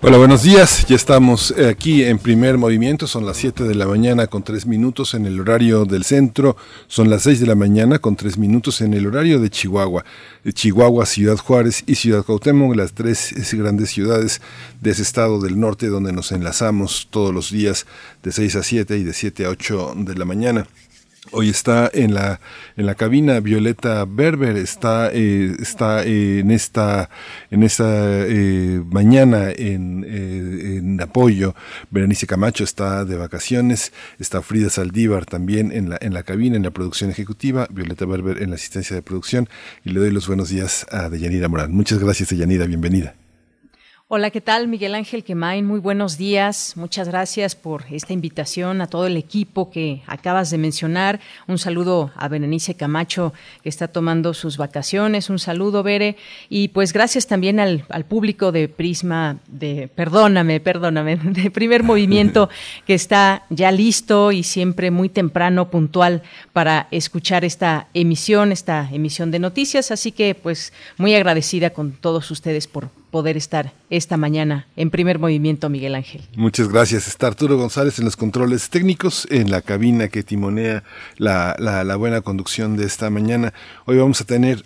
Hola, 0.00 0.16
buenos 0.16 0.44
días. 0.44 0.86
Ya 0.86 0.94
estamos 0.94 1.52
eh, 1.56 1.66
aquí 1.66 2.04
en 2.04 2.20
primer 2.20 2.56
movimiento. 2.56 3.08
Son 3.08 3.26
las 3.26 3.36
7 3.38 3.64
de 3.64 3.74
la 3.74 3.84
mañana 3.84 4.28
con 4.28 4.44
3 4.44 4.64
minutos 4.66 5.12
en 5.14 5.26
el 5.26 5.40
horario 5.40 5.86
del 5.86 6.04
centro. 6.04 6.56
Son 6.86 7.10
las 7.10 7.24
6 7.24 7.40
de 7.40 7.46
la 7.48 7.56
mañana 7.56 7.98
con 7.98 8.14
3 8.14 8.38
minutos 8.38 8.80
en 8.80 8.94
el 8.94 9.08
horario 9.08 9.40
de 9.40 9.50
Chihuahua. 9.50 10.04
Chihuahua, 10.52 11.04
Ciudad 11.04 11.36
Juárez 11.36 11.82
y 11.88 11.96
Ciudad 11.96 12.22
Cuauhtémoc, 12.22 12.76
las 12.76 12.92
tres 12.92 13.34
grandes 13.54 13.90
ciudades 13.90 14.40
de 14.80 14.92
ese 14.92 15.02
estado 15.02 15.40
del 15.40 15.58
norte 15.58 15.88
donde 15.88 16.12
nos 16.12 16.30
enlazamos 16.30 17.08
todos 17.10 17.34
los 17.34 17.50
días 17.50 17.84
de 18.22 18.30
6 18.30 18.54
a 18.54 18.62
7 18.62 18.98
y 18.98 19.02
de 19.02 19.12
7 19.12 19.46
a 19.46 19.48
8 19.48 19.94
de 19.96 20.14
la 20.14 20.24
mañana. 20.24 20.68
Hoy 21.30 21.50
está 21.50 21.90
en 21.92 22.14
la, 22.14 22.40
en 22.76 22.86
la 22.86 22.94
cabina 22.94 23.40
Violeta 23.40 24.04
Berber, 24.06 24.56
está, 24.56 25.10
eh, 25.12 25.54
está 25.60 26.02
en 26.02 26.50
esta, 26.50 27.10
en 27.50 27.62
esta 27.62 27.84
eh, 28.26 28.82
mañana 28.86 29.50
en, 29.50 30.04
eh, 30.08 30.78
en, 30.78 31.00
apoyo. 31.00 31.54
Berenice 31.90 32.26
Camacho 32.26 32.64
está 32.64 33.04
de 33.04 33.16
vacaciones, 33.16 33.92
está 34.18 34.40
Frida 34.42 34.70
Saldívar 34.70 35.26
también 35.26 35.70
en 35.70 35.90
la, 35.90 35.98
en 36.00 36.14
la 36.14 36.22
cabina, 36.22 36.56
en 36.56 36.62
la 36.62 36.70
producción 36.70 37.10
ejecutiva, 37.10 37.66
Violeta 37.70 38.06
Berber 38.06 38.42
en 38.42 38.50
la 38.50 38.56
asistencia 38.56 38.96
de 38.96 39.02
producción 39.02 39.48
y 39.84 39.90
le 39.90 40.00
doy 40.00 40.10
los 40.10 40.26
buenos 40.26 40.48
días 40.48 40.86
a 40.90 41.10
Deyanira 41.10 41.48
Morán. 41.48 41.72
Muchas 41.72 41.98
gracias 41.98 42.30
Deyanira, 42.30 42.64
bienvenida. 42.66 43.27
Hola, 44.10 44.30
¿qué 44.30 44.40
tal? 44.40 44.68
Miguel 44.68 44.94
Ángel 44.94 45.22
Quemain, 45.22 45.66
muy 45.66 45.80
buenos 45.80 46.16
días. 46.16 46.78
Muchas 46.78 47.08
gracias 47.08 47.54
por 47.54 47.84
esta 47.90 48.14
invitación 48.14 48.80
a 48.80 48.86
todo 48.86 49.06
el 49.06 49.18
equipo 49.18 49.70
que 49.70 50.00
acabas 50.06 50.50
de 50.50 50.56
mencionar. 50.56 51.20
Un 51.46 51.58
saludo 51.58 52.10
a 52.16 52.26
Berenice 52.28 52.74
Camacho, 52.74 53.34
que 53.62 53.68
está 53.68 53.88
tomando 53.88 54.32
sus 54.32 54.56
vacaciones. 54.56 55.28
Un 55.28 55.38
saludo, 55.38 55.82
Bere. 55.82 56.16
Y 56.48 56.68
pues 56.68 56.94
gracias 56.94 57.26
también 57.26 57.60
al, 57.60 57.84
público 58.08 58.50
de 58.50 58.70
Prisma, 58.70 59.40
de, 59.46 59.90
perdóname, 59.94 60.58
perdóname, 60.60 61.16
de 61.22 61.50
primer 61.50 61.82
movimiento, 61.82 62.48
que 62.86 62.94
está 62.94 63.44
ya 63.50 63.70
listo 63.72 64.32
y 64.32 64.42
siempre 64.42 64.90
muy 64.90 65.10
temprano, 65.10 65.70
puntual, 65.70 66.22
para 66.54 66.88
escuchar 66.92 67.44
esta 67.44 67.88
emisión, 67.92 68.52
esta 68.52 68.88
emisión 68.90 69.30
de 69.30 69.38
noticias. 69.38 69.90
Así 69.90 70.12
que 70.12 70.34
pues 70.34 70.72
muy 70.96 71.14
agradecida 71.14 71.74
con 71.74 71.92
todos 71.92 72.30
ustedes 72.30 72.66
por 72.66 72.88
poder 73.10 73.36
estar 73.36 73.72
esta 73.90 74.16
mañana 74.16 74.66
en 74.76 74.90
primer 74.90 75.18
movimiento, 75.18 75.68
Miguel 75.68 75.94
Ángel. 75.94 76.22
Muchas 76.36 76.68
gracias. 76.68 77.08
Está 77.08 77.26
Arturo 77.26 77.56
González 77.56 77.98
en 77.98 78.04
los 78.04 78.16
controles 78.16 78.70
técnicos, 78.70 79.26
en 79.30 79.50
la 79.50 79.62
cabina 79.62 80.08
que 80.08 80.22
timonea 80.22 80.84
la, 81.16 81.56
la, 81.58 81.84
la 81.84 81.96
buena 81.96 82.20
conducción 82.20 82.76
de 82.76 82.86
esta 82.86 83.10
mañana. 83.10 83.52
Hoy 83.86 83.96
vamos 83.96 84.20
a 84.20 84.24
tener 84.24 84.64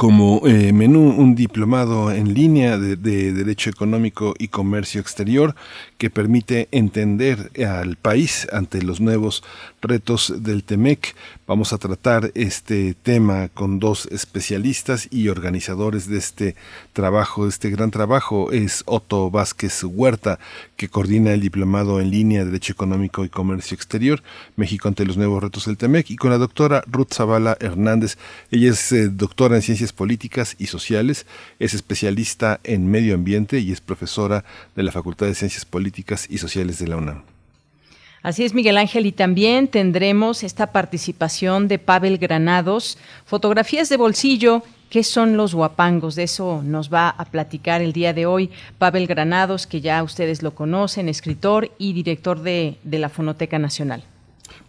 como 0.00 0.46
eh, 0.46 0.72
menú 0.72 1.10
un 1.10 1.34
diplomado 1.34 2.10
en 2.10 2.32
línea 2.32 2.78
de, 2.78 2.96
de, 2.96 3.34
Derecho 3.34 3.68
Económico 3.68 4.34
y 4.38 4.48
Comercio 4.48 4.98
Exterior 4.98 5.54
que 5.98 6.08
permite 6.08 6.68
entender 6.72 7.50
al 7.66 7.96
país 7.96 8.48
ante 8.50 8.82
los 8.82 9.02
nuevos 9.02 9.42
retos 9.82 10.42
del 10.42 10.64
TEMEC. 10.64 11.14
Vamos 11.50 11.72
a 11.72 11.78
tratar 11.78 12.30
este 12.36 12.94
tema 12.94 13.48
con 13.48 13.80
dos 13.80 14.06
especialistas 14.12 15.08
y 15.10 15.26
organizadores 15.26 16.08
de 16.08 16.16
este 16.16 16.54
trabajo, 16.92 17.48
este 17.48 17.70
gran 17.70 17.90
trabajo. 17.90 18.52
Es 18.52 18.84
Otto 18.86 19.32
Vázquez 19.32 19.82
Huerta, 19.82 20.38
que 20.76 20.88
coordina 20.88 21.32
el 21.32 21.40
diplomado 21.40 22.00
en 22.00 22.12
línea 22.12 22.44
de 22.44 22.52
Derecho 22.52 22.72
Económico 22.72 23.24
y 23.24 23.30
Comercio 23.30 23.74
Exterior, 23.74 24.22
México 24.54 24.86
ante 24.86 25.04
los 25.04 25.16
nuevos 25.16 25.42
retos 25.42 25.66
del 25.66 25.76
TEMEC, 25.76 26.12
y 26.12 26.16
con 26.16 26.30
la 26.30 26.38
doctora 26.38 26.84
Ruth 26.86 27.14
Zavala 27.14 27.56
Hernández. 27.58 28.16
Ella 28.52 28.70
es 28.70 28.92
eh, 28.92 29.08
doctora 29.08 29.56
en 29.56 29.62
Ciencias 29.62 29.92
Políticas 29.92 30.54
y 30.56 30.68
Sociales, 30.68 31.26
es 31.58 31.74
especialista 31.74 32.60
en 32.62 32.88
medio 32.88 33.12
ambiente 33.12 33.58
y 33.58 33.72
es 33.72 33.80
profesora 33.80 34.44
de 34.76 34.84
la 34.84 34.92
Facultad 34.92 35.26
de 35.26 35.34
Ciencias 35.34 35.64
Políticas 35.64 36.28
y 36.30 36.38
Sociales 36.38 36.78
de 36.78 36.86
la 36.86 36.96
UNAM. 36.96 37.39
Así 38.22 38.44
es, 38.44 38.52
Miguel 38.52 38.76
Ángel, 38.76 39.06
y 39.06 39.12
también 39.12 39.66
tendremos 39.66 40.42
esta 40.42 40.72
participación 40.72 41.68
de 41.68 41.78
Pavel 41.78 42.18
Granados, 42.18 42.98
fotografías 43.24 43.88
de 43.88 43.96
bolsillo. 43.96 44.62
¿Qué 44.90 45.04
son 45.04 45.38
los 45.38 45.54
guapangos? 45.54 46.16
De 46.16 46.24
eso 46.24 46.62
nos 46.62 46.92
va 46.92 47.08
a 47.08 47.24
platicar 47.24 47.80
el 47.80 47.94
día 47.94 48.12
de 48.12 48.26
hoy 48.26 48.50
Pavel 48.76 49.06
Granados, 49.06 49.66
que 49.66 49.80
ya 49.80 50.02
ustedes 50.02 50.42
lo 50.42 50.54
conocen, 50.54 51.08
escritor 51.08 51.70
y 51.78 51.94
director 51.94 52.42
de, 52.42 52.76
de 52.82 52.98
la 52.98 53.08
Fonoteca 53.08 53.58
Nacional. 53.58 54.04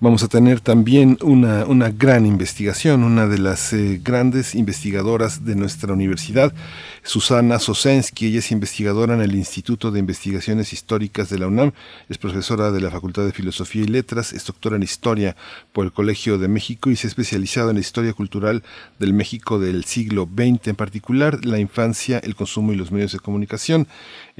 Vamos 0.04 0.24
a 0.24 0.28
tener 0.28 0.62
también 0.62 1.20
una, 1.22 1.64
una 1.66 1.92
gran 1.92 2.26
investigación, 2.26 3.04
una 3.04 3.28
de 3.28 3.38
las 3.38 3.72
eh, 3.72 4.02
grandes 4.04 4.56
investigadoras 4.56 5.46
de 5.46 5.56
nuestra 5.56 5.94
universidad, 5.94 6.56
Susana 7.04 7.60
Sosensky. 7.60 8.26
Ella 8.26 8.40
es 8.40 8.52
investigadora 8.52 9.14
en 9.14 9.22
el 9.22 9.36
Instituto 9.36 9.92
de 9.92 10.00
Investigaciones 10.00 10.74
Históricas 10.74 11.30
de 11.30 11.38
la 11.38 11.46
UNAM, 11.46 11.74
es 12.10 12.18
profesora 12.18 12.72
de 12.72 12.82
la 12.82 12.90
Facultad 12.90 13.26
de 13.26 13.32
Filosofía 13.32 13.84
y 13.84 13.90
Letras, 13.90 14.34
es 14.34 14.44
doctora 14.44 14.76
en 14.76 14.82
Historia 14.82 15.36
por 15.72 15.86
el 15.86 15.92
Colegio 15.92 16.40
de 16.40 16.48
México 16.48 16.90
y 16.90 16.96
se 16.96 17.06
ha 17.06 17.10
especializado 17.10 17.70
en 17.70 17.76
la 17.76 17.82
historia 17.82 18.14
cultural 18.14 18.64
del 18.98 19.14
México 19.14 19.60
del 19.60 19.84
siglo 19.84 20.28
XX, 20.28 20.70
en 20.70 20.76
particular 20.78 21.46
la 21.46 21.60
infancia, 21.60 22.18
el 22.18 22.34
consumo 22.34 22.74
y 22.74 22.76
los 22.76 22.92
medios 22.92 23.12
de 23.12 23.20
comunicación. 23.20 23.88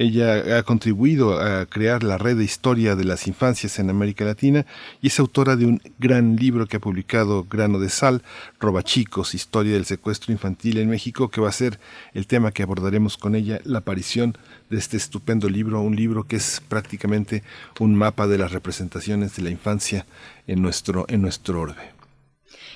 Ella 0.02 0.58
ha 0.58 0.64
contribuido 0.64 1.40
a 1.40 1.68
crear 1.68 2.02
la 2.02 2.18
red 2.18 2.36
de 2.36 2.44
historia 2.44 2.96
de 2.96 3.04
las 3.04 3.28
infancias 3.28 3.78
en 3.78 3.92
América 3.92 4.26
Latina 4.26 4.66
y 5.00 5.10
es 5.10 5.20
autora 5.20 5.56
de 5.56 5.68
un 5.68 5.80
gran 6.00 6.38
libro 6.38 6.66
que 6.66 6.78
ha 6.78 6.80
publicado 6.80 7.46
Grano 7.48 7.78
de 7.78 7.90
Sal, 7.90 8.24
Robachicos, 8.60 9.36
Historia 9.36 9.74
del 9.74 9.86
Secuestro 9.86 10.32
Infantil 10.34 10.80
en 10.80 10.90
México, 10.90 11.30
que 11.30 11.40
va 11.40 11.50
a 11.50 11.52
ser 11.52 11.80
el 12.16 12.26
tema 12.26 12.52
que 12.52 12.64
abordaremos 12.64 13.16
con 13.16 13.36
ella, 13.36 13.60
la 13.64 13.78
aparición 13.78 14.36
de 14.72 14.80
este 14.80 14.98
estupendo 14.98 15.48
libro, 15.48 15.80
un 15.82 15.96
libro 15.96 16.24
que 16.24 16.38
es 16.38 16.64
prácticamente 16.68 17.44
un 17.80 17.94
mapa 17.94 18.26
de 18.26 18.40
las 18.40 18.54
representaciones 18.54 19.36
de 19.36 19.44
la 19.44 19.52
infancia 19.52 20.08
en 20.48 20.64
nuestro, 20.64 21.06
en 21.10 21.22
nuestro 21.22 21.62
orbe. 21.62 21.92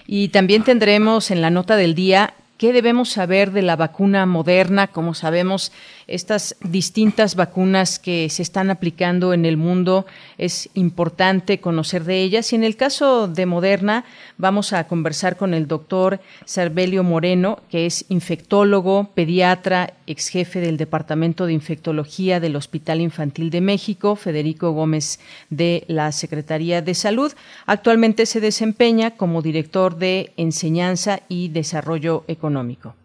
Y 0.06 0.28
también 0.28 0.64
tendremos 0.64 1.32
en 1.32 1.42
la 1.42 1.50
nota 1.50 1.76
del 1.76 1.96
día 1.96 2.36
¿Qué 2.58 2.72
debemos 2.72 3.10
saber 3.10 3.52
de 3.52 3.62
la 3.62 3.76
vacuna 3.76 4.26
moderna? 4.26 4.88
Como 4.88 5.14
sabemos, 5.14 5.74
estas 6.08 6.56
distintas 6.62 7.36
vacunas 7.36 8.00
que 8.00 8.30
se 8.30 8.42
están 8.42 8.70
aplicando 8.70 9.34
en 9.34 9.46
el 9.46 9.58
mundo, 9.58 10.06
es 10.38 10.70
importante 10.74 11.60
conocer 11.60 12.04
de 12.04 12.22
ellas. 12.22 12.54
Y 12.54 12.56
en 12.56 12.64
el 12.64 12.76
caso 12.76 13.28
de 13.28 13.46
Moderna, 13.46 14.06
vamos 14.38 14.74
a 14.74 14.88
conversar 14.88 15.38
con 15.38 15.54
el 15.54 15.68
doctor 15.68 16.20
Cervelio 16.46 17.04
Moreno, 17.04 17.60
que 17.70 17.86
es 17.86 18.06
infectólogo, 18.10 19.10
pediatra, 19.14 19.94
ex 20.08 20.30
jefe 20.30 20.60
del 20.60 20.78
Departamento 20.78 21.46
de 21.46 21.54
Infectología 21.54 22.40
del 22.40 22.56
Hospital 22.56 23.02
Infantil 23.02 23.50
de 23.50 23.62
México, 23.62 24.16
Federico 24.16 24.72
Gómez 24.72 25.20
de 25.50 25.84
la 25.88 26.12
Secretaría 26.12 26.82
de 26.82 26.94
Salud. 26.94 27.34
Actualmente 27.66 28.26
se 28.26 28.40
desempeña 28.40 29.12
como 29.12 29.42
director 29.42 29.98
de 29.98 30.34
Enseñanza 30.38 31.22
y 31.28 31.50
Desarrollo 31.50 32.24
económico. 32.28 32.96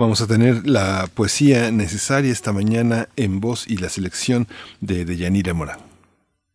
Vamos 0.00 0.22
a 0.22 0.26
tener 0.26 0.66
la 0.66 1.10
poesía 1.12 1.70
necesaria 1.70 2.32
esta 2.32 2.54
mañana 2.54 3.10
en 3.16 3.38
voz 3.38 3.68
y 3.68 3.76
la 3.76 3.90
selección 3.90 4.48
de 4.80 5.04
Deyanira 5.04 5.52
Morán. 5.52 5.80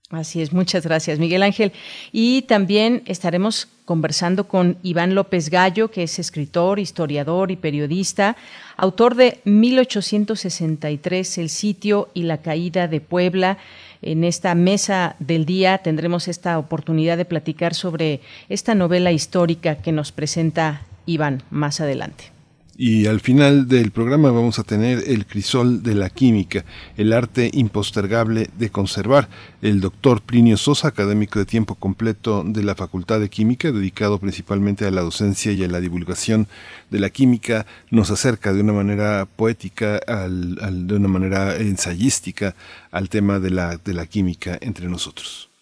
Así 0.10 0.42
es, 0.42 0.52
muchas 0.52 0.84
gracias 0.84 1.20
Miguel 1.20 1.44
Ángel. 1.44 1.72
Y 2.12 2.42
también 2.42 3.04
estaremos 3.06 3.68
conversando 3.86 4.48
con 4.48 4.80
Iván 4.82 5.14
López 5.14 5.52
Gallo, 5.52 5.92
que 5.92 6.02
es 6.02 6.18
escritor, 6.18 6.80
historiador 6.80 7.52
y 7.52 7.56
periodista, 7.56 8.36
autor 8.78 9.14
de 9.14 9.42
1863, 9.44 11.38
El 11.38 11.50
sitio 11.50 12.10
y 12.16 12.24
la 12.24 12.42
caída 12.42 12.88
de 12.88 13.00
Puebla. 13.00 13.60
En 14.02 14.24
esta 14.24 14.56
mesa 14.56 15.18
del 15.20 15.46
día 15.46 15.78
tendremos 15.78 16.28
esta 16.28 16.58
oportunidad 16.58 17.16
de 17.16 17.26
platicar 17.26 17.76
sobre 17.76 18.22
esta 18.50 18.74
novela 18.74 19.12
histórica 19.12 19.76
que 19.84 19.92
nos 19.92 20.12
presenta 20.12 20.82
Iván 21.06 21.44
más 21.52 21.80
adelante. 21.80 22.35
Y 22.78 23.06
al 23.06 23.22
final 23.22 23.70
del 23.70 23.92
programa 23.92 24.32
vamos 24.32 24.60
a 24.60 24.64
tener 24.64 25.04
el 25.08 25.26
crisol 25.26 25.82
de 25.82 25.96
la 25.96 26.10
química, 26.10 26.66
el 26.98 27.14
arte 27.14 27.50
impostergable 27.54 28.50
de 28.58 28.70
conservar. 28.70 29.30
El 29.62 29.80
doctor 29.80 30.22
Plinio 30.22 30.58
Sosa, 30.58 30.90
académico 30.90 31.40
de 31.40 31.46
tiempo 31.46 31.76
completo 31.76 32.44
de 32.46 32.64
la 32.64 32.76
Facultad 32.76 33.22
de 33.22 33.30
Química, 33.30 33.72
dedicado 33.72 34.20
principalmente 34.20 34.86
a 34.86 34.92
la 34.92 35.02
docencia 35.02 35.54
y 35.54 35.64
a 35.64 35.70
la 35.70 35.80
divulgación 35.80 36.50
de 36.90 37.00
la 37.00 37.10
química, 37.10 37.66
nos 37.92 38.12
acerca 38.12 38.52
de 38.52 38.60
una 38.60 38.74
manera 38.74 39.26
poética, 39.26 40.02
de 40.28 40.96
una 40.96 41.08
manera 41.08 41.56
ensayística 41.56 42.56
al 42.92 43.08
tema 43.08 43.40
de 43.40 43.52
la, 43.52 43.78
de 43.78 43.94
la 43.94 44.06
química 44.06 44.58
entre 44.60 44.90
nosotros. 44.90 45.55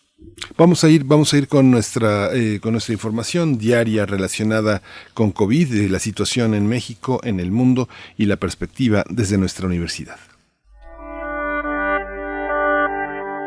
Vamos 0.58 0.84
a 0.84 0.90
ir, 0.90 1.04
vamos 1.04 1.34
a 1.34 1.38
ir 1.38 1.48
con 1.48 1.72
nuestra, 1.72 2.34
eh, 2.34 2.60
con 2.62 2.74
nuestra 2.74 2.94
información 2.94 3.58
diaria 3.58 4.06
relacionada 4.06 4.82
con 5.14 5.32
COVID, 5.32 5.90
la 5.90 6.00
situación 6.00 6.54
en 6.54 6.68
México, 6.68 7.20
en 7.24 7.40
el 7.40 7.52
mundo 7.52 7.90
y 8.18 8.26
la 8.26 8.38
perspectiva 8.38 9.04
desde 9.10 9.38
nuestra 9.38 9.68
universidad. 9.68 10.18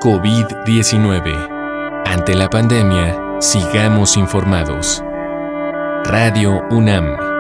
COVID-19. 0.01 2.05
Ante 2.07 2.35
la 2.35 2.49
pandemia, 2.49 3.41
sigamos 3.41 4.17
informados. 4.17 5.03
Radio 6.05 6.63
UNAM. 6.71 7.36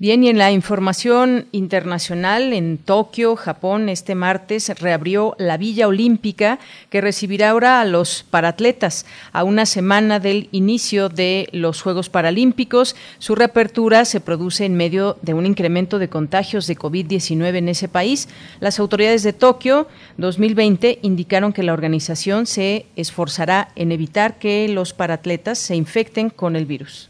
Bien, 0.00 0.22
y 0.22 0.28
en 0.28 0.38
la 0.38 0.52
información 0.52 1.46
internacional, 1.50 2.52
en 2.52 2.78
Tokio, 2.78 3.34
Japón, 3.34 3.88
este 3.88 4.14
martes 4.14 4.68
reabrió 4.78 5.34
la 5.38 5.56
Villa 5.56 5.88
Olímpica 5.88 6.60
que 6.88 7.00
recibirá 7.00 7.50
ahora 7.50 7.80
a 7.80 7.84
los 7.84 8.22
paratletas 8.22 9.06
a 9.32 9.42
una 9.42 9.66
semana 9.66 10.20
del 10.20 10.50
inicio 10.52 11.08
de 11.08 11.48
los 11.50 11.82
Juegos 11.82 12.10
Paralímpicos. 12.10 12.94
Su 13.18 13.34
reapertura 13.34 14.04
se 14.04 14.20
produce 14.20 14.66
en 14.66 14.76
medio 14.76 15.18
de 15.22 15.34
un 15.34 15.46
incremento 15.46 15.98
de 15.98 16.08
contagios 16.08 16.68
de 16.68 16.78
COVID-19 16.78 17.56
en 17.56 17.68
ese 17.68 17.88
país. 17.88 18.28
Las 18.60 18.78
autoridades 18.78 19.24
de 19.24 19.32
Tokio 19.32 19.88
2020 20.16 21.00
indicaron 21.02 21.52
que 21.52 21.64
la 21.64 21.72
organización 21.72 22.46
se 22.46 22.86
esforzará 22.94 23.72
en 23.74 23.90
evitar 23.90 24.38
que 24.38 24.68
los 24.68 24.92
paratletas 24.92 25.58
se 25.58 25.74
infecten 25.74 26.30
con 26.30 26.54
el 26.54 26.66
virus. 26.66 27.07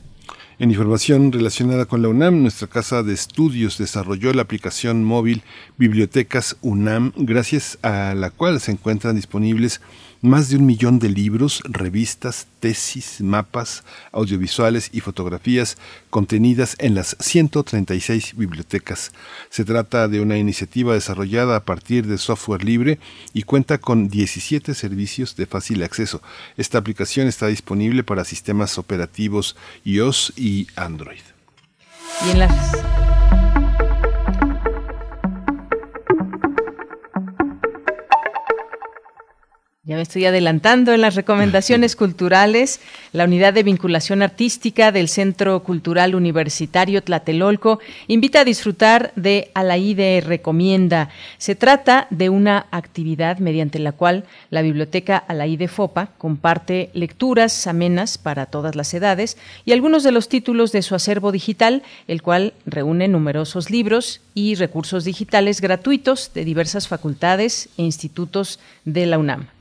En 0.61 0.71
información 0.71 1.31
relacionada 1.31 1.87
con 1.87 2.03
la 2.03 2.09
UNAM, 2.09 2.43
nuestra 2.43 2.67
casa 2.67 3.05
de 3.05 3.15
estudios 3.15 3.79
desarrolló 3.79 4.33
la 4.33 4.43
aplicación 4.43 5.05
móvil 5.05 5.45
Bibliotecas 5.77 6.57
UNAM, 6.63 7.13
gracias 7.15 7.79
a 7.83 8.15
la 8.17 8.31
cual 8.31 8.59
se 8.61 8.73
encuentran 8.73 9.15
disponibles 9.15 9.81
más 10.21 10.49
de 10.49 10.57
un 10.57 10.67
millón 10.67 10.99
de 10.99 11.09
libros, 11.09 11.63
revistas, 11.65 12.47
tesis, 12.61 13.21
mapas, 13.21 13.85
audiovisuales 14.13 14.91
y 14.93 15.01
fotografías 15.01 15.77
contenidas 16.11 16.77
en 16.79 16.95
las 16.95 17.17
136 17.21 18.37
bibliotecas. 18.37 19.13
Se 19.51 19.65
trata 19.65 20.09
de 20.09 20.21
una 20.21 20.39
iniciativa 20.39 20.95
desarrollada 20.95 21.57
a 21.57 21.65
partir 21.65 22.07
de 22.07 22.19
software 22.19 22.65
libre 22.65 22.99
y 23.33 23.43
cuenta 23.43 23.79
con 23.79 24.09
17 24.09 24.75
servicios 24.75 25.37
de 25.37 25.47
fácil 25.47 25.83
acceso. 25.83 26.21
Esta 26.57 26.79
aplicación 26.79 27.29
está 27.29 27.47
disponible 27.47 28.03
para 28.03 28.25
sistemas 28.25 28.79
operativos 28.79 29.57
iOS 29.85 30.33
y 30.37 30.67
Android. 30.77 31.21
Ya 39.89 39.97
me 39.97 40.03
estoy 40.03 40.27
adelantando 40.27 40.93
en 40.93 41.01
las 41.01 41.15
recomendaciones 41.15 41.97
culturales. 41.97 42.79
La 43.15 43.25
unidad 43.25 43.55
de 43.55 43.63
vinculación 43.63 44.21
artística 44.21 44.93
del 44.93 45.09
Centro 45.09 45.63
Cultural 45.63 46.15
Universitario 46.15 47.03
Tlatelolco 47.03 47.79
invita 48.07 48.41
a 48.41 48.45
disfrutar 48.45 49.13
de 49.17 49.51
Alaide 49.55 50.21
Recomienda. 50.21 51.09
Se 51.39 51.55
trata 51.55 52.07
de 52.11 52.29
una 52.29 52.67
actividad 52.71 53.39
mediante 53.39 53.79
la 53.79 53.93
cual 53.93 54.25
la 54.51 54.61
Biblioteca 54.61 55.17
Alaide 55.17 55.69
Fopa 55.69 56.11
comparte 56.19 56.91
lecturas 56.93 57.67
amenas 57.67 58.19
para 58.19 58.45
todas 58.45 58.77
las 58.77 58.93
edades 58.93 59.39
y 59.65 59.73
algunos 59.73 60.03
de 60.03 60.13
los 60.13 60.29
títulos 60.29 60.71
de 60.71 60.83
su 60.83 60.97
acervo 60.97 61.33
digital, 61.33 61.83
el 62.09 62.21
cual 62.21 62.53
reúne 62.67 63.09
numerosos 63.09 63.71
libros 63.71 64.21
y 64.35 64.55
recursos 64.55 65.05
digitales 65.05 65.63
gratuitos 65.63 66.33
de 66.35 66.45
diversas 66.45 66.89
facultades 66.89 67.71
e 67.79 67.85
institutos 67.85 68.61
de 68.85 69.07
la 69.07 69.17
UNAM. 69.17 69.58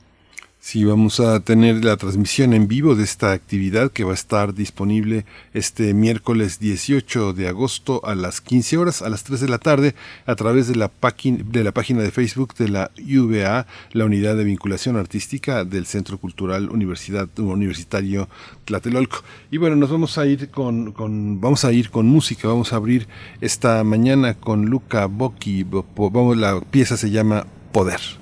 Sí, 0.60 0.84
vamos 0.84 1.20
a 1.20 1.38
tener 1.38 1.84
la 1.84 1.96
transmisión 1.96 2.52
en 2.52 2.66
vivo 2.66 2.96
de 2.96 3.04
esta 3.04 3.30
actividad 3.30 3.92
que 3.92 4.02
va 4.02 4.10
a 4.10 4.14
estar 4.14 4.54
disponible 4.54 5.24
este 5.54 5.94
miércoles 5.94 6.58
18 6.58 7.32
de 7.32 7.46
agosto 7.46 8.04
a 8.04 8.16
las 8.16 8.40
15 8.40 8.76
horas, 8.76 9.00
a 9.00 9.08
las 9.08 9.22
3 9.22 9.40
de 9.40 9.48
la 9.48 9.58
tarde, 9.58 9.94
a 10.26 10.34
través 10.34 10.66
de 10.66 10.74
la, 10.74 10.90
de 11.24 11.64
la 11.64 11.72
página 11.72 12.02
de 12.02 12.10
Facebook 12.10 12.54
de 12.56 12.68
la 12.68 12.90
UVA, 12.98 13.66
la 13.92 14.04
Unidad 14.04 14.36
de 14.36 14.44
Vinculación 14.44 14.96
Artística 14.96 15.64
del 15.64 15.86
Centro 15.86 16.18
Cultural 16.18 16.68
Universidad, 16.70 17.28
Universitario 17.38 18.28
Tlatelolco. 18.64 19.22
Y 19.52 19.58
bueno, 19.58 19.76
nos 19.76 19.90
vamos 19.90 20.18
a 20.18 20.26
ir 20.26 20.50
con, 20.50 20.90
con, 20.90 21.40
vamos 21.40 21.64
a 21.64 21.72
ir 21.72 21.88
con 21.88 22.08
música, 22.08 22.48
vamos 22.48 22.72
a 22.72 22.76
abrir 22.76 23.06
esta 23.40 23.84
mañana 23.84 24.34
con 24.34 24.66
Luca 24.66 25.06
Bocchi, 25.06 25.64
vamos, 25.96 26.36
la 26.36 26.60
pieza 26.60 26.96
se 26.96 27.10
llama 27.10 27.46
Poder. 27.72 28.17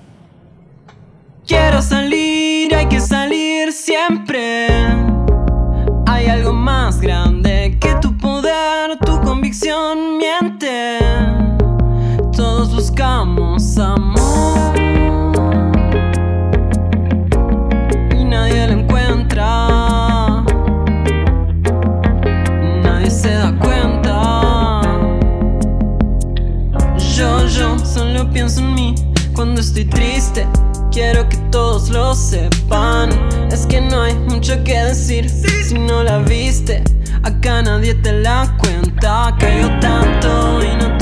Quiero 1.46 1.80
salir, 1.80 2.74
hay 2.74 2.86
que 2.86 2.98
salir 2.98 3.72
siempre. 3.72 4.66
Hay 6.06 6.26
algo 6.26 6.52
más 6.52 7.00
grande 7.00 7.78
que 7.80 7.94
tu 8.02 8.18
poder, 8.18 8.98
tu 8.98 9.20
convicción 9.20 10.18
miente. 10.18 10.98
Todos 12.32 12.74
buscamos 12.74 13.78
amor. 13.78 14.76
Y 18.18 18.24
nadie 18.24 18.66
lo 18.66 18.80
encuentra. 18.80 20.42
Nadie 22.82 23.08
se 23.08 23.32
da 23.34 23.56
cuenta. 23.60 24.80
Yo, 27.14 27.46
yo 27.46 27.78
solo 27.78 28.28
pienso 28.32 28.62
en 28.62 28.74
mí 28.74 28.94
cuando 29.32 29.60
estoy 29.60 29.84
triste 29.84 30.44
quiero 30.96 31.28
que 31.28 31.36
todos 31.52 31.90
lo 31.90 32.14
sepan. 32.14 33.10
Es 33.52 33.66
que 33.66 33.82
no 33.82 34.00
hay 34.00 34.14
mucho 34.14 34.64
que 34.64 34.78
decir 34.78 35.28
si 35.28 35.74
no 35.74 36.02
la 36.02 36.20
viste. 36.20 36.82
Acá 37.22 37.60
nadie 37.60 37.94
te 37.96 38.12
la 38.12 38.56
cuenta. 38.58 39.36
Cayó 39.38 39.68
tanto 39.78 40.62
y 40.64 40.74
no 40.76 40.95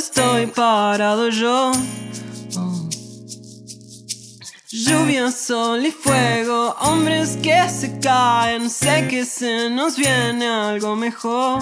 estoy 0.00 0.46
parado 0.46 1.28
yo. 1.28 1.72
Lluvia, 4.72 5.30
sol 5.30 5.84
y 5.84 5.90
fuego, 5.90 6.74
hombres 6.80 7.36
que 7.42 7.68
se 7.68 7.98
caen, 8.00 8.70
sé 8.70 9.08
que 9.08 9.26
se 9.26 9.68
nos 9.68 9.96
viene 9.96 10.48
algo 10.48 10.96
mejor. 10.96 11.60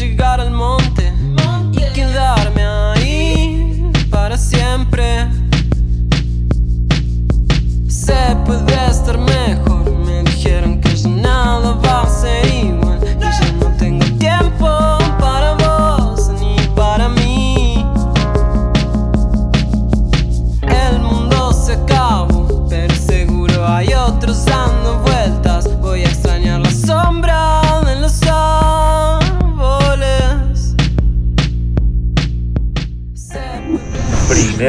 llegar 0.00 0.40
al 0.40 0.50
mundo. 0.50 0.79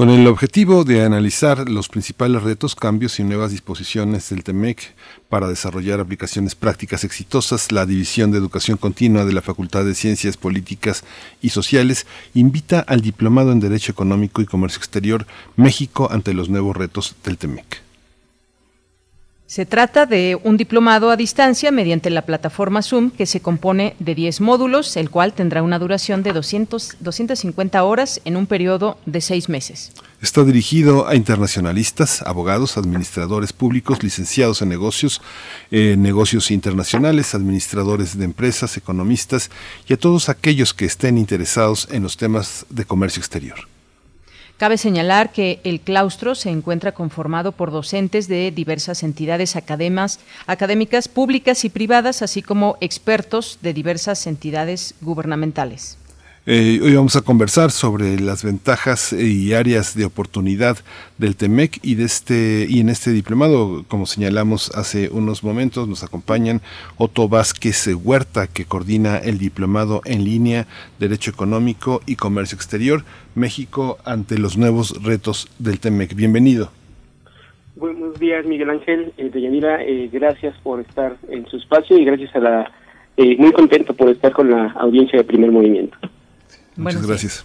Con 0.00 0.08
el 0.08 0.26
objetivo 0.28 0.84
de 0.84 1.04
analizar 1.04 1.68
los 1.68 1.90
principales 1.90 2.42
retos, 2.42 2.74
cambios 2.74 3.20
y 3.20 3.22
nuevas 3.22 3.50
disposiciones 3.50 4.30
del 4.30 4.44
TEMEC 4.44 4.94
para 5.28 5.46
desarrollar 5.46 6.00
aplicaciones 6.00 6.54
prácticas 6.54 7.04
exitosas, 7.04 7.70
la 7.70 7.84
División 7.84 8.30
de 8.30 8.38
Educación 8.38 8.78
Continua 8.78 9.26
de 9.26 9.34
la 9.34 9.42
Facultad 9.42 9.84
de 9.84 9.94
Ciencias 9.94 10.38
Políticas 10.38 11.04
y 11.42 11.50
Sociales 11.50 12.06
invita 12.32 12.80
al 12.80 13.02
Diplomado 13.02 13.52
en 13.52 13.60
Derecho 13.60 13.92
Económico 13.92 14.40
y 14.40 14.46
Comercio 14.46 14.78
Exterior 14.78 15.26
México 15.56 16.08
ante 16.10 16.32
los 16.32 16.48
nuevos 16.48 16.74
retos 16.78 17.14
del 17.22 17.36
TEMEC. 17.36 17.89
Se 19.50 19.66
trata 19.66 20.06
de 20.06 20.38
un 20.44 20.56
diplomado 20.56 21.10
a 21.10 21.16
distancia 21.16 21.72
mediante 21.72 22.08
la 22.08 22.22
plataforma 22.22 22.82
Zoom 22.82 23.10
que 23.10 23.26
se 23.26 23.40
compone 23.40 23.96
de 23.98 24.14
10 24.14 24.42
módulos, 24.42 24.96
el 24.96 25.10
cual 25.10 25.32
tendrá 25.32 25.64
una 25.64 25.80
duración 25.80 26.22
de 26.22 26.32
200, 26.32 26.98
250 27.00 27.82
horas 27.82 28.20
en 28.24 28.36
un 28.36 28.46
periodo 28.46 28.96
de 29.06 29.20
seis 29.20 29.48
meses. 29.48 29.90
Está 30.22 30.44
dirigido 30.44 31.08
a 31.08 31.16
internacionalistas, 31.16 32.22
abogados, 32.22 32.76
administradores 32.76 33.52
públicos, 33.52 34.04
licenciados 34.04 34.62
en 34.62 34.68
negocios, 34.68 35.20
eh, 35.72 35.96
negocios 35.98 36.52
internacionales, 36.52 37.34
administradores 37.34 38.16
de 38.16 38.26
empresas, 38.26 38.76
economistas 38.76 39.50
y 39.88 39.94
a 39.94 39.96
todos 39.96 40.28
aquellos 40.28 40.74
que 40.74 40.84
estén 40.84 41.18
interesados 41.18 41.88
en 41.90 42.04
los 42.04 42.16
temas 42.16 42.66
de 42.70 42.84
comercio 42.84 43.18
exterior. 43.18 43.69
Cabe 44.60 44.76
señalar 44.76 45.32
que 45.32 45.58
el 45.64 45.80
claustro 45.80 46.34
se 46.34 46.50
encuentra 46.50 46.92
conformado 46.92 47.52
por 47.52 47.70
docentes 47.70 48.28
de 48.28 48.50
diversas 48.50 49.02
entidades 49.02 49.56
académicas 49.56 51.08
públicas 51.08 51.64
y 51.64 51.70
privadas, 51.70 52.20
así 52.20 52.42
como 52.42 52.76
expertos 52.82 53.58
de 53.62 53.72
diversas 53.72 54.26
entidades 54.26 54.96
gubernamentales. 55.00 55.96
Eh, 56.52 56.80
hoy 56.82 56.96
vamos 56.96 57.14
a 57.14 57.22
conversar 57.22 57.70
sobre 57.70 58.18
las 58.18 58.42
ventajas 58.42 59.12
y 59.12 59.54
áreas 59.54 59.96
de 59.96 60.04
oportunidad 60.04 60.78
del 61.16 61.36
TEMEC 61.36 61.78
y 61.84 61.94
de 61.94 62.02
este 62.02 62.66
y 62.68 62.80
en 62.80 62.88
este 62.88 63.12
diplomado, 63.12 63.84
como 63.86 64.04
señalamos 64.04 64.74
hace 64.74 65.10
unos 65.10 65.44
momentos, 65.44 65.86
nos 65.86 66.02
acompañan 66.02 66.60
Otto 66.96 67.28
Vázquez 67.28 67.86
Huerta, 67.94 68.48
que 68.48 68.64
coordina 68.64 69.18
el 69.18 69.38
diplomado 69.38 70.02
en 70.04 70.24
línea 70.24 70.66
Derecho 70.98 71.30
Económico 71.30 72.00
y 72.04 72.16
Comercio 72.16 72.56
Exterior, 72.56 73.04
México 73.36 73.98
ante 74.04 74.36
los 74.36 74.58
nuevos 74.58 75.00
retos 75.04 75.48
del 75.60 75.78
TEMEC. 75.78 76.16
Bienvenido. 76.16 76.72
Buenos 77.76 78.18
días, 78.18 78.44
Miguel 78.44 78.70
Ángel 78.70 79.12
eh, 79.18 79.30
Deyanira. 79.32 79.84
Eh, 79.84 80.10
gracias 80.12 80.56
por 80.64 80.80
estar 80.80 81.16
en 81.28 81.46
su 81.46 81.58
espacio 81.58 81.96
y 81.96 82.04
gracias 82.04 82.34
a 82.34 82.40
la. 82.40 82.72
Eh, 83.16 83.36
muy 83.38 83.52
contento 83.52 83.94
por 83.94 84.10
estar 84.10 84.32
con 84.32 84.50
la 84.50 84.72
audiencia 84.72 85.16
de 85.16 85.24
primer 85.24 85.52
movimiento. 85.52 85.96
Muchas 86.80 87.06
gracias. 87.06 87.44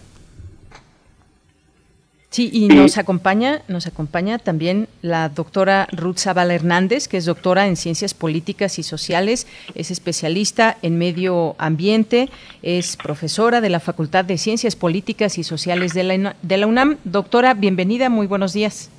Sí, 2.30 2.50
y 2.52 2.68
nos 2.68 2.98
acompaña, 2.98 3.62
nos 3.66 3.86
acompaña 3.86 4.38
también 4.38 4.88
la 5.00 5.30
doctora 5.30 5.88
Ruth 5.90 6.18
Zavala 6.18 6.54
Hernández, 6.54 7.08
que 7.08 7.16
es 7.16 7.24
doctora 7.24 7.66
en 7.66 7.76
Ciencias 7.76 8.12
Políticas 8.12 8.78
y 8.78 8.82
Sociales, 8.82 9.46
es 9.74 9.90
especialista 9.90 10.76
en 10.82 10.98
medio 10.98 11.54
ambiente, 11.56 12.28
es 12.62 12.98
profesora 12.98 13.62
de 13.62 13.70
la 13.70 13.80
Facultad 13.80 14.26
de 14.26 14.36
Ciencias 14.36 14.76
Políticas 14.76 15.38
y 15.38 15.44
Sociales 15.44 15.94
de 15.94 16.04
la, 16.04 16.36
de 16.42 16.56
la 16.58 16.66
UNAM. 16.66 16.98
Doctora, 17.04 17.54
bienvenida, 17.54 18.10
muy 18.10 18.26
buenos 18.26 18.52
días. 18.52 18.90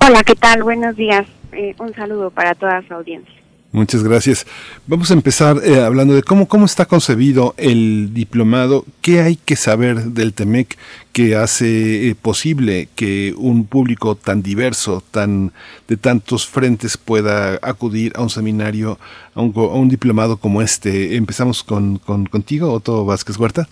Hola, 0.00 0.22
¿qué 0.22 0.34
tal? 0.34 0.62
Buenos 0.62 0.96
días. 0.96 1.26
Eh, 1.52 1.74
un 1.78 1.92
saludo 1.94 2.30
para 2.30 2.54
toda 2.54 2.80
su 2.86 2.94
audiencia. 2.94 3.37
Muchas 3.70 4.02
gracias. 4.02 4.46
Vamos 4.86 5.10
a 5.10 5.14
empezar 5.14 5.58
eh, 5.62 5.80
hablando 5.80 6.14
de 6.14 6.22
cómo, 6.22 6.48
cómo 6.48 6.64
está 6.64 6.86
concebido 6.86 7.54
el 7.58 8.14
diplomado, 8.14 8.86
qué 9.02 9.20
hay 9.20 9.36
que 9.36 9.56
saber 9.56 9.96
del 10.04 10.32
TEMEC 10.32 10.78
que 11.12 11.36
hace 11.36 12.08
eh, 12.08 12.14
posible 12.14 12.88
que 12.96 13.34
un 13.36 13.66
público 13.66 14.14
tan 14.14 14.42
diverso, 14.42 15.02
tan 15.10 15.52
de 15.86 15.98
tantos 15.98 16.46
frentes 16.46 16.96
pueda 16.96 17.58
acudir 17.60 18.12
a 18.16 18.22
un 18.22 18.30
seminario, 18.30 18.98
a 19.34 19.42
un, 19.42 19.88
diplomado 19.90 20.38
como 20.38 20.62
este. 20.62 21.16
Empezamos 21.16 21.62
con, 21.62 21.98
contigo, 21.98 22.72
Otto 22.72 23.04
Vázquez 23.04 23.38
Huerta. 23.38 23.68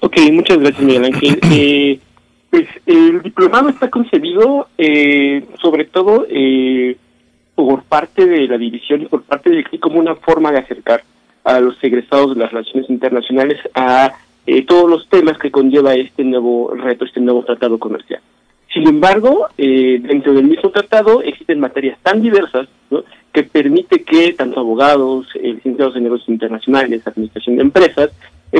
Ok, 0.00 0.16
muchas 0.32 0.58
gracias, 0.58 0.82
Miguel 0.82 1.04
Ángel. 1.04 1.40
Eh, 1.52 2.00
pues 2.50 2.66
el 2.84 3.22
diplomado 3.22 3.68
está 3.68 3.90
concebido 3.90 4.66
sobre 5.62 5.84
todo 5.84 6.26
por 7.54 7.82
parte 7.84 8.26
de 8.26 8.46
la 8.46 8.58
división 8.58 9.02
y 9.02 9.06
por 9.06 9.22
parte 9.22 9.50
de 9.50 9.64
como 9.80 9.98
una 9.98 10.14
forma 10.14 10.50
de 10.50 10.58
acercar 10.58 11.02
a 11.44 11.60
los 11.60 11.82
egresados 11.82 12.34
de 12.34 12.40
las 12.40 12.52
relaciones 12.52 12.88
internacionales 12.90 13.58
a 13.74 14.12
eh, 14.46 14.64
todos 14.64 14.88
los 14.90 15.08
temas 15.08 15.38
que 15.38 15.50
conlleva 15.50 15.94
este 15.94 16.24
nuevo 16.24 16.74
reto, 16.74 17.04
este 17.04 17.20
nuevo 17.20 17.44
tratado 17.44 17.78
comercial. 17.78 18.20
Sin 18.72 18.86
embargo, 18.88 19.48
eh, 19.58 20.00
dentro 20.00 20.32
del 20.32 20.44
mismo 20.44 20.70
tratado 20.70 21.22
existen 21.22 21.60
materias 21.60 21.98
tan 22.02 22.22
diversas 22.22 22.68
que 23.32 23.42
permite 23.42 24.02
que 24.02 24.32
tanto 24.32 24.60
abogados, 24.60 25.26
eh, 25.34 25.54
licenciados 25.54 25.96
en 25.96 26.04
negocios 26.04 26.28
internacionales, 26.28 27.06
administración 27.06 27.56
de 27.56 27.62
empresas, 27.62 28.10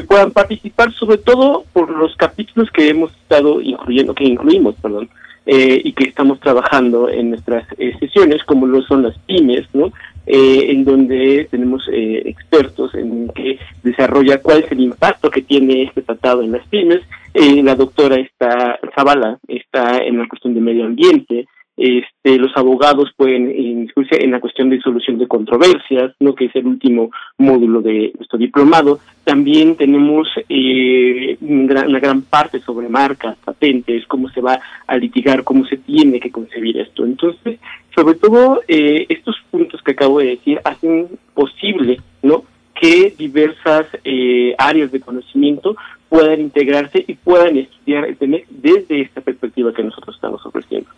puedan 0.07 0.31
participar 0.31 0.93
sobre 0.93 1.19
todo 1.19 1.65
por 1.73 1.91
los 1.91 2.15
capítulos 2.17 2.71
que 2.71 2.89
hemos 2.89 3.11
estado 3.13 3.61
incluyendo, 3.61 4.15
que 4.15 4.25
incluimos, 4.25 4.77
perdón, 4.77 5.09
eh, 5.47 5.81
y 5.83 5.93
que 5.93 6.05
estamos 6.05 6.39
trabajando 6.39 7.09
en 7.09 7.31
nuestras 7.31 7.67
eh, 7.79 7.95
sesiones, 7.99 8.45
como 8.45 8.67
lo 8.67 8.83
son 8.83 9.03
las 9.03 9.19
pymes, 9.21 9.67
¿no? 9.73 9.93
Eh, 10.27 10.71
en 10.71 10.85
donde 10.85 11.49
tenemos 11.51 11.89
expertos 11.91 12.95
en 12.95 13.29
que 13.31 13.59
desarrolla 13.83 14.41
cuál 14.43 14.63
es 14.63 14.71
el 14.71 14.81
impacto 14.81 15.31
que 15.31 15.43
tiene 15.43 15.85
este 15.85 16.03
tratado 16.03 16.43
en 16.43 16.53
las 16.53 16.67
pymes. 16.69 17.01
la 17.35 17.75
doctora 17.75 18.17
está, 18.17 18.79
Zavala 18.95 19.39
está 19.49 19.99
en 19.99 20.19
la 20.19 20.29
cuestión 20.29 20.55
de 20.55 20.61
medio 20.61 20.85
ambiente, 20.85 21.47
este, 21.81 22.37
los 22.37 22.55
abogados 22.59 23.11
pueden 23.17 23.51
incluirse 23.59 24.23
en 24.23 24.33
la 24.33 24.41
cuestión 24.41 24.69
de 24.69 24.83
solución 24.83 25.17
de 25.17 25.27
controversias, 25.27 26.13
¿no? 26.21 26.35
que 26.35 26.45
es 26.45 26.55
el 26.55 26.67
último 26.67 27.11
módulo 27.39 27.81
de 27.81 28.13
nuestro 28.19 28.39
diplomado. 28.39 29.01
También 29.25 29.77
tenemos 29.77 30.29
eh, 30.51 31.39
una 31.41 31.99
gran 31.99 32.21
parte 32.21 32.61
sobre 32.61 32.91
marcas, 32.91 33.39
patentes, 33.43 34.07
cómo 34.07 34.29
se 34.29 34.43
va 34.43 34.61
a 34.87 34.97
litigar, 34.99 35.43
cómo 35.43 35.65
se 35.65 35.79
tiene 35.79 36.21
que 36.21 36.31
concebir 36.31 36.77
esto. 36.77 37.07
Entonces, 37.07 37.59
sobre 37.95 38.17
todo, 38.17 38.61
eh, 38.69 39.07
estos 39.09 39.37
puntos 39.51 39.81
que 39.83 39.93
acabo 39.93 40.19
de 40.19 40.37
decir 40.37 40.61
hacen 40.63 41.09
posible 41.33 41.99
¿no? 42.23 42.45
que 42.75 43.15
diversas 43.17 43.87
eh, 44.05 44.55
áreas 44.59 44.93
de 44.93 45.01
conocimiento 45.01 45.77
puedan 46.11 46.43
integrarse 46.43 47.03
y 47.07 47.15
puedan 47.15 47.57
estudiar 47.57 48.05
el 48.05 48.19
tema 48.19 48.37
desde 48.51 49.01
esta 49.01 49.23
perspectiva 49.23 49.73
que 49.73 49.83
nosotros 49.83 50.15
estamos 50.15 50.45
ofreciendo. 50.45 50.91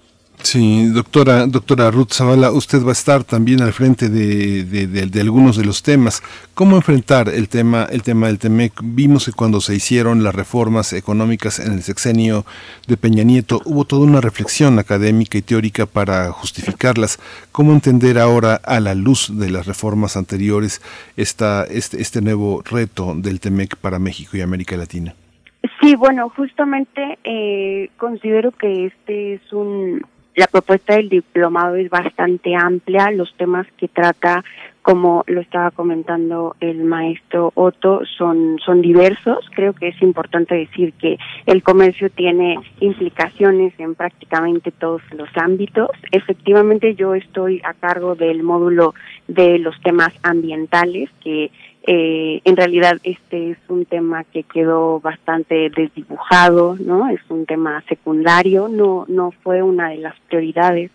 Sí, 0.42 0.88
doctora, 0.88 1.46
doctora 1.46 1.90
Ruth 1.90 2.12
Zavala, 2.12 2.50
usted 2.50 2.84
va 2.84 2.90
a 2.90 2.92
estar 2.92 3.22
también 3.22 3.62
al 3.62 3.72
frente 3.72 4.08
de, 4.08 4.64
de, 4.64 5.20
algunos 5.20 5.56
de 5.56 5.64
los 5.64 5.82
temas. 5.82 6.20
¿Cómo 6.54 6.76
enfrentar 6.76 7.28
el 7.28 7.48
tema, 7.48 7.86
el 7.90 8.02
tema 8.02 8.26
del 8.26 8.40
TEMEC? 8.40 8.72
Vimos 8.82 9.26
que 9.26 9.32
cuando 9.32 9.60
se 9.60 9.74
hicieron 9.74 10.24
las 10.24 10.34
reformas 10.34 10.92
económicas 10.94 11.60
en 11.60 11.72
el 11.72 11.82
sexenio 11.82 12.44
de 12.88 12.96
Peña 12.96 13.22
Nieto, 13.22 13.60
hubo 13.64 13.84
toda 13.84 14.04
una 14.04 14.20
reflexión 14.20 14.78
académica 14.80 15.38
y 15.38 15.42
teórica 15.42 15.86
para 15.86 16.32
justificarlas. 16.32 17.20
¿Cómo 17.52 17.72
entender 17.72 18.18
ahora, 18.18 18.56
a 18.56 18.80
la 18.80 18.94
luz 18.94 19.30
de 19.32 19.48
las 19.48 19.66
reformas 19.66 20.16
anteriores, 20.16 20.82
esta, 21.16 21.64
este, 21.64 22.02
este 22.02 22.20
nuevo 22.20 22.62
reto 22.68 23.14
del 23.16 23.38
TEMEC 23.38 23.76
para 23.76 24.00
México 24.00 24.36
y 24.36 24.40
América 24.40 24.76
Latina? 24.76 25.14
Sí, 25.80 25.94
bueno, 25.94 26.28
justamente 26.30 27.18
eh, 27.22 27.90
considero 27.96 28.50
que 28.50 28.86
este 28.86 29.34
es 29.34 29.52
un 29.52 30.04
la 30.34 30.46
propuesta 30.46 30.96
del 30.96 31.08
diplomado 31.08 31.76
es 31.76 31.90
bastante 31.90 32.54
amplia, 32.54 33.10
los 33.10 33.34
temas 33.36 33.66
que 33.76 33.88
trata, 33.88 34.42
como 34.80 35.24
lo 35.26 35.40
estaba 35.40 35.70
comentando 35.70 36.56
el 36.60 36.84
maestro 36.84 37.52
Otto, 37.54 38.00
son, 38.16 38.58
son 38.64 38.80
diversos. 38.80 39.44
Creo 39.54 39.74
que 39.74 39.88
es 39.88 40.02
importante 40.02 40.54
decir 40.54 40.94
que 40.94 41.18
el 41.46 41.62
comercio 41.62 42.10
tiene 42.10 42.58
implicaciones 42.80 43.74
en 43.78 43.94
prácticamente 43.94 44.70
todos 44.70 45.02
los 45.12 45.28
ámbitos. 45.36 45.90
Efectivamente, 46.10 46.94
yo 46.94 47.14
estoy 47.14 47.60
a 47.64 47.74
cargo 47.74 48.14
del 48.14 48.42
módulo 48.42 48.94
de 49.28 49.58
los 49.58 49.78
temas 49.82 50.12
ambientales, 50.22 51.10
que 51.22 51.50
eh, 51.84 52.40
en 52.44 52.56
realidad 52.56 52.98
este 53.02 53.50
es 53.50 53.58
un 53.68 53.84
tema 53.84 54.24
que 54.24 54.44
quedó 54.44 55.00
bastante 55.00 55.70
desdibujado, 55.70 56.76
¿no? 56.78 57.08
Es 57.08 57.20
un 57.28 57.44
tema 57.44 57.82
secundario, 57.88 58.68
no 58.68 59.04
no 59.08 59.32
fue 59.42 59.62
una 59.62 59.90
de 59.90 59.98
las 59.98 60.14
prioridades 60.28 60.90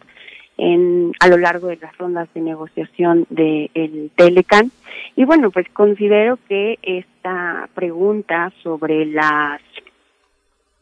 en 0.58 1.12
a 1.20 1.28
lo 1.28 1.38
largo 1.38 1.68
de 1.68 1.78
las 1.78 1.96
rondas 1.98 2.30
de 2.34 2.42
negociación 2.42 3.26
del 3.30 3.70
el 3.74 4.12
Telecan. 4.16 4.72
Y 5.16 5.26
bueno, 5.26 5.52
pues 5.52 5.68
considero 5.74 6.40
que 6.48 6.80
esta 6.82 7.70
pregunta 7.74 8.52
sobre 8.64 9.06
las 9.06 9.62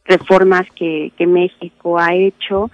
reformas 0.04 0.66
que, 0.74 1.12
que 1.16 1.26
México 1.26 1.98
ha 1.98 2.14
hecho 2.14 2.70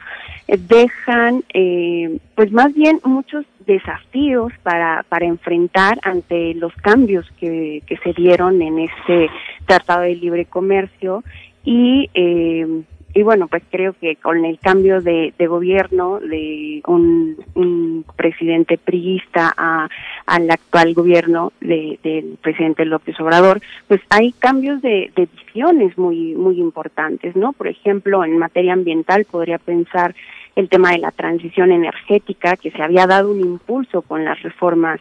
eh, 0.49 0.59
dejan 0.59 1.45
eh, 1.55 2.19
pues 2.35 2.53
más 2.53 2.75
bien 2.75 3.01
muchos 3.05 3.47
desafíos 3.67 4.53
para, 4.63 5.05
para 5.09 5.27
enfrentar 5.27 5.99
ante 6.03 6.55
los 6.55 6.75
cambios 6.77 7.31
que, 7.39 7.83
que 7.87 7.97
se 7.99 8.13
dieron 8.13 8.61
en 8.63 8.79
este 8.81 9.31
tratado 9.67 10.03
de 10.03 10.15
libre 10.15 10.45
comercio 10.45 11.23
y 11.65 12.11
eh, 12.15 12.83
y 13.15 13.23
bueno, 13.23 13.47
pues 13.47 13.63
creo 13.71 13.93
que 13.93 14.17
con 14.17 14.45
el 14.45 14.59
cambio 14.59 15.03
de, 15.03 15.35
gobierno 15.39 16.19
de 16.21 16.83
un, 16.87 18.05
presidente 18.17 18.79
priista 18.79 19.53
a, 19.57 19.89
al 20.27 20.51
actual 20.51 20.95
gobierno 20.95 21.53
de, 21.61 21.99
del 22.03 22.39
presidente 22.41 22.85
López 22.85 23.19
Obrador, 23.21 23.61
pues 23.89 24.01
hay 24.11 24.33
cambios 24.33 24.81
de, 24.81 25.11
de 25.15 25.27
visiones 25.27 25.97
muy, 25.99 26.35
muy 26.35 26.59
importantes, 26.59 27.37
¿no? 27.37 27.53
Por 27.53 27.69
ejemplo, 27.69 28.25
en 28.25 28.39
materia 28.39 28.73
ambiental 28.73 29.27
podría 29.31 29.59
pensar 29.59 30.15
el 30.57 30.69
tema 30.69 30.93
de 30.93 30.99
la 30.99 31.11
transición 31.11 31.73
energética, 31.73 32.57
que 32.57 32.71
se 32.71 32.83
había 32.83 33.07
dado 33.07 33.31
un 33.31 33.41
impulso 33.41 34.03
con 34.03 34.25
las 34.25 34.41
reformas 34.43 35.01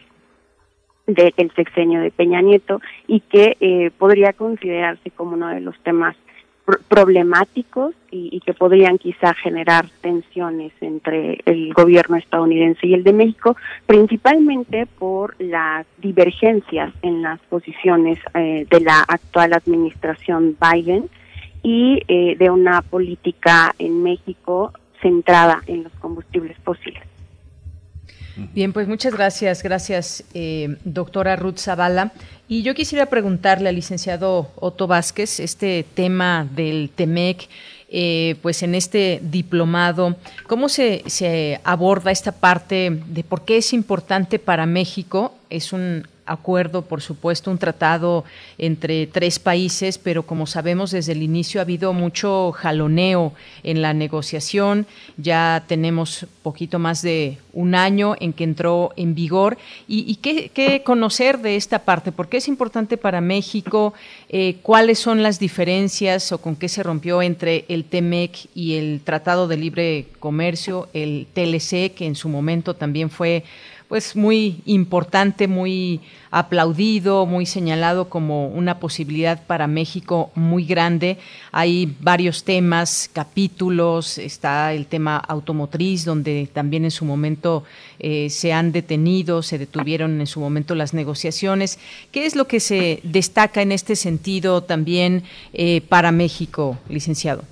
del 1.06 1.50
sexenio 1.54 2.00
de 2.00 2.10
Peña 2.10 2.40
Nieto 2.40 2.80
y 3.06 3.20
que 3.20 3.56
eh, 3.60 3.90
podría 3.98 4.32
considerarse 4.32 5.10
como 5.10 5.32
uno 5.32 5.48
de 5.48 5.60
los 5.60 5.78
temas 5.82 6.16
problemáticos 6.88 7.94
y, 8.10 8.40
que 8.40 8.54
podrían 8.54 8.98
quizá 8.98 9.34
generar 9.34 9.86
tensiones 10.00 10.72
entre 10.80 11.40
el 11.44 11.72
gobierno 11.72 12.16
estadounidense 12.16 12.86
y 12.86 12.94
el 12.94 13.04
de 13.04 13.12
México, 13.12 13.56
principalmente 13.86 14.86
por 14.86 15.34
las 15.40 15.86
divergencias 15.98 16.92
en 17.02 17.22
las 17.22 17.40
posiciones 17.40 18.18
eh, 18.34 18.66
de 18.70 18.80
la 18.80 19.00
actual 19.00 19.54
administración 19.54 20.56
Biden 20.60 21.08
y 21.62 22.02
eh, 22.08 22.36
de 22.38 22.50
una 22.50 22.82
política 22.82 23.74
en 23.78 24.02
México 24.02 24.72
centrada 25.00 25.62
en 25.66 25.84
los 25.84 25.92
combustibles 25.94 26.56
fósiles. 26.58 27.02
Bien, 28.36 28.72
pues 28.72 28.88
muchas 28.88 29.12
gracias, 29.12 29.62
gracias, 29.62 30.24
eh, 30.34 30.76
doctora 30.84 31.36
Ruth 31.36 31.58
Zavala. 31.58 32.12
Y 32.48 32.62
yo 32.62 32.74
quisiera 32.74 33.06
preguntarle 33.06 33.68
al 33.68 33.74
licenciado 33.74 34.50
Otto 34.56 34.86
Vázquez 34.86 35.40
este 35.40 35.84
tema 35.94 36.46
del 36.54 36.90
TEMEC. 36.94 37.48
Eh, 37.94 38.36
pues 38.40 38.62
en 38.62 38.74
este 38.74 39.20
diplomado, 39.22 40.16
¿cómo 40.46 40.70
se, 40.70 41.02
se 41.06 41.60
aborda 41.62 42.10
esta 42.10 42.32
parte 42.32 42.90
de 43.06 43.22
por 43.22 43.44
qué 43.44 43.58
es 43.58 43.74
importante 43.74 44.38
para 44.38 44.64
México? 44.64 45.34
Es 45.50 45.74
un 45.74 46.06
acuerdo, 46.32 46.82
por 46.82 47.00
supuesto, 47.00 47.50
un 47.50 47.58
tratado 47.58 48.24
entre 48.58 49.06
tres 49.06 49.38
países, 49.38 49.98
pero 49.98 50.24
como 50.24 50.46
sabemos 50.46 50.90
desde 50.90 51.12
el 51.12 51.22
inicio 51.22 51.60
ha 51.60 51.62
habido 51.62 51.92
mucho 51.92 52.52
jaloneo 52.52 53.32
en 53.62 53.82
la 53.82 53.94
negociación. 53.94 54.86
Ya 55.16 55.64
tenemos 55.66 56.26
poquito 56.42 56.78
más 56.78 57.02
de 57.02 57.38
un 57.52 57.74
año 57.74 58.14
en 58.20 58.32
que 58.32 58.44
entró 58.44 58.92
en 58.96 59.14
vigor. 59.14 59.58
¿Y, 59.86 60.16
qué, 60.16 60.82
conocer 60.84 61.38
de 61.38 61.56
esta 61.56 61.80
parte? 61.80 62.12
¿Por 62.12 62.28
qué 62.28 62.38
es 62.38 62.48
importante 62.48 62.96
para 62.96 63.20
México? 63.20 63.94
Eh, 64.28 64.56
¿Cuáles 64.62 64.98
son 64.98 65.22
las 65.22 65.38
diferencias 65.38 66.32
o 66.32 66.38
con 66.38 66.56
qué 66.56 66.68
se 66.68 66.82
rompió 66.82 67.22
entre 67.22 67.64
el 67.68 67.84
TEMEC 67.84 68.48
y 68.54 68.74
el 68.74 69.00
Tratado 69.04 69.48
de 69.48 69.56
Libre 69.56 70.06
Comercio, 70.18 70.88
el 70.92 71.26
TLC, 71.32 71.94
que 71.94 72.06
en 72.06 72.14
su 72.14 72.28
momento 72.28 72.74
también 72.74 73.10
fue 73.10 73.44
pues 73.92 74.16
muy 74.16 74.62
importante, 74.64 75.48
muy 75.48 76.00
aplaudido, 76.30 77.26
muy 77.26 77.44
señalado 77.44 78.08
como 78.08 78.48
una 78.48 78.80
posibilidad 78.80 79.46
para 79.46 79.66
México 79.66 80.30
muy 80.34 80.64
grande. 80.64 81.18
Hay 81.52 81.94
varios 82.00 82.42
temas, 82.42 83.10
capítulos, 83.12 84.16
está 84.16 84.72
el 84.72 84.86
tema 84.86 85.18
automotriz, 85.18 86.06
donde 86.06 86.48
también 86.50 86.84
en 86.84 86.90
su 86.90 87.04
momento 87.04 87.64
eh, 87.98 88.30
se 88.30 88.54
han 88.54 88.72
detenido, 88.72 89.42
se 89.42 89.58
detuvieron 89.58 90.18
en 90.22 90.26
su 90.26 90.40
momento 90.40 90.74
las 90.74 90.94
negociaciones. 90.94 91.78
¿Qué 92.12 92.24
es 92.24 92.34
lo 92.34 92.46
que 92.46 92.60
se 92.60 93.00
destaca 93.02 93.60
en 93.60 93.72
este 93.72 93.94
sentido 93.94 94.62
también 94.62 95.22
eh, 95.52 95.82
para 95.86 96.12
México, 96.12 96.78
licenciado? 96.88 97.44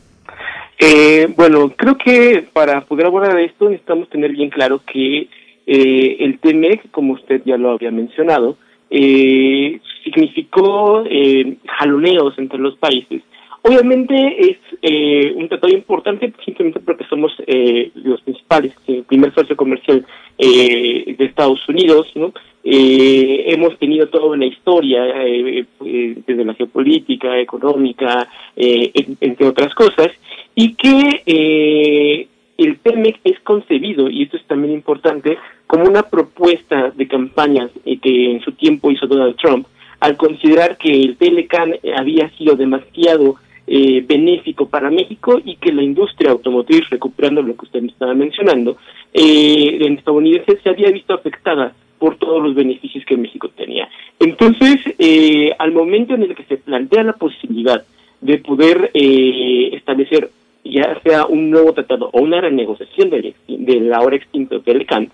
Eh, 0.78 1.28
bueno, 1.36 1.70
creo 1.76 1.98
que 1.98 2.48
para 2.54 2.80
poder 2.86 3.04
abordar 3.04 3.38
esto 3.40 3.68
necesitamos 3.68 4.08
tener 4.08 4.32
bien 4.32 4.48
claro 4.48 4.80
que 4.90 5.28
eh, 5.72 6.16
el 6.24 6.38
TEMEC, 6.40 6.90
como 6.90 7.14
usted 7.14 7.42
ya 7.44 7.56
lo 7.56 7.70
había 7.70 7.92
mencionado, 7.92 8.56
eh, 8.90 9.78
significó 10.02 11.04
eh, 11.08 11.56
jaloneos 11.78 12.36
entre 12.38 12.58
los 12.58 12.76
países. 12.76 13.22
Obviamente 13.62 14.14
es 14.50 14.56
eh, 14.82 15.32
un 15.36 15.46
tratado 15.48 15.72
importante 15.72 16.32
simplemente 16.44 16.80
porque 16.80 17.04
somos 17.04 17.30
eh, 17.46 17.90
los 17.94 18.20
principales, 18.22 18.72
el 18.86 19.04
primer 19.04 19.34
socio 19.34 19.54
comercial 19.54 20.04
eh, 20.38 21.14
de 21.16 21.24
Estados 21.24 21.68
Unidos, 21.68 22.10
¿no? 22.14 22.32
Eh, 22.64 23.44
hemos 23.54 23.78
tenido 23.78 24.08
toda 24.08 24.26
una 24.26 24.46
historia 24.46 25.00
eh, 25.24 25.64
eh, 25.84 26.16
desde 26.26 26.44
la 26.44 26.54
geopolítica, 26.54 27.38
económica, 27.38 28.26
eh, 28.56 28.90
entre 29.20 29.46
otras 29.46 29.74
cosas, 29.74 30.08
y 30.54 30.74
que 30.74 31.22
eh, 31.26 32.26
el 32.64 32.78
TEMEC 32.78 33.20
es 33.24 33.40
concebido, 33.40 34.08
y 34.08 34.22
esto 34.22 34.36
es 34.36 34.44
también 34.44 34.74
importante, 34.74 35.38
como 35.66 35.84
una 35.84 36.02
propuesta 36.02 36.90
de 36.90 37.08
campaña 37.08 37.68
eh, 37.84 37.98
que 37.98 38.32
en 38.32 38.40
su 38.40 38.52
tiempo 38.52 38.90
hizo 38.90 39.06
Donald 39.06 39.36
Trump, 39.36 39.66
al 40.00 40.16
considerar 40.16 40.78
que 40.78 40.90
el 40.90 41.16
Telecan 41.16 41.74
había 41.96 42.30
sido 42.30 42.56
demasiado 42.56 43.36
eh, 43.66 44.04
benéfico 44.06 44.66
para 44.66 44.90
México 44.90 45.40
y 45.44 45.56
que 45.56 45.72
la 45.72 45.82
industria 45.82 46.30
automotriz, 46.30 46.88
recuperando 46.90 47.42
lo 47.42 47.54
que 47.54 47.66
usted 47.66 47.82
me 47.82 47.88
estaba 47.88 48.14
mencionando, 48.14 48.78
eh, 49.12 49.78
en 49.80 49.98
estadounidense 49.98 50.58
se 50.62 50.70
había 50.70 50.90
visto 50.90 51.14
afectada 51.14 51.74
por 52.00 52.16
todos 52.16 52.42
los 52.42 52.54
beneficios 52.54 53.04
que 53.04 53.16
México 53.16 53.50
tenía. 53.54 53.88
Entonces, 54.18 54.80
eh, 54.98 55.52
al 55.58 55.72
momento 55.72 56.14
en 56.14 56.22
el 56.22 56.34
que 56.34 56.44
se 56.44 56.56
plantea 56.56 57.04
la 57.04 57.12
posibilidad 57.12 57.84
de 58.20 58.38
poder 58.38 58.90
eh, 58.94 59.70
establecer 59.74 60.30
ya 60.64 61.00
sea 61.02 61.26
un 61.26 61.50
nuevo 61.50 61.72
tratado 61.72 62.10
o 62.12 62.20
una 62.20 62.40
renegociación 62.40 63.10
del, 63.10 63.34
del 63.48 63.92
ahora 63.92 64.16
extinto 64.16 64.60
Telecan, 64.60 65.10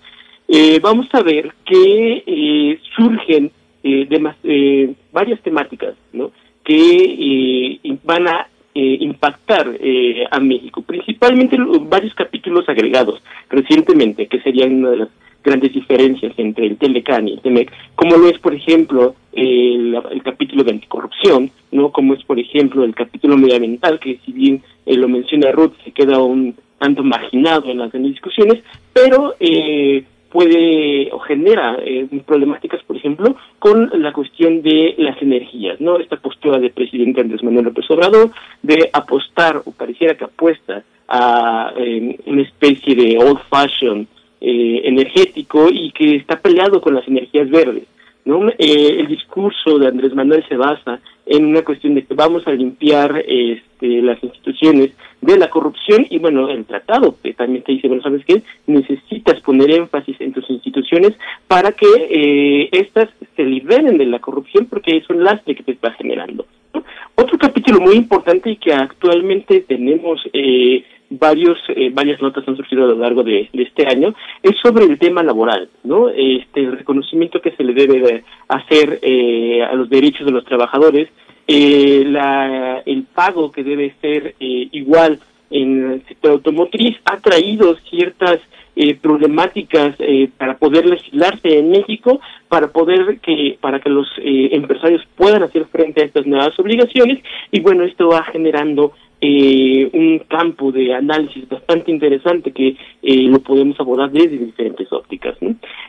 eh, 0.47 0.79
vamos 0.81 1.07
a 1.11 1.21
ver 1.21 1.51
que 1.65 2.23
eh, 2.25 2.79
surgen 2.95 3.51
eh, 3.83 4.93
varias 5.11 5.41
temáticas 5.41 5.95
¿no? 6.13 6.31
que 6.63 7.79
van 8.03 8.27
a 8.27 8.47
impactar 8.73 9.67
a 10.29 10.39
México, 10.39 10.83
principalmente 10.83 11.57
varios 11.81 12.13
capítulos 12.13 12.69
agregados 12.69 13.23
recientemente, 13.49 14.27
que 14.27 14.39
serían 14.41 14.75
una 14.75 14.91
de 14.91 14.97
las 14.97 15.09
grandes 15.47 15.73
diferencias 15.73 16.33
entre 16.37 16.67
el 16.67 16.77
Telecan 16.77 17.27
y 17.27 17.33
el 17.33 17.39
TEMEC, 17.39 17.71
como 17.95 18.17
lo 18.17 18.27
es, 18.27 18.37
por 18.39 18.53
ejemplo, 18.53 19.15
el, 19.31 19.95
capítulo 20.23 20.63
de 20.63 20.71
anticorrupción, 20.71 21.49
no 21.71 21.91
como 21.91 22.13
es, 22.13 22.23
por 22.23 22.37
ejemplo, 22.37 22.83
el 22.83 22.93
capítulo 22.93 23.37
medioambiental, 23.37 23.99
que 23.99 24.19
si 24.25 24.33
bien 24.33 24.61
lo 24.85 25.07
menciona 25.07 25.51
Ruth, 25.51 25.73
se 25.85 25.91
queda 25.91 26.19
un 26.19 26.55
tanto 26.79 27.01
marginado 27.01 27.69
en 27.69 27.79
las 27.79 27.91
discusiones, 27.93 28.61
pero 28.93 29.35
eh, 29.39 30.03
puede 30.31 31.09
o 31.13 31.19
genera 31.19 31.77
eh, 31.81 32.07
problemáticas, 32.25 32.83
por 32.83 32.97
ejemplo, 32.97 33.35
con 33.59 33.89
la 33.93 34.11
cuestión 34.11 34.61
de 34.61 34.95
las 34.97 35.19
energías, 35.21 35.79
¿no? 35.79 35.97
Esta 35.97 36.17
postura 36.17 36.59
del 36.59 36.71
presidente 36.71 37.21
Andrés 37.21 37.43
Manuel 37.43 37.65
López 37.65 37.89
Obrador 37.89 38.31
de 38.61 38.89
apostar, 38.91 39.61
o 39.65 39.71
pareciera 39.71 40.15
que 40.15 40.25
apuesta 40.25 40.83
a 41.07 41.71
eh, 41.77 42.19
una 42.25 42.41
especie 42.41 42.95
de 42.95 43.17
old 43.17 43.39
fashion 43.49 44.07
eh, 44.41 44.81
energético 44.83 45.69
y 45.71 45.91
que 45.91 46.15
está 46.15 46.39
peleado 46.39 46.81
con 46.81 46.95
las 46.95 47.07
energías 47.07 47.49
verdes. 47.49 47.83
¿no? 48.25 48.49
Eh, 48.49 48.99
el 48.99 49.07
discurso 49.07 49.79
de 49.79 49.87
Andrés 49.87 50.13
Manuel 50.13 50.43
se 50.49 50.57
basa 50.57 50.99
en 51.25 51.45
una 51.45 51.61
cuestión 51.61 51.95
de 51.95 52.03
que 52.03 52.13
vamos 52.13 52.45
a 52.45 52.51
limpiar 52.51 53.23
este, 53.25 54.01
las 54.01 54.21
instituciones 54.21 54.91
de 55.21 55.37
la 55.37 55.49
corrupción 55.49 56.05
y 56.09 56.19
bueno, 56.19 56.49
el 56.49 56.65
tratado 56.65 57.15
que 57.23 57.33
también 57.33 57.63
te 57.63 57.71
dice, 57.71 57.87
bueno, 57.87 58.03
¿sabes 58.03 58.23
qué? 58.25 58.43
Necesitas 58.67 59.39
poner 59.41 59.71
énfasis 59.71 60.19
en 60.19 60.33
tus 60.33 60.49
instituciones 60.49 61.13
para 61.47 61.71
que 61.71 61.87
eh, 61.87 62.69
éstas 62.71 63.09
se 63.35 63.43
liberen 63.43 63.97
de 63.97 64.05
la 64.05 64.19
corrupción 64.19 64.65
porque 64.65 64.97
es 64.97 65.09
un 65.09 65.23
lastre 65.23 65.55
que 65.55 65.63
te 65.63 65.71
está 65.71 65.91
generando. 65.93 66.45
Otro 67.15 67.37
capítulo 67.37 67.79
muy 67.79 67.95
importante 67.95 68.49
y 68.51 68.57
que 68.57 68.73
actualmente 68.73 69.61
tenemos 69.61 70.19
eh, 70.33 70.83
varios 71.09 71.57
eh, 71.69 71.89
varias 71.91 72.21
notas 72.21 72.47
han 72.47 72.57
surgido 72.57 72.83
a 72.83 72.87
lo 72.87 72.95
largo 72.95 73.23
de, 73.23 73.49
este 73.53 73.87
año 73.87 74.13
es 74.43 74.55
sobre 74.61 74.85
el 74.85 74.99
tema 74.99 75.23
laboral 75.23 75.69
no 75.83 76.09
este 76.09 76.61
el 76.61 76.77
reconocimiento 76.77 77.41
que 77.41 77.51
se 77.51 77.63
le 77.63 77.73
debe 77.73 77.99
de 77.99 78.23
hacer 78.47 78.99
eh, 79.01 79.63
a 79.63 79.73
los 79.73 79.89
derechos 79.89 80.25
de 80.25 80.31
los 80.31 80.45
trabajadores 80.45 81.09
eh, 81.47 82.03
la, 82.05 82.81
el 82.85 83.03
pago 83.03 83.51
que 83.51 83.63
debe 83.63 83.95
ser 84.01 84.35
igual 84.39 85.19
en 85.49 85.91
el 85.93 86.05
sector 86.07 86.31
automotriz 86.31 86.97
ha 87.05 87.17
traído 87.17 87.75
ciertas 87.89 88.39
problemáticas 89.01 89.95
para 90.37 90.57
poder 90.57 90.85
legislarse 90.85 91.59
en 91.59 91.71
México 91.71 92.19
para 92.47 92.67
poder 92.67 93.19
que 93.19 93.57
para 93.59 93.79
que 93.79 93.89
los 93.89 94.07
empresarios 94.23 95.03
puedan 95.15 95.43
hacer 95.43 95.65
frente 95.65 96.01
a 96.01 96.05
estas 96.05 96.25
nuevas 96.25 96.57
obligaciones. 96.59 97.23
Y 97.51 97.59
bueno 97.61 97.83
esto 97.83 98.09
va 98.09 98.23
generando 98.23 98.93
eh, 99.19 99.89
un 99.93 100.19
campo 100.27 100.71
de 100.71 100.93
análisis 100.93 101.49
bastante 101.49 101.91
interesante 101.91 102.51
que 102.51 102.75
eh, 103.01 103.23
lo 103.23 103.39
podemos 103.39 103.79
abordar 103.79 104.11
desde 104.11 104.37
diferentes 104.37 104.91
ópticas. 104.91 105.35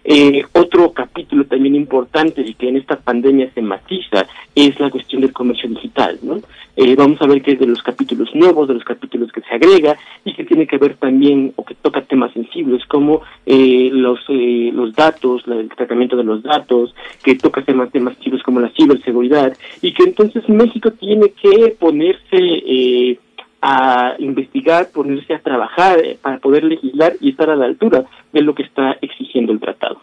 Eh, 0.05 0.43
otro 0.53 0.93
capítulo 0.93 1.45
también 1.45 1.75
importante 1.75 2.41
y 2.41 2.55
que 2.55 2.69
en 2.69 2.77
esta 2.77 2.99
pandemia 2.99 3.51
se 3.55 3.61
matiza 3.61 4.27
es 4.55 4.79
la 4.81 4.91
cuestión 4.91 5.21
del 5.21 5.33
comercio 5.33 5.69
digital. 5.69 6.19
¿no? 6.23 6.41
Eh, 6.77 6.95
vamos 6.97 7.21
a 7.21 7.27
ver 7.27 7.43
que 7.43 7.53
es 7.53 7.59
de 7.59 7.67
los 7.67 7.83
capítulos 7.83 8.35
nuevos, 8.35 8.69
de 8.69 8.75
los 8.75 8.85
capítulos 8.85 9.31
que 9.31 9.43
se 9.43 9.55
agrega 9.55 9.97
y 10.25 10.33
que 10.33 10.45
tiene 10.45 10.67
que 10.67 10.79
ver 10.79 10.97
también 10.97 11.53
o 11.57 11.64
que 11.64 11.75
toca 11.75 12.03
temas 12.03 12.33
sensibles 12.33 12.85
como 12.87 13.23
los, 13.47 14.21
los 14.29 14.95
datos, 14.95 15.43
el 15.49 15.69
tratamiento 15.69 16.17
de 16.17 16.25
los 16.25 16.43
datos, 16.43 16.95
que 17.23 17.35
toca 17.35 17.62
temas, 17.62 17.91
temas 17.91 18.14
sensibles 18.14 18.43
como 18.43 18.61
la 18.61 18.71
ciberseguridad 18.71 19.57
y 19.83 19.93
que 19.93 20.05
entonces 20.05 20.49
México 20.49 20.91
tiene 20.93 21.31
que 21.31 21.77
ponerse 21.79 23.17
a 23.61 24.14
investigar, 24.18 24.90
ponerse 24.90 25.35
a 25.35 25.40
trabajar 25.40 25.99
eh, 25.99 26.18
para 26.21 26.38
poder 26.38 26.64
legislar 26.64 27.14
y 27.21 27.31
estar 27.31 27.51
a 27.51 27.57
la 27.57 27.66
altura 27.66 28.05
de 28.33 28.40
lo 28.40 28.55
que 28.55 28.62
está 28.62 28.97
exigiendo 29.01 29.53
el 29.53 29.61
tratado. 29.61 30.01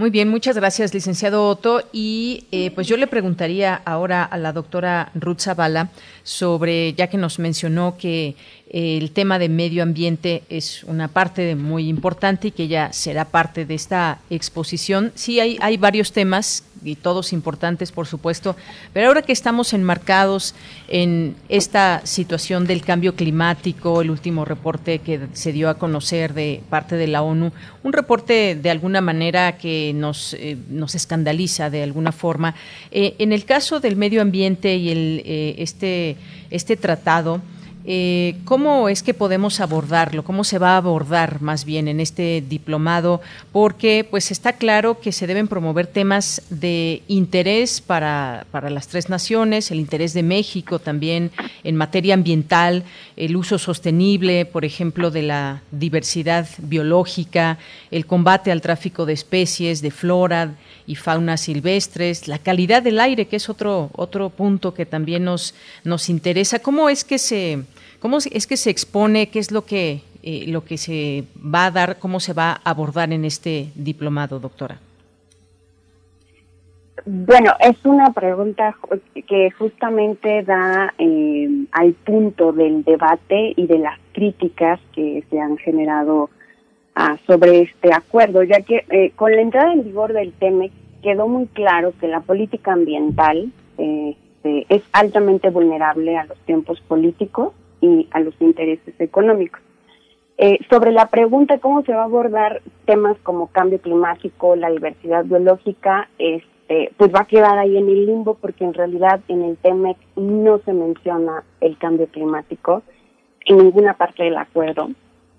Muy 0.00 0.08
bien, 0.08 0.30
muchas 0.30 0.56
gracias, 0.56 0.94
licenciado 0.94 1.46
Otto. 1.46 1.82
Y 1.92 2.44
eh, 2.52 2.70
pues 2.70 2.88
yo 2.88 2.96
le 2.96 3.06
preguntaría 3.06 3.74
ahora 3.74 4.24
a 4.24 4.38
la 4.38 4.54
doctora 4.54 5.10
Ruth 5.14 5.40
Zavala 5.40 5.90
sobre, 6.22 6.94
ya 6.94 7.08
que 7.08 7.18
nos 7.18 7.38
mencionó 7.38 7.98
que 7.98 8.34
el 8.70 9.10
tema 9.10 9.38
de 9.38 9.50
medio 9.50 9.82
ambiente 9.82 10.44
es 10.48 10.84
una 10.84 11.08
parte 11.08 11.54
muy 11.54 11.88
importante 11.88 12.48
y 12.48 12.50
que 12.52 12.66
ya 12.66 12.92
será 12.94 13.26
parte 13.26 13.66
de 13.66 13.74
esta 13.74 14.20
exposición. 14.30 15.12
Sí, 15.16 15.38
hay, 15.38 15.58
hay 15.60 15.76
varios 15.76 16.12
temas 16.12 16.69
y 16.84 16.96
todos 16.96 17.32
importantes, 17.32 17.92
por 17.92 18.06
supuesto, 18.06 18.56
pero 18.92 19.08
ahora 19.08 19.22
que 19.22 19.32
estamos 19.32 19.72
enmarcados 19.72 20.54
en 20.88 21.36
esta 21.48 22.00
situación 22.04 22.66
del 22.66 22.82
cambio 22.82 23.14
climático, 23.14 24.00
el 24.00 24.10
último 24.10 24.44
reporte 24.44 24.98
que 25.00 25.28
se 25.32 25.52
dio 25.52 25.68
a 25.68 25.74
conocer 25.74 26.34
de 26.34 26.62
parte 26.68 26.96
de 26.96 27.06
la 27.06 27.22
ONU, 27.22 27.52
un 27.82 27.92
reporte 27.92 28.54
de 28.54 28.70
alguna 28.70 29.00
manera 29.00 29.58
que 29.58 29.92
nos, 29.94 30.34
eh, 30.34 30.56
nos 30.68 30.94
escandaliza 30.94 31.70
de 31.70 31.82
alguna 31.82 32.12
forma. 32.12 32.54
Eh, 32.90 33.14
en 33.18 33.32
el 33.32 33.44
caso 33.44 33.80
del 33.80 33.96
medio 33.96 34.22
ambiente 34.22 34.76
y 34.76 34.90
el, 34.90 35.22
eh, 35.24 35.54
este, 35.58 36.16
este 36.50 36.76
tratado, 36.76 37.40
eh, 37.86 38.36
¿Cómo 38.44 38.90
es 38.90 39.02
que 39.02 39.14
podemos 39.14 39.58
abordarlo? 39.60 40.22
¿Cómo 40.22 40.44
se 40.44 40.58
va 40.58 40.74
a 40.74 40.76
abordar 40.76 41.40
más 41.40 41.64
bien 41.64 41.88
en 41.88 41.98
este 41.98 42.44
diplomado? 42.46 43.22
Porque 43.52 44.06
pues 44.08 44.30
está 44.30 44.52
claro 44.54 45.00
que 45.00 45.12
se 45.12 45.26
deben 45.26 45.48
promover 45.48 45.86
temas 45.86 46.42
de 46.50 47.02
interés 47.08 47.80
para, 47.80 48.46
para 48.50 48.68
las 48.68 48.88
tres 48.88 49.08
naciones, 49.08 49.70
el 49.70 49.80
interés 49.80 50.12
de 50.12 50.22
México 50.22 50.78
también 50.78 51.30
en 51.64 51.76
materia 51.76 52.12
ambiental, 52.12 52.84
el 53.16 53.34
uso 53.34 53.58
sostenible, 53.58 54.44
por 54.44 54.66
ejemplo, 54.66 55.10
de 55.10 55.22
la 55.22 55.62
diversidad 55.70 56.48
biológica, 56.58 57.58
el 57.90 58.04
combate 58.04 58.52
al 58.52 58.60
tráfico 58.60 59.06
de 59.06 59.14
especies, 59.14 59.80
de 59.80 59.90
flora 59.90 60.54
y 60.90 60.96
fauna 60.96 61.36
silvestres, 61.36 62.26
la 62.26 62.38
calidad 62.38 62.82
del 62.82 62.98
aire, 62.98 63.26
que 63.26 63.36
es 63.36 63.48
otro, 63.48 63.90
otro 63.92 64.30
punto 64.30 64.74
que 64.74 64.86
también 64.86 65.24
nos, 65.24 65.54
nos 65.84 66.08
interesa. 66.08 66.58
¿Cómo 66.58 66.88
es 66.88 67.04
que 67.04 67.18
se 67.18 67.64
¿Cómo 68.00 68.16
es 68.16 68.46
que 68.46 68.56
se 68.56 68.70
expone? 68.70 69.28
¿Qué 69.28 69.38
es 69.38 69.52
lo 69.52 69.66
que, 69.66 70.00
eh, 70.22 70.46
lo 70.48 70.64
que 70.64 70.78
se 70.78 71.24
va 71.36 71.66
a 71.66 71.70
dar? 71.70 71.98
¿Cómo 71.98 72.18
se 72.18 72.32
va 72.32 72.52
a 72.52 72.70
abordar 72.70 73.12
en 73.12 73.26
este 73.26 73.68
diplomado, 73.74 74.40
doctora? 74.40 74.78
Bueno, 77.04 77.52
es 77.60 77.76
una 77.84 78.12
pregunta 78.12 78.74
que 79.28 79.50
justamente 79.50 80.42
da 80.42 80.94
eh, 80.98 81.48
al 81.72 81.92
punto 81.92 82.52
del 82.52 82.84
debate 82.84 83.52
y 83.56 83.66
de 83.66 83.78
las 83.78 83.98
críticas 84.12 84.80
que 84.94 85.22
se 85.28 85.38
han 85.38 85.58
generado 85.58 86.30
ah, 86.94 87.18
sobre 87.26 87.62
este 87.62 87.92
acuerdo, 87.92 88.42
ya 88.42 88.62
que 88.62 88.84
eh, 88.90 89.12
con 89.14 89.32
la 89.32 89.42
entrada 89.42 89.72
en 89.72 89.84
vigor 89.84 90.14
del 90.14 90.32
TEMEC 90.32 90.72
quedó 91.02 91.28
muy 91.28 91.46
claro 91.46 91.92
que 92.00 92.08
la 92.08 92.20
política 92.20 92.72
ambiental 92.72 93.52
este, 93.78 94.66
es 94.68 94.82
altamente 94.92 95.50
vulnerable 95.50 96.16
a 96.16 96.24
los 96.24 96.38
tiempos 96.40 96.80
políticos 96.82 97.52
y 97.80 98.08
a 98.12 98.20
los 98.20 98.34
intereses 98.40 98.94
económicos. 99.00 99.60
Eh, 100.42 100.58
sobre 100.70 100.92
la 100.92 101.06
pregunta 101.06 101.58
cómo 101.58 101.82
se 101.82 101.92
va 101.92 102.02
a 102.02 102.04
abordar 102.04 102.62
temas 102.86 103.18
como 103.22 103.48
cambio 103.48 103.78
climático, 103.78 104.56
la 104.56 104.70
diversidad 104.70 105.24
biológica, 105.26 106.08
este, 106.18 106.92
pues 106.96 107.12
va 107.14 107.20
a 107.20 107.26
quedar 107.26 107.58
ahí 107.58 107.76
en 107.76 107.88
el 107.88 108.06
limbo 108.06 108.36
porque 108.36 108.64
en 108.64 108.72
realidad 108.72 109.20
en 109.28 109.42
el 109.42 109.58
TEMEC 109.58 109.98
no 110.16 110.58
se 110.60 110.72
menciona 110.72 111.44
el 111.60 111.76
cambio 111.76 112.06
climático 112.06 112.82
en 113.44 113.58
ninguna 113.58 113.94
parte 113.94 114.24
del 114.24 114.38
acuerdo. 114.38 114.88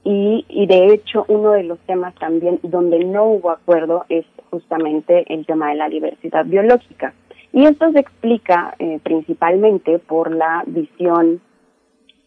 Y, 0.03 0.45
y 0.49 0.65
de 0.65 0.93
hecho 0.93 1.25
uno 1.27 1.51
de 1.51 1.63
los 1.63 1.79
temas 1.79 2.15
también 2.15 2.59
donde 2.63 3.03
no 3.03 3.25
hubo 3.25 3.51
acuerdo 3.51 4.05
es 4.09 4.25
justamente 4.49 5.25
el 5.31 5.45
tema 5.45 5.69
de 5.69 5.75
la 5.75 5.89
diversidad 5.89 6.45
biológica. 6.45 7.13
Y 7.53 7.65
esto 7.65 7.91
se 7.91 7.99
explica 7.99 8.75
eh, 8.79 8.99
principalmente 9.03 9.99
por 9.99 10.33
la 10.33 10.63
visión 10.65 11.41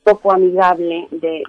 poco 0.03 0.33
amigable 0.33 1.09
de, 1.11 1.43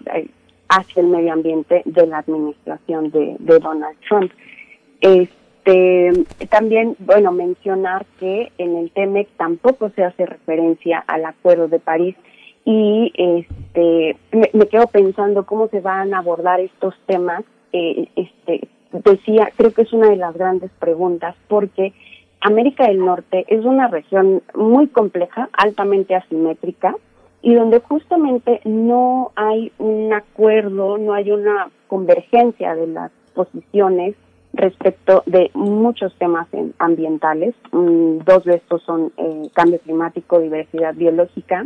hacia 0.70 1.02
el 1.02 1.08
medio 1.08 1.34
ambiente 1.34 1.82
de 1.86 2.08
la 2.08 2.20
administración 2.20 3.12
de, 3.12 3.36
Donald 3.40 3.98
Trump. 4.08 4.32
Este, 5.02 6.12
también, 6.50 6.96
bueno, 7.00 7.34
mencionar 7.34 8.06
que 8.20 8.52
en 8.58 8.78
el 8.78 8.92
TEMEC 8.92 9.28
tampoco 9.38 9.90
se 9.90 10.04
hace 10.04 10.26
referencia 10.26 11.04
al 11.06 11.26
Acuerdo 11.26 11.68
de 11.68 11.80
París 11.80 12.16
y 12.66 13.14
este, 13.16 14.18
me, 14.32 14.68
quedo 14.68 14.88
pensando 14.88 15.46
cómo 15.46 15.68
se 15.68 15.80
van 15.82 16.14
a 16.14 16.18
abordar 16.18 16.60
estos 16.60 16.96
temas. 17.06 17.44
Eh, 17.72 18.10
este, 18.16 18.68
decía, 18.92 19.52
creo 19.56 19.72
que 19.72 19.84
es 19.84 19.94
una 19.94 20.10
de 20.10 20.16
las 20.16 20.36
grandes 20.36 20.72
preguntas 20.80 21.36
porque 21.48 21.94
América 22.42 22.88
del 22.88 23.00
Norte 23.00 23.46
es 23.48 23.64
una 23.66 23.88
región 23.88 24.42
muy 24.56 24.88
compleja, 24.88 25.50
altamente 25.54 26.16
asimétrica, 26.16 26.96
y 27.42 27.54
donde 27.54 27.80
justamente 27.80 28.62
no 28.66 29.32
hay 29.36 29.72
un 29.78 30.12
acuerdo, 30.14 30.98
no 30.98 31.14
hay 31.14 31.32
una 31.32 31.70
convergencia 31.88 32.74
de 32.74 32.88
las 32.88 33.12
posiciones 33.36 34.16
respecto 34.54 35.22
de 35.28 35.52
muchos 35.54 36.16
temas 36.18 36.48
ambientales. 36.80 37.54
Mm, 37.72 38.20
dos 38.26 38.44
de 38.46 38.56
estos 38.56 38.82
son 38.84 39.12
eh, 39.18 39.50
cambio 39.54 39.80
climático, 39.80 40.40
diversidad 40.40 40.96
biológica. 40.96 41.66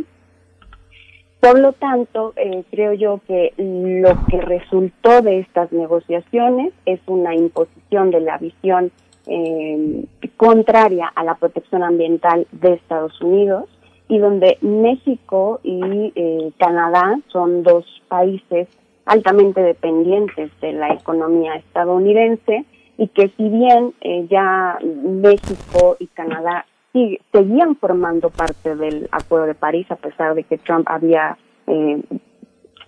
Por 1.40 1.58
lo 1.58 1.72
tanto, 1.72 2.34
eh, 2.36 2.64
creo 2.70 2.92
yo 2.92 3.20
que 3.26 3.54
lo 3.56 4.10
que 4.26 4.40
resultó 4.42 5.22
de 5.22 5.40
estas 5.40 5.72
negociaciones 5.72 6.74
es 6.84 7.00
una 7.06 7.34
imposición 7.34 8.10
de 8.10 8.20
la 8.20 8.36
visión 8.36 8.92
eh, 9.26 10.04
contraria 10.36 11.10
a 11.14 11.24
la 11.24 11.34
protección 11.36 11.82
ambiental 11.82 12.46
de 12.52 12.74
Estados 12.74 13.20
Unidos 13.20 13.68
y 14.08 14.18
donde 14.18 14.58
México 14.60 15.60
y 15.62 16.12
eh, 16.14 16.52
Canadá 16.58 17.18
son 17.28 17.62
dos 17.62 17.84
países 18.08 18.68
altamente 19.06 19.62
dependientes 19.62 20.50
de 20.60 20.72
la 20.72 20.92
economía 20.92 21.54
estadounidense 21.54 22.64
y 22.98 23.08
que 23.08 23.28
si 23.36 23.48
bien 23.48 23.94
eh, 24.00 24.26
ya 24.28 24.78
México 24.82 25.96
y 25.98 26.06
Canadá 26.08 26.66
sí, 26.92 27.18
seguían 27.32 27.76
formando 27.76 28.30
parte 28.30 28.76
del 28.76 29.08
Acuerdo 29.12 29.46
de 29.46 29.54
París 29.54 29.90
a 29.90 29.96
pesar 29.96 30.34
de 30.34 30.44
que 30.44 30.58
Trump 30.58 30.86
había 30.88 31.36
eh, 31.66 32.02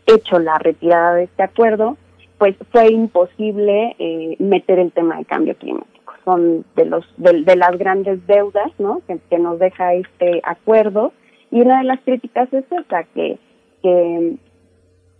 hecho 0.06 0.38
la 0.38 0.58
retirada 0.58 1.14
de 1.14 1.24
este 1.24 1.42
acuerdo, 1.42 1.96
pues 2.38 2.56
fue 2.72 2.90
imposible 2.90 3.94
meter 4.40 4.80
el 4.80 4.90
tema 4.92 5.16
de 5.16 5.24
cambio 5.24 5.54
climático 5.56 5.92
son 6.24 6.64
de 6.76 6.84
los 6.84 7.04
de, 7.16 7.56
las 7.56 7.76
grandes 7.78 8.26
deudas 8.26 8.72
¿no? 8.78 9.02
que, 9.06 9.38
nos 9.38 9.58
deja 9.58 9.94
este 9.94 10.40
acuerdo 10.44 11.12
y 11.50 11.60
una 11.60 11.78
de 11.78 11.84
las 11.84 12.00
críticas 12.00 12.52
es 12.52 12.64
esa 12.70 13.04
que, 13.04 13.38
que 13.82 14.36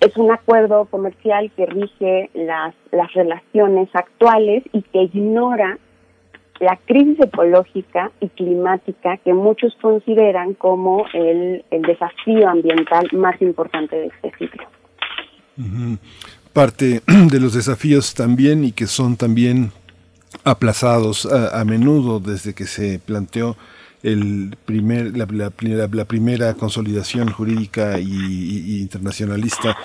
es 0.01 0.17
un 0.17 0.31
acuerdo 0.31 0.87
comercial 0.87 1.51
que 1.57 1.67
rige 1.67 2.31
las, 2.35 2.75
las 2.91 3.13
relaciones 3.13 3.89
actuales 3.95 4.65
y 4.73 4.83
que 4.83 5.03
ignora 5.03 5.79
la 6.63 6.79
crisis 6.87 7.19
ecológica 7.19 8.13
y 8.21 8.29
climática 8.29 9.17
que 9.19 9.35
muchos 9.35 9.75
consideran 9.83 10.55
como 10.55 11.05
el, 11.13 11.65
el 11.73 11.83
desafío 11.83 12.49
ambiental 12.49 13.09
más 13.13 13.41
importante 13.43 13.97
de 13.97 14.07
este 14.07 14.33
siglo. 14.39 14.65
Parte 16.53 17.03
de 17.07 17.41
los 17.41 17.55
desafíos 17.55 18.15
también 18.15 18.65
y 18.65 18.71
que 18.71 18.87
son 18.87 19.17
también 19.17 19.73
aplazados 20.45 21.27
a, 21.27 21.65
menudo 21.65 22.21
desde 22.21 22.55
que 22.55 22.67
se 22.67 23.01
planteó 23.01 23.57
el 24.05 24.57
primer, 24.65 25.17
la, 25.17 25.27
la, 25.91 26.05
primera 26.05 26.55
consolidación 26.55 27.31
jurídica 27.31 27.99
y, 27.99 28.81
internacionalista 28.81 29.77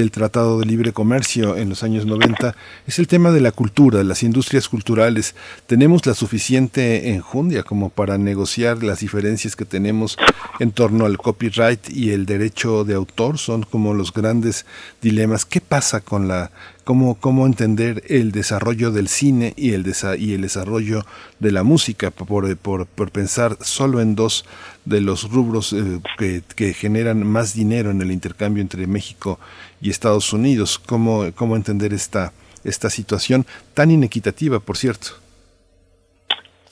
del 0.00 0.10
Tratado 0.10 0.58
de 0.58 0.66
Libre 0.66 0.92
Comercio 0.92 1.56
en 1.56 1.68
los 1.68 1.82
años 1.82 2.06
90 2.06 2.54
es 2.86 2.98
el 2.98 3.06
tema 3.06 3.30
de 3.30 3.40
la 3.40 3.52
cultura, 3.52 4.02
las 4.04 4.22
industrias 4.22 4.68
culturales. 4.68 5.34
Tenemos 5.66 6.04
la 6.06 6.14
suficiente 6.14 7.10
enjundia 7.10 7.62
como 7.62 7.90
para 7.90 8.18
negociar 8.18 8.82
las 8.82 9.00
diferencias 9.00 9.56
que 9.56 9.64
tenemos 9.64 10.16
en 10.60 10.72
torno 10.72 11.06
al 11.06 11.18
copyright 11.18 11.90
y 11.90 12.10
el 12.10 12.26
derecho 12.26 12.84
de 12.84 12.94
autor, 12.94 13.38
son 13.38 13.62
como 13.62 13.94
los 13.94 14.12
grandes 14.12 14.66
dilemas. 15.00 15.44
¿Qué 15.44 15.60
pasa 15.60 16.00
con 16.00 16.28
la 16.28 16.50
cómo, 16.84 17.16
cómo 17.16 17.46
entender 17.46 18.04
el 18.08 18.30
desarrollo 18.30 18.90
del 18.90 19.08
cine 19.08 19.54
y 19.56 19.72
el, 19.72 19.90
y 20.18 20.34
el 20.34 20.42
desarrollo 20.42 21.04
de 21.40 21.52
la 21.52 21.62
música, 21.62 22.10
por, 22.10 22.56
por, 22.56 22.86
por 22.86 23.10
pensar 23.10 23.58
solo 23.60 24.00
en 24.00 24.14
dos 24.14 24.44
de 24.84 25.00
los 25.00 25.30
rubros 25.30 25.72
eh, 25.72 26.00
que, 26.18 26.42
que, 26.54 26.74
generan 26.74 27.26
más 27.26 27.54
dinero 27.54 27.90
en 27.90 28.02
el 28.02 28.10
intercambio 28.10 28.60
entre 28.60 28.86
México 28.86 29.38
y 29.80 29.90
Estados 29.90 30.32
Unidos. 30.32 30.78
¿Cómo, 30.78 31.24
cómo 31.34 31.56
entender 31.56 31.92
esta, 31.92 32.32
esta 32.64 32.90
situación 32.90 33.46
tan 33.72 33.90
inequitativa, 33.90 34.60
por 34.60 34.76
cierto? 34.76 35.08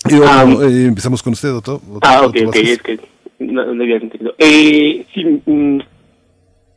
Ah, 0.05 0.45
eh, 0.63 0.87
empezamos 0.87 1.23
con 1.23 1.33
usted, 1.35 1.51
doctor. 1.51 1.81
ah, 2.03 2.27
ok, 2.27 2.37
ok, 2.47 2.57
es 2.57 2.83
que 2.83 2.99
no, 3.39 3.63
había 3.63 3.97
entendido. 3.97 4.35
Eh, 4.39 5.07
sí, 5.15 5.25
mm, 5.47 5.81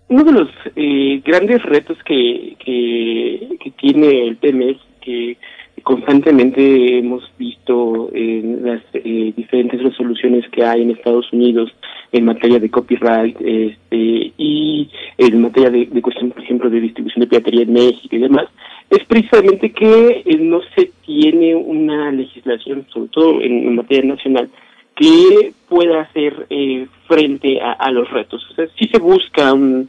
uno 0.09 0.23
de 0.23 0.31
los 0.31 0.49
eh, 0.75 1.21
grandes 1.25 1.63
retos 1.63 1.97
que, 2.05 2.55
que, 2.59 3.57
que 3.63 3.71
tiene 3.71 4.27
el 4.27 4.37
TMS, 4.37 4.79
que 5.01 5.37
constantemente 5.85 6.97
hemos 6.97 7.31
visto 7.37 8.09
en 8.11 8.65
las 8.65 8.81
eh, 8.95 9.31
diferentes 9.37 9.83
resoluciones 9.83 10.43
que 10.49 10.65
hay 10.65 10.81
en 10.81 10.89
Estados 10.89 11.31
Unidos 11.31 11.71
en 12.11 12.25
materia 12.25 12.59
de 12.59 12.71
copyright 12.71 13.37
este, 13.39 14.33
y 14.35 14.89
en 15.19 15.41
materia 15.41 15.69
de, 15.69 15.85
de 15.85 16.01
cuestión, 16.01 16.31
por 16.31 16.41
ejemplo, 16.41 16.71
de 16.71 16.81
distribución 16.81 17.21
de 17.21 17.27
piratería 17.27 17.61
en 17.61 17.73
México 17.73 18.15
y 18.15 18.19
demás, 18.19 18.47
es 18.89 19.05
precisamente 19.05 19.71
que 19.71 20.23
eh, 20.25 20.37
no 20.39 20.61
se 20.75 20.91
tiene 21.05 21.53
una 21.53 22.11
legislación, 22.11 22.87
sobre 22.91 23.09
todo 23.09 23.41
en, 23.41 23.75
materia 23.75 24.15
nacional, 24.15 24.49
que 24.95 25.53
pueda 25.69 26.01
hacer 26.01 26.47
eh, 26.49 26.87
frente 27.07 27.61
a, 27.61 27.73
a, 27.73 27.91
los 27.91 28.09
retos. 28.09 28.43
O 28.49 28.55
sea, 28.55 28.65
sí 28.75 28.89
se 28.91 28.97
busca 28.97 29.53
un 29.53 29.87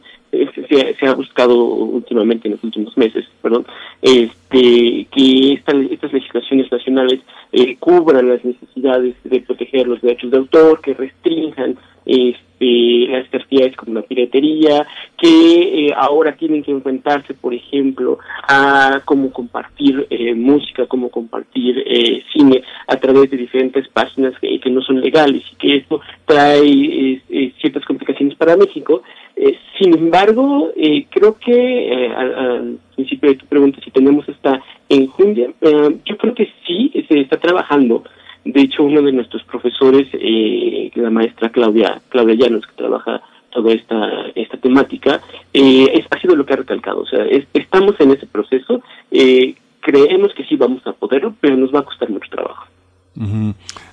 se, 0.99 1.07
ha 1.07 1.13
buscado 1.13 1.55
últimamente 1.55 2.47
en 2.47 2.53
los 2.53 2.63
últimos 2.63 2.97
meses, 2.97 3.25
perdón, 3.41 3.65
este, 4.01 5.07
que 5.11 5.53
estas 5.53 6.13
legislaciones 6.13 6.71
nacionales 6.71 7.21
eh, 7.51 7.77
cubran 7.79 8.27
las 8.29 8.43
necesidades 8.43 9.15
de 9.23 9.41
proteger 9.41 9.87
los 9.87 10.01
derechos 10.01 10.31
de 10.31 10.37
autor, 10.37 10.81
que 10.81 10.93
restrinjan 10.93 11.77
este, 12.05 13.07
las 13.09 13.25
actividades 13.33 13.75
como 13.75 13.93
la 13.93 14.01
piratería, 14.01 14.85
que 15.17 15.87
eh, 15.87 15.93
ahora 15.95 16.35
tienen 16.35 16.63
que 16.63 16.71
enfrentarse, 16.71 17.33
por 17.33 17.53
ejemplo, 17.53 18.19
a 18.47 19.01
cómo 19.05 19.31
compartir 19.31 20.07
eh, 20.09 20.33
música, 20.33 20.87
cómo 20.87 21.09
compartir 21.09 21.83
cine 22.33 22.63
a 22.87 22.97
través 22.97 23.31
de 23.31 23.37
diferentes 23.37 23.87
páginas 23.89 24.33
que, 24.39 24.59
que, 24.59 24.69
no 24.69 24.81
son 24.81 25.01
legales 25.01 25.43
y 25.51 25.55
que 25.55 25.75
esto 25.77 26.01
trae 26.25 27.21
ciertas 27.59 27.85
complicaciones 27.85 28.35
para 28.35 28.57
México. 28.57 29.03
Sin 29.79 29.97
embargo, 29.97 30.71
creo 31.09 31.37
que 31.37 32.11
al, 32.15 32.79
principio 32.95 33.29
de 33.29 33.35
tu 33.35 33.45
pregunta, 33.45 33.79
si 33.83 33.91
tenemos 33.91 34.27
esta 34.27 34.61
enjundia, 34.89 35.51
yo 35.61 36.17
creo 36.17 36.33
que 36.33 36.49
sí 36.65 36.91
se 37.07 37.19
está 37.19 37.37
trabajando 37.37 38.03
de 38.47 38.61
hecho, 38.61 38.83
uno 38.83 39.01
de 39.01 39.11
nuestros 39.11 39.43
profesores, 39.43 40.07
eh, 40.13 40.89
la 40.95 41.09
maestra 41.09 41.49
Claudia, 41.49 42.01
Claudia 42.07 42.35
Llanos, 42.35 42.65
que 42.65 42.75
trabaja 42.77 43.21
toda 43.49 43.73
esta, 43.73 44.27
esta 44.35 44.55
temática, 44.55 45.19
eh, 45.53 46.05
ha 46.09 46.19
sido 46.21 46.33
lo 46.33 46.45
que 46.45 46.53
ha 46.53 46.57
recalcado. 46.57 47.01
O 47.01 47.05
sea, 47.05 47.25
estamos 47.53 47.99
en 47.99 48.11
ese 48.11 48.25
proceso, 48.25 48.81
eh, 49.11 49.55
creemos 49.81 50.33
que 50.33 50.45
sí 50.45 50.55
vamos 50.55 50.85
a 50.87 50.93
poderlo, 50.93 51.35
pero 51.41 51.57
nos 51.57 51.75
va 51.75 51.79
a 51.79 51.85
costar 51.85 52.09
mucho 52.09 52.29
trabajo. 52.29 52.66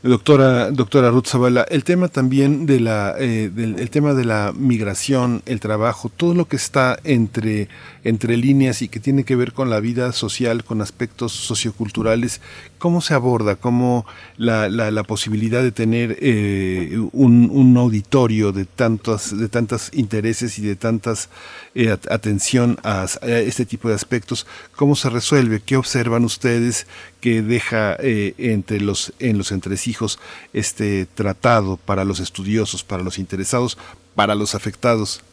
Doctora, 0.03 0.71
doctora 0.71 1.09
Ruth 1.09 1.29
Zavala, 1.29 1.63
el 1.71 1.83
tema 1.83 2.09
también 2.09 2.67
de 2.67 2.79
la, 2.79 3.15
eh, 3.19 3.51
del 3.51 3.79
el 3.79 3.89
tema 3.89 4.13
de 4.13 4.27
la 4.27 4.53
migración, 4.55 5.43
el 5.47 5.61
trabajo, 5.61 6.11
todo 6.15 6.35
lo 6.35 6.47
que 6.47 6.57
está 6.57 6.99
entre, 7.05 7.69
entre 8.03 8.37
líneas 8.37 8.83
y 8.83 8.89
que 8.89 9.01
tiene 9.01 9.25
que 9.25 9.35
ver 9.35 9.55
con 9.55 9.71
la 9.71 9.81
vida 9.81 10.13
social, 10.13 10.63
con 10.63 10.83
aspectos 10.83 11.33
socioculturales, 11.33 12.43
¿cómo 12.77 13.01
se 13.01 13.15
aborda? 13.15 13.57
¿Cómo 13.57 14.05
la, 14.37 14.69
la, 14.69 14.91
la 14.91 15.05
posibilidad 15.05 15.63
de 15.63 15.73
tener 15.73 16.19
eh, 16.21 16.99
un, 17.13 17.49
un, 17.51 17.77
auditorio 17.79 18.53
de 18.53 18.67
tantos, 18.67 19.37
de 19.39 19.49
tantos 19.49 19.91
intereses 19.95 20.59
y 20.59 20.63
de 20.63 20.77
tantas 20.77 21.31
eh, 21.75 21.97
atención 22.11 22.77
a, 22.85 23.07
este 23.23 23.65
tipo 23.65 23.89
de 23.89 23.95
aspectos, 23.95 24.47
cómo 24.77 24.97
se 24.97 25.09
resuelve? 25.09 25.63
¿Qué 25.65 25.79
observan 25.79 26.27
ustedes 26.27 26.87
que 27.25 27.41
deja 27.41 27.97
entre 28.01 28.83
los 28.83 29.15
en 29.19 29.39
los 29.39 29.51
entresijos 29.51 30.21
este 30.53 31.07
tratado 31.07 31.79
para 31.79 32.05
los 32.05 32.21
estudiosos, 32.21 32.85
para 32.85 33.03
los 33.03 33.19
interesados, 33.19 33.79
para 34.15 34.35
los 34.35 34.55
afectados? 34.55 35.25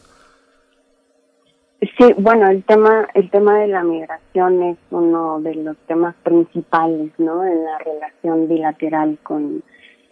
Sí, 1.97 2.13
bueno, 2.17 2.47
el 2.47 2.63
tema 2.63 3.09
el 3.13 3.29
tema 3.29 3.59
de 3.59 3.67
la 3.67 3.83
migración 3.83 4.63
es 4.63 4.77
uno 4.89 5.41
de 5.41 5.53
los 5.55 5.75
temas 5.85 6.15
principales, 6.23 7.11
¿no? 7.17 7.43
En 7.45 7.61
la 7.65 7.77
relación 7.79 8.47
bilateral 8.47 9.17
con, 9.21 9.61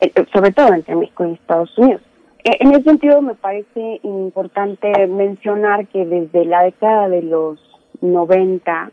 eh, 0.01 0.11
sobre 0.33 0.51
todo 0.51 0.73
entre 0.73 0.97
México 0.97 1.25
y 1.25 1.33
Estados 1.35 1.77
Unidos. 1.77 2.01
Eh, 2.43 2.57
en 2.59 2.71
ese 2.71 2.83
sentido, 2.83 3.21
me 3.21 3.35
parece 3.35 4.01
importante 4.03 5.07
mencionar 5.07 5.87
que 5.87 6.05
desde 6.05 6.43
la 6.43 6.63
década 6.63 7.07
de 7.07 7.21
los 7.21 7.57
90 8.01 8.91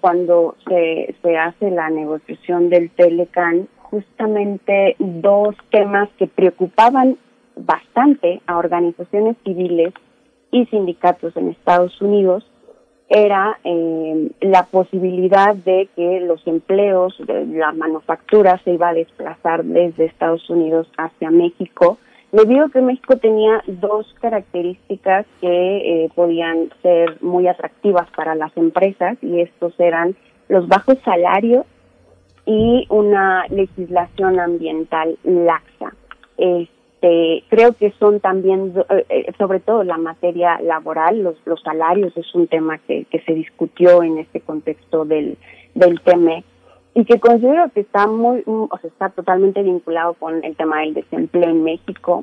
cuando 0.00 0.56
se, 0.68 1.14
se 1.22 1.36
hace 1.36 1.70
la 1.70 1.90
negociación 1.90 2.68
del 2.68 2.90
Telecan, 2.90 3.68
justamente 3.76 4.96
dos 4.98 5.54
temas 5.70 6.08
que 6.18 6.26
preocupaban 6.26 7.18
bastante 7.56 8.40
a 8.46 8.56
organizaciones 8.56 9.36
civiles 9.44 9.92
y 10.50 10.66
sindicatos 10.66 11.36
en 11.36 11.50
Estados 11.50 12.00
Unidos 12.00 12.44
era 13.14 13.58
eh, 13.62 14.30
la 14.40 14.64
posibilidad 14.64 15.54
de 15.54 15.88
que 15.94 16.20
los 16.20 16.46
empleos 16.46 17.14
de 17.18 17.44
la 17.46 17.72
manufactura 17.72 18.58
se 18.64 18.72
iba 18.72 18.88
a 18.88 18.94
desplazar 18.94 19.64
desde 19.64 20.06
Estados 20.06 20.48
Unidos 20.48 20.88
hacia 20.96 21.30
México, 21.30 21.98
debido 22.32 22.64
a 22.64 22.70
que 22.70 22.80
México 22.80 23.16
tenía 23.18 23.62
dos 23.66 24.12
características 24.20 25.26
que 25.40 26.04
eh, 26.04 26.10
podían 26.14 26.70
ser 26.82 27.22
muy 27.22 27.46
atractivas 27.46 28.08
para 28.16 28.34
las 28.34 28.56
empresas 28.56 29.18
y 29.22 29.40
estos 29.40 29.78
eran 29.78 30.16
los 30.48 30.66
bajos 30.66 30.98
salarios 31.04 31.66
y 32.46 32.86
una 32.88 33.46
legislación 33.48 34.40
ambiental 34.40 35.16
laxa. 35.22 35.94
Este, 36.38 37.44
creo 37.48 37.74
que 37.74 37.92
son 37.98 38.18
también, 38.20 38.72
eh, 38.88 39.04
eh, 39.08 39.32
sobre 39.38 39.60
todo 39.60 39.84
la 39.84 39.98
materia 39.98 40.58
laboral, 40.60 41.22
los, 41.22 41.36
los 41.44 41.60
salarios 41.62 42.16
es 42.16 42.34
un 42.34 42.46
tema 42.46 42.78
que, 42.78 43.04
que 43.10 43.20
se 43.20 43.34
discutió 43.34 44.02
en 44.02 44.18
este 44.18 44.40
contexto 44.40 45.04
del, 45.04 45.36
del 45.74 46.00
y 46.94 47.04
que 47.04 47.18
considero 47.20 47.70
que 47.70 47.80
está 47.80 48.06
muy, 48.06 48.42
o 48.46 48.78
sea, 48.80 48.88
está 48.88 49.08
totalmente 49.10 49.62
vinculado 49.62 50.14
con 50.14 50.44
el 50.44 50.56
tema 50.56 50.80
del 50.80 50.94
desempleo 50.94 51.48
en 51.48 51.64
México 51.64 52.22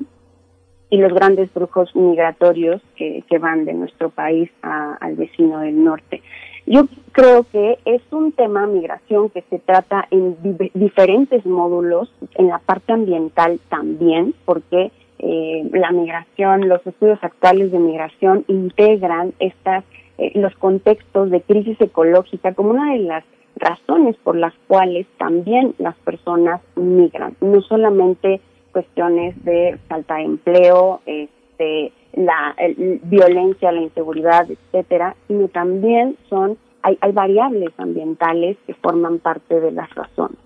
y 0.90 0.98
los 0.98 1.14
grandes 1.14 1.54
brujos 1.54 1.96
migratorios 1.96 2.82
que, 2.96 3.24
que 3.28 3.38
van 3.38 3.66
de 3.66 3.74
nuestro 3.74 4.10
país 4.10 4.50
al 4.62 5.16
vecino 5.16 5.60
del 5.60 5.84
norte. 5.84 6.22
Yo 6.66 6.88
creo 7.14 7.46
que 7.52 7.80
es 7.86 8.02
un 8.12 8.32
tema 8.32 8.68
migración 8.68 9.30
que 9.30 9.44
se 9.50 9.60
trata 9.60 10.08
en 10.12 10.38
diferentes 10.76 11.46
módulos, 11.46 12.14
en 12.36 12.48
la 12.48 12.60
parte 12.60 12.94
ambiental 12.94 13.60
también, 13.70 14.36
porque 14.46 14.92
eh, 15.18 15.70
la 15.74 15.92
migración, 15.92 16.70
los 16.70 16.86
estudios 16.86 17.20
actuales 17.24 17.72
de 17.72 17.80
migración 17.80 18.46
integran 18.48 19.34
estas 19.40 19.84
eh, 20.18 20.32
los 20.36 20.54
contextos 20.56 21.30
de 21.30 21.42
crisis 21.42 21.80
ecológica 21.80 22.54
como 22.54 22.72
una 22.72 22.94
de 22.94 23.00
las 23.00 23.24
razones 23.60 24.16
por 24.24 24.36
las 24.36 24.54
cuales 24.68 25.08
también 25.18 25.76
las 25.78 25.96
personas 25.98 26.62
migran, 26.76 27.36
no 27.42 27.62
solamente 27.62 28.42
cuestiones 28.72 29.36
de 29.44 29.78
falta 29.88 30.16
de 30.16 30.24
empleo, 30.24 31.02
este, 31.06 31.92
la 32.14 32.56
violencia, 33.04 33.72
la 33.72 33.82
inseguridad, 33.82 34.48
etcétera, 34.50 35.16
sino 35.28 35.48
también 35.48 36.18
son 36.30 36.58
hay, 36.82 36.98
hay 37.02 37.12
variables 37.12 37.72
ambientales 37.78 38.58
que 38.66 38.74
forman 38.76 39.20
parte 39.20 39.60
de 39.60 39.72
las 39.72 39.94
razones. 39.96 40.38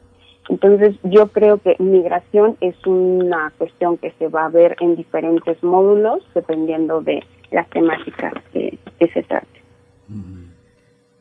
Entonces, 0.49 0.95
yo 1.03 1.27
creo 1.27 1.57
que 1.57 1.75
migración 1.79 2.57
es 2.59 2.75
una 2.85 3.53
cuestión 3.57 3.97
que 3.97 4.11
se 4.19 4.27
va 4.27 4.45
a 4.45 4.49
ver 4.49 4.75
en 4.81 4.95
diferentes 4.95 5.61
módulos 5.63 6.23
dependiendo 6.35 7.01
de 7.01 7.23
las 7.51 7.69
temáticas 7.69 8.33
que, 8.51 8.77
se 9.13 9.23
trate. 9.23 9.47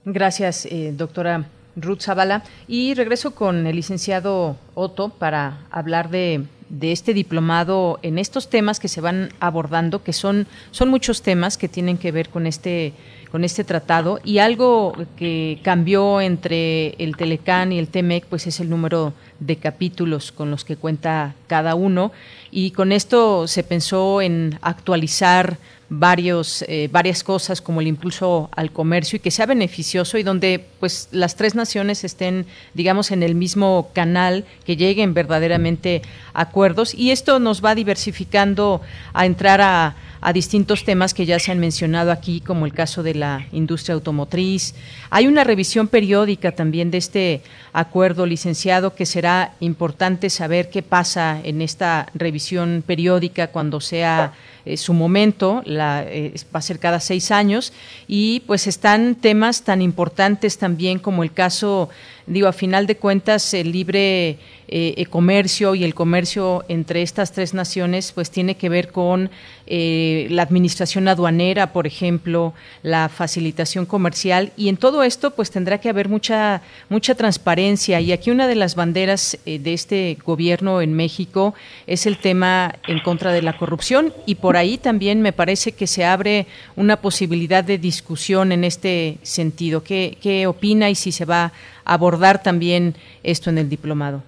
Gracias, 0.05 0.67
eh, 0.67 0.93
doctora 0.93 1.47
Ruth 1.77 2.03
Zavala. 2.03 2.43
Y 2.69 2.95
regreso 2.95 3.35
con 3.35 3.67
el 3.67 3.77
licenciado 3.77 4.57
Otto 4.75 5.11
para 5.11 5.61
hablar 5.71 6.11
de 6.11 6.47
de 6.73 6.91
este 6.91 7.13
diplomado 7.13 7.99
en 8.03 8.19
estos 8.19 8.49
temas 8.49 8.81
que 8.81 8.89
se 8.89 9.03
van 9.03 9.29
abordando, 9.41 10.03
que 10.03 10.15
son, 10.15 10.47
son 10.71 10.89
muchos 10.89 11.21
temas 11.21 11.59
que 11.59 11.69
tienen 11.69 11.99
que 11.99 12.13
ver 12.13 12.31
con 12.31 12.47
este, 12.47 12.95
con 13.31 13.45
este 13.45 13.63
tratado 13.63 14.21
y 14.25 14.39
algo 14.39 14.95
que 15.19 15.61
cambió 15.63 16.23
entre 16.23 16.95
el 16.97 17.15
Telecán 17.19 17.73
y 17.73 17.79
el 17.79 17.89
TEMEC 17.89 18.25
pues 18.25 18.47
es 18.47 18.59
el 18.59 18.71
número 18.71 19.13
de 19.39 19.57
capítulos 19.57 20.33
con 20.33 20.51
los 20.51 20.65
que 20.65 20.77
cuenta 20.77 21.35
cada 21.47 21.75
uno 21.75 22.11
y 22.51 22.71
con 22.71 22.91
esto 22.93 23.47
se 23.49 23.65
pensó 23.65 24.23
en 24.23 24.59
actualizar 24.63 25.59
varios, 25.95 26.65
eh, 26.69 26.89
varias 26.91 27.23
cosas 27.23 27.61
como 27.61 27.83
el 27.83 27.87
impulso 27.87 28.49
al 28.57 28.73
comercio 28.73 29.17
y 29.17 29.21
que 29.21 29.31
sea 29.31 29.45
beneficioso 29.45 30.17
y 30.17 30.23
donde 30.23 30.65
pues 30.81 31.09
las 31.13 31.37
tres 31.37 31.55
naciones 31.55 32.03
estén 32.03 32.47
digamos 32.73 33.11
en 33.11 33.23
el 33.23 33.35
mismo 33.35 33.91
canal 33.93 34.47
que 34.65 34.77
lleguen 34.77 35.13
verdaderamente 35.13 36.01
acuerdos. 36.33 36.95
Y 36.95 37.11
esto 37.11 37.39
nos 37.39 37.63
va 37.63 37.75
diversificando 37.75 38.81
a 39.13 39.27
entrar 39.27 39.61
a, 39.61 39.97
a 40.23 40.33
distintos 40.33 40.85
temas 40.85 41.13
que 41.13 41.27
ya 41.27 41.39
se 41.39 41.53
han 41.53 41.59
mencionado 41.59 42.11
aquí 42.11 42.41
como 42.41 42.65
el 42.65 42.73
caso 42.73 43.03
de 43.03 43.15
la 43.15 43.47
industria 43.53 43.95
automotriz. 43.95 44.75
Hay 45.11 45.27
una 45.27 45.45
revisión 45.45 45.89
periódica 45.89 46.53
también 46.53 46.91
de 46.91 46.99
este 46.99 47.43
acuerdo 47.75 48.25
licenciado 48.25 48.95
que 48.95 49.05
será 49.05 49.53
importante 49.61 50.31
saber 50.31 50.71
qué 50.71 50.83
pasa 50.83 51.39
en 51.43 51.61
esta 51.61 52.07
revisión 52.15 52.83
periódica 52.87 53.49
cuando 53.49 53.81
sea 53.81 54.33
eh, 54.65 54.77
su 54.77 54.93
momento, 54.95 55.63
eh, 55.67 56.35
va 56.55 56.59
a 56.59 56.63
ser 56.63 56.79
cada 56.79 57.01
seis 57.01 57.31
años, 57.31 57.73
y 58.07 58.41
pues 58.47 58.67
están 58.67 59.15
temas 59.15 59.63
tan 59.63 59.83
importantes 59.83 60.59
también 60.59 60.99
como 60.99 61.23
el 61.23 61.33
caso, 61.33 61.89
digo, 62.27 62.49
a 62.49 62.53
final 62.53 62.87
de 62.87 62.97
cuentas, 62.97 63.55
el 63.55 63.73
libre 63.73 64.39
eh, 64.69 65.07
comercio 65.11 65.75
y 65.75 65.85
el 65.85 65.95
comercio 65.95 66.65
entre 66.69 67.03
estas 67.03 67.33
tres 67.33 67.53
naciones, 67.53 68.13
pues 68.13 68.31
tiene 68.31 68.55
que 68.55 68.69
ver 68.69 68.91
con 68.91 69.31
la 69.65 70.43
administración 70.43 71.09
aduanera, 71.09 71.73
por 71.73 71.87
ejemplo, 71.87 72.53
la 72.83 73.09
facilitación 73.09 73.87
comercial, 73.87 74.53
y 74.55 74.69
en 74.69 74.77
todo 74.77 75.03
esto, 75.03 75.31
pues 75.31 75.51
tendrá 75.51 75.79
que 75.79 75.89
haber 75.89 76.11
mucha, 76.11 76.61
mucha 76.91 77.15
transparencia. 77.15 77.99
Y 78.01 78.13
aquí 78.13 78.31
una 78.31 78.49
de 78.49 78.55
las 78.55 78.75
banderas 78.75 79.39
de 79.47 79.73
este 79.73 80.19
gobierno 80.27 80.83
en 80.83 80.93
México 80.93 81.55
es 81.87 82.05
el 82.05 82.19
tema 82.19 82.75
en 82.87 83.01
contra 83.01 83.33
de 83.33 83.41
la 83.41 83.57
corrupción, 83.57 84.13
y 84.27 84.35
por 84.35 84.52
por 84.53 84.59
ahí 84.59 84.77
también 84.77 85.23
me 85.23 85.33
parece 85.33 85.73
que 85.73 85.87
se 85.87 86.05
abre 86.05 86.45
una 86.77 86.99
posibilidad 86.99 87.65
de 87.65 87.79
discusión 87.79 88.53
en 88.53 88.65
este 88.65 89.17
sentido. 89.23 89.83
¿Qué, 89.83 90.45
opina 90.47 90.91
y 90.91 90.95
si 90.95 91.11
se 91.11 91.25
va 91.25 91.45
a 91.87 91.95
abordar 91.95 92.43
también 92.43 92.95
esto 93.23 93.49
en 93.49 93.57
el 93.57 93.71
diplomado? 93.71 94.23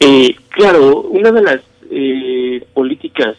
Eh, 0.00 0.34
claro, 0.48 1.02
una 1.02 1.30
de 1.32 1.42
las 1.42 1.60
eh, 1.90 2.64
políticas 2.72 3.36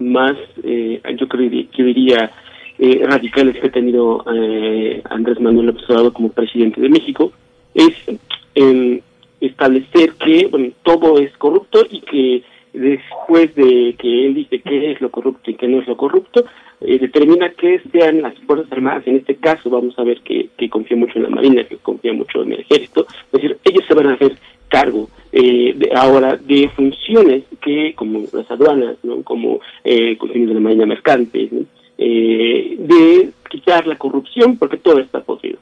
más, 0.00 0.36
eh, 0.64 1.00
yo 1.16 1.28
creo 1.28 1.48
que 1.70 1.82
diría, 1.84 2.32
radicales 3.06 3.56
que 3.60 3.68
ha 3.68 3.70
tenido 3.70 4.24
Andrés 5.10 5.38
Manuel 5.38 5.66
López 5.66 5.84
Obrador 5.90 6.12
como 6.12 6.30
presidente 6.30 6.80
de 6.80 6.88
México 6.88 7.30
es 7.72 7.94
establecer 9.40 10.14
que 10.14 10.48
bueno, 10.48 10.72
todo 10.82 11.20
es 11.20 11.30
corrupto 11.36 11.86
y 11.88 12.00
que 12.00 12.42
después 12.72 13.54
de 13.54 13.94
que 13.98 14.26
él 14.26 14.34
dice 14.34 14.60
qué 14.60 14.92
es 14.92 15.00
lo 15.00 15.10
corrupto 15.10 15.50
y 15.50 15.54
qué 15.54 15.68
no 15.68 15.80
es 15.80 15.86
lo 15.86 15.96
corrupto, 15.96 16.44
eh, 16.80 16.98
determina 16.98 17.50
que 17.50 17.80
sean 17.92 18.22
las 18.22 18.34
Fuerzas 18.40 18.70
Armadas, 18.72 19.06
en 19.06 19.16
este 19.16 19.36
caso 19.36 19.70
vamos 19.70 19.98
a 19.98 20.04
ver 20.04 20.20
que, 20.20 20.48
confía 20.68 20.96
mucho 20.96 21.18
en 21.18 21.24
la 21.24 21.30
Marina, 21.30 21.64
que 21.64 21.76
confía 21.76 22.12
mucho 22.12 22.42
en 22.42 22.52
el 22.52 22.60
Ejército, 22.60 23.06
es 23.08 23.32
decir, 23.32 23.58
ellos 23.64 23.84
se 23.86 23.94
van 23.94 24.06
a 24.06 24.14
hacer 24.14 24.36
cargo 24.68 25.08
eh, 25.32 25.74
de, 25.76 25.90
ahora 25.94 26.36
de 26.36 26.68
funciones 26.70 27.44
que, 27.60 27.94
como 27.94 28.24
las 28.32 28.50
aduanas, 28.50 28.96
¿no? 29.02 29.22
como 29.22 29.60
eh, 29.84 30.16
de 30.18 30.54
la 30.54 30.60
Marina 30.60 30.86
Mercante, 30.86 31.50
eh, 31.98 32.76
de 32.78 33.30
quitar 33.50 33.86
la 33.86 33.96
corrupción, 33.96 34.56
porque 34.56 34.78
todo 34.78 34.98
está 34.98 35.20
posible. 35.20 35.58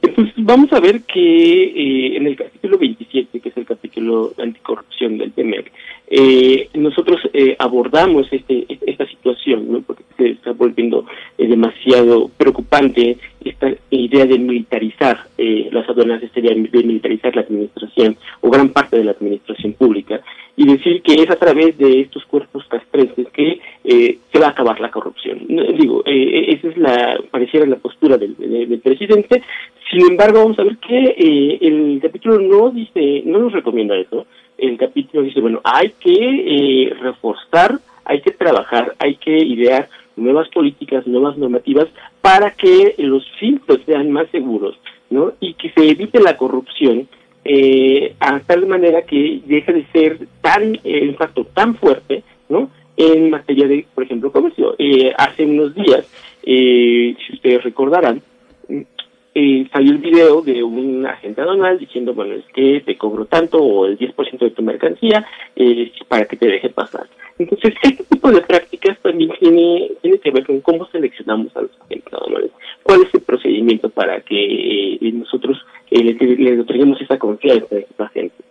Entonces 0.00 0.34
vamos 0.38 0.72
a 0.72 0.80
ver 0.80 1.02
que 1.02 1.64
eh, 1.64 2.16
en 2.16 2.26
el 2.26 2.36
capítulo 2.36 2.78
27, 2.78 3.40
que 3.40 3.48
es 3.48 3.56
el 3.56 3.66
capítulo 3.66 4.32
anticorrupción 4.38 5.18
del 5.18 5.32
TEMEC, 5.32 5.72
eh, 6.10 6.70
nosotros 6.74 7.20
eh, 7.32 7.54
abordamos 7.58 8.26
este, 8.32 8.66
esta 8.86 9.06
situación, 9.06 9.70
¿no? 9.70 9.82
porque 9.82 10.04
se 10.16 10.30
está 10.30 10.52
volviendo 10.52 11.04
eh, 11.36 11.46
demasiado 11.46 12.28
preocupante 12.36 13.18
esta 13.44 13.72
idea 13.90 14.26
de 14.26 14.38
militarizar 14.38 15.18
eh, 15.36 15.68
las 15.70 15.88
aduanas, 15.88 16.22
esta 16.22 16.40
idea 16.40 16.54
de 16.54 16.82
militarizar 16.82 17.34
la 17.36 17.42
administración 17.42 18.16
o 18.40 18.50
gran 18.50 18.70
parte 18.70 18.96
de 18.96 19.04
la 19.04 19.12
administración 19.12 19.74
pública 19.74 20.20
y 20.56 20.66
decir 20.66 21.02
que 21.02 21.14
es 21.14 21.30
a 21.30 21.36
través 21.36 21.78
de 21.78 22.00
estos 22.00 22.24
cuerpos 22.24 22.64
castrenses 22.68 23.28
que 23.28 23.60
eh, 23.84 24.18
se 24.32 24.38
va 24.38 24.46
a 24.46 24.50
acabar 24.50 24.80
la 24.80 24.90
corrupción. 24.90 25.46
Digo, 25.78 26.02
eh, 26.04 26.52
esa 26.54 26.68
es 26.68 26.76
la, 26.76 27.20
pareciera 27.30 27.64
la 27.66 27.76
postura 27.76 28.18
del, 28.18 28.36
del, 28.36 28.80
presidente. 28.80 29.42
Sin 29.88 30.10
embargo, 30.10 30.40
vamos 30.40 30.58
a 30.58 30.64
ver 30.64 30.76
que 30.78 31.58
el 31.60 32.00
capítulo 32.02 32.40
no 32.40 32.70
dice, 32.70 33.22
no 33.24 33.38
nos 33.38 33.52
recomienda 33.52 33.96
eso 33.96 34.26
el 34.58 34.76
capítulo 34.76 35.22
dice, 35.22 35.40
bueno, 35.40 35.60
hay 35.64 35.90
que 36.00 36.10
eh, 36.86 36.94
reforzar, 37.00 37.78
hay 38.04 38.20
que 38.20 38.32
trabajar, 38.32 38.94
hay 38.98 39.16
que 39.16 39.36
idear 39.36 39.88
nuevas 40.16 40.48
políticas, 40.48 41.06
nuevas 41.06 41.38
normativas 41.38 41.86
para 42.20 42.50
que 42.50 42.94
los 42.98 43.24
filtros 43.38 43.80
sean 43.86 44.10
más 44.10 44.28
seguros, 44.30 44.76
¿no? 45.10 45.32
Y 45.40 45.54
que 45.54 45.70
se 45.70 45.88
evite 45.88 46.20
la 46.20 46.36
corrupción 46.36 47.08
eh, 47.44 48.14
a 48.20 48.40
tal 48.40 48.66
manera 48.66 49.02
que 49.02 49.40
deje 49.46 49.72
de 49.72 49.86
ser 49.92 50.18
tan 50.42 50.74
eh, 50.84 51.04
impacto 51.04 51.44
tan 51.44 51.76
fuerte, 51.76 52.22
¿no? 52.48 52.70
En 52.96 53.30
materia 53.30 53.68
de, 53.68 53.86
por 53.94 54.04
ejemplo, 54.04 54.32
comercio. 54.32 54.74
Eh, 54.78 55.12
hace 55.16 55.44
unos 55.44 55.74
días, 55.74 56.06
eh, 56.42 57.14
si 57.24 57.34
ustedes 57.34 57.62
recordarán, 57.62 58.20
eh, 59.34 59.68
salió 59.72 59.92
el 59.92 59.98
video 59.98 60.42
de 60.42 60.62
un 60.62 61.06
agente 61.06 61.40
aduanal 61.40 61.78
diciendo, 61.78 62.14
bueno, 62.14 62.34
es 62.34 62.44
que 62.54 62.82
te 62.84 62.96
cobro 62.96 63.26
tanto 63.26 63.58
o 63.58 63.86
el 63.86 63.98
10% 63.98 64.38
de 64.38 64.50
tu 64.50 64.62
mercancía 64.62 65.26
eh, 65.54 65.92
para 66.08 66.24
que 66.24 66.36
te 66.36 66.46
deje 66.46 66.70
pasar. 66.70 67.06
Entonces, 67.38 67.74
este 67.82 68.04
tipo 68.04 68.32
de 68.32 68.40
prácticas 68.40 68.98
también 69.00 69.30
tiene, 69.38 69.92
tiene 70.02 70.18
que 70.18 70.30
ver 70.30 70.46
con 70.46 70.60
cómo 70.60 70.86
seleccionamos 70.86 71.56
a 71.56 71.62
los 71.62 71.70
agentes 71.82 72.12
aduanales, 72.12 72.50
cuál 72.82 73.02
es 73.02 73.14
el 73.14 73.20
procedimiento 73.20 73.90
para 73.90 74.20
que 74.22 74.94
eh, 74.94 75.12
nosotros 75.12 75.58
eh, 75.90 76.16
le, 76.18 76.60
otorguemos 76.60 77.00
esa 77.00 77.18
confianza 77.18 77.76
a 77.76 77.78
estos 77.78 78.00
agentes. 78.00 78.44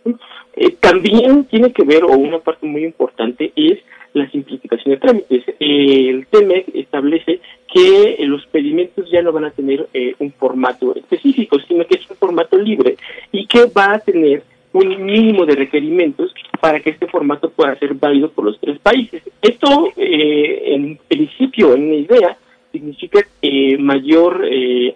también 0.80 1.46
tiene 1.46 1.74
que 1.74 1.84
ver, 1.84 2.04
o 2.04 2.12
una 2.12 2.40
parte 2.40 2.66
muy 2.66 2.84
importante, 2.84 3.52
es 3.56 3.80
la 4.14 4.30
simplificación 4.32 4.96
de 4.96 5.02
trámites. 5.02 5.44
el 5.60 6.28
TEMEC 6.28 6.76
establece 6.76 7.40
que 7.78 8.18
los 8.26 8.44
pedimentos 8.48 9.08
ya 9.12 9.22
no 9.22 9.32
van 9.32 9.46
a 9.46 9.52
tener 9.52 9.88
eh, 9.94 10.16
un 10.18 10.32
formato 10.32 10.96
específico, 10.96 11.60
sino 11.68 11.86
que 11.86 11.98
es 12.00 12.10
un 12.10 12.18
formato 12.18 12.58
libre 12.58 12.98
y 13.32 13.46
que 13.46 13.66
va 13.66 13.94
a 13.94 14.00
tener 14.00 14.42
un 14.74 15.06
mínimo 15.06 15.46
de 15.46 15.56
requerimientos 15.56 16.34
para 16.60 16.80
que 16.80 16.90
este 16.90 17.06
formato 17.06 17.52
pueda 17.52 17.78
ser 17.78 17.94
válido 17.94 18.32
por 18.32 18.46
los 18.46 18.60
tres 18.60 18.80
países. 18.80 19.22
Esto, 19.42 19.90
eh, 19.96 20.74
en 20.74 20.98
principio, 21.08 21.76
en 21.76 21.84
una 21.84 21.96
idea, 21.96 22.38
significa 22.72 23.20
eh, 23.44 23.78
mayor 23.78 24.44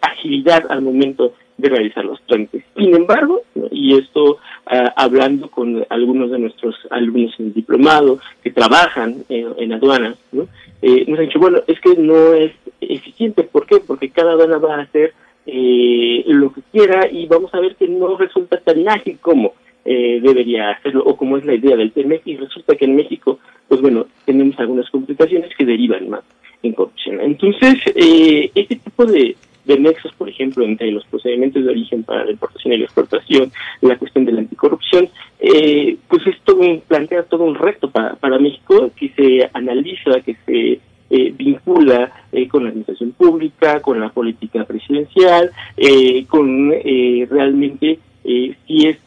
agilidad 0.01 0.65
al 0.69 0.81
momento 0.81 1.33
de 1.57 1.69
realizar 1.69 2.03
los 2.03 2.19
trámites. 2.23 2.63
Sin 2.75 2.95
embargo, 2.95 3.43
y 3.69 3.95
esto 3.95 4.39
ah, 4.65 4.91
hablando 4.95 5.49
con 5.51 5.85
algunos 5.89 6.31
de 6.31 6.39
nuestros 6.39 6.75
alumnos 6.89 7.35
en 7.39 7.53
diplomado 7.53 8.19
que 8.43 8.49
trabajan 8.49 9.23
en, 9.29 9.71
aduanas, 9.71 10.17
¿no? 10.31 10.47
eh, 10.81 11.05
nos 11.07 11.19
han 11.19 11.25
dicho, 11.25 11.39
bueno, 11.39 11.59
es 11.67 11.79
que 11.79 11.95
no 11.95 12.33
es 12.33 12.51
eficiente. 12.81 13.43
¿Por 13.43 13.65
qué? 13.65 13.79
Porque 13.79 14.09
cada 14.09 14.33
aduana 14.33 14.57
va 14.57 14.75
a 14.75 14.81
hacer 14.81 15.13
eh, 15.45 16.23
lo 16.27 16.51
que 16.53 16.61
quiera 16.71 17.07
y 17.11 17.27
vamos 17.27 17.53
a 17.53 17.59
ver 17.59 17.75
que 17.75 17.87
no 17.87 18.17
resulta 18.17 18.59
tan 18.59 18.87
ágil 18.87 19.17
como 19.21 19.53
eh, 19.83 20.19
debería 20.21 20.69
hacerlo 20.71 21.03
o 21.05 21.17
como 21.17 21.37
es 21.37 21.45
la 21.45 21.55
idea 21.55 21.75
del 21.75 21.91
TMEC 21.91 22.21
y 22.25 22.37
resulta 22.37 22.75
que 22.75 22.85
en 22.85 22.95
México, 22.95 23.39
pues 23.67 23.81
bueno, 23.81 24.05
tenemos 24.25 24.59
algunas 24.59 24.89
complicaciones 24.91 25.55
que 25.57 25.65
derivan 25.65 26.09
más 26.09 26.23
en 26.61 26.73
corrupción. 26.73 27.19
Entonces, 27.19 27.79
eh, 27.95 28.51
este 28.53 28.75
tipo 28.75 29.05
de, 29.07 29.35
de 29.65 29.79
nexos, 29.79 30.13
por 30.13 30.29
ejemplo, 30.29 30.63
entre 30.63 30.91
los 30.91 31.03
procedimientos 31.05 31.63
de 31.63 31.71
origen 31.71 32.03
para 32.03 32.25
la 32.25 32.31
importación 32.31 32.73
y 32.73 32.77
la 32.77 32.85
exportación, 32.85 33.51
la 33.81 33.97
cuestión 33.97 34.25
de 34.25 34.33
la 34.33 34.41
anticorrupción, 34.41 35.09
eh, 35.39 35.97
pues 36.07 36.27
esto 36.27 36.59
plantea 36.87 37.23
todo 37.23 37.43
un 37.43 37.55
reto 37.55 37.89
para 37.89 38.37
México 38.37 38.91
que 38.95 39.09
se 39.15 39.49
analiza, 39.53 40.21
que 40.21 40.35
se 40.45 40.79
eh, 41.11 41.33
vincula 41.37 42.11
eh, 42.31 42.47
con 42.47 42.63
la 42.63 42.69
administración 42.69 43.11
pública, 43.11 43.81
con 43.81 43.99
la 43.99 44.09
política 44.09 44.63
presidencial, 44.63 45.51
eh, 45.77 46.25
con 46.25 46.71
eh, 46.73 47.27
realmente 47.29 47.99
eh, 48.23 48.55
si 48.65 48.87
es 48.87 48.97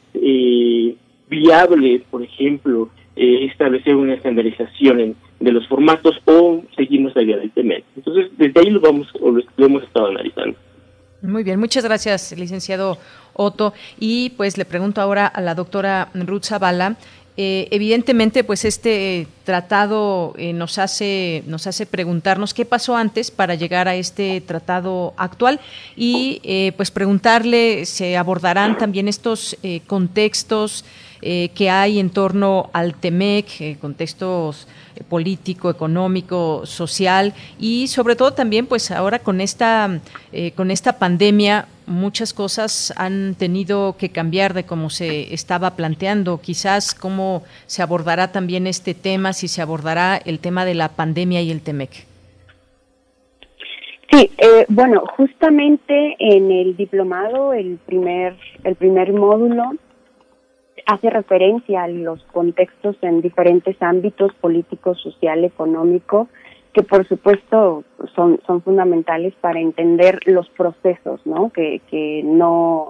viable, 1.29 2.03
por 2.11 2.23
ejemplo, 2.23 2.89
establecer 3.17 3.97
una 3.97 4.15
estandarización 4.15 5.01
en 5.01 5.17
de 5.41 5.53
los 5.53 5.67
formatos 5.69 6.17
o 6.25 6.63
seguimos 6.77 7.15
la 7.15 7.23
idea 7.23 7.37
del 7.37 7.51
TEMEC. 7.51 7.85
Entonces, 7.97 8.31
desde 8.39 8.61
ahí 8.61 8.71
lo 8.71 8.81
vamos 8.81 9.09
o 9.21 9.31
lo, 9.31 9.43
hemos 9.59 9.83
estado 9.83 10.07
analizando. 10.07 10.57
Muy 11.23 11.43
bien, 11.43 11.59
muchas 11.59 11.85
gracias, 11.85 12.37
licenciado 12.39 12.99
Otto. 13.35 13.75
Y 13.99 14.31
pues 14.31 14.57
le 14.59 14.65
pregunto 14.65 15.01
ahora 15.01 15.27
a 15.27 15.41
la 15.41 15.55
doctora 15.55 16.09
Ruth 16.15 16.45
Zavala. 16.45 16.97
Eh, 17.37 17.67
evidentemente, 17.73 18.45
pues 18.45 18.65
este 18.65 19.27
tratado 19.43 20.35
eh, 20.39 20.53
nos 20.53 20.79
hace 20.79 21.43
nos 21.49 21.67
hace 21.67 21.85
preguntarnos 21.85 22.55
qué 22.55 22.65
pasó 22.65 22.97
antes 22.97 23.33
para 23.33 23.57
llegar 23.57 23.89
a 23.89 23.97
este 23.97 24.41
tratado 24.41 25.15
actual 25.17 25.59
y 25.97 26.41
eh, 26.45 26.73
pues 26.77 26.93
preguntarle 26.93 27.87
se 27.87 28.17
abordarán 28.17 28.79
también 28.79 29.09
estos 29.09 29.57
contextos 29.87 30.85
que 31.21 31.71
hay 31.71 32.01
en 32.01 32.11
torno 32.11 32.69
al 32.75 32.95
TEMEC, 32.95 33.79
contextos 33.81 34.69
político, 35.09 35.71
económico, 35.71 36.67
social 36.67 37.33
y 37.59 37.89
sobre 37.89 38.17
todo 38.17 38.33
también 38.33 38.67
pues 38.67 38.91
ahora 38.91 39.19
con 39.19 39.41
esta, 39.41 40.01
eh, 40.33 40.53
con 40.53 40.71
esta 40.71 40.99
pandemia 40.99 41.67
muchas 41.87 42.33
cosas 42.33 42.93
han 42.97 43.35
tenido 43.35 43.97
que 43.99 44.09
cambiar 44.11 44.55
de 44.55 44.65
cómo 44.65 44.91
se 44.91 45.35
estaba 45.35 45.77
planteando. 45.77 46.41
Quizás 46.41 46.95
cómo 46.95 47.43
se 47.67 47.83
abordará 47.83 48.33
también 48.33 48.67
este 48.67 48.95
tema, 48.95 49.33
si 49.33 49.49
se 49.49 49.63
abordará 49.63 50.17
el 50.17 50.39
tema 50.39 50.65
de 50.65 50.75
la 50.75 50.89
pandemia 50.89 51.43
y 51.43 51.51
el 51.51 51.61
TEMEC. 51.61 52.07
Sí, 54.11 54.31
eh, 54.39 54.65
bueno, 54.69 55.03
justamente 55.17 56.17
en 56.19 56.53
el 56.53 56.77
diplomado, 56.77 57.53
el 57.53 57.79
primer, 57.85 58.37
el 58.63 58.77
primer 58.77 59.13
módulo, 59.13 59.73
hace 60.87 61.11
referencia 61.11 61.85
a 61.85 61.89
los 61.89 62.23
contextos 62.25 62.97
en 63.03 63.21
diferentes 63.21 63.81
ámbitos 63.81 64.33
político, 64.35 64.95
social, 64.95 65.45
económico, 65.45 66.29
que 66.73 66.83
por 66.83 67.07
supuesto 67.07 67.85
son, 68.15 68.41
son 68.47 68.61
fundamentales 68.63 69.33
para 69.41 69.61
entender 69.61 70.19
los 70.27 70.49
procesos, 70.51 71.21
¿no? 71.25 71.51
Que, 71.51 71.81
que 71.89 72.23
no, 72.25 72.89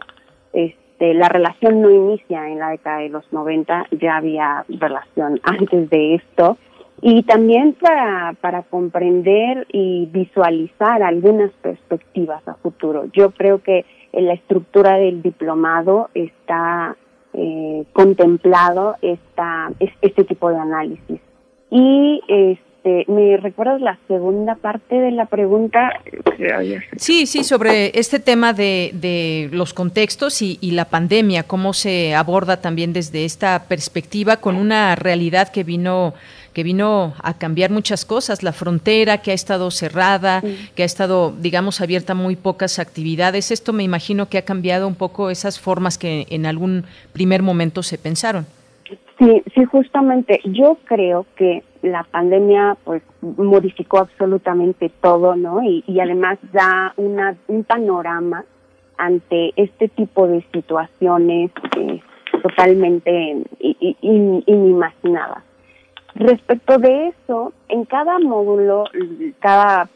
este, 0.52 1.14
la 1.14 1.28
relación 1.28 1.82
no 1.82 1.90
inicia 1.90 2.48
en 2.48 2.58
la 2.58 2.70
década 2.70 2.98
de 3.00 3.10
los 3.10 3.30
90, 3.32 3.88
ya 4.00 4.16
había 4.16 4.64
relación 4.68 5.40
antes 5.44 5.90
de 5.90 6.14
esto, 6.14 6.56
y 7.02 7.22
también 7.24 7.74
para, 7.74 8.34
para 8.40 8.62
comprender 8.62 9.66
y 9.70 10.06
visualizar 10.06 11.02
algunas 11.02 11.50
perspectivas 11.60 12.46
a 12.48 12.54
futuro. 12.54 13.04
Yo 13.12 13.32
creo 13.32 13.62
que 13.62 13.84
en 14.12 14.26
la 14.26 14.32
estructura 14.32 14.96
del 14.96 15.20
diplomado 15.20 16.08
está 16.14 16.96
eh, 17.36 17.84
contemplado 17.92 18.96
esta, 19.02 19.72
este 20.00 20.24
tipo 20.24 20.50
de 20.50 20.56
análisis. 20.56 21.20
Y 21.70 22.22
este, 22.28 23.04
¿me 23.10 23.36
recuerdas 23.38 23.80
la 23.80 23.98
segunda 24.06 24.54
parte 24.54 24.94
de 24.94 25.10
la 25.10 25.26
pregunta? 25.26 25.90
Sí, 26.96 27.26
sí, 27.26 27.42
sobre 27.42 27.98
este 27.98 28.20
tema 28.20 28.52
de, 28.52 28.92
de 28.94 29.48
los 29.52 29.74
contextos 29.74 30.42
y, 30.42 30.58
y, 30.60 30.72
la 30.72 30.84
pandemia, 30.84 31.42
cómo 31.42 31.72
se 31.72 32.14
aborda 32.14 32.60
también 32.60 32.92
desde 32.92 33.24
esta 33.24 33.64
perspectiva 33.68 34.36
con 34.36 34.56
una 34.56 34.94
realidad 34.94 35.48
que 35.48 35.64
vino 35.64 36.14
que 36.54 36.62
vino 36.62 37.12
a 37.22 37.34
cambiar 37.34 37.70
muchas 37.70 38.04
cosas, 38.04 38.42
la 38.42 38.52
frontera 38.52 39.18
que 39.18 39.32
ha 39.32 39.34
estado 39.34 39.70
cerrada, 39.70 40.42
que 40.74 40.84
ha 40.84 40.86
estado, 40.86 41.34
digamos, 41.38 41.80
abierta 41.80 42.14
muy 42.14 42.36
pocas 42.36 42.78
actividades. 42.78 43.50
Esto 43.50 43.72
me 43.72 43.82
imagino 43.82 44.28
que 44.28 44.38
ha 44.38 44.42
cambiado 44.42 44.88
un 44.88 44.94
poco 44.94 45.30
esas 45.30 45.60
formas 45.60 45.98
que 45.98 46.26
en 46.30 46.46
algún 46.46 46.84
primer 47.12 47.42
momento 47.42 47.82
se 47.82 47.98
pensaron. 47.98 48.46
Sí, 49.18 49.42
sí, 49.54 49.64
justamente. 49.64 50.40
Yo 50.44 50.78
creo 50.84 51.26
que 51.36 51.62
la 51.82 52.04
pandemia 52.04 52.76
pues 52.84 53.02
modificó 53.20 53.98
absolutamente 53.98 54.90
todo, 55.00 55.36
¿no? 55.36 55.62
Y, 55.62 55.84
y 55.86 56.00
además 56.00 56.38
da 56.52 56.94
una, 56.96 57.36
un 57.48 57.64
panorama 57.64 58.44
ante 58.96 59.52
este 59.56 59.88
tipo 59.88 60.26
de 60.26 60.44
situaciones 60.52 61.50
eh, 61.76 62.00
totalmente 62.42 63.36
inimaginadas. 64.02 65.42
Respecto 66.14 66.78
de 66.78 67.08
eso, 67.08 67.52
en 67.68 67.84
cada 67.86 68.20
módulo, 68.20 68.84
cada 69.40 69.88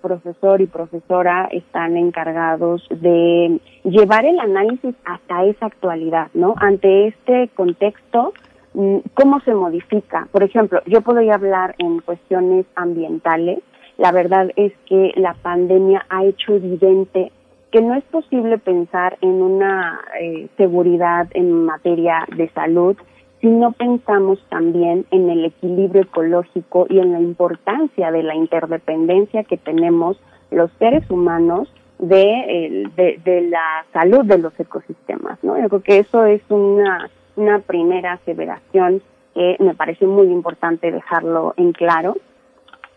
profesor 0.00 0.60
y 0.60 0.66
profesora 0.66 1.48
están 1.50 1.96
encargados 1.96 2.86
de 2.90 3.60
llevar 3.82 4.24
el 4.24 4.38
análisis 4.38 4.94
hasta 5.04 5.44
esa 5.44 5.66
actualidad, 5.66 6.28
¿no? 6.32 6.54
Ante 6.58 7.08
este 7.08 7.48
contexto, 7.56 8.34
mm, 8.74 8.98
¿cómo 9.14 9.40
se 9.40 9.52
modifica? 9.52 10.28
Por 10.30 10.44
ejemplo, 10.44 10.80
yo 10.86 11.00
podría 11.00 11.34
hablar 11.34 11.74
en 11.78 11.98
cuestiones 12.00 12.66
ambientales. 12.76 13.58
La 13.98 14.12
verdad 14.12 14.52
es 14.54 14.72
que 14.86 15.12
la 15.16 15.34
pandemia 15.34 16.06
ha 16.08 16.24
hecho 16.24 16.54
evidente 16.54 17.32
que 17.72 17.80
no 17.80 17.96
es 17.96 18.04
posible 18.04 18.58
pensar 18.58 19.18
en 19.20 19.42
una 19.42 20.00
eh, 20.20 20.46
seguridad 20.56 21.26
en 21.34 21.64
materia 21.64 22.24
de 22.36 22.48
salud 22.50 22.96
si 23.44 23.50
no 23.50 23.72
pensamos 23.72 24.38
también 24.48 25.04
en 25.10 25.28
el 25.28 25.44
equilibrio 25.44 26.04
ecológico 26.04 26.86
y 26.88 26.98
en 26.98 27.12
la 27.12 27.20
importancia 27.20 28.10
de 28.10 28.22
la 28.22 28.34
interdependencia 28.34 29.44
que 29.44 29.58
tenemos 29.58 30.18
los 30.50 30.70
seres 30.78 31.04
humanos 31.10 31.70
de, 31.98 32.88
de, 33.22 33.40
la 33.42 33.84
salud 33.92 34.24
de 34.24 34.38
los 34.38 34.58
ecosistemas, 34.58 35.38
¿no? 35.44 35.60
Yo 35.60 35.68
creo 35.68 35.82
que 35.82 35.98
eso 35.98 36.24
es 36.24 36.40
una, 36.48 37.10
una 37.36 37.58
primera 37.58 38.14
aseveración 38.14 39.02
que 39.34 39.58
me 39.60 39.74
parece 39.74 40.06
muy 40.06 40.28
importante 40.28 40.90
dejarlo 40.90 41.52
en 41.58 41.72
claro. 41.72 42.16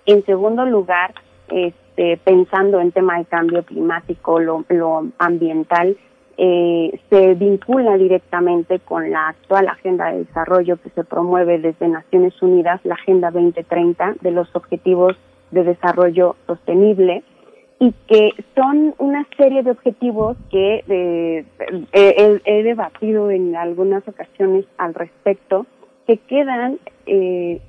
En 0.06 0.24
segundo 0.24 0.66
lugar, 0.66 1.14
este, 1.50 2.16
pensando 2.24 2.80
en 2.80 2.94
tema 2.94 3.18
de 3.18 3.26
cambio 3.26 3.64
climático, 3.64 4.40
lo, 4.40 4.64
lo 4.70 5.08
ambiental, 5.18 5.98
eh, 6.40 7.00
se 7.10 7.34
vincula 7.34 7.98
directamente 7.98 8.80
con 8.80 9.10
la 9.10 9.30
actual 9.30 9.68
agenda 9.70 10.12
de 10.12 10.20
desarrollo 10.20 10.78
que 10.78 10.92
se 10.92 11.04
promueve 11.04 11.58
desde 11.58 11.88
Naciones 11.88 12.40
Unidas, 12.44 12.80
la 12.84 12.94
Agenda 12.94 13.32
2030 13.32 14.18
de 14.22 14.32
los 14.32 14.56
Objetivos 14.56 15.18
de 15.50 15.64
Desarrollo 15.64 16.36
Sostenible. 16.46 17.24
y 17.80 17.94
que 18.08 18.32
son 18.56 18.96
una 18.98 19.28
serie 19.38 19.62
de 19.62 19.70
objetivos 19.70 20.36
que 20.50 20.84
eh, 20.88 21.46
he, 21.94 22.64
debatido 22.64 23.30
en 23.30 23.56
algunas 23.56 24.08
ocasiones 24.08 24.66
al 24.80 24.96
respecto, 24.96 25.68
que 26.08 26.18
quedan, 26.18 26.80
eh, 27.06 27.62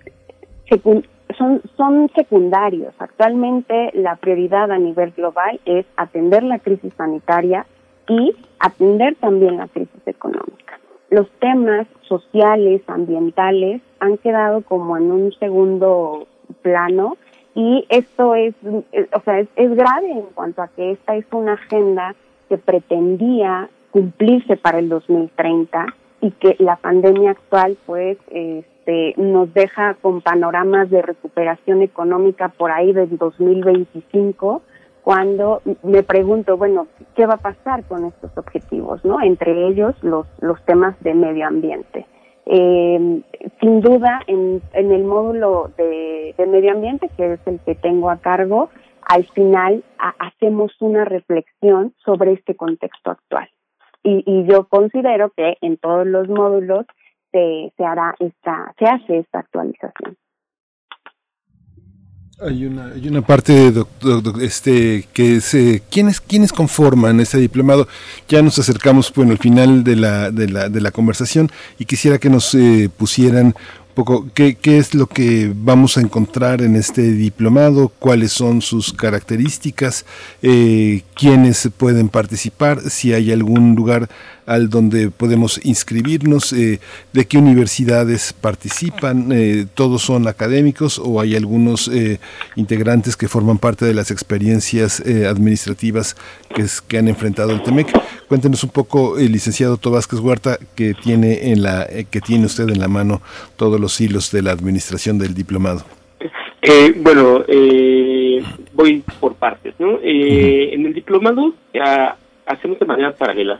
son, 1.36 1.60
son 1.76 2.10
secundarios. 2.16 2.94
Actualmente 2.98 3.90
la 3.92 4.16
prioridad 4.16 4.70
a 4.70 4.78
nivel 4.78 5.10
global 5.10 5.60
es 5.66 5.84
atender 5.96 6.42
la 6.42 6.58
crisis 6.58 6.94
sanitaria 6.96 7.66
y 8.08 8.34
atender 8.58 9.14
también 9.16 9.58
la 9.58 9.68
crisis 9.68 10.06
económica. 10.06 10.80
Los 11.10 11.28
temas 11.38 11.86
sociales, 12.02 12.82
ambientales, 12.86 13.80
han 14.00 14.18
quedado 14.18 14.62
como 14.62 14.96
en 14.96 15.10
un 15.10 15.32
segundo 15.32 16.26
plano 16.62 17.16
y 17.54 17.86
esto 17.88 18.34
es, 18.34 18.54
eh, 18.92 19.08
o 19.12 19.20
sea, 19.20 19.40
es, 19.40 19.74
grave 19.74 20.10
en 20.10 20.26
cuanto 20.34 20.62
a 20.62 20.68
que 20.68 20.92
esta 20.92 21.16
es 21.16 21.24
una 21.32 21.54
agenda 21.54 22.14
que 22.48 22.58
pretendía 22.58 23.68
cumplirse 23.90 24.56
para 24.56 24.78
el 24.78 24.88
2030 24.88 25.86
y 26.20 26.30
que 26.32 26.56
la 26.58 26.76
pandemia 26.76 27.32
actual 27.32 27.76
pues 27.86 28.18
este 28.30 29.14
nos 29.16 29.52
deja 29.54 29.94
con 29.94 30.20
panoramas 30.20 30.90
de 30.90 31.02
recuperación 31.02 31.82
económica 31.82 32.48
por 32.48 32.70
ahí 32.70 32.92
del 32.92 33.16
2025 33.18 34.62
cuando 35.08 35.62
me 35.82 36.02
pregunto 36.02 36.58
bueno 36.58 36.86
qué 37.16 37.24
va 37.24 37.34
a 37.34 37.38
pasar 37.38 37.82
con 37.84 38.04
estos 38.04 38.30
objetivos 38.36 39.02
no 39.06 39.22
entre 39.22 39.68
ellos 39.68 39.94
los 40.02 40.26
los 40.40 40.62
temas 40.66 41.00
de 41.00 41.14
medio 41.14 41.46
ambiente 41.46 42.06
eh, 42.50 43.22
sin 43.60 43.80
duda, 43.82 44.20
en, 44.26 44.62
el 44.72 45.04
módulo 45.04 45.70
de, 45.76 46.34
medio 46.46 46.72
ambiente, 46.72 47.10
que 47.14 47.34
es 47.34 47.40
el 47.44 47.60
que 47.60 47.74
tengo 47.74 48.08
a 48.08 48.16
cargo, 48.18 48.70
al 49.02 49.26
final 49.32 49.84
hacemos 50.18 50.72
una 50.80 51.04
reflexión 51.04 51.92
sobre 52.02 52.32
este 52.32 52.56
contexto 52.56 53.10
actual. 53.10 53.50
Y, 54.02 54.22
y 54.24 54.46
yo 54.46 54.64
considero 54.64 55.30
que 55.36 55.58
en 55.60 55.76
todos 55.76 56.06
los 56.06 56.28
módulos 56.28 56.86
se, 57.32 57.70
se 57.76 57.84
hará 57.84 58.14
esta, 58.18 58.74
se 58.78 58.86
hace 58.86 59.18
esta 59.18 59.40
actualización. 59.40 60.16
Hay 62.40 62.66
una, 62.66 62.92
hay 62.94 63.08
una 63.08 63.20
parte, 63.22 63.72
este, 64.40 65.08
que 65.12 65.40
se, 65.40 65.82
¿quiénes, 65.90 66.20
¿quiénes 66.20 66.52
conforman 66.52 67.18
este 67.18 67.38
diplomado? 67.38 67.88
Ya 68.28 68.42
nos 68.42 68.56
acercamos, 68.60 69.12
bueno, 69.12 69.32
al 69.32 69.38
final 69.38 69.82
de 69.82 69.96
la, 69.96 70.30
de 70.30 70.48
la, 70.48 70.68
de 70.68 70.80
la 70.80 70.92
conversación 70.92 71.50
y 71.80 71.84
quisiera 71.84 72.18
que 72.18 72.30
nos 72.30 72.54
eh, 72.54 72.90
pusieran 72.96 73.56
poco 73.98 74.28
qué, 74.32 74.54
qué 74.54 74.78
es 74.78 74.94
lo 74.94 75.08
que 75.08 75.52
vamos 75.52 75.98
a 75.98 76.00
encontrar 76.00 76.62
en 76.62 76.76
este 76.76 77.02
diplomado, 77.10 77.88
cuáles 77.98 78.30
son 78.30 78.62
sus 78.62 78.92
características, 78.92 80.06
eh, 80.40 81.02
quiénes 81.16 81.68
pueden 81.76 82.08
participar, 82.08 82.80
si 82.90 83.12
hay 83.12 83.32
algún 83.32 83.74
lugar 83.74 84.08
al 84.46 84.70
donde 84.70 85.10
podemos 85.10 85.60
inscribirnos, 85.64 86.52
eh, 86.52 86.80
de 87.12 87.26
qué 87.26 87.38
universidades 87.38 88.32
participan, 88.32 89.30
eh, 89.32 89.66
todos 89.74 90.02
son 90.02 90.28
académicos 90.28 90.98
o 91.04 91.20
hay 91.20 91.34
algunos 91.34 91.90
integrantes 92.56 93.16
que 93.16 93.28
forman 93.28 93.58
parte 93.58 93.84
de 93.84 93.92
las 93.92 94.10
experiencias 94.10 95.00
administrativas 95.00 96.16
que, 96.54 96.64
que 96.86 96.98
han 96.98 97.08
enfrentado 97.08 97.50
el 97.50 97.62
TEMEC. 97.62 97.88
Cuéntenos 98.28 98.62
un 98.62 98.70
poco, 98.70 99.18
el 99.18 99.32
licenciado 99.32 99.76
Tobásquez 99.76 100.20
Huerta, 100.20 100.58
que 100.74 100.94
tiene, 100.94 101.50
en 101.50 101.62
la, 101.62 101.86
que 102.10 102.20
tiene 102.20 102.46
usted 102.46 102.68
en 102.68 102.78
la 102.78 102.88
mano 102.88 103.20
todos 103.56 103.78
los 103.78 103.87
hilos 104.00 104.30
de 104.30 104.42
la 104.42 104.52
administración 104.52 105.18
del 105.18 105.34
diplomado. 105.34 105.84
bueno, 106.96 107.44
voy 108.74 109.02
por 109.20 109.34
partes. 109.34 109.74
¿no? 109.78 109.98
En 110.02 110.86
el 110.86 110.94
diplomado 110.94 111.54
hacemos 112.46 112.78
de 112.78 112.86
manera 112.86 113.12
paralela 113.14 113.58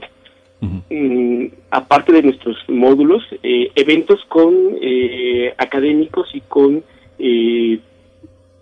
Mm, 0.61 1.47
aparte 1.71 2.13
de 2.13 2.23
nuestros 2.23 2.57
módulos, 2.69 3.23
eh, 3.43 3.71
eventos 3.77 4.25
con 4.29 4.77
eh, 4.81 5.55
académicos 5.57 6.29
y 6.35 6.41
con 6.41 6.83
eh, 7.19 7.79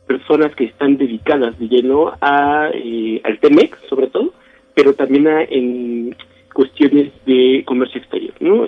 personas 0.06 0.54
que 0.54 0.64
están 0.64 0.98
dedicadas 0.98 1.58
de 1.58 1.68
lleno 1.68 2.12
a, 2.20 2.66
al 2.66 3.38
TEMEC, 3.40 3.78
sobre 3.88 4.08
todo, 4.08 4.32
pero 4.74 4.94
también 4.94 5.26
en 5.26 6.14
cuestiones 6.56 7.12
de 7.26 7.62
comercio 7.66 8.00
exterior. 8.00 8.32
¿no? 8.40 8.64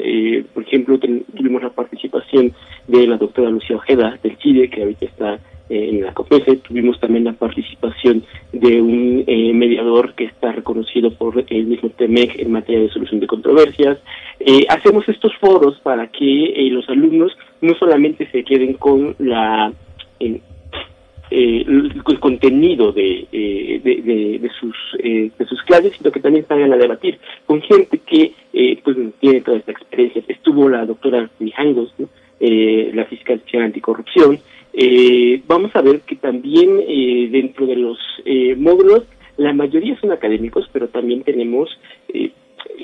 por 0.52 0.62
ejemplo, 0.62 0.98
tuvimos 0.98 1.62
la 1.62 1.70
participación 1.70 2.52
de 2.86 3.06
la 3.06 3.16
doctora 3.16 3.48
Lucía 3.48 3.76
Ojeda 3.76 4.18
del 4.22 4.36
CIDE, 4.36 4.68
que 4.68 4.82
ahorita 4.82 5.06
está 5.06 5.40
en 5.70 6.02
la 6.02 6.12
COPESE. 6.12 6.56
Tuvimos 6.56 7.00
también 7.00 7.24
la 7.24 7.32
participación 7.32 8.22
de 8.52 8.82
un 8.82 9.24
eh, 9.26 9.54
mediador 9.54 10.12
que 10.14 10.24
está 10.24 10.52
reconocido 10.52 11.14
por 11.14 11.42
el 11.48 11.64
mismo 11.64 11.88
TEMEC 11.88 12.38
en 12.38 12.52
materia 12.52 12.82
de 12.82 12.90
solución 12.90 13.20
de 13.20 13.26
controversias. 13.26 13.98
Eh, 14.40 14.66
hacemos 14.68 15.08
estos 15.08 15.34
foros 15.36 15.80
para 15.80 16.08
que 16.08 16.44
eh, 16.44 16.70
los 16.70 16.86
alumnos 16.90 17.32
no 17.62 17.74
solamente 17.74 18.28
se 18.30 18.44
queden 18.44 18.74
con 18.74 19.14
la 19.18 19.72
el, 21.30 22.02
contenido 22.20 22.92
de, 22.92 23.26
de, 23.30 24.50
sus 24.58 24.76
de 25.02 25.46
sus 25.46 25.62
clases, 25.62 25.92
sino 25.96 26.10
que 26.10 26.20
también 26.20 26.46
salgan 26.46 26.72
a 26.72 26.76
debatir 26.76 27.18
con 27.46 27.60
gente 27.62 27.98
que 27.98 28.32
pues 28.82 28.96
tiene 29.20 29.40
toda 29.40 29.58
esta 29.58 29.72
experiencia. 29.72 30.22
Estuvo 30.28 30.68
la 30.68 30.84
doctora 30.86 31.28
Mijangos, 31.38 31.92
la 32.40 33.04
fiscal 33.06 33.42
anticorrupción, 33.54 34.40
eh, 34.80 35.42
vamos 35.48 35.74
a 35.74 35.82
ver 35.82 36.02
que 36.02 36.14
también 36.14 36.80
eh, 36.86 37.28
dentro 37.32 37.66
de 37.66 37.74
los 37.74 37.98
eh, 38.24 38.54
módulos, 38.56 39.02
la 39.36 39.52
mayoría 39.52 39.98
son 40.00 40.12
académicos, 40.12 40.68
pero 40.72 40.88
también 40.88 41.24
tenemos 41.24 41.68
eh, 42.12 42.30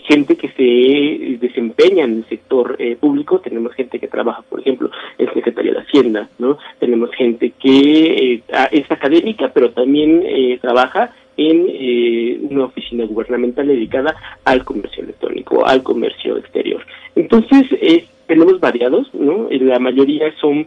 gente 0.04 0.36
que 0.36 0.48
se 0.48 1.38
desempeña 1.38 2.04
en 2.04 2.18
el 2.18 2.24
sector 2.28 2.76
público, 3.00 3.40
tenemos 3.40 3.72
gente 3.74 3.98
que 3.98 4.08
trabaja, 4.08 4.42
por 4.42 4.60
ejemplo, 4.60 4.90
en 5.18 5.32
Secretaría 5.32 5.72
de 5.72 5.80
Hacienda, 5.80 6.28
¿no? 6.38 6.58
Tenemos 6.78 7.10
gente 7.14 7.52
que 7.58 8.42
es 8.72 8.90
académica, 8.90 9.50
pero 9.54 9.70
también 9.70 10.22
trabaja 10.60 11.14
en 11.36 12.48
una 12.50 12.64
oficina 12.64 13.04
gubernamental 13.06 13.66
dedicada 13.66 14.14
al 14.44 14.64
comercio 14.64 15.02
electrónico, 15.02 15.64
al 15.66 15.82
comercio 15.82 16.36
exterior. 16.36 16.84
Entonces, 17.16 17.64
tenemos 18.26 18.60
variados, 18.60 19.12
¿no? 19.14 19.48
La 19.50 19.78
mayoría 19.78 20.32
son 20.40 20.66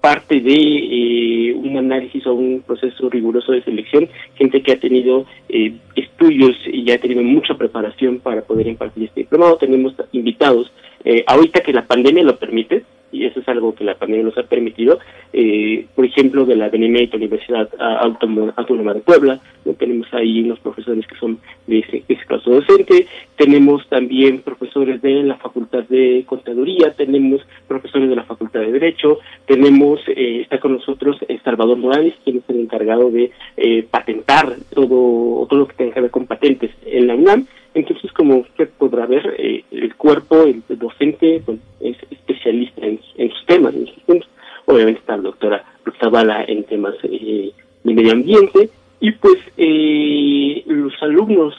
parte 0.00 0.40
de 0.40 0.54
eh, 0.54 1.54
un 1.54 1.76
análisis 1.76 2.26
o 2.26 2.34
un 2.34 2.62
proceso 2.66 3.10
riguroso 3.10 3.52
de 3.52 3.62
selección, 3.62 4.08
gente 4.36 4.62
que 4.62 4.72
ha 4.72 4.80
tenido 4.80 5.26
eh, 5.48 5.74
estudios 5.96 6.56
y 6.72 6.90
ha 6.90 7.00
tenido 7.00 7.22
mucha 7.22 7.54
preparación 7.54 8.20
para 8.20 8.42
poder 8.42 8.68
impartir 8.68 9.04
este 9.04 9.20
diplomado. 9.20 9.56
Tenemos 9.56 9.94
invitados, 10.12 10.70
eh, 11.04 11.24
ahorita 11.26 11.60
que 11.60 11.72
la 11.72 11.86
pandemia 11.86 12.22
lo 12.22 12.38
permite, 12.38 12.84
y 13.12 13.24
eso 13.24 13.40
es 13.40 13.48
algo 13.48 13.74
que 13.74 13.84
la 13.84 13.94
pandemia 13.94 14.24
nos 14.24 14.38
ha 14.38 14.42
permitido, 14.42 14.98
eh, 15.32 15.86
por 15.94 16.04
ejemplo, 16.04 16.44
de 16.44 16.56
la 16.56 16.68
Benemérita 16.68 17.16
Universidad 17.16 17.68
Autónoma 17.78 18.94
de 18.94 19.00
Puebla, 19.00 19.40
tenemos 19.78 20.06
ahí 20.12 20.42
unos 20.42 20.58
profesores 20.60 21.06
que 21.06 21.16
son 21.16 21.38
de 21.66 21.80
ese, 21.80 22.02
caso 22.26 22.50
docente, 22.50 23.06
tenemos 23.36 23.86
también 23.88 24.40
profesores 24.40 25.00
de 25.02 25.22
la 25.22 25.36
Facultad 25.36 25.84
de 25.84 26.24
Contaduría, 26.26 26.92
tenemos 26.94 27.40
profesores 27.66 28.08
de 28.08 28.16
la 28.16 28.24
Facultad 28.24 28.60
de 28.60 28.72
Derecho, 28.72 29.18
tenemos, 29.46 30.00
eh, 30.08 30.40
está 30.42 30.58
con 30.58 30.74
nosotros 30.74 31.18
Salvador 31.48 31.78
Morales, 31.78 32.14
quien 32.24 32.38
es 32.38 32.42
el 32.48 32.60
encargado 32.60 33.10
de 33.10 33.30
eh, 33.56 33.86
patentar 33.90 34.54
todo, 34.74 35.46
todo 35.46 35.60
lo 35.60 35.68
que 35.68 35.74
tenga 35.74 35.94
que 35.94 36.00
ver 36.02 36.10
con 36.10 36.26
patentes 36.26 36.70
en 36.84 37.06
la 37.06 37.14
UNAM, 37.14 37.46
entonces, 37.74 38.10
como 38.12 38.38
usted 38.38 38.68
podrá 38.78 39.06
ver, 39.06 39.34
eh, 39.38 39.64
el 39.70 39.94
cuerpo, 39.94 40.44
el, 40.44 40.62
docente, 40.68 41.42
pues, 41.44 41.58
es 41.80 41.96
especialista 42.10 42.84
en, 42.84 43.00
sus 43.30 43.46
temas, 43.46 43.74
en 43.74 43.86
sus 43.86 44.00
puntos. 44.00 44.28
Obviamente 44.66 45.00
está 45.00 45.16
la 45.16 45.22
doctora 45.22 45.64
Zavala 46.00 46.44
en 46.44 46.64
temas 46.64 46.94
eh, 47.04 47.52
de 47.84 47.94
medio 47.94 48.12
ambiente. 48.12 48.70
Y 49.00 49.12
pues 49.12 49.36
eh, 49.56 50.64
los 50.66 50.92
alumnos 51.00 51.54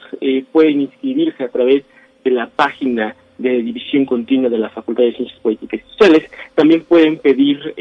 pueden 0.52 0.82
inscribirse 0.82 1.42
a 1.46 1.48
través 1.48 1.86
de 2.26 2.32
la 2.32 2.48
página 2.48 3.16
de 3.38 3.62
División 3.64 4.06
Continua 4.06 4.50
de 4.50 4.58
la 4.58 4.70
Facultad 4.70 5.04
de 5.04 5.14
Ciencias 5.14 5.40
Políticas 5.40 5.80
y 5.80 5.90
Sociales. 5.92 6.30
También 6.56 6.84
pueden 6.84 7.18
pedir 7.18 7.74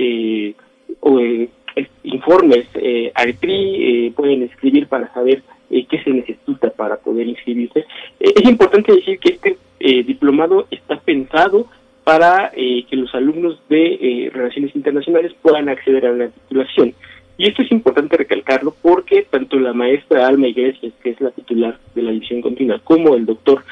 informes 2.05 2.67
al 3.15 3.35
TRI, 3.35 4.13
pueden 4.15 4.45
escribir 4.45 4.87
para 4.87 5.13
saber 5.13 5.43
eh, 5.71 5.87
qué 5.89 6.03
se 6.03 6.11
necesita 6.11 6.71
para 6.71 6.97
poder 6.97 7.27
inscribirse. 7.27 7.81
Eh, 8.21 8.33
es 8.35 8.49
importante 8.49 8.95
decir 8.95 9.19
que 9.19 9.35
este 9.35 9.59
eh, 9.81 10.03
diplomado 10.03 10.67
está 10.71 10.99
pensado 10.99 11.67
para 12.05 12.53
que 12.55 12.97
los 12.97 13.15
alumnos 13.15 13.61
de 13.69 14.31
Relaciones 14.33 14.75
Internacionales 14.75 15.35
puedan 15.43 15.69
acceder 15.69 16.07
a 16.07 16.13
la 16.13 16.29
titulación. 16.29 16.95
Y 17.37 17.49
esto 17.49 17.61
es 17.61 17.71
importante 17.71 18.17
recalcarlo 18.17 18.75
porque 18.81 19.27
tanto 19.29 19.59
la 19.59 19.75
maestra 19.75 20.27
Alma 20.27 20.49
Iglesias, 20.49 20.95
que 21.03 21.11
es 21.11 21.21
la 21.21 21.33
titular 21.33 21.79
de 21.95 22.01
la 22.01 22.13
división 22.13 22.41
continua, 22.41 22.81
como 22.83 23.15
el 23.15 23.27
doctor 23.27 23.63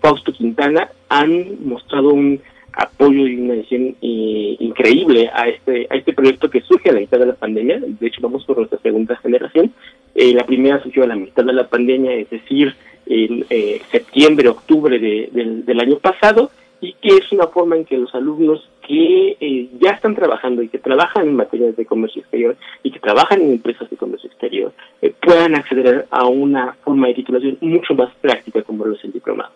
Fausto 0.00 0.32
Quintana 0.32 0.88
han 1.08 1.64
mostrado 1.64 2.08
un 2.08 2.40
apoyo 2.80 3.26
y 3.26 3.36
una 3.36 3.54
decisión 3.54 3.94
eh, 4.00 4.56
increíble 4.58 5.30
a 5.32 5.48
este 5.48 5.86
a 5.90 5.96
este 5.96 6.14
proyecto 6.14 6.48
que 6.48 6.62
surge 6.62 6.88
a 6.88 6.92
la 6.92 7.00
mitad 7.00 7.18
de 7.18 7.26
la 7.26 7.34
pandemia. 7.34 7.78
De 7.80 8.06
hecho, 8.06 8.22
vamos 8.22 8.44
por 8.44 8.56
nuestra 8.56 8.78
segunda 8.78 9.16
generación. 9.16 9.72
Eh, 10.14 10.32
la 10.32 10.44
primera 10.44 10.82
surgió 10.82 11.04
a 11.04 11.06
la 11.06 11.16
mitad 11.16 11.44
de 11.44 11.52
la 11.52 11.68
pandemia, 11.68 12.12
es 12.14 12.30
decir, 12.30 12.74
en 13.06 13.44
eh, 13.50 13.82
septiembre, 13.90 14.48
octubre 14.48 14.98
del, 14.98 15.80
año 15.80 15.98
pasado, 15.98 16.50
y 16.80 16.94
que 16.94 17.16
es 17.16 17.30
una 17.32 17.48
forma 17.48 17.76
en 17.76 17.84
que 17.84 17.98
los 17.98 18.14
alumnos 18.14 18.68
que 18.86 19.36
eh, 19.40 19.68
ya 19.78 19.90
están 19.90 20.14
trabajando 20.14 20.62
y 20.62 20.68
que 20.68 20.78
trabajan 20.78 21.28
en 21.28 21.36
materias 21.36 21.76
de 21.76 21.84
comercio 21.84 22.22
exterior 22.22 22.56
y 22.82 22.90
que 22.90 22.98
trabajan 22.98 23.42
en 23.42 23.52
empresas 23.52 23.90
de 23.90 23.96
comercio 23.96 24.28
exterior 24.28 24.72
puedan 25.20 25.54
acceder 25.54 26.06
a 26.10 26.26
una 26.26 26.72
forma 26.82 27.08
de 27.08 27.14
titulación 27.14 27.58
mucho 27.60 27.94
más 27.94 28.12
práctica 28.20 28.62
como 28.62 28.86
lo 28.86 28.94
es 28.94 29.04
el 29.04 29.12
diplomado. 29.12 29.52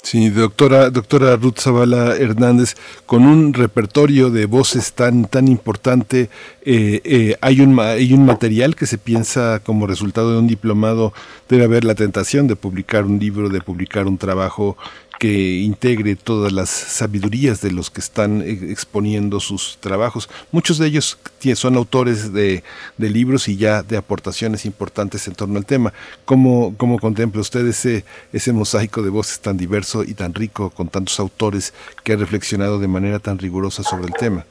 Sí, 0.00 0.30
doctora, 0.30 0.90
doctora 0.90 1.36
Ruth 1.36 1.58
Zavala 1.58 2.16
Hernández, 2.16 2.76
con 3.04 3.26
un 3.26 3.52
repertorio 3.52 4.30
de 4.30 4.46
voces 4.46 4.92
tan, 4.92 5.24
tan 5.24 5.48
importante, 5.48 6.30
eh, 6.62 7.00
eh, 7.04 7.36
hay, 7.40 7.60
un, 7.60 7.78
hay 7.80 8.12
un 8.12 8.24
material 8.24 8.76
que 8.76 8.86
se 8.86 8.96
piensa 8.96 9.58
como 9.58 9.88
resultado 9.88 10.32
de 10.32 10.38
un 10.38 10.46
diplomado, 10.46 11.12
debe 11.48 11.64
haber 11.64 11.84
la 11.84 11.96
tentación 11.96 12.46
de 12.46 12.54
publicar 12.54 13.04
un 13.04 13.18
libro, 13.18 13.48
de 13.48 13.60
publicar 13.60 14.06
un 14.06 14.18
trabajo 14.18 14.76
que 15.18 15.60
integre 15.60 16.14
todas 16.16 16.52
las 16.52 16.70
sabidurías 16.70 17.60
de 17.60 17.72
los 17.72 17.90
que 17.90 18.00
están 18.00 18.40
eh, 18.40 18.70
exponiendo 18.70 19.40
sus 19.40 19.78
trabajos. 19.78 20.30
Muchos 20.52 20.78
de 20.78 20.86
ellos 20.86 21.18
son 21.54 21.76
autores 21.76 22.32
de, 22.32 22.62
libros 22.98 23.48
y 23.48 23.56
ya 23.56 23.82
de 23.82 23.96
aportaciones 23.96 24.64
importantes 24.64 25.26
en 25.26 25.34
torno 25.34 25.58
al 25.58 25.66
tema. 25.66 25.92
¿Cómo, 26.24 26.74
cómo 26.76 26.98
contempla 26.98 27.40
usted 27.40 27.66
ese, 27.66 28.04
ese 28.32 28.52
mosaico 28.52 29.02
de 29.02 29.10
voces 29.10 29.40
tan 29.40 29.56
diverso 29.56 30.04
y 30.04 30.14
tan 30.14 30.34
rico 30.34 30.70
con 30.70 30.88
tantos 30.88 31.18
autores 31.18 31.74
que 32.04 32.12
han 32.12 32.20
reflexionado 32.20 32.78
de 32.78 32.88
manera 32.88 33.18
tan 33.18 33.38
rigurosa 33.38 33.82
sobre 33.82 34.06
el 34.06 34.14
tema? 34.14 34.46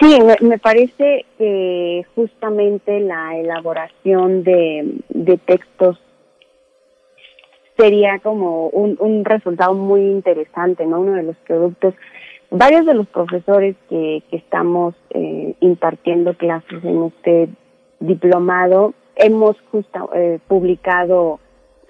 Sí, 0.00 0.18
me, 0.42 0.58
parece 0.58 1.24
que 1.38 2.04
justamente 2.14 3.00
la 3.00 3.36
elaboración 3.36 4.42
de, 4.44 5.00
de 5.08 5.36
textos 5.38 5.98
sería 7.76 8.18
como 8.20 8.68
un, 8.68 8.96
un 9.00 9.24
resultado 9.24 9.74
muy 9.74 10.00
interesante, 10.02 10.86
¿no? 10.86 11.00
Uno 11.00 11.12
de 11.12 11.22
los 11.22 11.36
productos. 11.46 11.94
Varios 12.50 12.86
de 12.86 12.94
los 12.94 13.06
profesores 13.08 13.76
que, 13.88 14.22
que 14.30 14.36
estamos 14.36 14.94
eh, 15.10 15.54
impartiendo 15.60 16.34
clases 16.34 16.84
en 16.84 17.04
este 17.04 17.48
diplomado 18.00 18.94
hemos 19.16 19.56
justo 19.72 20.10
eh, 20.14 20.38
publicado 20.46 21.40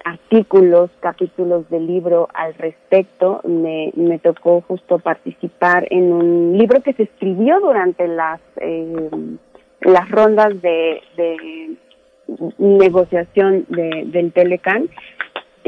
artículos, 0.03 0.89
capítulos 1.01 1.69
del 1.69 1.85
libro 1.85 2.29
al 2.33 2.53
respecto. 2.55 3.41
Me, 3.43 3.91
me 3.95 4.17
tocó 4.19 4.61
justo 4.61 4.99
participar 4.99 5.85
en 5.91 6.11
un 6.11 6.57
libro 6.57 6.81
que 6.81 6.93
se 6.93 7.03
escribió 7.03 7.59
durante 7.59 8.07
las 8.07 8.39
eh, 8.57 9.09
las 9.81 10.09
rondas 10.09 10.59
de, 10.61 11.01
de 11.15 11.77
negociación 12.57 13.65
de, 13.69 14.03
del 14.07 14.31
Telecan 14.31 14.89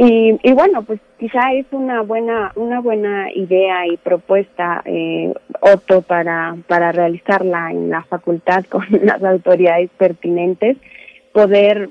y, 0.01 0.39
y 0.43 0.53
bueno, 0.53 0.83
pues 0.83 1.01
quizá 1.19 1.51
es 1.51 1.65
una 1.71 2.03
buena 2.03 2.53
una 2.55 2.79
buena 2.79 3.29
idea 3.33 3.85
y 3.85 3.97
propuesta, 3.97 4.81
eh, 4.85 5.33
para, 6.07 6.55
para 6.69 6.93
realizarla 6.93 7.69
en 7.71 7.89
la 7.89 8.03
facultad 8.03 8.63
con 8.69 8.85
las 9.03 9.21
autoridades 9.21 9.89
pertinentes, 9.97 10.77
poder 11.33 11.89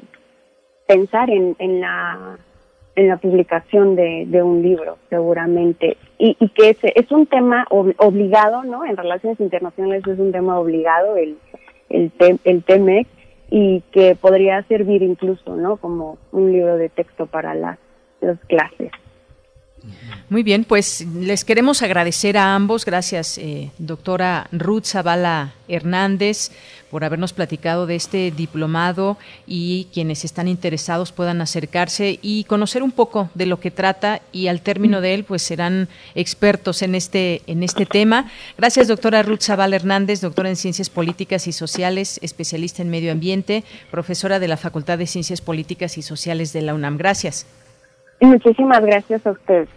pensar 0.87 1.29
en, 1.29 1.55
en 1.59 1.83
la 1.83 2.39
en 2.97 3.09
la 3.09 3.19
publicación 3.19 3.95
de, 3.95 4.43
un 4.43 4.63
libro, 4.63 4.97
seguramente. 5.11 5.99
Y, 6.19 6.35
y 6.41 6.49
que 6.49 6.71
es, 6.71 6.79
es 6.83 7.13
un 7.13 7.27
tema 7.27 7.67
obligado, 7.71 8.65
¿no? 8.65 8.87
En 8.87 8.97
relaciones 8.97 9.39
internacionales 9.39 10.03
es 10.07 10.19
un 10.19 10.33
tema 10.33 10.59
obligado, 10.59 11.17
el, 11.17 11.37
el, 11.91 12.11
el 12.43 12.65
TEMEC, 12.65 13.07
y 13.51 13.83
que 13.93 14.17
podría 14.17 14.63
servir 14.63 15.03
incluso, 15.03 15.57
¿no? 15.57 15.77
Como 15.77 16.17
un 16.33 16.51
libro 16.51 16.77
de 16.79 16.89
texto 16.89 17.27
para 17.27 17.55
las 17.55 17.79
las 18.21 18.39
clases. 18.47 18.91
Muy 20.31 20.43
bien, 20.43 20.65
pues 20.65 21.07
les 21.15 21.45
queremos 21.45 21.83
agradecer 21.83 22.37
a 22.37 22.55
ambos. 22.55 22.85
Gracias, 22.85 23.39
eh, 23.39 23.71
doctora 23.79 24.47
Ruth 24.53 24.85
Zavala 24.85 25.55
Hernández, 25.69 26.51
por 26.91 27.03
habernos 27.03 27.33
platicado 27.33 27.87
de 27.87 27.97
este 27.97 28.31
diplomado 28.31 29.17
y 29.47 29.89
quienes 29.93 30.27
están 30.27 30.47
interesados 30.47 31.13
puedan 31.13 31.41
acercarse 31.41 32.19
y 32.21 32.45
conocer 32.45 32.83
un 32.83 32.93
poco 32.93 33.31
de 33.35 33.47
lo 33.47 33.59
que 33.61 33.71
trata 33.71 34.21
y 34.31 34.49
al 34.49 34.61
término 34.61 35.01
de 35.01 35.15
él 35.15 35.25
pues 35.25 35.43
serán 35.43 35.89
expertos 36.15 36.83
en 36.83 36.95
este 36.95 37.41
en 37.47 37.63
este 37.63 37.87
tema. 37.87 38.31
Gracias, 38.59 38.89
doctora 38.89 39.23
Ruth 39.23 39.43
Zavala 39.43 39.77
Hernández, 39.77 40.21
doctora 40.21 40.51
en 40.51 40.57
Ciencias 40.57 40.91
Políticas 40.91 41.47
y 41.47 41.53
Sociales, 41.53 42.19
especialista 42.23 42.83
en 42.83 42.91
Medio 42.91 43.13
Ambiente, 43.13 43.65
profesora 43.91 44.39
de 44.39 44.49
la 44.49 44.59
Facultad 44.59 44.99
de 44.99 45.07
Ciencias 45.07 45.41
Políticas 45.41 45.97
y 45.97 46.03
Sociales 46.03 46.53
de 46.53 46.63
la 46.63 46.75
UNAM. 46.75 46.99
Gracias. 46.99 47.47
Muchísimas 48.21 48.85
gracias 48.85 49.27
a 49.27 49.31
usted. 49.33 49.69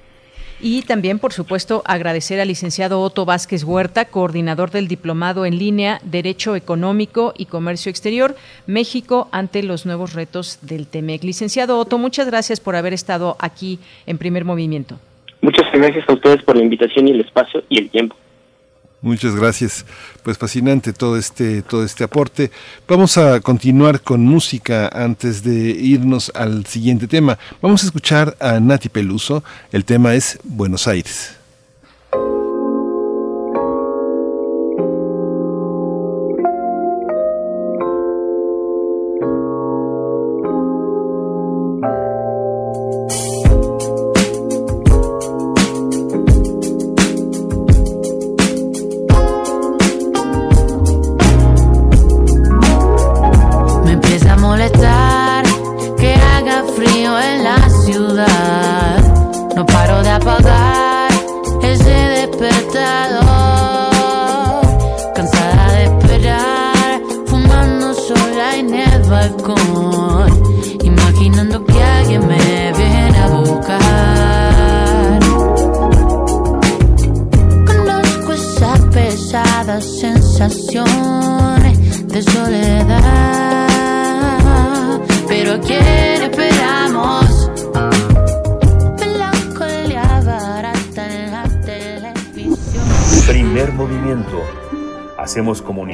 Y 0.63 0.83
también, 0.83 1.17
por 1.17 1.33
supuesto, 1.33 1.81
agradecer 1.85 2.39
al 2.39 2.47
licenciado 2.47 3.01
Otto 3.01 3.25
Vázquez 3.25 3.63
Huerta, 3.63 4.05
coordinador 4.05 4.69
del 4.69 4.87
Diplomado 4.87 5.47
en 5.47 5.57
línea 5.57 5.99
Derecho 6.03 6.55
Económico 6.55 7.33
y 7.35 7.45
Comercio 7.45 7.89
Exterior, 7.89 8.35
México 8.67 9.27
ante 9.31 9.63
los 9.63 9.87
nuevos 9.87 10.13
retos 10.13 10.59
del 10.61 10.85
TEMEC. 10.85 11.23
Licenciado 11.23 11.79
Otto, 11.79 11.97
muchas 11.97 12.27
gracias 12.27 12.59
por 12.59 12.75
haber 12.75 12.93
estado 12.93 13.37
aquí 13.39 13.79
en 14.05 14.19
primer 14.19 14.45
movimiento. 14.45 14.99
Muchas 15.41 15.65
gracias 15.73 16.07
a 16.07 16.13
ustedes 16.13 16.43
por 16.43 16.55
la 16.55 16.61
invitación 16.61 17.07
y 17.07 17.11
el 17.11 17.21
espacio 17.21 17.63
y 17.67 17.79
el 17.79 17.89
tiempo. 17.89 18.15
Muchas 19.01 19.35
gracias. 19.35 19.85
Pues 20.23 20.37
fascinante 20.37 20.93
todo 20.93 21.17
este, 21.17 21.63
todo 21.63 21.83
este 21.83 22.03
aporte. 22.03 22.51
Vamos 22.87 23.17
a 23.17 23.39
continuar 23.39 24.01
con 24.01 24.21
música 24.21 24.89
antes 24.93 25.43
de 25.43 25.71
irnos 25.71 26.31
al 26.35 26.65
siguiente 26.67 27.07
tema. 27.07 27.39
Vamos 27.61 27.81
a 27.81 27.87
escuchar 27.87 28.37
a 28.39 28.59
Nati 28.59 28.89
Peluso. 28.89 29.43
El 29.71 29.85
tema 29.85 30.13
es 30.13 30.39
Buenos 30.43 30.87
Aires. 30.87 31.40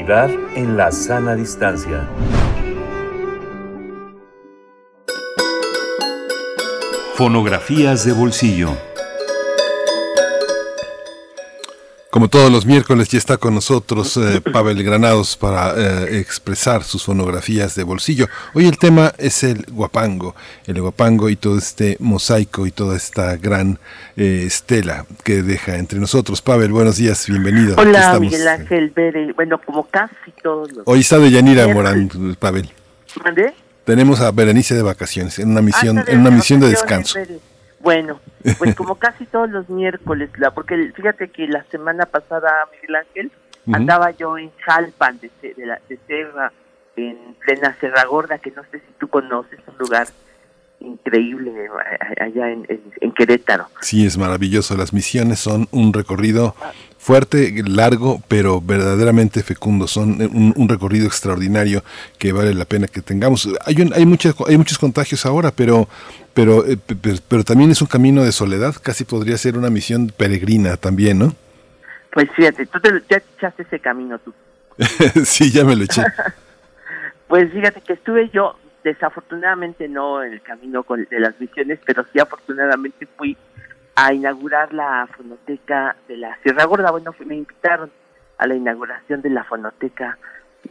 En 0.10 0.78
la 0.78 0.90
sana 0.90 1.36
distancia. 1.36 2.08
Fonografías 7.16 8.06
de 8.06 8.14
bolsillo. 8.14 8.70
Como 12.28 12.44
todos 12.44 12.52
los 12.52 12.66
miércoles 12.66 13.08
ya 13.08 13.20
está 13.20 13.38
con 13.38 13.56
nosotros 13.56 14.18
eh, 14.18 14.42
Pavel 14.52 14.84
Granados 14.84 15.38
para 15.38 15.74
eh, 15.78 16.20
expresar 16.20 16.84
sus 16.84 17.06
fonografías 17.06 17.74
de 17.76 17.84
bolsillo. 17.84 18.28
Hoy 18.54 18.66
el 18.68 18.78
tema 18.78 19.14
es 19.18 19.46
el 19.46 19.66
guapango, 19.72 20.36
el 20.66 20.82
guapango 20.82 21.30
y 21.30 21.38
todo 21.38 21.58
este 21.58 21.96
mosaico 22.02 22.68
y 22.68 22.72
toda 22.72 22.98
esta 22.98 23.38
gran 23.38 23.80
eh, 24.18 24.44
estela 24.46 25.06
que 25.24 25.42
deja 25.42 25.78
entre 25.78 26.00
nosotros. 26.00 26.42
Pavel, 26.42 26.74
buenos 26.74 26.98
días, 26.98 27.26
bienvenido. 27.30 27.76
Hola, 27.78 28.20
Miguel 28.20 28.46
Ángel 28.46 28.92
bueno, 29.34 29.62
como 29.66 29.88
casi 29.88 30.34
todos 30.44 30.70
los... 30.74 30.84
Hoy 30.86 31.00
está 31.00 31.20
de 31.20 31.32
Yanira 31.32 31.66
Morán, 31.70 32.10
Pavel. 32.38 32.70
¿Mandé? 33.24 33.54
Tenemos 33.86 34.20
a 34.20 34.32
Berenice 34.32 34.76
de 34.76 34.82
vacaciones, 34.82 35.40
en 35.40 35.52
una 35.52 35.62
misión, 35.62 36.04
en 36.06 36.20
una 36.20 36.32
misión 36.32 36.60
de 36.60 36.68
descanso. 36.68 37.20
Bueno, 37.80 38.20
Pues 38.58 38.76
como 38.76 38.96
casi 38.96 39.26
todos 39.26 39.50
los 39.50 39.70
miércoles, 39.70 40.30
la, 40.38 40.52
porque 40.52 40.92
fíjate 40.96 41.30
que 41.30 41.48
la 41.48 41.64
semana 41.66 42.06
pasada, 42.06 42.68
Miguel 42.72 42.96
Ángel, 42.96 43.32
andaba 43.72 44.12
yo 44.12 44.38
en 44.38 44.52
Jalpan 44.66 45.20
de, 45.20 45.32
de, 45.42 45.66
la, 45.66 45.80
de 45.90 46.00
Serra, 46.08 46.52
en 46.96 47.36
plena 47.46 47.76
Serra 47.80 48.06
Gorda, 48.06 48.40
que 48.40 48.52
no 48.52 48.64
sé 48.72 48.80
si 48.80 48.94
tú 49.00 49.08
conoces, 49.08 49.60
un 49.68 49.78
lugar 49.78 50.08
increíble 50.80 51.52
eh, 51.66 52.24
allá 52.24 52.52
en, 52.52 53.12
Querétaro. 53.14 53.68
Sí, 53.82 54.06
es 54.06 54.18
maravilloso. 54.18 54.78
Las 54.78 54.94
misiones 54.94 55.40
son 55.40 55.68
un 55.72 55.92
recorrido 55.92 56.56
fuerte, 57.08 57.64
largo, 57.66 58.22
pero 58.28 58.60
verdaderamente 58.60 59.42
fecundo. 59.42 59.88
Son 59.88 60.22
un, 60.22 60.68
recorrido 60.68 61.08
extraordinario 61.08 61.82
que 62.20 62.34
vale 62.34 62.54
la 62.54 62.66
pena 62.66 62.88
que 62.88 63.02
tengamos. 63.02 63.48
Hay, 63.66 63.82
un, 63.82 63.94
hay, 63.94 64.06
muchas, 64.06 64.36
hay 64.46 64.58
muchos 64.58 64.78
contagios 64.78 65.26
ahora, 65.26 65.52
pero, 65.52 65.88
pero, 66.34 66.66
eh, 66.68 66.78
pero, 67.30 67.46
también 67.46 67.72
es 67.72 67.82
un 67.82 67.88
camino 67.88 68.26
de 68.26 68.34
soledad. 68.34 68.76
Casi 68.84 69.06
podría 69.06 69.38
ser 69.38 69.58
una 69.58 69.70
misión 69.70 70.12
peregrina 70.18 70.76
también, 70.76 71.20
¿no? 71.20 71.34
Pues 72.12 72.28
fíjate, 72.36 72.66
tú 72.66 72.78
te, 72.82 72.90
ya 73.10 73.24
echaste 73.38 73.64
ese 73.64 73.80
camino 73.80 74.20
tú. 74.20 74.34
sí, 75.24 75.50
ya 75.50 75.64
me 75.64 75.78
lo 75.78 75.86
eché. 75.86 76.02
pues 77.30 77.50
fíjate 77.54 77.80
que 77.80 77.94
estuve 77.94 78.30
yo 78.34 78.58
desafortunadamente 78.84 79.88
no 79.88 80.22
en 80.22 80.34
el 80.34 80.42
camino 80.42 80.86
de 81.10 81.20
las 81.22 81.40
misiones, 81.40 81.80
pero 81.86 82.06
sí 82.12 82.20
afortunadamente 82.20 83.08
fui 83.16 83.38
a 84.00 84.14
inaugurar 84.14 84.74
la 84.74 85.10
fonoteca 85.18 85.96
de 86.08 86.18
la 86.18 86.38
Sierra 86.44 86.66
Gorda. 86.66 86.92
Bueno, 86.92 87.16
me 87.26 87.36
invitaron 87.36 87.92
a 88.38 88.46
la 88.46 88.54
inauguración 88.54 89.24
de 89.24 89.32
la 89.32 89.44
fonoteca 89.44 90.20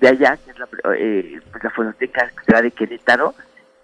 de 0.01 0.09
allá, 0.09 0.37
que 0.37 0.53
es 0.53 0.59
la, 0.61 0.69
eh, 0.97 1.41
pues 1.51 1.65
la 1.65 1.71
fonoteca 1.71 2.31
de 2.63 2.71
Querétaro, 2.71 3.35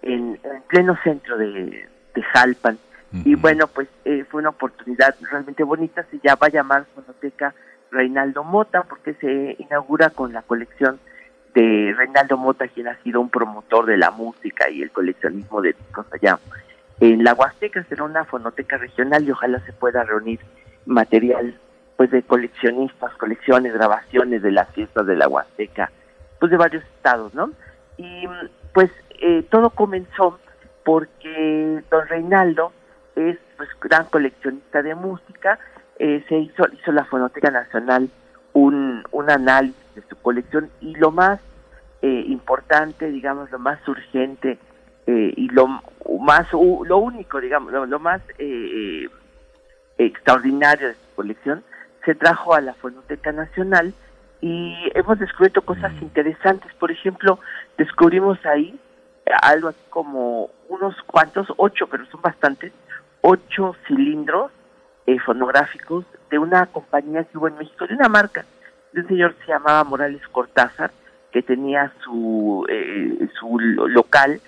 en, 0.01 0.39
pleno 0.67 0.97
centro 1.03 1.37
de, 1.37 1.89
Jalpan. 2.31 2.77
Y 3.25 3.35
bueno, 3.35 3.67
pues 3.67 3.89
eh, 4.05 4.23
fue 4.29 4.39
una 4.39 4.49
oportunidad 4.49 5.13
realmente 5.29 5.63
bonita, 5.63 6.03
se 6.09 6.19
ya 6.23 6.35
va 6.35 6.47
a 6.47 6.49
llamar 6.49 6.85
Fonoteca 6.95 7.53
Reinaldo 7.91 8.45
Mota, 8.45 8.83
porque 8.83 9.13
se 9.15 9.57
inaugura 9.59 10.09
con 10.09 10.31
la 10.31 10.41
colección 10.41 10.99
de 11.53 11.93
Reinaldo 11.95 12.37
Mota, 12.37 12.69
quien 12.69 12.87
ha 12.87 12.95
sido 13.03 13.19
un 13.19 13.29
promotor 13.29 13.87
de 13.87 13.97
la 13.97 14.09
música 14.09 14.69
y 14.69 14.81
el 14.81 14.89
coleccionismo 14.91 15.61
de 15.61 15.73
discos 15.73 16.05
allá. 16.13 16.39
En 16.99 17.23
la 17.23 17.33
Huasteca 17.33 17.83
será 17.83 18.03
una 18.03 18.25
fonoteca 18.25 18.77
regional 18.77 19.23
y 19.23 19.31
ojalá 19.31 19.59
se 19.65 19.73
pueda 19.73 20.03
reunir 20.03 20.39
material 20.85 21.59
pues 21.97 22.11
de 22.11 22.23
coleccionistas, 22.23 23.13
colecciones, 23.15 23.73
grabaciones 23.73 24.41
de 24.41 24.51
las 24.51 24.69
fiestas 24.69 25.05
de 25.05 25.15
la 25.15 25.27
Huasteca, 25.27 25.91
pues 26.39 26.51
de 26.51 26.57
varios 26.57 26.83
estados, 26.83 27.33
¿no? 27.33 27.51
Y 27.97 28.27
pues 28.73 28.89
eh, 29.21 29.43
todo 29.49 29.69
comenzó 29.69 30.39
porque 30.83 31.83
don 31.89 32.07
Reinaldo 32.07 32.73
es 33.15 33.37
pues 33.57 33.69
gran 33.79 34.05
coleccionista 34.05 34.81
de 34.81 34.95
música, 34.95 35.59
eh, 35.99 36.23
se 36.27 36.37
hizo, 36.37 36.65
hizo 36.73 36.91
la 36.91 37.05
Fonoteca 37.05 37.51
Nacional 37.51 38.09
un, 38.53 39.03
un 39.11 39.29
análisis 39.29 39.95
de 39.95 40.01
su 40.09 40.15
colección 40.17 40.69
y 40.81 40.95
lo 40.95 41.11
más 41.11 41.39
eh, 42.01 42.23
importante, 42.27 43.09
digamos, 43.09 43.51
lo 43.51 43.59
más 43.59 43.79
urgente 43.87 44.57
eh, 45.07 45.33
y 45.35 45.49
lo 45.49 45.67
más, 46.19 46.51
lo 46.51 46.97
único, 46.97 47.39
digamos, 47.41 47.73
lo, 47.73 47.99
más 47.99 48.21
eh, 48.37 49.07
extraordinario 49.97 50.89
de 50.89 50.93
su 50.93 51.15
colección, 51.15 51.63
se 52.05 52.15
trajo 52.15 52.53
a 52.53 52.61
la 52.61 52.73
Fonoteca 52.73 53.31
Nacional 53.31 53.93
y 54.41 54.75
hemos 54.93 55.19
descubierto 55.19 55.61
cosas 55.61 55.93
mm. 55.93 56.03
interesantes. 56.03 56.73
Por 56.75 56.91
ejemplo, 56.91 57.39
descubrimos 57.77 58.37
ahí 58.45 58.79
algo 59.41 59.69
así 59.69 59.79
como 59.89 60.49
unos 60.67 60.95
cuantos, 61.03 61.47
ocho, 61.57 61.87
pero 61.87 62.05
son 62.07 62.21
bastantes, 62.21 62.73
ocho 63.21 63.75
cilindros 63.87 64.51
fonográficos 65.25 66.05
de 66.29 66.39
una 66.39 66.65
compañía 66.67 67.23
que 67.25 67.37
hubo 67.37 67.47
en 67.47 67.57
México, 67.57 67.85
de 67.85 67.93
una 67.93 68.07
marca 68.07 68.45
de 68.93 69.01
un 69.01 69.07
señor 69.07 69.35
que 69.35 69.45
se 69.45 69.51
llamaba 69.51 69.83
Morales 69.83 70.21
Cortázar, 70.31 70.91
que 71.31 71.41
tenía 71.41 71.91
su, 72.03 72.65
eh, 72.69 73.27
su 73.39 73.59
local, 73.59 74.39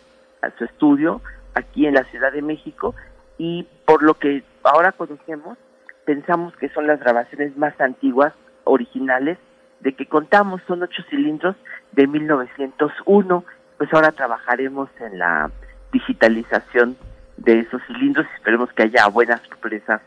su 0.58 0.66
estudio 0.66 1.22
aquí 1.54 1.86
en 1.86 1.94
la 1.94 2.04
Ciudad 2.06 2.32
de 2.32 2.42
México 2.42 2.96
y 3.38 3.68
por 3.86 4.04
lo 4.04 4.16
que 4.16 4.44
ahora 4.64 4.92
conocemos, 4.92 5.58
pensamos 6.06 6.56
que 6.58 6.70
son 6.70 6.88
las 6.88 7.00
grabaciones 7.00 7.58
más 7.58 7.80
antiguas, 7.80 8.34
originales, 8.64 9.38
de 9.82 9.94
que 9.94 10.06
contamos, 10.06 10.62
son 10.68 10.84
ocho 10.84 11.04
cilindros 11.10 11.56
de 11.92 12.08
1901, 12.08 13.44
pues 13.78 13.94
ahora 13.94 14.12
trabajaremos 14.12 14.90
en 15.00 15.20
la 15.20 15.52
digitalización 15.92 16.98
de 17.38 17.60
esos 17.60 17.82
cilindros 17.88 18.26
esperemos 18.36 18.72
que 18.74 18.84
haya 18.84 19.08
buenas 19.08 19.42
sorpresas 19.42 20.02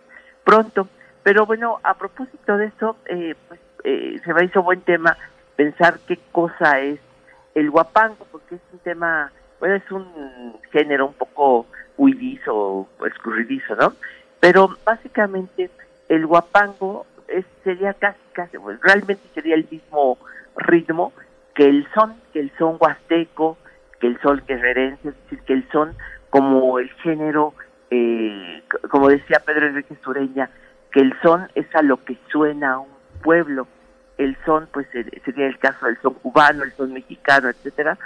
pronto. 0.44 0.88
Pero 1.22 1.44
bueno, 1.44 1.78
a 1.82 1.94
propósito 1.94 2.56
de 2.56 2.66
eso, 2.66 2.96
eh, 3.06 3.34
pues 3.48 3.60
eh, 3.84 4.18
se 4.24 4.32
me 4.32 4.44
hizo 4.44 4.62
buen 4.62 4.80
tema 4.80 5.16
pensar 5.56 5.98
qué 6.06 6.18
cosa 6.32 6.80
es 6.80 7.00
el 7.54 7.70
guapango, 7.70 8.26
porque 8.32 8.54
es 8.54 8.60
un 8.72 8.78
tema, 8.78 9.30
bueno, 9.60 9.76
es 9.76 9.90
un 9.90 10.56
género 10.70 11.06
un 11.06 11.14
poco 11.14 11.66
huidizo 11.96 12.88
escurridizo, 13.06 13.74
¿no? 13.76 13.94
Pero 14.40 14.76
básicamente 14.84 15.70
el 16.08 16.26
guapango 16.26 17.06
es, 17.26 17.44
sería 17.64 17.92
casi, 17.94 18.18
casi, 18.32 18.58
pues, 18.58 18.80
realmente 18.80 19.22
sería 19.34 19.54
el 19.54 19.66
mismo 19.70 20.18
ritmo 20.56 21.12
que 21.54 21.68
el 21.68 21.86
son, 21.92 22.14
que 22.32 22.40
el 22.40 22.52
son 22.56 22.76
huasteco, 22.80 23.58
que 24.00 24.06
el 24.06 24.20
son 24.20 24.42
guerrerense, 24.46 25.08
es 25.08 25.14
decir, 25.24 25.40
que 25.40 25.52
el 25.54 25.68
son 25.70 25.94
como 26.30 26.78
el 26.78 26.90
género, 27.02 27.54
eh, 27.90 28.62
como 28.90 29.08
decía 29.08 29.42
Pedro 29.44 29.66
Enrique 29.66 29.96
Sureña, 30.02 30.50
que 30.92 31.00
el 31.00 31.14
son 31.20 31.48
es 31.54 31.66
a 31.74 31.82
lo 31.82 32.04
que 32.04 32.16
suena 32.30 32.78
un 32.78 32.88
pueblo. 33.22 33.66
El 34.18 34.36
son, 34.44 34.68
pues 34.72 34.86
sería 35.24 35.46
el 35.46 35.58
caso 35.58 35.86
del 35.86 36.00
son 36.00 36.14
cubano, 36.14 36.64
el 36.64 36.72
son 36.72 36.92
mexicano, 36.92 37.48
etcétera. 37.48 37.98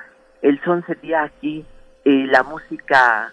El 0.43 0.61
son 0.62 0.84
sería 0.86 1.22
aquí 1.22 1.64
eh, 2.05 2.26
la 2.26 2.43
música, 2.43 3.32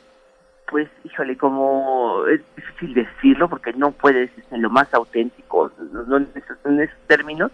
pues, 0.69 0.87
híjole, 1.03 1.35
como 1.37 2.25
es 2.27 2.41
difícil 2.55 2.93
decirlo 2.93 3.49
porque 3.49 3.73
no 3.73 3.91
puede 3.91 4.21
decirse 4.21 4.57
lo 4.57 4.69
más 4.69 4.93
auténtico, 4.93 5.71
no, 5.91 6.17
en, 6.17 6.29
esos, 6.35 6.97
términos, 7.07 7.51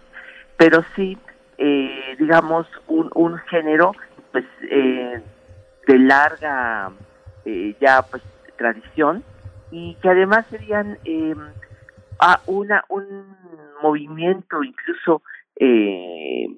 pero 0.58 0.84
sí, 0.94 1.18
eh, 1.58 2.16
digamos, 2.18 2.66
un, 2.86 3.10
un 3.14 3.38
género, 3.38 3.92
pues, 4.30 4.44
eh, 4.70 5.22
de 5.86 5.98
larga 5.98 6.92
ya, 7.80 8.02
pues, 8.02 8.22
tradición 8.58 9.22
y 9.70 9.94
que 9.96 10.08
además 10.08 10.46
serían 10.50 10.98
a 12.18 12.40
una 12.46 12.84
un 12.88 13.36
movimiento 13.82 14.62
incluso 14.62 15.22
eh, 15.56 16.48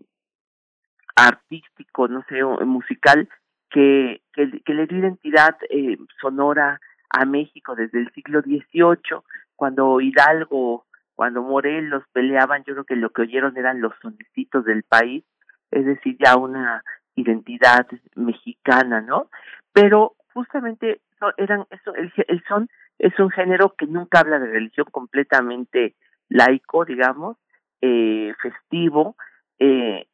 artístico, 1.27 2.09
no 2.09 2.25
sé, 2.29 2.43
musical 2.64 3.29
que, 3.71 4.23
que, 4.33 4.75
le 4.75 4.87
dio 4.87 4.99
identidad 4.99 5.57
eh, 5.69 5.99
sonora 6.21 6.81
a 7.11 7.25
México 7.25 7.75
desde 7.75 7.99
el 8.01 8.12
siglo 8.12 8.41
XVIII, 8.43 9.23
cuando 9.57 10.01
Hidalgo, 10.01 10.87
cuando 11.14 11.43
Morelos 11.43 12.05
peleaban, 12.12 12.64
yo 12.64 12.75
creo 12.75 12.85
que 12.85 12.97
lo 12.97 13.11
que 13.11 13.23
oyeron 13.23 13.57
eran 13.57 13.81
los 13.81 13.93
sonecitos 14.01 14.64
del 14.64 14.85
país, 14.85 15.25
es 15.71 15.85
decir, 15.85 16.16
ya 16.25 16.37
una 16.37 16.83
identidad 17.16 17.87
mexicana, 18.14 19.01
¿no? 19.01 19.29
Pero 19.73 20.14
justamente 20.33 21.01
eran 21.37 21.66
eso, 21.71 21.95
el, 21.95 22.12
el 22.29 22.45
son 22.45 22.69
es 22.99 23.19
un 23.19 23.31
género 23.31 23.75
que 23.77 23.87
nunca 23.87 24.21
habla 24.21 24.39
de 24.39 24.51
religión 24.51 24.87
completamente 24.91 25.95
laico, 26.29 26.85
digamos, 26.85 27.37
eh, 27.81 28.35
festivo, 28.41 29.16
eh, 29.59 30.07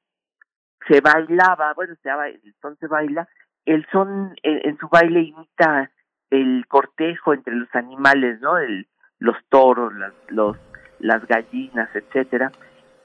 se 0.89 1.01
bailaba, 1.01 1.73
bueno, 1.75 1.95
se, 2.03 2.09
el 2.09 2.55
son 2.61 2.77
se 2.79 2.87
baila, 2.87 3.29
el 3.65 3.87
son 3.91 4.35
en, 4.43 4.77
su 4.79 4.89
baile 4.89 5.21
imita 5.21 5.91
el 6.31 6.67
cortejo 6.69 7.33
entre 7.33 7.55
los 7.55 7.75
animales, 7.75 8.41
¿no? 8.41 8.59
El, 8.59 8.87
los 9.19 9.37
toros, 9.49 9.95
las, 9.95 10.13
los, 10.29 10.57
las 10.99 11.27
gallinas, 11.27 11.89
etcétera, 11.95 12.53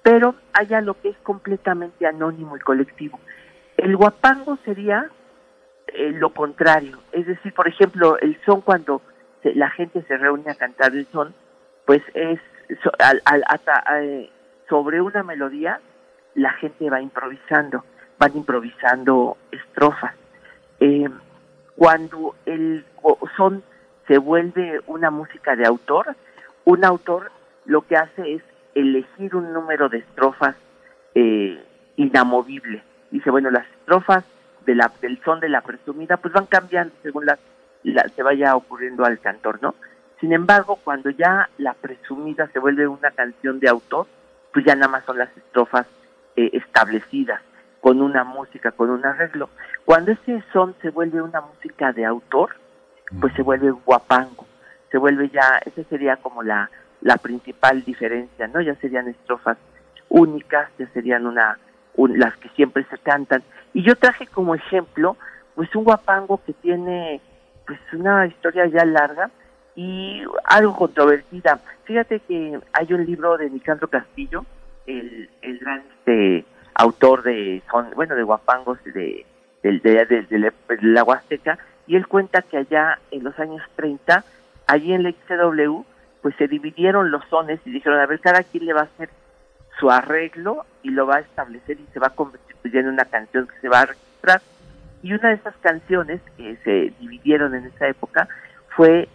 pero 0.03 0.35
hay 0.53 0.67
lo 0.83 0.99
que 0.99 1.09
es 1.09 1.17
completamente 1.17 2.05
anónimo 2.05 2.57
y 2.57 2.59
colectivo. 2.59 3.19
El 3.77 3.95
guapango 3.95 4.57
sería 4.65 5.09
eh, 5.87 6.11
lo 6.11 6.31
contrario, 6.33 6.99
es 7.11 7.25
decir, 7.25 7.53
por 7.53 7.67
ejemplo, 7.67 8.17
el 8.19 8.39
son 8.45 8.61
cuando 8.61 9.01
la 9.43 9.69
gente 9.69 10.03
se 10.03 10.17
reúne 10.17 10.51
a 10.51 10.55
cantar 10.55 10.91
el 10.93 11.05
son, 11.07 11.33
pues 11.85 12.01
es 12.13 12.39
al, 12.99 13.21
al, 13.25 13.43
eh, 14.01 14.29
sobre 14.67 15.01
una 15.01 15.23
melodía 15.23 15.79
la 16.35 16.51
gente 16.53 16.89
va 16.89 17.01
improvisando, 17.01 17.83
van 18.17 18.35
improvisando 18.35 19.37
estrofas. 19.51 20.13
Eh, 20.79 21.09
cuando 21.75 22.35
el 22.45 22.85
son 23.35 23.63
se 24.07 24.17
vuelve 24.17 24.81
una 24.87 25.11
música 25.11 25.55
de 25.55 25.65
autor, 25.65 26.15
un 26.65 26.83
autor 26.83 27.31
lo 27.65 27.81
que 27.81 27.95
hace 27.95 28.35
es 28.35 28.43
elegir 28.75 29.35
un 29.35 29.53
número 29.53 29.89
de 29.89 29.99
estrofas 29.99 30.55
eh, 31.15 31.63
inamovible. 31.95 32.83
Dice, 33.11 33.29
bueno, 33.29 33.49
las 33.49 33.65
estrofas 33.79 34.23
de 34.65 34.75
la, 34.75 34.91
del 35.01 35.21
son 35.23 35.39
de 35.39 35.49
la 35.49 35.61
presumida 35.61 36.17
pues 36.17 36.33
van 36.33 36.45
cambiando 36.45 36.93
según 37.01 37.25
las 37.25 37.39
la, 37.83 38.03
se 38.09 38.23
vaya 38.23 38.55
ocurriendo 38.55 39.05
al 39.05 39.19
cantor, 39.19 39.59
¿no? 39.61 39.75
Sin 40.19 40.33
embargo, 40.33 40.79
cuando 40.83 41.09
ya 41.09 41.49
la 41.57 41.73
presumida 41.73 42.47
se 42.47 42.59
vuelve 42.59 42.87
una 42.87 43.11
canción 43.11 43.59
de 43.59 43.69
autor, 43.69 44.05
pues 44.51 44.65
ya 44.65 44.75
nada 44.75 44.89
más 44.89 45.05
son 45.05 45.17
las 45.17 45.35
estrofas 45.37 45.87
eh, 46.39 46.49
establecidas, 46.53 47.41
con 47.81 48.01
una 48.01 48.23
música, 48.23 48.71
con 48.71 48.89
un 48.89 49.05
arreglo. 49.05 49.49
Cuando 49.83 50.11
ese 50.11 50.41
son 50.53 50.73
se 50.81 50.89
vuelve 50.89 51.21
una 51.21 51.41
música 51.41 51.91
de 51.91 52.05
autor, 52.05 52.55
pues 53.19 53.33
se 53.33 53.41
vuelve 53.41 53.71
guapango, 53.71 54.45
se 54.89 54.97
vuelve 54.97 55.29
ya, 55.29 55.59
esa 55.65 55.83
sería 55.89 56.15
como 56.15 56.41
la, 56.41 56.69
la 57.01 57.17
principal 57.17 57.83
diferencia, 57.83 58.47
¿no? 58.47 58.61
Ya 58.61 58.75
serían 58.75 59.09
estrofas 59.09 59.57
únicas, 60.07 60.69
ya 60.77 60.87
serían 60.93 61.25
una, 61.25 61.57
las 61.97 62.37
que 62.37 62.47
siempre 62.49 62.85
se 62.89 62.97
cantan. 62.99 63.43
Y 63.73 63.83
yo 63.83 63.95
traje 63.95 64.27
como 64.27 64.55
ejemplo, 64.55 65.17
pues 65.55 65.75
un 65.75 65.83
guapango 65.83 66.41
que 66.45 66.53
tiene 66.53 67.19
pues 67.67 67.79
una 67.91 68.25
historia 68.27 68.65
ya 68.67 68.85
larga 68.85 69.29
y 69.75 70.23
algo 70.45 70.75
controvertida. 70.75 71.59
Fíjate 71.83 72.21
que 72.21 72.59
hay 72.71 72.93
un 72.93 73.05
libro 73.05 73.37
de 73.37 73.49
Nicandro 73.49 73.89
Castillo, 73.89 74.45
el, 74.85 75.29
el 75.41 75.59
gran 75.59 75.83
este, 76.09 76.45
autor 76.73 77.23
de 77.23 77.61
son 77.69 77.91
bueno 77.95 78.15
de 78.15 78.23
guapangos 78.23 78.77
de, 78.83 79.25
de, 79.63 79.79
de, 79.79 80.05
de, 80.05 80.53
la 80.81 81.03
Huasteca, 81.03 81.59
y 81.87 81.95
él 81.95 82.07
cuenta 82.07 82.41
que 82.41 82.57
allá 82.57 82.99
en 83.11 83.23
los 83.23 83.37
años 83.39 83.61
30, 83.75 84.23
allí 84.67 84.93
en 84.93 85.03
la 85.03 85.11
XW, 85.11 85.81
pues 86.21 86.35
se 86.37 86.47
dividieron 86.47 87.11
los 87.11 87.23
sones 87.25 87.59
y 87.65 87.71
dijeron, 87.71 87.99
a 87.99 88.05
ver, 88.05 88.19
cada 88.19 88.43
quien 88.43 88.65
le 88.65 88.73
va 88.73 88.81
a 88.81 88.83
hacer 88.83 89.09
su 89.79 89.89
arreglo 89.89 90.65
y 90.83 90.89
lo 90.91 91.05
va 91.05 91.17
a 91.17 91.19
establecer 91.19 91.79
y 91.79 91.87
se 91.93 91.99
va 91.99 92.07
a 92.07 92.15
convertir 92.15 92.77
en 92.77 92.87
una 92.87 93.05
canción 93.05 93.47
que 93.47 93.59
se 93.61 93.69
va 93.69 93.81
a 93.81 93.85
registrar. 93.87 94.41
Y 95.01 95.13
una 95.13 95.29
de 95.29 95.35
esas 95.35 95.55
canciones 95.57 96.21
que 96.35 96.57
se 96.63 96.93
dividieron 96.99 97.55
en 97.55 97.65
esa 97.65 97.87
época 97.87 98.27
fue 98.75 99.07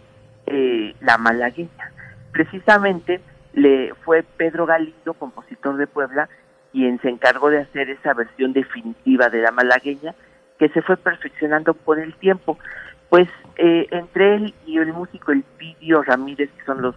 eh, 0.47 0.95
La 1.01 1.17
Malagueña. 1.17 1.91
Precisamente 2.31 3.21
le 3.53 3.93
fue 4.03 4.23
Pedro 4.23 4.65
Galindo, 4.65 5.13
compositor 5.13 5.77
de 5.77 5.87
Puebla, 5.87 6.27
quien 6.75 6.99
se 6.99 7.07
encargó 7.07 7.49
de 7.49 7.59
hacer 7.59 7.89
esa 7.89 8.13
versión 8.13 8.51
definitiva 8.51 9.29
de 9.29 9.41
La 9.41 9.51
Malagueña, 9.51 10.13
que 10.59 10.67
se 10.67 10.81
fue 10.81 10.97
perfeccionando 10.97 11.73
por 11.73 11.99
el 11.99 12.13
tiempo. 12.15 12.59
Pues 13.07 13.29
eh, 13.55 13.87
entre 13.91 14.35
él 14.35 14.53
y 14.65 14.77
el 14.77 14.91
músico 14.91 15.31
Elpidio 15.31 16.03
Ramírez, 16.03 16.49
que 16.51 16.65
son 16.65 16.81
los 16.81 16.93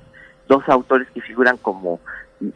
dos 0.48 0.68
autores 0.68 1.06
que 1.14 1.20
figuran 1.20 1.58
como 1.58 2.00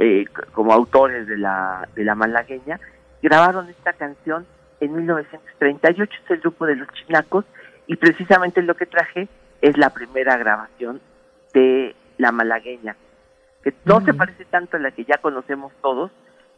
eh, 0.00 0.24
como 0.52 0.72
autores 0.72 1.28
de 1.28 1.38
la, 1.38 1.88
de 1.94 2.04
la 2.04 2.16
malagueña, 2.16 2.80
grabaron 3.22 3.68
esta 3.68 3.92
canción 3.92 4.44
en 4.80 4.92
1938, 4.92 6.12
es 6.24 6.30
el 6.30 6.40
grupo 6.40 6.66
de 6.66 6.74
los 6.74 6.88
chinacos, 6.88 7.44
y 7.86 7.94
precisamente 7.94 8.62
lo 8.62 8.74
que 8.74 8.86
traje 8.86 9.28
es 9.60 9.78
la 9.78 9.90
primera 9.90 10.36
grabación 10.38 11.00
de 11.54 11.94
la 12.18 12.32
malagueña, 12.32 12.96
que 13.62 13.72
no 13.84 14.00
se 14.00 14.12
parece 14.12 14.44
tanto 14.44 14.76
a 14.76 14.80
la 14.80 14.90
que 14.90 15.04
ya 15.04 15.18
conocemos 15.18 15.72
todos, 15.82 16.10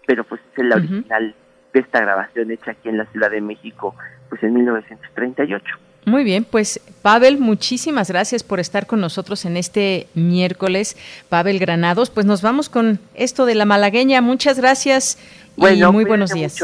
pero 0.06 0.24
pues 0.24 0.40
es 0.56 0.64
la 0.64 0.76
original 0.76 1.34
de 1.72 1.80
esta 1.80 2.00
grabación 2.00 2.50
hecha 2.50 2.72
aquí 2.72 2.88
en 2.88 2.98
la 2.98 3.06
Ciudad 3.06 3.30
de 3.30 3.40
México, 3.40 3.94
pues 4.28 4.42
en 4.42 4.54
1938. 4.54 5.64
Muy 6.06 6.22
bien, 6.22 6.44
pues 6.44 6.80
Pavel, 7.02 7.38
muchísimas 7.38 8.10
gracias 8.10 8.42
por 8.42 8.60
estar 8.60 8.86
con 8.86 9.00
nosotros 9.00 9.44
en 9.46 9.56
este 9.56 10.06
miércoles. 10.14 10.96
Pavel 11.30 11.58
Granados, 11.58 12.10
pues 12.10 12.26
nos 12.26 12.42
vamos 12.42 12.68
con 12.68 13.00
esto 13.14 13.46
de 13.46 13.54
la 13.54 13.64
malagueña. 13.64 14.20
Muchas 14.20 14.58
gracias 14.58 15.18
y 15.56 15.82
muy 15.84 16.04
buenos 16.04 16.30
días. 16.30 16.58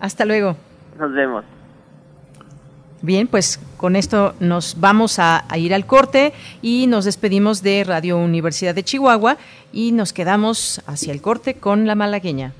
Hasta 0.00 0.24
luego. 0.24 0.56
Nos 0.98 1.12
vemos. 1.12 1.44
Bien, 3.02 3.28
pues 3.28 3.60
con 3.76 3.94
esto 3.94 4.34
nos 4.40 4.80
vamos 4.80 5.18
a, 5.18 5.44
a, 5.48 5.58
ir 5.58 5.72
al 5.72 5.86
corte 5.86 6.32
y 6.62 6.88
nos 6.88 7.04
despedimos 7.04 7.62
de 7.62 7.84
Radio 7.84 8.18
Universidad 8.18 8.74
de 8.74 8.82
Chihuahua 8.82 9.36
y 9.72 9.92
nos 9.92 10.12
quedamos 10.12 10.82
hacia 10.86 11.12
el 11.12 11.22
corte 11.22 11.54
con 11.54 11.86
la 11.86 11.94
malagueña. 11.94 12.54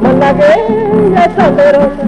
Malagueña 0.00 1.24
salerosa, 1.36 2.04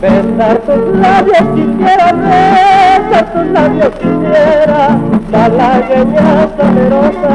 besar 0.00 0.58
tus 0.58 0.96
labios 0.98 1.44
quisiera, 1.54 2.12
besar 2.12 3.32
tus 3.32 3.46
labios 3.52 3.92
quisiera, 4.00 4.98
malagueña 5.32 6.48
salerosa, 6.56 7.34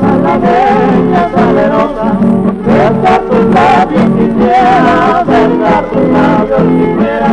malagueña 0.00 1.30
salerosa 1.34 2.48
besar 2.68 3.20
tus 3.28 3.44
labios 3.54 4.04
quisiera, 4.16 5.24
besar 5.26 5.84
tus 5.90 6.04
labios 6.16 6.62
quisiera, 6.78 7.32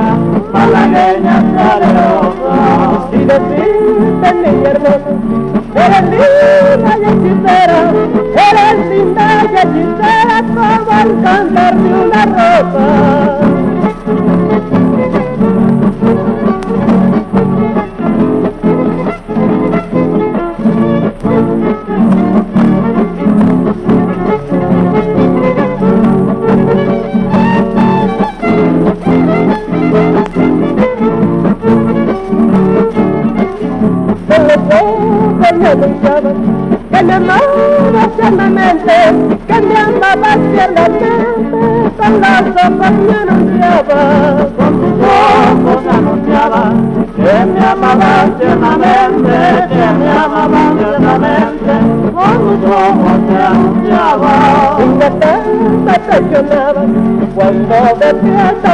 malagueña 0.53 1.35
salerosa. 1.55 2.55
Y 3.11 3.17
decirte, 3.17 4.29
niña 4.33 4.69
hermosa, 4.71 5.11
eres 5.83 6.05
linda 6.11 6.91
y 6.97 7.05
hechicera, 7.11 7.79
eres 8.49 8.77
linda 8.89 9.25
y 9.43 9.55
hechicera 9.61 10.37
como 10.55 11.01
el 11.01 11.23
cantar 11.23 11.75
de 11.75 11.93
una 11.93 12.25
rosa. 12.25 13.64
Me 34.83 35.67
anunciaba 35.67 36.31
que 36.91 37.03
me 37.03 37.13
amaba 37.13 38.07
tiernamente, 38.17 38.93
que 39.47 39.61
me 39.61 39.77
amaba 39.77 40.37
tiernamente, 40.53 41.07
con 41.51 41.74
los 41.85 42.55
ojos 42.55 42.91
me 42.91 43.13
anunciaba, 43.13 44.01
con 44.57 44.73
tus 44.81 44.97
ojos 45.05 45.81
anunciaba, 45.89 46.63
que 47.15 47.45
me 47.45 47.65
amaba 47.65 48.11
tiernamente, 48.39 49.37
que 49.69 49.85
me 49.99 50.09
amaba 50.09 50.61
tiernamente, 50.77 51.73
con 52.13 52.35
tus 52.39 52.71
ojos 52.71 53.17
me 53.29 53.37
anunciaba, 53.43 54.33
y 54.79 54.87
traicionaba, 56.07 56.83
cuando 57.35 57.75
de 57.99 58.09
ausente, 58.09 58.69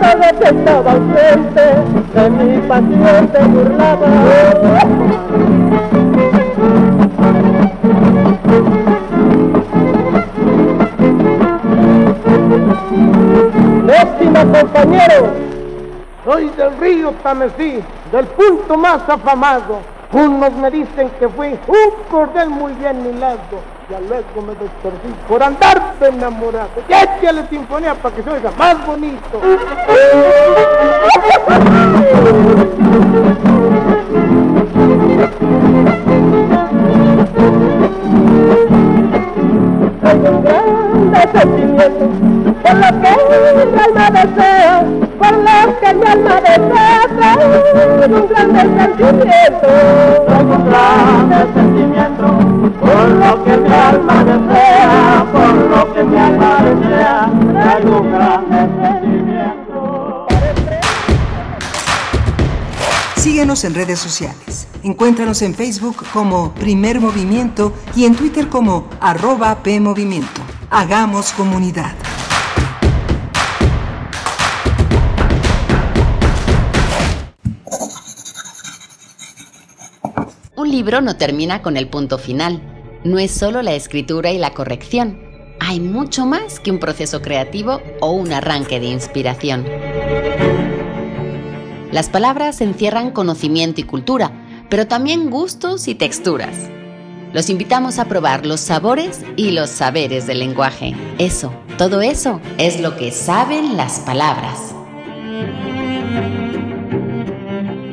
cuando 0.00 0.26
de 0.30 0.90
ausente, 0.90 1.66
de 2.14 2.22
mi 2.30 2.48
pasión 2.68 3.22
te 3.28 3.40
burlaba. 3.44 4.08
Compañero, 14.34 15.28
soy 16.24 16.48
del 16.50 16.76
río 16.78 17.12
Tamesí, 17.22 17.80
del 18.10 18.26
punto 18.26 18.76
más 18.76 19.08
afamado. 19.08 19.78
Unos 20.12 20.52
me 20.54 20.72
dicen 20.72 21.08
que 21.20 21.28
fui 21.28 21.56
un 21.68 21.90
cordel 22.10 22.50
muy 22.50 22.72
bien 22.72 23.00
milado, 23.04 23.60
ya 23.88 24.00
luego 24.00 24.42
me 24.44 24.54
desperdí 24.54 25.14
por 25.28 25.40
andarte 25.40 26.08
enamorado. 26.08 26.68
Échale 26.88 27.46
sinfonía 27.48 27.94
para 27.94 28.14
que 28.14 28.24
se 28.24 28.30
oiga 28.30 28.50
más 28.58 28.84
bonito. 28.84 29.40
Por 42.62 42.74
lo 42.74 42.88
que 43.00 43.66
mi 43.66 43.78
alma 43.78 44.10
desea, 44.10 44.84
por 45.18 45.32
lo 45.32 45.80
que 45.80 45.94
mi 45.94 46.06
alma 46.06 46.40
desea, 46.40 47.08
un 48.06 48.28
grande 48.28 48.60
sentimiento. 48.60 49.68
Hay 50.28 50.44
un 50.44 50.64
grande 50.70 51.38
sentimiento 51.54 52.64
por 52.80 53.08
lo 53.08 53.44
que 53.44 53.56
mi 53.56 53.72
alma 53.72 54.24
desea, 54.24 55.26
por 55.32 55.54
lo 55.54 55.94
que 55.94 56.04
mi 56.04 56.18
alma 56.18 56.58
desea, 56.62 57.30
hay 57.72 57.84
un 57.84 58.12
grande 58.12 58.58
sentimiento. 58.82 60.26
Síguenos 63.16 63.64
en 63.64 63.74
redes 63.74 63.98
sociales. 63.98 64.68
Encuéntranos 64.82 65.40
en 65.42 65.54
Facebook 65.54 66.04
como 66.12 66.52
Primer 66.52 67.00
Movimiento 67.00 67.72
y 67.96 68.04
en 68.04 68.14
Twitter 68.14 68.48
como 68.48 68.86
arroba 69.00 69.62
PMovimiento. 69.62 70.42
Hagamos 70.70 71.32
comunidad. 71.32 71.92
Libro 80.70 81.00
no 81.00 81.16
termina 81.16 81.62
con 81.62 81.76
el 81.76 81.88
punto 81.88 82.18
final. 82.18 82.60
No 83.04 83.18
es 83.18 83.30
solo 83.30 83.62
la 83.62 83.74
escritura 83.74 84.32
y 84.32 84.38
la 84.38 84.54
corrección. 84.54 85.20
Hay 85.60 85.80
mucho 85.80 86.26
más 86.26 86.60
que 86.60 86.70
un 86.70 86.78
proceso 86.78 87.22
creativo 87.22 87.80
o 88.00 88.10
un 88.12 88.32
arranque 88.32 88.80
de 88.80 88.86
inspiración. 88.86 89.64
Las 91.92 92.08
palabras 92.08 92.60
encierran 92.60 93.12
conocimiento 93.12 93.80
y 93.80 93.84
cultura, 93.84 94.32
pero 94.68 94.86
también 94.86 95.30
gustos 95.30 95.86
y 95.86 95.94
texturas. 95.94 96.56
Los 97.32 97.50
invitamos 97.50 97.98
a 97.98 98.04
probar 98.04 98.46
los 98.46 98.60
sabores 98.60 99.20
y 99.36 99.50
los 99.50 99.70
saberes 99.70 100.26
del 100.26 100.38
lenguaje. 100.38 100.94
Eso, 101.18 101.52
todo 101.78 102.00
eso, 102.00 102.40
es 102.58 102.80
lo 102.80 102.96
que 102.96 103.10
saben 103.10 103.76
las 103.76 104.00
palabras. 104.00 104.74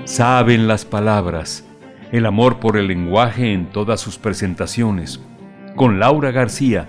Saben 0.06 0.68
las 0.68 0.86
palabras, 0.86 1.64
el 2.12 2.26
amor 2.26 2.60
por 2.60 2.78
el 2.78 2.88
lenguaje 2.88 3.54
en 3.54 3.68
todas 3.68 4.02
sus 4.02 4.18
presentaciones, 4.18 5.22
con 5.76 6.00
Laura 6.00 6.32
García, 6.32 6.88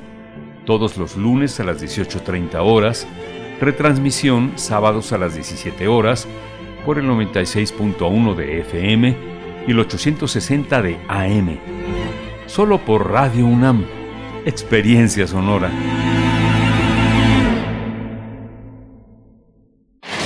todos 0.67 0.97
los 0.97 1.17
lunes 1.17 1.59
a 1.61 1.65
las 1.65 1.83
18.30 1.83 2.57
horas, 2.61 3.07
retransmisión 3.61 4.53
sábados 4.57 5.13
a 5.13 5.19
las 5.19 5.35
17 5.35 5.87
horas 5.87 6.27
por 6.85 6.99
el 6.99 7.07
96.1 7.07 8.35
de 8.35 8.61
FM 8.61 9.17
y 9.67 9.71
el 9.71 9.79
860 9.79 10.83
de 10.83 10.99
AM. 11.09 11.59
Solo 12.47 12.79
por 12.79 13.11
Radio 13.11 13.47
UNAM. 13.47 13.85
Experiencia 14.45 15.29
sonora. 15.29 15.71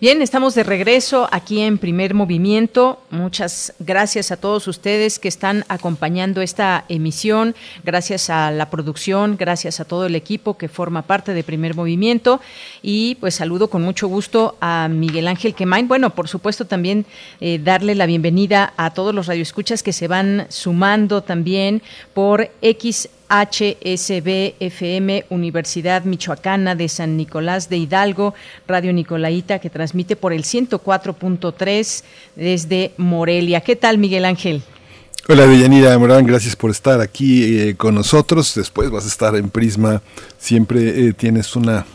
Bien, 0.00 0.22
estamos 0.22 0.54
de 0.54 0.62
regreso 0.62 1.28
aquí 1.30 1.60
en 1.60 1.76
Primer 1.76 2.14
Movimiento. 2.14 3.02
Muchas 3.10 3.74
gracias 3.80 4.30
a 4.30 4.38
todos 4.38 4.66
ustedes 4.66 5.18
que 5.18 5.28
están 5.28 5.66
acompañando 5.68 6.40
esta 6.40 6.86
emisión. 6.88 7.54
Gracias 7.84 8.30
a 8.30 8.50
la 8.50 8.70
producción, 8.70 9.36
gracias 9.36 9.78
a 9.78 9.84
todo 9.84 10.06
el 10.06 10.14
equipo 10.14 10.56
que 10.56 10.68
forma 10.68 11.02
parte 11.02 11.34
de 11.34 11.44
Primer 11.44 11.74
Movimiento. 11.74 12.40
Y 12.80 13.16
pues 13.16 13.34
saludo 13.34 13.68
con 13.68 13.82
mucho 13.82 14.08
gusto 14.08 14.56
a 14.62 14.88
Miguel 14.90 15.28
Ángel 15.28 15.54
Quemain. 15.54 15.86
Bueno, 15.86 16.14
por 16.14 16.28
supuesto 16.28 16.64
también 16.64 17.04
eh, 17.42 17.60
darle 17.62 17.94
la 17.94 18.06
bienvenida 18.06 18.72
a 18.78 18.94
todos 18.94 19.14
los 19.14 19.26
radioescuchas 19.26 19.82
que 19.82 19.92
se 19.92 20.08
van 20.08 20.46
sumando 20.48 21.22
también 21.22 21.82
por 22.14 22.50
X 22.62 23.10
HSB-FM 23.30 25.24
Universidad 25.30 26.04
Michoacana 26.04 26.74
de 26.74 26.88
San 26.88 27.16
Nicolás 27.16 27.70
de 27.70 27.76
Hidalgo, 27.76 28.34
Radio 28.66 28.92
Nicolaita, 28.92 29.60
que 29.60 29.70
transmite 29.70 30.16
por 30.16 30.32
el 30.32 30.42
104.3 30.42 32.02
desde 32.34 32.92
Morelia. 32.96 33.60
¿Qué 33.60 33.76
tal, 33.76 33.98
Miguel 33.98 34.24
Ángel? 34.24 34.62
Hola, 35.28 35.46
Deyanira 35.46 35.96
Morán, 35.96 36.26
gracias 36.26 36.56
por 36.56 36.72
estar 36.72 37.00
aquí 37.00 37.60
eh, 37.60 37.76
con 37.76 37.94
nosotros. 37.94 38.52
Después 38.56 38.90
vas 38.90 39.04
a 39.04 39.08
estar 39.08 39.36
en 39.36 39.48
Prisma. 39.48 40.02
Siempre 40.38 41.06
eh, 41.06 41.12
tienes 41.12 41.54
una, 41.54 41.86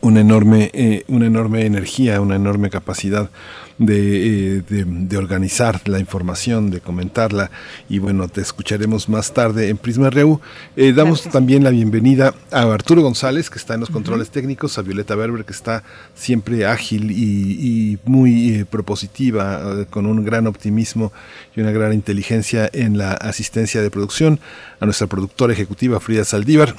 una, 0.00 0.20
enorme, 0.20 0.70
eh, 0.72 1.04
una 1.08 1.26
enorme 1.26 1.66
energía, 1.66 2.20
una 2.20 2.36
enorme 2.36 2.70
capacidad 2.70 3.30
de, 3.78 4.62
de, 4.62 5.16
organizar 5.16 5.86
la 5.88 5.98
información, 5.98 6.70
de 6.70 6.80
comentarla. 6.80 7.50
Y 7.88 7.98
bueno, 7.98 8.28
te 8.28 8.40
escucharemos 8.40 9.08
más 9.08 9.32
tarde 9.32 9.68
en 9.68 9.76
Prisma 9.76 10.10
Reu. 10.10 10.40
Eh, 10.76 10.92
damos 10.92 11.22
también 11.24 11.64
la 11.64 11.70
bienvenida 11.70 12.34
a 12.50 12.62
Arturo 12.62 13.02
González, 13.02 13.50
que 13.50 13.58
está 13.58 13.74
en 13.74 13.80
los 13.80 13.90
controles 13.90 14.30
técnicos, 14.30 14.78
a 14.78 14.82
Violeta 14.82 15.14
Berber, 15.14 15.44
que 15.44 15.52
está 15.52 15.82
siempre 16.14 16.66
ágil 16.66 17.10
y, 17.10 17.98
muy 18.04 18.54
eh, 18.54 18.64
propositiva, 18.64 19.60
eh, 19.80 19.86
con 19.88 20.06
un 20.06 20.24
gran 20.24 20.46
optimismo 20.46 21.12
y 21.56 21.60
una 21.60 21.70
gran 21.70 21.92
inteligencia 21.92 22.68
en 22.72 22.98
la 22.98 23.12
asistencia 23.12 23.82
de 23.82 23.90
producción, 23.90 24.40
a 24.80 24.84
nuestra 24.84 25.06
productora 25.06 25.52
ejecutiva 25.52 26.00
Frida 26.00 26.24
Saldívar 26.24 26.74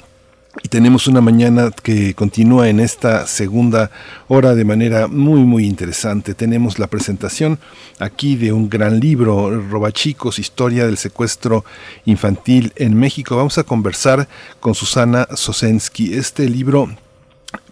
y 0.61 0.69
tenemos 0.69 1.07
una 1.07 1.19
mañana 1.19 1.71
que 1.71 2.13
continúa 2.13 2.69
en 2.69 2.79
esta 2.79 3.25
segunda 3.25 3.89
hora 4.27 4.53
de 4.53 4.65
manera 4.65 5.07
muy 5.07 5.39
muy 5.39 5.65
interesante. 5.65 6.35
Tenemos 6.35 6.77
la 6.77 6.87
presentación 6.87 7.57
aquí 7.97 8.35
de 8.35 8.53
un 8.53 8.69
gran 8.69 8.99
libro, 8.99 9.49
Robachicos, 9.69 10.37
Historia 10.37 10.85
del 10.85 10.97
Secuestro 10.97 11.65
Infantil 12.05 12.71
en 12.75 12.95
México. 12.95 13.35
Vamos 13.35 13.57
a 13.57 13.63
conversar 13.63 14.27
con 14.59 14.75
Susana 14.75 15.27
Sosensky. 15.33 16.13
Este 16.13 16.47
libro 16.47 16.89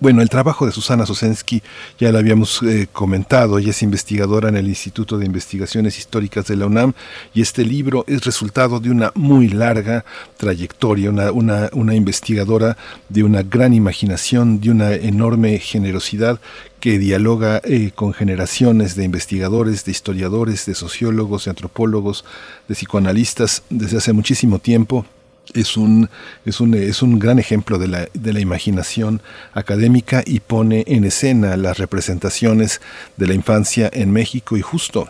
bueno, 0.01 0.23
el 0.23 0.29
trabajo 0.29 0.65
de 0.65 0.71
Susana 0.71 1.05
Sosensky 1.05 1.61
ya 1.99 2.11
lo 2.11 2.17
habíamos 2.17 2.63
eh, 2.63 2.87
comentado, 2.91 3.59
ella 3.59 3.69
es 3.69 3.83
investigadora 3.83 4.49
en 4.49 4.57
el 4.57 4.67
Instituto 4.67 5.19
de 5.19 5.27
Investigaciones 5.27 5.99
Históricas 5.99 6.47
de 6.47 6.55
la 6.55 6.65
UNAM 6.65 6.93
y 7.35 7.41
este 7.43 7.63
libro 7.63 8.03
es 8.07 8.25
resultado 8.25 8.79
de 8.79 8.89
una 8.89 9.11
muy 9.13 9.47
larga 9.47 10.03
trayectoria, 10.37 11.11
una, 11.11 11.69
una, 11.73 11.93
investigadora 11.93 12.77
de 13.09 13.23
una 13.23 13.43
gran 13.43 13.75
imaginación, 13.75 14.59
de 14.59 14.71
una 14.71 14.91
enorme 14.93 15.59
generosidad 15.59 16.39
que 16.79 16.97
dialoga 16.97 17.61
eh, 17.63 17.91
con 17.93 18.11
generaciones 18.13 18.95
de 18.95 19.03
investigadores, 19.03 19.85
de 19.85 19.91
historiadores, 19.91 20.65
de 20.65 20.73
sociólogos, 20.73 21.45
de 21.45 21.51
antropólogos, 21.51 22.25
de 22.67 22.73
psicoanalistas 22.73 23.61
desde 23.69 23.97
hace 23.97 24.13
muchísimo 24.13 24.57
tiempo 24.57 25.05
es 25.53 25.77
un, 25.77 26.09
es 26.45 26.59
un, 26.59 26.73
es 26.73 27.01
un 27.01 27.19
gran 27.19 27.39
ejemplo 27.39 27.77
de 27.77 27.87
la, 27.87 28.07
de 28.13 28.33
la 28.33 28.39
imaginación 28.39 29.21
académica 29.53 30.23
y 30.25 30.39
pone 30.39 30.83
en 30.87 31.03
escena 31.03 31.57
las 31.57 31.77
representaciones 31.77 32.81
de 33.17 33.27
la 33.27 33.33
infancia 33.33 33.89
en 33.93 34.11
México 34.11 34.57
y 34.57 34.61
justo 34.61 35.07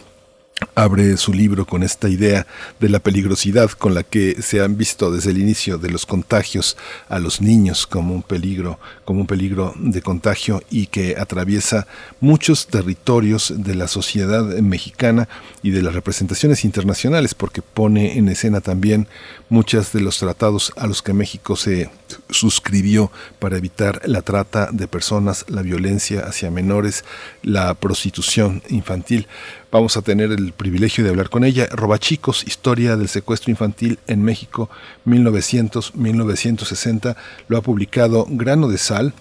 abre 0.75 1.17
su 1.17 1.33
libro 1.33 1.65
con 1.65 1.83
esta 1.83 2.07
idea 2.09 2.47
de 2.79 2.89
la 2.89 2.99
peligrosidad 2.99 3.71
con 3.71 3.93
la 3.93 4.03
que 4.03 4.41
se 4.41 4.61
han 4.61 4.77
visto 4.77 5.11
desde 5.11 5.31
el 5.31 5.37
inicio 5.37 5.77
de 5.77 5.89
los 5.89 6.05
contagios 6.05 6.77
a 7.09 7.19
los 7.19 7.41
niños 7.41 7.85
como 7.85 8.13
un 8.13 8.23
peligro, 8.23 8.79
como 9.05 9.21
un 9.21 9.27
peligro 9.27 9.73
de 9.77 10.01
contagio 10.01 10.61
y 10.69 10.87
que 10.87 11.15
atraviesa 11.17 11.87
muchos 12.19 12.67
territorios 12.67 13.53
de 13.57 13.75
la 13.75 13.87
sociedad 13.87 14.43
mexicana 14.59 15.27
y 15.61 15.71
de 15.71 15.81
las 15.81 15.93
representaciones 15.93 16.63
internacionales 16.63 17.35
porque 17.35 17.61
pone 17.61 18.17
en 18.17 18.29
escena 18.29 18.61
también 18.61 19.07
muchos 19.49 19.91
de 19.91 20.01
los 20.01 20.17
tratados 20.19 20.71
a 20.77 20.87
los 20.87 21.01
que 21.01 21.13
México 21.13 21.55
se 21.55 21.89
suscribió 22.29 23.11
para 23.39 23.57
evitar 23.57 24.01
la 24.05 24.21
trata 24.21 24.69
de 24.71 24.87
personas, 24.87 25.45
la 25.47 25.61
violencia 25.61 26.21
hacia 26.21 26.51
menores, 26.51 27.03
la 27.43 27.73
prostitución 27.73 28.63
infantil. 28.69 29.27
Vamos 29.71 29.95
a 29.95 30.01
tener 30.01 30.33
el 30.33 30.51
privilegio 30.51 31.01
de 31.03 31.11
hablar 31.11 31.29
con 31.29 31.45
ella. 31.45 31.67
Robachicos, 31.71 32.43
Historia 32.45 32.97
del 32.97 33.07
Secuestro 33.07 33.51
Infantil 33.51 33.99
en 34.05 34.21
México, 34.21 34.69
1900-1960. 35.05 37.15
Lo 37.47 37.57
ha 37.57 37.61
publicado 37.61 38.27
Grano 38.29 38.67
de 38.67 38.77
Sal, 38.77 39.13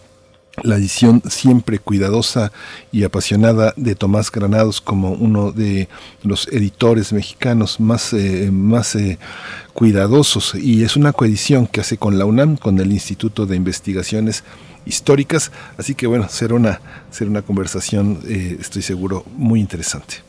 la 0.65 0.75
edición 0.75 1.23
siempre 1.29 1.79
cuidadosa 1.79 2.51
y 2.91 3.05
apasionada 3.05 3.73
de 3.77 3.95
Tomás 3.95 4.33
Granados 4.33 4.81
como 4.81 5.13
uno 5.13 5.53
de 5.53 5.89
los 6.25 6.49
editores 6.49 7.13
mexicanos 7.13 7.79
más, 7.79 8.13
eh, 8.13 8.51
más 8.53 8.97
eh, 8.97 9.21
cuidadosos 9.73 10.57
y 10.57 10.83
es 10.83 10.97
una 10.97 11.13
coedición 11.13 11.69
que 11.69 11.81
hace 11.81 11.97
con 11.97 12.19
la 12.19 12.25
UNAM, 12.25 12.57
con 12.57 12.81
el 12.81 12.91
Instituto 12.91 13.47
de 13.47 13.55
Investigaciones 13.55 14.43
Históricas, 14.85 15.53
así 15.79 15.95
que 15.95 16.09
bueno, 16.09 16.29
será 16.29 16.55
una, 16.55 16.81
será 17.11 17.31
una 17.31 17.43
conversación, 17.43 18.19
eh, 18.27 18.57
estoy 18.59 18.83
seguro, 18.83 19.25
muy 19.37 19.61
interesante. 19.61 20.29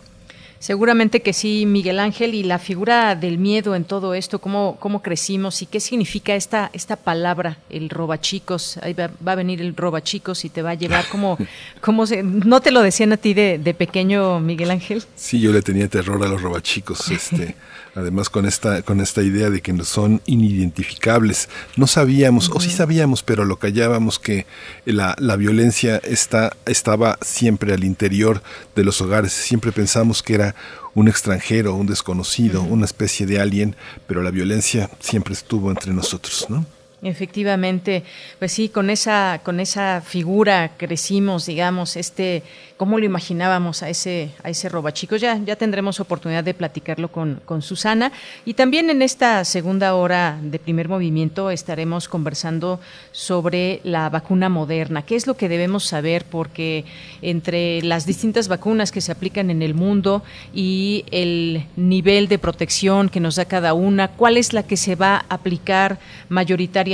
Seguramente 0.62 1.24
que 1.24 1.34
sí, 1.34 1.66
Miguel 1.66 1.99
Ángel, 1.99 2.36
y 2.36 2.43
la 2.43 2.59
figura 2.59 3.16
del 3.16 3.39
miedo 3.39 3.74
en 3.74 3.84
todo 3.84 4.14
esto, 4.14 4.38
cómo, 4.38 4.78
cómo 4.80 5.01
crecimos 5.01 5.64
y 5.64 5.66
qué 5.66 5.80
significa 5.80 6.36
esta, 6.36 6.70
esta 6.72 6.97
palabra, 6.97 7.57
el 7.72 7.89
robachicos. 7.89 8.78
Ahí 8.78 8.93
va, 8.93 9.09
a 9.26 9.36
venir 9.36 9.59
el 9.59 9.76
robachicos 9.76 10.45
y 10.45 10.49
te 10.49 10.62
va 10.62 10.70
a 10.70 10.74
llevar 10.76 11.09
como, 11.09 11.39
como 11.82 12.05
se, 12.05 12.22
¿no 12.22 12.62
te 12.62 12.70
lo 12.70 12.84
decían 12.84 13.12
a 13.12 13.18
ti 13.18 13.34
de, 13.34 13.57
de, 13.57 13.74
pequeño, 13.74 14.39
Miguel 14.39 14.70
Ángel? 14.70 15.03
Sí, 15.16 15.39
yo 15.39 15.51
le 15.51 15.64
tenía 15.64 15.88
terror 15.88 16.24
a 16.24 16.28
los 16.28 16.39
robachicos, 16.39 17.09
este, 17.09 17.55
además 17.96 18.30
con 18.30 18.46
esta, 18.46 18.82
con 18.82 19.02
esta 19.02 19.22
idea 19.22 19.50
de 19.50 19.62
que 19.62 19.72
son 19.84 20.22
inidentificables. 20.26 21.50
No 21.76 21.88
sabíamos, 21.88 22.50
uh 22.50 22.54
-huh. 22.54 22.58
o 22.58 22.60
sí 22.62 22.70
sabíamos, 22.70 23.24
pero 23.24 23.46
lo 23.46 23.58
callábamos 23.58 24.20
que 24.20 24.46
la, 24.86 25.16
la 25.20 25.36
violencia 25.36 25.98
está, 26.04 26.56
estaba 26.66 27.18
siempre 27.22 27.74
al 27.74 27.84
interior 27.84 28.42
de 28.76 28.84
los 28.84 29.02
hogares. 29.02 29.34
Siempre 29.34 29.72
pensamos 29.72 30.24
que 30.24 30.36
era 30.36 30.56
un 30.94 31.08
extranjero, 31.08 31.76
un 31.76 31.88
desconocido, 31.88 32.62
una 32.64 32.86
especie 32.86 33.26
de 33.26 33.39
alien, 33.39 33.76
pero 34.08 34.22
la 34.22 34.32
violencia 34.32 34.89
siempre 35.00 35.34
estuvo 35.34 35.70
entre 35.70 35.94
nosotros, 35.94 36.48
¿no? 36.50 36.66
Efectivamente, 37.04 38.04
pues 38.38 38.52
sí, 38.52 38.70
con 38.70 38.91
esa, 38.91 39.41
con 39.43 39.60
esa 39.60 40.04
figura 40.06 40.74
crecimos, 40.78 41.47
digamos, 41.47 41.95
este, 41.95 42.43
cómo 42.78 42.99
lo 42.99 43.06
imaginábamos 43.06 43.82
a 43.82 43.89
ese, 43.89 44.30
a 44.43 44.52
ese 44.52 44.70
robachicos. 44.70 45.20
Ya, 45.20 45.36
ya 45.43 45.56
tendremos 45.56 45.99
oportunidad 45.99 46.43
de 46.43 46.54
platicarlo 46.54 47.12
con, 47.12 47.41
con 47.43 47.64
Susana. 47.64 48.12
Y 48.45 48.54
también 48.54 48.91
en 48.91 49.02
esta 49.02 49.43
segunda 49.45 49.95
hora 49.95 50.38
de 50.43 50.60
primer 50.60 50.89
movimiento 50.89 51.49
estaremos 51.49 52.08
conversando 52.08 52.80
sobre 53.12 53.82
la 53.84 54.08
vacuna 54.10 54.49
moderna. 54.49 55.02
¿Qué 55.02 55.16
es 55.16 55.26
lo 55.26 55.36
que 55.36 55.49
debemos 55.49 55.86
saber? 55.86 56.26
Porque 56.26 56.86
entre 57.24 57.82
las 57.82 58.06
distintas 58.06 58.47
vacunas 58.47 58.91
que 58.91 59.02
se 59.02 59.12
aplican 59.12 59.49
en 59.49 59.64
el 59.64 59.74
mundo 59.74 60.22
y 60.54 61.04
el 61.10 61.66
nivel 61.76 62.28
de 62.28 62.38
protección 62.38 63.10
que 63.10 63.20
nos 63.20 63.38
da 63.38 63.45
cada 63.45 63.74
una, 63.74 64.10
¿cuál 64.10 64.38
es 64.38 64.54
la 64.54 64.62
que 64.62 64.78
se 64.78 64.93
va 64.93 65.16
a 65.16 65.34
aplicar 65.34 65.97
mayoritariamente? 66.30 66.91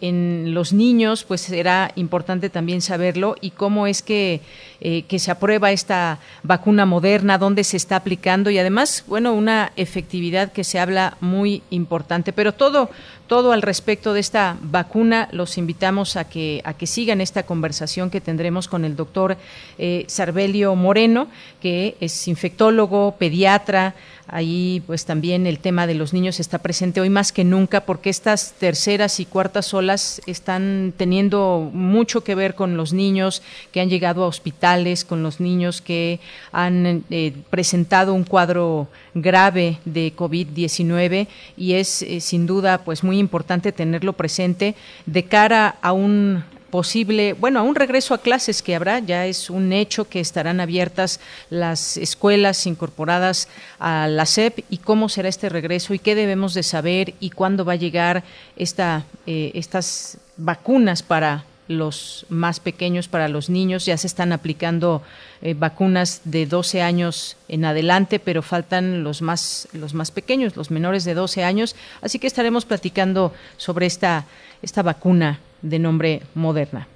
En 0.00 0.54
los 0.54 0.72
niños, 0.72 1.24
pues 1.24 1.40
será 1.42 1.92
importante 1.96 2.50
también 2.50 2.80
saberlo 2.80 3.36
y 3.40 3.50
cómo 3.50 3.86
es 3.86 4.02
que, 4.02 4.40
eh, 4.86 5.04
que 5.08 5.18
se 5.18 5.30
aprueba 5.30 5.72
esta 5.72 6.18
vacuna 6.42 6.84
moderna, 6.84 7.38
dónde 7.38 7.64
se 7.64 7.78
está 7.78 7.96
aplicando 7.96 8.50
y 8.50 8.58
además, 8.58 9.02
bueno, 9.06 9.32
una 9.32 9.72
efectividad 9.76 10.52
que 10.52 10.62
se 10.62 10.78
habla 10.78 11.16
muy 11.22 11.62
importante. 11.70 12.34
Pero 12.34 12.52
todo, 12.52 12.90
todo 13.26 13.52
al 13.52 13.62
respecto 13.62 14.12
de 14.12 14.20
esta 14.20 14.58
vacuna, 14.60 15.30
los 15.32 15.56
invitamos 15.56 16.16
a 16.16 16.24
que, 16.24 16.60
a 16.66 16.74
que 16.74 16.86
sigan 16.86 17.22
esta 17.22 17.44
conversación 17.44 18.10
que 18.10 18.20
tendremos 18.20 18.68
con 18.68 18.84
el 18.84 18.94
doctor 18.94 19.38
eh, 19.78 20.04
Sarbelio 20.06 20.74
Moreno, 20.74 21.28
que 21.62 21.96
es 21.98 22.28
infectólogo, 22.28 23.16
pediatra, 23.18 23.94
Ahí 24.26 24.82
pues 24.86 25.04
también 25.04 25.46
el 25.46 25.58
tema 25.58 25.86
de 25.86 25.94
los 25.94 26.14
niños 26.14 26.40
está 26.40 26.58
presente 26.58 27.00
hoy 27.00 27.10
más 27.10 27.30
que 27.30 27.44
nunca 27.44 27.84
porque 27.84 28.08
estas 28.08 28.54
terceras 28.54 29.20
y 29.20 29.26
cuartas 29.26 29.74
olas 29.74 30.22
están 30.26 30.94
teniendo 30.96 31.70
mucho 31.72 32.24
que 32.24 32.34
ver 32.34 32.54
con 32.54 32.78
los 32.78 32.94
niños 32.94 33.42
que 33.70 33.80
han 33.80 33.90
llegado 33.90 34.24
a 34.24 34.28
hospitales, 34.28 34.73
con 35.06 35.22
los 35.22 35.38
niños 35.38 35.80
que 35.80 36.18
han 36.50 37.04
eh, 37.10 37.32
presentado 37.48 38.12
un 38.12 38.24
cuadro 38.24 38.88
grave 39.14 39.78
de 39.84 40.12
COVID-19 40.16 41.28
y 41.56 41.74
es 41.74 42.02
eh, 42.02 42.20
sin 42.20 42.46
duda 42.46 42.78
pues 42.78 43.04
muy 43.04 43.18
importante 43.18 43.70
tenerlo 43.70 44.14
presente 44.14 44.74
de 45.06 45.24
cara 45.24 45.76
a 45.80 45.92
un 45.92 46.42
posible, 46.74 47.34
bueno, 47.34 47.60
a 47.60 47.62
un 47.62 47.76
regreso 47.76 48.14
a 48.14 48.18
clases 48.18 48.60
que 48.60 48.74
habrá, 48.74 48.98
ya 48.98 49.26
es 49.26 49.48
un 49.48 49.72
hecho 49.72 50.08
que 50.08 50.18
estarán 50.18 50.58
abiertas 50.58 51.20
las 51.48 51.96
escuelas 51.96 52.66
incorporadas 52.66 53.46
a 53.78 54.08
la 54.08 54.26
SEP 54.26 54.64
y 54.70 54.78
cómo 54.78 55.08
será 55.08 55.28
este 55.28 55.48
regreso 55.48 55.94
y 55.94 56.00
qué 56.00 56.16
debemos 56.16 56.52
de 56.52 56.64
saber 56.64 57.14
y 57.20 57.30
cuándo 57.30 57.64
va 57.64 57.74
a 57.74 57.76
llegar 57.76 58.24
esta, 58.56 59.04
eh, 59.24 59.52
estas 59.54 60.18
vacunas 60.36 61.04
para 61.04 61.44
los 61.68 62.26
más 62.28 62.60
pequeños, 62.60 63.08
para 63.08 63.28
los 63.28 63.50
niños. 63.50 63.86
Ya 63.86 63.96
se 63.96 64.06
están 64.06 64.32
aplicando 64.32 65.02
eh, 65.42 65.54
vacunas 65.54 66.22
de 66.24 66.46
12 66.46 66.82
años 66.82 67.36
en 67.48 67.64
adelante, 67.64 68.18
pero 68.18 68.42
faltan 68.42 69.04
los 69.04 69.22
más, 69.22 69.68
los 69.72 69.94
más 69.94 70.10
pequeños, 70.10 70.56
los 70.56 70.70
menores 70.70 71.04
de 71.04 71.14
12 71.14 71.44
años. 71.44 71.76
Así 72.02 72.18
que 72.18 72.26
estaremos 72.26 72.64
platicando 72.64 73.32
sobre 73.56 73.86
esta, 73.86 74.26
esta 74.62 74.82
vacuna 74.82 75.40
de 75.62 75.78
nombre 75.78 76.22
Moderna. 76.34 76.88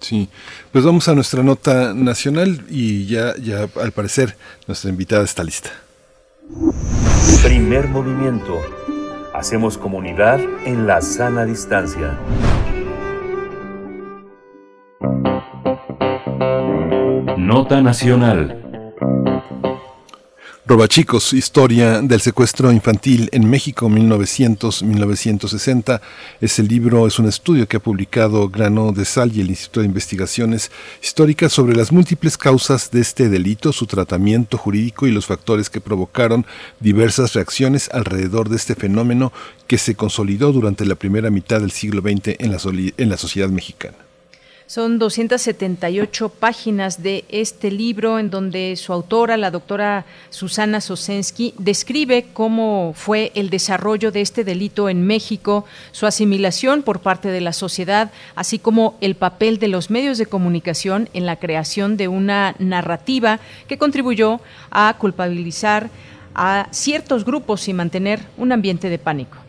Sí, 0.00 0.28
pues 0.72 0.84
vamos 0.84 1.08
a 1.08 1.14
nuestra 1.14 1.42
nota 1.42 1.94
nacional 1.94 2.64
y 2.68 3.06
ya, 3.06 3.34
ya 3.36 3.68
al 3.80 3.92
parecer 3.92 4.36
nuestra 4.66 4.90
invitada 4.90 5.24
está 5.24 5.42
lista. 5.42 5.70
Primer 7.42 7.88
movimiento. 7.88 8.60
Hacemos 9.34 9.76
comunidad 9.76 10.40
en 10.64 10.86
la 10.86 11.00
sana 11.02 11.44
distancia. 11.44 12.18
Nota 17.36 17.82
nacional. 17.82 18.62
Robachicos, 20.64 21.34
historia 21.34 22.00
del 22.00 22.20
secuestro 22.20 22.70
infantil 22.72 23.28
en 23.32 23.48
México 23.48 23.88
1900-1960. 23.88 26.00
Es 26.40 26.58
el 26.58 26.66
libro, 26.68 27.06
es 27.06 27.18
un 27.18 27.26
estudio 27.26 27.68
que 27.68 27.76
ha 27.76 27.80
publicado 27.80 28.48
Grano 28.48 28.92
de 28.92 29.04
Sal 29.04 29.36
y 29.36 29.42
el 29.42 29.50
Instituto 29.50 29.80
de 29.80 29.86
Investigaciones 29.86 30.70
Históricas 31.02 31.52
sobre 31.52 31.76
las 31.76 31.92
múltiples 31.92 32.38
causas 32.38 32.90
de 32.90 33.02
este 33.02 33.28
delito, 33.28 33.72
su 33.72 33.86
tratamiento 33.86 34.58
jurídico 34.58 35.06
y 35.06 35.12
los 35.12 35.26
factores 35.26 35.70
que 35.70 35.82
provocaron 35.82 36.46
diversas 36.80 37.34
reacciones 37.34 37.90
alrededor 37.92 38.48
de 38.48 38.56
este 38.56 38.74
fenómeno 38.74 39.32
que 39.66 39.78
se 39.78 39.94
consolidó 39.94 40.52
durante 40.52 40.86
la 40.86 40.94
primera 40.94 41.30
mitad 41.30 41.60
del 41.60 41.70
siglo 41.70 42.00
XX 42.00 42.40
en 42.40 42.50
la, 42.50 42.58
en 42.96 43.10
la 43.10 43.18
sociedad 43.18 43.50
mexicana. 43.50 44.05
Son 44.68 44.98
278 44.98 46.28
páginas 46.28 47.00
de 47.00 47.24
este 47.28 47.70
libro 47.70 48.18
en 48.18 48.30
donde 48.30 48.74
su 48.74 48.92
autora, 48.92 49.36
la 49.36 49.52
doctora 49.52 50.04
Susana 50.30 50.80
Sosensky, 50.80 51.54
describe 51.56 52.26
cómo 52.32 52.92
fue 52.96 53.30
el 53.36 53.48
desarrollo 53.48 54.10
de 54.10 54.22
este 54.22 54.42
delito 54.42 54.88
en 54.88 55.06
México, 55.06 55.66
su 55.92 56.04
asimilación 56.04 56.82
por 56.82 56.98
parte 56.98 57.28
de 57.28 57.40
la 57.40 57.52
sociedad, 57.52 58.10
así 58.34 58.58
como 58.58 58.96
el 59.00 59.14
papel 59.14 59.60
de 59.60 59.68
los 59.68 59.88
medios 59.88 60.18
de 60.18 60.26
comunicación 60.26 61.08
en 61.12 61.26
la 61.26 61.36
creación 61.36 61.96
de 61.96 62.08
una 62.08 62.56
narrativa 62.58 63.38
que 63.68 63.78
contribuyó 63.78 64.40
a 64.72 64.96
culpabilizar 64.98 65.90
a 66.34 66.66
ciertos 66.72 67.24
grupos 67.24 67.68
y 67.68 67.72
mantener 67.72 68.20
un 68.36 68.50
ambiente 68.50 68.90
de 68.90 68.98
pánico. 68.98 69.45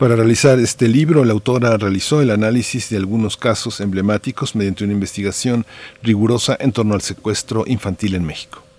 Para 0.00 0.16
realizar 0.16 0.58
este 0.58 0.88
libro, 0.88 1.26
la 1.26 1.34
autora 1.34 1.76
realizó 1.76 2.22
el 2.22 2.30
análisis 2.30 2.88
de 2.88 2.96
algunos 2.96 3.36
casos 3.36 3.82
emblemáticos 3.82 4.56
mediante 4.56 4.82
una 4.82 4.94
investigación 4.94 5.66
rigurosa 6.02 6.56
en 6.58 6.72
torno 6.72 6.94
al 6.94 7.02
secuestro 7.02 7.64
infantil 7.66 8.14
en 8.14 8.24
México. 8.24 8.69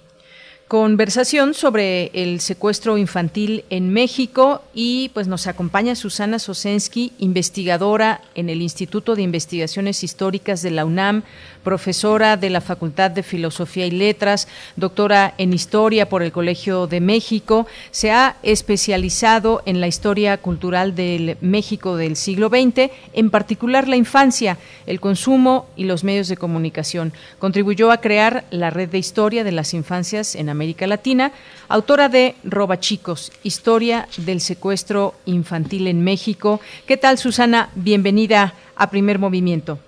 Conversación 0.72 1.54
sobre 1.54 2.12
el 2.14 2.40
secuestro 2.40 2.98
infantil 2.98 3.66
en 3.70 3.92
México 3.92 4.62
y 4.74 5.12
pues 5.14 5.28
nos 5.28 5.48
acompaña 5.48 5.96
Susana 5.96 6.40
Sosensky, 6.40 7.12
investigadora 7.20 8.22
en 8.36 8.50
el 8.50 8.62
Instituto 8.62 9.18
de 9.18 9.22
Investigaciones 9.22 10.02
Históricas 10.02 10.62
de 10.62 10.72
la 10.72 10.86
UNAM, 10.86 11.24
profesora 11.66 12.38
de 12.38 12.50
la 12.50 12.62
Facultad 12.62 13.12
de 13.12 13.22
Filosofía 13.22 13.86
y 13.86 13.92
Letras, 13.92 14.48
doctora 14.78 15.34
en 15.38 15.52
Historia 15.52 16.08
por 16.08 16.24
el 16.24 16.32
Colegio 16.32 16.88
de 16.88 17.02
México. 17.02 17.68
Se 17.92 18.12
ha 18.12 18.38
especializado 18.42 19.64
en 19.66 19.82
la 19.82 19.88
historia 19.88 20.38
cultural 20.38 20.96
del 20.96 21.36
México 21.42 21.98
del 21.98 22.16
siglo 22.16 22.48
XX, 22.48 22.90
en 23.12 23.30
particular 23.30 23.90
la 23.90 23.98
infancia, 23.98 24.58
el 24.88 25.02
consumo 25.02 25.68
y 25.76 25.84
los 25.84 26.06
medios 26.06 26.30
de 26.30 26.38
comunicación. 26.38 27.12
Contribuyó 27.40 27.92
a 27.92 28.00
crear 28.00 28.46
la 28.52 28.70
red 28.70 28.88
de 28.88 29.00
historia 29.00 29.44
de 29.44 29.52
las 29.52 29.74
infancias 29.74 30.34
en 30.36 30.48
América 30.48 30.61
América 30.62 30.86
Latina, 30.86 31.32
autora 31.70 32.08
de 32.08 32.36
Roba 32.44 32.80
Chicos, 32.80 33.32
Historia 33.42 34.08
del 34.18 34.42
Secuestro 34.42 35.16
Infantil 35.26 35.88
en 35.88 36.04
México. 36.04 36.62
¿Qué 36.86 36.98
tal, 36.98 37.18
Susana? 37.18 37.70
Bienvenida 37.74 38.54
a 38.76 38.92
Primer 38.92 39.18
Movimiento. 39.18 39.80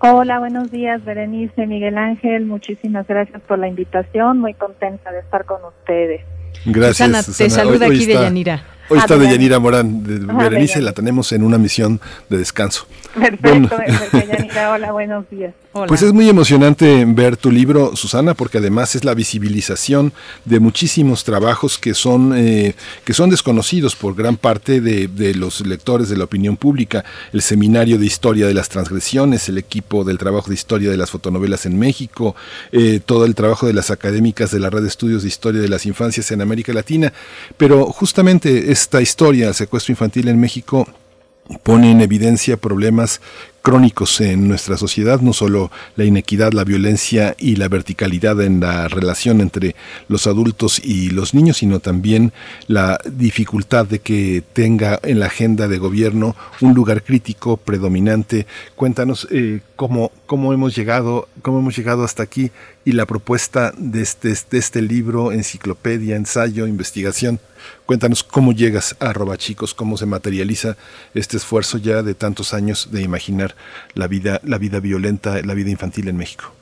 Hola, 0.00 0.38
buenos 0.38 0.70
días, 0.70 1.02
Berenice, 1.02 1.66
Miguel 1.66 1.96
Ángel. 1.96 2.44
Muchísimas 2.44 3.06
gracias 3.06 3.40
por 3.48 3.58
la 3.58 3.68
invitación. 3.68 4.38
Muy 4.38 4.52
contenta 4.52 5.10
de 5.10 5.20
estar 5.20 5.46
con 5.46 5.64
ustedes. 5.64 6.20
Gracias, 6.66 7.24
Susana. 7.24 7.38
Te 7.38 7.48
saluda 7.48 7.86
aquí 7.86 8.04
de 8.04 8.12
Yanira. 8.12 8.64
Hoy 8.90 8.98
está 8.98 9.16
de 9.16 9.30
Yanira 9.30 9.58
Morán, 9.60 10.04
de 10.04 10.18
Berenice, 10.18 10.82
la 10.82 10.92
tenemos 10.92 11.32
en 11.32 11.42
una 11.42 11.56
misión 11.56 11.98
de 12.28 12.36
descanso. 12.36 12.86
Perfecto, 13.14 13.78
Yanira, 14.12 14.72
hola, 14.72 14.92
buenos 14.92 15.24
días. 15.30 15.54
Pues 15.72 16.02
es 16.02 16.12
muy 16.12 16.28
emocionante 16.28 17.02
ver 17.06 17.38
tu 17.38 17.50
libro, 17.50 17.96
Susana, 17.96 18.34
porque 18.34 18.58
además 18.58 18.94
es 18.94 19.06
la 19.06 19.14
visibilización 19.14 20.12
de 20.44 20.60
muchísimos 20.60 21.24
trabajos 21.24 21.78
que 21.78 21.94
son, 21.94 22.34
eh, 22.36 22.74
que 23.06 23.14
son 23.14 23.30
desconocidos 23.30 23.96
por 23.96 24.14
gran 24.14 24.36
parte 24.36 24.82
de, 24.82 25.34
los 25.34 25.66
lectores 25.66 26.10
de 26.10 26.18
la 26.18 26.24
opinión 26.24 26.58
pública. 26.58 27.06
El 27.32 27.40
Seminario 27.40 27.96
de 27.98 28.04
Historia 28.04 28.46
de 28.46 28.52
las 28.52 28.68
Transgresiones, 28.68 29.48
el 29.48 29.56
equipo 29.56 30.04
del 30.04 30.18
trabajo 30.18 30.48
de 30.48 30.54
historia 30.54 30.90
de 30.90 30.98
las 30.98 31.10
fotonovelas 31.10 31.64
en 31.64 31.78
México, 31.78 32.36
eh, 32.70 33.00
todo 33.04 33.24
el 33.24 33.34
trabajo 33.34 33.66
de 33.66 33.72
las 33.72 33.90
académicas 33.90 34.50
de 34.50 34.60
la 34.60 34.68
Red 34.68 34.82
de 34.82 34.88
Estudios 34.88 35.22
de 35.22 35.28
Historia 35.28 35.62
de 35.62 35.68
las 35.68 35.86
Infancias 35.86 36.30
en 36.32 36.42
América 36.42 36.74
Latina. 36.74 37.14
Pero 37.56 37.86
justamente 37.86 38.72
esta 38.72 39.00
historia, 39.00 39.48
el 39.48 39.54
secuestro 39.54 39.92
infantil 39.92 40.28
en 40.28 40.38
México, 40.38 40.86
pone 41.62 41.90
en 41.90 42.00
evidencia 42.00 42.56
problemas 42.56 43.20
crónicos 43.62 44.20
en 44.20 44.48
nuestra 44.48 44.76
sociedad, 44.76 45.20
no 45.20 45.32
solo 45.32 45.70
la 45.96 46.04
inequidad, 46.04 46.52
la 46.52 46.64
violencia 46.64 47.34
y 47.38 47.56
la 47.56 47.68
verticalidad 47.68 48.40
en 48.42 48.60
la 48.60 48.88
relación 48.88 49.40
entre 49.40 49.76
los 50.08 50.26
adultos 50.26 50.80
y 50.84 51.10
los 51.10 51.32
niños, 51.32 51.58
sino 51.58 51.78
también 51.78 52.32
la 52.66 53.00
dificultad 53.04 53.86
de 53.86 54.00
que 54.00 54.42
tenga 54.52 54.98
en 55.04 55.20
la 55.20 55.26
agenda 55.26 55.68
de 55.68 55.78
gobierno 55.78 56.36
un 56.60 56.74
lugar 56.74 57.04
crítico 57.04 57.56
predominante. 57.56 58.46
Cuéntanos 58.74 59.28
eh, 59.30 59.60
cómo, 59.76 60.10
cómo 60.26 60.52
hemos 60.52 60.74
llegado, 60.74 61.28
cómo 61.40 61.60
hemos 61.60 61.76
llegado 61.76 62.04
hasta 62.04 62.24
aquí 62.24 62.50
y 62.84 62.92
la 62.92 63.06
propuesta 63.06 63.72
de 63.78 64.02
este, 64.02 64.28
de 64.28 64.58
este 64.58 64.82
libro, 64.82 65.32
enciclopedia, 65.32 66.16
ensayo, 66.16 66.66
investigación. 66.66 67.38
Cuéntanos 67.86 68.24
cómo 68.24 68.52
llegas 68.52 68.96
a 68.98 69.12
Roba 69.12 69.36
Chicos, 69.36 69.74
cómo 69.74 69.96
se 69.96 70.06
materializa 70.06 70.76
este 71.14 71.36
esfuerzo 71.36 71.78
ya 71.78 72.02
de 72.02 72.14
tantos 72.14 72.54
años 72.54 72.88
de 72.90 73.02
imaginar 73.02 73.51
la 73.94 74.06
vida, 74.06 74.40
la 74.44 74.58
vida 74.58 74.80
violenta, 74.80 75.40
la 75.42 75.54
vida 75.54 75.70
infantil 75.70 76.08
en 76.08 76.16
México. 76.16 76.52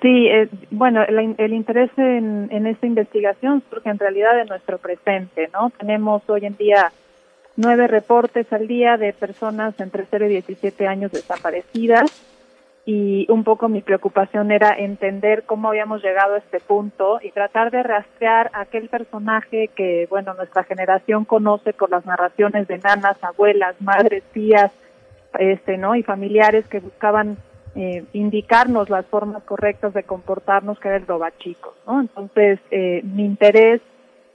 Sí, 0.00 0.28
eh, 0.28 0.48
bueno, 0.70 1.02
el, 1.02 1.52
interés 1.52 1.90
en, 1.96 2.48
en, 2.52 2.66
esta 2.66 2.86
investigación 2.86 3.62
surge 3.68 3.90
en 3.90 3.98
realidad 3.98 4.36
de 4.36 4.44
nuestro 4.44 4.78
presente, 4.78 5.48
¿no? 5.52 5.70
Tenemos 5.70 6.22
hoy 6.28 6.46
en 6.46 6.56
día 6.56 6.92
nueve 7.56 7.88
reportes 7.88 8.52
al 8.52 8.68
día 8.68 8.96
de 8.96 9.12
personas 9.12 9.74
entre 9.80 10.06
0 10.08 10.26
y 10.26 10.28
17 10.28 10.86
años 10.86 11.10
desaparecidas 11.10 12.08
y 12.90 13.26
un 13.28 13.44
poco 13.44 13.68
mi 13.68 13.82
preocupación 13.82 14.50
era 14.50 14.72
entender 14.72 15.42
cómo 15.44 15.68
habíamos 15.68 16.02
llegado 16.02 16.36
a 16.36 16.38
este 16.38 16.58
punto 16.58 17.18
y 17.22 17.32
tratar 17.32 17.70
de 17.70 17.82
rastrear 17.82 18.50
aquel 18.54 18.88
personaje 18.88 19.68
que, 19.76 20.06
bueno, 20.08 20.32
nuestra 20.32 20.64
generación 20.64 21.26
conoce 21.26 21.74
por 21.74 21.90
las 21.90 22.06
narraciones 22.06 22.66
de 22.66 22.78
nanas, 22.78 23.22
abuelas, 23.22 23.74
madres, 23.80 24.22
tías, 24.32 24.72
este, 25.38 25.76
¿no? 25.76 25.94
Y 25.94 26.02
familiares 26.02 26.66
que 26.68 26.80
buscaban 26.80 27.36
eh, 27.74 28.04
indicarnos 28.12 28.90
las 28.90 29.06
formas 29.06 29.42
correctas 29.44 29.94
de 29.94 30.02
comportarnos, 30.02 30.78
que 30.78 30.88
era 30.88 30.96
el 30.96 31.06
robachicos, 31.06 31.74
¿no? 31.86 32.00
Entonces, 32.00 32.58
eh, 32.70 33.02
mi 33.04 33.24
interés 33.24 33.80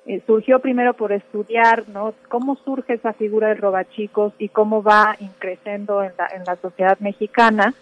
eh, 0.05 0.21
surgió 0.25 0.59
primero 0.59 0.93
por 0.93 1.11
estudiar, 1.11 1.87
¿no? 1.89 2.13
Cómo 2.29 2.55
surge 2.57 2.93
esa 2.93 3.13
figura 3.13 3.49
del 3.49 3.57
robachicos 3.57 4.33
y 4.37 4.49
cómo 4.49 4.83
va 4.83 5.15
increciendo 5.19 6.03
en 6.03 6.11
la, 6.17 6.27
en 6.35 6.43
la 6.45 6.55
sociedad 6.57 6.99
mexicana 6.99 7.73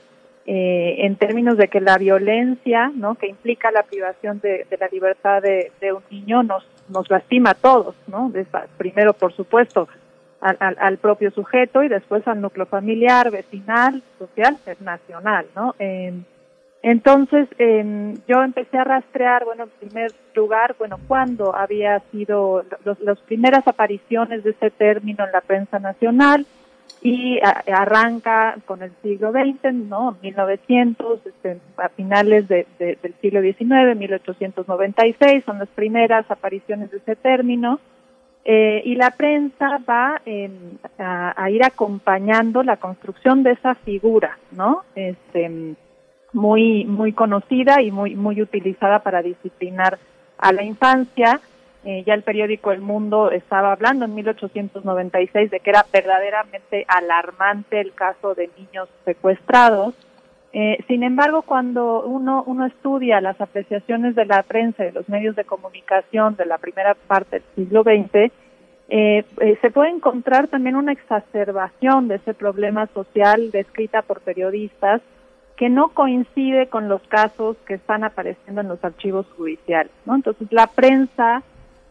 eh, 0.47 1.05
en 1.05 1.17
términos 1.17 1.55
de 1.55 1.67
que 1.67 1.79
la 1.79 1.99
violencia, 1.99 2.91
¿no? 2.95 3.13
que 3.13 3.27
implica 3.27 3.69
la 3.69 3.83
privación 3.83 4.39
de, 4.39 4.65
de 4.67 4.77
la 4.77 4.87
libertad 4.87 5.39
de, 5.39 5.71
de, 5.79 5.93
un 5.93 6.01
niño, 6.09 6.41
nos, 6.41 6.65
nos 6.89 7.07
lastima 7.11 7.51
a 7.51 7.53
todos, 7.53 7.95
¿no? 8.07 8.31
primero, 8.75 9.13
por 9.13 9.33
supuesto, 9.33 9.87
al, 10.41 10.57
al, 10.79 10.97
propio 10.97 11.31
sujeto 11.31 11.83
y 11.83 11.87
después 11.87 12.27
al 12.27 12.41
núcleo 12.41 12.65
familiar, 12.65 13.29
vecinal, 13.31 14.01
social, 14.17 14.57
nacional, 14.79 15.45
¿no? 15.55 15.75
Eh, 15.79 16.13
entonces, 16.83 17.47
eh, 17.59 18.15
yo 18.27 18.43
empecé 18.43 18.77
a 18.79 18.83
rastrear, 18.83 19.45
bueno, 19.45 19.65
en 19.65 19.89
primer 19.89 20.11
lugar, 20.33 20.75
bueno, 20.79 20.97
cuándo 21.07 21.55
había 21.55 21.99
sido 22.11 22.65
los, 22.83 22.99
las 23.01 23.19
primeras 23.19 23.67
apariciones 23.67 24.43
de 24.43 24.49
ese 24.49 24.71
término 24.71 25.23
en 25.23 25.31
la 25.31 25.41
prensa 25.41 25.77
nacional, 25.77 26.47
y 27.01 27.39
arranca 27.41 28.57
con 28.65 28.83
el 28.83 28.91
siglo 29.01 29.31
XX, 29.31 29.73
¿no? 29.73 30.17
1900, 30.21 31.25
este, 31.25 31.59
a 31.77 31.89
finales 31.89 32.47
de, 32.47 32.67
del 32.77 33.15
siglo 33.21 33.41
XIX, 33.41 33.97
1896, 33.97 35.43
son 35.43 35.57
las 35.57 35.69
primeras 35.69 36.29
apariciones 36.29 36.91
de 36.91 36.97
ese 36.97 37.15
término. 37.15 37.79
Eh, 38.43 38.81
y 38.85 38.95
la 38.95 39.11
prensa 39.11 39.79
va 39.87 40.21
eh, 40.25 40.49
a, 40.97 41.49
ir 41.51 41.63
acompañando 41.63 42.63
la 42.63 42.77
construcción 42.77 43.43
de 43.43 43.51
esa 43.51 43.75
figura, 43.75 44.37
¿no? 44.51 44.83
Este, 44.95 45.75
muy, 46.33 46.85
muy 46.85 47.13
conocida 47.13 47.81
y 47.81 47.91
muy, 47.91 48.15
muy 48.15 48.41
utilizada 48.41 48.99
para 48.99 49.21
disciplinar 49.21 49.99
a 50.37 50.51
la 50.53 50.63
infancia 50.63 51.39
eh, 51.83 52.03
ya 52.05 52.13
el 52.13 52.21
periódico 52.21 52.71
El 52.71 52.81
Mundo 52.81 53.31
estaba 53.31 53.71
hablando 53.71 54.05
en 54.05 54.13
1896 54.13 55.49
de 55.49 55.59
que 55.59 55.69
era 55.71 55.83
verdaderamente 55.91 56.85
alarmante 56.87 57.81
el 57.81 57.93
caso 57.93 58.35
de 58.35 58.51
niños 58.55 58.87
secuestrados. 59.03 59.95
Eh, 60.53 60.83
sin 60.87 61.03
embargo, 61.03 61.43
cuando 61.43 62.03
uno, 62.03 62.43
uno 62.45 62.65
estudia 62.65 63.21
las 63.21 63.39
apreciaciones 63.39 64.15
de 64.15 64.25
la 64.25 64.43
prensa 64.43 64.83
y 64.83 64.87
de 64.87 64.91
los 64.93 65.07
medios 65.07 65.35
de 65.35 65.45
comunicación 65.45 66.35
de 66.35 66.45
la 66.45 66.57
primera 66.57 66.93
parte 66.93 67.37
del 67.39 67.43
siglo 67.55 67.83
XX, 67.83 68.31
eh, 68.93 69.23
eh, 69.39 69.57
se 69.61 69.71
puede 69.71 69.91
encontrar 69.91 70.49
también 70.49 70.75
una 70.75 70.91
exacerbación 70.91 72.09
de 72.09 72.15
ese 72.15 72.33
problema 72.33 72.87
social 72.87 73.49
descrita 73.51 74.01
por 74.01 74.19
periodistas 74.19 75.01
que 75.55 75.69
no 75.69 75.89
coincide 75.89 76.67
con 76.67 76.89
los 76.89 77.01
casos 77.03 77.55
que 77.65 77.75
están 77.75 78.03
apareciendo 78.03 78.59
en 78.59 78.67
los 78.67 78.83
archivos 78.83 79.27
judiciales. 79.37 79.93
¿no? 80.05 80.15
Entonces, 80.15 80.51
la 80.51 80.67
prensa 80.67 81.43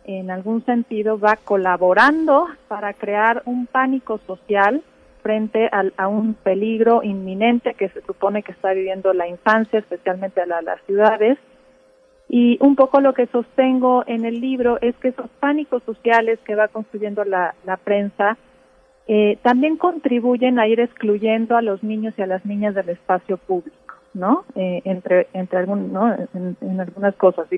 en 0.05 0.31
algún 0.31 0.65
sentido 0.67 1.19
va 1.19 1.37
colaborando 1.37 2.49
para 2.69 2.93
crear 2.93 3.43
un 3.47 3.67
pánico 3.67 4.19
social 4.27 4.83
frente 5.23 5.71
a, 5.97 6.09
un 6.09 6.35
peligro 6.35 7.03
inminente 7.03 7.75
que 7.75 7.89
se 7.91 8.03
supone 8.03 8.43
que 8.43 8.53
está 8.53 8.73
viviendo 8.73 9.13
la 9.13 9.29
infancia, 9.29 9.79
especialmente 9.79 10.41
a 10.41 10.47
las 10.47 10.83
ciudades. 10.87 11.39
Y 12.29 12.59
un 12.61 12.77
poco 12.77 13.01
lo 13.01 13.13
que 13.13 13.27
sostengo 13.27 14.05
en 14.07 14.25
el 14.25 14.41
libro 14.41 14.79
es 14.81 14.95
que 14.97 15.09
esos 15.09 15.29
pánicos 15.41 15.83
sociales 15.85 16.39
que 16.45 16.55
va 16.55 16.69
construyendo 16.69 17.25
la, 17.25 17.55
la 17.65 17.77
prensa 17.77 18.37
eh, 19.09 19.39
también 19.43 19.77
contribuyen 19.77 20.59
a 20.59 20.69
ir 20.69 20.79
excluyendo 20.79 21.57
a 21.57 21.63
los 21.63 21.83
niños 21.83 22.15
y 22.17 22.23
a 22.23 22.27
las 22.27 22.45
niñas 22.45 22.75
del 22.75 22.91
espacio 22.91 23.39
público, 23.39 23.95
¿no? 24.15 24.45
Eh, 24.55 24.83
entre 24.85 25.27
entre 25.33 25.59
algún, 25.59 25.93
¿no? 25.93 26.13
En, 26.13 26.57
en 26.61 26.81
algunas 26.81 27.17
cosas 27.17 27.49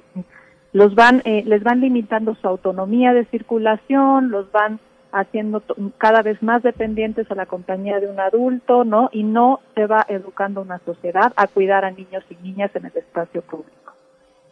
los 0.73 0.95
van, 0.95 1.21
eh, 1.25 1.43
les 1.47 1.63
van 1.63 1.81
limitando 1.81 2.35
su 2.35 2.49
autonomía 2.49 3.13
de 3.13 3.27
circulación, 3.27 4.31
los 4.31 4.51
van 4.53 4.81
haciendo 5.13 5.63
cada 5.99 6.23
vez 6.23 6.43
más 6.43 6.63
dependientes 6.63 7.31
a 7.31 7.35
la 7.35 7.47
compañía 7.47 8.01
de 8.01 8.09
un 8.09 8.19
adulto, 8.19 8.85
¿no? 8.85 9.11
Y 9.13 9.23
no 9.23 9.61
se 9.75 9.87
va 9.87 10.05
educando 10.09 10.63
una 10.63 10.79
sociedad 10.81 11.33
a 11.37 11.47
cuidar 11.47 11.85
a 11.85 11.91
niños 11.91 12.25
y 12.31 12.37
niñas 12.43 12.75
en 12.75 12.87
el 12.87 12.97
espacio 12.97 13.43
público. 13.43 13.93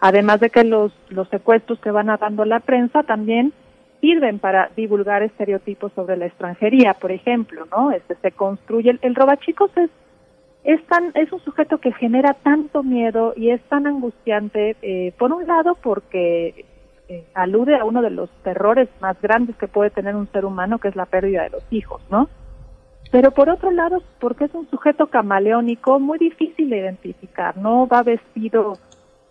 Además 0.01 0.41
de 0.41 0.51
que 0.51 0.65
los, 0.65 0.93
los 1.09 1.29
secuestros 1.29 1.81
que 1.81 1.91
van 1.91 2.07
dando 2.07 2.45
la 2.45 2.61
prensa 2.61 3.03
también 3.03 3.53
sirven 4.01 4.39
para 4.39 4.71
divulgar 4.77 5.23
estereotipos 5.23 5.93
sobre 5.95 6.17
la 6.17 6.27
extranjería, 6.27 6.95
por 6.95 7.13
ejemplo, 7.13 7.67
¿no? 7.71 7.91
Este 7.91 8.15
se 8.17 8.33
construye 8.33 8.91
el, 8.91 8.99
el 9.03 9.15
robachicos 9.15 9.71
es 9.77 9.91
es 10.63 10.85
tan 10.87 11.13
es 11.15 11.33
un 11.33 11.41
sujeto 11.41 11.79
que 11.79 11.93
genera 11.93 12.35
tanto 12.35 12.83
miedo 12.83 13.33
y 13.35 13.51
es 13.51 13.63
tan 13.63 13.87
angustiante 13.87 14.77
eh, 14.83 15.13
por 15.19 15.33
un 15.33 15.47
lado 15.47 15.77
porque 15.83 16.67
eh, 17.11 17.25
alude 17.35 17.75
a 17.75 17.85
uno 17.85 18.03
de 18.03 18.11
los 18.11 18.31
terrores 18.45 18.89
más 19.01 19.21
grandes 19.21 19.57
que 19.57 19.67
puede 19.67 19.91
tener 19.91 20.15
un 20.15 20.31
ser 20.31 20.45
humano, 20.45 20.79
que 20.79 20.87
es 20.87 20.95
la 20.95 21.07
pérdida 21.07 21.43
de 21.43 21.51
los 21.51 21.65
hijos, 21.73 22.01
¿no? 22.09 22.29
Pero 23.11 23.33
por 23.33 23.51
otro 23.51 23.73
lado, 23.73 24.01
porque 24.21 24.45
es 24.45 24.55
un 24.55 24.71
sujeto 24.71 25.09
camaleónico 25.09 25.99
muy 25.99 26.19
difícil 26.19 26.71
de 26.71 26.79
identificar, 26.79 27.57
no 27.57 27.89
va 27.89 28.05
vestido 28.05 28.75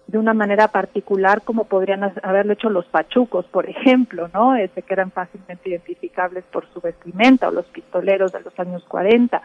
de 0.07 0.17
una 0.17 0.33
manera 0.33 0.67
particular 0.67 1.41
como 1.43 1.63
podrían 1.63 2.03
haberlo 2.21 2.51
hecho 2.51 2.69
los 2.69 2.85
pachucos, 2.87 3.45
por 3.45 3.69
ejemplo, 3.69 4.29
¿no? 4.33 4.57
Este, 4.57 4.81
que 4.81 4.93
eran 4.93 5.11
fácilmente 5.11 5.69
identificables 5.69 6.43
por 6.51 6.67
su 6.73 6.81
vestimenta 6.81 7.47
o 7.47 7.51
los 7.51 7.67
pistoleros 7.67 8.33
de 8.33 8.41
los 8.41 8.59
años 8.59 8.83
40. 8.89 9.41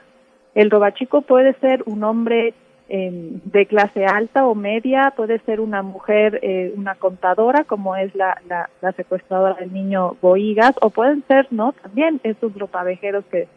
El 0.57 0.73
robachico 0.73 1.23
puede 1.23 1.55
ser 1.61 1.85
un 1.87 2.03
hombre 2.03 2.53
eh, 2.89 3.41
de 3.45 3.67
clase 3.67 4.05
alta 4.05 4.47
o 4.47 4.55
media, 4.55 5.15
puede 5.17 5.39
ser 5.41 5.61
una 5.61 5.83
mujer, 5.83 6.39
eh, 6.43 6.75
una 6.77 6.95
contadora, 6.95 7.65
como 7.65 7.97
es 7.97 8.15
la, 8.15 8.41
la, 8.49 8.69
la, 8.83 8.93
secuestradora 8.93 9.55
del 9.55 9.73
niño 9.73 10.17
Boigas, 10.21 10.75
o 10.83 10.91
pueden 10.91 11.25
ser, 11.27 11.47
¿no? 11.51 11.73
También 11.73 12.21
esos 12.25 12.55
ropavejeros 12.59 13.25
que 13.27 13.49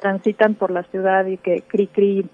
transitan 0.00 0.54
por 0.54 0.70
la 0.70 0.84
ciudad 0.84 1.26
y 1.26 1.36
que 1.36 1.62
cri 1.62 1.86
cri 1.88 2.26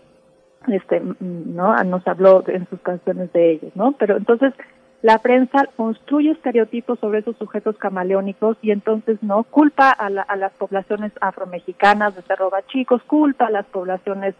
este 0.69 1.03
no 1.21 1.77
nos 1.85 2.07
habló 2.07 2.45
en 2.47 2.67
sus 2.69 2.81
canciones 2.81 3.33
de 3.33 3.53
ellos 3.53 3.73
no 3.75 3.93
pero 3.93 4.17
entonces 4.17 4.55
la 5.03 5.19
prensa 5.19 5.69
construye 5.77 6.31
estereotipos 6.31 6.99
sobre 6.99 7.19
esos 7.19 7.37
sujetos 7.37 7.77
camaleónicos 7.77 8.57
y 8.63 8.71
entonces 8.71 9.23
no 9.23 9.45
culpa 9.45 9.91
a, 9.91 10.09
la, 10.09 10.23
a 10.23 10.37
las 10.37 10.53
poblaciones 10.55 11.13
afromexicanas 11.21 12.17
de 12.17 12.23
ser 12.23 12.39
chicos 12.69 13.03
culpa 13.03 13.47
a 13.47 13.51
las 13.51 13.67
poblaciones 13.67 14.35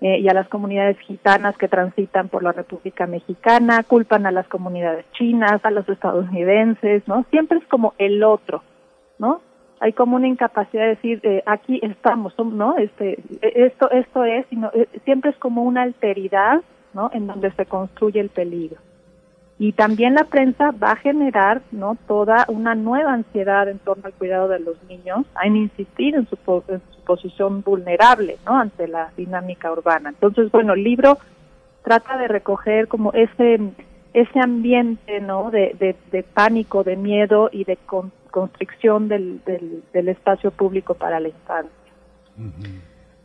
eh, 0.00 0.18
y 0.18 0.28
a 0.28 0.34
las 0.34 0.48
comunidades 0.48 0.98
gitanas 1.00 1.56
que 1.56 1.68
transitan 1.68 2.28
por 2.28 2.42
la 2.42 2.52
República 2.52 3.06
Mexicana, 3.06 3.82
culpan 3.84 4.26
a 4.26 4.30
las 4.30 4.46
comunidades 4.48 5.06
chinas, 5.12 5.64
a 5.64 5.70
los 5.70 5.88
estadounidenses, 5.88 7.06
¿no? 7.06 7.24
Siempre 7.30 7.58
es 7.58 7.66
como 7.66 7.94
el 7.98 8.22
otro, 8.22 8.62
¿no? 9.18 9.40
hay 9.80 9.92
como 9.92 10.16
una 10.16 10.28
incapacidad 10.28 10.84
de 10.84 10.88
decir 10.88 11.20
eh, 11.24 11.42
aquí 11.46 11.78
estamos 11.82 12.32
no 12.38 12.76
este 12.78 13.22
esto 13.42 13.90
esto 13.90 14.24
es 14.24 14.46
sino 14.48 14.70
eh, 14.72 14.88
siempre 15.04 15.30
es 15.30 15.36
como 15.36 15.62
una 15.62 15.82
alteridad 15.82 16.62
no 16.94 17.10
en 17.12 17.26
donde 17.26 17.50
se 17.52 17.66
construye 17.66 18.20
el 18.20 18.30
peligro 18.30 18.80
y 19.58 19.72
también 19.72 20.14
la 20.14 20.24
prensa 20.24 20.72
va 20.72 20.92
a 20.92 20.96
generar 20.96 21.62
no 21.70 21.96
toda 22.08 22.44
una 22.48 22.74
nueva 22.74 23.12
ansiedad 23.12 23.68
en 23.68 23.78
torno 23.78 24.06
al 24.06 24.12
cuidado 24.12 24.48
de 24.48 24.58
los 24.58 24.82
niños 24.84 25.26
a 25.34 25.46
insistir 25.46 26.16
en 26.16 26.28
su, 26.28 26.36
en 26.68 26.82
su 26.90 27.00
posición 27.04 27.62
vulnerable 27.62 28.38
no 28.44 28.58
ante 28.58 28.88
la 28.88 29.10
dinámica 29.16 29.70
urbana. 29.70 30.10
Entonces 30.10 30.50
bueno 30.50 30.74
el 30.74 30.82
libro 30.82 31.18
trata 31.84 32.16
de 32.18 32.28
recoger 32.28 32.88
como 32.88 33.12
ese 33.12 33.60
ese 34.12 34.40
ambiente 34.40 35.20
no 35.20 35.50
de, 35.50 35.76
de, 35.78 35.96
de 36.10 36.22
pánico 36.22 36.84
de 36.84 36.96
miedo 36.96 37.50
y 37.52 37.64
de 37.64 37.76
constricción 38.30 39.08
del, 39.08 39.40
del, 39.44 40.08
espacio 40.08 40.50
público 40.52 40.94
para 40.94 41.18
la 41.18 41.28
infancia. 41.28 41.72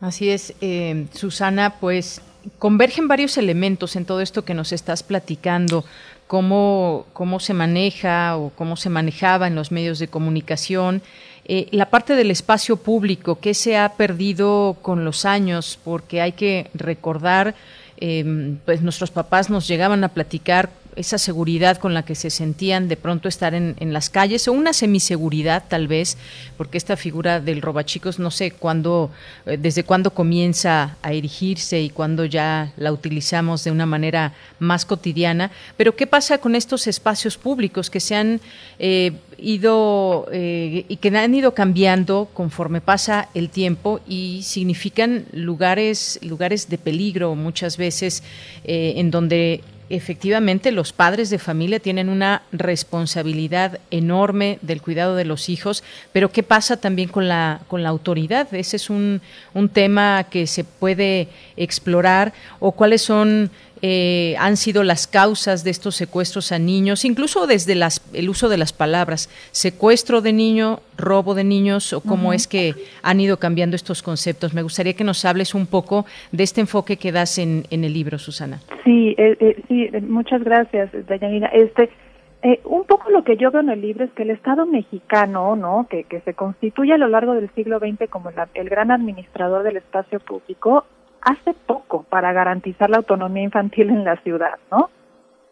Así 0.02 0.30
es, 0.30 0.56
eh, 0.62 1.06
Susana, 1.12 1.76
pues 1.80 2.22
convergen 2.58 3.08
varios 3.08 3.38
elementos 3.38 3.96
en 3.96 4.06
todo 4.06 4.22
esto 4.22 4.46
que 4.46 4.54
nos 4.54 4.72
estás 4.72 5.04
platicando, 5.04 5.84
cómo, 6.30 7.08
cómo 7.14 7.40
se 7.40 7.56
maneja 7.56 8.38
o 8.38 8.52
cómo 8.52 8.78
se 8.78 8.92
manejaba 8.92 9.48
en 9.48 9.56
los 9.56 9.72
medios 9.72 9.98
de 9.98 10.10
comunicación, 10.10 11.02
eh, 11.46 11.68
la 11.72 11.90
parte 11.90 12.14
del 12.14 12.30
espacio 12.30 12.78
público 12.78 13.40
que 13.40 13.56
se 13.56 13.80
ha 13.80 13.94
perdido 13.94 14.78
con 14.84 15.06
los 15.06 15.26
años, 15.26 15.80
porque 15.84 16.22
hay 16.22 16.34
que 16.34 16.70
recordar, 16.76 17.56
eh, 17.98 18.54
pues 18.64 18.84
nuestros 18.84 19.10
papás 19.10 19.50
nos 19.50 19.68
llegaban 19.68 20.04
a 20.04 20.10
platicar 20.10 20.70
esa 21.00 21.18
seguridad 21.18 21.78
con 21.78 21.94
la 21.94 22.04
que 22.04 22.14
se 22.14 22.30
sentían 22.30 22.90
de 22.90 22.98
pronto 22.98 23.30
estar 23.30 23.54
en, 23.54 23.76
las 23.94 24.10
calles 24.10 24.50
o 24.50 24.52
una 24.52 24.74
semiseguridad 24.74 25.64
tal 25.70 25.88
vez, 25.88 26.18
porque 26.58 26.78
esta 26.78 26.98
figura 26.98 27.40
del 27.40 27.62
robachicos 27.62 28.20
no 28.20 28.32
sé 28.32 28.52
cuándo, 28.52 29.10
eh, 29.46 29.58
desde 29.58 29.86
cuándo 29.86 30.12
comienza 30.12 30.98
a 31.02 31.14
erigirse 31.14 31.80
y 31.82 31.90
cuándo 31.90 32.26
ya 32.26 32.74
la 32.76 32.92
utilizamos 32.92 33.64
de 33.64 33.72
una 33.72 33.86
manera 33.86 34.34
más 34.60 34.86
cotidiana, 34.86 35.52
pero 35.78 35.96
¿qué 35.96 36.06
pasa 36.06 36.40
con 36.40 36.54
estos 36.54 36.86
espacios 36.86 37.38
públicos 37.38 37.90
que 37.90 38.02
se 38.02 38.16
han 38.16 38.42
eh, 38.78 39.14
ido 39.38 40.28
eh, 40.34 40.86
y 40.90 40.98
que 40.98 41.18
han 41.18 41.34
ido 41.34 41.54
cambiando 41.54 42.28
conforme 42.34 42.82
pasa 42.82 43.30
el 43.34 43.50
tiempo 43.50 44.02
y 44.06 44.42
significan 44.44 45.26
lugares, 45.32 46.20
lugares 46.24 46.68
de 46.68 46.78
peligro 46.78 47.36
muchas 47.36 47.78
veces 47.78 48.22
en 48.66 49.12
donde 49.12 49.64
efectivamente 49.90 50.72
los 50.72 50.94
padres 50.94 51.30
de 51.30 51.40
familia 51.40 51.80
tienen 51.80 52.10
una 52.10 52.44
responsabilidad 52.52 53.80
enorme 53.92 54.60
del 54.62 54.82
cuidado 54.82 55.16
de 55.16 55.26
los 55.26 55.50
hijos, 55.50 55.84
pero 56.14 56.32
¿qué 56.32 56.44
pasa 56.44 56.78
también 56.78 57.10
con 57.10 57.28
la, 57.28 57.62
con 57.68 57.84
la 57.84 57.90
autoridad? 57.90 58.54
Ese 58.54 58.76
es 58.76 58.90
un, 58.90 59.22
un 59.54 59.70
tema 59.70 60.26
que 60.30 60.48
se 60.48 60.64
puede 60.64 61.28
explorar 61.58 62.34
o 62.60 62.72
cuáles 62.72 63.02
son 63.02 63.52
eh, 63.82 64.36
han 64.40 64.58
sido 64.58 64.84
las 64.84 65.08
causas 65.08 65.64
de 65.64 65.72
estos 65.72 65.96
secuestros 65.96 66.52
a 66.52 66.60
niños, 66.60 67.06
incluso 67.06 67.48
desde 67.48 67.76
las, 67.76 68.02
el 68.14 68.30
uso 68.30 68.50
de 68.50 68.58
las 68.58 68.74
palabras, 68.74 69.30
secuestro 69.52 70.22
de 70.22 70.34
niño, 70.34 70.80
robo 70.98 71.34
de 71.34 71.44
niños, 71.44 71.94
o 71.94 72.02
cómo 72.02 72.34
es 72.34 72.48
que 72.48 72.74
han 73.04 73.20
ido 73.20 73.38
cambiando 73.38 73.76
estos 73.76 74.04
conceptos. 74.04 74.54
Me 74.54 74.64
gustaría 74.64 74.94
que 74.94 75.04
nos 75.04 75.24
hables 75.26 75.56
un 75.56 75.66
poco 75.66 76.06
de 76.32 76.44
este 76.44 76.62
enfoque 76.62 76.98
que 76.98 77.12
das 77.12 77.38
en, 77.38 77.64
en 77.70 77.84
el 77.84 77.94
libro, 77.94 78.18
Susana. 78.18 78.60
Sí, 78.84 79.16
eh, 79.18 79.38
eh, 79.40 79.62
sí, 79.68 79.90
muchas 80.02 80.44
gracias, 80.44 80.90
Dayanira. 81.08 81.48
Este, 81.48 81.90
un 82.66 82.86
poco 82.86 83.10
lo 83.10 83.24
que 83.24 83.38
yo 83.38 83.52
veo 83.52 83.62
en 83.62 83.70
el 83.70 83.82
libro 83.82 84.06
es 84.06 84.12
que 84.12 84.24
el 84.24 84.32
Estado 84.32 84.66
mexicano, 84.66 85.56
¿no? 85.56 85.88
Que, 85.90 86.04
que 86.04 86.22
se 86.22 86.34
constituye 86.34 86.94
a 86.94 86.98
lo 86.98 87.08
largo 87.08 87.34
del 87.34 87.50
siglo 87.52 87.80
XX 87.80 88.10
como 88.10 88.30
el 88.54 88.70
gran 88.70 88.92
administrador 88.92 89.64
del 89.64 89.78
espacio 89.78 90.20
público, 90.20 90.86
hace 91.22 91.54
poco 91.66 92.04
para 92.04 92.34
garantizar 92.34 92.90
la 92.90 92.98
autonomía 92.98 93.44
infantil 93.44 93.90
en 93.90 94.04
la 94.04 94.18
ciudad, 94.18 94.58
¿no? 94.72 94.90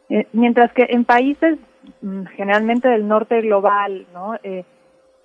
Eh, 0.10 0.28
mientras 0.34 0.72
que 0.74 0.88
en 0.90 1.06
países 1.06 1.58
mm, 2.02 2.24
generalmente 2.36 2.88
del 2.88 3.08
norte 3.08 3.42
global, 3.42 4.06
¿no? 4.14 4.36
Eh, 4.44 4.64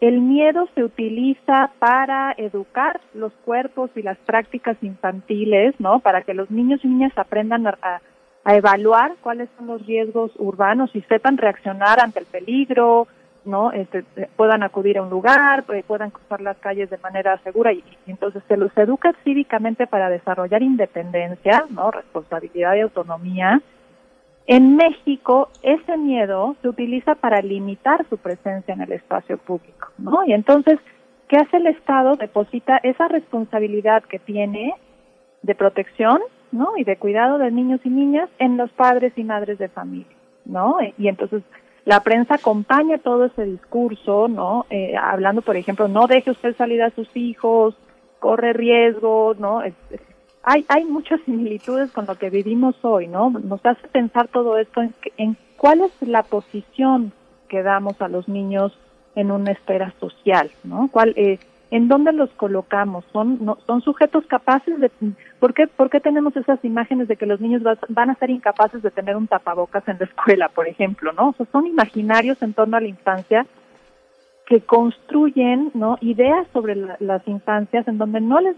el 0.01 0.20
miedo 0.20 0.69
se 0.74 0.82
utiliza 0.82 1.70
para 1.78 2.35
educar 2.36 3.01
los 3.14 3.32
cuerpos 3.44 3.90
y 3.94 4.02
las 4.02 4.19
prácticas 4.19 4.77
infantiles, 4.82 5.74
¿no? 5.78 6.01
Para 6.01 6.23
que 6.23 6.35
los 6.35 6.51
niños 6.51 6.81
y 6.82 6.89
niñas 6.89 7.12
aprendan 7.16 7.69
a, 7.69 8.01
a 8.44 8.56
evaluar 8.56 9.14
cuáles 9.23 9.48
son 9.56 9.69
los 9.69 9.86
riesgos 9.86 10.32
urbanos 10.39 10.90
y 10.94 11.02
sepan 11.02 11.36
reaccionar 11.36 12.01
ante 12.01 12.19
el 12.19 12.27
peligro, 12.27 13.06
no 13.44 13.73
este, 13.73 14.05
eh, 14.16 14.28
puedan 14.36 14.62
acudir 14.62 14.98
a 14.98 15.02
un 15.02 15.10
lugar 15.10 15.64
eh, 15.73 15.85
puedan 15.86 16.10
cruzar 16.10 16.40
las 16.40 16.56
calles 16.59 16.90
de 16.90 16.98
manera 16.98 17.39
segura 17.39 17.73
y, 17.73 17.82
entonces 18.06 18.43
se 18.48 18.56
los 18.56 18.77
educa 18.77 19.14
cívicamente 19.24 19.86
para 19.86 20.09
desarrollar 20.09 20.62
independencia 20.62 21.64
no 21.70 21.90
responsabilidad 21.90 22.74
y 22.77 22.81
autonomía. 22.81 23.60
En 24.47 24.77
México 24.77 25.51
ese 25.62 25.97
miedo 25.97 26.56
se 26.62 26.69
utiliza 26.69 27.14
para 27.14 27.40
limitar 27.43 28.05
su 28.09 28.19
presencia 28.19 28.74
en 28.74 28.82
el 28.82 28.93
espacio 28.93 29.39
público 29.39 29.89
no 29.98 30.24
y 30.27 30.32
entonces 30.32 30.78
qué 31.28 31.36
hace 31.36 31.56
el 31.56 31.66
Estado 31.69 32.16
deposita 32.16 32.78
esa 32.82 33.09
responsabilidad 33.09 34.02
que 34.05 34.19
tiene 34.19 34.74
de 35.43 35.55
protección 35.55 36.20
no 36.51 36.77
y 36.77 36.85
de 36.85 36.97
cuidado 36.97 37.39
de 37.39 37.51
niños 37.51 37.81
y 37.85 37.90
niñas 37.90 38.28
en 38.39 38.56
los 38.56 38.70
padres 38.73 39.12
y 39.16 39.24
madres 39.24 39.59
de 39.59 39.69
familia 39.69 40.16
no 40.44 40.78
y 40.98 41.09
entonces 41.09 41.43
la 41.84 42.00
prensa 42.00 42.34
acompaña 42.34 42.98
todo 42.98 43.24
ese 43.26 43.44
discurso, 43.44 44.28
¿no? 44.28 44.66
Eh, 44.70 44.94
hablando, 44.96 45.42
por 45.42 45.56
ejemplo, 45.56 45.88
no 45.88 46.06
deje 46.06 46.30
usted 46.30 46.56
salir 46.56 46.82
a 46.82 46.90
sus 46.90 47.09
hijos, 47.16 47.74
corre 48.20 48.52
riesgo, 48.52 49.34
¿no? 49.38 49.62
hay, 50.44 50.64
hay 50.68 50.84
muchas 50.84 51.20
similitudes 51.24 51.90
con 51.90 52.06
lo 52.06 52.16
que 52.16 52.30
vivimos 52.30 52.76
hoy, 52.82 53.09
¿no? 53.09 53.30
Nos 53.30 53.64
hace 53.64 53.86
pensar 53.88 54.28
todo 54.28 54.59
esto 54.59 54.82
en, 54.82 54.94
en 55.16 55.36
cuál 55.56 55.80
es 55.80 56.09
la 56.09 56.22
posición 56.22 57.12
que 57.48 57.62
damos 57.62 58.00
a 58.00 58.09
los 58.09 58.28
niños 58.28 58.72
en 59.14 59.30
una 59.30 59.52
esfera 59.52 59.92
social, 60.00 60.50
¿no? 60.64 60.88
¿Cuál, 60.90 61.12
eh, 61.16 61.38
¿En 61.73 61.89
dónde 61.89 62.12
los 62.12 62.28
colocamos? 62.32 63.03
¿Son, 63.15 63.43
no, 63.43 63.57
son 63.66 63.81
sujetos 63.81 64.27
capaces 64.27 64.78
de... 64.78 64.90
¿por 65.40 65.55
qué, 65.55 65.66
¿Por 65.66 65.89
qué 65.89 66.01
tenemos 66.01 66.36
esas 66.36 66.62
imágenes 66.66 67.09
de 67.09 67.16
que 67.16 67.24
los 67.24 67.40
niños 67.40 67.62
van 67.89 68.11
a 68.11 68.15
ser 68.16 68.28
incapaces 68.28 68.82
de 68.82 68.90
tener 68.90 69.16
un 69.16 69.27
tapabocas 69.27 69.89
en 69.89 69.97
la 69.99 70.05
escuela, 70.05 70.51
por 70.51 70.69
ejemplo? 70.69 71.15
¿no? 71.15 71.31
O 71.31 71.32
sea, 71.32 71.47
son 71.51 71.66
imaginarios 71.66 72.43
en 72.43 72.53
torno 72.53 72.77
a 72.77 72.81
la 72.82 72.89
infancia 72.89 73.47
que 74.44 74.61
construyen 74.61 75.70
¿no? 75.73 75.97
ideas 76.03 76.47
sobre 76.53 76.77
las 76.77 77.27
infancias 77.27 77.89
en 77.89 77.97
donde 77.97 78.20
no 78.20 78.39
les 78.43 78.55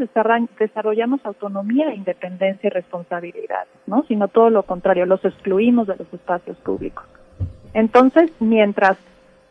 desarrollamos 0.58 1.24
autonomía, 1.24 1.94
independencia 1.94 2.66
y 2.66 2.70
responsabilidad, 2.70 3.68
¿no? 3.86 4.02
sino 4.08 4.26
todo 4.26 4.50
lo 4.50 4.64
contrario, 4.64 5.06
los 5.06 5.24
excluimos 5.24 5.86
de 5.86 5.94
los 5.94 6.12
espacios 6.12 6.56
públicos. 6.56 7.04
Entonces, 7.74 8.32
mientras 8.40 8.98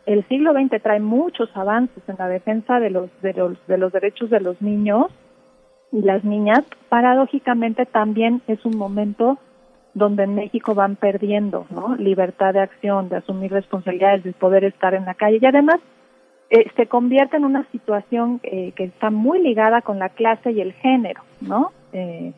el 0.06 0.24
siglo 0.28 0.52
XX 0.52 0.82
trae 0.82 1.00
muchos 1.00 1.48
avances 1.56 2.02
en 2.08 2.16
la 2.18 2.28
defensa 2.28 2.80
de 2.80 2.90
los, 2.90 3.10
de 3.22 3.32
los, 3.32 3.66
de 3.66 3.78
los 3.78 3.92
derechos 3.92 4.30
de 4.30 4.40
los 4.40 4.60
niños 4.60 5.06
y 5.92 6.02
las 6.02 6.24
niñas, 6.24 6.64
paradójicamente 6.88 7.86
también 7.86 8.42
es 8.48 8.64
un 8.64 8.76
momento 8.76 9.38
donde 9.94 10.24
en 10.24 10.34
México 10.34 10.74
van 10.74 10.96
perdiendo, 10.96 11.66
¿no? 11.70 11.94
Libertad 11.96 12.52
de 12.52 12.60
acción, 12.60 13.08
de 13.08 13.16
asumir 13.16 13.52
responsabilidades, 13.52 14.24
de 14.24 14.32
poder 14.32 14.64
estar 14.64 14.92
en 14.94 15.04
la 15.04 15.14
calle 15.14 15.38
y 15.40 15.46
además 15.46 15.80
eh, 16.50 16.66
se 16.76 16.86
convierte 16.86 17.36
en 17.36 17.44
una 17.44 17.64
situación 17.70 18.40
eh, 18.42 18.72
que 18.72 18.84
está 18.84 19.10
muy 19.10 19.40
ligada 19.40 19.82
con 19.82 19.98
la 20.00 20.08
clase 20.08 20.50
y 20.50 20.60
el 20.60 20.72
género, 20.72 21.22
¿no? 21.40 21.72
Eh, 21.92 22.32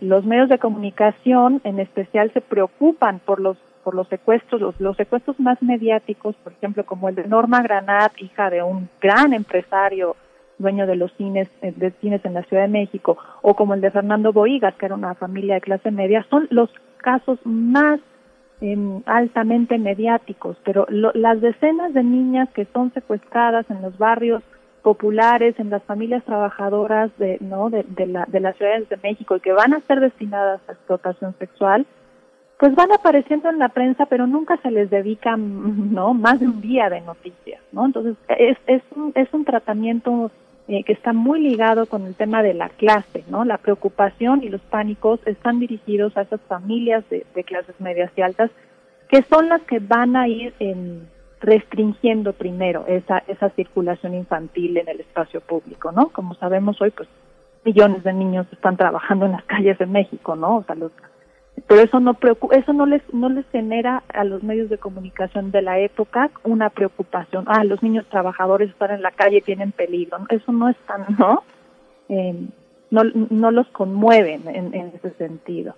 los 0.00 0.24
medios 0.24 0.48
de 0.48 0.58
comunicación, 0.58 1.60
en 1.64 1.80
especial, 1.80 2.30
se 2.32 2.40
preocupan 2.40 3.20
por 3.20 3.40
los 3.40 3.58
por 3.82 3.94
los 3.94 4.08
secuestros, 4.08 4.60
los, 4.60 4.80
los 4.80 4.96
secuestros 4.96 5.38
más 5.40 5.62
mediáticos, 5.62 6.36
por 6.36 6.52
ejemplo, 6.52 6.84
como 6.84 7.08
el 7.08 7.14
de 7.14 7.26
Norma 7.26 7.62
Granat, 7.62 8.12
hija 8.20 8.50
de 8.50 8.62
un 8.62 8.88
gran 9.00 9.32
empresario 9.32 10.16
dueño 10.58 10.86
de 10.86 10.96
los 10.96 11.12
cines 11.14 11.48
de 11.62 11.90
cines 12.00 12.24
en 12.24 12.34
la 12.34 12.42
Ciudad 12.42 12.64
de 12.64 12.68
México, 12.68 13.16
o 13.42 13.54
como 13.54 13.74
el 13.74 13.80
de 13.80 13.90
Fernando 13.90 14.32
Boigas, 14.32 14.74
que 14.74 14.86
era 14.86 14.94
una 14.94 15.14
familia 15.14 15.54
de 15.54 15.60
clase 15.62 15.90
media, 15.90 16.26
son 16.28 16.46
los 16.50 16.70
casos 16.98 17.38
más 17.44 18.00
Em, 18.62 19.02
altamente 19.06 19.78
mediáticos, 19.78 20.58
pero 20.64 20.86
las 20.90 21.40
decenas 21.40 21.94
de 21.94 22.04
niñas 22.04 22.46
que 22.50 22.66
son 22.66 22.92
secuestradas 22.92 23.64
en 23.70 23.80
los 23.80 23.96
barrios 23.96 24.42
populares, 24.82 25.58
en 25.58 25.70
las 25.70 25.82
familias 25.84 26.22
trabajadoras 26.24 27.10
de, 27.16 27.38
¿no? 27.40 27.70
de, 27.70 27.84
la, 28.06 28.26
de 28.26 28.40
las 28.40 28.54
ciudades 28.58 28.86
de 28.90 28.98
México 29.02 29.36
y 29.36 29.40
que 29.40 29.52
van 29.52 29.72
a 29.72 29.80
ser 29.86 30.00
destinadas 30.00 30.60
a 30.68 30.72
explotación 30.72 31.34
sexual, 31.38 31.86
pues 32.60 32.74
van 32.74 32.92
apareciendo 32.92 33.48
en 33.48 33.58
la 33.58 33.70
prensa, 33.70 34.04
pero 34.04 34.26
nunca 34.26 34.58
se 34.58 34.70
les 34.70 34.90
dedica 34.90 35.34
no 35.38 36.12
más 36.12 36.38
de 36.38 36.46
un 36.46 36.60
día 36.60 36.90
de 36.90 37.00
noticias, 37.00 37.60
¿no? 37.72 37.86
Entonces 37.86 38.16
es 38.28 38.58
es 38.66 38.82
un, 38.94 39.12
es 39.16 39.32
un 39.32 39.44
tratamiento 39.44 40.30
eh, 40.68 40.84
que 40.84 40.92
está 40.92 41.14
muy 41.14 41.40
ligado 41.40 41.86
con 41.86 42.06
el 42.06 42.14
tema 42.14 42.42
de 42.42 42.52
la 42.52 42.68
clase, 42.68 43.24
¿no? 43.28 43.46
La 43.46 43.56
preocupación 43.56 44.44
y 44.44 44.50
los 44.50 44.60
pánicos 44.60 45.18
están 45.26 45.58
dirigidos 45.58 46.14
a 46.16 46.22
esas 46.22 46.40
familias 46.42 47.02
de, 47.08 47.24
clases 47.44 47.80
medias 47.80 48.12
y 48.14 48.20
altas, 48.20 48.50
que 49.08 49.22
son 49.22 49.48
las 49.48 49.62
que 49.62 49.78
van 49.80 50.14
a 50.14 50.28
ir 50.28 50.52
restringiendo 51.40 52.34
primero 52.34 52.84
esa, 52.86 53.24
esa 53.26 53.48
circulación 53.50 54.14
infantil 54.14 54.76
en 54.76 54.88
el 54.88 55.00
espacio 55.00 55.40
público, 55.40 55.92
¿no? 55.92 56.10
Como 56.10 56.34
sabemos 56.34 56.80
hoy, 56.82 56.90
pues 56.90 57.08
millones 57.64 58.04
de 58.04 58.12
niños 58.12 58.46
están 58.52 58.76
trabajando 58.76 59.24
en 59.26 59.32
las 59.32 59.44
calles 59.44 59.78
de 59.78 59.86
México, 59.86 60.36
¿no? 60.36 60.58
O 60.58 60.64
sea, 60.64 60.74
los 60.74 60.92
pero 61.66 61.82
eso 61.82 62.00
no 62.00 62.16
eso 62.52 62.72
no 62.72 62.86
les 62.86 63.02
no 63.12 63.28
les 63.28 63.46
genera 63.50 64.02
a 64.12 64.24
los 64.24 64.42
medios 64.42 64.70
de 64.70 64.78
comunicación 64.78 65.50
de 65.50 65.62
la 65.62 65.78
época 65.78 66.30
una 66.44 66.70
preocupación. 66.70 67.44
Ah 67.48 67.64
los 67.64 67.82
niños 67.82 68.06
trabajadores 68.06 68.70
están 68.70 68.92
en 68.92 69.02
la 69.02 69.10
calle 69.10 69.40
tienen 69.40 69.72
peligro. 69.72 70.18
Eso 70.28 70.52
no 70.52 70.68
es 70.68 70.76
tan 70.86 71.06
no 71.18 71.42
eh, 72.08 72.34
no, 72.90 73.02
no 73.04 73.50
los 73.50 73.68
conmueven 73.68 74.48
en, 74.48 74.74
en 74.74 74.92
ese 74.94 75.10
sentido 75.12 75.74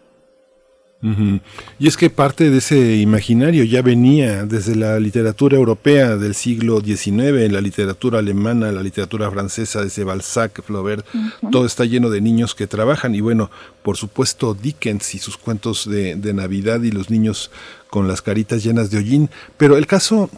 y 1.81 1.89
es 1.89 1.97
que 1.97 2.11
parte 2.11 2.49
de 2.49 2.59
ese 2.59 2.97
imaginario 2.97 3.65
ya 3.65 3.83
venía 3.83 4.47
desde 4.47 4.77
la 4.77 5.01
literatura 5.01 5.57
europea 5.57 6.17
del 6.17 6.37
siglo 6.37 6.81
XIX, 6.81 7.51
la 7.51 7.61
literatura 7.61 8.21
alemana, 8.21 8.71
la 8.71 8.83
literatura 8.83 9.29
francesa, 9.29 9.83
desde 9.83 10.05
Balzac, 10.05 10.63
Flaubert, 10.63 11.05
todo 11.51 11.67
está 11.67 11.85
lleno 11.85 12.09
de 12.09 12.21
niños 12.21 12.55
que 12.55 12.69
trabajan. 12.69 13.17
Y 13.17 13.21
bueno, 13.21 13.51
por 13.83 13.97
supuesto 13.97 14.55
Dickens 14.55 15.17
y 15.17 15.19
sus 15.19 15.37
cuentos 15.37 15.91
de, 15.91 16.15
de 16.15 16.33
Navidad 16.35 16.83
y 16.83 16.93
los 16.93 17.11
niños 17.11 17.51
con 17.91 18.07
las 18.07 18.23
caritas 18.23 18.63
llenas 18.63 18.91
de 18.91 18.99
hollín, 18.99 19.29
pero 19.57 19.77
el 19.77 19.87
caso 19.89 20.31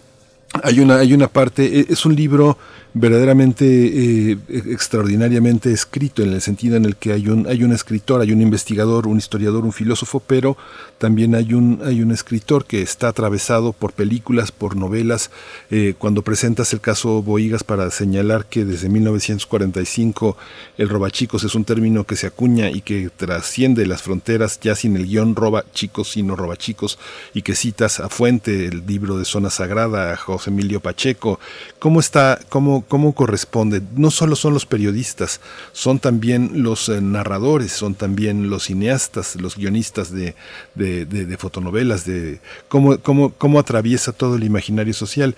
hay 0.62 0.80
una, 0.80 0.96
hay 0.96 1.12
una 1.12 1.28
parte, 1.28 1.80
e, 1.80 1.86
es 1.88 2.06
un 2.06 2.14
libro 2.14 2.58
verdaderamente 2.96 3.64
eh, 3.66 4.38
extraordinariamente 4.48 5.72
escrito 5.72 6.22
en 6.22 6.32
el 6.32 6.40
sentido 6.40 6.76
en 6.76 6.84
el 6.84 6.94
que 6.94 7.12
hay 7.12 7.26
un 7.28 7.48
hay 7.48 7.64
un 7.64 7.72
escritor, 7.72 8.20
hay 8.20 8.30
un 8.30 8.40
investigador, 8.40 9.08
un 9.08 9.18
historiador, 9.18 9.64
un 9.64 9.72
filósofo, 9.72 10.20
pero 10.20 10.56
también 10.98 11.34
hay 11.34 11.54
un 11.54 11.80
hay 11.84 12.02
un 12.02 12.12
escritor 12.12 12.64
que 12.66 12.82
está 12.82 13.08
atravesado 13.08 13.72
por 13.72 13.92
películas, 13.92 14.52
por 14.52 14.76
novelas. 14.76 15.32
Eh, 15.70 15.94
cuando 15.98 16.22
presentas 16.22 16.72
el 16.72 16.80
caso 16.80 17.20
Boigas 17.20 17.64
para 17.64 17.90
señalar 17.90 18.46
que 18.46 18.64
desde 18.64 18.88
1945 18.88 20.36
el 20.78 20.88
robachicos 20.88 21.42
es 21.42 21.56
un 21.56 21.64
término 21.64 22.04
que 22.04 22.14
se 22.14 22.28
acuña 22.28 22.70
y 22.70 22.80
que 22.80 23.10
trasciende 23.10 23.86
las 23.86 24.02
fronteras 24.02 24.60
ya 24.60 24.76
sin 24.76 24.96
el 24.96 25.06
guion 25.06 25.34
roba 25.34 25.64
chicos 25.74 26.12
sino 26.12 26.36
robachicos 26.36 27.00
y 27.34 27.42
que 27.42 27.56
citas 27.56 27.98
a 27.98 28.08
Fuente 28.08 28.66
el 28.66 28.86
libro 28.86 29.18
de 29.18 29.24
Zona 29.24 29.50
Sagrada 29.50 30.16
José 30.16 30.50
Emilio 30.50 30.78
Pacheco. 30.78 31.40
¿Cómo 31.80 31.98
está 31.98 32.38
cómo 32.48 32.83
cómo, 32.88 33.14
corresponde. 33.14 33.82
No 33.96 34.10
solo 34.10 34.36
son 34.36 34.54
los 34.54 34.66
periodistas, 34.66 35.40
son 35.72 35.98
también 35.98 36.62
los 36.62 36.88
eh, 36.88 37.00
narradores, 37.00 37.72
son 37.72 37.94
también 37.94 38.50
los 38.50 38.64
cineastas, 38.64 39.36
los 39.40 39.56
guionistas 39.56 40.12
de, 40.12 40.34
de, 40.74 41.36
fotonovelas, 41.36 42.06
de 42.06 42.40
cómo, 42.68 42.98
cómo, 42.98 43.30
cómo 43.30 43.58
atraviesa 43.58 44.12
todo 44.12 44.36
el 44.36 44.44
imaginario 44.44 44.94
social. 44.94 45.34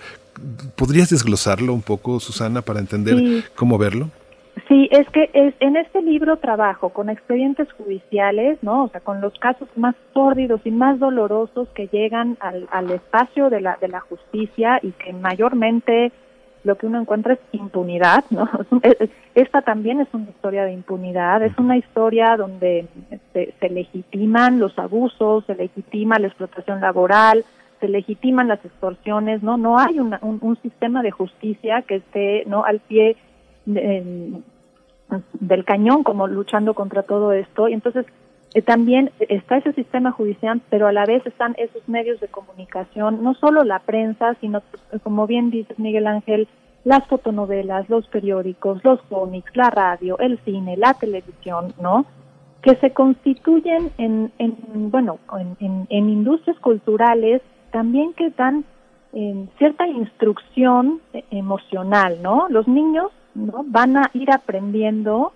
¿Podrías 0.75 1.09
desglosarlo 1.09 1.73
un 1.73 1.81
poco, 1.81 2.19
Susana, 2.19 2.61
para 2.61 2.79
entender 2.79 3.43
cómo 3.55 3.77
verlo? 3.77 4.09
Sí, 4.67 4.89
es 4.91 5.07
que 5.11 5.29
es, 5.33 5.53
en 5.59 5.77
este 5.77 6.01
libro 6.01 6.37
trabajo 6.37 6.89
con 6.89 7.09
expedientes 7.09 7.71
judiciales, 7.73 8.57
¿no? 8.61 8.85
O 8.85 8.89
sea, 8.89 9.01
con 9.01 9.21
los 9.21 9.37
casos 9.39 9.69
más 9.75 9.95
sórdidos 10.13 10.61
y 10.65 10.71
más 10.71 10.99
dolorosos 10.99 11.67
que 11.69 11.87
llegan 11.87 12.37
al, 12.39 12.67
al 12.71 12.89
espacio 12.91 13.49
de 13.49 13.61
la, 13.61 13.77
de 13.79 13.87
la 13.87 13.99
justicia 13.99 14.79
y 14.81 14.91
que 14.91 15.13
mayormente 15.13 16.11
lo 16.63 16.77
que 16.77 16.87
uno 16.87 16.99
encuentra 16.99 17.33
es 17.33 17.39
impunidad, 17.51 18.25
¿no? 18.29 18.49
Esta 19.35 19.61
también 19.61 20.01
es 20.01 20.07
una 20.13 20.29
historia 20.29 20.65
de 20.65 20.73
impunidad, 20.73 21.43
es 21.43 21.57
una 21.57 21.77
historia 21.77 22.35
donde 22.37 22.87
se, 23.33 23.69
legitiman 23.69 24.59
los 24.59 24.77
abusos, 24.77 25.45
se 25.45 25.55
legitima 25.55 26.19
la 26.19 26.27
explotación 26.27 26.81
laboral, 26.81 27.45
se 27.79 27.87
legitiman 27.87 28.47
las 28.47 28.63
extorsiones, 28.65 29.43
¿no? 29.43 29.57
No 29.57 29.77
hay 29.77 29.99
un, 29.99 30.15
un, 30.21 30.57
sistema 30.61 31.03
de 31.03 31.11
justicia 31.11 31.83
que 31.83 31.97
esté, 31.97 32.43
¿no? 32.47 32.63
Al 32.65 32.79
pie 32.79 33.15
del 33.65 34.43
cañón 35.65 36.03
como 36.03 36.27
luchando 36.27 36.73
contra 36.73 37.03
todo 37.03 37.31
esto 37.33 37.67
y 37.67 37.73
entonces 37.73 38.05
también 38.61 39.11
está 39.19 39.57
ese 39.57 39.73
sistema 39.73 40.11
judicial, 40.11 40.61
pero 40.69 40.87
a 40.87 40.93
la 40.93 41.05
vez 41.05 41.25
están 41.25 41.55
esos 41.57 41.87
medios 41.87 42.19
de 42.19 42.27
comunicación, 42.27 43.23
no 43.23 43.33
solo 43.35 43.63
la 43.63 43.79
prensa, 43.79 44.35
sino, 44.41 44.63
como 45.03 45.27
bien 45.27 45.51
dice 45.51 45.73
Miguel 45.77 46.07
Ángel, 46.07 46.47
las 46.83 47.05
fotonovelas, 47.07 47.89
los 47.89 48.07
periódicos, 48.07 48.81
los 48.83 49.01
cómics, 49.03 49.51
la 49.55 49.69
radio, 49.69 50.17
el 50.19 50.39
cine, 50.45 50.77
la 50.77 50.93
televisión, 50.93 51.73
¿no? 51.81 52.05
Que 52.61 52.75
se 52.77 52.91
constituyen 52.91 53.91
en, 53.97 54.31
en 54.37 54.55
bueno, 54.89 55.19
en, 55.59 55.85
en, 55.89 56.09
industrias 56.09 56.57
culturales 56.59 57.41
también 57.71 58.13
que 58.13 58.29
dan 58.29 58.63
eh, 59.11 59.47
cierta 59.57 59.85
instrucción 59.85 61.01
eh, 61.13 61.25
emocional, 61.31 62.19
¿no? 62.21 62.47
Los 62.49 62.67
niños, 62.69 63.11
¿no? 63.35 63.65
Van 63.65 63.97
a 63.97 64.09
ir 64.13 64.31
aprendiendo 64.31 65.33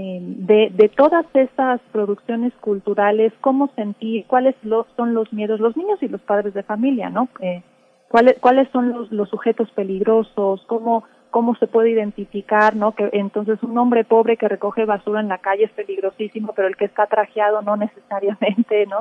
eh, 0.00 0.20
de, 0.22 0.70
de 0.74 0.88
todas 0.90 1.26
esas 1.34 1.80
producciones 1.90 2.52
culturales, 2.60 3.32
cómo 3.40 3.68
sentir, 3.74 4.26
cuáles 4.28 4.54
son 4.96 5.12
los 5.12 5.32
miedos, 5.32 5.58
los 5.58 5.76
niños 5.76 6.00
y 6.00 6.06
los 6.06 6.20
padres 6.20 6.54
de 6.54 6.62
familia, 6.62 7.10
¿no? 7.10 7.28
Eh, 7.40 7.64
cuáles, 8.06 8.38
cuáles 8.38 8.68
son 8.70 8.90
los, 8.90 9.10
los 9.10 9.28
sujetos 9.28 9.68
peligrosos, 9.72 10.64
cómo, 10.68 11.02
cómo 11.30 11.56
se 11.56 11.66
puede 11.66 11.90
identificar, 11.90 12.76
¿no? 12.76 12.92
Que 12.92 13.10
entonces 13.12 13.60
un 13.64 13.76
hombre 13.76 14.04
pobre 14.04 14.36
que 14.36 14.46
recoge 14.46 14.84
basura 14.84 15.18
en 15.18 15.26
la 15.26 15.38
calle 15.38 15.64
es 15.64 15.72
peligrosísimo, 15.72 16.52
pero 16.54 16.68
el 16.68 16.76
que 16.76 16.84
está 16.84 17.08
trajeado 17.08 17.60
no 17.62 17.76
necesariamente, 17.76 18.86
¿no? 18.86 18.98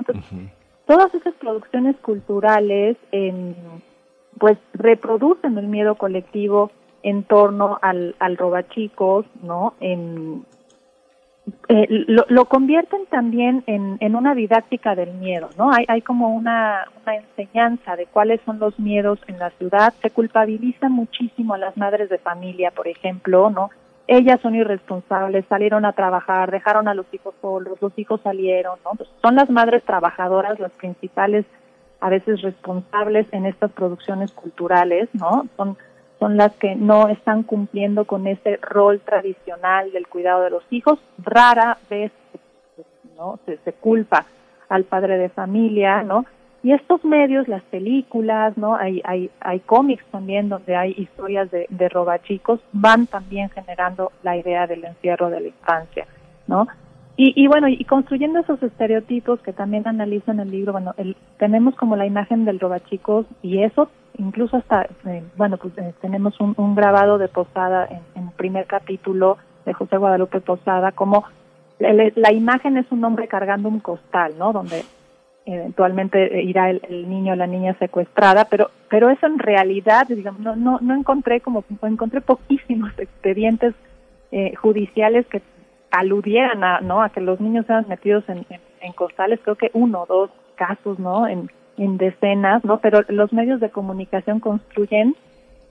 Todas 0.88 1.14
esas 1.14 1.36
producciones 1.36 1.96
culturales, 1.98 2.98
pues 4.40 4.58
reproducen 4.74 5.60
el 5.60 5.68
miedo 5.68 5.94
colectivo 5.94 6.72
en 7.04 7.22
torno 7.24 7.78
al, 7.84 8.16
al 8.18 8.36
robachicos, 8.36 9.28
¿no? 9.44 9.76
En, 9.80 10.44
eh, 11.70 11.88
lo, 11.90 12.26
lo, 12.28 12.46
convierten 12.46 13.06
también 13.10 13.64
en, 13.68 13.98
en, 14.02 14.16
una 14.16 14.36
didáctica 14.36 14.96
del 14.96 15.14
miedo, 15.14 15.50
¿no? 15.58 15.72
Hay, 15.72 15.86
hay 15.88 16.02
como 16.02 16.34
una, 16.34 16.86
una, 17.02 17.16
enseñanza 17.16 17.96
de 17.96 18.06
cuáles 18.06 18.42
son 18.46 18.60
los 18.60 18.78
miedos 18.80 19.20
en 19.28 19.40
la 19.40 19.50
ciudad. 19.52 19.94
Se 20.02 20.10
culpabiliza 20.10 20.90
muchísimo 20.90 21.54
a 21.54 21.58
las 21.58 21.78
madres 21.78 22.10
de 22.10 22.18
familia, 22.18 22.72
por 22.72 22.88
ejemplo, 22.88 23.50
¿no? 23.50 23.70
Ellas 24.08 24.40
son 24.42 24.56
irresponsables, 24.56 25.46
salieron 25.48 25.86
a 25.86 25.94
trabajar, 25.94 26.52
dejaron 26.52 26.88
a 26.88 26.94
los 26.94 27.06
hijos 27.14 27.36
solos, 27.42 27.78
los 27.82 27.98
hijos 27.98 28.22
salieron, 28.22 28.80
¿no? 28.86 28.92
son 29.22 29.36
las 29.36 29.50
madres 29.50 29.84
trabajadoras 29.84 30.60
las 30.60 30.72
principales, 30.72 31.46
a 32.00 32.10
veces 32.10 32.42
responsables 32.42 33.28
en 33.34 33.46
estas 33.46 33.72
producciones 33.72 34.32
culturales, 34.32 35.10
¿no? 35.14 35.48
Son 35.58 35.78
son 36.20 36.38
las 36.38 36.54
que 36.54 36.76
no 36.76 37.08
están 37.10 37.44
cumpliendo 37.44 38.06
con 38.06 38.28
ese 38.28 38.58
rol 38.58 39.00
tradicional 39.02 39.92
del 39.92 40.08
cuidado 40.08 40.44
de 40.44 40.50
los 40.50 40.64
hijos. 40.72 41.00
Rara 41.18 41.78
vez 41.90 42.12
¿no? 43.18 43.40
se, 43.46 43.58
se 43.58 43.74
culpa 43.74 44.26
al 44.70 44.84
padre 44.84 45.18
de 45.18 45.30
familia, 45.30 46.04
¿no? 46.04 46.26
Y 46.64 46.74
estos 46.74 47.06
medios, 47.06 47.48
las 47.48 47.64
películas, 47.64 48.58
¿no? 48.58 48.76
Hay, 48.76 49.02
hay, 49.06 49.30
hay 49.40 49.60
cómics 49.62 50.04
también 50.12 50.50
donde 50.50 50.76
hay 50.76 50.94
historias 50.98 51.50
de, 51.52 51.68
de 51.70 51.88
robachicos, 51.88 52.60
van 52.74 53.08
también 53.08 53.50
generando 53.50 54.12
la 54.24 54.36
idea 54.36 54.68
del 54.68 54.84
encierro 54.84 55.30
de 55.30 55.40
la 55.40 55.48
infancia, 55.48 56.08
¿no? 56.48 56.68
Y, 57.20 57.48
bueno, 57.48 57.68
y 57.68 57.84
construyendo 57.84 58.38
esos 58.38 58.62
estereotipos 58.62 59.40
que 59.40 59.52
también 59.52 59.88
analizo 59.88 60.30
en 60.30 60.40
el 60.40 60.52
libro, 60.52 60.72
bueno, 60.72 60.94
tenemos 61.40 61.74
como 61.76 61.96
la 61.96 62.06
imagen 62.06 62.46
del 62.46 62.60
robachicos 62.60 63.26
y 63.42 63.64
eso 63.64 63.90
incluso 64.18 64.58
hasta, 64.58 64.84
eh, 65.06 65.24
bueno, 65.36 65.58
pues 65.58 65.78
eh, 65.78 65.94
tenemos 66.02 66.40
un, 66.40 66.76
grabado 66.76 67.18
de 67.18 67.28
Posada 67.28 67.88
en, 67.88 68.24
el 68.24 68.32
primer 68.32 68.66
capítulo 68.66 69.38
de 69.66 69.74
José 69.74 69.98
Guadalupe 69.98 70.42
Posada, 70.42 70.92
como 70.92 71.26
la 71.80 72.32
imagen 72.34 72.78
es 72.78 72.92
un 72.92 73.04
hombre 73.04 73.28
cargando 73.28 73.70
un 73.70 73.80
costal, 73.80 74.34
¿no? 74.40 74.52
Donde 74.52 74.84
eventualmente 75.48 76.44
irá 76.44 76.70
el, 76.70 77.10
niño 77.10 77.34
o 77.34 77.36
la 77.36 77.48
niña 77.48 77.76
secuestrada, 77.80 78.46
pero 78.46 78.70
pero 78.90 79.10
eso 79.10 79.26
en 79.26 79.40
realidad, 79.40 80.08
digamos, 80.08 80.42
no 80.42 80.56
no, 80.56 80.80
no 80.82 80.94
encontré 80.94 81.40
como 81.40 81.64
encontré 81.82 82.22
poquísimos 82.22 82.92
expedientes 82.98 83.74
eh, 84.32 84.56
judiciales 84.56 85.26
que 85.28 85.42
aludieran 85.90 86.64
a 86.64 86.82
no 86.82 87.02
a 87.02 87.10
que 87.10 87.22
los 87.22 87.40
niños 87.40 87.66
sean 87.66 87.86
metidos 87.88 88.28
en, 88.28 88.46
en, 88.82 88.92
costales, 88.94 89.40
creo 89.42 89.56
que 89.56 89.72
uno 89.74 90.02
o 90.02 90.06
dos 90.06 90.32
casos, 90.56 91.00
¿no? 91.00 91.28
En, 91.28 91.50
en 91.78 91.98
decenas, 91.98 92.64
¿no? 92.66 92.80
Pero 92.80 93.02
los 93.10 93.32
medios 93.34 93.60
de 93.60 93.70
comunicación 93.70 94.40
construyen 94.40 95.16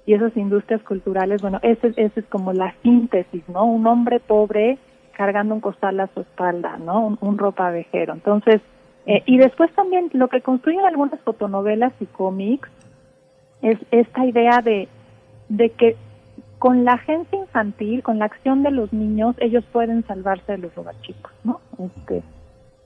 y 0.06 0.14
esas 0.14 0.36
industrias 0.36 0.82
culturales, 0.82 1.42
bueno, 1.42 1.58
ese, 1.62 1.88
ese 1.96 2.20
es 2.20 2.26
como 2.26 2.52
la 2.52 2.74
síntesis, 2.82 3.48
¿no? 3.48 3.64
Un 3.64 3.86
hombre 3.86 4.20
pobre 4.20 4.78
cargando 5.12 5.54
un 5.54 5.60
costal 5.60 5.98
a 6.00 6.06
su 6.08 6.20
espalda, 6.20 6.76
¿no? 6.76 7.06
Un, 7.06 7.18
un 7.20 7.38
ropavejero. 7.38 8.12
Entonces, 8.14 8.60
eh, 9.06 9.22
y 9.26 9.38
después 9.38 9.72
también 9.72 10.10
lo 10.12 10.28
que 10.28 10.42
construyen 10.42 10.84
algunas 10.84 11.20
fotonovelas 11.20 11.92
y 12.00 12.06
cómics 12.06 12.68
es 13.62 13.78
esta 13.90 14.24
idea 14.26 14.60
de, 14.62 14.88
de 15.48 15.70
que 15.70 15.96
con 16.58 16.84
la 16.84 16.92
agencia 16.94 17.38
infantil, 17.38 18.02
con 18.02 18.18
la 18.18 18.24
acción 18.26 18.62
de 18.62 18.70
los 18.70 18.92
niños, 18.92 19.36
ellos 19.38 19.64
pueden 19.72 20.04
salvarse 20.06 20.52
de 20.52 20.58
los 20.58 20.74
robachicos, 20.74 21.32
¿no? 21.44 21.60
Este, 21.78 22.22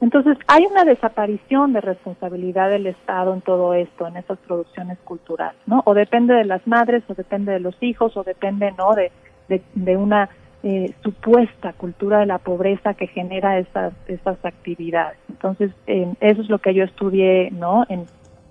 entonces, 0.01 0.39
hay 0.47 0.65
una 0.65 0.85
desaparición 0.85 1.75
de 1.75 1.83
responsabilidad 1.83 2.71
del 2.71 2.87
Estado 2.87 3.35
en 3.35 3.43
todo 3.43 3.75
esto, 3.75 4.07
en 4.07 4.17
esas 4.17 4.39
producciones 4.39 4.99
culturales, 5.05 5.61
¿no? 5.67 5.83
O 5.85 5.93
depende 5.93 6.33
de 6.35 6.47
las 6.47 6.67
madres, 6.67 7.03
o 7.09 7.15
depende 7.15 7.53
de 7.53 7.61
los 7.61 7.77
hijos, 7.83 8.17
o 8.17 8.25
depende, 8.25 8.73
¿no? 8.79 8.95
De, 8.95 9.13
de, 9.75 9.97
una 9.97 10.31
eh, 10.63 10.95
supuesta 11.03 11.75
cultura 11.75 12.21
de 12.21 12.27
la 12.27 12.39
pobreza 12.39 12.95
que 12.95 13.09
genera 13.09 13.59
estas 13.59 13.93
estas 14.07 14.43
actividades. 14.45 15.19
Entonces, 15.29 15.73
eso 15.87 16.43
es 16.43 16.49
lo 16.49 16.61
que 16.61 16.73
yo 16.73 16.85
estudié, 16.85 17.51
¿no? 17.51 17.85
En, 17.91 18.07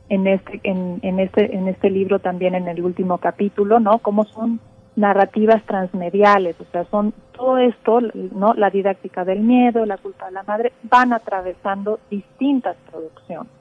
en 0.09 0.27
este 0.27 0.59
en, 0.63 0.99
en 1.01 1.19
este 1.19 1.55
en 1.55 1.67
este 1.67 1.89
libro 1.89 2.19
también 2.19 2.53
en 2.53 2.67
el 2.67 2.83
último 2.83 3.17
capítulo, 3.17 3.79
¿no? 3.79 3.99
Cómo 3.99 4.25
son 4.25 4.59
narrativas 4.99 5.63
transmediales, 5.65 6.55
o 6.59 6.65
sea, 6.71 6.85
son 6.91 7.13
todo 7.31 7.57
esto, 7.57 8.01
¿no? 8.01 8.53
La 8.53 8.69
didáctica 8.69 9.23
del 9.23 9.39
miedo, 9.39 9.85
la 9.85 9.97
culpa 9.97 10.25
de 10.25 10.33
la 10.33 10.43
madre, 10.43 10.73
van 10.83 11.13
atravesando 11.13 11.99
distintas 12.11 12.75
producciones. 12.91 13.51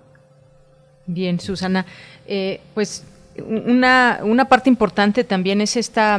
Bien, 1.06 1.38
Susana, 1.38 1.86
eh, 2.26 2.60
pues 2.74 3.06
una, 3.46 4.18
una 4.22 4.46
parte 4.46 4.68
importante 4.68 5.22
también 5.22 5.60
es 5.60 5.76
esta 5.76 6.18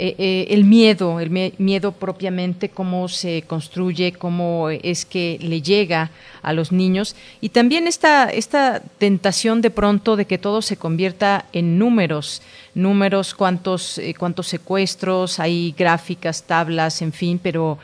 eh, 0.00 0.14
eh, 0.16 0.46
el 0.50 0.62
miedo, 0.62 1.18
el 1.18 1.28
miedo 1.58 1.90
propiamente, 1.90 2.68
cómo 2.68 3.08
se 3.08 3.42
construye, 3.42 4.12
cómo 4.12 4.70
es 4.70 5.04
que 5.04 5.38
le 5.42 5.60
llega 5.60 6.12
a 6.40 6.52
los 6.52 6.70
niños. 6.70 7.16
Y 7.40 7.48
también 7.48 7.88
esta, 7.88 8.30
esta 8.30 8.80
tentación 8.98 9.60
de 9.60 9.72
pronto 9.72 10.14
de 10.14 10.26
que 10.26 10.38
todo 10.38 10.62
se 10.62 10.76
convierta 10.76 11.46
en 11.52 11.80
números, 11.80 12.42
números, 12.76 13.34
cuántos, 13.34 13.98
eh, 13.98 14.14
cuántos 14.16 14.46
secuestros, 14.46 15.40
hay 15.40 15.74
gráficas, 15.76 16.44
tablas, 16.44 17.02
en 17.02 17.12
fin, 17.12 17.40
pero 17.42 17.78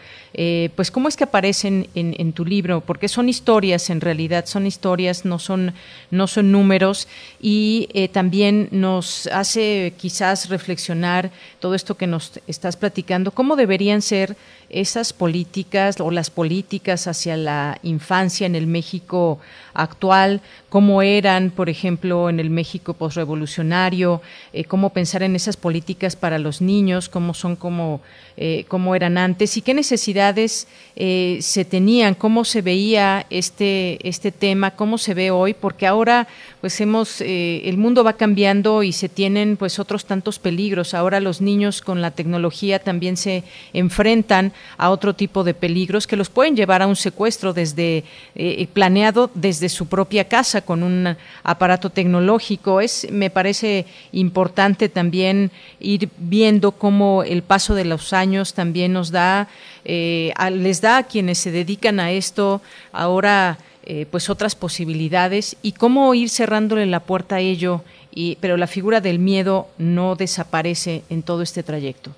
pues 0.74 0.90
cómo 0.90 1.06
es 1.06 1.16
que 1.16 1.22
aparecen 1.22 1.86
en, 1.94 2.32
tu 2.32 2.44
libro, 2.44 2.80
porque 2.80 3.06
son 3.06 3.28
historias 3.28 3.88
en 3.88 4.00
realidad, 4.00 4.46
son 4.46 4.66
historias, 4.66 5.24
no 5.24 5.38
son, 5.38 5.74
no 6.10 6.26
son 6.26 6.50
números. 6.50 7.06
Y 7.40 7.88
también 8.12 8.66
nos 8.72 9.28
hace 9.28 9.94
quizás 9.96 10.48
reflexionar 10.48 11.30
todo 11.60 11.76
esto 11.76 11.96
que 11.96 12.03
nos 12.06 12.40
estás 12.46 12.76
platicando, 12.76 13.30
cómo 13.30 13.56
deberían 13.56 14.02
ser 14.02 14.36
esas 14.70 15.12
políticas 15.12 16.00
o 16.00 16.10
las 16.10 16.30
políticas 16.30 17.06
hacia 17.06 17.36
la 17.36 17.78
infancia 17.82 18.46
en 18.46 18.54
el 18.54 18.66
México 18.66 19.38
actual, 19.74 20.40
cómo 20.68 21.02
eran, 21.02 21.50
por 21.50 21.68
ejemplo, 21.68 22.30
en 22.30 22.40
el 22.40 22.50
México 22.50 22.94
posrevolucionario, 22.94 24.22
eh, 24.52 24.64
cómo 24.64 24.90
pensar 24.90 25.22
en 25.22 25.36
esas 25.36 25.56
políticas 25.56 26.16
para 26.16 26.38
los 26.38 26.60
niños, 26.60 27.08
cómo 27.08 27.34
son 27.34 27.56
como 27.56 28.00
eh, 28.36 28.64
cómo 28.66 28.96
eran 28.96 29.16
antes 29.16 29.56
y 29.56 29.62
qué 29.62 29.74
necesidades 29.74 30.66
eh, 30.96 31.38
se 31.40 31.64
tenían, 31.64 32.14
cómo 32.14 32.44
se 32.44 32.62
veía 32.62 33.26
este 33.30 33.98
este 34.08 34.32
tema, 34.32 34.72
cómo 34.72 34.98
se 34.98 35.14
ve 35.14 35.30
hoy, 35.30 35.54
porque 35.54 35.86
ahora 35.86 36.26
pues 36.60 36.80
hemos 36.80 37.20
el 37.20 37.76
mundo 37.76 38.02
va 38.02 38.14
cambiando 38.14 38.82
y 38.82 38.92
se 38.92 39.08
tienen 39.08 39.56
pues 39.56 39.78
otros 39.78 40.06
tantos 40.06 40.38
peligros. 40.38 40.94
Ahora 40.94 41.20
los 41.20 41.40
niños 41.40 41.82
con 41.82 42.00
la 42.00 42.12
tecnología 42.12 42.78
también 42.78 43.16
se 43.16 43.44
enfrentan 43.72 44.52
a 44.76 44.90
otro 44.90 45.14
tipo 45.14 45.44
de 45.44 45.54
peligros 45.54 46.06
que 46.06 46.16
los 46.16 46.28
pueden 46.28 46.56
llevar 46.56 46.82
a 46.82 46.86
un 46.86 46.96
secuestro 46.96 47.52
desde 47.52 48.04
eh, 48.34 48.66
planeado 48.72 49.30
desde 49.34 49.68
su 49.68 49.86
propia 49.86 50.24
casa 50.24 50.62
con 50.62 50.82
un 50.82 51.16
aparato 51.42 51.90
tecnológico. 51.90 52.80
Es, 52.80 53.06
me 53.10 53.30
parece 53.30 53.86
importante 54.12 54.88
también 54.88 55.50
ir 55.80 56.08
viendo 56.18 56.72
cómo 56.72 57.22
el 57.22 57.42
paso 57.42 57.74
de 57.74 57.84
los 57.84 58.12
años 58.12 58.54
también 58.54 58.92
nos 58.92 59.10
da, 59.10 59.48
eh, 59.84 60.32
les 60.52 60.80
da 60.80 60.98
a 60.98 61.02
quienes 61.04 61.38
se 61.38 61.50
dedican 61.50 62.00
a 62.00 62.10
esto 62.12 62.60
ahora 62.92 63.58
eh, 63.86 64.06
pues 64.10 64.30
otras 64.30 64.54
posibilidades 64.54 65.56
y 65.60 65.72
cómo 65.72 66.14
ir 66.14 66.30
cerrándole 66.30 66.86
la 66.86 67.00
puerta 67.00 67.36
a 67.36 67.40
ello, 67.40 67.82
y, 68.14 68.38
pero 68.40 68.56
la 68.56 68.66
figura 68.66 69.02
del 69.02 69.18
miedo 69.18 69.68
no 69.76 70.14
desaparece 70.16 71.02
en 71.10 71.22
todo 71.22 71.42
este 71.42 71.62
trayecto. 71.62 72.12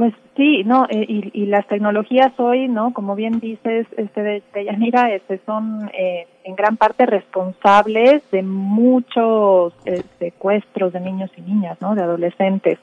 Pues 0.00 0.14
sí, 0.34 0.64
no, 0.64 0.86
eh, 0.88 1.04
y, 1.06 1.44
las 1.44 1.66
tecnologías 1.68 2.32
hoy, 2.38 2.68
no, 2.68 2.94
como 2.94 3.14
bien 3.14 3.38
dices, 3.38 3.86
este 3.98 4.22
de, 4.22 4.42
Yanira, 4.64 5.12
este 5.12 5.38
son 5.44 5.90
eh, 5.92 6.26
en 6.42 6.56
gran 6.56 6.78
parte 6.78 7.04
responsables 7.04 8.22
de 8.30 8.42
muchos 8.42 9.74
eh, 9.84 10.02
secuestros 10.18 10.94
de 10.94 11.00
niños 11.00 11.30
y 11.36 11.42
niñas, 11.42 11.76
no, 11.82 11.94
de 11.94 12.02
adolescentes. 12.02 12.78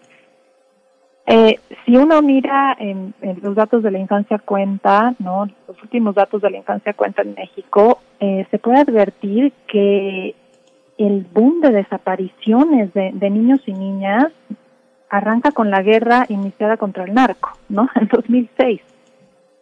si 1.88 1.98
uno 1.98 2.22
mira 2.22 2.78
en, 2.80 3.16
los 3.42 3.56
datos 3.56 3.82
de 3.82 3.90
la 3.90 3.98
infancia 3.98 4.38
cuenta, 4.38 5.16
no, 5.18 5.48
los 5.68 5.82
últimos 5.82 6.14
datos 6.14 6.44
de 6.44 6.52
la 6.52 6.58
infancia 6.58 6.94
cuenta 6.94 7.24
en 7.24 7.34
México, 7.34 8.00
se 8.20 8.60
puede 8.60 8.78
advertir 8.78 9.54
que 9.66 10.36
el 11.00 11.26
boom 11.34 11.62
de 11.62 11.72
desapariciones 11.72 12.94
de, 12.94 13.10
de 13.12 13.30
niños 13.32 13.62
y 13.66 13.74
niñas 13.74 14.32
arranca 15.10 15.52
con 15.52 15.70
la 15.72 15.82
guerra 15.82 16.26
iniciada 16.30 16.78
contra 16.78 17.04
el 17.06 17.14
narco, 17.14 17.52
¿no? 17.70 17.90
En 17.96 18.08
2006. 18.08 18.82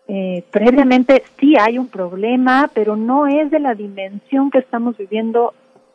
Eh, 0.08 0.44
previamente 0.52 1.24
sí 1.40 1.56
hay 1.60 1.80
un 1.80 1.88
problema, 1.88 2.70
pero 2.74 2.96
no 2.96 3.26
es 3.28 3.50
de 3.50 3.60
la 3.60 3.74
dimensión 3.74 4.52
que 4.52 4.60
estamos 4.60 4.98
viviendo 4.98 5.54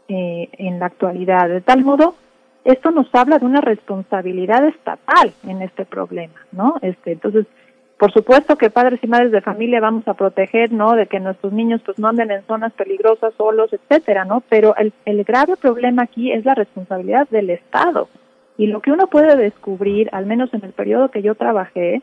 eh, 0.08 0.48
en 0.52 0.80
la 0.80 0.86
actualidad. 0.86 1.48
De 1.48 1.60
tal 1.60 1.84
modo, 1.84 2.16
esto 2.64 2.90
nos 2.90 3.06
habla 3.14 3.38
de 3.38 3.46
una 3.46 3.60
responsabilidad 3.60 4.66
estatal 4.66 5.32
en 5.46 5.62
este 5.62 5.84
problema, 5.84 6.34
¿no? 6.50 6.74
Este, 6.82 7.12
entonces, 7.12 7.46
por 7.96 8.12
supuesto 8.12 8.56
que 8.56 8.70
padres 8.70 8.98
y 9.02 9.06
madres 9.06 9.30
de 9.30 9.40
familia 9.40 9.80
vamos 9.80 10.08
a 10.08 10.14
proteger, 10.14 10.72
¿no? 10.72 10.94
De 10.94 11.06
que 11.06 11.20
nuestros 11.20 11.52
niños 11.52 11.80
pues 11.84 11.98
no 11.98 12.08
anden 12.08 12.32
en 12.32 12.42
zonas 12.46 12.72
peligrosas 12.72 13.32
solos, 13.34 13.72
etcétera, 13.72 14.24
¿no? 14.24 14.42
Pero 14.48 14.74
el, 14.76 14.92
el 15.04 15.22
grave 15.22 15.56
problema 15.56 16.02
aquí 16.02 16.32
es 16.32 16.44
la 16.44 16.54
responsabilidad 16.54 17.28
del 17.28 17.50
Estado. 17.50 18.08
Y 18.60 18.66
lo 18.66 18.82
que 18.82 18.92
uno 18.92 19.06
puede 19.06 19.36
descubrir, 19.36 20.10
al 20.12 20.26
menos 20.26 20.52
en 20.52 20.62
el 20.62 20.72
periodo 20.72 21.10
que 21.10 21.22
yo 21.22 21.34
trabajé, 21.34 22.02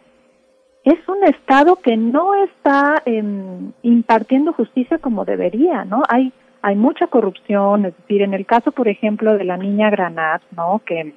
es 0.84 1.08
un 1.08 1.24
Estado 1.24 1.76
que 1.76 1.96
no 1.96 2.34
está 2.46 3.04
em, 3.06 3.74
impartiendo 3.84 4.54
justicia 4.54 4.98
como 4.98 5.24
debería, 5.24 5.86
¿no? 5.86 6.02
Hay 6.10 6.34
hay 6.64 6.76
mucha 6.76 7.06
corrupción, 7.06 7.86
es 7.86 7.96
decir, 7.98 8.24
en 8.24 8.34
el 8.34 8.48
caso, 8.48 8.72
por 8.72 8.88
ejemplo, 8.88 9.38
de 9.38 9.44
la 9.44 9.56
niña 9.56 9.92
Granat, 9.92 10.42
¿no? 10.50 10.82
Que 10.84 11.14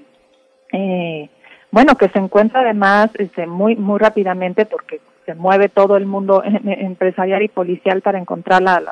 eh, 0.74 1.30
bueno, 1.70 1.94
que 1.94 2.10
se 2.10 2.18
encuentra 2.18 2.60
además 2.60 3.10
este, 3.14 3.46
muy 3.46 3.76
muy 3.76 3.98
rápidamente 3.98 4.66
porque 4.66 5.00
se 5.24 5.34
mueve 5.34 5.70
todo 5.70 5.96
el 5.96 6.04
mundo 6.04 6.42
empresarial 6.64 7.40
y 7.40 7.48
policial 7.48 8.02
para 8.02 8.18
encontrarla, 8.18 8.82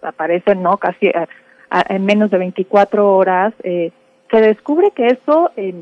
aparece, 0.00 0.54
¿no? 0.54 0.78
Casi 0.78 1.12
en 1.90 2.06
menos 2.06 2.30
de 2.30 2.38
24 2.38 3.16
horas. 3.16 3.52
Eh, 3.64 3.92
se 4.30 4.40
descubre 4.40 4.92
que 4.92 5.08
eso, 5.08 5.50
eh, 5.56 5.74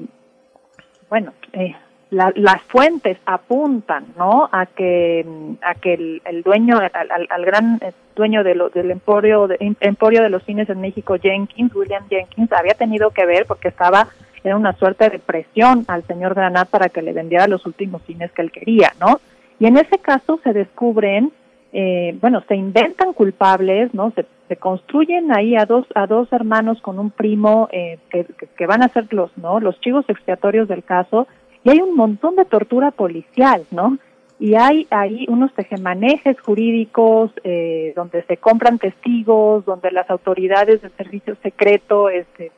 bueno, 1.09 1.33
eh, 1.53 1.75
las 2.11 2.63
fuentes 2.63 3.19
apuntan, 3.27 4.07
¿no? 4.17 4.49
A 4.51 4.65
que 4.65 5.27
a 5.63 5.75
que 5.75 6.21
el, 6.25 6.43
dueño, 6.43 6.79
al, 6.79 7.45
gran 7.45 7.79
eh, 7.83 7.93
dueño 8.17 8.43
de 8.43 8.55
del 8.73 8.91
emporio 8.91 9.47
de, 9.47 9.75
emporio 9.81 10.23
de 10.23 10.31
los 10.31 10.43
cines 10.45 10.71
en 10.71 10.81
México, 10.81 11.17
Jenkins, 11.21 11.75
William 11.75 12.09
Jenkins, 12.09 12.51
había 12.53 12.73
tenido 12.75 13.11
que 13.11 13.27
ver 13.27 13.45
porque 13.47 13.69
estaba 13.69 14.09
en 14.43 14.55
una 14.55 14.73
suerte 14.75 15.11
de 15.11 15.19
presión 15.19 15.85
al 15.89 16.03
señor 16.05 16.35
Granat 16.35 16.71
para 16.71 16.89
que 16.89 17.03
le 17.03 17.13
vendiera 17.13 17.47
los 17.47 17.67
últimos 17.67 18.01
cines 18.03 18.33
que 18.33 18.41
él 18.41 18.53
quería, 18.53 18.95
¿no? 18.99 19.21
Y 19.61 19.67
en 19.67 19.77
ese 19.77 19.99
caso 19.99 20.41
se 20.43 20.55
descubren 20.55 21.33
eh, 21.73 22.17
bueno, 22.21 22.43
se 22.49 22.57
inventan 22.57 23.13
culpables, 23.13 23.93
¿no? 23.93 24.11
Se, 24.13 24.25
se, 24.49 24.57
construyen 24.57 25.31
ahí 25.37 25.55
a 25.55 25.67
dos 25.67 25.87
a 25.95 26.07
dos 26.07 26.33
hermanos 26.33 26.81
con 26.81 26.99
un 26.99 27.11
primo 27.11 27.69
eh, 27.73 27.99
que, 28.11 28.27
que, 28.57 28.67
van 28.67 28.83
a 28.83 28.89
ser 28.89 29.13
los, 29.13 29.37
¿no? 29.37 29.61
Los 29.61 29.79
chivos 29.81 30.05
expiatorios 30.09 30.67
del 30.69 30.83
caso 30.83 31.27
y 31.65 31.71
hay 31.71 31.81
un 31.81 31.95
montón 31.95 32.37
de 32.37 32.47
tortura 32.47 32.91
policial, 32.91 33.65
¿no? 33.71 33.99
Y 34.41 34.55
hay 34.55 34.87
ahí 34.91 35.27
unos 35.29 35.53
tejemanejes 35.53 36.41
jurídicos 36.41 37.33
eh, 37.43 37.93
donde 37.97 38.23
se 38.23 38.37
compran 38.37 38.79
testigos, 38.79 39.65
donde 39.65 39.91
las 39.91 40.09
autoridades 40.09 40.81
del 40.81 40.93
servicio 40.93 41.37
secreto 41.43 42.09
este, 42.09 42.53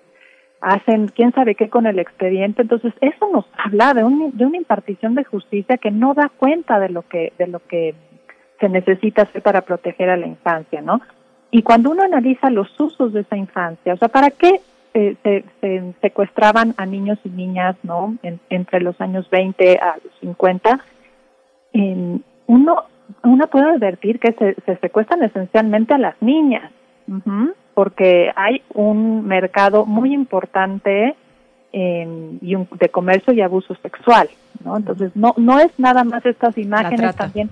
hacen 0.61 1.09
quién 1.09 1.33
sabe 1.33 1.55
qué 1.55 1.71
con 1.71 1.87
el 1.87 1.99
expediente. 1.99 2.63
Entonces, 2.63 2.93
eso 3.01 3.31
nos 3.33 3.47
habla 3.57 3.95
de, 3.95 4.05
un, 4.05 4.37
de 4.37 4.45
una 4.45 4.59
impartición 4.59 5.15
de 5.15 5.25
justicia 5.25 5.79
que 5.79 5.91
no 5.91 6.13
da 6.13 6.31
cuenta 6.37 6.79
de 6.79 6.91
lo 6.91 7.03
que, 7.03 7.33
de 7.39 7.47
lo 7.47 7.61
que 7.61 7.95
se 8.61 8.69
necesita 8.69 9.23
hacer 9.23 9.43
para 9.43 9.63
proteger 9.63 10.11
a 10.11 10.17
la 10.17 10.27
infancia, 10.27 10.81
¿no? 10.83 11.01
Y 11.51 11.63
cuando 11.63 11.91
uno 11.91 12.03
analiza 12.05 12.51
los 12.51 12.79
usos 12.79 13.13
de 13.13 13.23
esa 13.23 13.37
infancia, 13.37 13.95
o 13.95 13.97
sea, 13.97 14.09
¿para 14.09 14.31
qué 14.31 14.61
eh, 14.95 15.17
se, 15.23 15.45
se, 15.61 15.95
secuestraban 16.01 16.75
a 16.77 16.87
niños 16.87 17.19
y 17.25 17.29
niñas, 17.31 17.77
¿no? 17.83 18.17
entre 18.23 18.81
los 18.81 19.01
años 19.01 19.29
20 19.31 19.79
a 19.79 19.97
los 20.03 20.13
50, 20.21 20.81
uno, 22.47 22.85
uno 23.23 23.47
puede 23.47 23.71
advertir 23.71 24.19
que 24.19 24.33
se, 24.33 24.57
se 24.67 24.77
secuestran 24.79 25.23
esencialmente 25.23 25.95
a 25.95 25.99
las 25.99 26.21
niñas, 26.21 26.71
porque 27.75 28.33
hay 28.35 28.63
un 28.75 29.27
mercado 29.27 29.87
muy 29.87 30.13
importante 30.13 31.15
y 31.73 32.55
un, 32.57 32.69
de 32.73 32.89
comercio 32.89 33.33
y 33.33 33.41
abuso 33.41 33.77
sexual, 33.77 34.29
¿no? 34.65 34.77
Entonces, 34.77 35.13
no, 35.15 35.35
no 35.37 35.61
es 35.61 35.71
nada 35.79 36.03
más 36.03 36.27
estas 36.27 36.59
imágenes 36.59 37.15
también 37.15 37.49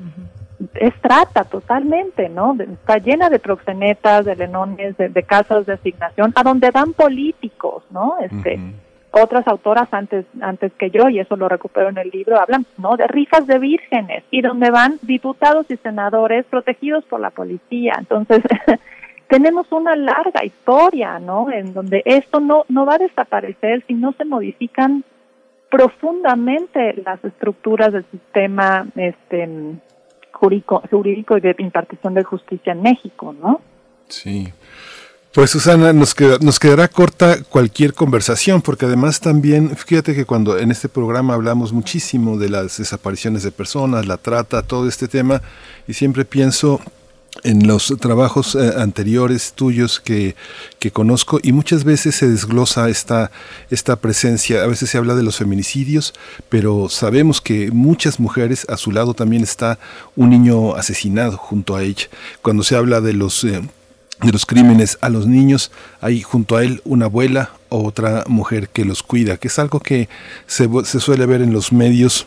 es 0.74 0.94
trata 1.00 1.44
totalmente, 1.44 2.28
¿no? 2.28 2.56
Está 2.58 2.98
llena 2.98 3.30
de 3.30 3.38
proxenetas, 3.38 4.24
de 4.24 4.36
lenones, 4.36 4.96
de, 4.96 5.22
casas 5.22 5.66
de 5.66 5.74
asignación, 5.74 6.32
a 6.34 6.42
donde 6.42 6.70
van 6.70 6.92
políticos, 6.94 7.84
¿no? 7.90 8.16
Este, 8.20 8.58
otras 9.10 9.46
autoras 9.46 9.88
antes 9.92 10.26
antes 10.40 10.72
que 10.74 10.90
yo 10.90 11.08
y 11.08 11.18
eso 11.18 11.36
lo 11.36 11.48
recupero 11.48 11.88
en 11.88 11.98
el 11.98 12.10
libro 12.10 12.40
hablan, 12.40 12.66
¿no? 12.76 12.96
De 12.96 13.06
rifas 13.06 13.46
de 13.46 13.58
vírgenes 13.58 14.24
y 14.30 14.42
donde 14.42 14.70
van 14.70 14.98
diputados 15.02 15.66
y 15.70 15.76
senadores 15.76 16.44
protegidos 16.46 17.04
por 17.04 17.20
la 17.20 17.30
policía. 17.30 17.94
Entonces 17.98 18.42
tenemos 19.28 19.70
una 19.72 19.96
larga 19.96 20.44
historia, 20.44 21.18
¿no? 21.20 21.50
En 21.50 21.72
donde 21.72 22.02
esto 22.04 22.40
no 22.40 22.64
no 22.68 22.84
va 22.84 22.94
a 22.96 22.98
desaparecer 22.98 23.84
si 23.86 23.94
no 23.94 24.12
se 24.12 24.24
modifican 24.24 25.04
profundamente 25.70 26.94
las 27.04 27.22
estructuras 27.24 27.92
del 27.92 28.04
sistema 28.06 28.86
este 28.96 29.48
jurídico, 30.38 30.82
jurídico 30.90 31.36
y 31.36 31.40
de 31.40 31.54
impartición 31.58 32.14
de 32.14 32.24
justicia 32.24 32.72
en 32.72 32.82
México, 32.82 33.34
¿no? 33.40 33.60
Sí. 34.08 34.48
Pues 35.34 35.50
Susana, 35.50 35.92
nos, 35.92 36.16
nos 36.40 36.58
quedará 36.58 36.88
corta 36.88 37.42
cualquier 37.44 37.92
conversación, 37.92 38.62
porque 38.62 38.86
además 38.86 39.20
también, 39.20 39.76
fíjate 39.76 40.14
que 40.14 40.24
cuando 40.24 40.58
en 40.58 40.70
este 40.70 40.88
programa 40.88 41.34
hablamos 41.34 41.72
muchísimo 41.72 42.38
de 42.38 42.48
las 42.48 42.78
desapariciones 42.78 43.42
de 43.42 43.52
personas, 43.52 44.06
la 44.06 44.16
trata, 44.16 44.62
todo 44.62 44.88
este 44.88 45.06
tema, 45.06 45.42
y 45.86 45.92
siempre 45.92 46.24
pienso 46.24 46.80
en 47.44 47.66
los 47.66 47.94
trabajos 48.00 48.54
eh, 48.54 48.72
anteriores 48.76 49.52
tuyos 49.52 50.00
que, 50.00 50.34
que, 50.78 50.90
conozco 50.90 51.38
y 51.42 51.52
muchas 51.52 51.84
veces 51.84 52.16
se 52.16 52.28
desglosa 52.28 52.88
esta, 52.88 53.30
esta 53.70 53.96
presencia, 53.96 54.62
a 54.62 54.66
veces 54.66 54.90
se 54.90 54.98
habla 54.98 55.14
de 55.14 55.22
los 55.22 55.36
feminicidios, 55.36 56.14
pero 56.48 56.88
sabemos 56.88 57.40
que 57.40 57.70
muchas 57.70 58.18
mujeres, 58.18 58.66
a 58.68 58.76
su 58.76 58.92
lado 58.92 59.14
también 59.14 59.42
está 59.42 59.78
un 60.16 60.30
niño 60.30 60.74
asesinado 60.74 61.36
junto 61.36 61.76
a 61.76 61.82
ella. 61.82 62.06
Cuando 62.42 62.62
se 62.62 62.76
habla 62.76 63.00
de 63.00 63.12
los... 63.12 63.44
Eh, 63.44 63.62
de 64.20 64.32
los 64.32 64.46
crímenes 64.46 64.98
a 65.00 65.10
los 65.10 65.28
niños, 65.28 65.70
hay 66.00 66.22
junto 66.22 66.56
a 66.56 66.64
él 66.64 66.82
una 66.84 67.04
abuela 67.04 67.52
o 67.68 67.84
otra 67.86 68.24
mujer 68.26 68.68
que 68.68 68.84
los 68.84 69.04
cuida, 69.04 69.36
que 69.36 69.46
es 69.46 69.60
algo 69.60 69.78
que 69.78 70.08
se, 70.48 70.68
se 70.82 70.98
suele 70.98 71.24
ver 71.24 71.40
en 71.40 71.52
los 71.52 71.72
medios 71.72 72.26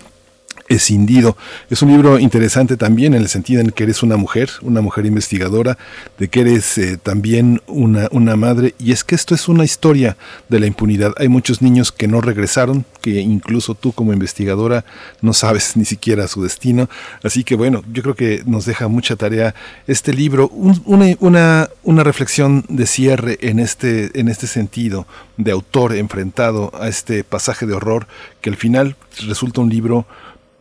escindido. 0.71 1.37
Es 1.69 1.81
un 1.81 1.89
libro 1.89 2.19
interesante 2.19 2.77
también 2.77 3.13
en 3.13 3.21
el 3.21 3.29
sentido 3.29 3.61
en 3.61 3.71
que 3.71 3.83
eres 3.83 4.03
una 4.03 4.17
mujer, 4.17 4.49
una 4.61 4.81
mujer 4.81 5.05
investigadora, 5.05 5.77
de 6.17 6.27
que 6.27 6.41
eres 6.41 6.77
eh, 6.77 6.97
también 6.97 7.61
una, 7.67 8.07
una 8.11 8.35
madre, 8.35 8.73
y 8.79 8.91
es 8.91 9.03
que 9.03 9.15
esto 9.15 9.35
es 9.35 9.47
una 9.47 9.63
historia 9.63 10.17
de 10.49 10.59
la 10.59 10.67
impunidad. 10.67 11.13
Hay 11.17 11.27
muchos 11.27 11.61
niños 11.61 11.91
que 11.91 12.07
no 12.07 12.21
regresaron, 12.21 12.85
que 13.01 13.19
incluso 13.19 13.75
tú 13.75 13.91
como 13.91 14.13
investigadora 14.13 14.85
no 15.21 15.33
sabes 15.33 15.75
ni 15.75 15.85
siquiera 15.85 16.27
su 16.27 16.43
destino. 16.43 16.89
Así 17.23 17.43
que 17.43 17.55
bueno, 17.55 17.83
yo 17.91 18.03
creo 18.03 18.15
que 18.15 18.43
nos 18.45 18.65
deja 18.65 18.87
mucha 18.87 19.15
tarea 19.15 19.55
este 19.87 20.13
libro, 20.13 20.49
una, 20.49 21.15
una, 21.19 21.69
una 21.83 22.03
reflexión 22.03 22.63
de 22.69 22.85
cierre 22.85 23.37
en 23.41 23.59
este, 23.59 24.17
en 24.19 24.27
este 24.27 24.47
sentido, 24.47 25.07
de 25.37 25.51
autor 25.51 25.95
enfrentado 25.95 26.71
a 26.79 26.87
este 26.87 27.23
pasaje 27.23 27.65
de 27.65 27.73
horror, 27.73 28.07
que 28.41 28.49
al 28.49 28.55
final 28.55 28.95
resulta 29.27 29.61
un 29.61 29.69
libro 29.69 30.05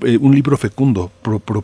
eh, 0.05 0.19
un 0.21 0.35
libro 0.35 0.57
fecundo, 0.57 1.11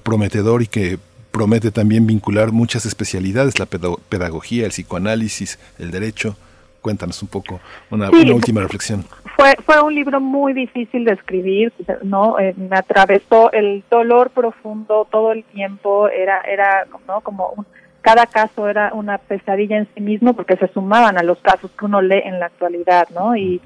prometedor 0.02 0.62
y 0.62 0.66
que 0.66 0.98
promete 1.30 1.70
también 1.70 2.06
vincular 2.06 2.52
muchas 2.52 2.86
especialidades, 2.86 3.58
la 3.58 3.66
pedagogía, 3.66 4.64
el 4.64 4.70
psicoanálisis, 4.70 5.58
el 5.78 5.90
derecho. 5.90 6.36
Cuéntanos 6.80 7.20
un 7.20 7.28
poco, 7.28 7.60
una, 7.90 8.10
última 8.10 8.60
reflexión. 8.60 9.04
Fue, 9.36 9.54
fue 9.66 9.82
un 9.82 9.94
libro 9.94 10.20
muy 10.20 10.52
difícil 10.52 11.04
de 11.04 11.12
escribir, 11.14 11.72
¿no? 12.04 12.38
Eh, 12.38 12.54
me 12.56 12.76
atravesó 12.76 13.50
el 13.52 13.82
dolor 13.90 14.30
profundo 14.30 15.06
todo 15.10 15.32
el 15.32 15.42
tiempo, 15.44 16.08
era, 16.08 16.40
era 16.42 16.86
¿no? 17.08 17.20
como 17.22 17.48
un, 17.56 17.66
cada 18.02 18.26
caso 18.26 18.68
era 18.68 18.92
una 18.94 19.18
pesadilla 19.18 19.78
en 19.78 19.88
sí 19.94 20.00
mismo 20.00 20.32
porque 20.34 20.56
se 20.56 20.68
sumaban 20.68 21.18
a 21.18 21.24
los 21.24 21.38
casos 21.40 21.72
que 21.76 21.84
uno 21.86 22.00
lee 22.00 22.22
en 22.24 22.38
la 22.38 22.46
actualidad, 22.46 23.08
¿no? 23.10 23.36
Y, 23.36 23.60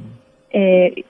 eh, 0.53 1.05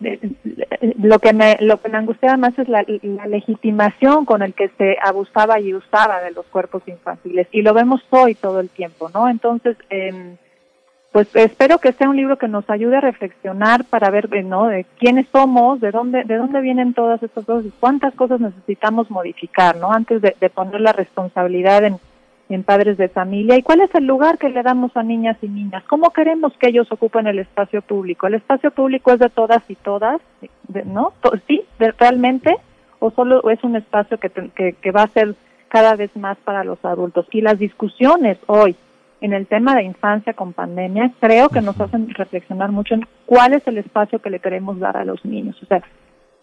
lo 1.02 1.18
que 1.18 1.32
me 1.32 1.56
lo 1.60 1.80
que 1.80 1.88
me 1.88 1.96
angustiaba 1.96 2.36
más 2.36 2.58
es 2.58 2.68
la, 2.68 2.84
legitimación 3.26 4.26
con 4.26 4.42
el 4.42 4.52
que 4.52 4.68
se 4.76 4.98
abusaba 5.02 5.58
y 5.60 5.72
usaba 5.72 6.20
de 6.20 6.32
los 6.32 6.44
cuerpos 6.46 6.82
infantiles. 6.86 7.48
Y 7.52 7.62
lo 7.62 7.72
vemos 7.72 8.02
hoy 8.10 8.34
todo 8.34 8.60
el 8.60 8.68
tiempo 8.68 9.10
no 9.14 9.28
entonces 9.28 9.76
eh, 9.88 10.36
pues 11.12 11.34
espero 11.34 11.78
que 11.78 11.92
sea 11.92 12.08
un 12.08 12.16
libro 12.16 12.36
que 12.36 12.48
nos 12.48 12.68
ayude 12.68 12.98
a 12.98 13.00
reflexionar 13.00 13.84
para 13.84 14.10
ver 14.10 14.28
no 14.44 14.66
de 14.66 14.84
quiénes 14.98 15.26
somos 15.32 15.80
de 15.80 15.90
dónde 15.90 16.24
de 16.24 16.36
dónde 16.36 16.60
vienen 16.60 16.92
todas 16.92 17.22
estas 17.22 17.46
cosas 17.46 17.64
y 17.64 17.72
cuántas 17.80 18.14
cosas 18.14 18.40
necesitamos 18.40 19.10
modificar 19.10 19.76
no 19.76 19.90
antes 19.90 20.20
de 20.20 20.50
poner 20.50 20.82
la 20.82 20.92
responsabilidad 20.92 21.82
en 21.84 21.98
en 22.54 22.64
padres 22.64 22.98
de 22.98 23.08
familia 23.08 23.56
y 23.56 23.62
cuál 23.62 23.80
es 23.80 23.94
el 23.94 24.06
lugar 24.06 24.36
que 24.36 24.48
le 24.48 24.62
damos 24.62 24.96
a 24.96 25.02
niñas 25.02 25.36
y 25.40 25.48
niñas, 25.48 25.84
cómo 25.88 26.10
queremos 26.10 26.52
que 26.58 26.68
ellos 26.68 26.90
ocupen 26.90 27.26
el 27.26 27.38
espacio 27.38 27.80
público. 27.80 28.26
El 28.26 28.34
espacio 28.34 28.72
público 28.72 29.12
es 29.12 29.20
de 29.20 29.30
todas 29.30 29.62
y 29.68 29.76
todas, 29.76 30.20
¿no? 30.84 31.12
Sí, 31.46 31.62
realmente, 31.98 32.56
o 32.98 33.10
solo 33.12 33.48
es 33.50 33.62
un 33.62 33.76
espacio 33.76 34.18
que, 34.18 34.30
que, 34.30 34.72
que 34.72 34.90
va 34.90 35.04
a 35.04 35.08
ser 35.08 35.34
cada 35.68 35.94
vez 35.94 36.14
más 36.16 36.36
para 36.38 36.64
los 36.64 36.84
adultos. 36.84 37.26
Y 37.30 37.40
las 37.40 37.58
discusiones 37.58 38.36
hoy 38.46 38.74
en 39.20 39.32
el 39.32 39.46
tema 39.46 39.76
de 39.76 39.84
infancia 39.84 40.32
con 40.32 40.52
pandemia 40.52 41.12
creo 41.20 41.48
que 41.50 41.60
nos 41.60 41.80
hacen 41.80 42.08
reflexionar 42.10 42.72
mucho 42.72 42.94
en 42.94 43.06
cuál 43.26 43.52
es 43.52 43.66
el 43.68 43.78
espacio 43.78 44.18
que 44.18 44.30
le 44.30 44.40
queremos 44.40 44.78
dar 44.80 44.96
a 44.96 45.04
los 45.04 45.24
niños. 45.24 45.56
O 45.62 45.66
sea, 45.66 45.82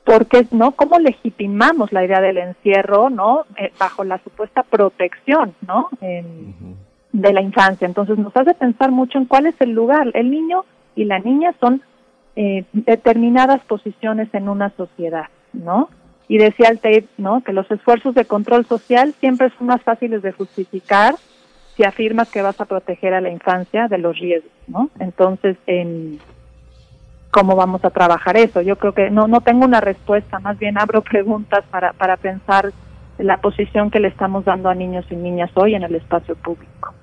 porque 0.07 0.47
no 0.51 0.71
cómo 0.71 0.99
legitimamos 0.99 1.91
la 1.91 2.05
idea 2.05 2.21
del 2.21 2.37
encierro 2.37 3.09
no 3.09 3.43
eh, 3.57 3.73
bajo 3.77 4.05
la 4.05 4.19
supuesta 4.23 4.63
protección 4.63 5.53
no 5.67 5.89
de 7.11 7.33
la 7.33 7.41
infancia. 7.41 7.85
Entonces 7.85 8.17
nos 8.17 8.35
hace 8.37 8.53
pensar 8.53 8.91
mucho 8.91 9.17
en 9.17 9.25
cuál 9.25 9.47
es 9.47 9.55
el 9.59 9.71
lugar. 9.71 10.11
El 10.13 10.31
niño 10.31 10.63
y 10.95 11.03
la 11.03 11.19
niña 11.19 11.53
son 11.59 11.81
eh, 12.37 12.63
determinadas 12.71 13.59
posiciones 13.65 14.33
en 14.33 14.47
una 14.47 14.69
sociedad 14.77 15.25
no 15.53 15.89
y 16.27 16.37
decía 16.37 16.69
el 16.69 16.79
Tate 16.79 17.07
no 17.17 17.41
que 17.41 17.51
los 17.51 17.69
esfuerzos 17.71 18.13
de 18.15 18.25
control 18.25 18.65
social 18.65 19.13
siempre 19.19 19.49
son 19.57 19.67
más 19.67 19.81
fáciles 19.81 20.21
de 20.21 20.31
justificar 20.31 21.15
si 21.75 21.83
afirmas 21.83 22.29
que 22.29 22.43
vas 22.43 22.61
a 22.61 22.65
proteger 22.65 23.13
a 23.13 23.21
la 23.21 23.31
infancia 23.31 23.87
de 23.87 23.97
los 23.97 24.19
riesgos 24.19 24.51
no 24.67 24.91
entonces 24.99 25.57
en 25.65 26.19
cómo 27.31 27.55
vamos 27.55 27.83
a 27.85 27.89
trabajar 27.89 28.37
eso. 28.37 28.61
Yo 28.61 28.77
creo 28.77 28.93
que 28.93 29.09
no, 29.09 29.27
no 29.27 29.41
tengo 29.41 29.65
una 29.65 29.81
respuesta, 29.81 30.39
más 30.39 30.57
bien 30.57 30.77
abro 30.77 31.01
preguntas 31.09 31.63
para, 31.69 31.93
para 31.93 32.17
pensar 32.17 32.71
la 33.17 33.37
posición 33.37 33.89
que 33.89 33.99
le 33.99 34.09
estamos 34.09 34.45
dando 34.45 34.69
a 34.69 34.75
niños 34.75 35.05
y 35.09 35.15
niñas 35.15 35.49
hoy 35.55 35.75
en 35.75 35.83
el 35.83 35.95
espacio 35.95 36.35
público. 36.35 36.93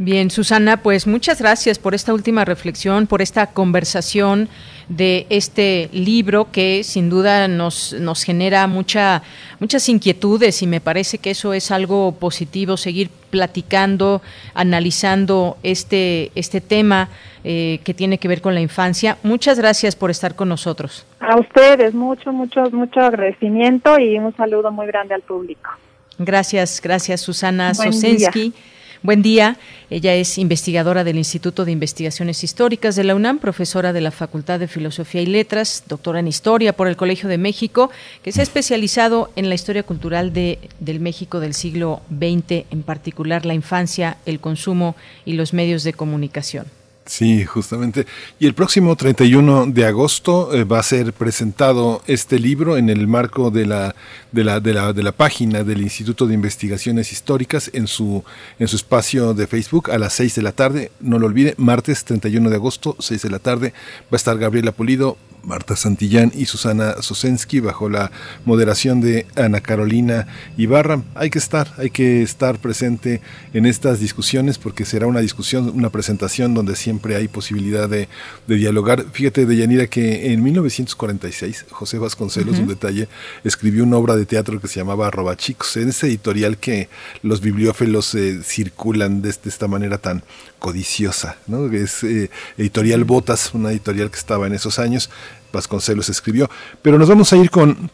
Bien, 0.00 0.30
Susana, 0.30 0.76
pues 0.76 1.08
muchas 1.08 1.40
gracias 1.40 1.80
por 1.80 1.92
esta 1.92 2.14
última 2.14 2.44
reflexión, 2.44 3.08
por 3.08 3.20
esta 3.20 3.48
conversación 3.48 4.48
de 4.88 5.26
este 5.28 5.90
libro 5.92 6.52
que 6.52 6.84
sin 6.84 7.10
duda 7.10 7.48
nos, 7.48 7.92
nos 7.94 8.22
genera 8.22 8.68
mucha, 8.68 9.22
muchas 9.58 9.88
inquietudes 9.88 10.62
y 10.62 10.68
me 10.68 10.80
parece 10.80 11.18
que 11.18 11.30
eso 11.30 11.52
es 11.52 11.72
algo 11.72 12.12
positivo, 12.12 12.76
seguir 12.76 13.10
platicando, 13.30 14.22
analizando 14.54 15.58
este, 15.64 16.30
este 16.36 16.60
tema 16.60 17.08
eh, 17.42 17.80
que 17.82 17.92
tiene 17.92 18.18
que 18.18 18.28
ver 18.28 18.40
con 18.40 18.54
la 18.54 18.60
infancia. 18.60 19.18
Muchas 19.24 19.58
gracias 19.58 19.96
por 19.96 20.12
estar 20.12 20.36
con 20.36 20.48
nosotros. 20.48 21.06
A 21.18 21.38
ustedes, 21.40 21.92
mucho, 21.92 22.32
mucho, 22.32 22.70
mucho 22.70 23.00
agradecimiento 23.00 23.98
y 23.98 24.16
un 24.16 24.34
saludo 24.36 24.70
muy 24.70 24.86
grande 24.86 25.14
al 25.14 25.22
público. 25.22 25.70
Gracias, 26.18 26.80
gracias 26.80 27.20
Susana 27.20 27.74
Sosensky. 27.74 28.54
Buen 29.02 29.22
día. 29.22 29.56
Ella 29.90 30.14
es 30.16 30.38
investigadora 30.38 31.04
del 31.04 31.18
Instituto 31.18 31.64
de 31.64 31.70
Investigaciones 31.70 32.42
Históricas 32.42 32.96
de 32.96 33.04
la 33.04 33.14
UNAM, 33.14 33.38
profesora 33.38 33.92
de 33.92 34.00
la 34.00 34.10
Facultad 34.10 34.58
de 34.58 34.66
Filosofía 34.66 35.22
y 35.22 35.26
Letras, 35.26 35.84
doctora 35.86 36.18
en 36.18 36.26
Historia 36.26 36.72
por 36.72 36.88
el 36.88 36.96
Colegio 36.96 37.28
de 37.28 37.38
México, 37.38 37.90
que 38.24 38.32
se 38.32 38.40
ha 38.40 38.42
especializado 38.42 39.30
en 39.36 39.48
la 39.48 39.54
historia 39.54 39.84
cultural 39.84 40.32
de, 40.32 40.58
del 40.80 40.98
México 40.98 41.38
del 41.38 41.54
siglo 41.54 42.00
XX, 42.10 42.64
en 42.70 42.82
particular 42.82 43.46
la 43.46 43.54
infancia, 43.54 44.16
el 44.26 44.40
consumo 44.40 44.96
y 45.24 45.34
los 45.34 45.52
medios 45.52 45.84
de 45.84 45.92
comunicación. 45.92 46.77
Sí, 47.08 47.46
justamente. 47.46 48.06
Y 48.38 48.44
el 48.44 48.52
próximo 48.52 48.94
31 48.94 49.68
de 49.68 49.86
agosto 49.86 50.54
eh, 50.54 50.64
va 50.64 50.78
a 50.78 50.82
ser 50.82 51.14
presentado 51.14 52.02
este 52.06 52.38
libro 52.38 52.76
en 52.76 52.90
el 52.90 53.06
marco 53.08 53.50
de 53.50 53.64
la, 53.64 53.94
de 54.30 54.44
la, 54.44 54.60
de 54.60 54.74
la, 54.74 54.92
de 54.92 55.02
la 55.02 55.12
página 55.12 55.64
del 55.64 55.80
Instituto 55.80 56.26
de 56.26 56.34
Investigaciones 56.34 57.10
Históricas 57.10 57.70
en 57.72 57.86
su, 57.86 58.22
en 58.58 58.68
su 58.68 58.76
espacio 58.76 59.32
de 59.32 59.46
Facebook 59.46 59.90
a 59.90 59.96
las 59.96 60.12
6 60.12 60.34
de 60.34 60.42
la 60.42 60.52
tarde. 60.52 60.92
No 61.00 61.18
lo 61.18 61.28
olvide, 61.28 61.54
martes 61.56 62.04
31 62.04 62.50
de 62.50 62.56
agosto, 62.56 62.94
6 62.98 63.22
de 63.22 63.30
la 63.30 63.38
tarde, 63.38 63.72
va 64.02 64.12
a 64.12 64.16
estar 64.16 64.36
Gabriela 64.36 64.72
Pulido, 64.72 65.16
Marta 65.42 65.76
Santillán 65.76 66.32
y 66.34 66.46
Susana 66.46 67.00
Sosensky 67.00 67.60
bajo 67.60 67.88
la 67.88 68.10
moderación 68.44 69.00
de 69.00 69.26
Ana 69.36 69.60
Carolina 69.60 70.26
Ibarra. 70.56 71.02
Hay 71.14 71.30
que 71.30 71.38
estar, 71.38 71.72
hay 71.78 71.90
que 71.90 72.22
estar 72.22 72.58
presente 72.58 73.20
en 73.52 73.66
estas 73.66 74.00
discusiones 74.00 74.58
porque 74.58 74.84
será 74.84 75.06
una 75.06 75.20
discusión, 75.20 75.70
una 75.74 75.90
presentación 75.90 76.54
donde 76.54 76.76
siempre 76.76 77.16
hay 77.16 77.28
posibilidad 77.28 77.88
de, 77.88 78.08
dialogar. 78.46 79.06
Fíjate, 79.12 79.46
Deyanira, 79.46 79.86
que 79.86 80.32
en 80.32 80.42
1946 80.42 81.66
José 81.70 81.98
Vasconcelos, 81.98 82.58
un 82.58 82.68
detalle, 82.68 83.08
escribió 83.44 83.84
una 83.84 83.96
obra 83.96 84.16
de 84.16 84.26
teatro 84.26 84.60
que 84.60 84.68
se 84.68 84.80
llamaba 84.80 85.10
Chicos, 85.36 85.76
en 85.76 85.88
ese 85.88 86.06
editorial 86.06 86.58
que 86.58 86.88
los 87.22 87.40
bibliófilos 87.40 88.14
eh, 88.14 88.40
circulan 88.42 89.22
de, 89.22 89.30
esta 89.30 89.68
manera 89.68 89.98
tan 89.98 90.22
codiciosa, 90.58 91.36
¿no? 91.46 91.66
Es 91.72 92.02
eh, 92.04 92.30
editorial 92.56 93.04
Botas, 93.04 93.54
una 93.54 93.70
editorial 93.70 94.10
que 94.10 94.18
estaba 94.18 94.46
en 94.46 94.54
esos 94.54 94.78
años. 94.78 95.10
Vasconcelos 95.52 96.08
escribió. 96.08 96.50
Pero 96.82 96.98
nos 96.98 97.08
vamos 97.08 97.32
a 97.32 97.36
ir 97.36 97.50
con 97.50 97.90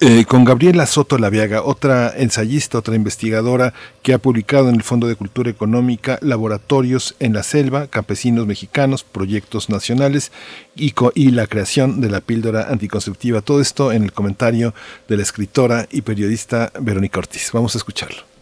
eh, 0.00 0.24
con 0.24 0.44
Gabriela 0.44 0.86
Soto 0.86 1.18
Laviaga, 1.18 1.62
otra 1.62 2.14
ensayista, 2.16 2.78
otra 2.78 2.96
investigadora 2.96 3.74
que 4.02 4.14
ha 4.14 4.18
publicado 4.18 4.70
en 4.70 4.76
el 4.76 4.82
Fondo 4.82 5.06
de 5.06 5.14
Cultura 5.14 5.50
Económica 5.50 6.18
Laboratorios 6.22 7.14
en 7.20 7.34
la 7.34 7.42
Selva, 7.42 7.86
Campesinos 7.88 8.46
Mexicanos, 8.46 9.04
Proyectos 9.04 9.68
Nacionales 9.68 10.32
y, 10.74 10.94
y 11.14 11.30
la 11.32 11.46
creación 11.46 12.00
de 12.00 12.08
la 12.08 12.22
píldora 12.22 12.68
anticonceptiva. 12.70 13.42
Todo 13.42 13.60
esto 13.60 13.92
en 13.92 14.04
el 14.04 14.12
comentario 14.12 14.72
de 15.06 15.18
la 15.18 15.22
escritora 15.22 15.86
y 15.90 16.00
periodista 16.00 16.72
Verónica 16.80 17.18
Ortiz. 17.18 17.50
Vamos 17.52 17.74
a 17.74 17.78
escucharlo. 17.78 18.33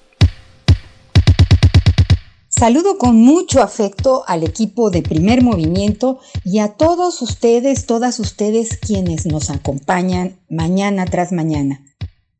Saludo 2.63 2.97
con 2.97 3.21
mucho 3.21 3.61
afecto 3.61 4.23
al 4.29 4.45
equipo 4.45 4.91
de 4.91 5.03
primer 5.03 5.43
movimiento 5.43 6.21
y 6.45 6.61
a 6.61 6.75
todos 6.75 7.21
ustedes, 7.21 7.87
todas 7.87 8.21
ustedes 8.21 8.79
quienes 8.79 9.27
nos 9.27 9.51
acompañan 9.51 10.39
mañana 10.49 11.05
tras 11.07 11.33
mañana. 11.33 11.85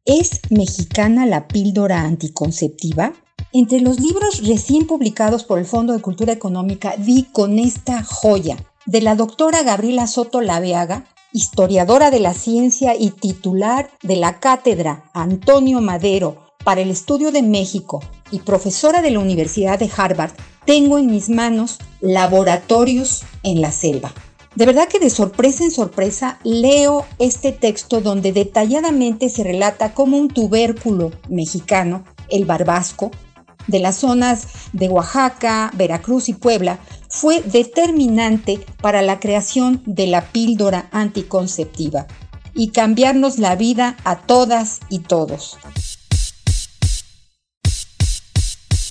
¿Es 0.05 0.43
mexicana 0.49 1.27
la 1.27 1.49
píldora 1.49 2.03
anticonceptiva? 2.03 3.15
Entre 3.53 3.81
los 3.81 3.99
libros 3.99 4.47
recién 4.47 4.87
publicados 4.87 5.43
por 5.43 5.59
el 5.59 5.67
Fondo 5.67 5.93
de 5.93 6.01
Cultura 6.01 6.33
Económica 6.33 6.95
di 6.97 7.25
con 7.33 7.59
esta 7.59 8.05
joya 8.05 8.59
de 8.87 9.01
la 9.01 9.17
doctora 9.17 9.65
Gabriela 9.65 10.07
Soto 10.07 10.41
Laveaga, 10.41 11.05
historiadora 11.33 12.13
de 12.13 12.21
la 12.21 12.35
ciencia 12.35 12.95
y 12.95 13.11
titular 13.11 13.91
de 14.05 14.15
la 14.15 14.39
cátedra 14.39 15.11
Antonio 15.15 15.81
Madero 15.81 16.47
para 16.63 16.81
el 16.81 16.93
Estudio 16.93 17.33
de 17.33 17.43
México 17.43 17.99
y 18.33 18.41
profesora 18.41 19.03
de 19.03 19.13
la 19.13 19.21
Universidad 19.21 19.79
de 19.79 19.91
Harvard, 19.97 20.33
tengo 20.67 20.99
en 20.99 21.07
mis 21.07 21.29
manos 21.29 21.79
Laboratorios 22.01 23.23
en 23.45 23.61
la 23.61 23.71
Selva. 23.71 24.13
De 24.55 24.67
verdad 24.67 24.89
que 24.89 24.99
de 24.99 25.09
sorpresa 25.09 25.65
en 25.65 25.71
sorpresa 25.71 26.39
leo 26.43 27.07
este 27.19 27.53
texto 27.53 28.01
donde 28.01 28.33
detalladamente 28.33 29.29
se 29.29 29.45
relata 29.45 29.95
cómo 29.95 30.19
un 30.19 30.29
tubérculo 30.29 31.11
mexicano, 31.29 32.05
el 32.29 32.45
barbasco, 32.45 33.11
de 33.67 33.79
las 33.79 33.97
zonas 33.97 34.47
de 34.73 34.89
Oaxaca, 34.89 35.71
Veracruz 35.75 36.29
y 36.29 36.35
Puebla, 36.35 36.81
fue 37.09 37.41
determinante 37.43 38.61
para 38.81 39.03
la 39.03 39.21
creación 39.21 39.83
de 39.87 40.07
la 40.07 40.33
píldora 40.33 40.89
anticonceptiva 40.91 42.07
y 42.55 42.69
cambiarnos 42.69 43.39
la 43.39 43.57
vida 43.57 43.97
a 44.05 44.19
todas 44.19 44.81
y 44.89 45.01
todos. 45.01 45.57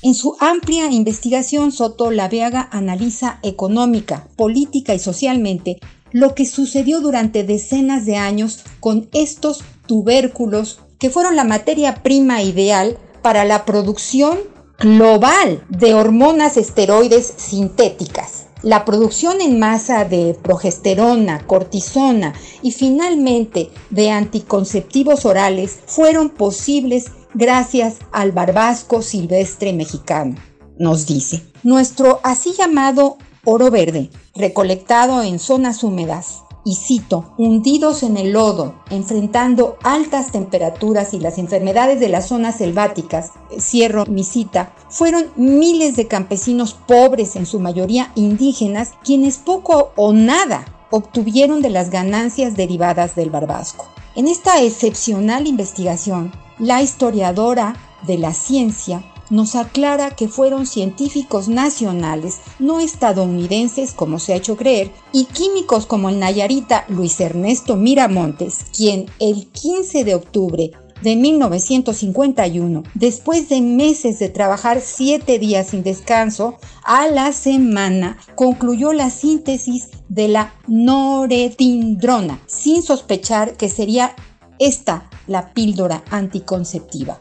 En 0.04 0.16
su 0.16 0.36
amplia 0.40 0.88
investigación, 0.88 1.72
Soto 1.72 2.10
Laveaga 2.10 2.68
analiza 2.72 3.38
económica, 3.44 4.28
política 4.36 4.96
y 4.96 5.00
socialmente 5.00 5.80
lo 6.12 6.34
que 6.34 6.48
sucedió 6.48 7.02
durante 7.02 7.44
decenas 7.44 8.06
de 8.08 8.16
años 8.16 8.64
con 8.80 9.10
estos 9.14 9.64
tubérculos 9.86 10.80
que 10.98 11.12
fueron 11.12 11.36
la 11.36 11.44
materia 11.44 12.02
prima 12.02 12.42
ideal 12.42 12.98
para 13.22 13.46
la 13.46 13.64
producción 13.64 14.40
global 14.80 15.64
de 15.70 15.94
hormonas 15.94 16.58
esteroides 16.58 17.34
sintéticas. 17.38 18.48
La 18.64 18.86
producción 18.86 19.40
en 19.40 19.60
masa 19.60 20.06
de 20.06 20.36
progesterona, 20.42 21.46
cortisona 21.46 22.34
y 22.64 22.72
finalmente 22.72 23.70
de 23.92 24.10
anticonceptivos 24.10 25.26
orales 25.26 25.80
fueron 25.86 26.30
posibles 26.30 27.12
gracias 27.34 27.98
al 28.12 28.32
barbasco 28.32 29.02
silvestre 29.02 29.74
mexicano, 29.74 30.36
nos 30.78 31.06
dice. 31.06 31.44
Nuestro 31.64 32.20
así 32.24 32.54
llamado 32.58 33.18
oro 33.44 33.72
verde, 33.72 34.10
recolectado 34.36 35.24
en 35.24 35.40
zonas 35.40 35.84
húmedas, 35.84 36.44
y 36.64 36.76
cito, 36.76 37.34
hundidos 37.38 38.04
en 38.04 38.18
el 38.18 38.34
lodo, 38.34 38.76
enfrentando 38.90 39.78
altas 39.84 40.32
temperaturas 40.32 41.14
y 41.14 41.20
las 41.20 41.38
enfermedades 41.38 42.00
de 42.00 42.10
las 42.10 42.28
zonas 42.28 42.58
selváticas, 42.58 43.32
cierro 43.60 44.06
mi 44.06 44.24
cita, 44.24 44.74
fueron 44.90 45.32
miles 45.36 45.96
de 45.96 46.08
campesinos 46.08 46.74
pobres, 46.74 47.36
en 47.36 47.46
su 47.46 47.60
mayoría 47.60 48.12
indígenas, 48.16 48.92
quienes 49.04 49.38
poco 49.38 49.92
o 49.96 50.14
nada 50.14 50.66
obtuvieron 50.92 51.62
de 51.62 51.70
las 51.70 51.90
ganancias 51.90 52.56
derivadas 52.56 53.16
del 53.16 53.30
barbasco. 53.30 53.88
En 54.16 54.28
esta 54.28 54.62
excepcional 54.62 55.48
investigación, 55.48 56.32
la 56.60 56.82
historiadora 56.82 57.76
de 58.08 58.18
la 58.18 58.34
ciencia 58.34 59.04
nos 59.32 59.56
aclara 59.56 60.12
que 60.12 60.28
fueron 60.28 60.68
científicos 60.68 61.48
nacionales, 61.48 62.40
no 62.60 62.80
estadounidenses 62.80 63.94
como 63.94 64.20
se 64.20 64.34
ha 64.34 64.36
hecho 64.36 64.58
creer, 64.58 64.92
y 65.14 65.26
químicos 65.26 65.86
como 65.86 66.10
el 66.10 66.20
Nayarita 66.20 66.86
Luis 66.90 67.20
Ernesto 67.22 67.78
Miramontes, 67.78 68.66
quien 68.76 69.06
el 69.20 69.48
15 69.48 70.04
de 70.04 70.16
octubre 70.16 70.72
de 71.02 71.16
1951, 71.16 72.84
después 72.94 73.50
de 73.50 73.62
meses 73.62 74.20
de 74.20 74.30
trabajar 74.30 74.82
siete 74.82 75.40
días 75.40 75.68
sin 75.68 75.82
descanso, 75.82 76.58
a 76.84 77.08
la 77.08 77.34
semana 77.34 78.18
concluyó 78.36 78.94
la 78.94 79.10
síntesis 79.10 79.90
de 80.10 80.28
la 80.28 80.54
noretindrona, 80.68 82.40
sin 82.46 82.84
sospechar 82.84 83.56
que 83.58 83.70
sería 83.70 84.16
esta 84.62 85.10
la 85.28 85.54
píldora 85.54 86.04
anticonceptiva. 86.10 87.20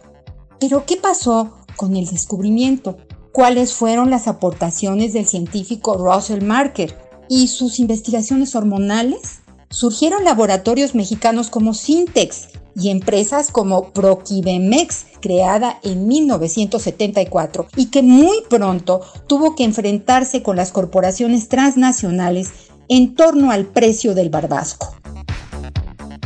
Pero 0.59 0.85
¿qué 0.85 0.97
pasó 0.97 1.57
con 1.77 1.97
el 1.97 2.07
descubrimiento? 2.07 2.99
¿Cuáles 3.33 3.73
fueron 3.73 4.11
las 4.11 4.29
aportaciones 4.29 5.13
del 5.13 5.27
científico 5.27 5.95
Russell 5.95 6.45
Marker 6.45 6.97
y 7.29 7.49
sus 7.49 7.79
investigaciones 7.79 8.55
hormonales? 8.55 9.41
Surgieron 9.71 10.25
laboratorios 10.25 10.95
mexicanos 10.95 11.49
como 11.49 11.75
Sintex 11.75 12.49
y 12.75 12.91
empresas 12.91 13.51
como 13.51 13.93
Proquibemex, 13.93 15.07
creada 15.21 15.79
en 15.83 16.09
1974 16.09 17.69
y 17.77 17.87
que 17.87 18.03
muy 18.03 18.43
pronto 18.49 19.01
tuvo 19.27 19.55
que 19.55 19.65
enfrentarse 19.65 20.43
con 20.43 20.57
las 20.57 20.73
corporaciones 20.73 21.49
transnacionales 21.49 22.51
en 22.89 23.15
torno 23.15 23.53
al 23.53 23.67
precio 23.67 24.15
del 24.15 24.31
barbasco. 24.31 25.00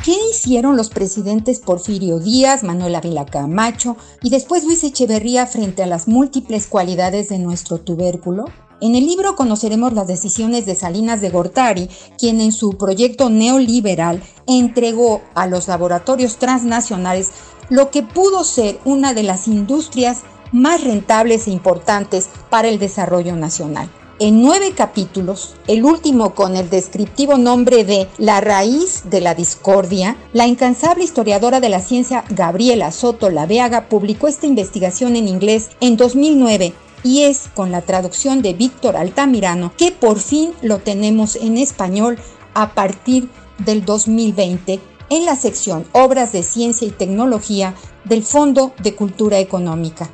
¿Qué 0.05 0.15
hicieron 0.31 0.77
los 0.77 0.91
presidentes 0.91 1.61
Porfirio 1.61 2.19
Díaz, 2.19 2.63
Manuel 2.63 2.95
Ávila 2.95 3.25
Camacho 3.25 3.97
y 4.23 4.29
después 4.29 4.63
Luis 4.65 4.85
Echeverría 4.85 5.47
frente 5.47 5.83
a 5.83 5.87
las 5.87 6.09
múltiples 6.09 6.67
cualidades 6.67 7.31
de 7.31 7.39
nuestro 7.39 7.79
tubérculo? 7.79 8.45
En 8.83 8.97
el 8.97 9.07
libro 9.07 9.35
conoceremos 9.35 9.95
las 9.95 10.07
decisiones 10.07 10.67
de 10.67 10.75
Salinas 10.75 11.23
de 11.23 11.31
Gortari, 11.31 11.89
quien 12.19 12.43
en 12.43 12.53
su 12.53 12.77
proyecto 12.77 13.31
neoliberal 13.31 14.23
entregó 14.47 15.23
a 15.35 15.47
los 15.47 15.69
laboratorios 15.69 16.37
transnacionales 16.37 17.31
lo 17.71 17.91
que 17.91 18.03
pudo 18.03 18.45
ser 18.45 18.79
una 18.85 19.15
de 19.15 19.23
las 19.23 19.49
industrias 19.49 20.21
más 20.53 20.85
rentables 20.85 21.49
e 21.49 21.51
importantes 21.51 22.29
para 22.51 22.69
el 22.69 22.79
desarrollo 22.79 23.37
nacional. 23.37 23.89
En 24.19 24.43
nueve 24.43 24.73
capítulos, 24.77 25.57
el 25.67 25.85
último 25.85 26.35
con 26.35 26.57
el 26.57 26.71
descriptivo 26.71 27.37
nombre 27.37 27.85
de 27.85 28.09
La 28.19 28.41
raíz 28.41 29.03
de 29.11 29.21
la 29.21 29.35
discordia, 29.35 30.17
la 30.33 30.47
incansable 30.47 31.05
historiadora 31.05 31.61
de 31.61 31.69
la 31.69 31.81
ciencia 31.81 32.25
Gabriela 32.31 32.93
Soto 32.93 33.29
Laveaga 33.31 33.89
publicó 33.89 34.29
esta 34.29 34.47
investigación 34.47 35.17
en 35.17 35.27
inglés 35.27 35.71
en 35.81 35.97
2009 35.97 36.75
y 37.03 37.23
es 37.23 37.49
con 37.55 37.73
la 37.73 37.83
traducción 37.83 38.41
de 38.41 38.55
Víctor 38.55 38.97
Altamirano 38.97 39.73
que 39.77 39.91
por 39.91 40.21
fin 40.21 40.53
lo 40.63 40.79
tenemos 40.79 41.37
en 41.37 41.59
español 41.59 42.19
a 42.55 42.73
partir 42.73 43.29
del 43.59 43.85
2020 43.85 44.81
en 45.11 45.25
la 45.27 45.37
sección 45.37 45.87
Obras 45.93 46.33
de 46.33 46.43
Ciencia 46.43 46.87
y 46.87 46.91
Tecnología 46.91 47.75
del 48.05 48.23
Fondo 48.23 48.73
de 48.83 48.95
Cultura 48.95 49.39
Económica. 49.39 50.09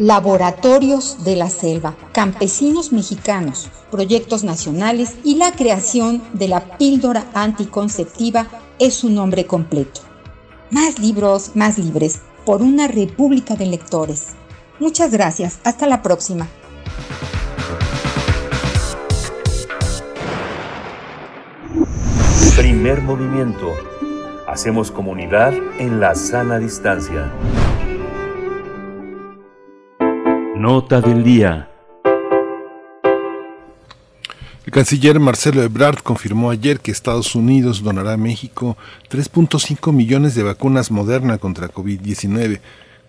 Laboratorios 0.00 1.24
de 1.24 1.36
la 1.36 1.50
Selva, 1.50 1.94
Campesinos 2.12 2.90
Mexicanos, 2.90 3.68
Proyectos 3.90 4.44
Nacionales 4.44 5.16
y 5.24 5.34
la 5.34 5.52
creación 5.52 6.22
de 6.32 6.48
la 6.48 6.78
píldora 6.78 7.26
anticonceptiva 7.34 8.46
es 8.78 8.94
su 8.94 9.10
nombre 9.10 9.44
completo. 9.44 10.00
Más 10.70 10.98
libros, 10.98 11.50
más 11.54 11.76
libres, 11.76 12.22
por 12.46 12.62
una 12.62 12.88
república 12.88 13.56
de 13.56 13.66
lectores. 13.66 14.28
Muchas 14.78 15.10
gracias, 15.10 15.58
hasta 15.64 15.86
la 15.86 16.00
próxima. 16.00 16.48
Primer 22.56 23.02
movimiento. 23.02 23.74
Hacemos 24.48 24.90
comunidad 24.90 25.52
en 25.78 26.00
la 26.00 26.14
sana 26.14 26.58
distancia. 26.58 27.30
Nota 30.60 31.00
del 31.00 31.24
día. 31.24 31.70
El 34.66 34.70
canciller 34.70 35.18
Marcelo 35.18 35.62
Ebrard 35.62 36.00
confirmó 36.02 36.50
ayer 36.50 36.80
que 36.80 36.90
Estados 36.90 37.34
Unidos 37.34 37.82
donará 37.82 38.12
a 38.12 38.18
México 38.18 38.76
3.5 39.10 39.90
millones 39.94 40.34
de 40.34 40.42
vacunas 40.42 40.90
Moderna 40.90 41.38
contra 41.38 41.72
COVID-19. 41.72 42.60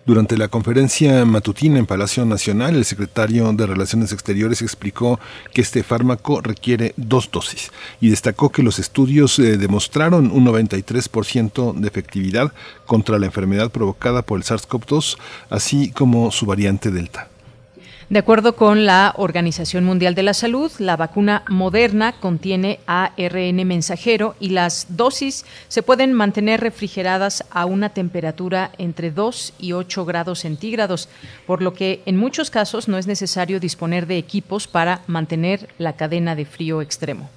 Durante 0.06 0.38
la 0.38 0.48
conferencia 0.48 1.26
matutina 1.26 1.78
en 1.78 1.84
Palacio 1.84 2.24
Nacional, 2.24 2.74
el 2.74 2.86
secretario 2.86 3.52
de 3.52 3.66
Relaciones 3.66 4.12
Exteriores 4.12 4.62
explicó 4.62 5.20
que 5.52 5.60
este 5.60 5.82
fármaco 5.82 6.40
requiere 6.40 6.94
dos 6.96 7.30
dosis 7.30 7.70
y 8.00 8.08
destacó 8.08 8.48
que 8.48 8.62
los 8.62 8.78
estudios 8.78 9.38
eh, 9.38 9.58
demostraron 9.58 10.30
un 10.30 10.46
93% 10.46 11.74
de 11.74 11.86
efectividad 11.86 12.50
contra 12.86 13.18
la 13.18 13.26
enfermedad 13.26 13.70
provocada 13.70 14.22
por 14.22 14.38
el 14.38 14.44
SARS-CoV-2, 14.44 15.18
así 15.50 15.90
como 15.90 16.30
su 16.30 16.46
variante 16.46 16.90
Delta. 16.90 17.28
De 18.12 18.18
acuerdo 18.18 18.56
con 18.56 18.84
la 18.84 19.14
Organización 19.16 19.84
Mundial 19.84 20.14
de 20.14 20.22
la 20.22 20.34
Salud, 20.34 20.70
la 20.78 20.98
vacuna 20.98 21.44
moderna 21.48 22.12
contiene 22.12 22.78
ARN 22.84 23.66
mensajero 23.66 24.34
y 24.38 24.50
las 24.50 24.98
dosis 24.98 25.46
se 25.68 25.82
pueden 25.82 26.12
mantener 26.12 26.60
refrigeradas 26.60 27.42
a 27.50 27.64
una 27.64 27.88
temperatura 27.88 28.70
entre 28.76 29.12
2 29.12 29.54
y 29.58 29.72
8 29.72 30.04
grados 30.04 30.40
centígrados, 30.40 31.08
por 31.46 31.62
lo 31.62 31.72
que 31.72 32.02
en 32.04 32.18
muchos 32.18 32.50
casos 32.50 32.86
no 32.86 32.98
es 32.98 33.06
necesario 33.06 33.60
disponer 33.60 34.06
de 34.06 34.18
equipos 34.18 34.68
para 34.68 35.00
mantener 35.06 35.70
la 35.78 35.94
cadena 35.94 36.36
de 36.36 36.44
frío 36.44 36.82
extremo. 36.82 37.30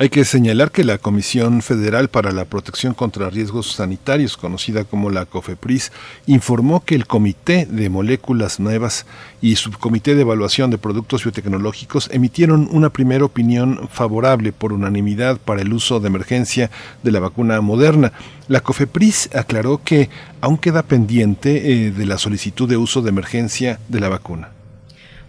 Hay 0.00 0.10
que 0.10 0.24
señalar 0.24 0.70
que 0.70 0.84
la 0.84 0.98
Comisión 0.98 1.60
Federal 1.60 2.08
para 2.08 2.30
la 2.30 2.44
Protección 2.44 2.94
contra 2.94 3.30
Riesgos 3.30 3.72
Sanitarios, 3.72 4.36
conocida 4.36 4.84
como 4.84 5.10
la 5.10 5.24
COFEPRIS, 5.24 5.90
informó 6.26 6.84
que 6.84 6.94
el 6.94 7.06
Comité 7.06 7.66
de 7.66 7.88
Moléculas 7.88 8.60
Nuevas 8.60 9.06
y 9.40 9.56
Subcomité 9.56 10.14
de 10.14 10.20
Evaluación 10.20 10.70
de 10.70 10.78
Productos 10.78 11.24
Biotecnológicos 11.24 12.08
emitieron 12.12 12.68
una 12.70 12.90
primera 12.90 13.24
opinión 13.24 13.88
favorable 13.90 14.52
por 14.52 14.72
unanimidad 14.72 15.38
para 15.38 15.62
el 15.62 15.72
uso 15.72 15.98
de 15.98 16.06
emergencia 16.06 16.70
de 17.02 17.10
la 17.10 17.20
vacuna 17.20 17.60
moderna. 17.60 18.12
La 18.46 18.60
COFEPRIS 18.60 19.30
aclaró 19.34 19.82
que 19.84 20.10
aún 20.40 20.58
queda 20.58 20.84
pendiente 20.84 21.72
eh, 21.72 21.90
de 21.90 22.06
la 22.06 22.18
solicitud 22.18 22.68
de 22.68 22.76
uso 22.76 23.02
de 23.02 23.08
emergencia 23.08 23.80
de 23.88 24.00
la 24.00 24.08
vacuna. 24.08 24.57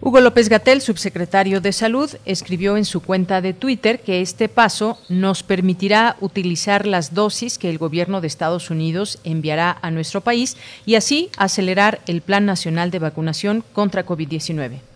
Hugo 0.01 0.21
López 0.21 0.47
Gatel, 0.47 0.79
subsecretario 0.79 1.59
de 1.59 1.73
Salud, 1.73 2.09
escribió 2.23 2.77
en 2.77 2.85
su 2.85 3.01
cuenta 3.01 3.41
de 3.41 3.53
Twitter 3.53 3.99
que 3.99 4.21
este 4.21 4.47
paso 4.47 4.97
nos 5.09 5.43
permitirá 5.43 6.15
utilizar 6.21 6.85
las 6.85 7.13
dosis 7.13 7.57
que 7.57 7.69
el 7.69 7.77
gobierno 7.77 8.21
de 8.21 8.27
Estados 8.27 8.69
Unidos 8.69 9.19
enviará 9.25 9.77
a 9.81 9.91
nuestro 9.91 10.21
país 10.21 10.55
y 10.85 10.95
así 10.95 11.29
acelerar 11.35 11.99
el 12.07 12.21
Plan 12.21 12.45
Nacional 12.45 12.91
de 12.91 12.99
Vacunación 12.99 13.61
contra 13.73 14.05
COVID-19. 14.05 14.88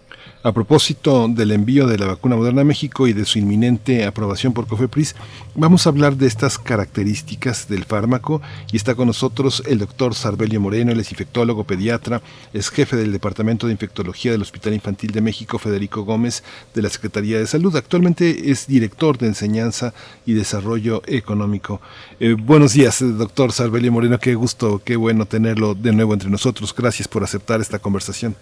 A 0.45 0.51
propósito 0.51 1.29
del 1.29 1.53
envío 1.53 1.87
de 1.87 1.97
la 1.97 2.05
vacuna 2.05 2.35
moderna 2.35 2.63
a 2.63 2.65
México 2.65 3.07
y 3.07 3.13
de 3.13 3.23
su 3.23 3.39
inminente 3.39 4.03
aprobación 4.03 4.51
por 4.51 4.67
COFEPRIS, 4.67 5.15
vamos 5.55 5.85
a 5.85 5.89
hablar 5.89 6.17
de 6.17 6.27
estas 6.27 6.59
características 6.59 7.69
del 7.69 7.85
fármaco 7.85 8.41
y 8.69 8.75
está 8.75 8.93
con 8.93 9.07
nosotros 9.07 9.63
el 9.65 9.79
doctor 9.79 10.15
Sarbelio 10.15 10.59
Moreno, 10.59 10.91
él 10.91 10.99
es 10.99 11.11
infectólogo 11.11 11.63
pediatra, 11.63 12.21
es 12.51 12.71
jefe 12.71 12.97
del 12.97 13.13
Departamento 13.13 13.67
de 13.67 13.71
Infectología 13.71 14.33
del 14.33 14.41
Hospital 14.41 14.73
Infantil 14.73 15.11
de 15.11 15.21
México, 15.21 15.59
Federico 15.59 16.01
Gómez, 16.01 16.43
de 16.75 16.81
la 16.81 16.89
Secretaría 16.89 17.39
de 17.39 17.47
Salud. 17.47 17.73
Actualmente 17.77 18.51
es 18.51 18.67
director 18.67 19.17
de 19.17 19.27
Enseñanza 19.27 19.93
y 20.25 20.33
Desarrollo 20.33 21.03
Económico. 21.05 21.79
Eh, 22.19 22.33
buenos 22.37 22.73
días, 22.73 22.99
doctor 22.99 23.53
Sarbelio 23.53 23.93
Moreno, 23.93 24.19
qué 24.19 24.35
gusto, 24.35 24.81
qué 24.83 24.97
bueno 24.97 25.25
tenerlo 25.25 25.73
de 25.73 25.93
nuevo 25.93 26.11
entre 26.11 26.29
nosotros. 26.29 26.75
Gracias 26.75 27.07
por 27.07 27.23
aceptar 27.23 27.61
esta 27.61 27.79
conversación. 27.79 28.35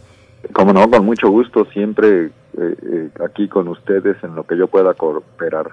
Como 0.53 0.73
no, 0.73 0.89
con 0.89 1.05
mucho 1.05 1.29
gusto, 1.29 1.65
siempre 1.65 2.25
eh, 2.25 2.31
eh, 2.57 3.09
aquí 3.23 3.47
con 3.47 3.67
ustedes 3.67 4.17
en 4.23 4.35
lo 4.35 4.45
que 4.45 4.57
yo 4.57 4.67
pueda 4.67 4.93
cooperar. 4.93 5.71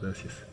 Gracias. 0.00 0.46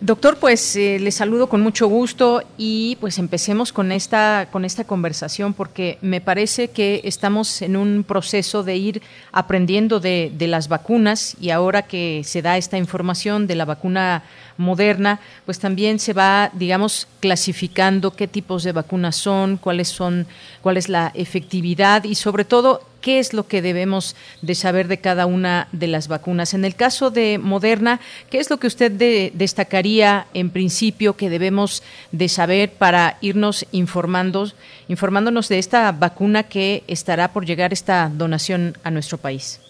Doctor, 0.00 0.36
pues 0.38 0.76
eh, 0.76 0.98
le 1.00 1.10
saludo 1.10 1.48
con 1.48 1.60
mucho 1.60 1.88
gusto 1.88 2.42
y 2.56 2.96
pues 3.00 3.18
empecemos 3.18 3.72
con 3.72 3.90
esta, 3.90 4.46
con 4.52 4.64
esta 4.64 4.84
conversación 4.84 5.54
porque 5.54 5.98
me 6.02 6.20
parece 6.20 6.68
que 6.68 7.00
estamos 7.02 7.62
en 7.62 7.76
un 7.76 8.04
proceso 8.04 8.62
de 8.62 8.76
ir 8.76 9.02
aprendiendo 9.32 9.98
de, 9.98 10.30
de 10.32 10.46
las 10.46 10.68
vacunas 10.68 11.36
y 11.40 11.50
ahora 11.50 11.82
que 11.82 12.22
se 12.22 12.42
da 12.42 12.56
esta 12.56 12.78
información 12.78 13.48
de 13.48 13.56
la 13.56 13.64
vacuna 13.64 14.22
moderna, 14.58 15.20
pues 15.46 15.58
también 15.58 15.98
se 15.98 16.12
va, 16.12 16.50
digamos, 16.52 17.08
clasificando 17.20 18.14
qué 18.14 18.28
tipos 18.28 18.64
de 18.64 18.72
vacunas 18.72 19.16
son, 19.16 19.56
cuáles 19.56 19.88
son, 19.88 20.26
cuál 20.60 20.76
es 20.76 20.88
la 20.88 21.10
efectividad 21.14 22.04
y 22.04 22.14
sobre 22.14 22.44
todo 22.44 22.82
qué 23.00 23.20
es 23.20 23.32
lo 23.32 23.46
que 23.46 23.62
debemos 23.62 24.16
de 24.42 24.54
saber 24.54 24.88
de 24.88 24.98
cada 24.98 25.26
una 25.26 25.68
de 25.72 25.86
las 25.86 26.08
vacunas. 26.08 26.54
En 26.54 26.64
el 26.64 26.74
caso 26.74 27.10
de 27.10 27.38
Moderna, 27.38 28.00
¿qué 28.30 28.38
es 28.38 28.50
lo 28.50 28.58
que 28.58 28.66
usted 28.66 28.92
destacaría 29.32 30.26
en 30.34 30.50
principio 30.50 31.16
que 31.16 31.30
debemos 31.30 31.82
de 32.12 32.28
saber 32.28 32.72
para 32.72 33.16
irnos 33.20 33.66
informando, 33.72 34.48
informándonos 34.88 35.48
de 35.48 35.58
esta 35.58 35.92
vacuna 35.92 36.42
que 36.42 36.82
estará 36.88 37.28
por 37.28 37.46
llegar 37.46 37.72
esta 37.72 38.10
donación 38.12 38.76
a 38.82 38.90
nuestro 38.90 39.18
país? 39.18 39.60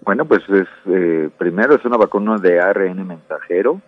Bueno, 0.00 0.24
pues 0.24 0.40
es, 0.48 0.68
eh, 0.86 1.28
primero 1.36 1.74
es 1.74 1.84
una 1.84 1.96
vacuna 1.96 2.38
de 2.38 2.60
ARN 2.60 3.06
mensajero, 3.06 3.80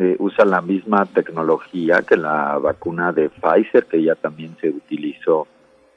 eh, 0.00 0.16
usa 0.18 0.46
la 0.46 0.62
misma 0.62 1.04
tecnología 1.04 2.00
que 2.00 2.16
la 2.16 2.56
vacuna 2.56 3.12
de 3.12 3.28
Pfizer, 3.28 3.84
que 3.84 4.02
ya 4.02 4.14
también 4.14 4.56
se 4.58 4.70
utilizó 4.70 5.46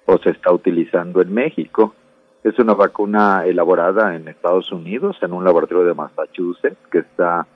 o 0.06 0.18
se 0.18 0.32
está 0.32 0.52
utilizando 0.52 1.22
en 1.22 1.34
México. 1.34 1.96
Es 2.44 2.60
una 2.60 2.74
vacuna 2.74 3.46
elaborada 3.46 4.14
en 4.18 4.28
Estados 4.28 4.74
Unidos, 4.74 5.16
en 5.22 5.32
un 5.32 5.46
laboratorio 5.46 5.86
de 5.86 5.94
Massachusetts, 5.94 6.86
que 6.92 6.98
está 6.98 7.48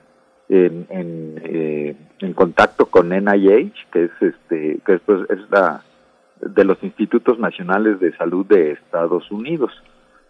en, 0.48 0.86
en, 0.88 1.38
eh, 1.44 1.96
contacto 2.34 2.86
con 2.86 3.10
NIH, 3.10 3.74
que 3.92 4.04
es 4.04 4.10
este, 4.22 4.78
que 4.86 4.94
es, 4.94 5.02
pues, 5.04 5.28
es 5.28 5.50
la 5.50 5.82
de 6.40 6.64
los 6.64 6.82
Institutos 6.82 7.38
Nacionales 7.38 8.00
de 8.00 8.16
Salud 8.16 8.46
de 8.46 8.72
Estados 8.72 9.30
Unidos. 9.30 9.72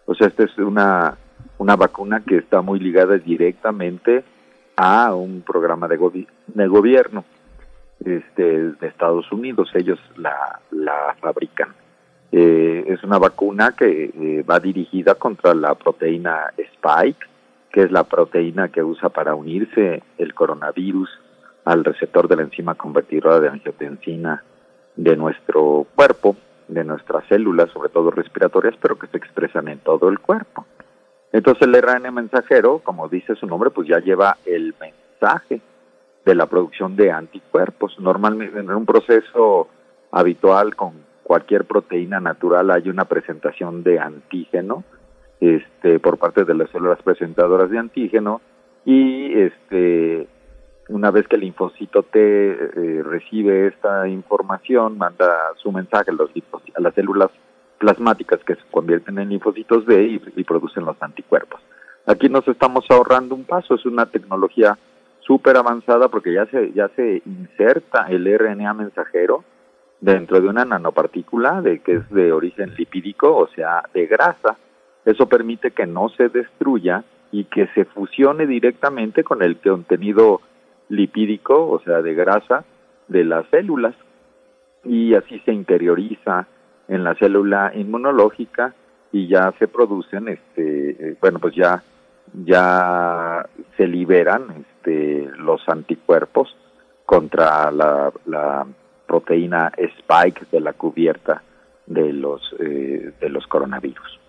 O 0.05 0.13
sea, 0.15 0.27
esta 0.27 0.43
es 0.43 0.57
una, 0.57 1.15
una 1.59 1.77
vacuna 1.77 2.19
que 2.27 2.35
está 2.35 2.61
muy 2.61 2.81
ligada 2.81 3.17
directamente 3.17 4.25
a 4.81 5.13
un 5.13 5.41
programa 5.41 5.89
de, 5.89 6.25
de 6.47 6.67
gobierno 6.67 7.25
este, 7.99 8.71
de 8.71 8.87
Estados 8.87 9.29
Unidos. 9.29 9.69
Ellos 9.73 9.99
la, 10.15 10.61
la 10.71 11.17
fabrican. 11.19 11.75
Eh, 12.31 12.85
es 12.87 13.03
una 13.03 13.17
vacuna 13.17 13.75
que 13.77 14.05
eh, 14.05 14.43
va 14.49 14.57
dirigida 14.61 15.15
contra 15.15 15.53
la 15.53 15.75
proteína 15.75 16.53
Spike, 16.55 17.27
que 17.69 17.81
es 17.81 17.91
la 17.91 18.05
proteína 18.05 18.69
que 18.69 18.81
usa 18.81 19.09
para 19.09 19.35
unirse 19.35 20.01
el 20.17 20.33
coronavirus 20.33 21.09
al 21.65 21.83
receptor 21.83 22.29
de 22.29 22.37
la 22.37 22.43
enzima 22.43 22.75
convertidora 22.75 23.41
de 23.41 23.49
angiotensina 23.49 24.45
de 24.95 25.17
nuestro 25.17 25.87
cuerpo, 25.93 26.37
de 26.69 26.85
nuestras 26.85 27.25
células, 27.27 27.69
sobre 27.71 27.89
todo 27.89 28.11
respiratorias, 28.11 28.75
pero 28.81 28.97
que 28.97 29.07
se 29.07 29.17
expresan 29.17 29.67
en 29.67 29.79
todo 29.79 30.07
el 30.07 30.19
cuerpo. 30.19 30.65
Entonces 31.31 31.67
el 31.67 31.79
RNA 31.81 32.11
mensajero, 32.11 32.79
como 32.79 33.07
dice 33.07 33.35
su 33.35 33.45
nombre, 33.45 33.69
pues 33.69 33.87
ya 33.87 33.99
lleva 33.99 34.37
el 34.45 34.73
mensaje 34.79 35.61
de 36.25 36.35
la 36.35 36.47
producción 36.47 36.95
de 36.95 37.11
anticuerpos. 37.11 37.99
Normalmente 37.99 38.59
en 38.59 38.69
un 38.71 38.85
proceso 38.85 39.67
habitual 40.11 40.75
con 40.75 40.93
cualquier 41.23 41.65
proteína 41.65 42.19
natural 42.19 42.71
hay 42.71 42.89
una 42.89 43.05
presentación 43.05 43.83
de 43.83 43.99
antígeno 43.99 44.83
este, 45.39 45.99
por 45.99 46.17
parte 46.17 46.43
de 46.43 46.55
las 46.55 46.69
células 46.71 47.01
presentadoras 47.03 47.69
de 47.69 47.77
antígeno 47.77 48.41
y 48.83 49.39
este, 49.39 50.27
una 50.89 51.11
vez 51.11 51.27
que 51.27 51.35
el 51.35 51.43
linfocito 51.43 52.03
T 52.03 52.19
eh, 52.19 53.03
recibe 53.03 53.67
esta 53.67 54.07
información, 54.07 54.97
manda 54.97 55.31
su 55.57 55.71
mensaje 55.71 56.09
a, 56.09 56.13
los 56.13 56.31
a 56.75 56.81
las 56.81 56.93
células 56.95 57.29
plasmáticas 57.79 58.43
que 58.43 58.55
se 58.55 58.61
convierten 58.69 59.17
en 59.17 59.29
linfocitos 59.29 59.85
B 59.85 60.21
y, 60.35 60.43
producen 60.43 60.85
los 60.85 61.01
anticuerpos. 61.01 61.61
Aquí 62.05 62.29
nos 62.29 62.47
estamos 62.47 62.85
ahorrando 62.89 63.35
un 63.35 63.45
paso, 63.45 63.75
es 63.75 63.85
una 63.85 64.05
tecnología 64.05 64.77
súper 65.21 65.57
avanzada 65.57 66.09
porque 66.09 66.33
ya 66.33 66.45
se, 66.47 66.71
ya 66.73 66.89
se 66.89 67.21
inserta 67.25 68.07
el 68.09 68.25
RNA 68.25 68.73
mensajero 68.73 69.43
dentro 70.01 70.41
de 70.41 70.47
una 70.47 70.65
nanopartícula 70.65 71.61
de 71.61 71.79
que 71.79 71.95
es 71.95 72.09
de 72.09 72.31
origen 72.31 72.73
lipídico, 72.75 73.35
o 73.35 73.47
sea, 73.49 73.83
de 73.93 74.07
grasa. 74.07 74.57
Eso 75.05 75.27
permite 75.27 75.71
que 75.71 75.85
no 75.85 76.09
se 76.09 76.29
destruya 76.29 77.03
y 77.31 77.45
que 77.45 77.67
se 77.75 77.85
fusione 77.85 78.47
directamente 78.47 79.23
con 79.23 79.41
el 79.41 79.57
contenido 79.59 80.41
lipídico, 80.89 81.69
o 81.69 81.79
sea, 81.81 82.01
de 82.01 82.13
grasa 82.13 82.65
de 83.07 83.23
las 83.23 83.47
células 83.49 83.95
y 84.83 85.13
así 85.13 85.39
se 85.39 85.53
interioriza 85.53 86.47
en 86.89 87.03
la 87.03 87.15
célula 87.15 87.71
inmunológica 87.75 88.73
y 89.11 89.27
ya 89.27 89.53
se 89.57 89.67
producen 89.67 90.27
este 90.27 90.89
eh, 90.89 91.15
bueno, 91.21 91.39
pues 91.39 91.55
ya 91.55 91.83
ya 92.33 93.45
se 93.77 93.87
liberan 93.87 94.65
este 94.65 95.29
los 95.37 95.61
anticuerpos 95.67 96.55
contra 97.05 97.71
la, 97.71 98.65
proteína 99.07 99.71
spike 99.75 100.45
de 100.51 100.59
la 100.59 100.73
cubierta 100.73 101.41
de 101.87 102.13
los 102.13 102.41
eh, 102.59 103.11
de 103.19 103.29
los 103.29 103.47
coronavirus. 103.47 104.19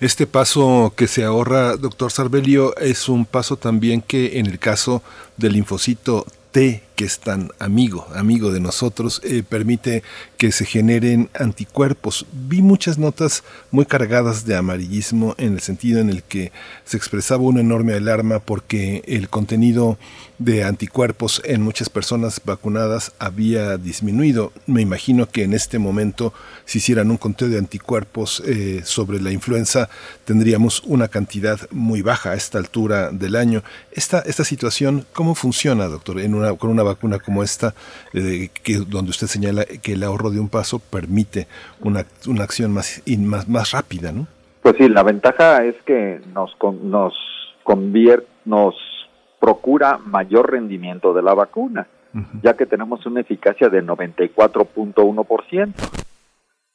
Este 0.00 0.26
paso 0.26 0.94
que 0.96 1.06
se 1.06 1.24
ahorra, 1.24 1.76
doctor 1.76 2.10
Sarbelio, 2.10 2.74
es 2.76 3.08
un 3.08 3.26
paso 3.26 3.56
también 3.56 4.00
que 4.00 4.38
en 4.38 4.46
el 4.46 4.58
caso 4.58 5.02
del 5.36 5.52
linfocito 5.52 6.24
T, 6.50 6.82
que 7.02 7.06
es 7.06 7.18
tan 7.18 7.50
amigo, 7.58 8.06
amigo 8.14 8.52
de 8.52 8.60
nosotros, 8.60 9.20
eh, 9.24 9.42
permite 9.42 10.04
que 10.36 10.52
se 10.52 10.64
generen 10.64 11.30
anticuerpos. 11.34 12.26
Vi 12.32 12.62
muchas 12.62 12.96
notas 12.96 13.42
muy 13.72 13.86
cargadas 13.86 14.44
de 14.46 14.54
amarillismo 14.54 15.34
en 15.36 15.54
el 15.54 15.60
sentido 15.60 15.98
en 15.98 16.10
el 16.10 16.22
que 16.22 16.52
se 16.84 16.96
expresaba 16.96 17.42
una 17.42 17.58
enorme 17.58 17.94
alarma 17.94 18.38
porque 18.38 19.02
el 19.08 19.28
contenido 19.28 19.98
de 20.38 20.64
anticuerpos 20.64 21.40
en 21.44 21.62
muchas 21.62 21.88
personas 21.88 22.40
vacunadas 22.44 23.12
había 23.18 23.76
disminuido. 23.78 24.52
Me 24.66 24.80
imagino 24.80 25.28
que 25.28 25.44
en 25.44 25.54
este 25.54 25.78
momento, 25.78 26.32
si 26.64 26.78
hicieran 26.78 27.10
un 27.10 27.16
conteo 27.16 27.48
de 27.48 27.58
anticuerpos 27.58 28.42
eh, 28.46 28.82
sobre 28.84 29.20
la 29.20 29.30
influenza, 29.30 29.88
tendríamos 30.24 30.82
una 30.84 31.08
cantidad 31.08 31.60
muy 31.70 32.02
baja 32.02 32.30
a 32.30 32.34
esta 32.34 32.58
altura 32.58 33.10
del 33.10 33.36
año. 33.36 33.62
Esta, 33.92 34.20
esta 34.20 34.44
situación, 34.44 35.06
¿cómo 35.12 35.34
funciona, 35.34 35.86
doctor, 35.86 36.20
en 36.20 36.34
una, 36.34 36.54
con 36.54 36.70
una 36.70 36.82
vacuna 36.92 37.18
como 37.18 37.42
esta, 37.42 37.74
eh, 38.14 38.48
que, 38.62 38.78
donde 38.78 39.10
usted 39.10 39.26
señala 39.26 39.64
que 39.64 39.92
el 39.92 40.02
ahorro 40.02 40.30
de 40.30 40.40
un 40.40 40.48
paso 40.48 40.78
permite 40.78 41.46
una, 41.80 42.04
una 42.26 42.44
acción 42.44 42.72
más, 42.72 43.02
más, 43.18 43.48
más 43.48 43.72
rápida, 43.72 44.12
¿no? 44.12 44.26
Pues 44.62 44.76
sí, 44.78 44.88
la 44.88 45.02
ventaja 45.02 45.64
es 45.64 45.74
que 45.82 46.20
nos, 46.32 46.56
nos 46.82 47.14
convierte, 47.64 48.28
nos 48.44 48.74
procura 49.40 49.98
mayor 49.98 50.52
rendimiento 50.52 51.12
de 51.12 51.22
la 51.22 51.34
vacuna, 51.34 51.88
ya 52.42 52.54
que 52.54 52.66
tenemos 52.66 53.04
una 53.06 53.22
eficacia 53.22 53.68
de 53.68 53.82
94.1%. 53.82 55.72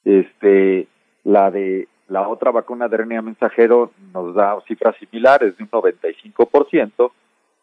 Este, 0.04 0.88
la 1.24 1.52
de 1.52 1.88
la 2.08 2.28
otra 2.28 2.52
vacuna 2.52 2.88
de 2.88 2.98
RNA 2.98 3.22
mensajero 3.22 3.92
nos 4.14 4.34
da 4.34 4.58
cifras 4.68 4.96
similares 4.98 5.58
de 5.58 5.64
un 5.64 5.70
95%, 5.70 7.12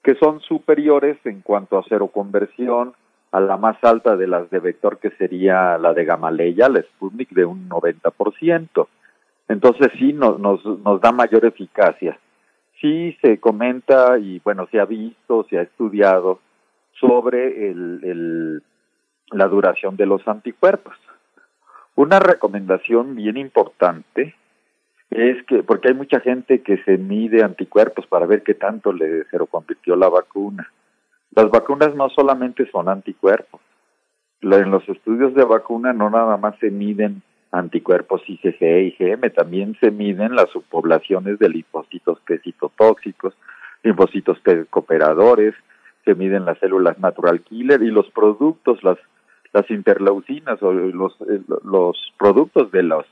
que 0.05 0.15
son 0.17 0.41
superiores 0.41 1.17
en 1.25 1.41
cuanto 1.41 1.79
a 1.79 1.85
cero 1.89 2.09
conversión, 2.09 2.93
a 3.33 3.41
la 3.41 3.57
más 3.57 3.83
alta 3.83 4.17
de 4.17 4.29
las 4.29 4.49
de 4.51 4.61
vector 4.61 4.99
que 4.99 5.11
sería 5.13 5.79
la 5.79 5.95
de 5.95 6.05
Gamaleya, 6.05 6.69
la 6.69 6.83
Sputnik 6.83 7.31
de 7.31 7.47
un 7.47 7.69
90%. 7.69 8.87
Entonces 9.49 9.89
sí 9.99 10.13
nos, 10.13 10.63
da 11.01 11.11
mayor 11.11 11.47
eficacia. 11.47 12.19
Sí 12.81 13.17
se 13.23 13.41
comenta 13.41 14.19
y 14.19 14.41
bueno, 14.45 14.69
se 14.71 14.79
ha 14.79 14.85
visto, 14.85 15.47
se 15.49 15.59
ha 15.59 15.63
estudiado 15.63 16.39
sobre 17.01 17.71
el, 17.71 18.63
la 19.31 19.49
duración 19.49 19.97
de 19.97 20.07
los 20.07 20.29
anticuerpos. 20.29 20.95
Una 21.97 22.21
recomendación 22.21 23.17
bien 23.17 23.39
importante 23.39 24.35
es 25.15 25.45
que, 25.47 25.63
porque 25.63 25.89
hay 25.89 25.95
mucha 25.95 26.19
gente 26.21 26.61
que 26.63 26.79
se 26.79 26.99
mide 26.99 27.45
anticuerpos 27.45 28.07
para 28.09 28.27
ver 28.27 28.43
qué 28.43 28.55
tanto 28.55 28.93
le 28.93 29.25
convirtió 29.49 29.95
la 29.95 30.09
vacuna. 30.09 30.71
Las 31.31 31.51
vacunas 31.51 31.95
no 31.95 32.11
solamente 32.11 32.69
son 32.71 32.89
anticuerpos. 32.89 33.61
En 34.41 34.71
los 34.71 34.87
estudios 34.89 35.35
de 35.35 35.45
vacuna 35.45 35.93
no 35.93 36.11
nada 36.11 36.37
más 36.37 36.59
se 36.59 36.71
miden 36.71 37.23
anticuerpos 37.53 38.23
IgG 38.27 38.61
y 38.61 38.97
IgM, 38.99 39.31
también 39.31 39.77
se 39.81 39.93
miden 39.93 40.35
las 40.35 40.51
subpoblaciones 40.51 41.39
de 41.39 41.49
linfocitos 41.49 42.19
T 42.27 42.39
citotóxicos, 42.41 43.35
linfocitos 43.85 44.43
T 44.43 44.67
cooperadores, 44.67 45.55
se 46.05 46.17
miden 46.17 46.45
las 46.45 46.59
células 46.59 46.99
natural 46.99 47.41
killer 47.43 47.83
y 47.83 47.91
los 47.91 48.11
productos, 48.11 48.83
las 48.83 48.99
las 49.53 49.71
interleucinas 49.71 50.61
o 50.63 50.73
los 50.73 51.13
eh, 51.23 51.41
los 51.65 51.97
productos 52.19 52.73
de 52.73 52.83
los 52.83 53.07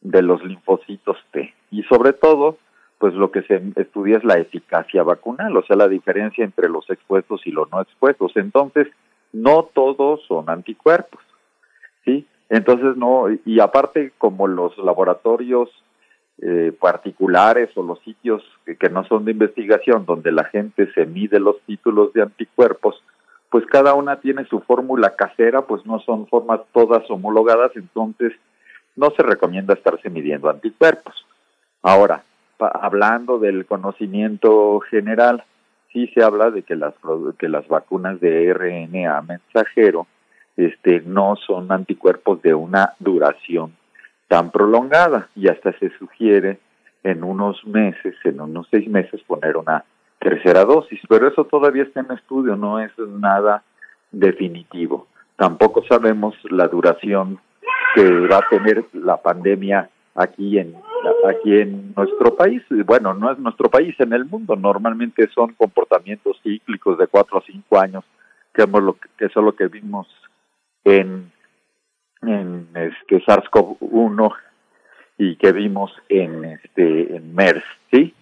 de 0.00 0.22
los 0.22 0.42
linfocitos 0.44 1.16
T 1.32 1.54
y 1.70 1.82
sobre 1.84 2.12
todo 2.12 2.58
pues 2.98 3.14
lo 3.14 3.30
que 3.30 3.42
se 3.42 3.62
estudia 3.76 4.18
es 4.18 4.24
la 4.24 4.38
eficacia 4.38 5.02
vacunal, 5.02 5.56
o 5.56 5.62
sea, 5.62 5.76
la 5.76 5.88
diferencia 5.88 6.44
entre 6.44 6.68
los 6.68 6.88
expuestos 6.90 7.46
y 7.46 7.52
los 7.52 7.70
no 7.70 7.80
expuestos. 7.80 8.32
Entonces, 8.34 8.88
no 9.32 9.70
todos 9.72 10.20
son 10.26 10.50
anticuerpos, 10.50 11.20
¿sí? 12.04 12.26
Entonces, 12.48 12.96
no, 12.96 13.26
y 13.44 13.60
aparte, 13.60 14.12
como 14.18 14.48
los 14.48 14.76
laboratorios 14.78 15.70
eh, 16.40 16.72
particulares 16.78 17.70
o 17.76 17.82
los 17.82 18.00
sitios 18.00 18.42
que, 18.64 18.76
que, 18.76 18.88
no 18.88 19.04
son 19.04 19.24
de 19.24 19.32
investigación, 19.32 20.06
donde 20.06 20.32
la 20.32 20.44
gente 20.44 20.90
se 20.92 21.04
mide 21.06 21.38
los 21.38 21.60
títulos 21.62 22.12
de 22.14 22.22
anticuerpos, 22.22 23.02
pues 23.50 23.64
cada 23.66 23.94
una 23.94 24.20
tiene 24.20 24.44
su 24.46 24.60
fórmula 24.60 25.14
casera, 25.14 25.62
pues 25.62 25.84
no 25.86 26.00
son 26.00 26.26
formas 26.26 26.60
todas 26.72 27.08
homologadas, 27.10 27.72
entonces 27.76 28.32
no 28.98 29.10
se 29.16 29.22
recomienda 29.22 29.74
estarse 29.74 30.10
midiendo 30.10 30.50
anticuerpos. 30.50 31.14
Ahora, 31.82 32.24
hablando 32.58 33.38
del 33.38 33.64
conocimiento 33.64 34.80
general, 34.90 35.44
sí 35.92 36.08
se 36.08 36.22
habla 36.22 36.50
de 36.50 36.62
que 36.62 36.74
las 36.74 36.94
que 37.38 37.48
las 37.48 37.66
vacunas 37.68 38.20
de 38.20 38.52
RNA 38.52 39.22
mensajero 39.22 40.06
este 40.56 41.00
no 41.06 41.36
son 41.36 41.70
anticuerpos 41.70 42.42
de 42.42 42.52
una 42.52 42.94
duración 42.98 43.76
tan 44.26 44.50
prolongada 44.50 45.28
y 45.36 45.48
hasta 45.48 45.72
se 45.78 45.90
sugiere 45.98 46.58
en 47.04 47.22
unos 47.22 47.64
meses, 47.64 48.16
en 48.24 48.40
unos 48.40 48.66
seis 48.68 48.88
meses 48.88 49.22
poner 49.22 49.56
una 49.56 49.84
tercera 50.18 50.64
dosis, 50.64 51.00
pero 51.08 51.28
eso 51.28 51.44
todavía 51.44 51.84
está 51.84 52.00
en 52.00 52.10
estudio, 52.10 52.56
no 52.56 52.80
es 52.80 52.90
nada 52.98 53.62
definitivo. 54.10 55.06
Tampoco 55.36 55.84
sabemos 55.88 56.34
la 56.50 56.66
duración 56.66 57.38
que 57.94 58.26
va 58.26 58.38
a 58.38 58.48
tener 58.48 58.84
la 58.92 59.16
pandemia 59.16 59.88
aquí 60.14 60.58
en 60.58 60.74
aquí 61.26 61.58
en 61.58 61.92
nuestro 61.96 62.34
país, 62.34 62.62
bueno, 62.84 63.14
no 63.14 63.30
es 63.30 63.38
nuestro 63.38 63.70
país, 63.70 63.94
en 64.00 64.12
el 64.12 64.24
mundo 64.24 64.56
normalmente 64.56 65.28
son 65.34 65.54
comportamientos 65.54 66.38
cíclicos 66.42 66.98
de 66.98 67.06
cuatro 67.06 67.38
a 67.38 67.42
cinco 67.42 67.78
años, 67.78 68.04
que, 68.52 68.62
hemos 68.62 68.82
lo 68.82 68.94
que, 68.94 69.08
eso 69.24 69.40
es 69.40 69.44
lo 69.44 69.54
que 69.54 69.68
vimos 69.68 70.06
en, 70.84 71.30
en 72.22 72.68
este 72.74 73.24
SARS-CoV-1 73.24 74.34
y 75.18 75.36
que 75.36 75.52
vimos 75.52 75.92
en 76.08 76.44
este 76.44 77.16
en 77.16 77.34
MERS, 77.34 77.64
¿sí? 77.90 78.14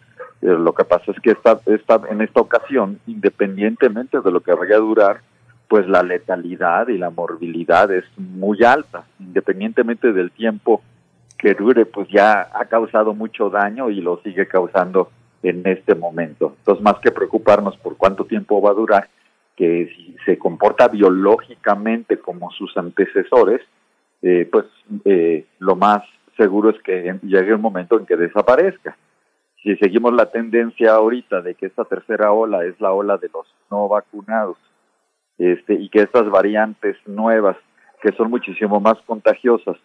Eh, 0.43 0.47
lo 0.47 0.75
que 0.75 0.85
pasa 0.85 1.13
es 1.13 1.21
que 1.21 1.31
esta, 1.31 1.61
esta, 1.67 2.01
en 2.11 2.21
esta 2.21 2.41
ocasión, 2.41 3.01
independientemente 3.07 4.21
de 4.21 4.31
lo 4.31 4.41
que 4.41 4.53
vaya 4.53 4.77
a 4.77 4.81
durar, 4.81 5.21
pues 5.69 5.89
la 5.89 6.03
letalidad 6.03 6.89
y 6.89 6.99
la 6.99 7.11
morbilidad 7.11 7.91
es 7.91 8.05
muy 8.17 8.63
alta, 8.63 9.05
independientemente 9.19 10.13
del 10.13 10.31
tiempo 10.31 10.83
que 11.39 11.55
dure, 11.55 11.87
pues 11.87 12.09
ya 12.09 12.49
ha 12.55 12.65
causado 12.67 13.15
mucho 13.15 13.51
daño 13.51 13.91
y 13.91 14.01
lo 14.01 14.21
sigue 14.23 14.47
causando 14.47 15.11
en 15.43 15.67
este 15.67 15.95
momento. 15.95 16.55
Entonces, 16.59 16.83
más 16.83 16.99
que 17.01 17.11
preocuparnos 17.11 17.77
por 17.79 17.97
cuánto 17.97 18.25
tiempo 18.25 18.61
va 18.63 18.71
a 18.71 18.75
durar, 18.75 19.09
que 19.57 19.91
si 19.95 20.17
se 20.25 20.39
comporta 20.39 20.89
biológicamente 20.89 22.19
como 22.19 22.51
sus 22.53 22.77
antecesores, 22.77 23.61
eh, 24.23 24.49
pues 24.51 24.67
eh, 25.05 25.47
lo 25.59 25.77
más 25.77 26.03
seguro 26.37 26.71
es 26.71 26.81
que 26.83 27.19
llegue 27.23 27.55
un 27.55 27.61
momento 27.61 27.99
en 27.99 28.07
que 28.07 28.17
desaparezca. 28.17 28.97
Si 29.63 29.75
seguimos 29.77 30.13
la 30.15 30.27
tendencia 30.31 30.93
ahorita 30.93 31.41
de 31.41 31.55
que 31.55 31.67
esta 31.67 31.85
tercera 31.85 32.33
ola 32.33 32.65
es 32.65 32.81
la 32.81 32.93
ola 32.93 33.17
de 33.17 33.29
los 33.33 33.47
no 33.71 33.89
vacunados, 33.89 34.59
este, 35.39 35.75
y 35.75 35.89
que 35.89 36.01
estas 36.01 36.29
variantes 36.31 36.97
nuevas, 37.07 37.57
que 38.03 38.13
son 38.13 38.31
muchísimo 38.31 38.81
más 38.81 38.97
contagiosas, 39.07 39.77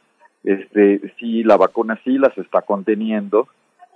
este, 0.43 1.13
sí, 1.19 1.43
la 1.43 1.57
vacuna 1.57 1.99
sí 2.03 2.17
las 2.17 2.37
está 2.37 2.61
conteniendo, 2.61 3.47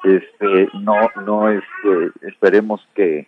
este 0.03 0.69
no 0.73 0.95
no 1.25 1.49
este, 1.49 2.11
esperemos 2.21 2.87
que 2.93 3.27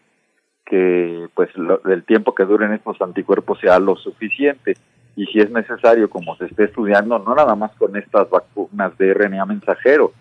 que 0.65 1.27
pues 1.33 1.49
el 1.85 2.03
tiempo 2.03 2.35
que 2.35 2.43
duren 2.43 2.73
estos 2.73 3.01
anticuerpos 3.01 3.59
sea 3.59 3.79
lo 3.79 3.95
suficiente. 3.95 4.75
Y 5.15 5.25
si 5.27 5.39
es 5.39 5.49
necesario 5.49 6.09
como 6.09 6.35
se 6.35 6.45
esté 6.45 6.65
estudiando 6.65 7.17
no 7.17 7.33
nada 7.33 7.55
más 7.55 7.71
con 7.75 7.95
estas 7.95 8.29
vacunas 8.29 8.95
de 8.97 9.13
RNA 9.13 9.45
mensajero 9.45 10.11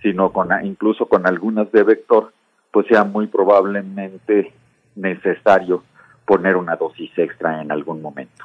sino 0.00 0.30
con 0.30 0.50
incluso 0.64 1.06
con 1.06 1.26
algunas 1.26 1.72
de 1.72 1.82
vector 1.82 2.32
pues 2.70 2.86
sea 2.86 3.02
muy 3.02 3.26
probablemente 3.26 4.52
necesario 4.94 5.82
poner 6.26 6.56
una 6.56 6.76
dosis 6.76 7.10
extra 7.18 7.60
en 7.60 7.70
algún 7.70 8.00
momento. 8.02 8.44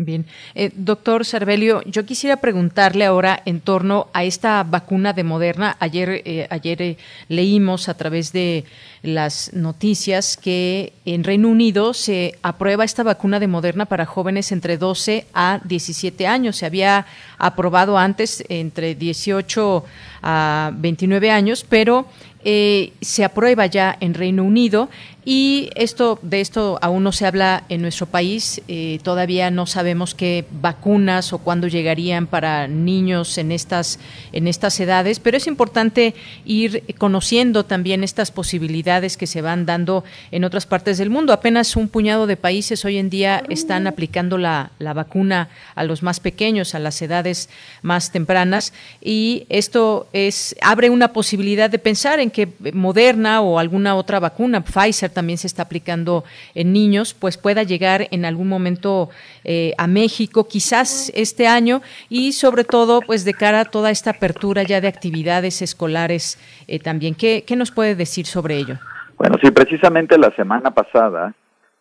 Bien. 0.00 0.26
Eh, 0.54 0.70
doctor 0.76 1.26
Cervelio, 1.26 1.82
yo 1.82 2.06
quisiera 2.06 2.36
preguntarle 2.36 3.04
ahora 3.04 3.42
en 3.44 3.58
torno 3.58 4.06
a 4.12 4.22
esta 4.22 4.62
vacuna 4.62 5.12
de 5.12 5.24
Moderna. 5.24 5.76
Ayer, 5.80 6.22
eh, 6.24 6.46
ayer 6.50 6.82
eh, 6.82 6.96
leímos 7.26 7.88
a 7.88 7.94
través 7.94 8.32
de 8.32 8.62
las 9.02 9.52
noticias 9.54 10.36
que 10.36 10.92
en 11.04 11.24
Reino 11.24 11.48
Unido 11.48 11.94
se 11.94 12.38
aprueba 12.44 12.84
esta 12.84 13.02
vacuna 13.02 13.40
de 13.40 13.48
Moderna 13.48 13.86
para 13.86 14.06
jóvenes 14.06 14.52
entre 14.52 14.78
12 14.78 15.26
a 15.34 15.58
17 15.64 16.28
años. 16.28 16.54
Se 16.54 16.66
había 16.66 17.04
aprobado 17.36 17.98
antes 17.98 18.44
entre 18.48 18.94
18 18.94 19.84
a 20.22 20.70
29 20.74 21.32
años, 21.32 21.66
pero 21.68 22.06
se 22.44 23.24
aprueba 23.24 23.66
ya 23.66 23.96
en 24.00 24.14
Reino 24.14 24.44
Unido 24.44 24.88
y 25.30 25.68
esto, 25.74 26.18
de 26.22 26.40
esto 26.40 26.78
aún 26.80 27.04
no 27.04 27.12
se 27.12 27.26
habla 27.26 27.64
en 27.68 27.82
nuestro 27.82 28.06
país. 28.06 28.62
Eh, 28.66 28.98
todavía 29.02 29.50
no 29.50 29.66
sabemos 29.66 30.14
qué 30.14 30.46
vacunas 30.50 31.34
o 31.34 31.38
cuándo 31.38 31.68
llegarían 31.68 32.26
para 32.26 32.66
niños 32.66 33.36
en 33.36 33.52
estas, 33.52 33.98
en 34.32 34.48
estas 34.48 34.80
edades, 34.80 35.20
pero 35.20 35.36
es 35.36 35.46
importante 35.46 36.14
ir 36.46 36.82
conociendo 36.96 37.66
también 37.66 38.04
estas 38.04 38.30
posibilidades 38.30 39.18
que 39.18 39.26
se 39.26 39.42
van 39.42 39.66
dando 39.66 40.02
en 40.30 40.44
otras 40.44 40.64
partes 40.64 40.96
del 40.96 41.10
mundo. 41.10 41.34
Apenas 41.34 41.76
un 41.76 41.90
puñado 41.90 42.26
de 42.26 42.38
países 42.38 42.86
hoy 42.86 42.96
en 42.96 43.10
día 43.10 43.42
están 43.50 43.86
aplicando 43.86 44.38
la, 44.38 44.70
la 44.78 44.94
vacuna 44.94 45.50
a 45.74 45.84
los 45.84 46.02
más 46.02 46.20
pequeños, 46.20 46.74
a 46.74 46.78
las 46.78 47.02
edades 47.02 47.50
más 47.82 48.12
tempranas, 48.12 48.72
y 49.02 49.44
esto 49.50 50.08
es, 50.14 50.56
abre 50.62 50.88
una 50.88 51.12
posibilidad 51.12 51.68
de 51.68 51.78
pensar 51.78 52.18
en 52.18 52.30
que 52.30 52.48
Moderna 52.72 53.42
o 53.42 53.58
alguna 53.58 53.94
otra 53.94 54.20
vacuna, 54.20 54.64
Pfizer, 54.64 55.17
también 55.18 55.36
se 55.36 55.48
está 55.48 55.64
aplicando 55.64 56.22
en 56.54 56.72
niños, 56.72 57.12
pues 57.12 57.36
pueda 57.36 57.64
llegar 57.64 58.06
en 58.12 58.24
algún 58.24 58.46
momento 58.46 59.10
eh, 59.42 59.72
a 59.76 59.88
México, 59.88 60.46
quizás 60.46 61.10
este 61.12 61.48
año, 61.48 61.82
y 62.08 62.34
sobre 62.34 62.62
todo, 62.62 63.00
pues 63.00 63.24
de 63.24 63.34
cara 63.34 63.62
a 63.62 63.64
toda 63.64 63.90
esta 63.90 64.10
apertura 64.10 64.62
ya 64.62 64.80
de 64.80 64.86
actividades 64.86 65.60
escolares 65.60 66.38
eh, 66.68 66.78
también. 66.78 67.16
¿Qué, 67.16 67.42
¿Qué 67.44 67.56
nos 67.56 67.72
puede 67.72 67.96
decir 67.96 68.26
sobre 68.26 68.58
ello? 68.58 68.76
Bueno, 69.16 69.38
sí, 69.42 69.50
precisamente 69.50 70.16
la 70.18 70.30
semana 70.36 70.70
pasada 70.70 71.34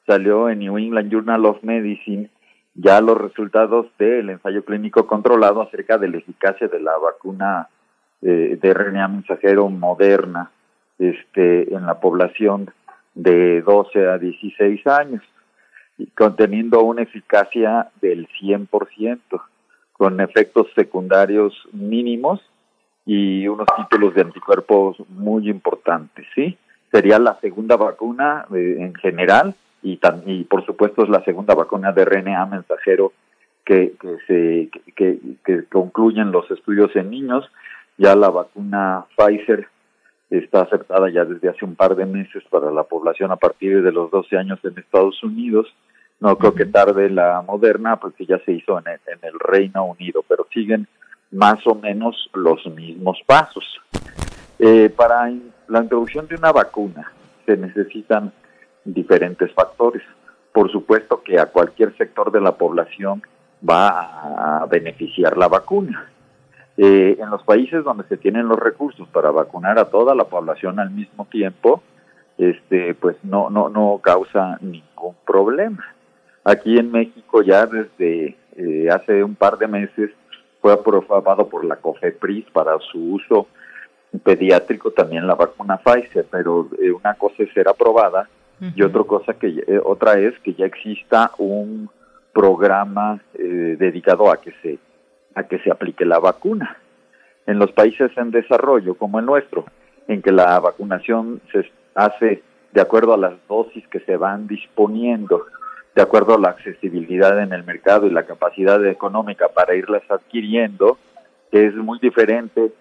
salió 0.07 0.49
en 0.49 0.57
New 0.57 0.79
England 0.79 1.11
Journal 1.11 1.45
of 1.45 1.61
Medicine 1.61 2.31
ya 2.73 3.01
los 3.01 3.19
resultados 3.19 3.85
del 3.99 4.31
ensayo 4.31 4.65
clínico 4.65 5.05
controlado 5.05 5.61
acerca 5.61 5.99
de 5.99 6.07
la 6.07 6.17
eficacia 6.17 6.67
de 6.67 6.79
la 6.79 6.97
vacuna 6.97 7.67
eh, 8.23 8.57
de 8.59 8.73
RNA 8.73 9.07
mensajero 9.09 9.69
moderna 9.69 10.49
este, 10.97 11.71
en 11.71 11.85
la 11.85 11.99
población 11.99 12.71
de 13.17 13.61
12 13.63 14.07
a 14.07 14.17
16 14.17 14.85
años, 14.87 15.23
conteniendo 16.15 16.81
una 16.83 17.01
eficacia 17.01 17.89
del 17.99 18.27
100%, 18.39 19.19
con 19.93 20.21
efectos 20.21 20.67
secundarios 20.75 21.53
mínimos 21.73 22.39
y 23.05 23.47
unos 23.47 23.67
títulos 23.75 24.13
de 24.13 24.21
anticuerpos 24.21 24.97
muy 25.09 25.49
importantes, 25.49 26.27
¿sí? 26.35 26.55
Sería 26.91 27.17
la 27.17 27.39
segunda 27.39 27.75
vacuna 27.75 28.45
eh, 28.53 28.75
en 28.79 28.93
general 28.95 29.55
y, 29.81 29.99
y 30.25 30.43
por 30.43 30.63
supuesto 30.65 31.03
es 31.03 31.09
la 31.09 31.23
segunda 31.23 31.55
vacuna 31.55 31.91
de 31.91 32.05
RNA 32.05 32.45
mensajero 32.45 33.13
que, 33.65 33.93
que, 33.99 34.17
se, 34.27 34.69
que 34.95 35.65
concluyen 35.69 36.31
los 36.31 36.49
estudios 36.51 36.95
en 36.95 37.09
niños. 37.09 37.49
Ya 37.97 38.15
la 38.15 38.29
vacuna 38.29 39.05
Pfizer 39.17 39.67
está 40.29 40.61
aceptada 40.61 41.09
ya 41.09 41.25
desde 41.25 41.49
hace 41.49 41.63
un 41.63 41.75
par 41.75 41.95
de 41.95 42.05
meses 42.05 42.43
para 42.49 42.71
la 42.71 42.83
población 42.83 43.31
a 43.31 43.37
partir 43.37 43.81
de 43.81 43.91
los 43.91 44.11
12 44.11 44.37
años 44.37 44.59
en 44.63 44.77
Estados 44.77 45.23
Unidos. 45.23 45.67
No 46.19 46.37
creo 46.37 46.53
que 46.53 46.65
tarde 46.65 47.09
la 47.09 47.41
moderna 47.45 47.97
porque 47.97 48.25
ya 48.25 48.39
se 48.39 48.51
hizo 48.51 48.79
en 48.79 48.85
el, 48.87 49.39
Reino 49.39 49.85
Unido, 49.85 50.23
pero 50.27 50.47
siguen 50.51 50.87
más 51.31 51.65
o 51.65 51.75
menos 51.75 52.29
los 52.33 52.65
mismos 52.67 53.19
pasos. 53.25 53.63
Eh, 54.59 54.89
para 54.89 55.31
la 55.67 55.81
introducción 55.81 56.27
de 56.27 56.35
una 56.35 56.51
vacuna 56.51 57.11
se 57.45 57.55
necesitan 57.55 58.33
diferentes 58.83 59.53
factores. 59.53 60.03
Por 60.51 60.71
supuesto 60.71 61.21
que 61.21 61.39
a 61.39 61.45
cualquier 61.45 61.95
sector 61.97 62.31
de 62.31 62.41
la 62.41 62.53
población 62.53 63.21
va 63.67 64.61
a 64.61 64.65
beneficiar 64.65 65.37
la 65.37 65.47
vacuna. 65.47 66.09
Eh, 66.79 67.17
en 67.19 67.31
los 67.31 67.41
países 67.41 67.83
donde 67.83 68.03
se 68.03 68.17
tienen 68.17 68.47
los 68.47 68.59
recursos 68.59 69.07
para 69.07 69.31
vacunar 69.31 69.79
a 69.79 69.85
toda 69.85 70.13
la 70.13 70.25
población 70.25 70.79
al 70.79 70.91
mismo 70.91 71.25
tiempo, 71.25 71.81
este, 72.37 72.93
pues 72.93 73.17
no, 73.23 73.49
no, 73.49 73.67
no 73.67 73.99
causa 74.03 74.59
ningún 74.61 75.15
problema. 75.25 75.83
Aquí 76.43 76.77
en 76.77 76.91
México 76.91 77.41
ya 77.41 77.65
desde 77.65 78.37
eh, 78.55 78.89
hace 78.91 79.23
un 79.23 79.33
par 79.33 79.57
de 79.57 79.67
meses 79.67 80.11
fue 80.61 80.71
aprobado 80.71 81.49
por 81.49 81.65
la 81.65 81.77
COFEPRIS 81.77 82.45
para 82.51 82.77
su 82.91 83.15
uso 83.15 83.47
pediátrico 84.23 84.91
también 84.91 85.25
la 85.25 85.33
vacuna 85.33 85.77
Pfizer, 85.77 86.27
pero 86.29 86.69
eh, 86.79 86.91
una 86.91 87.15
cosa 87.15 87.41
es 87.41 87.51
ser 87.53 87.67
aprobada 87.67 88.29
y 88.75 88.81
otra 88.83 89.03
cosa 89.03 89.33
que 89.33 89.63
otra 89.83 90.19
es 90.19 90.37
que 90.39 90.53
ya 90.53 90.65
exista 90.65 91.31
un 91.37 91.89
programa 92.33 93.19
dedicado 93.33 94.31
a 94.31 94.37
que 94.37 94.51
se 94.63 94.79
a 95.37 95.43
que 95.43 95.59
se 95.59 95.71
aplique 95.71 96.03
la 96.03 96.19
vacuna. 96.19 96.77
En 97.45 97.59
los 97.59 97.71
países 97.71 98.11
en 98.17 98.31
desarrollo, 98.31 98.95
como 98.95 99.19
el 99.19 99.25
nuestro, 99.25 99.65
en 100.07 100.23
que 100.23 100.31
la 100.31 100.59
vacunación 100.59 101.41
se 101.51 101.71
hace 101.93 102.41
de 102.73 102.81
acuerdo 102.81 103.13
a 103.13 103.17
las 103.17 103.33
dosis 103.47 103.87
que 103.87 103.99
se 103.99 104.17
van 104.17 104.47
disponiendo, 104.47 105.45
de 105.95 106.01
acuerdo 106.01 106.35
a 106.35 106.39
la 106.39 106.49
accesibilidad 106.49 107.39
en 107.39 107.53
el 107.53 107.63
mercado 107.63 108.07
y 108.07 108.09
la 108.09 108.25
capacidad 108.25 108.83
económica 108.85 109.49
para 109.49 109.75
irlas 109.75 110.03
adquiriendo, 110.09 110.97
que 111.51 111.67
es 111.67 111.75
muy 111.75 111.99
diferente 111.99 112.71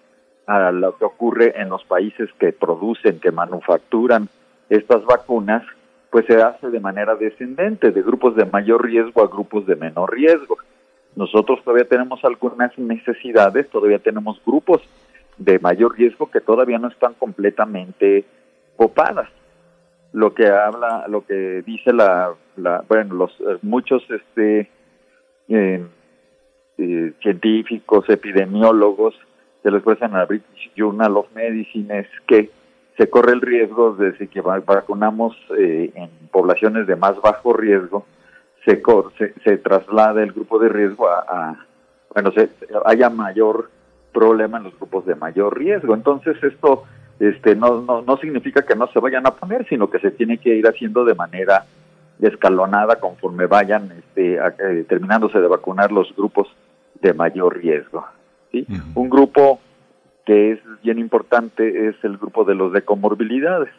a 0.47 0.71
lo 0.71 0.97
que 0.97 1.05
ocurre 1.05 1.61
en 1.61 1.69
los 1.69 1.83
países 1.83 2.29
que 2.39 2.53
producen, 2.53 3.19
que 3.19 3.31
manufacturan 3.31 4.29
estas 4.69 5.05
vacunas, 5.05 5.63
pues 6.09 6.25
se 6.25 6.41
hace 6.41 6.69
de 6.69 6.79
manera 6.79 7.15
descendente, 7.15 7.91
de 7.91 8.01
grupos 8.01 8.35
de 8.35 8.45
mayor 8.45 8.83
riesgo 8.83 9.21
a 9.21 9.27
grupos 9.27 9.67
de 9.67 9.75
menor 9.75 10.11
riesgo. 10.11 10.57
Nosotros 11.17 11.63
todavía 11.63 11.89
tenemos 11.89 12.23
algunas 12.23 12.77
necesidades, 12.77 13.67
todavía 13.71 13.97
tenemos 13.97 14.39
grupos 14.45 14.83
de 15.39 15.57
mayor 15.57 15.97
riesgo 15.97 16.29
que 16.29 16.41
todavía 16.41 16.77
no 16.77 16.89
están 16.89 17.15
completamente 17.15 18.23
copadas. 18.75 19.27
Lo 20.13 20.35
que 20.35 20.47
habla, 20.47 21.07
lo 21.07 21.25
que 21.25 21.63
dice 21.65 21.91
la, 21.91 22.35
bueno, 22.87 23.15
los 23.15 23.31
eh, 23.39 23.57
muchos 23.63 24.03
este 24.11 24.69
eh, 25.47 25.83
eh, 26.77 27.13
científicos, 27.19 28.07
epidemiólogos 28.09 29.15
que 29.63 29.71
lo 29.71 29.77
expresan 29.77 30.11
en 30.11 30.19
la 30.19 30.25
British 30.25 30.71
Journal 30.75 31.17
of 31.17 31.33
Medicine 31.33 32.01
es 32.01 32.07
que 32.27 32.51
se 32.95 33.09
corre 33.09 33.33
el 33.33 33.41
riesgo 33.41 33.95
de 33.95 34.13
que 34.27 34.41
vacunamos 34.41 35.35
en 35.49 36.09
poblaciones 36.31 36.85
de 36.85 36.95
más 36.95 37.19
bajo 37.21 37.53
riesgo 37.53 38.05
se, 39.17 39.33
se, 39.43 39.57
traslade 39.57 40.23
el 40.23 40.33
grupo 40.33 40.59
de 40.59 40.69
riesgo 40.69 41.07
a, 41.07 41.65
bueno, 42.13 42.31
se, 42.31 42.49
haya 42.85 43.09
mayor 43.09 43.69
problema 44.11 44.57
en 44.57 44.65
los 44.65 44.77
grupos 44.77 45.05
de 45.05 45.15
mayor 45.15 45.57
riesgo. 45.57 45.93
Entonces 45.93 46.35
esto 46.43 46.83
este, 47.19 47.55
no, 47.55 47.81
no, 47.81 48.01
no 48.01 48.17
significa 48.17 48.63
que 48.63 48.75
no 48.75 48.87
se 48.87 48.99
vayan 48.99 49.25
a 49.25 49.31
poner, 49.31 49.67
sino 49.67 49.89
que 49.89 49.99
se 49.99 50.11
tiene 50.11 50.37
que 50.37 50.55
ir 50.55 50.67
haciendo 50.67 51.05
de 51.05 51.15
manera 51.15 51.65
escalonada 52.21 52.99
conforme 52.99 53.45
vayan 53.45 53.91
este, 53.91 54.35
eh, 54.35 54.85
terminándose 54.89 55.39
de 55.39 55.47
vacunar 55.47 55.91
los 55.91 56.13
grupos 56.15 56.47
de 57.01 57.13
mayor 57.13 57.57
riesgo. 57.57 58.05
¿sí? 58.51 58.65
Un 58.95 59.09
grupo 59.09 59.59
que 60.25 60.51
es 60.51 60.59
bien 60.83 60.99
importante 60.99 61.87
es 61.87 61.95
el 62.03 62.17
grupo 62.17 62.43
de 62.43 62.55
los 62.55 62.73
de 62.73 62.81
comorbilidades. 62.81 63.69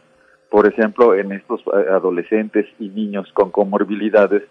Por 0.51 0.67
ejemplo, 0.67 1.15
en 1.15 1.33
estos 1.33 1.61
eh, 1.61 1.91
adolescentes 1.91 2.67
y 2.79 2.89
niños 2.89 3.31
con 3.35 3.51
comorbilidades, 3.51 4.45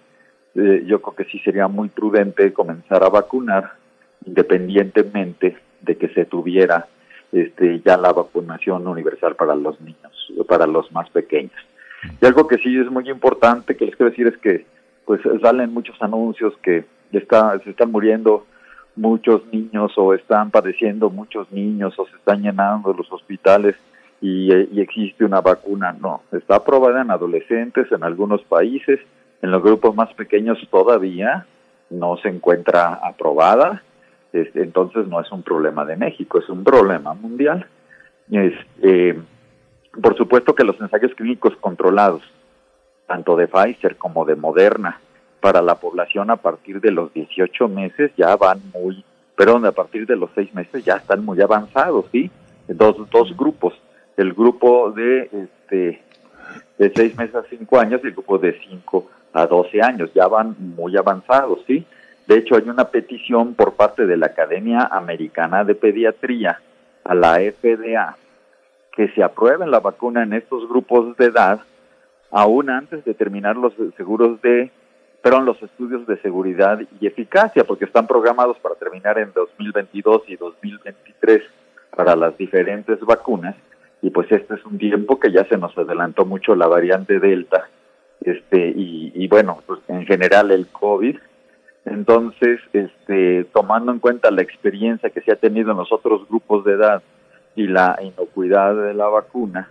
eh, 0.57 0.83
yo 0.87 1.01
creo 1.01 1.15
que 1.15 1.25
sí 1.25 1.39
sería 1.39 1.67
muy 1.67 1.89
prudente 1.89 2.51
comenzar 2.51 3.03
a 3.03 3.09
vacunar 3.09 3.73
independientemente 4.25 5.55
de 5.81 5.95
que 5.95 6.09
se 6.09 6.25
tuviera 6.25 6.87
este, 7.31 7.79
ya 7.81 7.95
la 7.95 8.11
vacunación 8.11 8.87
universal 8.87 9.35
para 9.35 9.55
los 9.55 9.79
niños, 9.81 10.33
para 10.47 10.65
los 10.65 10.91
más 10.91 11.09
pequeños. 11.11 11.53
Y 12.21 12.25
algo 12.25 12.47
que 12.47 12.57
sí 12.57 12.75
es 12.77 12.89
muy 12.89 13.09
importante 13.09 13.75
que 13.75 13.85
les 13.85 13.95
quiero 13.95 14.09
decir 14.09 14.27
es 14.27 14.37
que 14.37 14.65
pues 15.05 15.21
salen 15.41 15.73
muchos 15.73 15.95
anuncios 16.01 16.53
que 16.61 16.85
está, 17.11 17.57
se 17.59 17.69
están 17.69 17.91
muriendo 17.91 18.45
muchos 18.95 19.41
niños 19.53 19.93
o 19.95 20.13
están 20.13 20.51
padeciendo 20.51 21.09
muchos 21.09 21.51
niños 21.51 21.97
o 21.97 22.07
se 22.07 22.15
están 22.15 22.41
llenando 22.41 22.93
los 22.93 23.11
hospitales 23.11 23.75
y, 24.21 24.51
y 24.53 24.81
existe 24.81 25.23
una 25.23 25.41
vacuna. 25.41 25.95
No, 25.99 26.23
está 26.31 26.55
aprobada 26.55 27.01
en 27.01 27.11
adolescentes 27.11 27.91
en 27.91 28.03
algunos 28.03 28.41
países, 28.43 28.99
en 29.41 29.51
los 29.51 29.63
grupos 29.63 29.95
más 29.95 30.13
pequeños 30.13 30.57
todavía 30.69 31.45
no 31.89 32.17
se 32.17 32.29
encuentra 32.29 32.99
aprobada, 33.03 33.83
este, 34.33 34.61
entonces 34.61 35.07
no 35.07 35.21
es 35.21 35.31
un 35.31 35.43
problema 35.43 35.85
de 35.85 35.95
México, 35.95 36.39
es 36.39 36.49
un 36.49 36.63
problema 36.63 37.13
mundial. 37.13 37.65
Este, 38.31 39.17
por 40.01 40.17
supuesto 40.17 40.53
que 40.53 40.63
los 40.63 40.79
ensayos 40.81 41.13
clínicos 41.15 41.55
controlados, 41.57 42.21
tanto 43.07 43.35
de 43.35 43.47
Pfizer 43.47 43.95
como 43.97 44.25
de 44.25 44.35
Moderna, 44.35 44.99
para 45.39 45.61
la 45.61 45.75
población 45.75 46.29
a 46.29 46.37
partir 46.37 46.81
de 46.81 46.91
los 46.91 47.13
18 47.13 47.67
meses 47.67 48.11
ya 48.17 48.35
van 48.35 48.59
muy, 48.73 49.05
perdón, 49.35 49.65
a 49.65 49.71
partir 49.71 50.05
de 50.05 50.15
los 50.15 50.29
6 50.35 50.53
meses 50.53 50.83
ya 50.83 50.95
están 50.95 51.23
muy 51.23 51.39
avanzados, 51.41 52.05
¿sí? 52.11 52.29
Dos, 52.67 52.97
dos 53.09 53.35
grupos, 53.37 53.73
el 54.17 54.33
grupo 54.33 54.91
de, 54.91 55.29
este, 55.31 56.01
de 56.77 56.91
6 56.93 57.17
meses 57.17 57.35
a 57.35 57.43
5 57.43 57.79
años 57.79 58.01
y 58.03 58.07
el 58.07 58.13
grupo 58.13 58.37
de 58.39 58.59
5 58.67 59.09
a 59.37 59.45
12 59.45 59.81
años, 59.81 60.09
ya 60.13 60.27
van 60.27 60.55
muy 60.57 60.97
avanzados, 60.97 61.59
¿sí? 61.67 61.85
De 62.25 62.37
hecho, 62.37 62.55
hay 62.55 62.67
una 62.67 62.85
petición 62.85 63.53
por 63.53 63.75
parte 63.75 64.05
de 64.05 64.17
la 64.17 64.27
Academia 64.27 64.89
Americana 64.91 65.63
de 65.63 65.75
Pediatría 65.75 66.59
a 67.03 67.13
la 67.13 67.35
FDA 67.35 68.17
que 68.95 69.07
se 69.09 69.23
apruebe 69.23 69.67
la 69.67 69.79
vacuna 69.79 70.23
en 70.23 70.33
estos 70.33 70.67
grupos 70.67 71.15
de 71.17 71.25
edad, 71.25 71.59
aún 72.31 72.71
antes 72.71 73.05
de 73.05 73.13
terminar 73.13 73.55
los 73.55 73.73
seguros 73.95 74.41
de, 74.41 74.71
los 75.23 75.61
estudios 75.61 76.07
de 76.07 76.17
seguridad 76.21 76.79
y 76.99 77.05
eficacia, 77.05 77.63
porque 77.63 77.85
están 77.85 78.07
programados 78.07 78.57
para 78.59 78.75
terminar 78.75 79.19
en 79.19 79.31
2022 79.33 80.23
y 80.27 80.35
2023 80.37 81.43
para 81.95 82.15
las 82.15 82.35
diferentes 82.37 82.99
vacunas, 83.01 83.55
y 84.01 84.09
pues 84.09 84.31
este 84.31 84.55
es 84.55 84.65
un 84.65 84.77
tiempo 84.77 85.19
que 85.19 85.31
ya 85.31 85.45
se 85.45 85.57
nos 85.57 85.77
adelantó 85.77 86.25
mucho 86.25 86.55
la 86.55 86.67
variante 86.67 87.19
Delta, 87.19 87.69
este, 88.27 88.69
y, 88.75 89.11
y 89.15 89.27
bueno, 89.27 89.61
pues 89.65 89.79
en 89.87 90.05
general 90.05 90.51
el 90.51 90.67
COVID, 90.67 91.17
entonces, 91.85 92.59
este, 92.73 93.45
tomando 93.53 93.93
en 93.93 93.99
cuenta 93.99 94.29
la 94.29 94.41
experiencia 94.41 95.09
que 95.09 95.21
se 95.21 95.31
ha 95.31 95.37
tenido 95.37 95.71
en 95.71 95.77
los 95.77 95.91
otros 95.91 96.27
grupos 96.27 96.65
de 96.65 96.73
edad 96.73 97.01
y 97.55 97.67
la 97.67 97.97
inocuidad 98.01 98.75
de 98.75 98.93
la 98.93 99.07
vacuna, 99.07 99.69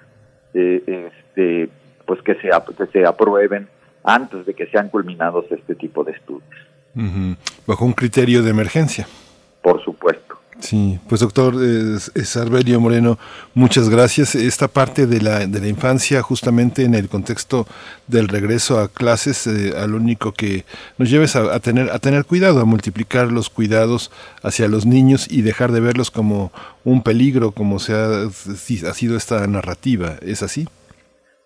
eh, 0.55 1.11
este, 1.13 1.69
pues 2.07 2.23
que 2.23 2.35
se, 2.37 2.49
que 2.79 2.87
se 2.87 3.07
aprueben 3.07 3.69
antes 4.03 4.47
de 4.47 4.55
que 4.55 4.67
sean 4.69 4.89
culminados 4.89 5.45
este 5.51 5.75
tipo 5.75 6.05
de 6.05 6.13
estudios. 6.13 6.49
Bajo 7.67 7.85
un 7.85 7.93
criterio 7.93 8.43
de 8.43 8.51
emergencia. 8.51 9.07
Por 9.61 9.85
supuesto. 9.85 10.26
Sí, 10.59 10.99
pues 11.09 11.21
doctor 11.21 11.55
eh, 11.61 12.79
Moreno, 12.79 13.19
muchas 13.55 13.91
gracias. 13.91 14.35
Esta 14.35 14.69
parte 14.69 15.07
de 15.07 15.21
la, 15.21 15.47
de 15.47 15.61
la 15.61 15.69
infancia, 15.69 16.23
justamente 16.23 16.85
en 16.85 16.95
el 16.95 17.09
contexto 17.09 17.67
del 18.07 18.29
regreso 18.29 18.81
a 18.81 18.89
clases, 18.89 19.47
eh, 19.47 19.75
al 19.77 19.95
único 19.95 20.33
que 20.33 20.65
nos 20.97 21.11
lleves 21.11 21.37
a, 21.37 21.61
tener, 21.61 21.91
a 21.91 21.99
tener 21.99 22.25
cuidado, 22.25 22.61
a 22.61 22.65
multiplicar 22.65 23.31
los 23.31 23.51
cuidados 23.51 24.11
hacia 24.43 24.67
los 24.67 24.87
niños 24.87 25.31
y 25.31 25.43
dejar 25.43 25.73
de 25.73 25.81
verlos 25.81 26.11
como 26.11 26.53
un 26.85 27.03
peligro, 27.03 27.53
como 27.53 27.79
se 27.79 27.93
ha, 27.93 28.23
ha 28.25 28.95
sido 28.95 29.17
esta 29.17 29.47
narrativa. 29.47 30.17
¿Es 30.23 30.43
así? 30.43 30.67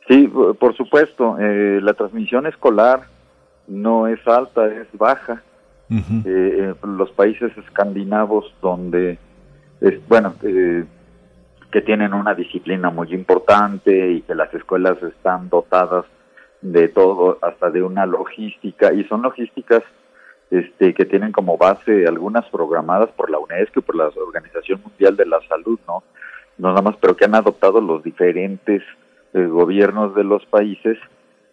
Sí, 0.08 0.28
por 0.28 0.76
supuesto. 0.76 1.36
Eh, 1.38 1.80
la 1.82 1.94
transmisión 1.94 2.46
escolar 2.46 3.02
no 3.66 4.06
es 4.06 4.24
alta, 4.26 4.66
es 4.66 4.86
baja 4.92 5.42
eh, 5.90 6.74
los 6.82 7.10
países 7.12 7.50
escandinavos 7.58 8.54
donde, 8.62 9.18
es, 9.80 10.08
bueno, 10.08 10.34
eh, 10.42 10.84
que 11.70 11.82
tienen 11.82 12.14
una 12.14 12.34
disciplina 12.34 12.90
muy 12.90 13.12
importante 13.12 14.12
y 14.12 14.20
que 14.22 14.34
las 14.34 14.52
escuelas 14.54 15.02
están 15.02 15.48
dotadas 15.48 16.04
de 16.62 16.88
todo, 16.88 17.38
hasta 17.42 17.70
de 17.70 17.82
una 17.82 18.06
logística, 18.06 18.92
y 18.92 19.04
son 19.04 19.22
logísticas 19.22 19.82
este, 20.50 20.94
que 20.94 21.04
tienen 21.04 21.32
como 21.32 21.56
base 21.56 22.06
algunas 22.06 22.44
programadas 22.50 23.10
por 23.10 23.30
la 23.30 23.38
UNESCO 23.38 23.80
y 23.80 23.82
por 23.82 23.96
la 23.96 24.08
Organización 24.08 24.82
Mundial 24.82 25.16
de 25.16 25.26
la 25.26 25.40
Salud, 25.48 25.78
¿no? 25.86 26.02
No 26.58 26.68
nada 26.68 26.82
más, 26.82 26.96
pero 27.00 27.16
que 27.16 27.24
han 27.24 27.34
adoptado 27.34 27.80
los 27.80 28.02
diferentes 28.02 28.82
eh, 29.32 29.46
gobiernos 29.46 30.14
de 30.14 30.24
los 30.24 30.44
países, 30.46 30.98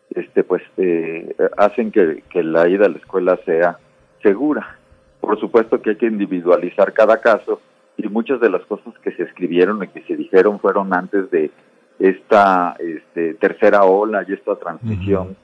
este, 0.10 0.44
pues 0.44 0.64
eh, 0.78 1.36
hacen 1.58 1.92
que, 1.92 2.24
que 2.30 2.44
la 2.44 2.68
ida 2.68 2.88
a 2.88 2.90
la 2.90 2.98
escuela 2.98 3.40
sea 3.46 3.78
segura. 4.22 4.78
Por 5.20 5.40
supuesto 5.40 5.82
que 5.82 5.92
hay 5.92 5.96
que 5.98 6.06
individualizar 6.06 6.94
cada 6.94 7.20
caso 7.20 7.62
y 7.98 8.08
muchas 8.08 8.40
de 8.40 8.50
las 8.50 8.64
cosas 8.66 8.94
que 9.00 9.12
se 9.12 9.24
escribieron 9.24 9.84
y 9.84 9.88
que 9.88 10.04
se 10.04 10.16
dijeron 10.16 10.60
fueron 10.60 10.94
antes 10.94 11.30
de 11.32 11.52
esta 12.00 12.76
este, 12.80 13.34
tercera 13.36 13.84
ola 13.84 14.24
y 14.28 14.34
esta 14.34 14.56
transmisión 14.56 15.36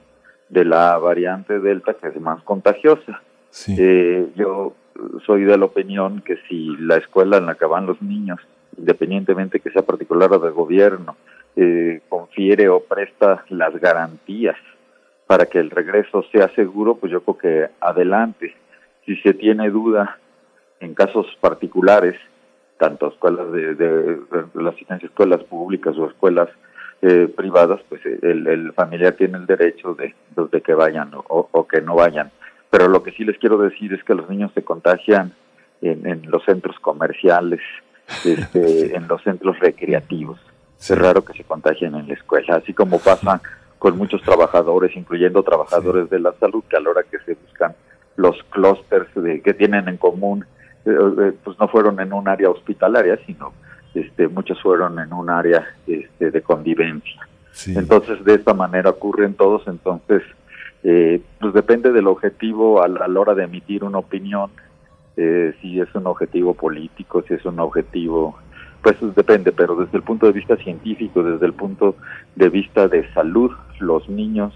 de 0.48 0.64
la 0.64 0.96
variante 0.98 1.58
Delta 1.58 1.94
que 1.94 2.08
es 2.08 2.20
más 2.20 2.42
contagiosa. 2.42 3.22
Eh, 3.68 4.28
yo 4.36 4.74
soy 5.26 5.44
de 5.44 5.58
la 5.58 5.64
opinión 5.64 6.22
que 6.22 6.38
si 6.48 6.76
la 6.78 6.96
escuela 6.96 7.38
en 7.38 7.46
la 7.46 7.56
que 7.56 7.66
van 7.66 7.86
los 7.86 8.00
niños, 8.00 8.40
independientemente 8.76 9.60
que 9.60 9.70
sea 9.70 9.82
particular 9.82 10.32
o 10.32 10.38
de 10.38 10.50
gobierno, 10.50 11.16
eh, 11.56 12.00
confiere 12.08 12.68
o 12.68 12.80
presta 12.80 13.44
las 13.48 13.74
garantías 13.80 14.56
para 15.26 15.46
que 15.46 15.58
el 15.58 15.70
regreso 15.70 16.24
sea 16.30 16.48
seguro, 16.54 16.96
pues 16.96 17.10
yo 17.12 17.22
creo 17.22 17.38
que 17.38 17.66
adelante 17.80 18.54
si 19.06 19.16
se 19.16 19.34
tiene 19.34 19.70
duda 19.70 20.18
en 20.80 20.94
casos 20.94 21.26
particulares, 21.40 22.16
tanto 22.78 23.08
escuelas 23.08 23.50
de, 23.52 23.74
de, 23.74 24.18
las 24.54 24.74
escuelas 25.02 25.42
públicas 25.44 25.96
o 25.96 26.06
escuelas 26.06 26.48
eh, 27.02 27.28
privadas, 27.34 27.80
pues 27.88 28.04
eh, 28.06 28.18
el, 28.22 28.72
familiar 28.72 29.12
tiene 29.12 29.38
el 29.38 29.46
derecho 29.46 29.94
de, 29.94 30.14
de 30.50 30.60
que 30.60 30.74
vayan 30.74 31.10
o, 31.14 31.66
que 31.66 31.80
no 31.80 31.94
vayan. 31.96 32.30
Pero 32.70 32.88
lo 32.88 33.02
que 33.02 33.12
sí 33.12 33.24
les 33.24 33.38
quiero 33.38 33.58
decir 33.58 33.92
es 33.92 34.02
que 34.04 34.14
los 34.14 34.28
niños 34.28 34.50
se 34.54 34.62
contagian 34.62 35.32
en, 35.80 36.22
los 36.30 36.44
centros 36.44 36.78
comerciales, 36.80 37.60
este, 38.24 38.96
en 38.96 39.06
los 39.06 39.22
centros 39.22 39.58
recreativos. 39.60 40.40
Es 40.80 40.98
raro 40.98 41.24
que 41.24 41.34
se 41.34 41.44
contagien 41.44 41.94
en 41.94 42.08
la 42.08 42.14
escuela, 42.14 42.56
así 42.56 42.72
como 42.72 42.98
pasa 42.98 43.40
con 43.78 43.96
muchos 43.96 44.22
trabajadores, 44.22 44.96
incluyendo 44.96 45.42
trabajadores 45.42 46.08
de 46.10 46.18
la 46.18 46.32
salud, 46.40 46.64
que 46.68 46.76
a 46.76 46.80
la 46.80 46.90
hora 46.90 47.02
que 47.02 47.18
se 47.20 47.34
buscan 47.34 47.74
los 48.16 48.36
clústeres 48.50 49.08
que 49.42 49.54
tienen 49.54 49.88
en 49.88 49.96
común, 49.96 50.44
eh, 50.84 50.90
eh, 50.90 51.32
pues 51.42 51.58
no 51.58 51.68
fueron 51.68 51.98
en 52.00 52.12
un 52.12 52.28
área 52.28 52.50
hospitalaria, 52.50 53.18
sino 53.26 53.52
este, 53.94 54.28
muchos 54.28 54.60
fueron 54.60 54.98
en 54.98 55.12
un 55.12 55.30
área 55.30 55.64
este, 55.86 56.30
de 56.30 56.42
convivencia. 56.42 57.26
Entonces, 57.66 58.22
de 58.24 58.34
esta 58.34 58.52
manera 58.52 58.90
ocurren 58.90 59.34
todos, 59.34 59.62
entonces, 59.68 60.22
eh, 60.82 61.22
pues 61.40 61.54
depende 61.54 61.92
del 61.92 62.08
objetivo 62.08 62.82
a 62.82 62.88
la, 62.88 63.06
hora 63.18 63.34
de 63.34 63.44
emitir 63.44 63.84
una 63.84 63.98
opinión, 63.98 64.50
si 65.16 65.80
es 65.80 65.94
un 65.94 66.08
objetivo 66.08 66.54
político, 66.54 67.22
si 67.22 67.34
es 67.34 67.44
un 67.44 67.60
objetivo, 67.60 68.36
pues 68.82 68.96
depende, 69.14 69.52
pero 69.52 69.76
desde 69.76 69.96
el 69.96 70.02
punto 70.02 70.26
de 70.26 70.32
vista 70.32 70.56
científico, 70.56 71.22
desde 71.22 71.46
el 71.46 71.52
punto 71.52 71.94
de 72.34 72.48
vista 72.48 72.88
de 72.88 73.08
salud, 73.12 73.52
los 73.78 74.08
niños 74.08 74.52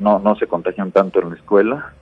no, 0.00 0.18
no 0.18 0.34
se 0.34 0.48
contagian 0.48 0.90
tanto 0.90 1.22
en 1.22 1.30
la 1.30 1.36
escuela, 1.36 1.92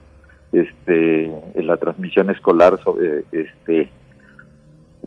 este, 0.53 1.31
la 1.55 1.77
transmisión 1.77 2.29
escolar 2.29 2.79
sobre, 2.83 3.25
este, 3.31 3.89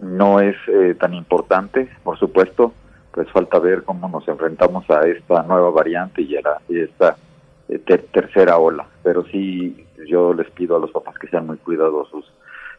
no 0.02 0.40
es 0.40 0.56
eh, 0.68 0.94
tan 0.98 1.14
importante, 1.14 1.88
por 2.02 2.18
supuesto, 2.18 2.74
pues 3.12 3.30
falta 3.30 3.58
ver 3.58 3.84
cómo 3.84 4.08
nos 4.08 4.28
enfrentamos 4.28 4.88
a 4.90 5.06
esta 5.06 5.42
nueva 5.44 5.70
variante 5.70 6.20
y 6.22 6.36
a, 6.36 6.42
esta 6.68 7.16
eh, 7.68 7.78
tercera 7.78 8.58
ola. 8.58 8.86
Pero 9.02 9.24
sí, 9.26 9.86
yo 10.06 10.34
les 10.34 10.50
pido 10.50 10.76
a 10.76 10.80
los 10.80 10.90
papás 10.90 11.18
que 11.18 11.28
sean 11.28 11.46
muy 11.46 11.56
cuidadosos 11.58 12.30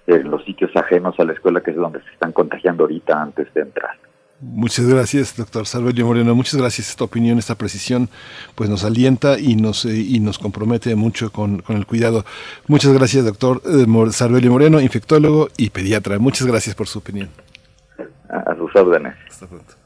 en 0.06 0.30
los 0.30 0.44
sitios 0.46 0.72
ajenos 0.76 1.20
a 1.20 1.26
la 1.26 1.34
escuela, 1.34 1.62
que 1.62 1.72
es 1.72 1.78
donde 1.78 2.02
se 2.02 2.12
están 2.12 2.32
contagiando 2.34 2.84
ahorita 2.84 3.22
antes 3.22 3.52
de 3.54 3.62
entrar. 3.62 3.96
Muchas 4.40 4.86
gracias, 4.86 5.36
doctor 5.36 5.66
Salverio 5.66 6.06
Moreno. 6.06 6.36
Muchas 6.36 6.60
gracias. 6.60 6.90
Esta 6.90 7.04
opinión, 7.04 7.40
esta 7.40 7.56
precisión, 7.56 8.08
pues 8.54 8.70
nos 8.70 8.84
alienta 8.84 9.40
y 9.40 9.56
nos, 9.56 9.86
eh, 9.86 9.98
y 9.98 10.20
nos 10.20 10.38
compromete 10.38 10.96
mucho 10.96 11.32
con, 11.32 11.64
el 11.70 11.88
cuidado. 11.88 12.24
Muchas 12.68 12.94
gracias, 12.94 13.26
doctor 13.26 13.62
eh, 13.66 13.88
Moreno, 13.88 14.80
infectólogo 14.80 15.50
y 15.58 15.72
pediatra. 15.72 16.20
Muchas 16.20 16.46
gracias 16.46 16.76
por 16.76 16.88
su 16.88 17.00
opinión. 17.00 17.30
A 18.30 18.56
sus 18.56 18.76
órdenes. 18.76 19.16
Hasta 19.28 19.48
pronto. 19.48 19.77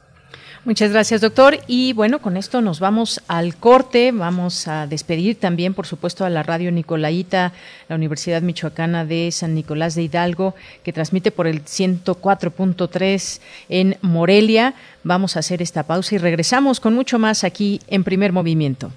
Muchas 0.63 0.91
gracias, 0.91 1.21
doctor. 1.21 1.57
Y 1.65 1.93
bueno, 1.93 2.21
con 2.21 2.38
esto 2.38 2.61
nos 2.61 2.79
vamos 2.79 3.19
al 3.27 3.55
corte. 3.55 4.11
Vamos 4.11 4.67
a 4.67 4.85
despedir 4.85 5.39
también, 5.39 5.73
por 5.73 5.88
supuesto, 5.88 6.23
a 6.23 6.29
la 6.29 6.43
radio 6.43 6.71
Nicolaita, 6.71 7.51
la 7.89 7.95
Universidad 7.95 8.43
Michoacana 8.43 9.03
de 9.03 9.31
San 9.31 9.55
Nicolás 9.55 9.95
de 9.95 10.03
Hidalgo, 10.03 10.53
que 10.83 10.93
transmite 10.93 11.31
por 11.31 11.47
el 11.47 11.65
104.3 11.65 13.41
en 13.69 13.97
Morelia. 14.01 14.75
Vamos 15.03 15.35
a 15.35 15.39
hacer 15.39 15.63
esta 15.63 15.81
pausa 15.81 16.13
y 16.13 16.19
regresamos 16.19 16.79
con 16.79 16.93
mucho 16.93 17.17
más 17.17 17.43
aquí 17.43 17.79
en 17.88 18.03
Primer 18.03 18.31
Movimiento. 18.31 18.91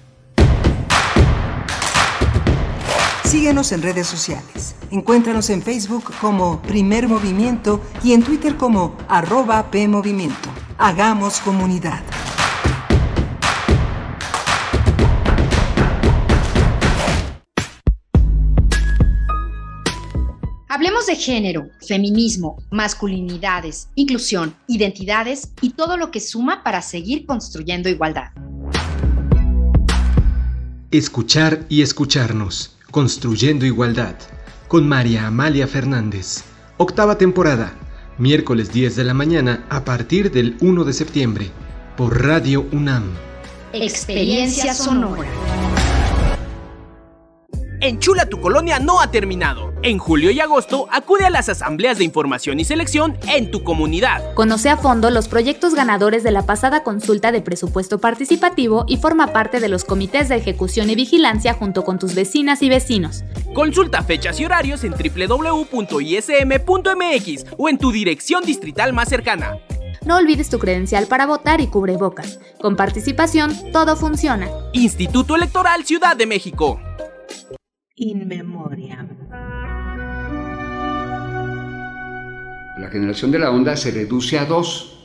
Síguenos 3.25 3.71
en 3.71 3.81
redes 3.81 4.05
sociales. 4.05 4.75
Encuéntranos 4.91 5.49
en 5.49 5.63
Facebook 5.63 6.13
como 6.21 6.61
Primer 6.61 7.07
Movimiento 7.07 7.81
y 8.03 8.13
en 8.13 8.21
Twitter 8.21 8.55
como 8.55 8.95
arroba 9.07 9.71
PMovimiento. 9.71 10.49
Hagamos 10.77 11.39
comunidad. 11.39 12.03
Hablemos 20.69 21.07
de 21.07 21.15
género, 21.15 21.67
feminismo, 21.87 22.57
masculinidades, 22.69 23.89
inclusión, 23.95 24.55
identidades 24.67 25.51
y 25.61 25.71
todo 25.71 25.97
lo 25.97 26.11
que 26.11 26.19
suma 26.19 26.63
para 26.63 26.83
seguir 26.83 27.25
construyendo 27.25 27.89
igualdad. 27.89 28.31
Escuchar 30.91 31.65
y 31.69 31.81
escucharnos, 31.81 32.74
construyendo 32.95 33.65
igualdad, 33.65 34.15
con 34.69 34.87
María 34.87 35.27
Amalia 35.27 35.67
Fernández. 35.67 36.45
Octava 36.77 37.17
temporada, 37.17 37.73
miércoles 38.17 38.71
10 38.71 38.95
de 38.95 39.03
la 39.03 39.13
mañana 39.13 39.65
a 39.69 39.83
partir 39.83 40.31
del 40.31 40.55
1 40.61 40.85
de 40.85 40.93
septiembre, 40.93 41.51
por 41.97 42.23
Radio 42.23 42.65
UNAM. 42.71 43.03
Experiencia 43.73 44.73
sonora. 44.73 45.27
Enchula 47.85 48.25
tu 48.25 48.41
colonia 48.41 48.79
no 48.79 48.99
ha 48.99 49.11
terminado. 49.11 49.71
En 49.83 49.99
julio 49.99 50.31
y 50.31 50.39
agosto 50.39 50.87
acude 50.91 51.25
a 51.25 51.29
las 51.29 51.49
asambleas 51.49 51.99
de 51.99 52.03
información 52.03 52.59
y 52.59 52.65
selección 52.65 53.15
en 53.27 53.51
tu 53.51 53.63
comunidad. 53.63 54.33
Conoce 54.33 54.69
a 54.69 54.77
fondo 54.77 55.11
los 55.11 55.27
proyectos 55.27 55.75
ganadores 55.75 56.23
de 56.23 56.31
la 56.31 56.47
pasada 56.47 56.81
consulta 56.81 57.31
de 57.31 57.43
presupuesto 57.43 57.99
participativo 57.99 58.85
y 58.87 58.97
forma 58.97 59.27
parte 59.27 59.59
de 59.59 59.69
los 59.69 59.83
comités 59.83 60.29
de 60.29 60.37
ejecución 60.37 60.89
y 60.89 60.95
vigilancia 60.95 61.53
junto 61.53 61.83
con 61.83 61.99
tus 61.99 62.15
vecinas 62.15 62.63
y 62.63 62.69
vecinos. 62.69 63.23
Consulta 63.53 64.01
fechas 64.01 64.39
y 64.39 64.45
horarios 64.45 64.83
en 64.83 64.93
www.ism.mx 64.93 65.85
o 67.55 67.69
en 67.69 67.77
tu 67.77 67.91
dirección 67.91 68.43
distrital 68.43 68.93
más 68.93 69.09
cercana. 69.09 69.59
No 70.07 70.17
olvides 70.17 70.49
tu 70.49 70.57
credencial 70.57 71.05
para 71.05 71.27
votar 71.27 71.61
y 71.61 71.67
cubrebocas. 71.67 72.39
Con 72.59 72.75
participación, 72.75 73.53
todo 73.71 73.95
funciona. 73.95 74.49
Instituto 74.73 75.35
Electoral 75.35 75.85
Ciudad 75.85 76.17
de 76.17 76.25
México. 76.25 76.79
In 77.97 78.27
Memoriam. 78.27 79.07
La 82.77 82.89
generación 82.91 83.31
de 83.31 83.39
la 83.39 83.51
onda 83.51 83.77
se 83.77 83.91
reduce 83.91 84.37
a 84.37 84.43
dos, 84.43 84.99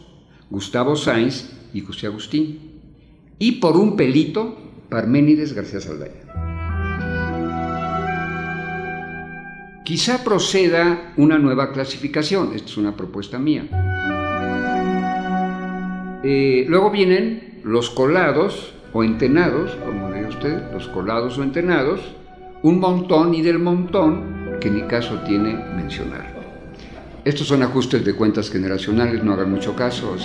Gustavo 0.51 0.97
Sainz 0.97 1.53
y 1.73 1.83
José 1.83 2.09
Agustín, 2.09 2.81
y 3.39 3.61
por 3.61 3.77
un 3.77 3.97
pelito, 3.97 4.57
Parménides 4.89 5.53
García 5.53 5.81
Saldaña. 5.81 6.25
Quizá 9.85 10.25
proceda 10.25 11.13
una 11.17 11.39
nueva 11.39 11.73
clasificación, 11.73 12.55
esta 12.57 12.71
es 12.71 12.77
una 12.77 12.97
propuesta 12.97 13.39
mía. 13.39 13.69
Eh, 16.25 16.65
luego 16.69 16.91
vienen 16.91 17.61
los 17.63 17.89
colados 17.89 18.75
o 18.93 19.05
entenados, 19.05 19.77
como 19.87 20.11
diga 20.11 20.29
usted, 20.29 20.73
los 20.73 20.89
colados 20.89 21.39
o 21.39 21.45
entenados, 21.45 22.01
un 22.63 22.79
montón 22.79 23.35
y 23.35 23.43
del 23.43 23.59
montón 23.59 24.59
que 24.61 24.71
ni 24.71 24.83
caso 24.83 25.21
tiene 25.21 25.55
mencionar. 25.75 26.41
Estos 27.25 27.47
son 27.47 27.63
ajustes 27.63 28.05
de 28.05 28.15
cuentas 28.15 28.51
generacionales, 28.51 29.23
no 29.25 29.33
hagan 29.33 29.51
mucho 29.51 29.75
caso. 29.75 30.17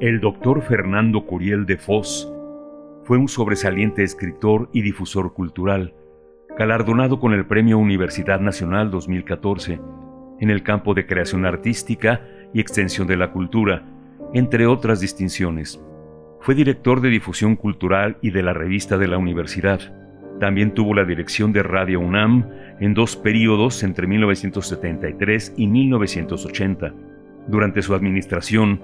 El 0.00 0.20
doctor 0.20 0.62
Fernando 0.62 1.26
Curiel 1.26 1.66
de 1.66 1.76
Foz 1.76 2.32
fue 3.04 3.18
un 3.18 3.28
sobresaliente 3.28 4.02
escritor 4.02 4.70
y 4.72 4.80
difusor 4.80 5.34
cultural, 5.34 5.94
galardonado 6.58 7.20
con 7.20 7.34
el 7.34 7.46
Premio 7.46 7.78
Universidad 7.78 8.40
Nacional 8.40 8.90
2014 8.90 9.78
en 10.40 10.50
el 10.50 10.62
campo 10.62 10.94
de 10.94 11.06
creación 11.06 11.44
artística 11.44 12.22
y 12.52 12.60
extensión 12.60 13.06
de 13.06 13.16
la 13.16 13.30
cultura, 13.30 13.84
entre 14.34 14.66
otras 14.66 15.00
distinciones. 15.00 15.80
Fue 16.40 16.54
director 16.54 17.00
de 17.00 17.10
difusión 17.10 17.56
cultural 17.56 18.16
y 18.22 18.30
de 18.30 18.42
la 18.42 18.52
revista 18.52 18.96
de 18.96 19.08
la 19.08 19.18
universidad. 19.18 19.80
También 20.40 20.72
tuvo 20.72 20.94
la 20.94 21.04
dirección 21.04 21.52
de 21.52 21.62
Radio 21.62 22.00
UNAM 22.00 22.48
en 22.80 22.94
dos 22.94 23.16
periodos 23.16 23.82
entre 23.82 24.06
1973 24.06 25.54
y 25.56 25.66
1980. 25.66 26.94
Durante 27.46 27.82
su 27.82 27.94
administración, 27.94 28.80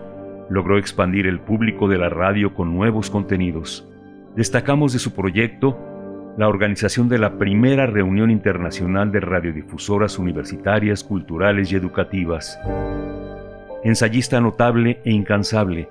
logró 0.51 0.79
expandir 0.79 1.27
el 1.27 1.41
público 1.41 1.89
de 1.89 1.99
la 1.99 2.09
radio 2.09 2.55
con 2.55 2.75
nuevos 2.75 3.11
contenidos. 3.11 3.89
Destacamos 4.37 4.93
de 4.93 4.99
su 4.99 5.15
proyecto 5.15 5.79
la 6.37 6.49
organización 6.49 7.09
de 7.09 7.19
la 7.19 7.39
primera 7.39 7.87
reunión 7.87 8.31
internacional 8.31 9.11
de 9.11 9.21
radiodifusoras 9.21 10.19
universitarias, 10.19 11.03
culturales 11.03 11.73
y 11.73 11.77
educativas. 11.77 12.59
Ensayista 13.87 14.41
notable 14.41 15.01
e 15.05 15.13
incansable, 15.13 15.89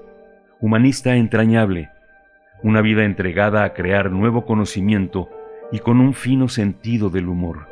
humanista 0.60 1.16
entrañable, 1.16 1.92
una 2.62 2.82
vida 2.82 3.06
entregada 3.06 3.64
a 3.64 3.74
crear 3.74 4.12
nuevo 4.12 4.46
conocimiento 4.46 5.30
y 5.72 5.80
con 5.80 6.02
un 6.02 6.14
fino 6.14 6.50
sentido 6.50 7.10
del 7.10 7.30
humor. 7.30 7.70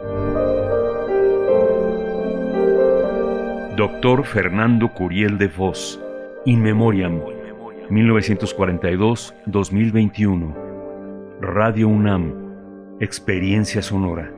Doctor 3.75 4.23
Fernando 4.23 4.93
Curiel 4.93 5.37
de 5.37 5.49
Vos, 5.49 5.99
In 6.45 6.61
Memoriam, 6.61 7.19
1942-2021. 7.89 10.55
Radio 11.41 11.89
UNAM, 11.89 12.33
Experiencia 13.01 13.81
Sonora. 13.81 14.32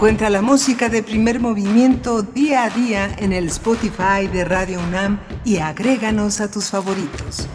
Encuentra 0.00 0.30
la 0.30 0.40
música 0.40 0.88
de 0.88 1.02
primer 1.02 1.40
movimiento 1.40 2.22
día 2.22 2.64
a 2.64 2.70
día 2.70 3.14
en 3.18 3.34
el 3.34 3.48
Spotify 3.48 4.28
de 4.32 4.46
Radio 4.46 4.80
UNAM 4.80 5.20
y 5.44 5.58
agréganos 5.58 6.40
a 6.40 6.50
tus 6.50 6.70
favoritos. 6.70 7.46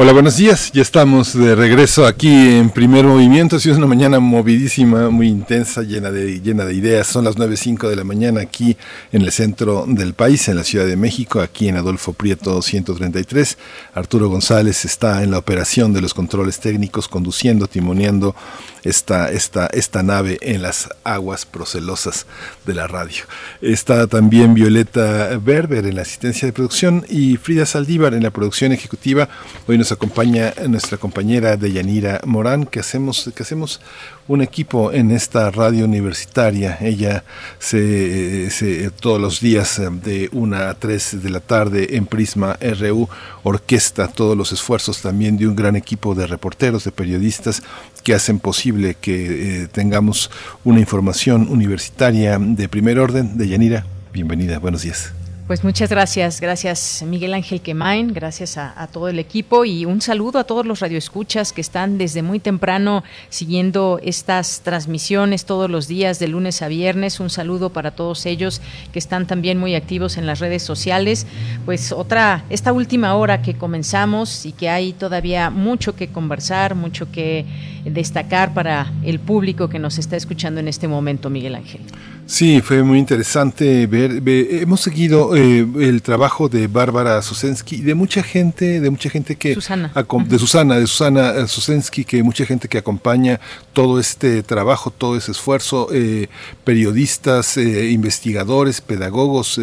Hola, 0.00 0.12
buenos 0.12 0.36
días. 0.36 0.70
Ya 0.72 0.82
estamos 0.82 1.36
de 1.36 1.56
regreso 1.56 2.06
aquí 2.06 2.28
en 2.28 2.70
Primer 2.70 3.04
Movimiento. 3.04 3.56
Ha 3.56 3.58
sido 3.58 3.76
una 3.78 3.88
mañana 3.88 4.20
movidísima, 4.20 5.10
muy 5.10 5.26
intensa, 5.26 5.82
llena 5.82 6.12
de, 6.12 6.40
llena 6.40 6.64
de 6.64 6.74
ideas. 6.74 7.08
Son 7.08 7.24
las 7.24 7.36
9.05 7.36 7.88
de 7.88 7.96
la 7.96 8.04
mañana 8.04 8.42
aquí 8.42 8.76
en 9.10 9.22
el 9.22 9.32
centro 9.32 9.86
del 9.88 10.14
país, 10.14 10.46
en 10.46 10.54
la 10.54 10.62
Ciudad 10.62 10.86
de 10.86 10.94
México, 10.94 11.40
aquí 11.40 11.66
en 11.66 11.76
Adolfo 11.76 12.12
Prieto 12.12 12.62
133. 12.62 13.58
Arturo 13.92 14.28
González 14.28 14.84
está 14.84 15.24
en 15.24 15.32
la 15.32 15.38
operación 15.38 15.92
de 15.92 16.00
los 16.00 16.14
controles 16.14 16.60
técnicos, 16.60 17.08
conduciendo, 17.08 17.66
timoneando 17.66 18.36
esta, 18.84 19.32
esta, 19.32 19.66
esta 19.66 20.04
nave 20.04 20.38
en 20.42 20.62
las 20.62 20.88
aguas 21.02 21.44
procelosas 21.44 22.26
de 22.66 22.74
la 22.74 22.86
radio. 22.86 23.24
Está 23.60 24.06
también 24.06 24.54
Violeta 24.54 25.36
Berber 25.38 25.86
en 25.86 25.96
la 25.96 26.02
asistencia 26.02 26.46
de 26.46 26.52
producción 26.52 27.04
y 27.08 27.36
Frida 27.36 27.66
Saldívar 27.66 28.14
en 28.14 28.22
la 28.22 28.30
producción 28.30 28.70
ejecutiva. 28.70 29.28
Hoy 29.66 29.76
nos 29.76 29.87
acompaña 29.92 30.54
nuestra 30.68 30.98
compañera 30.98 31.56
Deyanira 31.56 32.20
Morán, 32.24 32.64
que 32.66 32.80
hacemos, 32.80 33.30
que 33.34 33.42
hacemos 33.42 33.80
un 34.26 34.42
equipo 34.42 34.92
en 34.92 35.10
esta 35.10 35.50
radio 35.50 35.84
universitaria. 35.84 36.78
Ella 36.80 37.24
se, 37.58 38.50
se, 38.50 38.90
todos 38.90 39.20
los 39.20 39.40
días 39.40 39.78
eh, 39.78 39.88
de 39.90 40.28
una 40.32 40.70
a 40.70 40.74
3 40.74 41.22
de 41.22 41.30
la 41.30 41.40
tarde 41.40 41.96
en 41.96 42.06
Prisma 42.06 42.58
RU 42.60 43.08
orquesta 43.42 44.08
todos 44.08 44.36
los 44.36 44.52
esfuerzos 44.52 45.00
también 45.00 45.36
de 45.36 45.46
un 45.46 45.56
gran 45.56 45.76
equipo 45.76 46.14
de 46.14 46.26
reporteros, 46.26 46.84
de 46.84 46.92
periodistas 46.92 47.62
que 48.02 48.14
hacen 48.14 48.38
posible 48.38 48.96
que 49.00 49.62
eh, 49.62 49.68
tengamos 49.68 50.30
una 50.64 50.80
información 50.80 51.48
universitaria 51.48 52.38
de 52.38 52.68
primer 52.68 52.98
orden. 52.98 53.38
Deyanira, 53.38 53.86
bienvenida, 54.12 54.58
buenos 54.58 54.82
días. 54.82 55.17
Pues 55.48 55.64
muchas 55.64 55.88
gracias, 55.88 56.42
gracias 56.42 57.02
Miguel 57.06 57.32
Ángel 57.32 57.62
Quemain, 57.62 58.12
gracias 58.12 58.58
a, 58.58 58.74
a, 58.76 58.86
todo 58.86 59.08
el 59.08 59.18
equipo 59.18 59.64
y 59.64 59.86
un 59.86 60.02
saludo 60.02 60.38
a 60.38 60.44
todos 60.44 60.66
los 60.66 60.80
radioescuchas 60.80 61.54
que 61.54 61.62
están 61.62 61.96
desde 61.96 62.22
muy 62.22 62.38
temprano 62.38 63.02
siguiendo 63.30 63.98
estas 64.02 64.60
transmisiones 64.60 65.46
todos 65.46 65.70
los 65.70 65.88
días 65.88 66.18
de 66.18 66.28
lunes 66.28 66.60
a 66.60 66.68
viernes. 66.68 67.18
Un 67.18 67.30
saludo 67.30 67.70
para 67.70 67.92
todos 67.92 68.26
ellos 68.26 68.60
que 68.92 68.98
están 68.98 69.26
también 69.26 69.56
muy 69.56 69.74
activos 69.74 70.18
en 70.18 70.26
las 70.26 70.38
redes 70.38 70.62
sociales. 70.62 71.26
Pues 71.64 71.92
otra, 71.92 72.44
esta 72.50 72.74
última 72.74 73.14
hora 73.14 73.40
que 73.40 73.54
comenzamos 73.54 74.44
y 74.44 74.52
que 74.52 74.68
hay 74.68 74.92
todavía 74.92 75.48
mucho 75.48 75.96
que 75.96 76.08
conversar, 76.08 76.74
mucho 76.74 77.10
que 77.10 77.46
destacar 77.86 78.52
para 78.52 78.92
el 79.02 79.18
público 79.18 79.70
que 79.70 79.78
nos 79.78 79.96
está 79.96 80.14
escuchando 80.14 80.60
en 80.60 80.68
este 80.68 80.88
momento, 80.88 81.30
Miguel 81.30 81.54
Ángel. 81.54 81.80
Sí, 82.28 82.60
fue 82.60 82.82
muy 82.82 82.98
interesante 82.98 83.86
ver, 83.86 84.22
hemos 84.26 84.82
seguido 84.82 85.34
eh, 85.34 85.66
el 85.80 86.02
trabajo 86.02 86.50
de 86.50 86.66
Bárbara 86.66 87.22
Susensky 87.22 87.76
y 87.76 87.80
de 87.80 87.94
mucha 87.94 88.22
gente, 88.22 88.80
de 88.80 88.90
mucha 88.90 89.08
gente 89.08 89.36
que 89.36 89.54
Susana. 89.54 89.90
de 89.94 90.38
Susana, 90.38 90.74
de 90.78 90.86
Susana 90.86 91.30
eh, 91.30 91.48
Susensky, 91.48 92.04
que 92.04 92.22
mucha 92.22 92.44
gente 92.44 92.68
que 92.68 92.76
acompaña 92.76 93.40
todo 93.72 93.98
este 93.98 94.42
trabajo, 94.42 94.90
todo 94.90 95.16
ese 95.16 95.32
esfuerzo, 95.32 95.88
eh, 95.90 96.28
periodistas, 96.64 97.56
investigadores, 97.56 98.82
pedagogos 98.82 99.58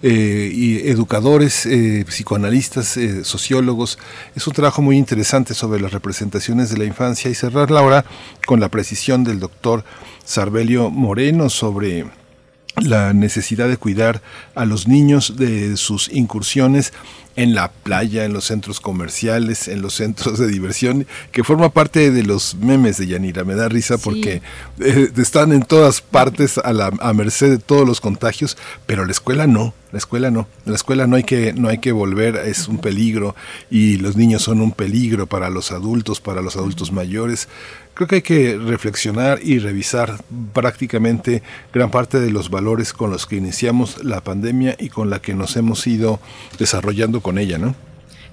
y 0.00 0.88
educadores, 0.88 1.68
psicoanalistas, 2.06 3.00
sociólogos. 3.22 3.98
Es 4.36 4.46
un 4.46 4.52
trabajo 4.52 4.80
muy 4.80 4.96
interesante 4.96 5.54
sobre 5.54 5.80
las 5.80 5.92
representaciones 5.92 6.70
de 6.70 6.78
la 6.78 6.84
infancia 6.84 7.28
y 7.28 7.34
cerrarla 7.34 7.80
ahora 7.80 8.04
con 8.46 8.60
la 8.60 8.68
precisión 8.68 9.24
del 9.24 9.40
doctor 9.40 9.84
Sarbelio 10.26 10.90
Moreno 10.90 11.48
sobre 11.48 12.04
la 12.76 13.14
necesidad 13.14 13.68
de 13.68 13.78
cuidar 13.78 14.20
a 14.54 14.66
los 14.66 14.86
niños 14.86 15.36
de 15.36 15.76
sus 15.76 16.10
incursiones 16.12 16.92
en 17.36 17.54
la 17.54 17.70
playa, 17.70 18.24
en 18.24 18.32
los 18.32 18.46
centros 18.46 18.80
comerciales, 18.80 19.68
en 19.68 19.82
los 19.82 19.94
centros 19.94 20.38
de 20.38 20.46
diversión, 20.48 21.06
que 21.32 21.44
forma 21.44 21.68
parte 21.68 22.10
de 22.10 22.22
los 22.22 22.54
memes 22.54 22.96
de 22.96 23.06
Yanira. 23.06 23.44
Me 23.44 23.54
da 23.54 23.68
risa 23.68 23.98
porque 23.98 24.42
eh, 24.80 25.10
están 25.16 25.52
en 25.52 25.62
todas 25.62 26.00
partes 26.00 26.58
a, 26.58 26.72
la, 26.72 26.90
a 26.98 27.12
merced 27.12 27.50
de 27.50 27.58
todos 27.58 27.86
los 27.86 28.00
contagios, 28.00 28.56
pero 28.86 29.04
la 29.04 29.12
escuela 29.12 29.46
no, 29.46 29.74
la 29.92 29.98
escuela 29.98 30.30
no. 30.30 30.48
La 30.64 30.74
escuela 30.74 31.06
no 31.06 31.16
hay 31.16 31.24
que, 31.24 31.52
no 31.52 31.68
hay 31.68 31.78
que 31.78 31.92
volver, 31.92 32.36
es 32.36 32.68
un 32.68 32.78
peligro 32.78 33.36
y 33.70 33.98
los 33.98 34.16
niños 34.16 34.42
son 34.42 34.60
un 34.62 34.72
peligro 34.72 35.26
para 35.26 35.50
los 35.50 35.72
adultos, 35.72 36.20
para 36.20 36.40
los 36.40 36.56
adultos 36.56 36.90
mayores. 36.90 37.48
Creo 37.96 38.08
que 38.08 38.16
hay 38.16 38.22
que 38.22 38.58
reflexionar 38.58 39.38
y 39.42 39.58
revisar 39.58 40.22
prácticamente 40.52 41.42
gran 41.72 41.90
parte 41.90 42.20
de 42.20 42.30
los 42.30 42.50
valores 42.50 42.92
con 42.92 43.10
los 43.10 43.24
que 43.24 43.36
iniciamos 43.36 44.04
la 44.04 44.20
pandemia 44.20 44.76
y 44.78 44.90
con 44.90 45.08
la 45.08 45.22
que 45.22 45.32
nos 45.32 45.56
hemos 45.56 45.86
ido 45.86 46.20
desarrollando 46.58 47.22
con 47.22 47.38
ella, 47.38 47.56
¿no? 47.56 47.74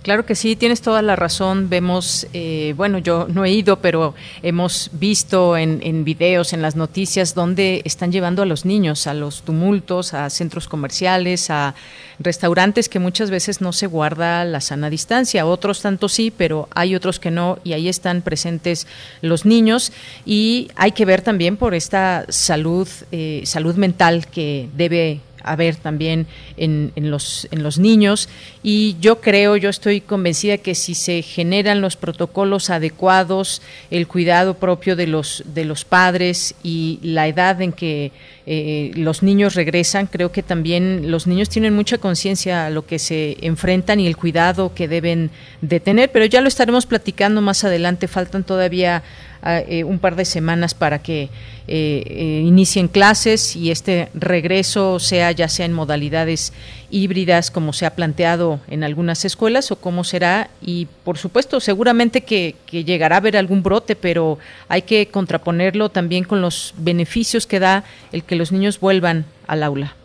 Claro 0.04 0.26
que 0.26 0.36
sí, 0.36 0.58
tienes 0.58 0.82
toda 0.82 1.02
la 1.02 1.16
razón. 1.16 1.70
Vemos, 1.70 2.28
eh, 2.34 2.74
bueno, 2.76 2.98
yo 2.98 3.26
no 3.30 3.46
he 3.46 3.52
ido, 3.52 3.80
pero 3.80 4.14
hemos 4.42 4.90
visto 4.92 5.56
en, 5.56 5.80
en, 5.82 6.04
videos, 6.04 6.52
en 6.52 6.62
las 6.62 6.76
noticias, 6.76 7.34
donde 7.34 7.82
están 7.86 8.12
llevando 8.12 8.42
a 8.42 8.46
los 8.46 8.66
niños 8.66 9.08
a 9.08 9.14
los 9.14 9.44
tumultos, 9.44 10.14
a 10.14 10.30
centros 10.30 10.68
comerciales, 10.68 11.50
a 11.50 11.74
restaurantes 12.20 12.90
que 12.90 13.00
muchas 13.00 13.32
veces 13.32 13.62
no 13.62 13.72
se 13.72 13.88
guarda 13.88 14.44
la 14.44 14.60
sana 14.60 14.90
distancia. 14.90 15.46
Otros 15.46 15.82
tanto 15.82 16.10
sí, 16.10 16.34
pero 16.36 16.68
hay 16.76 16.96
otros 16.96 17.18
que 17.18 17.32
no, 17.32 17.60
y 17.64 17.72
ahí 17.72 17.88
están 17.88 18.24
presentes 18.24 18.88
los 19.22 19.46
niños. 19.46 19.94
Y 20.26 20.70
hay 20.76 20.92
que 20.92 21.06
ver 21.06 21.22
también 21.22 21.56
por 21.56 21.74
esta 21.74 22.26
salud, 22.28 22.90
eh, 23.14 23.44
salud 23.46 23.76
mental 23.76 24.28
que 24.28 24.68
debe 24.76 25.22
haber 25.44 25.76
también 25.76 26.28
en, 26.58 26.92
en, 26.96 27.12
los, 27.12 27.48
en 27.52 27.64
los 27.64 27.78
niños. 27.80 28.30
Y 28.64 28.96
yo 29.00 29.22
creo, 29.22 29.58
yo 29.58 29.70
estoy 29.70 30.02
convencida 30.02 30.58
que 30.58 30.76
si 30.76 30.96
se 30.96 31.22
generan 31.22 31.82
los 31.82 31.96
protocolos 31.96 32.70
adecuados, 32.70 33.62
el 33.92 34.08
cuidado 34.08 34.56
propio 34.56 34.96
de 34.96 35.08
los, 35.08 35.44
de 35.54 35.66
los 35.66 35.86
padres 35.86 36.56
y 36.64 37.00
la 37.02 37.28
edad 37.28 37.62
en 37.62 37.72
que 37.72 38.12
eh, 38.46 38.92
los 38.96 39.24
niños 39.24 39.56
regresan, 39.56 40.08
creo 40.08 40.32
que 40.32 40.44
también 40.44 41.12
los 41.12 41.28
niños 41.28 41.48
tienen 41.48 41.74
mucha 41.74 41.98
conciencia 41.98 42.66
a 42.66 42.70
lo 42.70 42.86
que 42.86 43.00
se 43.00 43.38
enfrentan 43.42 44.02
y 44.02 44.08
el 44.08 44.18
cuidado 44.18 44.74
que 44.74 44.88
deben 44.88 45.32
de 45.62 45.80
tener, 45.80 46.12
pero 46.12 46.26
ya 46.26 46.42
lo 46.42 46.50
estaremos 46.50 46.86
platicando 46.86 47.42
más 47.42 47.64
adelante, 47.64 48.08
faltan 48.08 48.44
todavía 48.44 49.04
eh, 49.46 49.84
un 49.84 50.00
par 50.00 50.16
de 50.16 50.24
semanas 50.24 50.74
para 50.74 51.00
que 51.00 51.24
eh, 51.24 51.30
eh, 51.68 52.44
inicien 52.46 52.88
clases 52.88 53.58
y 53.58 53.72
este 53.72 54.08
regreso 54.14 55.00
sea 55.00 55.34
ya 55.34 55.50
sea 55.50 55.66
en 55.66 55.74
modalidades 55.74 56.54
híbridas 56.90 57.52
como 57.52 57.74
se 57.74 57.86
ha 57.86 57.94
planteado 57.94 58.62
en 58.70 58.86
algunas 58.86 59.26
escuelas 59.26 59.70
o 59.72 59.76
cómo 59.76 60.06
será 60.06 60.50
y 60.62 60.88
por 61.04 61.18
supuesto 61.18 61.60
seguramente 61.60 62.22
que, 62.22 62.56
que 62.66 62.86
llegará 62.86 63.18
a 63.18 63.20
haber 63.20 63.36
algún 63.36 63.64
brote 63.64 63.98
pero 63.98 64.40
hay 64.70 64.84
que 64.84 65.08
contraponerlo 65.08 65.90
también 65.90 66.24
con 66.24 66.42
los 66.42 66.74
beneficios 66.78 67.46
que 67.46 67.60
da 67.60 67.84
el 68.14 68.24
que 68.24 68.38
los 68.38 68.54
niños 68.54 68.80
vuelvan 68.80 69.26
al 69.48 69.64
aula. 69.64 69.96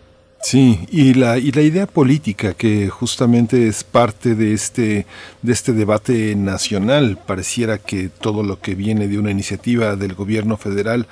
Sí, 0.40 0.86
y 0.90 1.14
la, 1.14 1.36
y 1.36 1.50
la 1.50 1.62
idea 1.62 1.86
política 1.86 2.54
que 2.54 2.88
justamente 2.88 3.66
es 3.66 3.82
parte 3.82 4.36
de 4.36 4.54
este, 4.54 5.04
de 5.42 5.52
este 5.52 5.72
debate 5.72 6.34
nacional, 6.36 7.18
pareciera 7.26 7.78
que 7.78 8.08
todo 8.08 8.42
lo 8.44 8.60
que 8.60 8.74
viene 8.76 9.08
de 9.08 9.18
una 9.18 9.32
iniciativa 9.32 9.96
del 9.96 10.14
gobierno 10.14 10.56
federal 10.56 11.06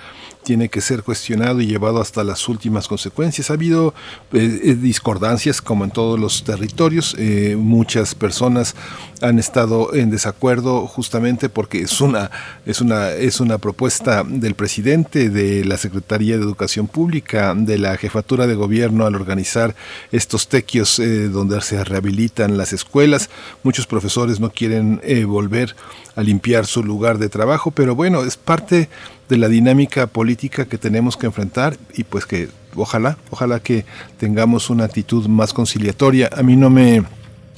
tiene 0.47 0.69
que 0.69 0.81
ser 0.81 1.03
cuestionado 1.03 1.61
y 1.61 1.67
llevado 1.67 2.01
hasta 2.01 2.23
las 2.23 2.49
últimas 2.49 2.87
consecuencias. 2.87 3.51
Ha 3.51 3.55
habido 3.55 3.95
eh, 4.33 4.61
eh, 4.63 4.75
discordancias 4.77 5.61
como 5.61 5.83
en 5.83 5.91
todos 5.91 6.21
los 6.21 6.45
territorios. 6.45 7.17
Eh, 7.19 7.57
muchas 7.59 8.15
personas 8.15 8.77
han 9.23 9.41
estado 9.41 9.93
en 9.93 10.09
desacuerdo 10.09 10.87
justamente 10.87 11.49
porque 11.49 11.81
es 11.81 12.01
una, 12.01 12.31
es 12.65 12.81
una, 12.81 13.11
es 13.11 13.41
una 13.41 13.59
propuesta 13.59 14.23
del 14.23 14.55
presidente, 14.55 15.31
de 15.31 15.65
la 15.65 15.79
Secretaría 15.79 16.37
de 16.37 16.45
Educación 16.45 16.87
Pública, 16.87 17.53
de 17.57 17.79
la 17.79 17.97
jefatura 17.97 18.47
de 18.47 18.55
gobierno 18.55 19.05
al 19.05 19.17
organizar 19.17 19.75
estos 20.13 20.47
tequios 20.47 21.03
donde 21.33 21.61
se 21.61 21.83
rehabilitan 21.83 22.57
las 22.57 22.73
escuelas. 22.73 23.31
Muchos 23.65 23.89
profesores 23.89 24.39
no 24.39 24.51
quieren 24.51 25.01
volver 25.27 25.75
a 26.15 26.23
limpiar 26.23 26.67
su 26.67 26.85
lugar 26.85 27.19
de 27.19 27.29
trabajo, 27.29 27.73
pero 27.73 27.97
bueno, 27.97 28.23
es 28.23 28.37
parte 28.37 28.89
de 29.29 29.37
la 29.37 29.49
dinámica 29.49 30.07
política 30.07 30.67
que 30.67 30.79
tenemos 30.79 31.17
que 31.17 31.27
enfrentar 31.27 31.77
y 31.95 32.05
pues 32.05 32.27
que 32.27 32.49
ojalá, 32.75 33.19
ojalá 33.31 33.61
que 33.61 33.85
tengamos 34.19 34.71
una 34.71 34.85
actitud 34.85 35.27
más 35.27 35.53
conciliatoria. 35.53 36.31
A 36.37 36.43
mí 36.43 36.57
no 36.57 36.71
me 36.71 37.05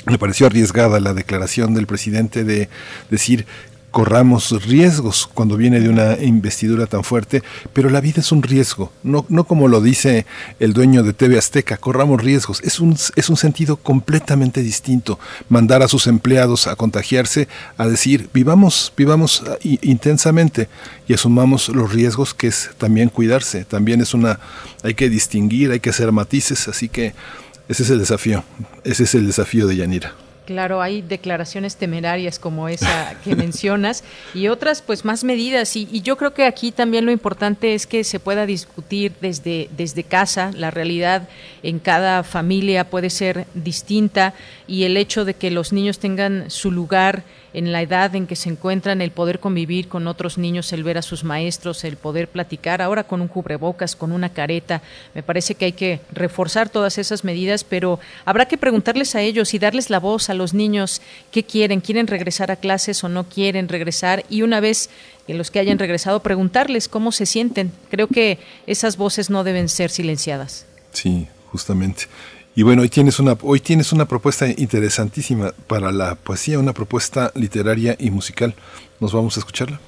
me 0.08 0.18
pareció 0.18 0.46
arriesgada 0.46 1.00
la 1.00 1.12
declaración 1.12 1.74
del 1.74 1.86
presidente 1.86 2.44
de 2.44 2.68
decir 3.10 3.46
corramos 3.90 4.50
riesgos 4.64 5.28
cuando 5.32 5.56
viene 5.56 5.80
de 5.80 5.88
una 5.88 6.18
investidura 6.22 6.86
tan 6.86 7.04
fuerte, 7.04 7.42
pero 7.72 7.88
la 7.88 8.00
vida 8.00 8.20
es 8.20 8.32
un 8.32 8.42
riesgo, 8.42 8.92
no, 9.02 9.24
no 9.28 9.44
como 9.44 9.68
lo 9.68 9.80
dice 9.80 10.26
el 10.60 10.72
dueño 10.72 11.02
de 11.02 11.12
TV 11.14 11.38
Azteca, 11.38 11.78
corramos 11.78 12.22
riesgos, 12.22 12.60
es 12.62 12.80
un, 12.80 12.96
es 13.16 13.30
un 13.30 13.36
sentido 13.36 13.76
completamente 13.76 14.62
distinto, 14.62 15.18
mandar 15.48 15.82
a 15.82 15.88
sus 15.88 16.06
empleados 16.06 16.66
a 16.66 16.76
contagiarse, 16.76 17.48
a 17.76 17.86
decir, 17.86 18.28
vivamos, 18.32 18.92
vivamos 18.96 19.42
ah, 19.46 19.56
intensamente 19.62 20.68
y 21.06 21.14
asumamos 21.14 21.68
los 21.70 21.92
riesgos 21.92 22.34
que 22.34 22.48
es 22.48 22.70
también 22.78 23.08
cuidarse, 23.08 23.64
también 23.64 24.00
es 24.00 24.12
una, 24.12 24.38
hay 24.82 24.94
que 24.94 25.08
distinguir, 25.08 25.70
hay 25.70 25.80
que 25.80 25.90
hacer 25.90 26.12
matices, 26.12 26.68
así 26.68 26.88
que 26.88 27.14
ese 27.68 27.82
es 27.82 27.90
el 27.90 27.98
desafío, 27.98 28.44
ese 28.84 29.04
es 29.04 29.14
el 29.14 29.26
desafío 29.26 29.66
de 29.66 29.76
Yanira. 29.76 30.27
Claro, 30.48 30.80
hay 30.80 31.02
declaraciones 31.02 31.76
temerarias 31.76 32.38
como 32.38 32.70
esa 32.70 33.14
que 33.22 33.36
mencionas 33.36 34.02
y 34.32 34.48
otras 34.48 34.80
pues 34.80 35.04
más 35.04 35.22
medidas. 35.22 35.76
Y, 35.76 35.86
y, 35.92 36.00
yo 36.00 36.16
creo 36.16 36.32
que 36.32 36.46
aquí 36.46 36.72
también 36.72 37.04
lo 37.04 37.12
importante 37.12 37.74
es 37.74 37.86
que 37.86 38.02
se 38.02 38.18
pueda 38.18 38.46
discutir 38.46 39.12
desde, 39.20 39.68
desde 39.76 40.04
casa, 40.04 40.50
la 40.54 40.70
realidad 40.70 41.28
en 41.62 41.78
cada 41.78 42.22
familia 42.22 42.88
puede 42.88 43.10
ser 43.10 43.46
distinta 43.52 44.32
y 44.66 44.84
el 44.84 44.96
hecho 44.96 45.26
de 45.26 45.34
que 45.34 45.50
los 45.50 45.74
niños 45.74 45.98
tengan 45.98 46.50
su 46.50 46.70
lugar 46.70 47.24
en 47.52 47.72
la 47.72 47.82
edad 47.82 48.14
en 48.14 48.26
que 48.26 48.36
se 48.36 48.50
encuentran, 48.50 49.00
el 49.00 49.10
poder 49.10 49.40
convivir 49.40 49.88
con 49.88 50.06
otros 50.06 50.38
niños, 50.38 50.72
el 50.72 50.84
ver 50.84 50.98
a 50.98 51.02
sus 51.02 51.24
maestros, 51.24 51.84
el 51.84 51.96
poder 51.96 52.28
platicar, 52.28 52.82
ahora 52.82 53.04
con 53.04 53.20
un 53.20 53.28
cubrebocas, 53.28 53.96
con 53.96 54.12
una 54.12 54.28
careta. 54.30 54.82
Me 55.14 55.22
parece 55.22 55.54
que 55.54 55.66
hay 55.66 55.72
que 55.72 56.00
reforzar 56.12 56.68
todas 56.68 56.98
esas 56.98 57.24
medidas, 57.24 57.64
pero 57.64 58.00
habrá 58.24 58.46
que 58.46 58.58
preguntarles 58.58 59.14
a 59.14 59.20
ellos 59.20 59.54
y 59.54 59.58
darles 59.58 59.90
la 59.90 60.00
voz 60.00 60.30
a 60.30 60.34
los 60.34 60.54
niños 60.54 61.00
qué 61.30 61.44
quieren, 61.44 61.80
quieren 61.80 62.06
regresar 62.06 62.50
a 62.50 62.56
clases 62.56 63.02
o 63.04 63.08
no 63.08 63.24
quieren 63.24 63.68
regresar 63.68 64.24
y 64.28 64.42
una 64.42 64.60
vez 64.60 64.90
que 65.26 65.34
los 65.34 65.50
que 65.50 65.58
hayan 65.58 65.78
regresado 65.78 66.20
preguntarles 66.20 66.88
cómo 66.88 67.12
se 67.12 67.26
sienten. 67.26 67.70
Creo 67.90 68.08
que 68.08 68.38
esas 68.66 68.96
voces 68.96 69.28
no 69.28 69.44
deben 69.44 69.68
ser 69.68 69.90
silenciadas. 69.90 70.64
Sí, 70.92 71.28
justamente. 71.50 72.06
Y 72.58 72.64
bueno, 72.64 72.82
hoy 72.82 72.88
tienes 72.88 73.20
una, 73.20 73.38
hoy 73.42 73.60
tienes 73.60 73.92
una 73.92 74.06
propuesta 74.06 74.48
interesantísima 74.48 75.52
para 75.68 75.92
la 75.92 76.16
poesía, 76.16 76.58
una 76.58 76.72
propuesta 76.72 77.30
literaria 77.36 77.94
y 78.00 78.10
musical. 78.10 78.52
¿Nos 78.98 79.12
vamos 79.12 79.36
a 79.36 79.40
escucharla? 79.40 79.78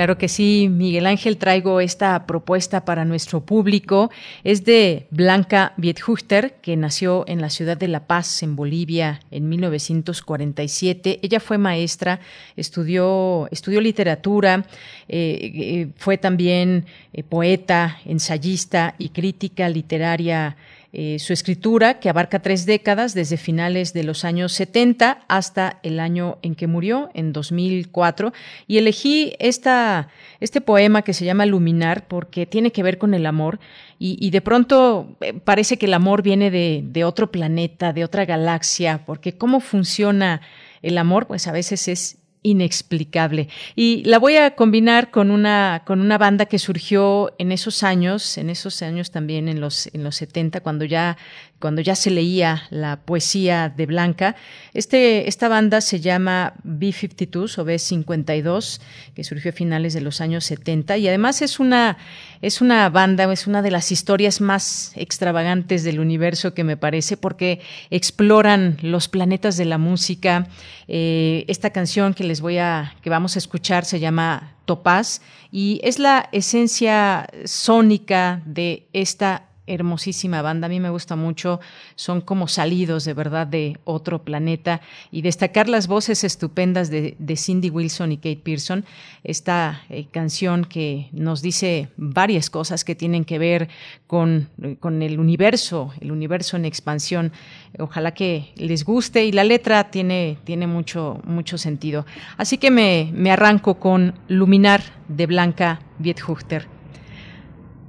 Claro 0.00 0.16
que 0.16 0.28
sí, 0.28 0.70
Miguel 0.70 1.04
Ángel, 1.04 1.36
traigo 1.36 1.78
esta 1.78 2.26
propuesta 2.26 2.86
para 2.86 3.04
nuestro 3.04 3.42
público. 3.42 4.10
Es 4.44 4.64
de 4.64 5.06
Blanca 5.10 5.74
Viethuchter, 5.76 6.54
que 6.62 6.74
nació 6.74 7.24
en 7.28 7.42
la 7.42 7.50
ciudad 7.50 7.76
de 7.76 7.86
La 7.86 8.06
Paz, 8.06 8.42
en 8.42 8.56
Bolivia, 8.56 9.20
en 9.30 9.50
1947. 9.50 11.20
Ella 11.22 11.38
fue 11.38 11.58
maestra, 11.58 12.18
estudió, 12.56 13.46
estudió 13.50 13.82
literatura, 13.82 14.64
eh, 15.06 15.52
eh, 15.54 15.88
fue 15.96 16.16
también 16.16 16.86
eh, 17.12 17.22
poeta, 17.22 17.98
ensayista 18.06 18.94
y 18.96 19.10
crítica 19.10 19.68
literaria 19.68 20.56
eh, 20.92 21.18
su 21.20 21.32
escritura, 21.32 22.00
que 22.00 22.08
abarca 22.08 22.40
tres 22.40 22.66
décadas, 22.66 23.14
desde 23.14 23.36
finales 23.36 23.92
de 23.92 24.02
los 24.02 24.24
años 24.24 24.52
70 24.52 25.24
hasta 25.28 25.78
el 25.84 26.00
año 26.00 26.38
en 26.42 26.56
que 26.56 26.66
murió, 26.66 27.10
en 27.14 27.32
2004, 27.32 28.32
y 28.66 28.78
elegí 28.78 29.34
esta, 29.38 30.08
este 30.40 30.60
poema 30.60 31.02
que 31.02 31.14
se 31.14 31.24
llama 31.24 31.46
Luminar 31.46 32.08
porque 32.08 32.44
tiene 32.44 32.72
que 32.72 32.82
ver 32.82 32.98
con 32.98 33.14
el 33.14 33.26
amor, 33.26 33.60
y, 34.02 34.30
de 34.30 34.40
pronto 34.40 35.14
eh, 35.20 35.34
parece 35.34 35.76
que 35.76 35.84
el 35.84 35.92
amor 35.92 36.22
viene 36.22 36.50
de, 36.50 36.82
de 36.82 37.04
otro 37.04 37.30
planeta, 37.30 37.92
de 37.92 38.02
otra 38.02 38.24
galaxia, 38.24 39.04
porque 39.04 39.36
cómo 39.36 39.60
funciona 39.60 40.40
el 40.82 40.96
amor, 40.96 41.26
pues 41.26 41.46
a 41.46 41.52
veces 41.52 41.86
es 41.86 42.19
inexplicable. 42.42 43.48
Y 43.76 44.02
la 44.04 44.18
voy 44.18 44.36
a 44.36 44.54
combinar 44.54 45.10
con 45.10 45.30
una, 45.30 45.82
con 45.84 46.00
una 46.00 46.18
banda 46.18 46.46
que 46.46 46.58
surgió 46.58 47.34
en 47.38 47.52
esos 47.52 47.82
años, 47.82 48.38
en 48.38 48.50
esos 48.50 48.82
años 48.82 49.10
también 49.10 49.48
en 49.48 49.60
los, 49.60 49.88
en 49.92 50.04
los 50.04 50.16
70, 50.16 50.60
cuando 50.60 50.84
ya 50.84 51.16
cuando 51.60 51.82
ya 51.82 51.94
se 51.94 52.10
leía 52.10 52.64
la 52.70 53.00
poesía 53.02 53.68
de 53.68 53.86
Blanca. 53.86 54.34
Este, 54.72 55.28
esta 55.28 55.48
banda 55.48 55.80
se 55.80 56.00
llama 56.00 56.54
B-52 56.64 57.58
o 57.58 57.64
B-52, 57.64 58.80
que 59.14 59.22
surgió 59.22 59.50
a 59.50 59.54
finales 59.54 59.92
de 59.92 60.00
los 60.00 60.20
años 60.20 60.44
70 60.46 60.96
y 60.96 61.06
además 61.06 61.42
es 61.42 61.60
una, 61.60 61.98
es 62.40 62.60
una 62.60 62.88
banda, 62.88 63.30
es 63.30 63.46
una 63.46 63.62
de 63.62 63.70
las 63.70 63.92
historias 63.92 64.40
más 64.40 64.92
extravagantes 64.96 65.84
del 65.84 66.00
universo 66.00 66.54
que 66.54 66.64
me 66.64 66.76
parece 66.78 67.16
porque 67.16 67.60
exploran 67.90 68.78
los 68.80 69.08
planetas 69.08 69.56
de 69.56 69.66
la 69.66 69.78
música. 69.78 70.48
Eh, 70.88 71.44
esta 71.46 71.70
canción 71.70 72.14
que 72.14 72.24
les 72.24 72.40
voy 72.40 72.58
a, 72.58 72.94
que 73.02 73.10
vamos 73.10 73.36
a 73.36 73.38
escuchar 73.38 73.84
se 73.84 74.00
llama 74.00 74.54
Topaz 74.64 75.20
y 75.52 75.80
es 75.84 75.98
la 75.98 76.28
esencia 76.32 77.28
sónica 77.44 78.40
de 78.46 78.86
esta 78.92 79.49
hermosísima 79.70 80.42
banda, 80.42 80.66
a 80.66 80.68
mí 80.68 80.80
me 80.80 80.90
gusta 80.90 81.16
mucho, 81.16 81.60
son 81.94 82.20
como 82.20 82.48
salidos 82.48 83.04
de 83.04 83.14
verdad 83.14 83.46
de 83.46 83.78
otro 83.84 84.24
planeta 84.24 84.80
y 85.10 85.22
destacar 85.22 85.68
las 85.68 85.86
voces 85.86 86.24
estupendas 86.24 86.90
de, 86.90 87.16
Cindy 87.36 87.70
Wilson 87.70 88.12
y 88.12 88.16
Kate 88.16 88.40
Pearson, 88.42 88.84
esta 89.24 89.82
eh, 89.88 90.06
canción 90.10 90.64
que 90.64 91.08
nos 91.12 91.42
dice 91.42 91.88
varias 91.96 92.50
cosas 92.50 92.84
que 92.84 92.94
tienen 92.94 93.24
que 93.24 93.38
ver 93.38 93.68
con, 94.06 94.48
con, 94.80 95.02
el 95.02 95.18
universo, 95.18 95.92
el 96.00 96.12
universo 96.12 96.56
en 96.56 96.64
expansión, 96.64 97.32
ojalá 97.78 98.12
que 98.12 98.52
les 98.56 98.84
guste 98.84 99.24
y 99.24 99.32
la 99.32 99.44
letra 99.44 99.90
tiene, 99.90 100.38
tiene 100.44 100.66
mucho, 100.66 101.20
mucho 101.24 101.56
sentido. 101.56 102.04
Así 102.36 102.58
que 102.58 102.70
me, 102.70 103.10
me 103.14 103.30
arranco 103.30 103.78
con 103.78 104.14
Luminar 104.28 104.82
de 105.08 105.26
Blanca 105.26 105.80
Viethuchter. 105.98 106.79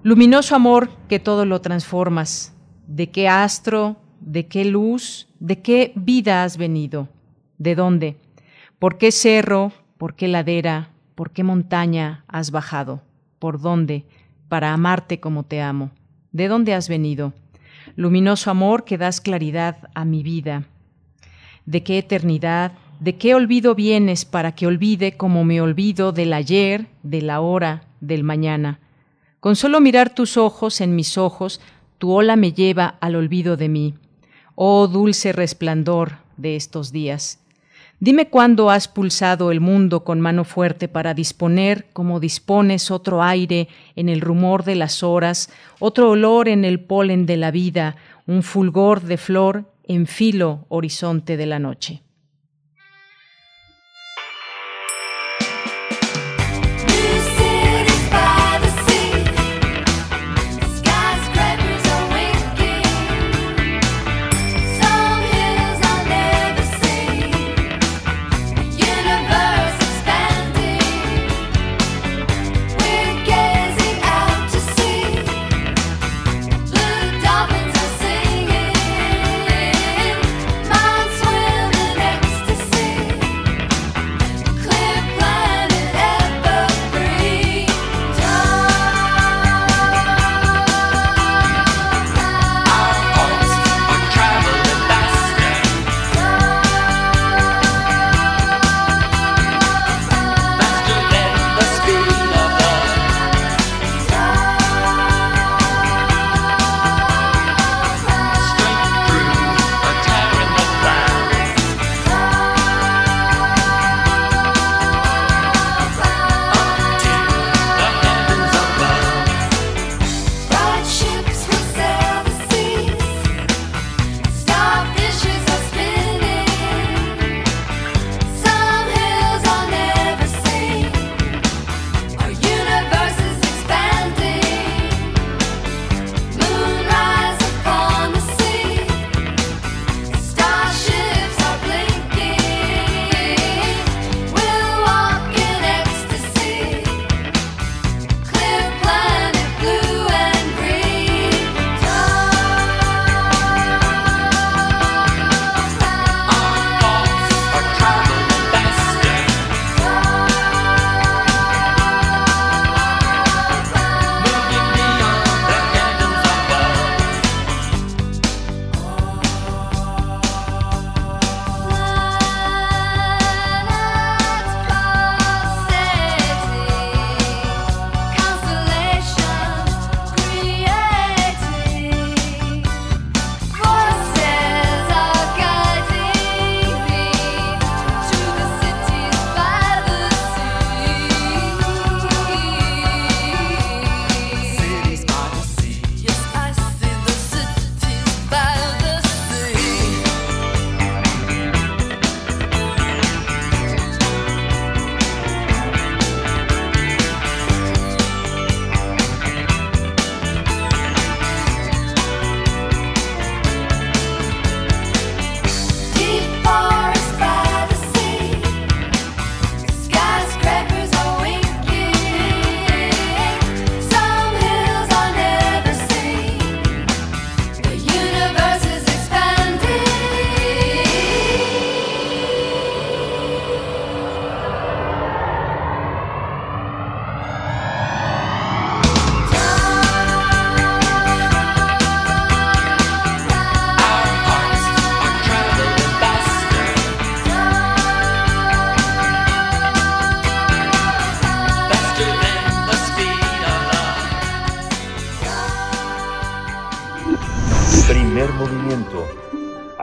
Luminoso 0.03 0.55
amor 0.55 0.89
que 1.07 1.19
todo 1.19 1.45
lo 1.45 1.61
transformas, 1.61 2.55
¿de 2.87 3.11
qué 3.11 3.27
astro, 3.27 3.97
de 4.19 4.47
qué 4.47 4.65
luz, 4.65 5.27
de 5.39 5.61
qué 5.61 5.91
vida 5.93 6.43
has 6.43 6.57
venido? 6.57 7.07
¿De 7.59 7.75
dónde? 7.75 8.17
¿Por 8.79 8.97
qué 8.97 9.11
cerro, 9.11 9.71
por 9.99 10.15
qué 10.15 10.27
ladera, 10.27 10.89
por 11.13 11.29
qué 11.29 11.43
montaña 11.43 12.25
has 12.27 12.49
bajado? 12.49 13.03
¿Por 13.37 13.61
dónde? 13.61 14.05
Para 14.49 14.73
amarte 14.73 15.19
como 15.19 15.43
te 15.43 15.61
amo. 15.61 15.91
¿De 16.31 16.47
dónde 16.47 16.73
has 16.73 16.89
venido? 16.89 17.33
Luminoso 17.95 18.49
amor 18.49 18.85
que 18.85 18.97
das 18.97 19.21
claridad 19.21 19.87
a 19.93 20.03
mi 20.03 20.23
vida. 20.23 20.63
¿De 21.67 21.83
qué 21.83 21.99
eternidad, 21.99 22.71
de 22.99 23.17
qué 23.17 23.35
olvido 23.35 23.75
vienes 23.75 24.25
para 24.25 24.53
que 24.53 24.65
olvide 24.65 25.15
como 25.15 25.43
me 25.43 25.61
olvido 25.61 26.11
del 26.11 26.33
ayer, 26.33 26.87
de 27.03 27.21
la 27.21 27.39
hora, 27.39 27.83
del 27.99 28.23
mañana? 28.23 28.79
Con 29.41 29.55
solo 29.55 29.81
mirar 29.81 30.13
tus 30.13 30.37
ojos 30.37 30.81
en 30.81 30.95
mis 30.95 31.17
ojos, 31.17 31.61
tu 31.97 32.11
ola 32.11 32.35
me 32.35 32.53
lleva 32.53 32.97
al 33.01 33.15
olvido 33.15 33.57
de 33.57 33.69
mí. 33.69 33.95
Oh 34.53 34.87
dulce 34.87 35.33
resplandor 35.33 36.19
de 36.37 36.55
estos 36.55 36.91
días. 36.91 37.39
Dime 37.99 38.29
cuándo 38.29 38.69
has 38.69 38.87
pulsado 38.87 39.51
el 39.51 39.59
mundo 39.59 40.03
con 40.03 40.21
mano 40.21 40.43
fuerte 40.43 40.87
para 40.87 41.15
disponer 41.15 41.87
como 41.91 42.19
dispones 42.19 42.91
otro 42.91 43.23
aire 43.23 43.67
en 43.95 44.09
el 44.09 44.21
rumor 44.21 44.63
de 44.63 44.75
las 44.75 45.01
horas, 45.01 45.49
otro 45.79 46.11
olor 46.11 46.47
en 46.47 46.63
el 46.63 46.79
polen 46.79 47.25
de 47.25 47.37
la 47.37 47.49
vida, 47.49 47.95
un 48.27 48.43
fulgor 48.43 49.01
de 49.01 49.17
flor 49.17 49.65
en 49.85 50.05
filo 50.05 50.65
horizonte 50.69 51.35
de 51.35 51.47
la 51.47 51.57
noche. 51.57 52.03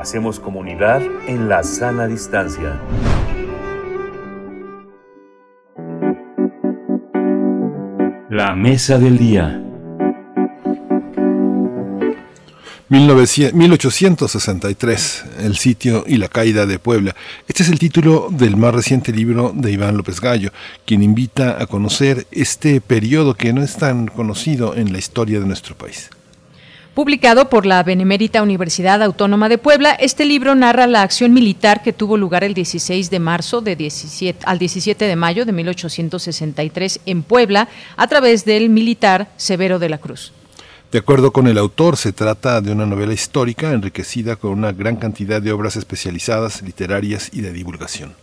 Hacemos 0.09 0.41
comunidad 0.41 1.03
en 1.27 1.51
la 1.51 1.63
sana 1.63 2.07
distancia. 2.07 2.81
La 8.31 8.55
mesa 8.55 8.99
del 8.99 9.19
día. 9.19 9.63
1863, 12.89 15.25
El 15.41 15.59
sitio 15.59 16.05
y 16.07 16.17
la 16.17 16.29
caída 16.29 16.65
de 16.65 16.79
Puebla. 16.79 17.15
Este 17.47 17.63
es 17.63 17.69
el 17.69 17.79
título 17.79 18.29
del 18.31 18.57
más 18.57 18.75
reciente 18.75 19.13
libro 19.13 19.53
de 19.55 19.73
Iván 19.73 19.99
López 19.99 20.23
Gallo, 20.23 20.53
quien 20.87 21.03
invita 21.03 21.63
a 21.63 21.67
conocer 21.67 22.27
este 22.31 22.81
periodo 22.81 23.35
que 23.35 23.53
no 23.53 23.63
es 23.63 23.77
tan 23.77 24.07
conocido 24.07 24.75
en 24.75 24.91
la 24.91 24.97
historia 24.97 25.39
de 25.39 25.45
nuestro 25.45 25.77
país. 25.77 26.09
Publicado 26.99 27.49
por 27.49 27.65
la 27.65 27.81
Benemérita 27.85 28.43
Universidad 28.43 29.05
Autónoma 29.05 29.49
de 29.49 29.57
Puebla, 29.57 29.93
este 29.93 30.25
libro 30.25 30.57
narra 30.57 30.89
la 30.89 31.03
acción 31.03 31.33
militar 31.33 31.81
que 31.81 31.93
tuvo 31.93 32.17
lugar 32.17 32.43
el 32.43 32.55
16 32.55 33.09
de 33.09 33.21
marzo 33.21 33.61
de 33.61 33.77
17, 33.77 34.41
al 34.45 34.59
17 34.59 35.05
de 35.05 35.15
mayo 35.15 35.45
de 35.45 35.53
1863 35.53 36.99
en 37.07 37.23
Puebla 37.23 37.69
a 37.97 38.09
través 38.09 38.45
del 38.45 38.69
militar 38.69 39.31
Severo 39.37 39.79
de 39.79 39.91
la 39.91 39.99
Cruz. 39.99 40.33
De 40.91 40.99
acuerdo 40.99 41.33
con 41.33 41.47
el 41.47 41.59
autor, 41.59 41.97
se 41.97 42.13
trata 42.13 42.61
de 42.61 42.73
una 42.73 42.85
novela 42.85 43.15
histórica 43.15 43.71
enriquecida 43.71 44.35
con 44.35 44.51
una 44.51 44.73
gran 44.73 44.97
cantidad 44.97 45.41
de 45.41 45.53
obras 45.53 45.77
especializadas, 45.77 46.63
literarias 46.63 47.31
y 47.33 47.43
de 47.43 47.53
divulgación. 47.53 48.17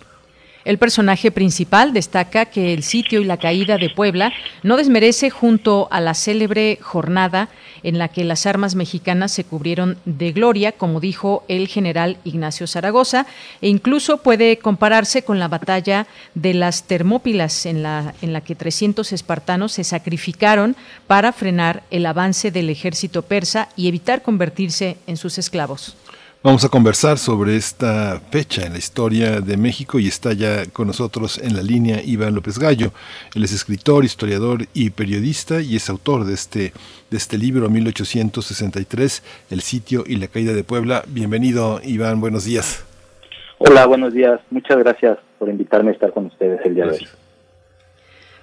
El 0.66 0.80
personaje 0.80 1.30
principal 1.30 1.94
destaca 1.94 2.46
que 2.46 2.74
el 2.74 2.82
sitio 2.82 3.22
y 3.22 3.24
la 3.24 3.38
caída 3.38 3.78
de 3.78 3.92
Puebla 3.92 4.34
no 4.64 4.78
desmerece 4.78 5.30
junto 5.30 5.88
a 5.92 6.02
la 6.02 6.16
célebre 6.16 6.80
jornada 6.82 7.50
en 7.84 8.00
la 8.00 8.08
que 8.08 8.24
las 8.24 8.48
armas 8.48 8.74
mexicanas 8.74 9.32
se 9.32 9.44
cubrieron 9.44 10.00
de 10.06 10.32
gloria, 10.32 10.72
como 10.72 11.00
dijo 11.00 11.46
el 11.48 11.68
general 11.68 12.18
Ignacio 12.24 12.66
Zaragoza, 12.66 13.28
e 13.62 13.70
incluso 13.70 14.24
puede 14.24 14.58
compararse 14.58 15.24
con 15.24 15.38
la 15.38 15.48
batalla 15.48 16.08
de 16.34 16.56
las 16.56 16.86
Termópilas, 16.86 17.68
en 17.68 17.84
la, 17.84 18.16
en 18.24 18.34
la 18.34 18.42
que 18.42 18.56
300 18.56 19.14
espartanos 19.14 19.74
se 19.74 19.84
sacrificaron 19.84 20.76
para 21.06 21.32
frenar 21.32 21.84
el 21.92 22.08
avance 22.08 22.50
del 22.50 22.72
ejército 22.72 23.22
persa 23.22 23.70
y 23.76 23.88
evitar 23.88 24.24
convertirse 24.24 24.98
en 25.06 25.18
sus 25.18 25.38
esclavos. 25.38 25.96
Vamos 26.46 26.64
a 26.64 26.70
conversar 26.70 27.18
sobre 27.18 27.56
esta 27.56 28.20
fecha 28.30 28.68
en 28.68 28.74
la 28.74 28.78
historia 28.78 29.42
de 29.42 29.58
México 29.58 29.98
y 29.98 30.08
está 30.08 30.32
ya 30.32 30.68
con 30.72 30.86
nosotros 30.86 31.40
en 31.40 31.56
la 31.56 31.64
línea 31.64 32.04
Iván 32.06 32.36
López 32.36 32.60
Gallo. 32.60 32.92
Él 33.34 33.44
es 33.44 33.52
escritor, 33.52 34.06
historiador 34.06 34.60
y 34.76 34.92
periodista 34.92 35.60
y 35.60 35.76
es 35.76 35.90
autor 35.90 36.24
de 36.24 36.36
este, 36.36 36.72
de 37.10 37.18
este 37.18 37.40
libro 37.40 37.68
1863, 37.68 39.24
El 39.50 39.62
sitio 39.62 40.04
y 40.06 40.18
la 40.18 40.28
caída 40.28 40.54
de 40.54 40.64
Puebla. 40.64 41.02
Bienvenido 41.08 41.82
Iván, 41.84 42.22
buenos 42.22 42.46
días. 42.46 42.86
Hola, 43.58 43.88
buenos 43.88 44.14
días. 44.14 44.40
Muchas 44.52 44.78
gracias 44.78 45.18
por 45.40 45.50
invitarme 45.50 45.90
a 45.90 45.94
estar 45.94 46.14
con 46.14 46.28
ustedes 46.28 46.64
el 46.64 46.76
día 46.76 46.86
de 46.86 46.92
hoy. 46.92 47.08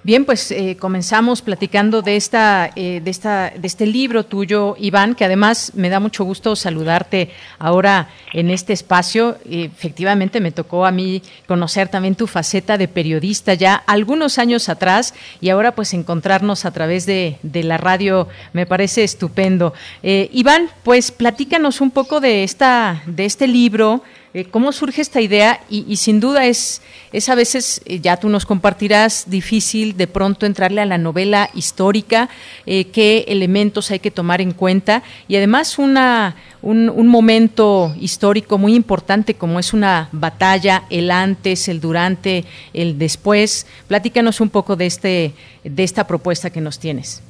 Bien, 0.05 0.25
pues 0.25 0.51
eh, 0.51 0.75
comenzamos 0.77 1.41
platicando 1.41 2.01
de 2.01 2.17
esta, 2.17 2.71
eh, 2.75 2.99
de 3.01 3.09
esta, 3.09 3.53
de 3.55 3.65
este 3.65 3.85
libro 3.85 4.25
tuyo, 4.25 4.75
Iván, 4.77 5.15
que 5.15 5.23
además 5.23 5.71
me 5.75 5.87
da 5.87 6.01
mucho 6.01 6.25
gusto 6.25 6.57
saludarte 6.57 7.29
ahora 7.57 8.09
en 8.33 8.49
este 8.49 8.73
espacio. 8.73 9.37
Efectivamente, 9.49 10.41
me 10.41 10.51
tocó 10.51 10.85
a 10.85 10.91
mí 10.91 11.21
conocer 11.47 11.87
también 11.87 12.15
tu 12.15 12.27
faceta 12.27 12.77
de 12.77 12.89
periodista 12.89 13.53
ya 13.53 13.75
algunos 13.75 14.39
años 14.39 14.67
atrás 14.67 15.13
y 15.39 15.47
ahora 15.47 15.73
pues 15.73 15.93
encontrarnos 15.93 16.65
a 16.65 16.71
través 16.71 17.05
de, 17.05 17.37
de 17.41 17.63
la 17.63 17.77
radio 17.77 18.27
me 18.51 18.65
parece 18.65 19.05
estupendo. 19.05 19.73
Eh, 20.01 20.29
Iván, 20.33 20.67
pues 20.83 21.11
platícanos 21.11 21.79
un 21.79 21.91
poco 21.91 22.19
de 22.19 22.43
esta, 22.43 23.03
de 23.05 23.23
este 23.23 23.47
libro. 23.47 24.03
Eh, 24.35 24.45
¿Cómo 24.45 24.71
surge 24.71 25.01
esta 25.01 25.21
idea? 25.21 25.59
Y, 25.69 25.95
sin 25.97 26.19
duda 26.19 26.47
es, 26.47 26.81
es 27.11 27.29
a 27.29 27.35
veces, 27.35 27.81
eh, 27.85 27.99
ya 27.99 28.17
tú 28.17 28.29
nos 28.29 28.47
compartirás, 28.47 29.25
difícil 29.27 29.95
de 29.95 30.07
pronto 30.07 30.47
entrarle 30.47 30.81
a 30.81 30.87
la 30.87 30.97
novela 30.97 31.51
histórica, 31.53 32.29
eh, 32.65 32.85
qué 32.85 33.25
elementos 33.27 33.91
hay 33.91 33.99
que 33.99 34.09
tomar 34.09 34.41
en 34.41 34.53
cuenta 34.53 35.03
y 35.27 35.35
además 35.35 35.77
una, 35.77 36.35
un, 36.63 36.89
un, 36.89 37.07
momento 37.07 37.93
histórico 37.99 38.57
muy 38.57 38.73
importante 38.73 39.35
como 39.35 39.59
es 39.59 39.71
una 39.71 40.09
batalla, 40.11 40.85
el 40.89 41.11
antes, 41.11 41.67
el 41.67 41.79
durante, 41.79 42.43
el 42.73 42.97
después. 42.97 43.67
Platícanos 43.87 44.41
un 44.41 44.49
poco 44.49 44.75
de, 44.75 44.87
este, 44.87 45.33
de 45.63 45.83
esta 45.83 46.07
propuesta 46.07 46.49
que 46.49 46.61
nos 46.61 46.79
tienes. 46.79 47.21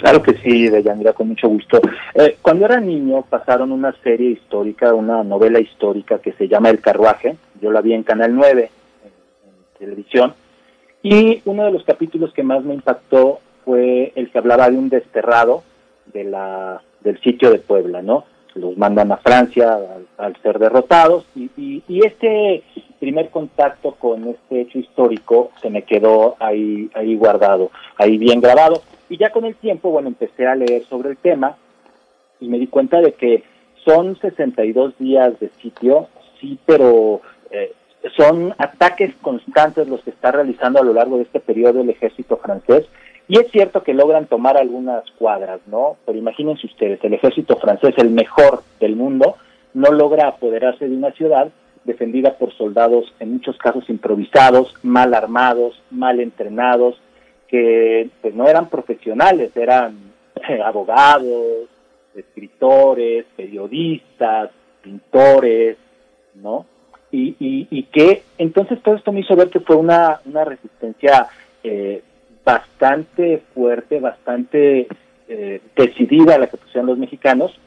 Claro 0.00 0.22
que 0.22 0.32
sí, 0.38 0.66
Deyanira, 0.70 1.12
con 1.12 1.28
mucho 1.28 1.46
gusto. 1.46 1.78
Eh, 2.14 2.38
cuando 2.40 2.64
era 2.64 2.80
niño 2.80 3.22
pasaron 3.28 3.70
una 3.70 3.94
serie 4.02 4.30
histórica, 4.30 4.94
una 4.94 5.22
novela 5.22 5.60
histórica 5.60 6.18
que 6.20 6.32
se 6.32 6.48
llama 6.48 6.70
El 6.70 6.80
Carruaje. 6.80 7.36
Yo 7.60 7.70
la 7.70 7.82
vi 7.82 7.92
en 7.92 8.02
Canal 8.02 8.34
9, 8.34 8.70
en, 9.04 9.78
televisión. 9.78 10.32
Y 11.02 11.42
uno 11.44 11.66
de 11.66 11.72
los 11.72 11.84
capítulos 11.84 12.32
que 12.32 12.42
más 12.42 12.64
me 12.64 12.72
impactó 12.72 13.40
fue 13.66 14.12
el 14.14 14.30
que 14.30 14.38
hablaba 14.38 14.70
de 14.70 14.78
un 14.78 14.88
desterrado 14.88 15.64
de 16.06 16.24
la, 16.24 16.80
del 17.00 17.20
sitio 17.20 17.50
de 17.50 17.58
Puebla, 17.58 18.00
¿no? 18.00 18.24
Los 18.54 18.78
mandan 18.78 19.12
a 19.12 19.18
Francia 19.18 19.78
al, 20.16 20.36
ser 20.42 20.58
derrotados. 20.58 21.26
Y, 21.36 21.50
y, 21.58 21.82
y, 21.88 22.06
este 22.06 22.62
primer 22.98 23.28
contacto 23.28 23.92
con 23.92 24.28
este 24.28 24.62
hecho 24.62 24.78
histórico 24.78 25.50
se 25.60 25.68
me 25.68 25.82
quedó 25.82 26.36
ahí, 26.38 26.90
ahí 26.94 27.16
guardado, 27.16 27.70
ahí 27.98 28.16
bien 28.16 28.40
grabado. 28.40 28.82
Y 29.10 29.18
ya 29.18 29.30
con 29.30 29.44
el 29.44 29.56
tiempo, 29.56 29.90
bueno, 29.90 30.08
empecé 30.08 30.46
a 30.46 30.54
leer 30.54 30.84
sobre 30.84 31.10
el 31.10 31.16
tema 31.16 31.56
y 32.38 32.48
me 32.48 32.58
di 32.58 32.68
cuenta 32.68 33.00
de 33.00 33.12
que 33.12 33.42
son 33.84 34.16
62 34.18 34.96
días 34.98 35.38
de 35.40 35.50
sitio, 35.60 36.06
sí, 36.40 36.58
pero 36.64 37.20
eh, 37.50 37.72
son 38.16 38.54
ataques 38.56 39.12
constantes 39.20 39.88
los 39.88 40.00
que 40.02 40.10
está 40.10 40.30
realizando 40.30 40.80
a 40.80 40.84
lo 40.84 40.94
largo 40.94 41.16
de 41.16 41.24
este 41.24 41.40
periodo 41.40 41.80
el 41.80 41.90
ejército 41.90 42.36
francés. 42.36 42.86
Y 43.26 43.38
es 43.38 43.50
cierto 43.50 43.82
que 43.82 43.94
logran 43.94 44.26
tomar 44.26 44.56
algunas 44.56 45.04
cuadras, 45.18 45.60
¿no? 45.66 45.96
Pero 46.06 46.16
imagínense 46.16 46.68
ustedes, 46.68 47.02
el 47.02 47.14
ejército 47.14 47.56
francés, 47.56 47.94
el 47.96 48.10
mejor 48.10 48.62
del 48.78 48.94
mundo, 48.94 49.36
no 49.74 49.90
logra 49.90 50.28
apoderarse 50.28 50.88
de 50.88 50.96
una 50.96 51.10
ciudad 51.12 51.48
defendida 51.84 52.34
por 52.34 52.52
soldados 52.52 53.12
en 53.18 53.32
muchos 53.32 53.56
casos 53.58 53.88
improvisados, 53.88 54.72
mal 54.84 55.14
armados, 55.14 55.82
mal 55.90 56.20
entrenados, 56.20 57.00
que 57.50 58.08
pues 58.22 58.34
no 58.34 58.48
eran 58.48 58.68
profesionales, 58.68 59.50
eran 59.56 59.96
eh, 60.48 60.60
abogados, 60.64 61.68
escritores, 62.14 63.26
periodistas, 63.36 64.50
pintores, 64.82 65.76
¿no? 66.34 66.64
Y, 67.12 67.34
y, 67.40 67.82
que 67.84 68.22
entonces 68.38 68.80
todo 68.82 68.94
esto 68.94 69.10
me 69.10 69.20
hizo 69.20 69.34
ver 69.34 69.50
que 69.50 69.58
fue 69.58 69.74
una, 69.74 70.20
una 70.26 70.44
resistencia 70.44 71.26
eh, 71.64 72.04
bastante 72.44 73.42
fuerte, 73.52 73.98
bastante 73.98 74.86
eh, 75.28 75.60
decidida 75.74 76.38
la 76.38 76.46
que 76.46 76.56
pusieron 76.56 76.86
los 76.86 76.98
mexicanos 76.98 77.58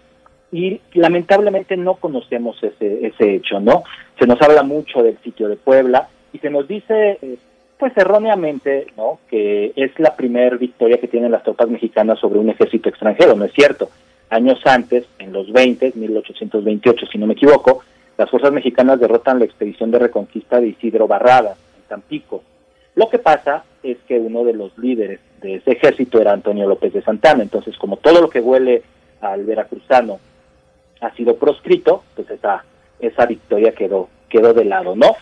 y 0.50 0.80
lamentablemente 0.94 1.76
no 1.76 1.96
conocemos 1.96 2.56
ese, 2.64 3.06
ese 3.06 3.36
hecho, 3.36 3.60
¿no? 3.60 3.84
Se 4.18 4.26
nos 4.26 4.42
habla 4.42 4.64
mucho 4.64 5.04
del 5.04 5.18
sitio 5.18 5.50
de 5.50 5.58
Puebla 5.58 6.08
y 6.32 6.40
se 6.40 6.50
nos 6.50 6.66
dice 6.66 7.18
pues 7.78 7.96
erróneamente, 7.98 8.88
¿no? 8.96 9.20
Que 9.30 9.74
es 9.76 9.98
la 10.00 10.16
primera 10.16 10.56
victoria 10.58 11.00
que 11.00 11.08
tienen 11.08 11.32
las 11.32 11.44
tropas 11.44 11.70
mexicanas 11.70 12.20
sobre 12.20 12.40
un 12.40 12.50
ejército 12.50 12.90
extranjero, 12.90 13.36
no 13.36 13.46
es 13.46 13.54
cierto. 13.54 13.90
Años 14.30 14.60
antes, 14.66 15.06
en 15.20 15.34
los 15.34 15.52
20, 15.52 15.94
1828, 15.96 17.06
si 17.12 17.18
no 17.18 17.28
me 17.28 17.34
equivoco, 17.34 17.84
las 18.18 18.30
fuerzas 18.30 18.52
mexicanas 18.52 19.00
derrotan 19.00 19.40
la 19.40 19.46
expedición 19.46 19.92
de 19.92 20.00
reconquista 20.00 20.60
de 20.60 20.68
Isidro 20.68 21.08
Barrada, 21.08 21.56
en 21.76 21.84
Tampico. 21.88 22.44
Lo 22.96 23.10
que 23.10 23.20
pasa 23.20 23.64
es 23.82 23.98
que 24.08 24.20
uno 24.20 24.44
de 24.44 24.54
los 24.54 24.78
líderes 24.78 25.20
de 25.42 25.56
ese 25.56 25.72
ejército 25.72 26.22
era 26.22 26.32
Antonio 26.32 26.68
López 26.68 26.94
de 26.94 27.02
Santana, 27.02 27.44
entonces 27.44 27.76
como 27.78 27.98
todo 27.98 28.22
lo 28.22 28.30
que 28.30 28.40
huele 28.40 28.84
al 29.20 29.44
veracruzano 29.46 30.20
ha 31.02 31.14
sido 31.16 31.36
proscrito, 31.36 32.04
pues 32.16 32.30
esa, 32.30 32.64
esa 33.00 33.26
victoria 33.26 33.74
quedó, 33.74 34.10
quedó 34.30 34.54
de 34.54 34.66
lado, 34.66 34.96
¿no? 34.96 35.16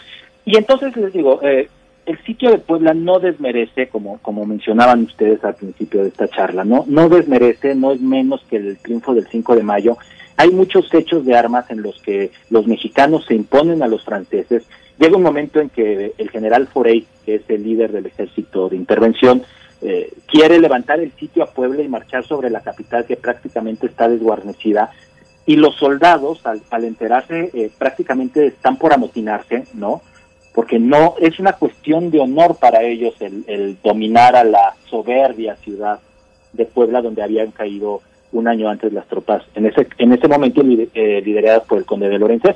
Y 0.46 0.58
entonces 0.58 0.96
les 0.98 1.14
digo, 1.14 1.40
eh, 1.42 1.70
el 2.12 2.24
sitio 2.26 2.52
de 2.52 2.58
Puebla 2.58 2.94
no 2.94 3.20
desmerece, 3.20 3.88
como, 3.88 4.20
como 4.20 4.46
mencionaban 4.46 5.04
ustedes 5.04 5.44
al 5.44 5.56
principio 5.56 6.02
de 6.02 6.10
esta 6.10 6.28
charla, 6.28 6.64
¿no? 6.64 6.84
No 6.88 7.10
desmerece, 7.10 7.74
no 7.74 7.92
es 7.94 8.02
menos 8.02 8.44
que 8.50 8.58
el 8.58 8.78
triunfo 8.78 9.14
del 9.14 9.28
5 9.28 9.56
de 9.56 9.64
mayo. 9.64 9.98
Hay 10.36 10.50
muchos 10.52 10.94
hechos 10.94 11.26
de 11.26 11.36
armas 11.36 11.70
en 11.72 11.82
los 11.82 12.02
que 12.02 12.32
los 12.50 12.68
mexicanos 12.68 13.26
se 13.26 13.36
imponen 13.36 13.82
a 13.82 13.88
los 13.88 14.04
franceses. 14.04 14.64
Llega 15.00 15.16
un 15.18 15.24
momento 15.24 15.60
en 15.60 15.70
que 15.70 16.14
el 16.18 16.30
general 16.30 16.68
Forey, 16.68 17.08
que 17.26 17.36
es 17.36 17.44
el 17.48 17.64
líder 17.64 17.92
del 17.92 18.06
ejército 18.06 18.68
de 18.68 18.76
intervención, 18.76 19.44
eh, 19.82 20.12
quiere 20.28 20.60
levantar 20.60 21.00
el 21.00 21.12
sitio 21.14 21.44
a 21.44 21.52
Puebla 21.52 21.82
y 21.82 21.88
marchar 21.88 22.26
sobre 22.26 22.50
la 22.50 22.62
capital 22.62 23.06
que 23.06 23.16
prácticamente 23.16 23.88
está 23.88 24.10
desguarnecida. 24.10 24.92
Y 25.46 25.56
los 25.56 25.76
soldados, 25.76 26.46
al, 26.46 26.62
al 26.70 26.84
enterarse, 26.84 27.52
eh, 27.54 27.72
prácticamente 27.78 28.46
están 28.48 28.78
por 28.78 28.94
amotinarse, 28.94 29.66
¿no? 29.74 30.02
Porque 30.54 30.80
no 30.80 31.16
es 31.20 31.40
una 31.40 31.54
cuestión 31.54 32.12
de 32.12 32.20
honor 32.20 32.58
para 32.60 32.84
ellos 32.84 33.14
el, 33.20 33.78
dominar 33.82 34.36
a 34.36 34.44
la 34.44 34.76
soberbia 34.90 35.56
ciudad 35.58 36.00
de 36.54 36.66
Puebla 36.66 37.02
donde 37.02 37.24
habían 37.24 37.52
caído 37.52 38.02
un 38.34 38.48
año 38.48 38.70
antes 38.70 38.94
las 38.94 39.08
tropas, 39.08 39.44
en 39.56 39.66
ese, 39.66 39.88
en 39.98 40.14
ese 40.14 40.28
momento 40.28 40.62
eh, 40.62 41.22
lideradas 41.24 41.64
por 41.64 41.78
el 41.78 41.86
conde 41.86 42.10
de 42.10 42.20
Lorenzés. 42.20 42.56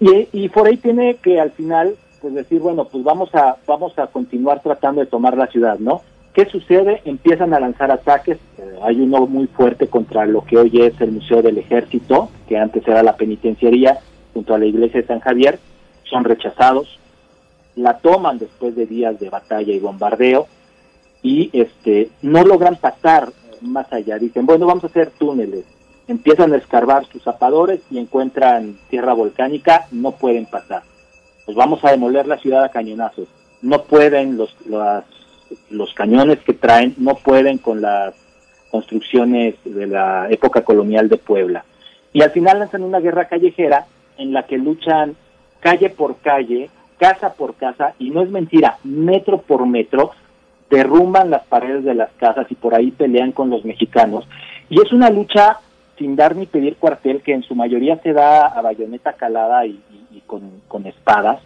Y, 0.00 0.28
y 0.32 0.48
por 0.48 0.68
ahí 0.68 0.76
tiene 0.76 1.16
que 1.16 1.40
al 1.40 1.50
final 1.50 1.96
pues 2.20 2.34
decir, 2.34 2.60
bueno, 2.60 2.84
pues 2.84 3.04
vamos 3.04 3.34
a, 3.34 3.56
vamos 3.66 3.98
a 3.98 4.06
continuar 4.08 4.62
tratando 4.62 5.00
de 5.00 5.06
tomar 5.06 5.36
la 5.36 5.46
ciudad, 5.46 5.78
¿no? 5.78 6.02
¿Qué 6.32 6.44
sucede? 6.46 7.00
Empiezan 7.04 7.52
a 7.54 7.60
lanzar 7.60 7.90
ataques. 7.90 8.38
Eh, 8.58 8.78
hay 8.82 9.00
uno 9.00 9.26
muy 9.26 9.46
fuerte 9.48 9.88
contra 9.88 10.26
lo 10.26 10.44
que 10.44 10.56
hoy 10.56 10.70
es 10.80 11.00
el 11.00 11.12
Museo 11.12 11.42
del 11.42 11.58
Ejército, 11.58 12.28
que 12.48 12.56
antes 12.56 12.86
era 12.86 13.02
la 13.02 13.16
penitenciaría, 13.16 13.98
junto 14.34 14.54
a 14.54 14.58
la 14.58 14.66
iglesia 14.66 15.00
de 15.00 15.06
San 15.06 15.20
Javier. 15.20 15.58
Son 16.10 16.24
rechazados. 16.24 16.98
La 17.76 17.98
toman 17.98 18.38
después 18.38 18.74
de 18.74 18.86
días 18.86 19.20
de 19.20 19.30
batalla 19.30 19.72
y 19.72 19.78
bombardeo 19.78 20.46
y 21.22 21.50
este 21.52 22.10
no 22.22 22.44
logran 22.44 22.76
pasar 22.76 23.30
más 23.60 23.92
allá. 23.92 24.18
Dicen, 24.18 24.46
bueno, 24.46 24.66
vamos 24.66 24.84
a 24.84 24.88
hacer 24.88 25.10
túneles. 25.18 25.64
Empiezan 26.06 26.52
a 26.52 26.56
escarbar 26.56 27.06
sus 27.06 27.22
zapadores 27.22 27.80
y 27.90 27.98
encuentran 27.98 28.78
tierra 28.88 29.12
volcánica, 29.12 29.86
no 29.92 30.12
pueden 30.12 30.46
pasar 30.46 30.82
pues 31.48 31.56
vamos 31.56 31.82
a 31.82 31.92
demoler 31.92 32.26
la 32.26 32.36
ciudad 32.36 32.62
a 32.62 32.68
cañonazos. 32.68 33.26
No 33.62 33.84
pueden 33.84 34.36
los, 34.36 34.54
los 35.70 35.94
cañones 35.94 36.40
que 36.40 36.52
traen, 36.52 36.94
no 36.98 37.14
pueden 37.14 37.56
con 37.56 37.80
las 37.80 38.14
construcciones 38.70 39.54
de 39.64 39.86
la 39.86 40.26
época 40.28 40.60
colonial 40.62 41.08
de 41.08 41.16
Puebla. 41.16 41.64
Y 42.12 42.20
al 42.20 42.32
final 42.32 42.58
lanzan 42.58 42.82
una 42.82 43.00
guerra 43.00 43.28
callejera 43.28 43.86
en 44.18 44.34
la 44.34 44.42
que 44.42 44.58
luchan 44.58 45.16
calle 45.60 45.90
por 45.90 46.16
calle, 46.18 46.70
casa 46.98 47.32
por 47.34 47.54
casa, 47.54 47.94
y 47.98 48.10
no 48.10 48.22
es 48.22 48.30
mentira, 48.30 48.78
metro 48.84 49.38
por 49.38 49.66
metro, 49.66 50.12
derrumban 50.70 51.30
las 51.30 51.44
paredes 51.44 51.84
de 51.84 51.94
las 51.94 52.10
casas 52.18 52.46
y 52.50 52.54
por 52.54 52.74
ahí 52.74 52.90
pelean 52.90 53.32
con 53.32 53.50
los 53.50 53.64
mexicanos. 53.64 54.26
Y 54.68 54.80
es 54.80 54.92
una 54.92 55.10
lucha 55.10 55.58
sin 55.98 56.14
dar 56.14 56.36
ni 56.36 56.46
pedir 56.46 56.76
cuartel, 56.76 57.22
que 57.22 57.32
en 57.32 57.42
su 57.42 57.54
mayoría 57.54 57.98
se 58.02 58.12
da 58.12 58.46
a 58.46 58.62
bayoneta 58.62 59.14
calada 59.14 59.66
y, 59.66 59.80
con, 60.26 60.86
espadas, 60.86 61.40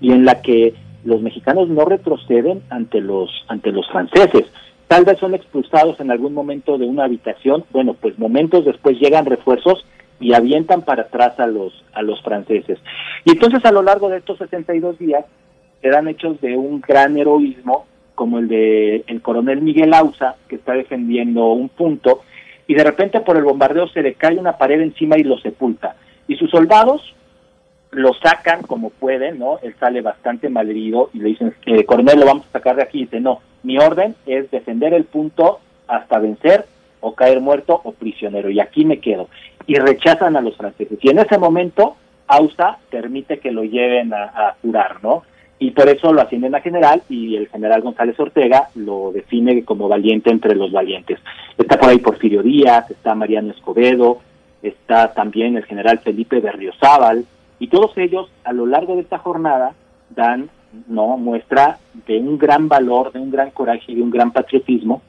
y 0.00 0.12
en 0.12 0.24
la 0.24 0.42
que 0.42 0.74
los 1.04 1.22
mexicanos 1.22 1.68
no 1.68 1.84
retroceden 1.84 2.62
ante 2.68 3.00
los, 3.00 3.30
ante 3.48 3.72
los 3.72 3.88
franceses. 3.90 4.44
Tal 4.88 5.04
vez 5.04 5.18
son 5.18 5.34
expulsados 5.34 5.98
en 6.00 6.10
algún 6.10 6.34
momento 6.34 6.76
de 6.76 6.86
una 6.86 7.04
habitación, 7.04 7.64
bueno, 7.70 7.94
pues 7.94 8.18
momentos 8.18 8.64
después 8.64 8.98
llegan 8.98 9.24
refuerzos 9.24 9.84
y 10.24 10.32
avientan 10.32 10.80
para 10.80 11.02
atrás 11.02 11.38
a 11.38 11.46
los, 11.46 11.84
a 11.92 12.00
los 12.00 12.22
franceses. 12.22 12.78
Y 13.26 13.32
entonces 13.32 13.62
a 13.66 13.72
lo 13.72 13.82
largo 13.82 14.08
de 14.08 14.16
estos 14.16 14.38
62 14.38 14.98
días 14.98 15.26
se 15.82 15.90
dan 15.90 16.08
hechos 16.08 16.40
de 16.40 16.56
un 16.56 16.80
gran 16.80 17.18
heroísmo, 17.18 17.84
como 18.14 18.38
el 18.38 18.48
de 18.48 19.04
el 19.06 19.20
coronel 19.20 19.60
Miguel 19.60 19.92
Ausa, 19.92 20.36
que 20.48 20.56
está 20.56 20.72
defendiendo 20.72 21.52
un 21.52 21.68
punto, 21.68 22.22
y 22.66 22.72
de 22.72 22.84
repente 22.84 23.20
por 23.20 23.36
el 23.36 23.44
bombardeo 23.44 23.86
se 23.88 24.00
le 24.00 24.14
cae 24.14 24.38
una 24.38 24.56
pared 24.56 24.80
encima 24.80 25.18
y 25.18 25.24
lo 25.24 25.36
sepulta. 25.40 25.96
Y 26.26 26.36
sus 26.36 26.50
soldados 26.50 27.14
lo 27.90 28.14
sacan 28.14 28.62
como 28.62 28.88
pueden, 28.88 29.38
¿no? 29.38 29.58
Él 29.62 29.74
sale 29.78 30.00
bastante 30.00 30.48
malherido 30.48 31.10
y 31.12 31.18
le 31.18 31.28
dicen, 31.28 31.54
eh, 31.66 31.84
coronel, 31.84 32.20
lo 32.20 32.24
vamos 32.26 32.46
a 32.46 32.52
sacar 32.52 32.76
de 32.76 32.82
aquí. 32.82 33.00
Y 33.00 33.04
dice, 33.04 33.20
no, 33.20 33.40
mi 33.62 33.76
orden 33.76 34.14
es 34.24 34.50
defender 34.50 34.94
el 34.94 35.04
punto 35.04 35.60
hasta 35.86 36.18
vencer 36.18 36.64
o 37.04 37.14
caer 37.14 37.40
muerto 37.40 37.80
o 37.84 37.92
prisionero. 37.92 38.50
Y 38.50 38.60
aquí 38.60 38.84
me 38.84 38.98
quedo. 38.98 39.28
Y 39.66 39.74
rechazan 39.76 40.36
a 40.36 40.40
los 40.40 40.56
franceses. 40.56 40.98
Y 41.02 41.10
en 41.10 41.18
ese 41.18 41.38
momento, 41.38 41.96
Ausa 42.26 42.78
permite 42.90 43.38
que 43.38 43.52
lo 43.52 43.62
lleven 43.64 44.14
a, 44.14 44.24
a 44.24 44.56
curar, 44.60 45.02
¿no? 45.02 45.22
y 45.58 45.70
por 45.70 45.88
eso 45.88 46.12
lo 46.12 46.20
ascienden 46.20 46.54
a 46.54 46.60
general 46.60 47.02
y 47.08 47.36
el 47.36 47.48
general 47.48 47.80
González 47.80 48.18
Ortega 48.18 48.68
lo 48.74 49.12
define 49.12 49.64
como 49.64 49.88
valiente 49.88 50.30
entre 50.30 50.54
los 50.56 50.72
valientes. 50.72 51.20
Está 51.56 51.78
por 51.78 51.88
ahí 51.88 51.98
Porfirio 51.98 52.42
Díaz, 52.42 52.90
está 52.90 53.14
Mariano 53.14 53.52
Escobedo, 53.52 54.18
está 54.62 55.14
también 55.14 55.56
el 55.56 55.64
general 55.64 56.00
Felipe 56.00 56.40
Berriozábal 56.40 57.24
y 57.60 57.68
todos 57.68 57.96
ellos 57.96 58.30
a 58.42 58.52
lo 58.52 58.66
largo 58.66 58.96
de 58.96 59.02
esta 59.02 59.18
jornada 59.18 59.72
dan 60.10 60.50
no 60.88 61.16
muestra 61.16 61.78
de 62.06 62.18
un 62.18 62.36
gran 62.36 62.68
valor, 62.68 63.12
de 63.12 63.20
un 63.20 63.30
gran 63.30 63.50
coraje 63.50 63.92
y 63.92 63.94
de 63.94 64.02
un 64.02 64.10
gran 64.10 64.32
patriotismo 64.32 65.02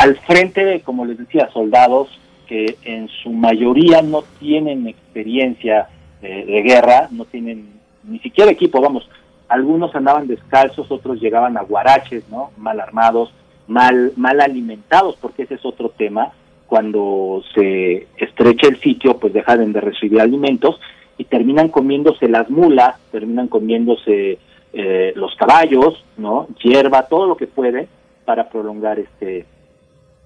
al 0.00 0.16
frente 0.20 0.64
de, 0.64 0.80
como 0.80 1.04
les 1.04 1.18
decía, 1.18 1.50
soldados 1.52 2.08
que 2.46 2.78
en 2.84 3.08
su 3.22 3.30
mayoría 3.34 4.00
no 4.00 4.22
tienen 4.38 4.88
experiencia 4.88 5.88
de, 6.22 6.62
guerra, 6.62 7.08
no 7.10 7.26
tienen 7.26 7.68
ni 8.04 8.18
siquiera 8.20 8.50
equipo, 8.50 8.80
vamos, 8.80 9.06
algunos 9.48 9.94
andaban 9.94 10.26
descalzos, 10.26 10.90
otros 10.90 11.20
llegaban 11.20 11.58
a 11.58 11.62
guaraches, 11.62 12.26
¿no? 12.30 12.50
Mal 12.56 12.80
armados, 12.80 13.30
mal, 13.68 14.12
mal 14.16 14.40
alimentados, 14.40 15.16
porque 15.20 15.42
ese 15.42 15.56
es 15.56 15.66
otro 15.66 15.90
tema. 15.90 16.32
Cuando 16.66 17.42
se 17.54 18.06
estrecha 18.16 18.68
el 18.68 18.80
sitio, 18.80 19.18
pues 19.18 19.34
dejan 19.34 19.70
de 19.70 19.82
recibir 19.82 20.18
alimentos 20.18 20.80
y 21.18 21.24
terminan 21.24 21.68
comiéndose 21.68 22.26
las 22.26 22.48
mulas, 22.48 22.96
terminan 23.12 23.48
comiéndose 23.48 24.38
eh, 24.72 25.12
los 25.14 25.34
caballos, 25.36 26.02
¿no? 26.16 26.46
Hierba, 26.62 27.02
todo 27.02 27.26
lo 27.26 27.36
que 27.36 27.46
puede 27.46 27.86
para 28.24 28.48
prolongar 28.48 28.98
este 28.98 29.44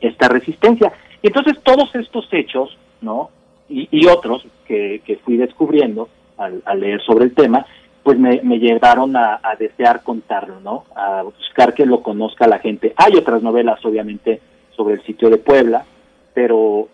esta 0.07 0.29
resistencia. 0.29 0.93
Y 1.23 1.29
entonces 1.29 1.61
todos 1.63 1.95
estos 1.95 2.29
hechos, 2.33 2.77
¿no? 3.01 3.31
Y, 3.69 4.07
otros 4.07 4.47
que, 4.67 5.01
que 5.07 5.17
fui 5.17 5.39
descubriendo 5.39 6.09
al, 6.37 6.63
al 6.67 6.81
leer 6.81 7.01
sobre 7.01 7.25
el 7.25 7.35
tema, 7.35 7.67
pues 8.05 8.19
me, 8.19 8.59
llevaron 8.59 9.17
a, 9.17 9.41
desear 9.59 10.03
contarlo, 10.03 10.61
¿no? 10.61 10.85
A 10.95 11.23
buscar 11.23 11.73
que 11.73 11.87
lo 11.87 12.03
conozca 12.03 12.47
la 12.47 12.59
gente. 12.59 12.93
Hay 12.97 13.15
otras 13.17 13.43
novelas, 13.43 13.83
obviamente, 13.85 14.41
sobre 14.77 14.97
el 14.97 15.03
sitio 15.05 15.31
de 15.31 15.39
Puebla, 15.39 15.87
pero, 16.35 16.89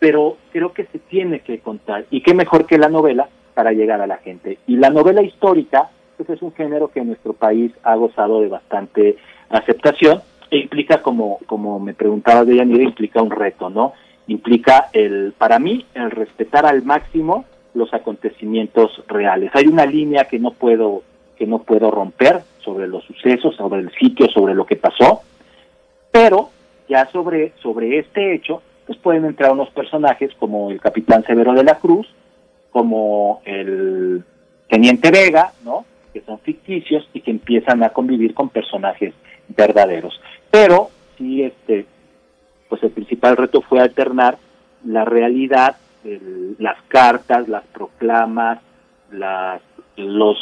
pero 0.00 0.36
creo 0.52 0.72
que 0.72 0.86
se 0.86 0.98
tiene 0.98 1.40
que 1.40 1.60
contar. 1.60 2.06
Y 2.10 2.22
qué 2.22 2.34
mejor 2.34 2.66
que 2.66 2.76
la 2.76 2.88
novela 2.88 3.28
para 3.54 3.70
llegar 3.70 4.00
a 4.00 4.08
la 4.08 4.16
gente. 4.16 4.58
Y 4.66 4.76
la 4.76 4.90
novela 4.90 5.22
histórica, 5.22 5.90
pues 6.16 6.28
es 6.28 6.42
un 6.42 6.52
género 6.54 6.88
que 6.88 7.00
en 7.00 7.06
nuestro 7.06 7.32
país 7.32 7.70
ha 7.84 7.94
gozado 7.94 8.40
de 8.40 8.48
bastante 8.48 9.16
aceptación 9.48 10.22
implica, 10.58 11.02
como, 11.02 11.38
como 11.46 11.78
me 11.78 11.94
preguntaba 11.94 12.44
de 12.44 12.56
Yanira, 12.56 12.82
implica 12.82 13.22
un 13.22 13.30
reto, 13.30 13.70
¿no? 13.70 13.92
Implica 14.26 14.88
el, 14.92 15.32
para 15.36 15.58
mí, 15.58 15.86
el 15.94 16.10
respetar 16.10 16.66
al 16.66 16.82
máximo 16.82 17.44
los 17.74 17.92
acontecimientos 17.94 19.02
reales. 19.06 19.50
Hay 19.54 19.66
una 19.66 19.86
línea 19.86 20.24
que 20.24 20.38
no 20.38 20.52
puedo 20.52 21.02
que 21.36 21.46
no 21.46 21.60
puedo 21.60 21.90
romper 21.90 22.42
sobre 22.62 22.86
los 22.86 23.02
sucesos, 23.04 23.56
sobre 23.56 23.80
el 23.80 23.90
sitio, 23.92 24.28
sobre 24.28 24.54
lo 24.54 24.66
que 24.66 24.76
pasó, 24.76 25.22
pero 26.10 26.50
ya 26.86 27.06
sobre 27.06 27.52
sobre 27.62 27.98
este 27.98 28.34
hecho, 28.34 28.62
pues 28.86 28.98
pueden 28.98 29.24
entrar 29.24 29.52
unos 29.52 29.70
personajes 29.70 30.32
como 30.38 30.70
el 30.70 30.80
capitán 30.80 31.24
Severo 31.24 31.54
de 31.54 31.64
la 31.64 31.78
Cruz, 31.78 32.06
como 32.70 33.40
el 33.46 34.22
teniente 34.68 35.10
Vega, 35.10 35.52
¿no? 35.64 35.86
Que 36.12 36.20
son 36.20 36.38
ficticios 36.40 37.08
y 37.14 37.20
que 37.22 37.30
empiezan 37.30 37.82
a 37.82 37.90
convivir 37.90 38.34
con 38.34 38.50
personajes 38.50 39.14
verdaderos. 39.56 40.20
Pero 40.50 40.90
sí, 41.16 41.42
este, 41.42 41.86
pues 42.68 42.82
el 42.82 42.90
principal 42.90 43.36
reto 43.36 43.60
fue 43.62 43.80
alternar 43.80 44.38
la 44.84 45.04
realidad 45.04 45.76
las 46.58 46.80
cartas, 46.88 47.48
las 47.48 47.64
proclamas, 47.66 48.58
las, 49.12 49.60
los, 49.96 50.38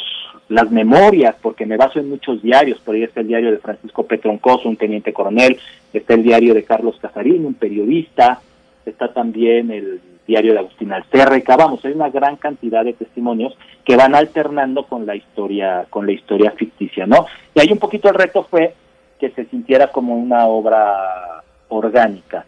las 0.47 0.71
memorias, 0.71 1.35
porque 1.41 1.65
me 1.65 1.77
baso 1.77 1.99
en 1.99 2.09
muchos 2.09 2.41
diarios, 2.41 2.79
por 2.79 2.95
ahí 2.95 3.03
está 3.03 3.21
el 3.21 3.27
diario 3.27 3.51
de 3.51 3.57
Francisco 3.57 4.03
Petroncoso, 4.03 4.69
un 4.69 4.77
teniente 4.77 5.13
coronel, 5.13 5.57
está 5.91 6.13
el 6.13 6.23
diario 6.23 6.53
de 6.53 6.63
Carlos 6.63 6.97
Casarín, 7.01 7.45
un 7.45 7.55
periodista, 7.55 8.41
está 8.85 9.11
también 9.11 9.71
el 9.71 10.01
diario 10.25 10.53
de 10.53 10.59
Agustín 10.59 10.93
Alcerreca, 10.93 11.57
vamos, 11.57 11.83
hay 11.83 11.93
una 11.93 12.09
gran 12.09 12.35
cantidad 12.35 12.85
de 12.85 12.93
testimonios 12.93 13.57
que 13.83 13.95
van 13.95 14.13
alternando 14.13 14.83
con 14.83 15.05
la 15.05 15.15
historia, 15.15 15.87
con 15.89 16.05
la 16.05 16.11
historia 16.11 16.51
ficticia, 16.51 17.07
¿no? 17.07 17.25
Y 17.55 17.59
ahí 17.59 17.71
un 17.71 17.79
poquito 17.79 18.09
el 18.09 18.15
reto 18.15 18.43
fue 18.43 18.75
que 19.19 19.31
se 19.31 19.45
sintiera 19.45 19.91
como 19.91 20.15
una 20.15 20.47
obra 20.47 21.43
orgánica. 21.67 22.45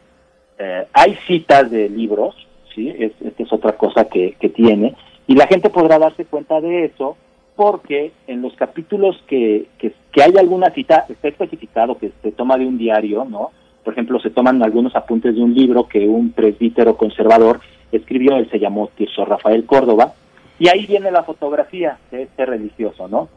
Eh, 0.58 0.88
hay 0.94 1.16
citas 1.28 1.70
de 1.70 1.90
libros, 1.90 2.36
¿sí? 2.74 2.90
Es, 2.90 3.12
esta 3.22 3.44
es 3.44 3.54
otra 3.54 3.74
cosa 3.74 4.06
que, 4.06 4.36
que 4.40 4.50
tiene. 4.50 4.96
Y 5.28 5.36
la 5.36 5.48
gente 5.48 5.70
podrá 5.70 6.00
darse 6.00 6.26
cuenta 6.26 6.62
de 6.62 6.86
eso 6.86 7.18
porque 7.56 8.12
en 8.28 8.42
los 8.42 8.54
capítulos 8.56 9.22
que, 9.28 9.68
que, 9.78 9.94
hay 10.22 10.34
alguna 10.38 10.72
cita, 10.72 11.06
está 11.10 11.28
especificado 11.28 11.98
que 11.98 12.12
se 12.22 12.32
toma 12.32 12.58
de 12.58 12.66
un 12.66 12.78
diario, 12.78 13.26
¿no? 13.26 13.52
Por 13.84 13.94
ejemplo, 13.94 14.20
se 14.20 14.30
toman 14.30 14.64
algunos 14.64 14.96
apuntes 14.96 15.36
de 15.36 15.42
un 15.42 15.54
libro 15.54 15.88
que 15.88 16.08
un 16.08 16.32
presbítero 16.32 16.98
conservador 16.98 17.60
escribió, 17.92 18.38
él 18.38 18.50
se 18.50 18.60
llamó 18.60 18.90
Tirso 18.96 19.26
Rafael 19.26 19.66
Córdoba, 19.66 20.14
y 20.60 20.70
ahí 20.70 20.86
viene 20.86 21.12
la 21.12 21.24
fotografía 21.24 21.98
de 22.12 22.24
este 22.24 22.46
religioso, 22.46 23.08
¿no? 23.08 23.30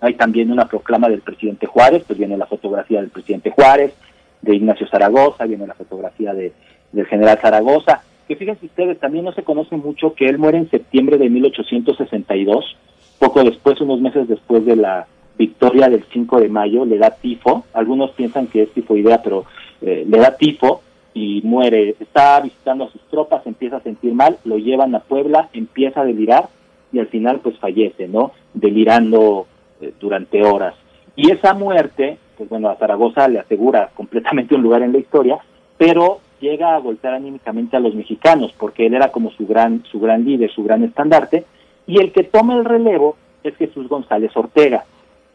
Hay 0.00 0.14
también 0.14 0.50
una 0.50 0.68
proclama 0.68 1.08
del 1.08 1.20
presidente 1.20 1.66
Juárez, 1.66 2.04
pues 2.06 2.18
viene 2.18 2.36
la 2.36 2.46
fotografía 2.46 3.00
del 3.00 3.10
presidente 3.10 3.50
Juárez, 3.50 3.94
de 4.42 4.56
Ignacio 4.56 4.86
Zaragoza, 4.88 5.46
viene 5.46 5.66
la 5.66 5.74
fotografía 5.74 6.34
de, 6.34 6.52
del 6.92 7.06
general 7.06 7.38
Zaragoza, 7.40 8.02
que 8.28 8.36
fíjense 8.36 8.66
ustedes, 8.66 8.98
también 8.98 9.24
no 9.24 9.32
se 9.32 9.42
conoce 9.42 9.76
mucho 9.76 10.14
que 10.14 10.26
él 10.26 10.38
muere 10.38 10.58
en 10.58 10.70
septiembre 10.70 11.16
de 11.16 11.30
1862, 11.30 12.76
poco 13.18 13.42
después, 13.42 13.80
unos 13.80 14.00
meses 14.00 14.28
después 14.28 14.64
de 14.66 14.76
la 14.76 15.06
victoria 15.38 15.88
del 15.88 16.04
5 16.12 16.40
de 16.40 16.48
mayo, 16.48 16.84
le 16.84 16.98
da 16.98 17.10
tifo, 17.10 17.64
algunos 17.72 18.10
piensan 18.12 18.46
que 18.46 18.62
es 18.62 18.72
tifoidea, 18.72 19.22
pero 19.22 19.44
eh, 19.80 20.04
le 20.06 20.18
da 20.18 20.36
tifo, 20.36 20.82
y 21.16 21.40
muere. 21.42 21.96
Está 21.98 22.40
visitando 22.40 22.84
a 22.84 22.90
sus 22.90 23.00
tropas, 23.08 23.46
empieza 23.46 23.78
a 23.78 23.82
sentir 23.82 24.12
mal, 24.12 24.36
lo 24.44 24.58
llevan 24.58 24.94
a 24.94 25.00
Puebla, 25.00 25.48
empieza 25.54 26.02
a 26.02 26.04
delirar 26.04 26.50
y 26.92 26.98
al 26.98 27.06
final 27.06 27.40
pues 27.40 27.58
fallece, 27.58 28.06
¿no? 28.06 28.32
Delirando 28.52 29.46
eh, 29.80 29.92
durante 30.00 30.42
horas. 30.42 30.74
Y 31.14 31.30
esa 31.30 31.54
muerte, 31.54 32.18
pues 32.36 32.48
bueno, 32.48 32.68
a 32.68 32.76
Zaragoza 32.76 33.28
le 33.28 33.38
asegura 33.38 33.90
completamente 33.94 34.54
un 34.54 34.62
lugar 34.62 34.82
en 34.82 34.92
la 34.92 34.98
historia, 34.98 35.38
pero 35.78 36.20
llega 36.40 36.74
a 36.74 36.78
golpear 36.78 37.14
anímicamente 37.14 37.76
a 37.76 37.80
los 37.80 37.94
mexicanos, 37.94 38.52
porque 38.58 38.86
él 38.86 38.94
era 38.94 39.10
como 39.10 39.30
su 39.30 39.46
gran, 39.46 39.82
su 39.90 40.00
gran 40.00 40.24
líder, 40.24 40.50
su 40.50 40.62
gran 40.62 40.84
estandarte, 40.84 41.44
y 41.86 41.98
el 42.00 42.12
que 42.12 42.24
toma 42.24 42.54
el 42.54 42.64
relevo 42.64 43.16
es 43.42 43.56
Jesús 43.56 43.88
González 43.88 44.36
Ortega, 44.36 44.84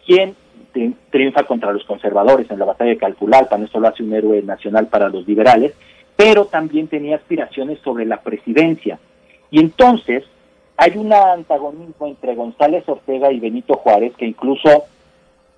quien 0.05 0.35
triunfa 1.09 1.43
contra 1.43 1.73
los 1.73 1.83
conservadores 1.83 2.49
en 2.49 2.59
la 2.59 2.65
batalla 2.65 2.91
de 2.91 2.97
Calpulalpa, 2.97 3.57
no 3.57 3.67
solo 3.67 3.87
hace 3.87 4.03
un 4.03 4.13
héroe 4.13 4.41
nacional 4.41 4.87
para 4.87 5.09
los 5.09 5.27
liberales, 5.27 5.73
pero 6.15 6.45
también 6.45 6.87
tenía 6.87 7.15
aspiraciones 7.15 7.79
sobre 7.79 8.05
la 8.05 8.21
presidencia. 8.21 8.99
Y 9.49 9.59
entonces 9.59 10.23
hay 10.82 10.98
un 10.98 11.14
antagonismo 11.14 12.08
entre 12.08 12.34
González 12.34 12.84
Ortega 12.90 13.32
y 13.32 13.40
Benito 13.40 13.76
Juárez, 13.76 14.14
que 14.18 14.26
incluso 14.26 14.85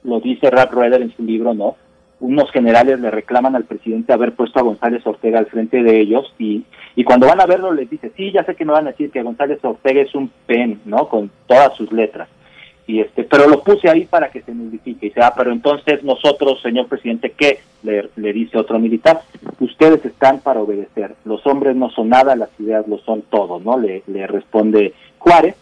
lo 0.03 0.19
dice 0.19 0.49
Rap 0.49 0.73
Rueder 0.73 1.01
en 1.01 1.15
su 1.15 1.23
libro, 1.23 1.53
¿no? 1.53 1.77
Unos 2.19 2.51
generales 2.51 2.99
le 2.99 3.09
reclaman 3.09 3.55
al 3.55 3.63
presidente 3.63 4.11
haber 4.11 4.33
puesto 4.33 4.59
a 4.59 4.63
González 4.63 5.01
Ortega 5.07 5.39
al 5.39 5.45
frente 5.45 5.81
de 5.81 5.97
ellos 5.97 6.33
y, 6.37 6.65
y 6.97 7.05
cuando 7.05 7.27
van 7.27 7.39
a 7.39 7.45
verlo 7.45 7.71
les 7.71 7.89
dice, 7.89 8.11
sí, 8.17 8.33
ya 8.33 8.43
sé 8.43 8.53
que 8.55 8.65
me 8.65 8.73
van 8.73 8.85
a 8.85 8.91
decir 8.91 9.11
que 9.11 9.23
González 9.23 9.63
Ortega 9.63 10.01
es 10.01 10.13
un 10.13 10.29
pen, 10.45 10.81
¿no? 10.83 11.07
Con 11.07 11.31
todas 11.47 11.73
sus 11.77 11.89
letras 11.93 12.27
y 12.85 12.99
este 12.99 13.23
pero 13.23 13.47
lo 13.47 13.63
puse 13.63 13.89
ahí 13.89 14.05
para 14.05 14.29
que 14.29 14.41
se 14.41 14.53
nulifique 14.53 15.05
y 15.05 15.09
dice 15.09 15.21
ah 15.21 15.33
pero 15.35 15.51
entonces 15.51 16.03
nosotros 16.03 16.61
señor 16.61 16.87
presidente 16.87 17.31
qué 17.31 17.59
le, 17.83 18.09
le, 18.15 18.33
dice 18.33 18.57
otro 18.57 18.79
militar. 18.79 19.21
Ustedes 19.59 20.05
están 20.05 20.39
para 20.39 20.61
obedecer. 20.61 21.15
Los 21.25 21.45
hombres 21.45 21.75
no 21.75 21.89
son 21.89 22.09
nada 22.09 22.35
las 22.35 22.49
ideas 22.59 22.87
lo 22.87 22.97
son 22.99 23.21
todo 23.23 23.59
no 23.59 23.77
le, 23.77 24.03
le 24.07 24.27
responde 24.27 24.93
Juárez 25.23 25.55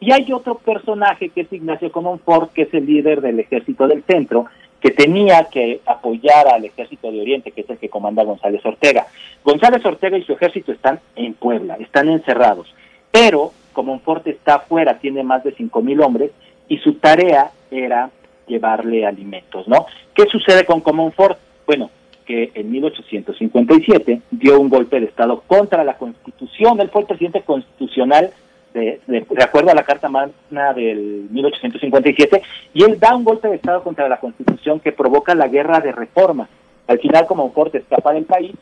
y 0.00 0.12
hay 0.12 0.32
otro 0.32 0.56
personaje 0.56 1.28
que 1.28 1.42
es 1.42 1.52
Ignacio 1.52 1.90
Comonfort 1.92 2.52
que 2.52 2.62
es 2.62 2.74
el 2.74 2.84
líder 2.84 3.20
del 3.20 3.38
ejército 3.40 3.86
del 3.86 4.02
centro 4.02 4.46
que 4.80 4.90
tenía 4.90 5.44
que 5.44 5.80
apoyar 5.86 6.46
al 6.46 6.66
ejército 6.66 7.10
de 7.10 7.22
Oriente, 7.22 7.52
que 7.52 7.62
es 7.62 7.70
el 7.70 7.78
que 7.78 7.88
comanda 7.88 8.22
González 8.22 8.60
Ortega. 8.66 9.06
González 9.42 9.82
Ortega 9.86 10.18
y 10.18 10.24
su 10.24 10.34
ejército 10.34 10.72
están 10.72 11.00
en 11.16 11.32
Puebla, 11.32 11.76
están 11.80 12.10
encerrados, 12.10 12.66
pero 13.10 13.52
Comonfort 13.72 14.26
está 14.26 14.56
afuera, 14.56 14.98
tiene 14.98 15.22
más 15.22 15.42
de 15.42 15.52
cinco 15.52 15.80
mil 15.80 16.02
hombres, 16.02 16.32
y 16.68 16.76
su 16.78 16.96
tarea 16.96 17.50
era 17.70 18.10
llevarle 18.46 19.06
alimentos, 19.06 19.66
¿no? 19.68 19.86
¿Qué 20.14 20.24
sucede 20.26 20.66
con 20.66 20.82
Comonfort? 20.82 21.38
Bueno, 21.66 21.90
que 22.26 22.50
en 22.54 22.70
1857 22.70 24.20
dio 24.30 24.60
un 24.60 24.68
golpe 24.68 25.00
de 25.00 25.06
Estado 25.06 25.42
contra 25.46 25.82
la 25.84 25.96
Constitución, 25.96 26.78
él 26.80 26.90
fue 26.90 27.02
el 27.02 27.06
presidente 27.06 27.40
constitucional 27.40 28.32
de, 28.74 29.00
de, 29.06 29.42
acuerdo 29.42 29.70
a 29.70 29.74
la 29.74 29.84
Carta 29.84 30.08
Magna 30.08 30.74
del 30.74 31.28
1857, 31.30 32.42
y 32.74 32.82
él 32.82 32.98
da 32.98 33.14
un 33.14 33.24
golpe 33.24 33.48
de 33.48 33.56
Estado 33.56 33.82
contra 33.82 34.08
la 34.08 34.18
Constitución 34.18 34.80
que 34.80 34.92
provoca 34.92 35.34
la 35.34 35.48
guerra 35.48 35.80
de 35.80 35.92
reforma. 35.92 36.48
Al 36.88 36.98
final 36.98 37.26
Comonfort 37.26 37.74
escapa 37.76 38.12
del 38.12 38.24
país 38.24 38.52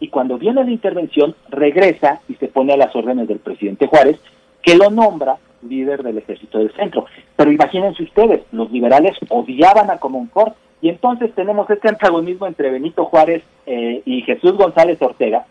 y 0.00 0.08
cuando 0.08 0.38
viene 0.38 0.64
la 0.64 0.70
intervención 0.70 1.34
regresa 1.50 2.20
y 2.28 2.34
se 2.34 2.46
pone 2.46 2.72
a 2.72 2.76
las 2.76 2.94
órdenes 2.94 3.26
del 3.26 3.40
presidente 3.40 3.88
Juárez, 3.88 4.18
que 4.62 4.76
lo 4.76 4.90
nombra 4.90 5.38
líder 5.62 6.04
del 6.04 6.18
ejército 6.18 6.58
del 6.58 6.72
centro. 6.74 7.06
Pero 7.36 7.50
imagínense 7.50 8.04
ustedes, 8.04 8.42
los 8.52 8.70
liberales 8.70 9.16
odiaban 9.28 9.90
a 9.90 9.98
Comonfort 9.98 10.54
y 10.80 10.88
entonces 10.88 11.34
tenemos 11.34 11.68
este 11.68 11.88
antagonismo 11.88 12.46
entre 12.46 12.70
Benito 12.70 13.04
Juárez 13.06 13.42
eh, 13.66 14.02
y 14.04 14.22
Jesús 14.22 14.52
González 14.52 15.02
Ortega, 15.02 15.46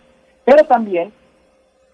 pero 0.45 0.63
también 0.63 1.11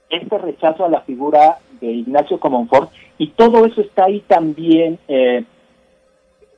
este 0.09 0.37
rechazo 0.37 0.85
a 0.85 0.89
la 0.89 1.01
figura 1.01 1.59
de 1.81 1.91
Ignacio 1.91 2.39
Comonfort 2.39 2.91
y 3.17 3.27
todo 3.29 3.65
eso 3.65 3.81
está 3.81 4.05
ahí 4.05 4.21
también, 4.27 4.99
eh, 5.07 5.43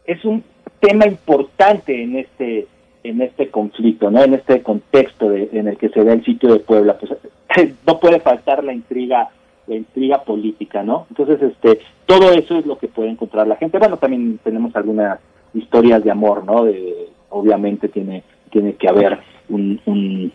es 0.05 0.23
un 0.25 0.43
tema 0.79 1.07
importante 1.07 2.03
en 2.03 2.17
este 2.17 2.67
en 3.03 3.21
este 3.21 3.49
conflicto, 3.49 4.09
¿no? 4.09 4.23
En 4.23 4.33
este 4.33 4.63
contexto 4.63 5.31
en 5.31 5.67
el 5.67 5.77
que 5.77 5.89
se 5.89 6.03
da 6.03 6.13
el 6.13 6.25
sitio 6.25 6.51
de 6.51 6.59
Puebla, 6.59 6.97
pues 6.97 7.11
no 7.85 7.99
puede 7.99 8.19
faltar 8.19 8.63
la 8.63 8.73
intriga 8.73 9.29
la 9.67 9.75
intriga 9.75 10.23
política, 10.23 10.83
¿no? 10.83 11.07
Entonces, 11.09 11.41
este, 11.41 11.79
todo 12.05 12.31
eso 12.31 12.57
es 12.57 12.65
lo 12.65 12.77
que 12.77 12.87
puede 12.87 13.09
encontrar 13.09 13.47
la 13.47 13.55
gente. 13.55 13.79
Bueno, 13.79 13.97
también 13.97 14.39
tenemos 14.43 14.75
algunas 14.75 15.19
historias 15.53 16.03
de 16.03 16.11
amor, 16.11 16.45
¿no? 16.45 16.65
De, 16.65 17.09
obviamente 17.29 17.89
tiene, 17.89 18.23
tiene 18.51 18.73
que 18.73 18.87
haber 18.87 19.19
un, 19.49 19.81
un, 19.85 20.31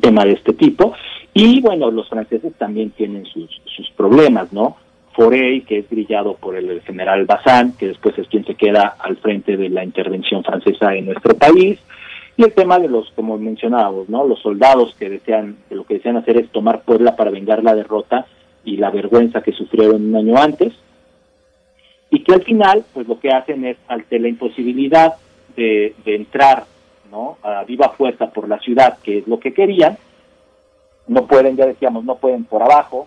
tema 0.00 0.24
de 0.24 0.32
este 0.32 0.52
tipo. 0.54 0.94
Y 1.34 1.60
bueno, 1.60 1.90
los 1.90 2.08
franceses 2.08 2.54
también 2.54 2.90
tienen 2.90 3.26
sus, 3.26 3.60
sus 3.64 3.90
problemas, 3.90 4.52
¿no? 4.52 4.76
Forey, 5.12 5.62
que 5.62 5.78
es 5.78 5.90
brillado 5.90 6.34
por 6.34 6.56
el 6.56 6.80
general 6.82 7.24
Bazán, 7.24 7.72
que 7.72 7.88
después 7.88 8.16
es 8.18 8.28
quien 8.28 8.44
se 8.44 8.54
queda 8.54 8.96
al 8.98 9.16
frente 9.16 9.56
de 9.56 9.68
la 9.68 9.84
intervención 9.84 10.42
francesa 10.42 10.94
en 10.94 11.06
nuestro 11.06 11.34
país. 11.36 11.78
Y 12.36 12.42
el 12.42 12.52
tema 12.52 12.78
de 12.78 12.88
los, 12.88 13.10
como 13.12 13.38
mencionábamos, 13.38 14.08
¿no? 14.08 14.26
Los 14.26 14.40
soldados 14.40 14.94
que 14.98 15.08
desean, 15.08 15.56
que 15.68 15.76
lo 15.76 15.84
que 15.84 15.94
desean 15.94 16.16
hacer 16.16 16.36
es 16.36 16.50
tomar 16.50 16.82
Puebla 16.82 17.14
para 17.14 17.30
vengar 17.30 17.62
la 17.62 17.74
derrota 17.74 18.26
y 18.64 18.76
la 18.76 18.90
vergüenza 18.90 19.42
que 19.42 19.52
sufrieron 19.52 20.04
un 20.04 20.16
año 20.16 20.36
antes, 20.36 20.72
y 22.10 22.20
que 22.20 22.32
al 22.32 22.42
final, 22.42 22.84
pues 22.92 23.06
lo 23.08 23.18
que 23.18 23.30
hacen 23.30 23.64
es, 23.64 23.76
ante 23.88 24.18
la 24.18 24.28
imposibilidad 24.28 25.14
de, 25.56 25.94
entrar 26.06 26.64
¿no? 27.10 27.38
a 27.42 27.64
viva 27.64 27.90
fuerza 27.90 28.30
por 28.30 28.48
la 28.48 28.58
ciudad, 28.58 28.98
que 29.02 29.18
es 29.18 29.28
lo 29.28 29.38
que 29.38 29.52
querían, 29.52 29.96
no 31.06 31.26
pueden, 31.26 31.56
ya 31.56 31.66
decíamos, 31.66 32.04
no 32.04 32.16
pueden 32.16 32.44
por 32.44 32.62
abajo, 32.62 33.06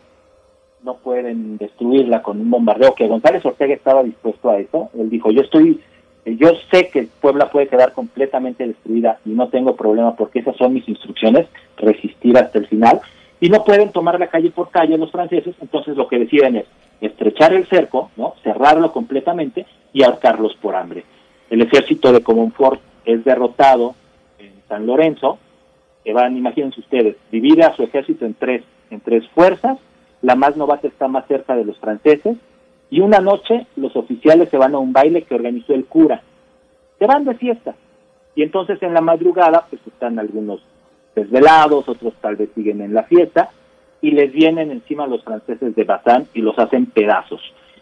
no 0.84 0.96
pueden 0.98 1.58
destruirla 1.58 2.22
con 2.22 2.40
un 2.40 2.50
bombardeo, 2.50 2.94
que 2.94 3.08
González 3.08 3.46
Ortega 3.46 3.74
estaba 3.74 4.04
dispuesto 4.04 4.50
a 4.50 4.60
eso, 4.60 4.90
él 4.98 5.10
dijo, 5.10 5.32
yo 5.32 5.42
estoy, 5.42 5.82
yo 6.26 6.50
sé 6.72 6.90
que 6.90 7.08
Puebla 7.22 7.50
puede 7.50 7.68
quedar 7.68 7.94
completamente 7.94 8.68
destruida 8.68 9.20
y 9.26 9.30
no 9.30 9.50
tengo 9.50 9.76
problema 9.76 10.16
porque 10.16 10.40
esas 10.40 10.56
son 10.56 10.74
mis 10.74 10.88
instrucciones, 10.88 11.48
resistir 11.78 12.38
hasta 12.38 12.60
el 12.60 12.68
final, 12.68 13.02
y 13.40 13.50
no 13.50 13.64
pueden 13.64 13.92
tomar 13.92 14.20
la 14.20 14.28
calle 14.28 14.52
por 14.52 14.70
calle 14.70 14.98
los 14.98 15.12
franceses, 15.12 15.56
entonces 15.62 15.96
lo 15.96 16.08
que 16.08 16.20
deciden 16.20 16.58
es 16.58 16.66
estrechar 17.02 17.54
el 17.54 17.68
cerco, 17.68 18.12
¿no? 18.18 18.34
cerrarlo 18.44 18.92
completamente 18.92 19.66
y 19.94 20.04
ahorcarlos 20.04 20.56
por 20.56 20.76
hambre. 20.76 21.04
El 21.50 21.62
ejército 21.62 22.12
de 22.12 22.22
Comonfort 22.22 22.82
es 23.06 23.24
derrotado 23.24 23.96
en 24.40 24.54
San 24.68 24.86
Lorenzo, 24.86 25.38
que 26.08 26.14
van, 26.14 26.38
imagínense 26.38 26.80
ustedes, 26.80 27.18
divide 27.34 27.66
a 27.66 27.76
su 27.76 27.84
ejército 27.84 28.26
en 28.26 28.34
tres, 28.34 28.64
en 28.90 29.02
tres 29.02 29.28
fuerzas, 29.36 29.78
la 30.22 30.36
más 30.36 30.56
novata 30.56 30.88
está 30.88 31.10
más 31.10 31.28
cerca 31.28 31.54
de 31.54 31.66
los 31.66 31.78
franceses, 31.80 32.38
y 32.90 33.02
una 33.02 33.20
noche 33.20 33.68
los 33.76 33.94
oficiales 33.98 34.48
se 34.48 34.56
van 34.56 34.74
a 34.74 34.78
un 34.78 34.94
baile 34.94 35.24
que 35.24 35.36
organizó 35.36 35.74
el 35.74 35.84
cura. 35.84 36.22
Se 36.98 37.08
van 37.08 37.26
de 37.26 37.36
fiesta. 37.36 37.76
Y 38.36 38.44
entonces 38.44 38.82
en 38.84 38.94
la 38.94 39.02
madrugada, 39.02 39.66
pues 39.70 39.82
están 39.86 40.18
algunos 40.18 40.62
desvelados, 41.14 41.90
otros 41.90 42.14
tal 42.22 42.38
vez 42.38 42.52
siguen 42.56 42.80
en 42.80 42.94
la 42.94 43.04
fiesta, 43.04 43.50
y 44.00 44.12
les 44.12 44.32
vienen 44.32 44.72
encima 44.72 45.08
los 45.08 45.26
franceses 45.26 45.76
de 45.76 45.84
Bazán 45.84 46.28
y 46.34 46.40
los 46.40 46.58
hacen 46.58 46.86
pedazos. 46.86 47.42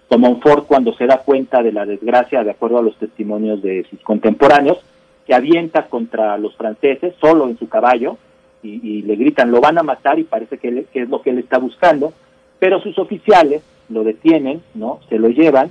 Como 0.10 0.42
Ford 0.42 0.64
cuando 0.64 0.96
se 0.96 1.06
da 1.06 1.20
cuenta 1.20 1.62
de 1.62 1.74
la 1.74 1.86
desgracia, 1.86 2.44
de 2.44 2.50
acuerdo 2.50 2.80
a 2.80 2.82
los 2.82 2.98
testimonios 2.98 3.62
de 3.62 3.86
sus 3.88 4.00
contemporáneos, 4.00 4.84
que 5.26 5.34
avienta 5.34 5.88
contra 5.88 6.38
los 6.38 6.56
franceses 6.56 7.14
solo 7.20 7.50
en 7.50 7.58
su 7.58 7.68
caballo 7.68 8.18
y, 8.64 9.04
le 9.04 9.16
gritan 9.16 9.52
lo 9.52 9.62
van 9.62 9.78
a 9.78 9.84
matar 9.84 10.18
y 10.18 10.24
parece 10.24 10.58
que, 10.58 10.88
es 10.92 11.10
lo 11.10 11.22
que 11.22 11.30
él 11.30 11.38
está 11.38 11.60
buscando, 11.60 12.14
pero 12.58 12.82
sus 12.82 12.98
oficiales 12.98 13.62
lo 13.90 14.04
detienen, 14.04 14.64
no, 14.74 15.00
se 15.08 15.20
lo 15.20 15.30
llevan 15.30 15.70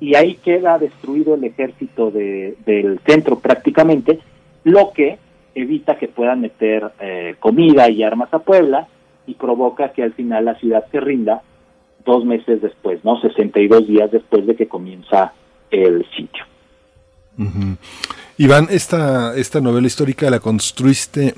y 0.00 0.16
ahí 0.16 0.34
queda 0.34 0.78
destruido 0.78 1.34
el 1.34 1.44
ejército 1.44 2.10
del 2.10 3.00
centro 3.06 3.38
prácticamente, 3.38 4.18
lo 4.64 4.92
que 4.92 5.18
evita 5.54 5.96
que 5.96 6.08
puedan 6.08 6.42
meter 6.42 6.92
eh, 7.00 7.36
comida 7.40 7.88
y 7.88 8.02
armas 8.02 8.32
a 8.34 8.40
Puebla 8.40 8.86
y 9.26 9.34
provoca 9.34 9.92
que 9.92 10.02
al 10.02 10.12
final 10.12 10.44
la 10.44 10.56
ciudad 10.56 10.84
se 10.92 11.00
rinda 11.00 11.42
dos 12.04 12.24
meses 12.26 12.60
después, 12.60 13.02
¿no? 13.04 13.18
62 13.20 13.88
días 13.88 14.10
después 14.10 14.46
de 14.46 14.54
que 14.54 14.68
comienza 14.68 15.32
el 15.70 16.04
sitio. 16.14 16.44
Iván, 18.38 18.68
esta, 18.70 19.36
esta 19.36 19.60
novela 19.60 19.86
histórica 19.86 20.30
la 20.30 20.40
construiste 20.40 21.34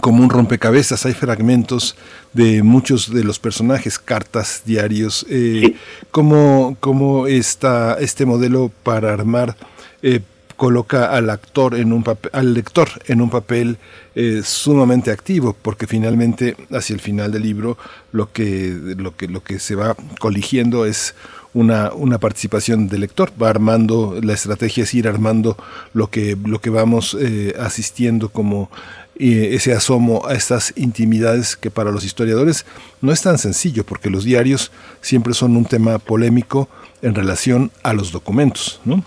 como 0.00 0.22
un 0.22 0.28
rompecabezas, 0.28 1.06
hay 1.06 1.14
fragmentos 1.14 1.96
de 2.32 2.62
muchos 2.62 3.12
de 3.12 3.24
los 3.24 3.38
personajes, 3.38 3.98
cartas, 3.98 4.62
diarios. 4.64 5.26
Eh, 5.30 5.76
¿Cómo, 6.10 6.76
cómo 6.80 7.26
está 7.26 7.96
este 7.98 8.26
modelo 8.26 8.70
para 8.82 9.12
armar 9.12 9.56
eh, 10.02 10.20
coloca 10.58 11.06
al 11.06 11.30
actor 11.30 11.76
en 11.76 11.92
un 11.92 12.02
papel, 12.02 12.30
al 12.34 12.52
lector 12.52 12.88
en 13.06 13.20
un 13.20 13.30
papel 13.30 13.78
eh, 14.16 14.42
sumamente 14.44 15.12
activo, 15.12 15.56
porque 15.62 15.86
finalmente 15.86 16.56
hacia 16.72 16.94
el 16.94 17.00
final 17.00 17.30
del 17.30 17.42
libro 17.44 17.78
lo 18.10 18.32
que 18.32 18.76
lo 18.96 19.16
que 19.16 19.28
lo 19.28 19.42
que 19.42 19.60
se 19.60 19.76
va 19.76 19.94
coligiendo 20.18 20.84
es 20.84 21.14
una, 21.54 21.92
una 21.92 22.18
participación 22.18 22.88
del 22.88 23.00
lector, 23.00 23.30
va 23.40 23.50
armando, 23.50 24.16
la 24.22 24.34
estrategia 24.34 24.84
es 24.84 24.94
ir 24.94 25.08
armando 25.08 25.56
lo 25.94 26.08
que, 26.08 26.36
lo 26.46 26.60
que 26.60 26.70
vamos 26.70 27.16
eh, 27.20 27.54
asistiendo 27.58 28.28
como 28.28 28.70
ese 29.18 29.72
asomo 29.72 30.26
a 30.26 30.34
estas 30.34 30.72
intimidades 30.76 31.56
que 31.56 31.70
para 31.70 31.90
los 31.90 32.04
historiadores 32.04 32.64
no 33.00 33.10
es 33.10 33.22
tan 33.22 33.36
sencillo, 33.38 33.84
porque 33.84 34.10
los 34.10 34.24
diarios 34.24 34.70
siempre 35.00 35.34
son 35.34 35.56
un 35.56 35.64
tema 35.64 35.98
polémico 35.98 36.68
en 37.02 37.14
relación 37.14 37.70
a 37.82 37.92
los 37.92 38.12
documentos, 38.12 38.80
¿no? 38.84 39.02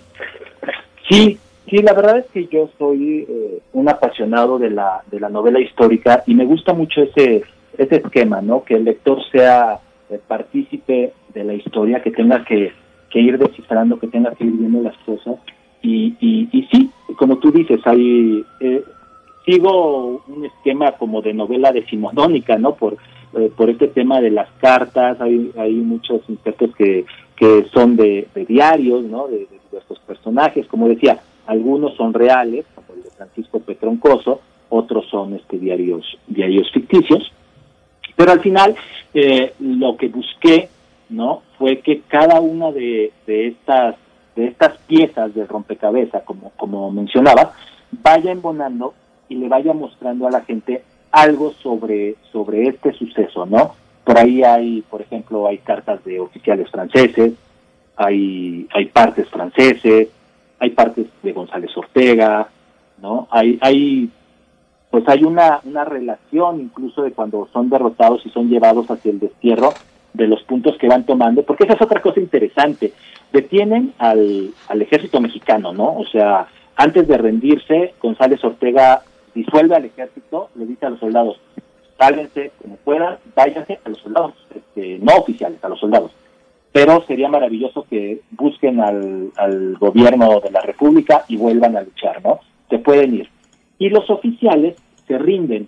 Sí, 1.09 1.39
sí, 1.69 1.77
la 1.77 1.93
verdad 1.93 2.19
es 2.19 2.25
que 2.33 2.47
yo 2.47 2.69
soy 2.77 3.25
eh, 3.27 3.59
un 3.73 3.89
apasionado 3.89 4.59
de 4.59 4.69
la, 4.69 5.01
de 5.09 5.19
la 5.19 5.29
novela 5.29 5.59
histórica 5.59 6.23
y 6.27 6.35
me 6.35 6.45
gusta 6.45 6.73
mucho 6.73 7.01
ese, 7.03 7.43
ese 7.77 7.95
esquema, 7.97 8.41
¿no? 8.41 8.63
Que 8.63 8.75
el 8.75 8.85
lector 8.85 9.19
sea 9.31 9.79
eh, 10.11 10.19
partícipe 10.27 11.13
de 11.33 11.43
la 11.43 11.53
historia, 11.53 12.01
que 12.01 12.11
tenga 12.11 12.43
que, 12.43 12.71
ir 13.13 13.37
descifrando, 13.37 13.99
que 13.99 14.07
tenga 14.07 14.31
que 14.31 14.43
ir 14.43 14.51
viendo 14.51 14.81
las 14.81 14.97
cosas. 15.05 15.35
Y, 15.81 16.15
y, 16.19 16.67
sí, 16.71 16.91
como 17.17 17.37
tú 17.37 17.51
dices, 17.51 17.79
hay, 17.85 18.43
eh, 18.59 18.83
sigo 19.45 20.23
un 20.27 20.45
esquema 20.45 20.91
como 20.93 21.21
de 21.21 21.33
novela 21.33 21.71
decimonónica, 21.71 22.57
¿no? 22.57 22.75
Por, 22.75 22.97
eh, 23.33 23.51
por 23.55 23.69
este 23.69 23.87
tema 23.87 24.21
de 24.21 24.31
las 24.31 24.49
cartas, 24.59 25.19
hay, 25.21 25.51
hay 25.57 25.73
muchos 25.73 26.21
insertos 26.27 26.75
que, 26.75 27.05
que 27.35 27.65
son 27.73 27.95
de, 27.95 28.27
diarios, 28.47 29.03
¿no? 29.05 29.27
De, 29.27 29.39
de 29.39 29.59
diversos 29.69 29.99
personajes, 29.99 30.67
como 30.67 30.87
decía, 30.87 31.19
algunos 31.47 31.95
son 31.95 32.13
reales, 32.13 32.65
como 32.75 32.93
el 32.95 33.03
de 33.03 33.09
Francisco 33.11 33.59
Petroncoso, 33.59 34.41
otros 34.69 35.05
son 35.09 35.33
este 35.35 35.57
diarios, 35.57 36.17
diarios 36.27 36.71
ficticios, 36.71 37.31
pero 38.15 38.31
al 38.31 38.41
final 38.41 38.75
eh, 39.13 39.53
lo 39.59 39.97
que 39.97 40.07
busqué, 40.07 40.69
¿no? 41.09 41.43
Fue 41.57 41.79
que 41.79 42.01
cada 42.07 42.39
una 42.39 42.71
de, 42.71 43.11
de 43.25 43.47
estas 43.47 43.95
de 44.35 44.47
estas 44.47 44.77
piezas 44.87 45.33
de 45.35 45.45
rompecabezas, 45.45 46.23
como, 46.23 46.51
como 46.55 46.89
mencionaba, 46.91 47.53
vaya 47.91 48.31
embonando 48.31 48.93
y 49.27 49.35
le 49.35 49.47
vaya 49.47 49.73
mostrando 49.73 50.27
a 50.27 50.31
la 50.31 50.41
gente 50.41 50.83
algo 51.11 51.51
sobre, 51.61 52.15
sobre 52.31 52.67
este 52.67 52.93
suceso, 52.93 53.45
¿no? 53.45 53.75
Por 54.03 54.17
ahí 54.17 54.43
hay, 54.43 54.81
por 54.89 55.01
ejemplo, 55.01 55.47
hay 55.47 55.57
cartas 55.59 56.03
de 56.05 56.19
oficiales 56.19 56.69
franceses, 56.71 57.33
hay, 57.95 58.67
hay 58.73 58.85
partes 58.85 59.29
franceses, 59.29 60.07
hay 60.59 60.69
partes 60.71 61.07
de 61.21 61.33
González 61.33 61.75
Ortega, 61.75 62.47
¿no? 63.01 63.27
Hay, 63.29 63.57
hay 63.61 64.09
pues 64.91 65.07
hay 65.07 65.23
una, 65.23 65.61
una 65.63 65.85
relación 65.85 66.59
incluso 66.59 67.01
de 67.03 67.13
cuando 67.13 67.47
son 67.53 67.69
derrotados 67.69 68.25
y 68.25 68.29
son 68.29 68.49
llevados 68.49 68.91
hacia 68.91 69.11
el 69.11 69.19
destierro 69.19 69.73
de 70.13 70.27
los 70.27 70.43
puntos 70.43 70.77
que 70.77 70.89
van 70.89 71.05
tomando, 71.05 71.43
porque 71.43 71.63
esa 71.63 71.73
es 71.73 71.81
otra 71.81 72.01
cosa 72.01 72.19
interesante. 72.19 72.91
Detienen 73.31 73.93
al, 73.97 74.53
al 74.67 74.81
ejército 74.81 75.21
mexicano, 75.21 75.71
¿no? 75.71 75.95
O 75.95 76.05
sea, 76.05 76.47
antes 76.75 77.07
de 77.07 77.17
rendirse, 77.17 77.93
González 78.01 78.43
Ortega 78.43 79.03
disuelve 79.33 79.75
al 79.75 79.85
ejército, 79.85 80.49
le 80.55 80.65
dice 80.65 80.85
a 80.85 80.89
los 80.89 80.99
soldados, 80.99 81.39
sálvense 81.97 82.51
como 82.61 82.75
puedan, 82.75 83.17
váyanse 83.33 83.79
a 83.85 83.89
los 83.89 83.99
soldados, 83.99 84.33
este, 84.53 84.99
no 84.99 85.15
oficiales, 85.15 85.63
a 85.63 85.69
los 85.69 85.79
soldados. 85.79 86.11
Pero 86.73 87.01
sería 87.07 87.29
maravilloso 87.29 87.85
que 87.89 88.19
busquen 88.31 88.81
al, 88.81 89.31
al 89.37 89.77
gobierno 89.77 90.41
de 90.41 90.51
la 90.51 90.61
República 90.61 91.23
y 91.29 91.37
vuelvan 91.37 91.77
a 91.77 91.81
luchar, 91.81 92.21
¿no? 92.23 92.39
Se 92.69 92.79
pueden 92.79 93.15
ir 93.15 93.29
y 93.81 93.89
los 93.89 94.07
oficiales 94.11 94.75
se 95.07 95.17
rinden 95.17 95.67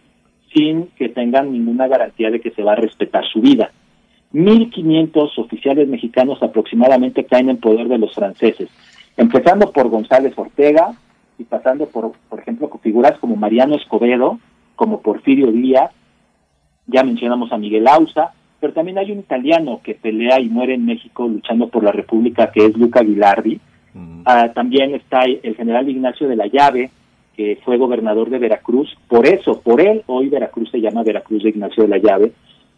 sin 0.53 0.85
que 0.95 1.09
tengan 1.09 1.51
ninguna 1.51 1.87
garantía 1.87 2.29
de 2.29 2.41
que 2.41 2.51
se 2.51 2.61
va 2.61 2.73
a 2.73 2.75
respetar 2.75 3.25
su 3.25 3.41
vida. 3.41 3.71
1.500 4.33 5.39
oficiales 5.39 5.87
mexicanos 5.87 6.37
aproximadamente 6.43 7.23
caen 7.23 7.49
en 7.49 7.57
poder 7.57 7.87
de 7.87 7.97
los 7.97 8.13
franceses, 8.13 8.69
empezando 9.17 9.71
por 9.71 9.89
González 9.89 10.33
Ortega 10.35 10.93
y 11.39 11.45
pasando 11.45 11.87
por, 11.87 12.11
por 12.29 12.39
ejemplo, 12.39 12.69
figuras 12.83 13.17
como 13.17 13.35
Mariano 13.35 13.77
Escobedo, 13.77 14.37
como 14.75 15.01
Porfirio 15.01 15.51
Díaz, 15.51 15.89
ya 16.85 17.03
mencionamos 17.03 17.51
a 17.51 17.57
Miguel 17.57 17.87
Ausa, 17.87 18.33
pero 18.59 18.73
también 18.73 18.99
hay 18.99 19.11
un 19.11 19.21
italiano 19.21 19.81
que 19.83 19.95
pelea 19.95 20.39
y 20.39 20.49
muere 20.49 20.75
en 20.75 20.85
México 20.85 21.27
luchando 21.27 21.67
por 21.67 21.83
la 21.83 21.91
República, 21.91 22.51
que 22.51 22.63
es 22.63 22.77
Luca 22.77 23.01
Vilardi. 23.01 23.59
Ah, 24.25 24.51
también 24.53 24.93
está 24.93 25.23
el 25.23 25.55
general 25.55 25.89
Ignacio 25.89 26.27
de 26.27 26.35
la 26.35 26.45
Llave, 26.45 26.91
que 27.35 27.59
fue 27.63 27.77
gobernador 27.77 28.29
de 28.29 28.39
Veracruz, 28.39 28.95
por 29.07 29.25
eso, 29.27 29.61
por 29.61 29.81
él, 29.81 30.03
hoy 30.07 30.29
Veracruz 30.29 30.69
se 30.69 30.81
llama 30.81 31.03
Veracruz 31.03 31.43
de 31.43 31.49
Ignacio 31.49 31.83
de 31.83 31.89
la 31.89 31.97
Llave, 31.97 32.31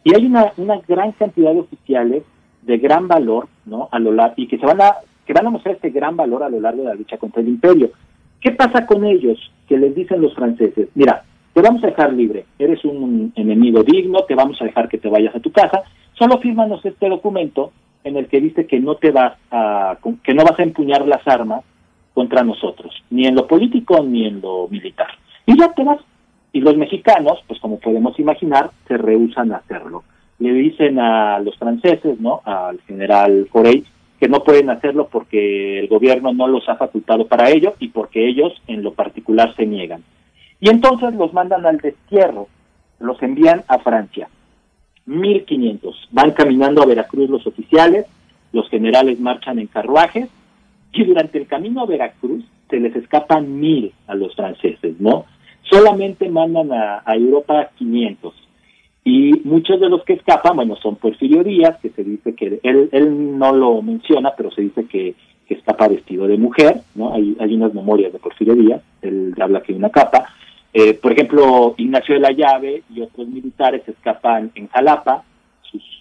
y 0.04 0.16
hay 0.16 0.26
una, 0.26 0.54
una 0.58 0.80
gran 0.88 1.12
cantidad 1.14 1.54
de 1.54 1.62
oficiales 1.62 2.24
de 2.62 2.78
gran 2.78 3.08
valor, 3.08 3.48
¿no? 3.66 3.90
A 3.92 4.00
lo 4.00 4.12
largo, 4.12 4.36
y 4.38 4.48
que 4.48 4.58
se 4.58 4.66
van 4.66 4.82
a, 4.82 4.96
que 5.26 5.34
van 5.34 5.48
a 5.48 5.50
mostrar 5.50 5.76
este 5.76 5.90
gran 5.90 6.16
valor 6.16 6.44
a 6.44 6.50
lo 6.50 6.60
largo 6.60 6.84
de 6.84 6.90
la 6.90 6.96
lucha 6.96 7.18
contra 7.18 7.42
el 7.42 7.50
imperio. 7.50 7.92
¿Qué 8.40 8.52
pasa 8.52 8.86
con 8.86 9.06
ellos? 9.06 9.40
Que 9.68 9.78
les 9.78 9.96
dicen 9.96 10.22
los 10.22 10.34
franceses, 10.36 10.90
mira, 10.96 11.24
te 11.54 11.62
vamos 11.62 11.84
a 11.84 11.88
dejar 11.88 12.14
libre, 12.14 12.46
eres 12.60 12.84
un 12.86 13.32
enemigo 13.36 13.84
digno, 13.84 14.20
te 14.28 14.36
vamos 14.36 14.62
a 14.62 14.66
dejar 14.66 14.90
que 14.90 14.98
te 14.98 15.10
vayas 15.10 15.36
a 15.36 15.40
tu 15.40 15.52
casa, 15.52 15.84
solo 16.14 16.40
fírmanos 16.40 16.86
este 16.86 17.10
documento 17.10 17.72
en 18.04 18.18
el 18.18 18.28
que 18.28 18.42
dice 18.42 18.68
que 18.68 18.80
no 18.80 18.96
te 18.96 19.12
vas 19.12 19.38
a, 19.52 19.98
que 20.24 20.34
no 20.34 20.44
vas 20.44 20.60
a 20.60 20.64
empuñar 20.64 21.08
las 21.08 21.28
armas 21.28 21.64
contra 22.16 22.44
nosotros, 22.44 23.04
ni 23.12 23.28
en 23.28 23.36
lo 23.36 23.46
político 23.46 24.02
ni 24.02 24.26
en 24.26 24.42
lo 24.42 24.68
militar. 24.70 25.10
Y 25.46 25.56
ya 25.60 25.72
te 25.74 25.84
vas. 25.84 26.00
Y 26.54 26.62
los 26.62 26.78
mexicanos, 26.78 27.44
pues 27.46 27.60
como 27.60 27.78
podemos 27.80 28.18
imaginar, 28.18 28.72
se 28.88 28.98
rehusan 28.98 29.52
a 29.52 29.58
hacerlo. 29.58 30.04
Le 30.40 30.54
dicen 30.54 30.98
a 30.98 31.38
los 31.40 31.56
franceses, 31.58 32.20
¿no? 32.22 32.42
Al 32.46 32.80
general 32.88 33.48
Forey, 33.52 33.84
que 34.20 34.30
no 34.30 34.40
pueden 34.46 34.70
hacerlo 34.70 35.10
porque 35.12 35.80
el 35.80 35.90
gobierno 35.90 36.34
no 36.34 36.48
los 36.48 36.68
ha 36.70 36.78
facultado 36.78 37.28
para 37.28 37.50
ello 37.50 37.74
y 37.80 37.90
porque 37.90 38.26
ellos 38.26 38.54
en 38.68 38.82
lo 38.82 38.94
particular 38.94 39.54
se 39.56 39.66
niegan. 39.66 40.02
Y 40.62 40.70
entonces 40.70 41.14
los 41.16 41.34
mandan 41.34 41.66
al 41.66 41.78
destierro, 41.78 42.48
los 43.00 43.22
envían 43.22 43.64
a 43.68 43.80
Francia. 43.80 44.30
1500. 45.06 46.08
Van 46.12 46.32
caminando 46.32 46.82
a 46.82 46.86
Veracruz 46.86 47.30
los 47.30 47.46
oficiales, 47.46 48.06
los 48.54 48.70
generales 48.70 49.20
marchan 49.20 49.60
en 49.60 49.68
carruajes 49.68 50.30
y 50.96 51.04
durante 51.04 51.38
el 51.38 51.48
camino 51.48 51.82
a 51.82 51.86
Veracruz 51.86 52.44
se 52.70 52.80
les 52.80 52.96
escapan 52.96 53.60
mil 53.60 53.92
a 54.08 54.16
los 54.16 54.36
franceses, 54.36 55.00
¿no? 55.00 55.26
Solamente 55.70 56.30
mandan 56.30 56.72
a, 56.72 57.04
Europa 57.16 57.70
500. 57.78 58.34
Y 59.04 59.42
muchos 59.44 59.80
de 59.80 59.90
los 59.90 60.04
que 60.04 60.14
escapan, 60.14 60.56
bueno, 60.56 60.76
son 60.78 60.96
Porfirio 60.96 61.44
Díaz, 61.44 61.78
que 61.82 61.90
se 61.90 62.04
dice 62.04 62.34
que 62.34 62.60
él, 62.64 62.90
él 62.92 63.38
no 63.38 63.54
lo 63.54 63.82
menciona, 63.82 64.34
pero 64.36 64.52
se 64.52 64.62
dice 64.62 64.86
que, 64.86 65.16
escapa 65.48 65.88
vestido 65.88 66.26
de 66.26 66.38
mujer, 66.38 66.82
¿no? 66.96 67.14
Hay, 67.14 67.38
hay 67.40 67.54
unas 67.54 67.72
memorias 67.72 68.12
de 68.12 68.18
Porfirio 68.18 68.56
Díaz, 68.56 68.82
él 69.04 69.32
habla 69.40 69.62
que 69.62 69.74
hay 69.74 69.78
una 69.78 69.92
capa. 69.92 70.26
Eh, 70.74 70.96
por 70.96 71.12
ejemplo, 71.12 71.76
Ignacio 71.78 72.16
de 72.16 72.22
la 72.22 72.32
Llave 72.32 72.82
y 72.94 73.02
otros 73.02 73.28
militares 73.28 73.88
escapan 73.88 74.52
en 74.56 74.68
Jalapa, 74.70 75.24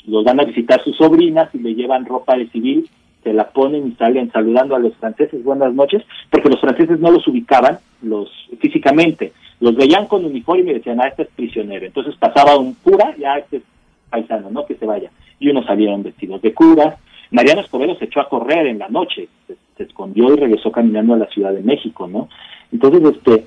los 0.07 0.25
van 0.25 0.41
a 0.41 0.45
visitar 0.45 0.83
sus 0.83 0.97
sobrinas 0.97 1.55
y 1.55 1.59
le 1.59 1.75
llevan 1.75 2.07
ropa 2.07 2.39
de 2.39 2.49
civil 2.49 2.89
se 3.25 3.33
la 3.33 3.49
ponen 3.49 3.89
y 3.89 3.93
salen 3.93 4.31
saludando 4.31 4.77
a 4.77 4.79
los 4.79 4.95
franceses 4.97 5.43
buenas 5.43 5.75
noches, 5.75 6.03
porque 6.31 6.51
los 6.51 6.61
franceses 6.61 7.01
no 7.01 7.11
los 7.11 7.27
ubicaban 7.27 7.79
los 8.03 8.31
físicamente, 8.61 9.33
los 9.61 9.75
veían 9.75 10.07
con 10.07 10.25
uniforme 10.25 10.71
y 10.71 10.75
decían, 10.75 11.01
ah, 11.01 11.09
este 11.09 11.23
es 11.23 11.29
prisionero. 11.35 11.87
Entonces 11.87 12.15
pasaba 12.17 12.57
un 12.57 12.75
cura, 12.75 13.17
ya 13.19 13.39
este 13.39 13.57
es 13.57 13.63
paisano, 14.11 14.51
¿no? 14.51 14.67
Que 14.67 14.75
se 14.77 14.87
vaya. 14.87 15.11
Y 15.41 15.49
unos 15.49 15.67
salieron 15.67 16.03
vestidos 16.03 16.43
de 16.43 16.53
cura. 16.53 16.99
Mariano 17.31 17.63
Escobedo 17.63 17.97
se 17.97 18.05
echó 18.05 18.21
a 18.21 18.29
correr 18.29 18.67
en 18.67 18.79
la 18.79 18.89
noche, 18.89 19.29
se, 19.49 19.83
escondió 19.83 20.33
y 20.33 20.37
regresó 20.37 20.71
caminando 20.71 21.15
a 21.15 21.19
la 21.19 21.27
Ciudad 21.27 21.53
de 21.53 21.63
México, 21.63 22.07
¿no? 22.07 22.29
Entonces, 22.71 23.17
este, 23.17 23.45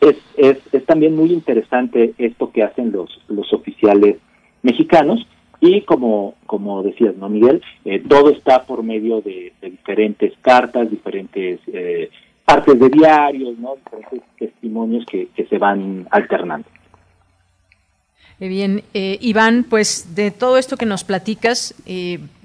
es, 0.00 0.16
es, 0.36 0.58
es 0.72 0.86
también 0.86 1.16
muy 1.16 1.32
interesante 1.32 2.14
esto 2.18 2.52
que 2.52 2.62
hacen 2.62 2.92
los, 2.92 3.20
los 3.28 3.52
oficiales 3.52 4.18
mexicanos 4.62 5.26
y 5.60 5.82
como, 5.82 6.34
como 6.46 6.82
decías, 6.82 7.16
¿no, 7.16 7.28
Miguel? 7.28 7.62
Eh, 7.84 8.02
todo 8.08 8.30
está 8.30 8.64
por 8.64 8.82
medio 8.82 9.20
de, 9.20 9.52
diferentes 9.60 10.32
cartas, 10.40 10.90
diferentes 10.90 11.60
eh, 11.66 12.10
partes 12.44 12.78
de 12.78 12.88
diarios, 12.88 13.58
¿no? 13.58 13.76
Diferentes 13.76 14.22
testimonios 14.38 15.04
que, 15.06 15.28
que 15.28 15.44
se 15.46 15.58
van 15.58 16.06
alternando. 16.10 16.66
Bien, 18.38 18.82
eh, 18.94 19.18
Iván, 19.20 19.66
pues 19.68 20.14
de 20.14 20.30
todo 20.30 20.56
esto 20.56 20.78
que 20.78 20.86
nos 20.86 21.04
platicas, 21.04 21.74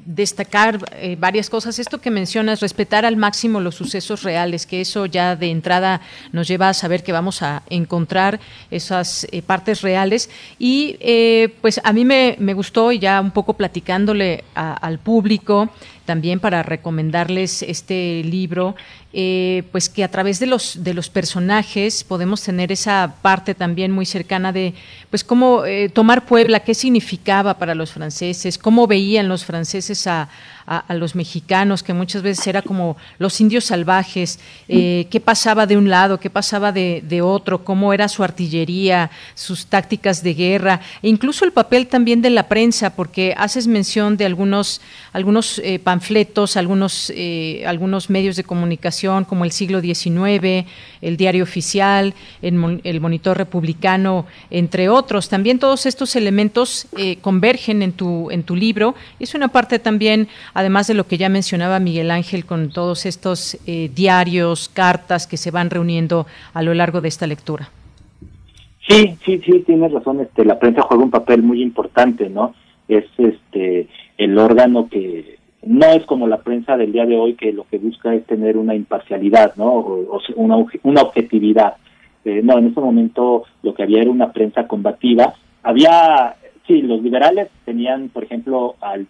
destacar 0.06 0.80
eh, 0.94 1.18
varias 1.20 1.50
cosas. 1.50 1.80
Esto 1.80 2.00
que 2.00 2.12
mencionas, 2.12 2.62
respetar 2.62 3.06
al 3.06 3.18
máximo 3.18 3.60
los 3.60 3.76
sucesos 3.76 4.24
reales, 4.24 4.66
que 4.66 4.82
eso 4.82 5.06
ya 5.08 5.36
de 5.36 5.50
entrada 5.50 6.02
nos 6.32 6.48
lleva 6.48 6.70
a 6.70 6.74
saber 6.74 7.04
que 7.04 7.12
vamos 7.12 7.42
a 7.42 7.64
encontrar 7.70 8.40
esas 8.72 9.28
eh, 9.32 9.42
partes 9.42 9.82
reales. 9.82 10.30
Y 10.60 10.98
eh, 11.00 11.54
pues 11.62 11.82
a 11.84 11.92
mí 11.92 12.06
me, 12.06 12.36
me, 12.40 12.54
gustó, 12.54 12.92
y 12.92 13.00
ya 13.00 13.20
un 13.20 13.32
poco 13.32 13.54
platicándole 13.54 14.44
al 14.54 15.00
público, 15.00 15.70
también 16.06 16.40
para 16.40 16.64
recomendarles 16.64 17.62
este 17.62 18.24
libro, 18.24 18.76
eh, 19.14 19.64
pues 19.72 19.90
que 19.90 20.04
a 20.04 20.12
través 20.12 20.40
de 20.40 20.46
los, 20.46 20.84
de 20.84 20.94
los 20.94 21.10
personajes 21.10 22.04
podemos 22.04 22.42
tener 22.42 22.72
esa 22.72 23.16
parte 23.22 23.56
también 23.56 23.92
muy 23.92 24.06
cercana 24.06 24.52
de, 24.52 24.74
pues 25.10 25.24
cómo 25.24 25.66
eh, 25.66 25.90
tomar 25.90 26.26
Puebla, 26.26 26.62
qué 26.62 26.74
significaba 26.74 27.58
para 27.58 27.76
los 27.76 27.92
franceses, 27.92 28.58
cómo 28.58 28.88
veían 28.88 29.28
los 29.28 29.46
franceses 29.46 30.08
a, 30.08 30.30
a, 30.68 30.94
los 30.96 31.16
mexicanos, 31.16 31.84
que 31.84 31.94
muchas 31.94 32.22
veces 32.22 32.46
era 32.48 32.62
como 32.62 32.98
los 33.20 33.40
indios 33.40 33.66
salvajes, 33.66 34.40
eh, 34.68 35.08
qué 35.12 35.20
pasaba 35.20 35.68
de 35.68 35.78
un 35.78 35.90
lado, 35.90 36.20
qué 36.20 36.30
pasaba 36.30 36.72
de, 36.72 37.22
otro, 37.22 37.64
cómo 37.64 37.94
era 37.94 38.08
su 38.08 38.24
artillería, 38.24 39.12
sus 39.36 39.68
tácticas 39.68 40.24
de 40.24 40.34
guerra, 40.34 40.82
e 41.02 41.10
incluso 41.10 41.46
el 41.46 41.52
papel 41.52 41.88
también 41.88 42.22
de 42.22 42.30
la 42.30 42.48
prensa, 42.48 42.96
porque 42.96 43.34
haces 43.38 43.68
mención 43.68 44.18
de 44.18 44.26
algunos, 44.26 44.82
algunos 45.14 45.60
eh, 45.60 45.80
panfletos, 45.80 46.58
algunos, 46.58 47.12
eh, 47.16 47.64
algunos 47.68 48.10
medios 48.10 48.36
de 48.36 48.44
comunicación 48.44 49.24
como 49.24 49.46
el 49.46 49.52
siglo 49.52 49.82
XIX, 49.82 50.66
el 51.02 51.18
diario 51.18 51.44
oficial, 51.44 52.14
el, 52.42 52.82
el 52.84 53.02
monitor 53.02 53.38
republicano, 53.38 54.26
entre 54.50 54.90
otros. 54.90 55.30
También 55.30 55.60
todos 55.60 55.86
estos 55.86 56.16
elementos 56.16 56.88
convergen 57.22 57.82
en 57.82 57.94
tu, 57.94 58.32
en 58.32 58.44
tu 58.44 58.56
libro. 58.56 58.96
Es 59.20 59.36
una 59.36 59.48
parte 59.48 59.80
también 59.80 60.28
además 60.56 60.88
de 60.88 60.96
lo 60.96 61.06
que 61.06 61.18
ya 61.18 61.30
mencionaba 61.30 61.80
Miguel 61.80 62.10
Ángel 62.10 62.46
con 62.46 62.70
todos 62.70 63.06
estos 63.06 63.60
eh, 63.68 63.92
diarios, 63.94 64.70
cartas 64.70 65.28
que 65.28 65.38
se 65.38 65.52
van 65.52 65.70
reuniendo 65.70 66.26
a 66.54 66.64
lo 66.64 66.74
largo 66.74 67.02
de 67.02 67.10
esta 67.10 67.28
lectura. 67.28 67.70
Sí, 68.88 69.18
sí, 69.26 69.42
sí, 69.46 69.60
tienes 69.66 69.92
razón. 69.92 70.22
Este, 70.22 70.46
la 70.46 70.58
prensa 70.58 70.82
juega 70.84 71.04
un 71.04 71.12
papel 71.12 71.44
muy 71.44 71.62
importante, 71.62 72.30
¿no? 72.30 72.56
Es 72.88 73.06
este 73.18 73.88
el 74.18 74.38
órgano 74.38 74.88
que 74.90 75.38
no 75.64 75.88
es 75.88 76.06
como 76.06 76.28
la 76.28 76.38
prensa 76.38 76.78
del 76.78 76.94
día 76.94 77.06
de 77.06 77.18
hoy 77.18 77.34
que 77.34 77.52
lo 77.52 77.66
que 77.70 77.78
busca 77.78 78.14
es 78.14 78.26
tener 78.26 78.56
una 78.58 78.76
imparcialidad, 78.76 79.56
¿no? 79.58 79.66
O, 79.66 80.22
una, 80.36 80.56
una 80.84 81.02
objetividad. 81.02 81.76
Eh, 82.24 82.42
no, 82.44 82.58
en 82.58 82.68
ese 82.68 82.80
momento 82.80 83.44
lo 83.62 83.74
que 83.74 83.84
había 83.84 84.02
era 84.02 84.10
una 84.10 84.32
prensa 84.32 84.68
combativa. 84.68 85.34
Había 85.64 86.36
Sí, 86.68 86.82
los 86.82 87.02
liberales 87.02 87.50
tenían, 87.64 88.10
por 88.10 88.24
ejemplo, 88.24 88.76
al, 88.82 89.08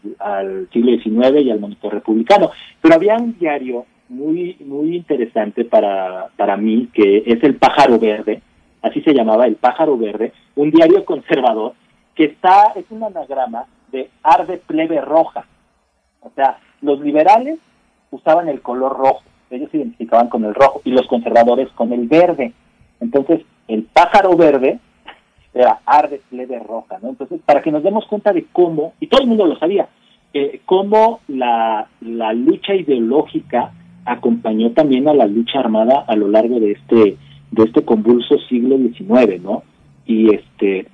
siglo 0.73 0.91
XIX 0.97 1.41
y 1.41 1.51
al 1.51 1.59
monitor 1.59 1.93
republicano, 1.93 2.51
pero 2.81 2.95
había 2.95 3.15
un 3.15 3.37
diario 3.37 3.85
muy 4.09 4.57
muy 4.59 4.97
interesante 4.97 5.65
para, 5.65 6.27
para 6.35 6.57
mí, 6.57 6.89
que 6.93 7.23
es 7.25 7.41
El 7.43 7.55
Pájaro 7.55 7.97
Verde, 7.97 8.41
así 8.81 9.01
se 9.01 9.13
llamaba, 9.13 9.47
El 9.47 9.55
Pájaro 9.55 9.97
Verde, 9.97 10.33
un 10.55 10.69
diario 10.69 11.05
conservador 11.05 11.73
que 12.13 12.25
está, 12.25 12.73
es 12.75 12.85
un 12.89 13.03
anagrama 13.03 13.65
de 13.91 14.09
arde 14.23 14.57
plebe 14.57 15.01
roja. 15.01 15.45
O 16.21 16.31
sea, 16.35 16.59
los 16.81 16.99
liberales 16.99 17.59
usaban 18.11 18.49
el 18.49 18.61
color 18.61 18.97
rojo, 18.97 19.23
ellos 19.49 19.69
se 19.71 19.77
identificaban 19.77 20.29
con 20.29 20.43
el 20.45 20.53
rojo, 20.53 20.81
y 20.83 20.91
los 20.91 21.07
conservadores 21.07 21.69
con 21.71 21.93
el 21.93 22.07
verde. 22.07 22.53
Entonces, 22.99 23.41
el 23.67 23.83
pájaro 23.83 24.35
verde 24.35 24.79
era 25.55 25.79
arde 25.85 26.21
plebe 26.29 26.59
roja, 26.59 26.99
¿no? 27.01 27.09
Entonces, 27.09 27.39
para 27.45 27.61
que 27.61 27.71
nos 27.71 27.81
demos 27.81 28.05
cuenta 28.05 28.31
de 28.33 28.45
cómo, 28.51 28.93
y 28.99 29.07
todo 29.07 29.21
el 29.21 29.27
mundo 29.27 29.47
lo 29.47 29.57
sabía, 29.57 29.87
cómo 30.65 31.21
la, 31.27 31.87
la 32.01 32.33
lucha 32.33 32.75
ideológica 32.75 33.71
acompañó 34.05 34.71
también 34.71 35.07
a 35.07 35.13
la 35.13 35.25
lucha 35.25 35.59
armada 35.59 36.05
a 36.07 36.15
lo 36.15 36.27
largo 36.27 36.59
de 36.59 36.73
este 36.73 37.17
de 37.51 37.63
este 37.63 37.85
convulso 37.85 38.37
siglo 38.49 38.77
XIX, 38.77 39.41
¿no? 39.41 39.63
Y 40.05 40.33
este 40.35 40.87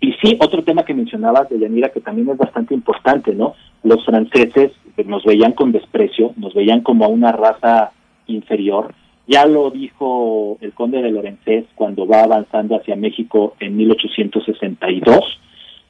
y 0.00 0.12
sí, 0.14 0.36
otro 0.40 0.64
tema 0.64 0.84
que 0.84 0.94
mencionabas 0.94 1.48
de 1.48 1.60
Yanira 1.60 1.90
que 1.90 2.00
también 2.00 2.28
es 2.30 2.36
bastante 2.36 2.74
importante, 2.74 3.34
¿no? 3.34 3.54
Los 3.84 4.04
franceses 4.04 4.72
nos 5.06 5.24
veían 5.24 5.52
con 5.52 5.70
desprecio, 5.70 6.32
nos 6.36 6.52
veían 6.54 6.80
como 6.80 7.04
a 7.04 7.08
una 7.08 7.30
raza 7.30 7.92
inferior, 8.26 8.94
ya 9.26 9.46
lo 9.46 9.70
dijo 9.70 10.58
el 10.60 10.72
conde 10.72 11.02
de 11.02 11.10
Lorenzés 11.10 11.64
cuando 11.74 12.06
va 12.06 12.22
avanzando 12.22 12.76
hacia 12.76 12.96
México 12.96 13.54
en 13.60 13.76
1862. 13.76 15.40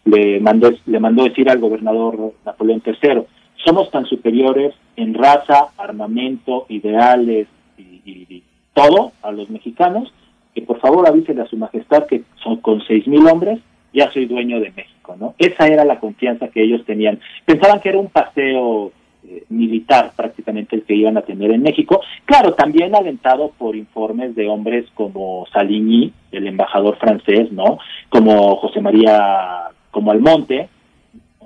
Le 0.04 0.40
mandó, 0.40 0.72
le 0.86 1.00
mandó 1.00 1.24
decir 1.24 1.48
al 1.48 1.58
gobernador 1.58 2.34
Napoleón 2.44 2.82
III, 2.84 3.22
somos 3.64 3.90
tan 3.90 4.06
superiores 4.06 4.74
en 4.96 5.14
raza, 5.14 5.68
armamento, 5.76 6.66
ideales 6.68 7.46
y, 7.78 8.42
todo 8.74 9.12
a 9.22 9.30
los 9.30 9.50
mexicanos, 9.50 10.12
que 10.54 10.62
por 10.62 10.80
favor 10.80 11.06
avísele 11.06 11.42
a 11.42 11.46
su 11.46 11.58
majestad 11.58 12.06
que 12.06 12.22
son 12.42 12.56
con 12.56 12.80
seis 12.86 13.06
mil 13.06 13.26
hombres 13.26 13.60
ya 13.92 14.10
soy 14.12 14.26
dueño 14.26 14.60
de 14.60 14.72
México, 14.74 15.16
¿no? 15.18 15.34
Esa 15.38 15.66
era 15.66 15.84
la 15.84 16.00
confianza 16.00 16.48
que 16.48 16.62
ellos 16.62 16.84
tenían. 16.86 17.20
Pensaban 17.44 17.80
que 17.80 17.90
era 17.90 17.98
un 17.98 18.08
paseo 18.08 18.92
eh, 19.24 19.44
militar 19.50 20.12
prácticamente 20.16 20.74
el 20.74 20.82
que 20.82 20.96
iban 20.96 21.16
a 21.16 21.22
tener 21.22 21.52
en 21.52 21.62
México. 21.62 22.00
Claro, 22.24 22.54
también 22.54 22.94
alentado 22.94 23.52
por 23.56 23.76
informes 23.76 24.34
de 24.34 24.48
hombres 24.48 24.86
como 24.94 25.46
Saligny, 25.52 26.12
el 26.32 26.48
embajador 26.48 26.96
francés, 26.96 27.52
¿no? 27.52 27.78
Como 28.08 28.56
José 28.56 28.80
María, 28.80 29.68
como 29.92 30.10
Almonte, 30.10 30.68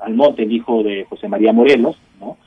Almonte, 0.01 0.45
el 0.45 0.53
hijo 0.53 0.83
de 0.83 1.05
José 1.05 1.29
María 1.29 1.53
Morelos, 1.53 1.97
¿no? 2.19 2.39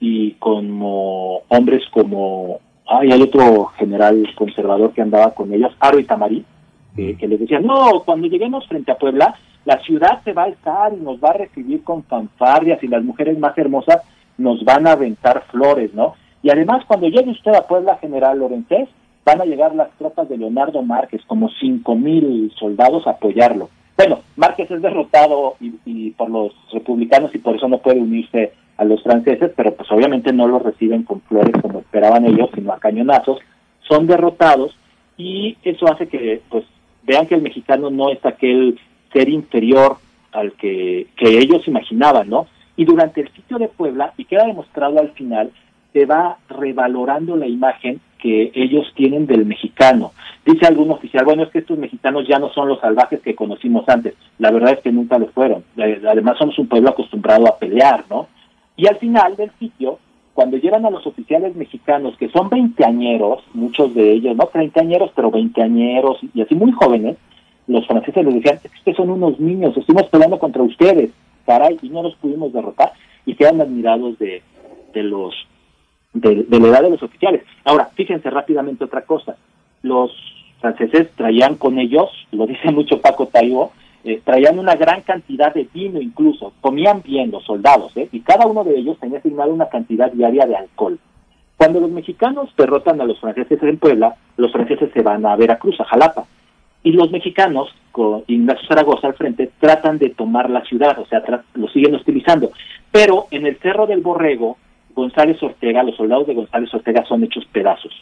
Y 0.00 0.32
como 0.38 1.42
hombres 1.48 1.82
como, 1.90 2.60
ay, 2.86 3.12
hay 3.12 3.20
otro 3.20 3.66
general 3.76 4.26
conservador 4.34 4.94
que 4.94 5.02
andaba 5.02 5.34
con 5.34 5.52
ellos, 5.52 5.76
Aro 5.78 5.98
y 5.98 6.04
Tamarí, 6.04 6.44
que 6.96 7.28
les 7.28 7.40
decían, 7.40 7.64
no, 7.64 8.02
cuando 8.04 8.28
lleguemos 8.28 8.66
frente 8.66 8.92
a 8.92 8.98
Puebla, 8.98 9.34
la 9.64 9.78
ciudad 9.80 10.22
se 10.24 10.32
va 10.32 10.44
a 10.44 10.48
estar 10.48 10.92
y 10.92 10.96
nos 10.96 11.22
va 11.22 11.30
a 11.30 11.34
recibir 11.34 11.82
con 11.84 12.02
fanfarrias 12.04 12.82
y 12.82 12.88
las 12.88 13.04
mujeres 13.04 13.38
más 13.38 13.56
hermosas 13.58 14.02
nos 14.40 14.64
van 14.64 14.86
a 14.86 14.92
aventar 14.92 15.44
flores, 15.50 15.92
¿no? 15.94 16.14
Y 16.42 16.50
además, 16.50 16.84
cuando 16.86 17.08
llegue 17.08 17.30
usted 17.30 17.52
a 17.52 17.66
Puebla 17.66 17.98
General 17.98 18.38
Lorenzés, 18.38 18.88
van 19.24 19.40
a 19.40 19.44
llegar 19.44 19.74
las 19.74 19.90
tropas 19.98 20.28
de 20.28 20.38
Leonardo 20.38 20.82
Márquez, 20.82 21.20
como 21.26 21.50
cinco 21.60 21.94
mil 21.94 22.50
soldados 22.58 23.06
a 23.06 23.10
apoyarlo. 23.10 23.68
Bueno, 23.96 24.20
Márquez 24.36 24.70
es 24.70 24.80
derrotado 24.80 25.56
y, 25.60 26.10
por 26.12 26.30
los 26.30 26.54
republicanos 26.72 27.34
y 27.34 27.38
por 27.38 27.56
eso 27.56 27.68
no 27.68 27.78
puede 27.78 28.00
unirse 28.00 28.52
a 28.78 28.84
los 28.84 29.02
franceses, 29.02 29.52
pero 29.54 29.74
pues 29.74 29.92
obviamente 29.92 30.32
no 30.32 30.48
lo 30.48 30.58
reciben 30.58 31.02
con 31.02 31.20
flores 31.20 31.52
como 31.60 31.80
esperaban 31.80 32.24
ellos, 32.24 32.48
sino 32.54 32.72
a 32.72 32.78
cañonazos. 32.78 33.40
Son 33.86 34.06
derrotados 34.06 34.74
y 35.18 35.58
eso 35.62 35.86
hace 35.92 36.08
que 36.08 36.40
pues 36.48 36.64
vean 37.02 37.26
que 37.26 37.34
el 37.34 37.42
mexicano 37.42 37.90
no 37.90 38.08
es 38.08 38.24
aquel 38.24 38.80
ser 39.12 39.28
inferior 39.28 39.98
al 40.32 40.52
que, 40.52 41.08
que 41.16 41.38
ellos 41.38 41.68
imaginaban, 41.68 42.30
¿no? 42.30 42.46
Y 42.80 42.86
durante 42.86 43.20
el 43.20 43.28
sitio 43.32 43.58
de 43.58 43.68
Puebla, 43.68 44.14
y 44.16 44.24
queda 44.24 44.46
demostrado 44.46 45.00
al 45.00 45.10
final, 45.10 45.50
se 45.92 46.06
va 46.06 46.38
revalorando 46.48 47.36
la 47.36 47.46
imagen 47.46 48.00
que 48.18 48.50
ellos 48.54 48.90
tienen 48.94 49.26
del 49.26 49.44
mexicano. 49.44 50.12
Dice 50.46 50.66
algún 50.66 50.90
oficial, 50.90 51.26
bueno, 51.26 51.42
es 51.42 51.50
que 51.50 51.58
estos 51.58 51.76
mexicanos 51.76 52.26
ya 52.26 52.38
no 52.38 52.48
son 52.54 52.68
los 52.68 52.80
salvajes 52.80 53.20
que 53.20 53.34
conocimos 53.34 53.86
antes. 53.86 54.14
La 54.38 54.50
verdad 54.50 54.72
es 54.72 54.78
que 54.80 54.92
nunca 54.92 55.18
lo 55.18 55.26
fueron. 55.26 55.62
Eh, 55.76 56.00
además 56.08 56.38
somos 56.38 56.58
un 56.58 56.68
pueblo 56.68 56.88
acostumbrado 56.88 57.46
a 57.48 57.58
pelear, 57.58 58.04
¿no? 58.08 58.28
Y 58.78 58.86
al 58.86 58.96
final 58.96 59.36
del 59.36 59.50
sitio, 59.58 59.98
cuando 60.32 60.56
llegan 60.56 60.86
a 60.86 60.90
los 60.90 61.06
oficiales 61.06 61.54
mexicanos, 61.56 62.16
que 62.16 62.30
son 62.30 62.48
veinteañeros, 62.48 63.44
muchos 63.52 63.92
de 63.94 64.10
ellos, 64.10 64.34
no 64.38 64.46
treintañeros, 64.46 65.10
pero 65.14 65.30
veinteañeros 65.30 66.16
y 66.32 66.40
así 66.40 66.54
muy 66.54 66.72
jóvenes, 66.72 67.18
los 67.66 67.86
franceses 67.86 68.24
les 68.24 68.36
decían, 68.36 68.58
es 68.64 68.82
que 68.82 68.94
son 68.94 69.10
unos 69.10 69.38
niños, 69.38 69.76
estuvimos 69.76 70.08
peleando 70.08 70.38
contra 70.38 70.62
ustedes 70.62 71.10
y 71.82 71.88
no 71.88 72.02
los 72.02 72.14
pudimos 72.16 72.52
derrotar, 72.52 72.92
y 73.26 73.34
quedan 73.34 73.60
admirados 73.60 74.18
de, 74.18 74.42
de 74.94 75.02
los 75.02 75.34
de, 76.12 76.46
la 76.48 76.68
edad 76.68 76.82
de 76.82 76.90
los 76.90 77.02
oficiales. 77.02 77.42
Ahora, 77.64 77.90
fíjense 77.94 78.30
rápidamente 78.30 78.84
otra 78.84 79.02
cosa, 79.02 79.36
los 79.82 80.12
franceses 80.60 81.10
traían 81.16 81.56
con 81.56 81.78
ellos, 81.78 82.10
lo 82.32 82.46
dice 82.46 82.70
mucho 82.72 83.00
Paco 83.00 83.26
Taibo, 83.26 83.72
eh, 84.02 84.20
traían 84.24 84.58
una 84.58 84.76
gran 84.76 85.02
cantidad 85.02 85.52
de 85.52 85.68
vino 85.72 86.00
incluso, 86.00 86.52
comían 86.60 87.02
bien 87.02 87.30
los 87.30 87.44
soldados, 87.44 87.96
¿eh? 87.96 88.08
y 88.12 88.20
cada 88.20 88.46
uno 88.46 88.64
de 88.64 88.78
ellos 88.78 88.98
tenía 88.98 89.18
asignado 89.18 89.52
una 89.52 89.68
cantidad 89.68 90.10
diaria 90.10 90.46
de 90.46 90.56
alcohol. 90.56 90.98
Cuando 91.56 91.80
los 91.80 91.90
mexicanos 91.90 92.48
derrotan 92.56 93.00
a 93.02 93.04
los 93.04 93.20
franceses 93.20 93.62
en 93.62 93.76
Puebla, 93.76 94.14
los 94.38 94.50
franceses 94.50 94.90
se 94.94 95.02
van 95.02 95.26
a 95.26 95.36
Veracruz, 95.36 95.78
a 95.80 95.84
Jalapa, 95.84 96.24
y 96.82 96.92
los 96.92 97.10
mexicanos, 97.10 97.68
con 97.92 98.24
Ignacio 98.26 98.66
Zaragoza 98.68 99.08
al 99.08 99.14
frente, 99.14 99.50
tratan 99.58 99.98
de 99.98 100.10
tomar 100.10 100.48
la 100.48 100.64
ciudad, 100.64 100.98
o 100.98 101.06
sea, 101.06 101.22
lo 101.54 101.68
siguen 101.68 101.94
hostilizando. 101.94 102.52
Pero 102.90 103.26
en 103.30 103.46
el 103.46 103.58
Cerro 103.58 103.86
del 103.86 104.00
Borrego, 104.00 104.56
González 104.94 105.42
Ortega, 105.42 105.82
los 105.82 105.96
soldados 105.96 106.26
de 106.26 106.34
González 106.34 106.72
Ortega 106.72 107.04
son 107.06 107.24
hechos 107.24 107.44
pedazos. 107.52 107.92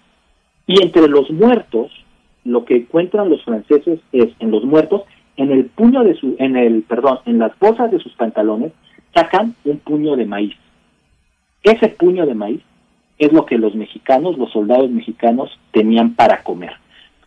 Y 0.66 0.82
entre 0.82 1.08
los 1.08 1.31
muertos, 1.31 1.90
lo 2.44 2.65
que 2.65 2.76
encuentran 2.76 3.31
los 3.31 3.42
franceses 3.44 4.00
es 4.12 4.28
en 4.39 4.50
los 4.50 4.65
muertos, 4.65 5.02
en 5.36 5.50
el 5.50 5.66
puño 5.66 6.05
de 6.05 6.15
su, 6.15 6.36
en 6.39 6.57
el, 6.57 6.82
perdón, 6.82 7.20
en 7.26 7.39
las 7.39 7.58
bolsas 7.58 7.90
de 7.90 7.98
sus 7.98 8.12
pantalones, 8.12 8.73
sacan 9.15 9.55
un 9.65 9.78
puño 9.78 10.16
de 10.16 10.26
maíz. 10.26 10.55
Ese 11.62 11.89
puño 11.89 12.26
de 12.26 12.34
maíz 12.34 12.60
es 13.18 13.32
lo 13.32 13.44
que 13.47 13.58
los 13.58 13.74
mexicanos, 13.74 14.39
los 14.39 14.52
soldados 14.52 14.90
mexicanos, 14.90 15.50
tenían 15.73 16.15
para 16.15 16.42
comer. 16.42 16.73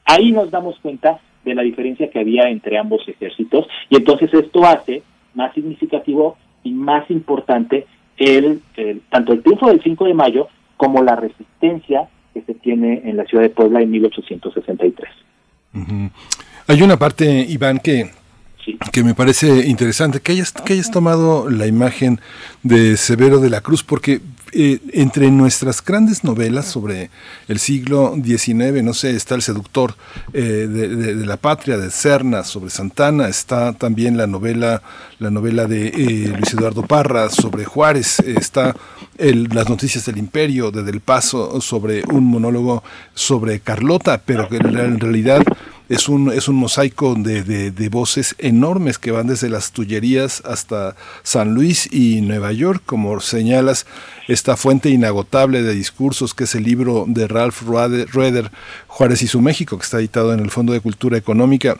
Ahí 0.05 0.31
nos 0.31 0.51
damos 0.51 0.79
cuenta 0.79 1.19
de 1.43 1.55
la 1.55 1.61
diferencia 1.61 2.09
que 2.09 2.19
había 2.19 2.49
entre 2.49 2.77
ambos 2.77 3.07
ejércitos. 3.07 3.67
Y 3.89 3.95
entonces 3.95 4.33
esto 4.33 4.65
hace 4.65 5.03
más 5.33 5.53
significativo 5.53 6.37
y 6.63 6.71
más 6.71 7.09
importante 7.09 7.85
el, 8.17 8.61
tanto 9.09 9.33
el 9.33 9.41
triunfo 9.41 9.67
del 9.67 9.81
5 9.81 10.05
de 10.05 10.13
mayo 10.13 10.47
como 10.77 11.03
la 11.03 11.15
resistencia 11.15 12.07
que 12.33 12.41
se 12.41 12.53
tiene 12.53 13.01
en 13.05 13.17
la 13.17 13.25
ciudad 13.25 13.43
de 13.43 13.49
Puebla 13.49 13.81
en 13.81 13.91
1863. 13.91 15.09
Hay 16.67 16.81
una 16.81 16.97
parte, 16.97 17.45
Iván, 17.47 17.79
que 17.79 18.11
que 18.91 19.03
me 19.03 19.15
parece 19.15 19.67
interesante 19.67 20.19
que 20.19 20.33
hayas, 20.33 20.51
que 20.51 20.73
hayas 20.73 20.91
tomado 20.91 21.49
la 21.49 21.67
imagen 21.67 22.19
de 22.63 22.97
Severo 22.97 23.39
de 23.39 23.49
la 23.49 23.61
Cruz, 23.61 23.83
porque 23.83 24.21
eh, 24.53 24.79
entre 24.93 25.31
nuestras 25.31 25.83
grandes 25.83 26.25
novelas 26.25 26.65
sobre 26.65 27.09
el 27.47 27.59
siglo 27.59 28.15
XIX, 28.21 28.83
no 28.83 28.93
sé, 28.93 29.15
está 29.15 29.35
El 29.35 29.41
seductor 29.41 29.95
eh, 30.33 30.67
de, 30.69 31.25
la 31.25 31.37
patria, 31.37 31.77
de 31.77 31.89
Cerna, 31.89 32.43
sobre 32.43 32.69
Santana, 32.69 33.29
está 33.29 33.71
también 33.73 34.17
la 34.17 34.27
novela, 34.27 34.81
la 35.19 35.29
novela 35.29 35.67
de 35.67 35.87
eh, 35.87 36.33
Luis 36.35 36.53
Eduardo 36.53 36.83
Parra 36.83 37.29
sobre 37.29 37.63
Juárez, 37.63 38.19
está 38.19 38.75
Las 39.17 39.69
noticias 39.69 40.05
del 40.05 40.17
imperio 40.17 40.71
de 40.71 40.83
Del 40.83 40.99
Paso 40.99 41.61
sobre 41.61 42.03
un 42.11 42.25
monólogo 42.25 42.83
sobre 43.13 43.61
Carlota, 43.61 44.21
pero 44.25 44.49
que 44.49 44.57
en 44.57 44.99
realidad 44.99 45.43
es 45.91 46.07
un, 46.07 46.31
es 46.31 46.47
un 46.47 46.55
mosaico 46.55 47.15
de, 47.15 47.43
de, 47.43 47.89
voces 47.89 48.33
enormes 48.37 48.97
que 48.97 49.11
van 49.11 49.27
desde 49.27 49.49
las 49.49 49.73
Tullerías 49.73 50.41
hasta 50.45 50.95
San 51.21 51.53
Luis 51.53 51.91
y 51.91 52.21
Nueva 52.21 52.53
York, 52.53 52.81
como 52.85 53.19
señalas, 53.19 53.85
esta 54.29 54.55
fuente 54.55 54.89
inagotable 54.89 55.61
de 55.63 55.73
discursos 55.73 56.33
que 56.33 56.45
es 56.45 56.55
el 56.55 56.63
libro 56.63 57.03
de 57.09 57.27
Ralph 57.27 57.63
Rueder, 57.63 58.51
Juárez 58.87 59.21
y 59.21 59.27
su 59.27 59.41
México, 59.41 59.77
que 59.77 59.83
está 59.83 59.99
editado 59.99 60.33
en 60.33 60.39
el 60.39 60.49
Fondo 60.49 60.71
de 60.71 60.79
Cultura 60.79 61.17
Económica. 61.17 61.75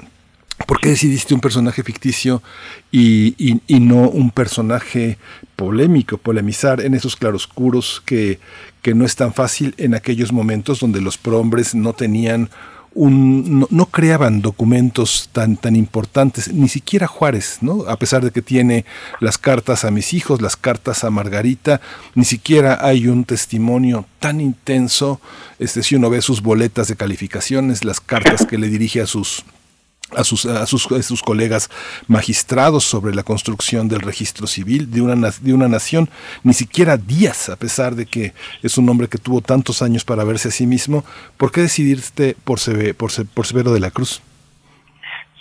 ¿Por 0.68 0.82
qué 0.82 0.90
decidiste 0.90 1.34
un 1.34 1.40
personaje 1.40 1.82
ficticio 1.82 2.44
y, 2.92 3.34
y, 3.38 3.62
y, 3.66 3.80
no 3.80 4.10
un 4.10 4.30
personaje 4.30 5.18
polémico, 5.56 6.18
polemizar 6.18 6.82
en 6.82 6.96
esos 6.96 7.16
claroscuros 7.16 8.04
que, 8.06 8.40
que 8.82 8.94
no 8.94 9.06
es 9.06 9.16
tan 9.16 9.34
fácil 9.34 9.74
en 9.78 9.96
aquellos 9.96 10.34
momentos 10.34 10.82
donde 10.82 11.00
los 11.00 11.18
prohombres 11.18 11.74
no 11.74 11.94
tenían 11.94 12.50
no, 12.94 13.86
creaban 13.86 14.42
documentos 14.42 15.30
tan, 15.32 15.56
tan 15.56 15.76
importantes, 15.76 16.54
ni 16.54 16.68
siquiera 16.68 17.08
Juárez, 17.08 17.60
¿no? 17.62 17.84
A 17.88 17.96
pesar 17.98 18.24
de 18.24 18.32
que 18.32 18.42
tiene 18.42 18.86
las 19.20 19.38
cartas 19.38 19.86
a 19.86 19.92
mis 19.92 20.14
hijos, 20.14 20.42
las 20.42 20.58
cartas 20.58 21.04
a 21.04 21.10
Margarita, 21.10 21.80
ni 22.16 22.26
siquiera 22.26 22.80
hay 22.82 23.08
un 23.08 23.24
testimonio 23.24 24.06
tan 24.20 24.42
intenso, 24.42 25.22
este, 25.60 25.84
si 25.84 25.96
uno 25.96 26.10
ve 26.10 26.22
sus 26.22 26.42
boletas 26.42 26.88
de 26.88 26.96
calificaciones, 26.98 27.86
las 27.86 28.02
cartas 28.02 28.46
que 28.46 28.58
le 28.58 28.68
dirige 28.68 29.02
a 29.02 29.08
sus 29.08 29.46
a 30.16 30.24
sus, 30.24 30.46
a 30.46 30.66
sus, 30.66 31.22
colegas 31.22 31.70
magistrados 32.08 32.84
sobre 32.84 33.16
la 33.16 33.24
construcción 33.24 33.88
del 33.88 34.02
registro 34.02 34.48
civil 34.48 34.92
de 34.92 35.02
una, 35.02 35.30
de 35.42 35.54
una 35.54 35.68
nación, 35.68 36.10
ni 36.44 36.54
siquiera 36.54 36.98
Díaz, 36.98 37.50
a 37.50 37.56
pesar 37.56 37.96
de 37.96 38.06
que 38.06 38.34
es 38.64 38.78
un 38.78 38.90
hombre 38.90 39.08
que 39.08 39.18
tuvo 39.18 39.42
tantos 39.42 39.82
años 39.82 40.04
para 40.04 40.24
verse 40.24 40.50
a 40.50 40.52
sí 40.52 40.68
mismo, 40.68 41.04
¿por 41.38 41.52
qué 41.52 41.62
decidirte 41.62 42.36
por, 42.44 42.60
por, 42.98 43.12
por 43.34 43.46
Severo 43.46 43.72
de 43.74 43.80
la 43.80 43.92
Cruz? 43.92 44.22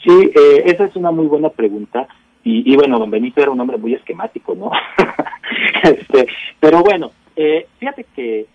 Sí, 0.03 0.31
eh, 0.35 0.63
esa 0.67 0.85
es 0.85 0.97
una 0.97 1.11
muy 1.11 1.27
buena 1.27 1.51
pregunta. 1.51 2.09
Y, 2.43 2.75
bueno, 2.75 2.99
don 2.99 3.11
Benito 3.11 3.43
era 3.43 3.51
un 3.51 3.61
hombre 3.61 3.77
muy 3.77 3.93
esquemático, 3.93 4.55
¿no? 4.55 4.71
este, 5.83 6.27
pero 6.59 6.83
bueno, 6.83 7.11
eh, 7.37 7.67
fíjate 7.79 8.07
que 8.17 8.47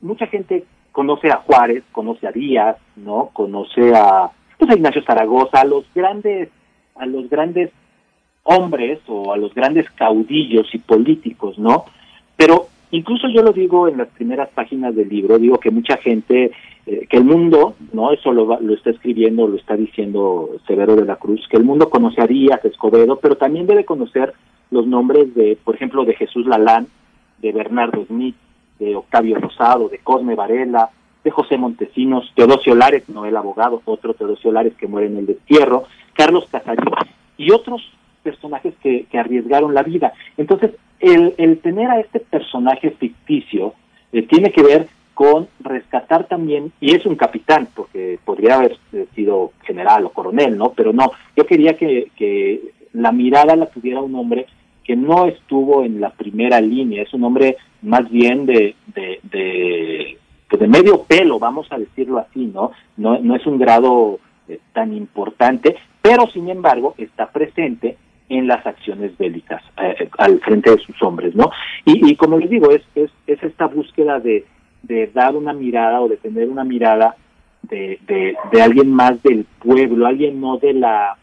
mucha 0.00 0.28
gente 0.28 0.64
conoce 0.92 1.28
a 1.28 1.38
Juárez, 1.38 1.82
conoce 1.90 2.28
a 2.28 2.32
Díaz, 2.32 2.76
¿no? 2.94 3.30
Conoce 3.32 3.92
a 3.96 4.30
pues, 4.66 4.76
a 4.76 4.78
Ignacio 4.78 5.02
Zaragoza, 5.02 5.60
a 5.60 5.64
los 5.64 5.84
grandes, 5.94 6.48
a 6.94 7.06
los 7.06 7.28
grandes 7.28 7.70
hombres 8.44 9.00
o 9.08 9.32
a 9.32 9.36
los 9.36 9.54
grandes 9.54 9.90
caudillos 9.90 10.72
y 10.72 10.78
políticos, 10.78 11.58
¿no? 11.58 11.84
Pero 12.36 12.68
incluso 12.92 13.28
yo 13.28 13.42
lo 13.42 13.52
digo 13.52 13.88
en 13.88 13.98
las 13.98 14.08
primeras 14.08 14.48
páginas 14.50 14.94
del 14.94 15.08
libro, 15.08 15.38
digo 15.38 15.58
que 15.58 15.70
mucha 15.70 15.96
gente, 15.96 16.52
eh, 16.86 17.06
que 17.08 17.16
el 17.16 17.24
mundo, 17.24 17.74
¿no? 17.92 18.12
Eso 18.12 18.32
lo, 18.32 18.60
lo 18.60 18.74
está 18.74 18.90
escribiendo, 18.90 19.48
lo 19.48 19.56
está 19.56 19.76
diciendo 19.76 20.50
Severo 20.66 20.94
de 20.94 21.06
la 21.06 21.16
Cruz, 21.16 21.46
que 21.48 21.56
el 21.56 21.64
mundo 21.64 21.90
conoce 21.90 22.20
a 22.20 22.26
Díaz, 22.26 22.64
Escobedo, 22.64 23.18
pero 23.20 23.36
también 23.36 23.66
debe 23.66 23.84
conocer 23.84 24.32
los 24.70 24.86
nombres 24.86 25.34
de, 25.34 25.58
por 25.62 25.74
ejemplo, 25.74 26.04
de 26.04 26.14
Jesús 26.14 26.46
Lalán, 26.46 26.86
de 27.38 27.52
Bernardo 27.52 28.04
Smith, 28.06 28.36
de 28.78 28.94
Octavio 28.94 29.36
Rosado, 29.38 29.88
de 29.88 29.98
Cosme 29.98 30.34
Varela, 30.34 30.90
de 31.24 31.30
José 31.30 31.56
Montesinos, 31.56 32.30
Teodosio 32.34 32.74
Lares, 32.74 33.08
no 33.08 33.24
el 33.24 33.36
abogado, 33.36 33.80
otro 33.84 34.14
Teodosio 34.14 34.52
Lares 34.52 34.74
que 34.74 34.86
muere 34.86 35.06
en 35.08 35.18
el 35.18 35.26
destierro, 35.26 35.84
Carlos 36.14 36.46
Casarín 36.50 36.84
y 37.36 37.52
otros 37.52 37.82
personajes 38.22 38.74
que, 38.82 39.06
que 39.10 39.18
arriesgaron 39.18 39.74
la 39.74 39.82
vida. 39.82 40.12
Entonces, 40.36 40.72
el, 41.00 41.34
el, 41.38 41.58
tener 41.58 41.90
a 41.90 42.00
este 42.00 42.20
personaje 42.20 42.90
ficticio 42.92 43.74
eh, 44.12 44.22
tiene 44.22 44.52
que 44.52 44.62
ver 44.62 44.88
con 45.14 45.48
rescatar 45.60 46.26
también, 46.26 46.72
y 46.80 46.94
es 46.94 47.04
un 47.04 47.16
capitán, 47.16 47.68
porque 47.74 48.18
podría 48.24 48.56
haber 48.56 48.78
sido 49.14 49.52
general 49.64 50.06
o 50.06 50.10
coronel, 50.10 50.56
¿no? 50.56 50.72
Pero 50.72 50.92
no, 50.92 51.12
yo 51.36 51.46
quería 51.46 51.76
que, 51.76 52.10
que 52.16 52.72
la 52.92 53.12
mirada 53.12 53.54
la 53.54 53.66
tuviera 53.66 54.00
un 54.00 54.14
hombre 54.14 54.46
que 54.84 54.96
no 54.96 55.26
estuvo 55.26 55.84
en 55.84 56.00
la 56.00 56.10
primera 56.10 56.60
línea, 56.60 57.02
es 57.02 57.12
un 57.12 57.24
hombre 57.24 57.56
más 57.82 58.10
bien 58.10 58.46
de, 58.46 58.74
de, 58.94 59.20
de 59.22 60.18
pues, 60.52 60.60
de 60.60 60.68
medio 60.68 61.04
pelo, 61.04 61.38
vamos 61.38 61.66
a 61.70 61.78
decirlo 61.78 62.18
así, 62.18 62.44
¿no? 62.44 62.72
No, 62.98 63.18
no 63.18 63.34
es 63.34 63.46
un 63.46 63.58
grado 63.58 64.20
eh, 64.48 64.60
tan 64.74 64.92
importante, 64.92 65.76
pero 66.02 66.26
sin 66.26 66.50
embargo 66.50 66.94
está 66.98 67.30
presente 67.30 67.96
en 68.28 68.46
las 68.46 68.66
acciones 68.66 69.16
bélicas 69.16 69.62
eh, 69.82 69.94
eh, 70.00 70.10
al 70.18 70.40
frente 70.40 70.70
de 70.70 70.76
sus 70.78 71.02
hombres, 71.02 71.34
¿no? 71.34 71.50
Y, 71.86 72.14
como 72.16 72.38
les 72.38 72.50
digo, 72.50 72.70
es, 72.70 72.82
es, 72.94 73.10
es 73.26 73.42
esta 73.42 73.66
búsqueda 73.66 74.20
de, 74.20 74.44
de, 74.82 75.06
dar 75.06 75.36
una 75.36 75.54
mirada 75.54 76.02
o 76.02 76.08
de 76.08 76.18
tener 76.18 76.50
una 76.50 76.64
mirada 76.64 77.16
de, 77.62 77.98
de, 78.06 78.36
de 78.52 78.62
alguien 78.62 78.92
más 78.92 79.22
del 79.22 79.46
pueblo, 79.58 80.06
alguien 80.06 80.38
no 80.38 80.58
de 80.58 80.74
la 80.74 81.16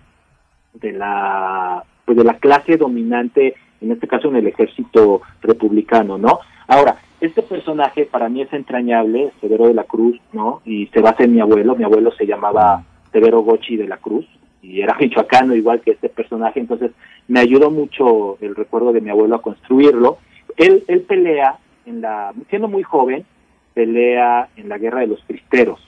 de 0.74 0.92
la 0.92 1.84
pues 2.04 2.18
de 2.18 2.24
la 2.24 2.38
clase 2.40 2.78
dominante, 2.78 3.54
en 3.80 3.92
este 3.92 4.08
caso 4.08 4.30
en 4.30 4.38
el 4.38 4.48
ejército 4.48 5.22
republicano, 5.42 6.18
¿no? 6.18 6.40
Ahora, 6.70 7.00
este 7.20 7.42
personaje 7.42 8.06
para 8.06 8.30
mí 8.30 8.44
es 8.44 8.54
entrañable, 8.54 9.32
Severo 9.42 9.68
de 9.68 9.74
la 9.74 9.86
Cruz, 9.86 10.22
¿no? 10.34 10.62
Y 10.66 10.86
se 10.94 11.02
basa 11.02 11.24
en 11.24 11.34
mi 11.34 11.42
abuelo, 11.42 11.76
mi 11.76 11.84
abuelo 11.84 12.12
se 12.12 12.28
llamaba 12.28 12.84
Severo 13.12 13.42
Gochi 13.42 13.76
de 13.76 13.88
la 13.88 13.98
Cruz 13.98 14.28
y 14.62 14.80
era 14.80 14.96
michoacano 15.00 15.56
igual 15.56 15.82
que 15.82 15.92
este 15.92 16.10
personaje, 16.10 16.60
entonces 16.60 16.92
me 17.28 17.40
ayudó 17.40 17.72
mucho 17.72 18.38
el 18.40 18.56
recuerdo 18.56 18.94
de 18.94 19.02
mi 19.02 19.10
abuelo 19.10 19.36
a 19.36 19.42
construirlo. 19.42 20.20
Él, 20.58 20.84
él 20.88 21.02
pelea, 21.02 21.58
en 21.88 22.02
la, 22.02 22.34
siendo 22.52 22.68
muy 22.68 22.84
joven, 22.84 23.26
pelea 23.74 24.50
en 24.56 24.70
la 24.70 24.78
guerra 24.78 25.00
de 25.00 25.08
los 25.08 25.24
cristeros. 25.26 25.80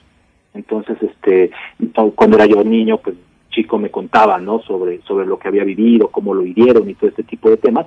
Entonces, 0.52 0.96
este, 1.00 1.52
cuando 2.16 2.36
era 2.36 2.46
yo 2.46 2.64
niño, 2.64 2.98
pues 2.98 3.14
chico 3.50 3.78
me 3.78 3.90
contaba, 3.90 4.38
¿no? 4.38 4.60
Sobre, 4.62 5.00
sobre 5.02 5.26
lo 5.26 5.38
que 5.38 5.46
había 5.46 5.62
vivido, 5.62 6.08
cómo 6.08 6.34
lo 6.34 6.44
hirieron 6.44 6.90
y 6.90 6.94
todo 6.94 7.10
este 7.10 7.22
tipo 7.22 7.48
de 7.50 7.56
temas. 7.58 7.86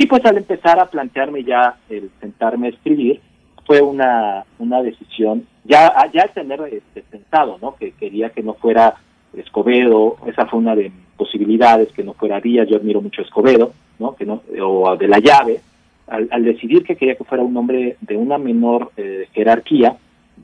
Y 0.00 0.06
pues 0.06 0.24
al 0.24 0.38
empezar 0.38 0.80
a 0.80 0.86
plantearme 0.86 1.44
ya 1.44 1.76
el 1.90 2.10
sentarme 2.20 2.68
a 2.68 2.70
escribir, 2.70 3.20
fue 3.66 3.82
una, 3.82 4.46
una 4.58 4.80
decisión, 4.80 5.46
ya, 5.62 5.92
ya 6.10 6.22
al 6.22 6.30
tener 6.30 6.58
este, 6.72 7.02
pensado, 7.02 7.58
¿no? 7.60 7.74
Que 7.74 7.92
quería 7.92 8.30
que 8.30 8.42
no 8.42 8.54
fuera 8.54 8.94
Escobedo, 9.34 10.16
esa 10.24 10.46
fue 10.46 10.58
una 10.58 10.74
de 10.74 10.90
posibilidades, 11.18 11.92
que 11.92 12.02
no 12.02 12.14
fuera 12.14 12.40
Díaz, 12.40 12.66
yo 12.66 12.78
admiro 12.78 13.02
mucho 13.02 13.20
Escobedo, 13.20 13.74
¿no? 13.98 14.14
Que 14.14 14.24
no 14.24 14.42
o 14.62 14.96
de 14.96 15.06
la 15.06 15.18
llave, 15.18 15.60
al, 16.06 16.44
decidir 16.44 16.82
que 16.82 16.96
quería 16.96 17.16
que 17.16 17.24
fuera 17.24 17.44
un 17.44 17.54
hombre 17.58 17.98
de 18.00 18.16
una 18.16 18.38
menor 18.38 18.92
eh, 18.96 19.28
jerarquía, 19.34 19.98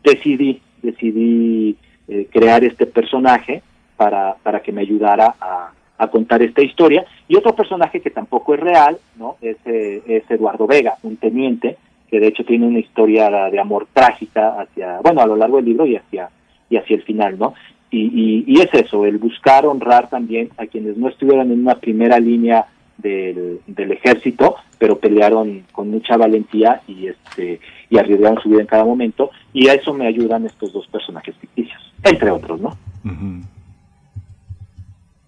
decidí, 0.04 0.60
decidí 0.82 1.78
eh, 2.08 2.28
crear 2.30 2.62
este 2.62 2.84
personaje 2.84 3.62
para, 3.96 4.36
para 4.42 4.60
que 4.60 4.72
me 4.72 4.82
ayudara 4.82 5.34
a, 5.40 5.72
a 5.98 6.08
contar 6.08 6.42
esta 6.42 6.62
historia. 6.62 7.04
Y 7.28 7.36
otro 7.36 7.54
personaje 7.54 8.00
que 8.00 8.10
tampoco 8.10 8.54
es 8.54 8.60
real, 8.60 8.98
¿no? 9.16 9.36
Es, 9.40 9.56
eh, 9.64 10.02
es 10.06 10.30
Eduardo 10.30 10.66
Vega, 10.66 10.96
un 11.02 11.16
teniente, 11.16 11.76
que 12.10 12.20
de 12.20 12.28
hecho 12.28 12.44
tiene 12.44 12.66
una 12.66 12.78
historia 12.78 13.30
de 13.50 13.58
amor 13.58 13.86
trágica 13.92 14.60
hacia, 14.60 15.00
bueno, 15.00 15.20
a 15.20 15.26
lo 15.26 15.36
largo 15.36 15.56
del 15.56 15.66
libro 15.66 15.86
y 15.86 15.96
hacia, 15.96 16.30
y 16.70 16.76
hacia 16.76 16.96
el 16.96 17.02
final, 17.02 17.38
¿no? 17.38 17.54
Y, 17.90 18.44
y, 18.46 18.60
es 18.60 18.68
eso, 18.74 19.06
el 19.06 19.18
buscar 19.18 19.64
honrar 19.64 20.10
también 20.10 20.50
a 20.58 20.66
quienes 20.66 20.96
no 20.96 21.08
estuvieron 21.08 21.50
en 21.52 21.60
una 21.60 21.76
primera 21.76 22.18
línea 22.18 22.66
del, 22.98 23.60
del 23.66 23.92
ejército, 23.92 24.56
pero 24.78 24.98
pelearon 24.98 25.64
con 25.72 25.90
mucha 25.90 26.16
valentía 26.16 26.82
y 26.88 27.06
este 27.06 27.60
y 27.88 27.98
arriesgaron 27.98 28.42
su 28.42 28.48
vida 28.48 28.62
en 28.62 28.66
cada 28.66 28.84
momento, 28.84 29.30
y 29.52 29.68
a 29.68 29.74
eso 29.74 29.94
me 29.94 30.08
ayudan 30.08 30.44
estos 30.44 30.72
dos 30.72 30.86
personajes 30.88 31.36
ficticios, 31.36 31.80
entre 32.02 32.30
otros, 32.30 32.60
¿no? 32.60 32.76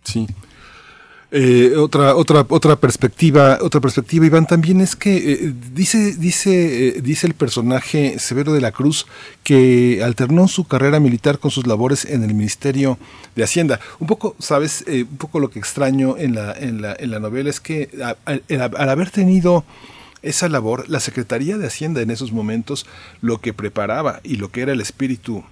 Sí. 0.03 0.27
Eh, 1.31 1.77
otra 1.77 2.17
otra 2.17 2.47
otra 2.49 2.77
perspectiva 2.77 3.59
otra 3.61 3.83
perspectiva 3.83 4.25
Iván 4.25 4.47
también 4.47 4.81
es 4.81 4.97
que 4.97 5.15
eh, 5.19 5.55
dice 5.75 6.17
dice 6.17 6.89
eh, 6.89 7.01
dice 7.03 7.27
el 7.27 7.35
personaje 7.35 8.19
Severo 8.19 8.55
de 8.55 8.63
la 8.63 8.73
Cruz 8.73 9.07
que 9.43 10.01
alternó 10.03 10.49
su 10.49 10.67
carrera 10.67 11.01
militar 11.01 11.39
con 11.39 11.51
sus 11.51 11.67
labores 11.67 12.07
en 12.07 12.25
el 12.25 12.33
Ministerio 12.33 12.99
de 13.37 13.45
Hacienda. 13.45 13.79
Un 13.99 14.07
poco 14.07 14.37
sabes 14.39 14.87
un 14.89 15.19
poco 15.19 15.39
lo 15.39 15.51
que 15.51 15.59
extraño 15.59 16.17
en 16.17 16.35
la 16.35 16.55
en 16.55 16.81
la, 16.81 16.97
en 16.99 17.11
la 17.11 17.21
novela 17.21 17.51
es 17.51 17.61
que 17.61 17.91
al 18.25 18.89
haber 18.89 19.11
tenido 19.11 19.67
esa 20.23 20.49
labor 20.49 20.89
la 20.89 21.01
Secretaría 21.01 21.59
de 21.59 21.67
Hacienda 21.67 22.01
en 22.01 22.11
esos 22.11 22.33
momentos 22.33 22.87
lo 23.21 23.39
que 23.39 23.53
preparaba 23.53 24.21
y 24.25 24.37
lo 24.37 24.51
que 24.51 24.63
era 24.63 24.73
el 24.73 24.81
espíritu 24.81 25.45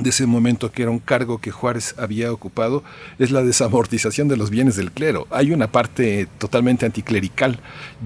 de 0.00 0.08
ese 0.08 0.26
momento 0.26 0.72
que 0.72 0.82
era 0.82 0.90
un 0.90 0.98
cargo 0.98 1.38
que 1.38 1.50
Juárez 1.50 1.94
había 1.98 2.32
ocupado 2.32 2.82
es 3.18 3.30
la 3.30 3.42
desamortización 3.42 4.26
de 4.26 4.38
los 4.38 4.50
bienes 4.50 4.76
del 4.76 4.90
clero. 4.90 5.26
Hay 5.30 5.52
una 5.52 5.66
parte 5.66 6.26
totalmente 6.38 6.86
anticlerical 6.86 7.58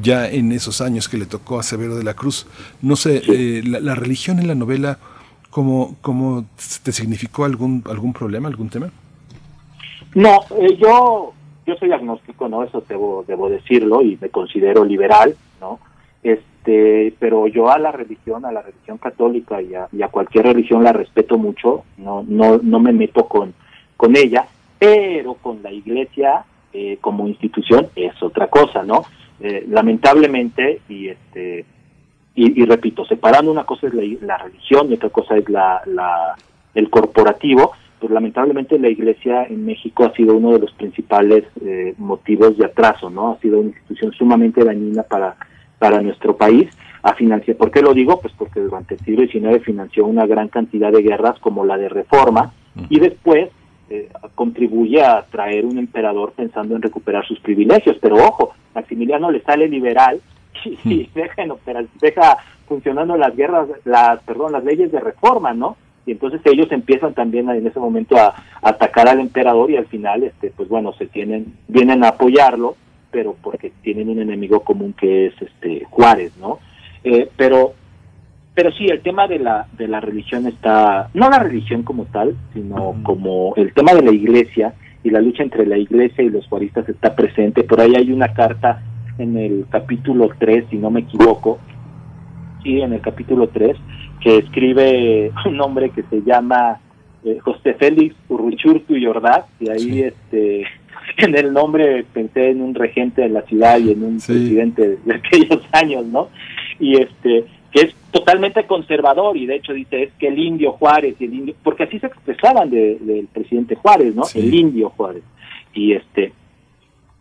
ya 0.02 0.28
en 0.28 0.50
esos 0.50 0.80
años 0.80 1.08
que 1.08 1.16
le 1.16 1.26
tocó 1.26 1.60
a 1.60 1.62
Severo 1.62 1.96
de 1.96 2.02
la 2.02 2.14
Cruz. 2.14 2.46
No 2.82 2.96
sé, 2.96 3.22
eh, 3.28 3.62
la, 3.64 3.94
religión 3.94 4.40
en 4.40 4.48
la 4.48 4.56
novela, 4.56 4.98
¿cómo, 5.50 5.96
cómo 6.00 6.46
te 6.82 6.90
significó 6.90 7.44
algún, 7.44 7.84
algún 7.88 8.12
problema, 8.12 8.48
algún 8.48 8.68
tema? 8.68 8.90
No, 10.14 10.40
eh, 10.58 10.76
yo, 10.76 11.34
yo 11.66 11.76
soy 11.76 11.92
agnóstico, 11.92 12.48
¿no? 12.48 12.64
Eso 12.64 12.82
debo, 12.88 13.24
debo 13.28 13.48
decirlo 13.48 14.02
y 14.02 14.18
me 14.20 14.28
considero 14.30 14.84
liberal, 14.84 15.36
¿no? 15.60 15.78
Este, 16.24 16.44
pero 17.18 17.46
yo 17.46 17.70
a 17.70 17.78
la 17.78 17.92
religión, 17.92 18.44
a 18.44 18.52
la 18.52 18.62
religión 18.62 18.98
católica 18.98 19.62
y 19.62 19.74
a, 19.74 20.08
cualquier 20.08 20.46
religión 20.46 20.82
la 20.82 20.92
respeto 20.92 21.38
mucho, 21.38 21.84
no, 21.98 22.24
no, 22.26 22.58
no 22.62 22.80
me 22.80 22.92
meto 22.92 23.26
con, 23.26 23.54
con 23.96 24.16
ella, 24.16 24.46
pero 24.78 25.34
con 25.34 25.62
la 25.62 25.70
iglesia 25.70 26.44
eh, 26.72 26.98
como 27.00 27.26
institución 27.28 27.88
es 27.96 28.22
otra 28.22 28.48
cosa, 28.48 28.82
¿no? 28.82 29.04
Eh, 29.40 29.64
lamentablemente, 29.68 30.80
y 30.88 31.08
este, 31.08 31.64
y, 32.34 32.64
repito, 32.66 33.06
separando 33.06 33.50
una 33.50 33.64
cosa 33.64 33.86
es 33.86 33.94
la, 34.20 34.36
religión 34.36 34.90
y 34.90 34.94
otra 34.94 35.08
cosa 35.08 35.38
es 35.38 35.48
la, 35.48 35.80
la, 35.86 36.34
el 36.74 36.90
corporativo, 36.90 37.72
pues 37.98 38.12
lamentablemente 38.12 38.78
la 38.78 38.90
iglesia 38.90 39.44
en 39.44 39.64
México 39.64 40.04
ha 40.04 40.12
sido 40.12 40.36
uno 40.36 40.52
de 40.52 40.58
los 40.58 40.72
principales 40.72 41.44
eh, 41.62 41.94
motivos 41.96 42.58
de 42.58 42.66
atraso, 42.66 43.08
¿no? 43.08 43.32
Ha 43.32 43.38
sido 43.38 43.60
una 43.60 43.70
institución 43.70 44.12
sumamente 44.12 44.62
dañina 44.62 45.02
para 45.02 45.36
para 45.78 46.00
nuestro 46.00 46.36
país 46.36 46.68
a 47.02 47.14
financiar. 47.14 47.56
¿Por 47.56 47.70
qué 47.70 47.82
lo 47.82 47.94
digo? 47.94 48.20
Pues 48.20 48.34
porque 48.36 48.60
durante 48.60 48.94
el 48.94 49.00
siglo 49.00 49.26
XIX 49.26 49.64
financió 49.64 50.06
una 50.06 50.26
gran 50.26 50.48
cantidad 50.48 50.90
de 50.90 51.02
guerras 51.02 51.38
como 51.38 51.64
la 51.64 51.76
de 51.76 51.88
Reforma 51.88 52.52
y 52.88 52.98
después 52.98 53.50
eh, 53.88 54.08
contribuye 54.34 55.02
a 55.02 55.24
traer 55.30 55.64
un 55.64 55.78
emperador 55.78 56.32
pensando 56.32 56.74
en 56.74 56.82
recuperar 56.82 57.24
sus 57.24 57.38
privilegios. 57.40 57.96
Pero 58.00 58.16
ojo, 58.16 58.54
Maximiliano 58.74 59.30
le 59.30 59.40
sale 59.42 59.68
liberal 59.68 60.20
y, 60.64 61.08
deja, 61.14 61.44
deja 62.00 62.36
funcionando 62.66 63.16
las 63.16 63.36
guerras, 63.36 63.68
las, 63.84 64.20
perdón, 64.24 64.52
las 64.52 64.64
leyes 64.64 64.90
de 64.90 64.98
Reforma, 64.98 65.54
¿no? 65.54 65.76
Y 66.04 66.12
entonces 66.12 66.40
ellos 66.44 66.70
empiezan 66.70 67.14
también 67.14 67.48
en 67.50 67.66
ese 67.66 67.78
momento 67.78 68.16
a, 68.16 68.28
a 68.28 68.34
atacar 68.62 69.08
al 69.08 69.20
emperador 69.20 69.70
y 69.70 69.76
al 69.76 69.86
final, 69.86 70.24
este, 70.24 70.52
pues 70.56 70.68
bueno, 70.68 70.92
se 70.94 71.06
tienen, 71.06 71.54
vienen 71.68 72.04
a 72.04 72.08
apoyarlo 72.08 72.76
pero 73.16 73.34
porque 73.42 73.72
tienen 73.80 74.10
un 74.10 74.20
enemigo 74.20 74.60
común 74.60 74.92
que 74.92 75.28
es 75.28 75.34
este 75.40 75.86
Juárez, 75.88 76.36
¿no? 76.38 76.58
Eh, 77.02 77.30
pero 77.34 77.72
pero 78.54 78.70
sí, 78.72 78.84
el 78.88 79.00
tema 79.00 79.26
de 79.26 79.38
la, 79.38 79.66
de 79.78 79.88
la 79.88 80.00
religión 80.00 80.46
está, 80.46 81.08
no 81.14 81.30
la 81.30 81.38
religión 81.38 81.82
como 81.82 82.04
tal, 82.04 82.36
sino 82.52 82.94
como 83.04 83.54
el 83.56 83.72
tema 83.72 83.94
de 83.94 84.02
la 84.02 84.10
iglesia 84.10 84.74
y 85.02 85.08
la 85.08 85.22
lucha 85.22 85.42
entre 85.42 85.64
la 85.64 85.78
iglesia 85.78 86.24
y 86.24 86.28
los 86.28 86.46
juaristas 86.46 86.86
está 86.90 87.16
presente. 87.16 87.64
Por 87.64 87.80
ahí 87.80 87.94
hay 87.96 88.12
una 88.12 88.34
carta 88.34 88.82
en 89.16 89.38
el 89.38 89.64
capítulo 89.70 90.28
3, 90.38 90.66
si 90.68 90.76
no 90.76 90.90
me 90.90 91.00
equivoco, 91.00 91.58
sí, 92.62 92.82
en 92.82 92.92
el 92.92 93.00
capítulo 93.00 93.48
3, 93.48 93.78
que 94.20 94.36
escribe 94.36 95.32
un 95.46 95.58
hombre 95.62 95.88
que 95.88 96.02
se 96.02 96.20
llama 96.22 96.80
eh, 97.24 97.38
José 97.40 97.72
Félix 97.74 98.14
Urruchurtu 98.28 98.94
y 98.94 99.06
Ordaz, 99.06 99.46
y 99.58 99.70
ahí 99.70 100.02
este 100.02 100.66
en 101.16 101.36
el 101.36 101.52
nombre 101.52 102.04
pensé 102.12 102.50
en 102.50 102.62
un 102.62 102.74
regente 102.74 103.22
de 103.22 103.28
la 103.28 103.42
ciudad 103.42 103.78
y 103.78 103.92
en 103.92 104.04
un 104.04 104.16
presidente 104.18 104.98
de 105.04 105.14
aquellos 105.14 105.62
años, 105.72 106.06
¿no? 106.06 106.28
Y 106.78 107.00
este 107.00 107.44
que 107.72 107.82
es 107.82 107.94
totalmente 108.10 108.64
conservador 108.64 109.36
y 109.36 109.44
de 109.44 109.56
hecho 109.56 109.72
dice 109.72 110.04
es 110.04 110.12
que 110.14 110.28
el 110.28 110.38
indio 110.38 110.72
Juárez 110.72 111.16
y 111.18 111.24
el 111.24 111.34
indio 111.34 111.54
porque 111.62 111.82
así 111.82 111.98
se 111.98 112.06
expresaban 112.06 112.70
del 112.70 113.28
presidente 113.32 113.74
Juárez, 113.74 114.14
¿no? 114.14 114.22
El 114.34 114.54
indio 114.54 114.90
Juárez 114.90 115.22
y 115.74 115.92
este 115.92 116.32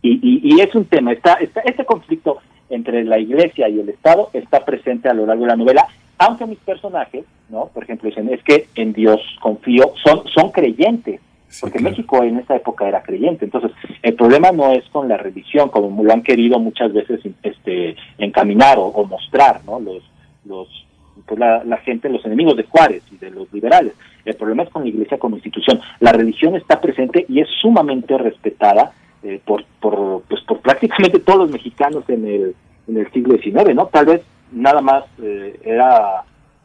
y, 0.02 0.54
y, 0.54 0.60
es 0.60 0.72
un 0.74 0.84
tema 0.84 1.12
está, 1.12 1.34
está 1.34 1.62
este 1.62 1.84
conflicto 1.84 2.38
entre 2.70 3.02
la 3.04 3.18
iglesia 3.18 3.68
y 3.68 3.80
el 3.80 3.88
Estado 3.88 4.30
está 4.32 4.64
presente 4.64 5.08
a 5.08 5.14
lo 5.14 5.26
largo 5.26 5.42
de 5.42 5.48
la 5.48 5.56
novela 5.56 5.88
aunque 6.18 6.46
mis 6.46 6.58
personajes, 6.58 7.24
¿no? 7.48 7.66
Por 7.72 7.84
ejemplo, 7.84 8.08
dicen, 8.08 8.32
es 8.32 8.42
que 8.42 8.68
en 8.74 8.92
Dios 8.92 9.20
confío, 9.40 9.92
son, 10.02 10.22
son 10.34 10.50
creyentes, 10.50 11.20
porque 11.60 11.78
México 11.78 12.22
en 12.22 12.38
esa 12.38 12.56
época 12.56 12.88
era 12.88 13.02
creyente. 13.02 13.44
Entonces, 13.44 13.72
el 14.02 14.14
problema 14.14 14.52
no 14.52 14.72
es 14.72 14.84
con 14.90 15.08
la 15.08 15.16
religión, 15.16 15.68
como 15.68 16.02
lo 16.02 16.12
han 16.12 16.22
querido 16.22 16.58
muchas 16.58 16.92
veces 16.92 17.20
este, 17.42 17.96
encaminar 18.18 18.78
o, 18.78 19.04
mostrar, 19.04 19.60
¿no? 19.64 19.80
Los, 19.80 20.02
los, 20.44 20.68
pues 21.26 21.38
la, 21.38 21.76
gente, 21.78 22.08
los 22.08 22.24
enemigos 22.24 22.56
de 22.56 22.64
Juárez 22.64 23.02
y 23.10 23.16
de 23.16 23.30
los 23.30 23.52
liberales. 23.52 23.92
El 24.24 24.34
problema 24.34 24.64
es 24.64 24.70
con 24.70 24.82
la 24.82 24.88
iglesia 24.88 25.18
como 25.18 25.36
institución. 25.36 25.80
La 26.00 26.12
religión 26.12 26.56
está 26.56 26.80
presente 26.80 27.24
y 27.28 27.40
es 27.40 27.48
sumamente 27.60 28.16
respetada 28.18 28.92
eh, 29.22 29.40
por, 29.44 29.64
por, 29.80 30.22
pues, 30.28 30.42
por 30.42 30.60
prácticamente 30.60 31.20
todos 31.20 31.40
los 31.40 31.50
mexicanos 31.50 32.04
en 32.08 32.26
el, 32.26 32.54
en 32.88 32.96
el 32.96 33.10
siglo 33.12 33.36
XIX, 33.38 33.74
¿no? 33.74 33.86
Tal 33.86 34.06
vez 34.06 34.22
nada 34.52 34.80
más 34.80 35.04
eh, 35.22 35.58
era 35.64 36.22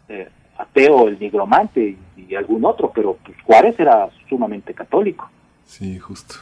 eh, 0.10 0.28
ateo 0.62 1.08
el 1.08 1.20
nigromante 1.20 1.98
y, 2.18 2.36
algún 2.36 2.64
otro, 2.64 2.90
pero 2.96 3.18
pues, 3.26 3.36
Juárez 3.44 3.78
era 3.78 4.10
sumamente 4.30 4.74
católico. 4.74 5.30
Sí, 5.66 6.00
justo. 6.00 6.36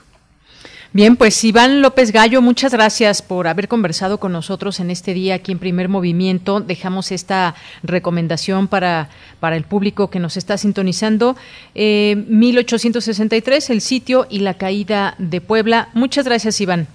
Bien, 0.91 1.15
pues 1.15 1.43
Iván 1.43 1.83
López 1.83 2.11
Gallo, 2.11 2.41
muchas 2.41 2.73
gracias 2.73 3.21
por 3.21 3.47
haber 3.47 3.67
conversado 3.67 4.19
con 4.19 4.31
nosotros 4.31 4.79
en 4.79 4.89
este 4.89 5.13
día 5.13 5.35
aquí 5.35 5.51
en 5.51 5.59
Primer 5.59 5.87
Movimiento. 5.87 6.61
Dejamos 6.61 7.11
esta 7.11 7.53
recomendación 7.83 8.67
para, 8.67 9.09
para 9.39 9.55
el 9.55 9.65
público 9.65 10.09
que 10.09 10.19
nos 10.19 10.35
está 10.35 10.57
sintonizando. 10.57 11.35
1863, 11.75 13.69
eh, 13.69 13.73
el 13.73 13.81
sitio 13.81 14.25
y 14.31 14.39
la 14.39 14.55
caída 14.55 15.13
de 15.19 15.41
Puebla. 15.41 15.89
Muchas 15.93 16.25
gracias, 16.25 16.59
Iván. 16.59 16.87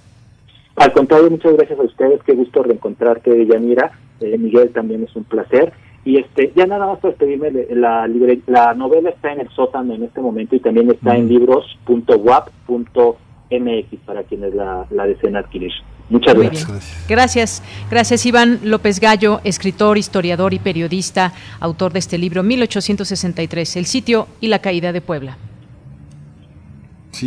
Al 0.75 0.91
contrario, 0.91 1.29
muchas 1.29 1.53
gracias 1.53 1.79
a 1.79 1.83
ustedes. 1.83 2.21
Qué 2.23 2.33
gusto 2.33 2.63
reencontrarte, 2.63 3.45
Yanira. 3.45 3.91
Eh, 4.19 4.37
Miguel, 4.37 4.71
también 4.71 5.03
es 5.03 5.15
un 5.15 5.23
placer. 5.23 5.71
Y 6.05 6.17
este, 6.17 6.53
ya 6.55 6.67
nada 6.67 6.85
más 6.85 6.99
para 6.99 7.13
despedirme, 7.13 7.51
la, 7.71 8.07
la 8.45 8.75
novela 8.75 9.09
está 9.09 9.33
en 9.33 9.39
el 9.41 9.49
sótano 9.49 9.95
en 9.95 10.03
este 10.03 10.21
momento 10.21 10.55
y 10.55 10.59
también 10.59 10.91
está 10.91 11.17
en 11.17 11.27
libros.wap.mx 11.27 13.99
para 14.05 14.23
quienes 14.23 14.53
la, 14.53 14.85
la 14.91 15.07
deseen 15.07 15.35
adquirir. 15.35 15.71
Muchas 16.09 16.35
gracias. 16.35 17.05
gracias. 17.09 17.63
Gracias. 17.89 18.25
Iván 18.27 18.59
López 18.63 18.99
Gallo, 18.99 19.41
escritor, 19.43 19.97
historiador 19.97 20.53
y 20.53 20.59
periodista, 20.59 21.33
autor 21.59 21.93
de 21.93 21.99
este 21.99 22.19
libro 22.19 22.43
1863, 22.43 23.75
El 23.75 23.87
sitio 23.87 24.27
y 24.39 24.49
la 24.49 24.59
caída 24.59 24.91
de 24.91 25.01
Puebla. 25.01 25.39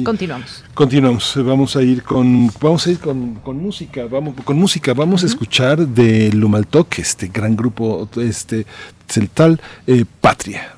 Continuamos. 0.05 0.65
Continuamos. 0.75 1.34
Vamos 1.44 1.76
a 1.76 1.83
ir 1.83 2.02
con 2.02 2.50
vamos 2.60 2.86
a 2.86 2.91
ir 2.91 2.99
con, 2.99 3.34
con 3.36 3.57
música. 3.60 4.05
Vamos 4.10 4.34
con 4.44 4.58
música. 4.58 4.94
Vamos 4.94 5.23
a 5.23 5.26
escuchar 5.26 5.86
de 5.86 6.33
Lumaltoc, 6.33 6.99
este 6.99 7.28
gran 7.28 7.57
grupo, 7.57 8.08
este 8.17 8.67
celtal 9.08 9.60
eh, 9.86 10.05
Patria. 10.20 10.77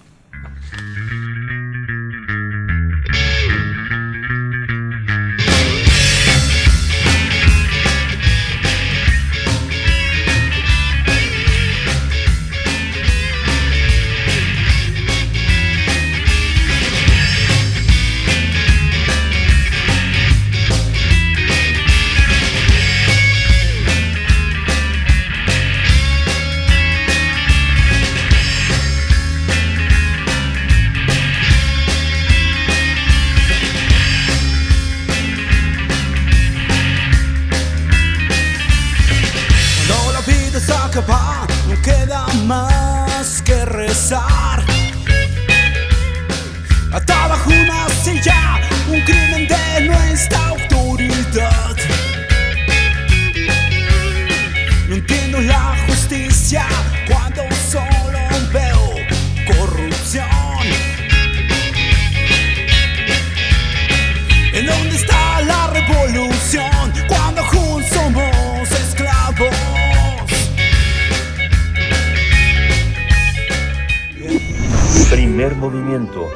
Primer 75.40 75.56
movimiento. 75.56 76.28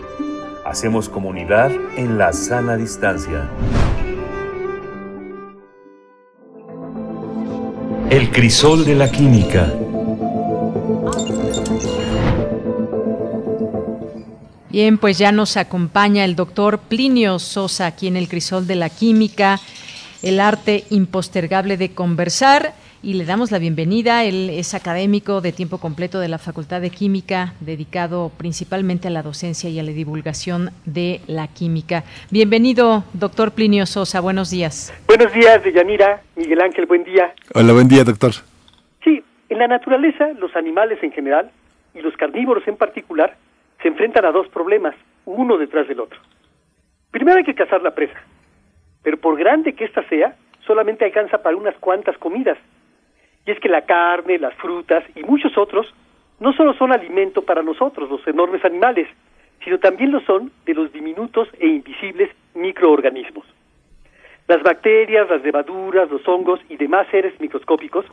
Hacemos 0.64 1.10
comunidad 1.10 1.70
en 1.98 2.16
la 2.16 2.32
sana 2.32 2.78
distancia. 2.78 3.50
El 8.08 8.30
crisol 8.30 8.86
de 8.86 8.94
la 8.94 9.10
química. 9.12 9.70
Bien, 14.70 14.96
pues 14.96 15.18
ya 15.18 15.32
nos 15.32 15.58
acompaña 15.58 16.24
el 16.24 16.34
doctor 16.34 16.78
Plinio 16.78 17.38
Sosa 17.38 17.84
aquí 17.84 18.06
en 18.06 18.16
el 18.16 18.26
crisol 18.26 18.66
de 18.66 18.76
la 18.76 18.88
química, 18.88 19.60
el 20.22 20.40
arte 20.40 20.86
impostergable 20.88 21.76
de 21.76 21.92
conversar 21.92 22.72
y 23.04 23.14
le 23.14 23.26
damos 23.26 23.52
la 23.52 23.58
bienvenida. 23.58 24.24
Él 24.24 24.48
es 24.50 24.74
académico 24.74 25.42
de 25.42 25.52
tiempo 25.52 25.78
completo 25.78 26.20
de 26.20 26.28
la 26.28 26.38
Facultad 26.38 26.80
de 26.80 26.88
Química, 26.90 27.52
dedicado 27.60 28.32
principalmente 28.38 29.08
a 29.08 29.10
la 29.10 29.22
docencia 29.22 29.68
y 29.68 29.78
a 29.78 29.82
la 29.82 29.90
divulgación 29.90 30.70
de 30.86 31.20
la 31.26 31.48
química. 31.48 32.04
Bienvenido, 32.30 33.04
doctor 33.12 33.52
Plinio 33.52 33.84
Sosa. 33.84 34.20
Buenos 34.20 34.50
días. 34.50 34.92
Buenos 35.06 35.32
días, 35.34 35.62
Deyanira. 35.62 36.22
Miguel 36.34 36.62
Ángel, 36.62 36.86
buen 36.86 37.04
día. 37.04 37.34
Hola, 37.54 37.74
buen 37.74 37.88
día, 37.88 38.04
doctor. 38.04 38.32
Sí, 39.04 39.22
en 39.50 39.58
la 39.58 39.68
naturaleza, 39.68 40.28
los 40.38 40.56
animales 40.56 40.98
en 41.02 41.12
general 41.12 41.50
y 41.94 42.00
los 42.00 42.16
carnívoros 42.16 42.66
en 42.66 42.76
particular 42.76 43.36
se 43.82 43.88
enfrentan 43.88 44.24
a 44.24 44.32
dos 44.32 44.48
problemas, 44.48 44.94
uno 45.26 45.58
detrás 45.58 45.86
del 45.88 46.00
otro. 46.00 46.18
Primero 47.10 47.36
hay 47.36 47.44
que 47.44 47.54
cazar 47.54 47.82
la 47.82 47.94
presa, 47.94 48.18
pero 49.02 49.18
por 49.18 49.38
grande 49.38 49.74
que 49.74 49.84
ésta 49.84 50.02
sea, 50.08 50.34
solamente 50.66 51.04
alcanza 51.04 51.42
para 51.42 51.54
unas 51.56 51.76
cuantas 51.76 52.16
comidas. 52.16 52.56
Y 53.46 53.50
es 53.50 53.60
que 53.60 53.68
la 53.68 53.82
carne, 53.82 54.38
las 54.38 54.54
frutas 54.54 55.04
y 55.14 55.22
muchos 55.22 55.56
otros 55.58 55.92
no 56.40 56.52
solo 56.52 56.74
son 56.74 56.92
alimento 56.92 57.42
para 57.42 57.62
nosotros, 57.62 58.10
los 58.10 58.26
enormes 58.26 58.64
animales, 58.64 59.08
sino 59.62 59.78
también 59.78 60.12
lo 60.12 60.20
son 60.20 60.50
de 60.66 60.74
los 60.74 60.92
diminutos 60.92 61.48
e 61.58 61.66
invisibles 61.66 62.30
microorganismos. 62.54 63.46
Las 64.46 64.62
bacterias, 64.62 65.28
las 65.30 65.42
levaduras, 65.42 66.10
los 66.10 66.26
hongos 66.28 66.60
y 66.68 66.76
demás 66.76 67.06
seres 67.10 67.38
microscópicos 67.40 68.04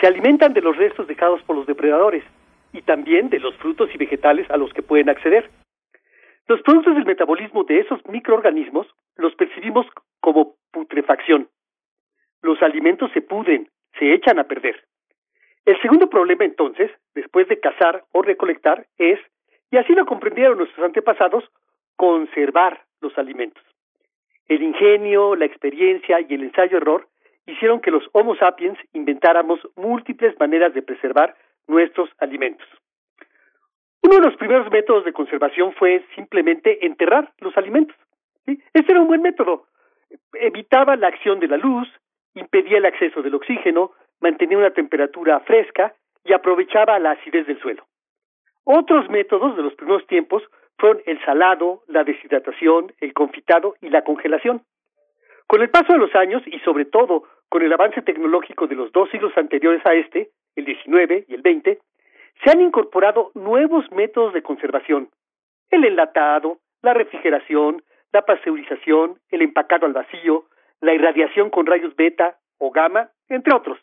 se 0.00 0.06
alimentan 0.06 0.52
de 0.52 0.60
los 0.60 0.76
restos 0.76 1.06
dejados 1.06 1.40
por 1.42 1.54
los 1.54 1.66
depredadores 1.66 2.24
y 2.72 2.82
también 2.82 3.30
de 3.30 3.38
los 3.38 3.54
frutos 3.56 3.88
y 3.94 3.98
vegetales 3.98 4.50
a 4.50 4.56
los 4.56 4.72
que 4.72 4.82
pueden 4.82 5.08
acceder. 5.08 5.48
Los 6.48 6.60
productos 6.62 6.94
del 6.94 7.06
metabolismo 7.06 7.62
de 7.64 7.80
esos 7.80 8.00
microorganismos 8.08 8.86
los 9.16 9.34
percibimos 9.36 9.86
como 10.20 10.56
putrefacción. 10.72 11.48
Los 12.42 12.60
alimentos 12.62 13.10
se 13.12 13.22
pudren, 13.22 13.68
se 13.98 14.12
echan 14.12 14.38
a 14.38 14.44
perder. 14.44 14.84
El 15.64 15.80
segundo 15.82 16.08
problema 16.08 16.44
entonces, 16.44 16.90
después 17.14 17.48
de 17.48 17.58
cazar 17.58 18.04
o 18.12 18.22
recolectar, 18.22 18.86
es, 18.98 19.18
y 19.70 19.76
así 19.76 19.92
lo 19.94 20.06
comprendieron 20.06 20.58
nuestros 20.58 20.84
antepasados, 20.84 21.44
conservar 21.96 22.82
los 23.00 23.16
alimentos. 23.18 23.62
El 24.48 24.62
ingenio, 24.62 25.34
la 25.34 25.44
experiencia 25.44 26.20
y 26.20 26.34
el 26.34 26.44
ensayo-error 26.44 27.08
hicieron 27.46 27.80
que 27.80 27.90
los 27.90 28.08
Homo 28.12 28.36
sapiens 28.36 28.78
inventáramos 28.92 29.60
múltiples 29.76 30.38
maneras 30.38 30.74
de 30.74 30.82
preservar 30.82 31.34
nuestros 31.66 32.10
alimentos. 32.18 32.66
Uno 34.02 34.16
de 34.16 34.26
los 34.26 34.36
primeros 34.36 34.70
métodos 34.70 35.04
de 35.04 35.12
conservación 35.12 35.72
fue 35.72 36.04
simplemente 36.14 36.86
enterrar 36.86 37.32
los 37.40 37.56
alimentos. 37.56 37.96
Este 38.46 38.92
era 38.92 39.00
un 39.00 39.08
buen 39.08 39.22
método. 39.22 39.66
Evitaba 40.34 40.94
la 40.94 41.08
acción 41.08 41.40
de 41.40 41.48
la 41.48 41.56
luz, 41.56 41.88
impedía 42.36 42.78
el 42.78 42.86
acceso 42.86 43.22
del 43.22 43.34
oxígeno, 43.34 43.92
mantenía 44.20 44.58
una 44.58 44.70
temperatura 44.70 45.40
fresca 45.40 45.94
y 46.24 46.32
aprovechaba 46.32 46.98
la 46.98 47.12
acidez 47.12 47.46
del 47.46 47.60
suelo. 47.60 47.84
Otros 48.64 49.08
métodos 49.10 49.56
de 49.56 49.62
los 49.62 49.74
primeros 49.74 50.06
tiempos 50.06 50.42
fueron 50.78 51.02
el 51.06 51.22
salado, 51.24 51.82
la 51.88 52.04
deshidratación, 52.04 52.92
el 53.00 53.14
confitado 53.14 53.74
y 53.80 53.88
la 53.88 54.02
congelación. 54.02 54.62
Con 55.46 55.62
el 55.62 55.70
paso 55.70 55.92
de 55.92 55.98
los 55.98 56.14
años 56.14 56.42
y 56.46 56.58
sobre 56.60 56.84
todo 56.84 57.24
con 57.48 57.62
el 57.62 57.72
avance 57.72 58.02
tecnológico 58.02 58.66
de 58.66 58.74
los 58.74 58.92
dos 58.92 59.08
siglos 59.10 59.32
anteriores 59.36 59.84
a 59.86 59.94
este, 59.94 60.30
el 60.56 60.64
19 60.64 61.26
y 61.28 61.34
el 61.34 61.42
20, 61.42 61.78
se 62.44 62.50
han 62.50 62.60
incorporado 62.60 63.30
nuevos 63.34 63.90
métodos 63.92 64.34
de 64.34 64.42
conservación. 64.42 65.08
El 65.70 65.84
enlatado, 65.84 66.58
la 66.82 66.92
refrigeración, 66.92 67.82
la 68.12 68.22
pasteurización, 68.22 69.18
el 69.30 69.42
empacado 69.42 69.86
al 69.86 69.92
vacío, 69.92 70.44
la 70.80 70.94
irradiación 70.94 71.50
con 71.50 71.66
rayos 71.66 71.94
beta 71.96 72.38
o 72.58 72.70
gamma, 72.70 73.10
entre 73.28 73.54
otros. 73.54 73.78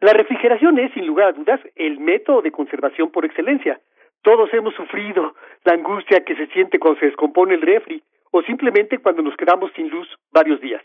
La 0.00 0.12
refrigeración 0.12 0.78
es, 0.78 0.92
sin 0.92 1.06
lugar 1.06 1.28
a 1.28 1.32
dudas, 1.32 1.60
el 1.74 1.98
método 1.98 2.42
de 2.42 2.52
conservación 2.52 3.10
por 3.10 3.24
excelencia. 3.24 3.80
Todos 4.22 4.52
hemos 4.52 4.74
sufrido 4.74 5.34
la 5.64 5.74
angustia 5.74 6.24
que 6.24 6.36
se 6.36 6.46
siente 6.48 6.78
cuando 6.78 7.00
se 7.00 7.06
descompone 7.06 7.54
el 7.54 7.62
refri 7.62 8.02
o 8.30 8.42
simplemente 8.42 8.98
cuando 8.98 9.22
nos 9.22 9.36
quedamos 9.36 9.70
sin 9.74 9.88
luz 9.88 10.08
varios 10.32 10.60
días. 10.60 10.82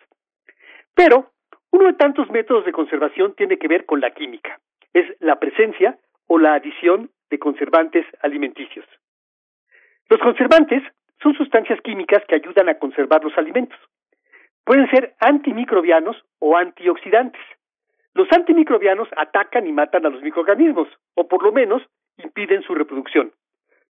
Pero 0.96 1.32
uno 1.72 1.86
de 1.86 1.94
tantos 1.94 2.30
métodos 2.30 2.66
de 2.66 2.72
conservación 2.72 3.34
tiene 3.36 3.58
que 3.58 3.68
ver 3.68 3.86
con 3.86 4.00
la 4.00 4.12
química. 4.12 4.60
Es 4.94 5.06
la 5.20 5.40
presencia 5.40 5.98
o 6.28 6.38
la 6.38 6.54
adición 6.54 7.10
de 7.30 7.40
conservantes 7.40 8.06
alimenticios. 8.22 8.86
Los 10.10 10.20
conservantes 10.20 10.84
son 11.22 11.34
sustancias 11.36 11.80
químicas 11.82 12.24
que 12.28 12.36
ayudan 12.36 12.70
a 12.70 12.78
conservar 12.78 13.24
los 13.24 13.38
alimentos. 13.38 13.80
Pueden 14.72 14.90
ser 14.90 15.16
antimicrobianos 15.20 16.16
o 16.40 16.56
antioxidantes. 16.56 17.42
Los 18.14 18.32
antimicrobianos 18.32 19.10
atacan 19.18 19.68
y 19.68 19.74
matan 19.74 20.06
a 20.06 20.10
los 20.10 20.22
microorganismos, 20.22 20.88
o 21.14 21.28
por 21.28 21.44
lo 21.44 21.52
menos 21.52 21.82
impiden 22.16 22.62
su 22.62 22.74
reproducción. 22.74 23.34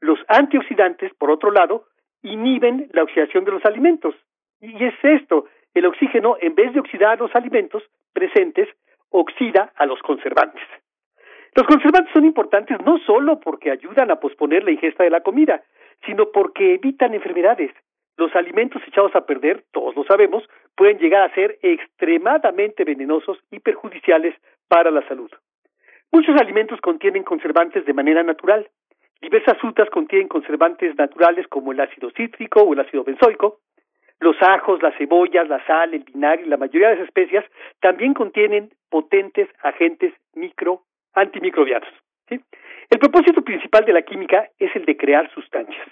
Los 0.00 0.20
antioxidantes, 0.28 1.12
por 1.14 1.32
otro 1.32 1.50
lado, 1.50 1.86
inhiben 2.22 2.88
la 2.92 3.02
oxidación 3.02 3.44
de 3.44 3.50
los 3.50 3.64
alimentos. 3.64 4.14
Y 4.60 4.84
es 4.84 4.94
esto, 5.02 5.46
el 5.74 5.84
oxígeno, 5.84 6.36
en 6.40 6.54
vez 6.54 6.72
de 6.72 6.78
oxidar 6.78 7.18
los 7.18 7.34
alimentos 7.34 7.82
presentes, 8.12 8.68
oxida 9.10 9.72
a 9.74 9.84
los 9.84 10.00
conservantes. 10.02 10.62
Los 11.56 11.66
conservantes 11.66 12.12
son 12.12 12.24
importantes 12.24 12.78
no 12.86 12.98
solo 12.98 13.40
porque 13.40 13.72
ayudan 13.72 14.12
a 14.12 14.20
posponer 14.20 14.62
la 14.62 14.70
ingesta 14.70 15.02
de 15.02 15.10
la 15.10 15.22
comida, 15.22 15.60
sino 16.06 16.30
porque 16.30 16.74
evitan 16.74 17.14
enfermedades. 17.14 17.72
Los 18.18 18.34
alimentos 18.34 18.82
echados 18.84 19.14
a 19.14 19.24
perder, 19.24 19.64
todos 19.70 19.94
lo 19.94 20.02
sabemos, 20.02 20.42
pueden 20.76 20.98
llegar 20.98 21.22
a 21.22 21.34
ser 21.36 21.56
extremadamente 21.62 22.82
venenosos 22.82 23.38
y 23.52 23.60
perjudiciales 23.60 24.34
para 24.66 24.90
la 24.90 25.06
salud. 25.06 25.30
Muchos 26.10 26.34
alimentos 26.40 26.80
contienen 26.80 27.22
conservantes 27.22 27.86
de 27.86 27.92
manera 27.92 28.24
natural. 28.24 28.68
Diversas 29.22 29.56
frutas 29.58 29.88
contienen 29.90 30.26
conservantes 30.26 30.96
naturales 30.96 31.46
como 31.46 31.70
el 31.70 31.78
ácido 31.78 32.10
cítrico 32.10 32.60
o 32.60 32.72
el 32.72 32.80
ácido 32.80 33.04
benzoico. 33.04 33.60
Los 34.18 34.36
ajos, 34.42 34.82
las 34.82 34.96
cebollas, 34.96 35.48
la 35.48 35.64
sal, 35.64 35.94
el 35.94 36.02
vinagre 36.02 36.44
y 36.44 36.48
la 36.48 36.56
mayoría 36.56 36.88
de 36.88 36.96
las 36.96 37.04
especias 37.04 37.44
también 37.80 38.14
contienen 38.14 38.70
potentes 38.90 39.48
agentes 39.62 40.12
micro 40.34 40.82
antimicrobianos. 41.14 41.88
El 42.28 42.98
propósito 42.98 43.42
principal 43.42 43.84
de 43.84 43.92
la 43.92 44.02
química 44.02 44.48
es 44.58 44.74
el 44.74 44.84
de 44.86 44.96
crear 44.96 45.30
sustancias. 45.32 45.86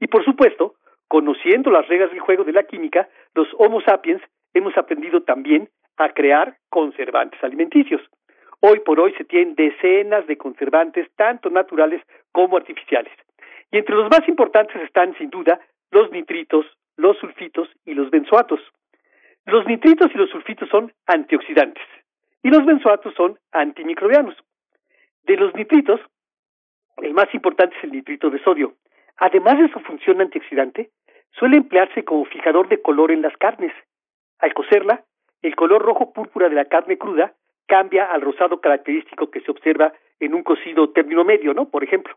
Y 0.00 0.08
por 0.08 0.24
supuesto, 0.24 0.74
conociendo 1.08 1.70
las 1.70 1.88
reglas 1.88 2.10
del 2.10 2.20
juego 2.20 2.44
de 2.44 2.52
la 2.52 2.64
química, 2.64 3.08
los 3.34 3.48
Homo 3.58 3.80
sapiens 3.80 4.22
hemos 4.54 4.76
aprendido 4.76 5.22
también 5.22 5.68
a 5.96 6.10
crear 6.10 6.56
conservantes 6.68 7.42
alimenticios. 7.42 8.02
Hoy 8.60 8.80
por 8.80 9.00
hoy 9.00 9.12
se 9.14 9.24
tienen 9.24 9.54
decenas 9.54 10.26
de 10.26 10.36
conservantes, 10.36 11.08
tanto 11.16 11.50
naturales 11.50 12.02
como 12.32 12.56
artificiales. 12.56 13.12
Y 13.70 13.78
entre 13.78 13.94
los 13.94 14.10
más 14.10 14.28
importantes 14.28 14.76
están, 14.82 15.16
sin 15.16 15.30
duda, 15.30 15.60
los 15.90 16.10
nitritos, 16.10 16.66
los 16.96 17.16
sulfitos 17.18 17.68
y 17.84 17.94
los 17.94 18.10
benzoatos. 18.10 18.60
Los 19.46 19.66
nitritos 19.66 20.10
y 20.14 20.18
los 20.18 20.30
sulfitos 20.30 20.68
son 20.68 20.92
antioxidantes 21.06 21.84
y 22.42 22.50
los 22.50 22.64
benzoatos 22.64 23.14
son 23.14 23.38
antimicrobianos. 23.52 24.36
De 25.22 25.36
los 25.36 25.54
nitritos, 25.54 26.00
el 26.98 27.14
más 27.14 27.32
importante 27.34 27.76
es 27.76 27.84
el 27.84 27.92
nitrito 27.92 28.30
de 28.30 28.42
sodio. 28.42 28.74
Además 29.18 29.58
de 29.58 29.68
su 29.68 29.80
función 29.80 30.20
antioxidante, 30.20 30.90
suele 31.32 31.56
emplearse 31.56 32.04
como 32.04 32.24
fijador 32.24 32.68
de 32.68 32.80
color 32.80 33.10
en 33.10 33.22
las 33.22 33.36
carnes. 33.36 33.72
Al 34.38 34.54
cocerla, 34.54 35.04
el 35.42 35.56
color 35.56 35.82
rojo 35.82 36.12
púrpura 36.12 36.48
de 36.48 36.54
la 36.54 36.66
carne 36.66 36.98
cruda 36.98 37.34
cambia 37.66 38.06
al 38.06 38.22
rosado 38.22 38.60
característico 38.60 39.30
que 39.30 39.40
se 39.40 39.50
observa 39.50 39.92
en 40.20 40.34
un 40.34 40.42
cocido 40.42 40.90
término 40.90 41.24
medio, 41.24 41.52
¿no? 41.52 41.68
Por 41.68 41.84
ejemplo. 41.84 42.14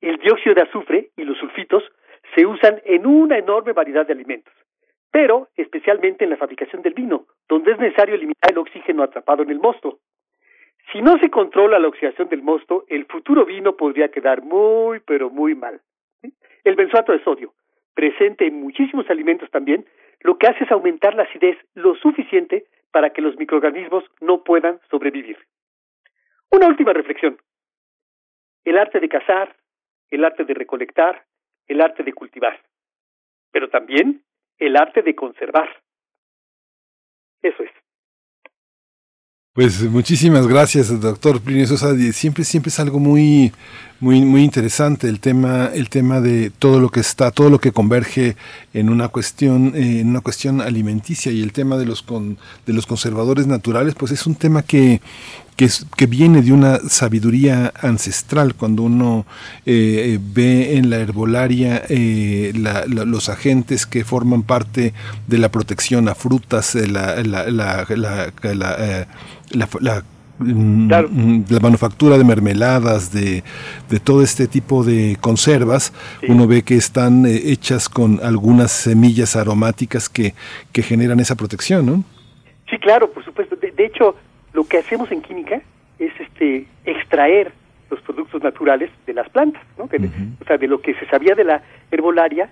El 0.00 0.18
dióxido 0.18 0.54
de 0.54 0.62
azufre 0.62 1.10
y 1.16 1.24
los 1.24 1.38
sulfitos 1.38 1.82
se 2.34 2.44
usan 2.44 2.82
en 2.84 3.06
una 3.06 3.38
enorme 3.38 3.72
variedad 3.72 4.06
de 4.06 4.12
alimentos, 4.12 4.52
pero 5.10 5.48
especialmente 5.56 6.24
en 6.24 6.30
la 6.30 6.36
fabricación 6.36 6.82
del 6.82 6.92
vino, 6.92 7.26
donde 7.48 7.72
es 7.72 7.78
necesario 7.78 8.14
eliminar 8.14 8.50
el 8.50 8.58
oxígeno 8.58 9.02
atrapado 9.02 9.42
en 9.42 9.50
el 9.50 9.60
mosto. 9.60 10.00
Si 10.92 11.00
no 11.00 11.18
se 11.18 11.30
controla 11.30 11.78
la 11.78 11.88
oxidación 11.88 12.28
del 12.28 12.42
mosto, 12.42 12.84
el 12.88 13.06
futuro 13.06 13.44
vino 13.44 13.76
podría 13.76 14.10
quedar 14.10 14.42
muy, 14.42 15.00
pero 15.00 15.30
muy 15.30 15.54
mal. 15.54 15.80
El 16.66 16.74
benzoato 16.74 17.12
de 17.12 17.22
sodio, 17.22 17.54
presente 17.94 18.44
en 18.44 18.60
muchísimos 18.60 19.08
alimentos 19.08 19.48
también, 19.52 19.86
lo 20.18 20.36
que 20.36 20.48
hace 20.48 20.64
es 20.64 20.72
aumentar 20.72 21.14
la 21.14 21.22
acidez 21.22 21.56
lo 21.74 21.94
suficiente 21.94 22.66
para 22.90 23.10
que 23.10 23.22
los 23.22 23.36
microorganismos 23.36 24.02
no 24.20 24.42
puedan 24.42 24.80
sobrevivir. 24.90 25.38
Una 26.50 26.66
última 26.66 26.92
reflexión. 26.92 27.38
El 28.64 28.78
arte 28.78 28.98
de 28.98 29.08
cazar, 29.08 29.54
el 30.10 30.24
arte 30.24 30.44
de 30.44 30.54
recolectar, 30.54 31.24
el 31.68 31.80
arte 31.80 32.02
de 32.02 32.12
cultivar, 32.12 32.60
pero 33.52 33.68
también 33.70 34.24
el 34.58 34.76
arte 34.76 35.02
de 35.02 35.14
conservar. 35.14 35.68
Eso 37.42 37.62
es. 37.62 37.70
Pues 39.56 39.82
muchísimas 39.84 40.46
gracias, 40.46 41.00
doctor 41.00 41.42
Plinio 41.42 41.64
Sosa. 41.64 41.94
Siempre, 42.12 42.44
siempre 42.44 42.68
es 42.68 42.78
algo 42.78 42.98
muy, 42.98 43.50
muy, 44.00 44.20
muy 44.22 44.42
interesante 44.42 45.08
el 45.08 45.20
tema, 45.20 45.70
el 45.72 45.88
tema 45.88 46.20
de 46.20 46.50
todo 46.50 46.80
lo 46.80 46.90
que 46.90 47.00
está, 47.00 47.30
todo 47.30 47.48
lo 47.50 47.60
que 47.60 47.72
converge 47.72 48.36
en 48.74 48.90
una 48.90 49.08
cuestión, 49.08 49.72
eh, 49.74 50.00
en 50.00 50.08
una 50.08 50.20
cuestión 50.20 50.60
alimenticia 50.60 51.32
y 51.32 51.42
el 51.42 51.52
tema 51.52 51.76
de 51.76 51.86
los 51.86 52.02
con, 52.02 52.38
de 52.66 52.72
los 52.72 52.86
conservadores 52.86 53.46
naturales, 53.46 53.94
pues 53.94 54.12
es 54.12 54.26
un 54.26 54.34
tema 54.34 54.62
que, 54.62 55.00
que, 55.56 55.70
que 55.96 56.06
viene 56.06 56.42
de 56.42 56.52
una 56.52 56.78
sabiduría 56.88 57.72
ancestral. 57.80 58.54
Cuando 58.54 58.82
uno 58.82 59.24
eh, 59.64 60.18
ve 60.20 60.76
en 60.76 60.90
la 60.90 60.98
herbolaria 60.98 61.82
eh, 61.88 62.52
los 62.86 63.28
agentes 63.30 63.86
que 63.86 64.04
forman 64.04 64.42
parte 64.42 64.92
de 65.26 65.38
la 65.38 65.50
protección 65.50 66.08
a 66.08 66.14
frutas, 66.14 66.74
la 66.74 67.86
la, 70.38 71.02
la, 71.02 71.60
manufactura 71.60 72.18
de 72.18 72.24
mermeladas, 72.24 73.12
de, 73.12 73.42
de, 73.88 74.00
todo 74.00 74.22
este 74.22 74.46
tipo 74.46 74.84
de 74.84 75.16
conservas, 75.20 75.92
uno 76.28 76.46
ve 76.46 76.62
que 76.62 76.74
están 76.74 77.24
eh, 77.26 77.40
hechas 77.46 77.88
con 77.88 78.20
algunas 78.22 78.70
semillas 78.70 79.36
aromáticas 79.36 80.08
que, 80.08 80.34
que 80.72 80.82
generan 80.82 81.20
esa 81.20 81.36
protección, 81.36 81.86
¿no? 81.86 82.04
Sí, 82.68 82.78
claro, 82.78 83.10
por 83.10 83.24
supuesto. 83.24 83.56
De, 83.56 83.84
hecho, 83.84 84.16
lo 84.52 84.64
que 84.64 84.78
hacemos 84.78 85.10
en 85.10 85.22
química 85.22 85.62
es 85.98 86.12
este 86.20 86.66
extraer 86.84 87.52
los 87.90 88.00
productos 88.00 88.42
naturales 88.42 88.90
de 89.06 89.14
las 89.14 89.28
plantas, 89.30 89.62
¿no? 89.78 89.84
O 89.84 90.44
sea, 90.44 90.58
de 90.58 90.66
lo 90.66 90.80
que 90.80 90.94
se 90.94 91.06
sabía 91.06 91.34
de 91.34 91.44
la 91.44 91.62
herbolaria, 91.90 92.50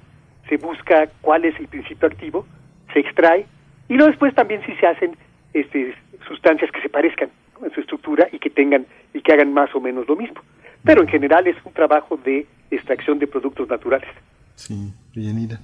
se 0.49 0.57
busca 0.57 1.09
cuál 1.21 1.45
es 1.45 1.59
el 1.59 1.67
principio 1.67 2.07
activo, 2.07 2.47
se 2.93 3.01
extrae, 3.01 3.47
y 3.89 3.95
luego 3.95 4.11
después 4.11 4.35
también 4.35 4.63
si 4.65 4.75
se 4.77 4.87
hacen 4.87 5.17
este, 5.53 5.95
sustancias 6.29 6.71
que 6.71 6.81
se 6.81 6.89
parezcan 6.89 7.29
su 7.75 7.81
estructura 7.81 8.29
y 8.33 8.39
que 8.39 8.51
tengan 8.51 8.87
y 9.13 9.21
que 9.21 9.33
hagan 9.33 9.53
más 9.53 9.75
o 9.75 9.81
menos 9.81 10.07
lo 10.09 10.17
mismo. 10.17 10.41
Pero 10.83 11.03
en 11.03 11.09
general 11.09 11.47
es 11.47 11.57
un 11.65 11.73
trabajo 11.73 12.19
de 12.25 12.47
extracción 12.71 13.19
de 13.19 13.27
productos 13.27 13.69
naturales. 13.69 14.09
Sí, 14.55 14.93
bienvenida. 15.15 15.61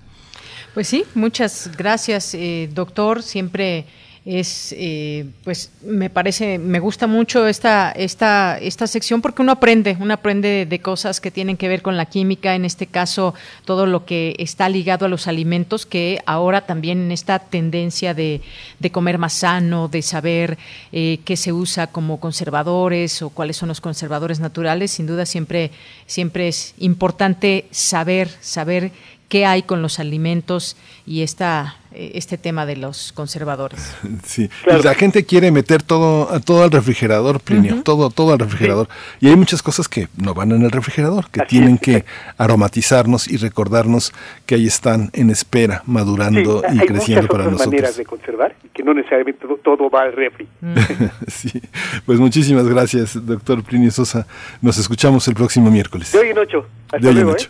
Pues 0.74 0.88
sí, 0.88 1.04
muchas 1.14 1.76
gracias, 1.76 2.34
eh, 2.34 2.68
doctor. 2.72 3.22
Siempre 3.22 3.84
es 4.26 4.74
eh, 4.76 5.24
pues 5.44 5.70
me 5.82 6.10
parece 6.10 6.58
me 6.58 6.78
gusta 6.78 7.06
mucho 7.06 7.46
esta 7.46 7.90
esta 7.90 8.58
esta 8.58 8.86
sección 8.86 9.22
porque 9.22 9.40
uno 9.40 9.52
aprende 9.52 9.96
uno 9.98 10.12
aprende 10.12 10.66
de 10.66 10.78
cosas 10.80 11.22
que 11.22 11.30
tienen 11.30 11.56
que 11.56 11.68
ver 11.68 11.80
con 11.80 11.96
la 11.96 12.04
química 12.04 12.54
en 12.54 12.66
este 12.66 12.86
caso 12.86 13.34
todo 13.64 13.86
lo 13.86 14.04
que 14.04 14.36
está 14.38 14.68
ligado 14.68 15.06
a 15.06 15.08
los 15.08 15.26
alimentos 15.26 15.86
que 15.86 16.20
ahora 16.26 16.66
también 16.66 17.00
en 17.00 17.12
esta 17.12 17.38
tendencia 17.38 18.12
de, 18.12 18.42
de 18.78 18.92
comer 18.92 19.16
más 19.16 19.32
sano 19.32 19.88
de 19.88 20.02
saber 20.02 20.58
eh, 20.92 21.20
qué 21.24 21.36
se 21.38 21.54
usa 21.54 21.86
como 21.86 22.20
conservadores 22.20 23.22
o 23.22 23.30
cuáles 23.30 23.56
son 23.56 23.70
los 23.70 23.80
conservadores 23.80 24.38
naturales 24.38 24.90
sin 24.90 25.06
duda 25.06 25.24
siempre 25.24 25.70
siempre 26.06 26.48
es 26.48 26.74
importante 26.78 27.64
saber 27.70 28.28
saber 28.40 28.92
qué 29.30 29.46
hay 29.46 29.62
con 29.62 29.80
los 29.80 29.98
alimentos 29.98 30.76
y 31.06 31.22
esta 31.22 31.76
eh, 31.92 32.12
este 32.14 32.36
tema 32.36 32.66
de 32.66 32.76
los 32.76 33.12
conservadores. 33.12 33.96
Sí, 34.24 34.48
la 34.66 34.94
gente 34.94 35.24
quiere 35.24 35.50
meter 35.50 35.82
todo, 35.82 36.28
todo 36.40 36.62
al 36.62 36.70
refrigerador, 36.70 37.40
Plinio, 37.40 37.82
todo, 37.82 38.10
todo 38.10 38.32
al 38.32 38.38
refrigerador. 38.38 38.88
Y 39.20 39.28
hay 39.28 39.36
muchas 39.36 39.62
cosas 39.62 39.88
que 39.88 40.08
no 40.16 40.34
van 40.34 40.52
en 40.52 40.62
el 40.62 40.70
refrigerador, 40.70 41.30
que 41.30 41.40
tienen 41.42 41.78
que 41.78 42.04
aromatizarnos 42.36 43.28
y 43.28 43.36
recordarnos 43.38 44.12
que 44.46 44.56
ahí 44.56 44.66
están 44.66 45.10
en 45.14 45.30
espera, 45.30 45.82
madurando 45.86 46.62
y 46.72 46.78
creciendo 46.80 47.28
para 47.28 47.44
nosotros. 47.44 47.62
Hay 47.62 47.68
maneras 47.68 47.96
de 47.96 48.04
conservar 48.04 48.54
y 48.62 48.68
que 48.68 48.82
no 48.82 48.94
necesariamente 48.94 49.46
todo, 49.62 49.88
va 49.90 50.02
al 50.02 50.12
refri. 50.12 50.46
sí, 51.28 51.62
pues 52.04 52.18
muchísimas 52.18 52.68
gracias, 52.68 53.14
doctor 53.26 53.62
Plinio 53.62 53.90
Sosa. 53.90 54.26
Nos 54.60 54.76
escuchamos 54.78 55.26
el 55.28 55.34
próximo 55.34 55.70
miércoles. 55.70 56.12
De 56.12 56.18
hoy 56.18 56.28
en 56.28 56.38
ocho. 56.38 56.66
Hasta 56.92 57.10
luego. 57.10 57.32
¿eh? 57.32 57.48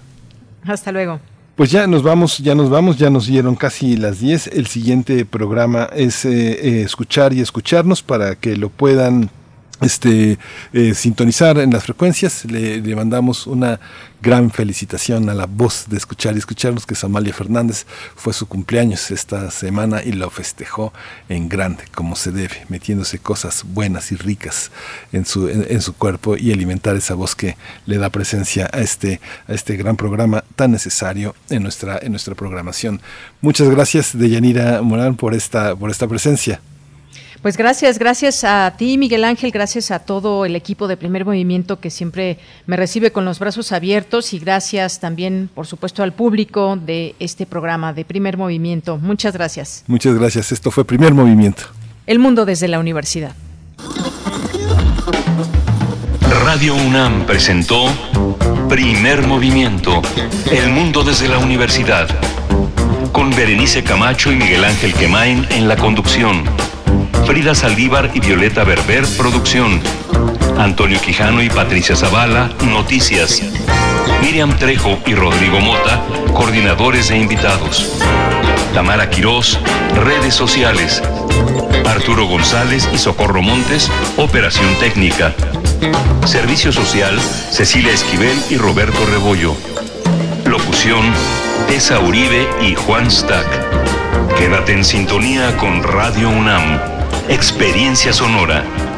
Hasta 0.67 0.93
luego. 0.93 1.21
Pues 1.61 1.73
ya 1.73 1.87
nos 1.87 2.03
vamos, 2.03 2.39
ya 2.39 2.55
nos 2.55 2.71
vamos, 2.71 2.97
ya 2.97 3.11
nos 3.11 3.27
dieron 3.27 3.55
casi 3.55 3.95
las 3.95 4.19
10. 4.19 4.47
El 4.47 4.67
siguiente 4.67 5.27
programa 5.27 5.91
es 5.95 6.25
eh, 6.25 6.53
eh, 6.53 6.81
escuchar 6.81 7.35
y 7.35 7.43
escucharnos 7.43 8.03
para 8.03 8.35
que 8.35 8.57
lo 8.57 8.71
puedan 8.71 9.29
este, 9.81 10.39
eh, 10.73 10.95
sintonizar 10.95 11.59
en 11.59 11.71
las 11.71 11.85
frecuencias. 11.85 12.45
Le, 12.45 12.81
mandamos 12.95 13.47
una 13.47 13.81
gran 14.23 14.51
felicitación 14.51 15.29
a 15.31 15.35
la 15.35 15.47
voz 15.47 15.87
de 15.89 15.97
escuchar 15.97 16.35
y 16.35 16.39
escucharnos, 16.39 16.85
que 16.87 16.95
es 16.95 17.05
Amalia 17.05 17.33
Fernández. 17.33 17.87
Fue 18.15 18.33
su 18.33 18.47
cumpleaños 18.47 19.11
esta 19.11 19.51
semana 19.51 20.03
y 20.03 20.13
lo 20.13 20.29
festejó 20.31 20.93
en 21.29 21.49
grande, 21.49 21.85
como 21.95 22.17
se 22.17 22.31
debe, 22.31 22.67
metiéndose 22.69 23.19
cosas 23.19 23.65
buenas 23.65 24.13
y 24.13 24.17
ricas 24.17 24.71
en 25.13 25.25
su, 25.25 25.49
en, 25.49 25.81
su 25.81 25.95
cuerpo 25.95 26.37
y 26.37 26.53
alimentar 26.53 26.97
esa 26.97 27.15
voz 27.15 27.35
que 27.35 27.57
le 27.87 27.99
da 27.99 28.11
presencia 28.11 28.69
a 28.73 28.81
este, 28.81 29.21
a 29.49 29.55
este 29.55 29.77
gran 29.77 29.97
programa 29.97 30.45
tan 30.57 30.71
necesario 30.73 31.35
en 31.49 31.63
nuestra, 31.63 31.99
en 32.03 32.13
nuestra 32.13 32.35
programación. 32.35 33.01
Muchas 33.41 33.69
gracias, 33.71 34.17
Deyanira 34.17 34.83
Morán, 34.83 35.17
por 35.17 35.35
esta, 35.35 35.75
por 35.75 35.91
esta 35.91 36.07
presencia. 36.07 36.61
Pues 37.43 37.57
gracias, 37.57 37.99
gracias 37.99 38.45
a 38.45 38.75
ti, 38.77 38.99
Miguel 38.99 39.25
Ángel, 39.25 39.51
gracias 39.51 39.91
a 39.91 40.01
todo 40.01 40.45
el 40.45 40.55
equipo 40.57 40.89
de 40.89 40.99
Primer 40.99 41.25
Movimiento 41.25 41.81
que 41.81 41.89
siempre 41.89 42.39
me 42.67 42.77
recibe 42.77 43.13
con 43.13 43.25
los 43.25 43.39
brazos 43.39 43.73
abiertos 43.73 44.35
y 44.35 44.39
gracias 44.39 45.01
también, 45.01 45.49
por 45.55 45.67
supuesto, 45.67 46.03
al 46.03 46.13
público 46.13 46.77
de 46.77 47.15
este 47.19 47.47
programa 47.47 47.95
de 47.95 48.05
Primer 48.05 48.37
Movimiento. 48.37 48.99
Muchas 48.99 49.33
gracias. 49.33 49.85
Muchas 49.87 50.15
gracias. 50.17 50.53
Esto 50.53 50.71
fue 50.71 50.85
Primer 50.85 51.15
Movimiento. 51.15 51.63
El 52.07 52.19
mundo 52.19 52.45
desde 52.45 52.69
la 52.69 52.79
universidad. 52.79 53.33
Radio 56.45 56.75
UNAM 56.75 57.25
presentó 57.25 57.87
Primer 58.69 59.27
Movimiento, 59.27 60.03
El 60.51 60.69
mundo 60.71 61.03
desde 61.05 61.27
la 61.27 61.39
universidad, 61.39 62.07
con 63.13 63.31
Berenice 63.31 63.83
Camacho 63.83 64.31
y 64.31 64.37
Miguel 64.37 64.65
Ángel 64.65 64.93
Quemain 64.93 65.47
en 65.51 65.69
la 65.69 65.77
conducción. 65.77 66.45
Frida 67.31 67.55
Saldívar 67.55 68.11
y 68.13 68.19
Violeta 68.19 68.65
Berber, 68.65 69.07
producción. 69.17 69.81
Antonio 70.59 71.01
Quijano 71.01 71.41
y 71.45 71.49
Patricia 71.49 71.95
Zavala, 71.95 72.51
noticias. 72.67 73.41
Miriam 74.21 74.59
Trejo 74.59 74.99
y 75.07 75.15
Rodrigo 75.15 75.61
Mota, 75.61 76.03
coordinadores 76.35 77.09
e 77.13 77.17
invitados. 77.17 77.89
Tamara 78.75 79.09
Quirós, 79.11 79.61
redes 80.05 80.35
sociales. 80.35 81.01
Arturo 81.87 82.27
González 82.27 82.89
y 82.93 82.99
Socorro 82.99 83.43
Montes, 83.43 83.89
operación 84.17 84.75
técnica. 84.81 85.33
Servicio 86.25 86.73
social, 86.73 87.17
Cecilia 87.53 87.93
Esquivel 87.93 88.37
y 88.51 88.57
Roberto 88.57 89.07
Rebollo. 89.07 89.55
Locución, 90.47 91.13
Tessa 91.69 92.01
Uribe 92.01 92.49
y 92.61 92.75
Juan 92.75 93.09
Stack. 93.09 93.47
Quédate 94.37 94.73
en 94.73 94.85
sintonía 94.85 95.57
con 95.59 95.85
Radio 95.85 96.29
UNAM. 96.29 97.00
Experiencia 97.31 98.13
Sonora. 98.13 98.90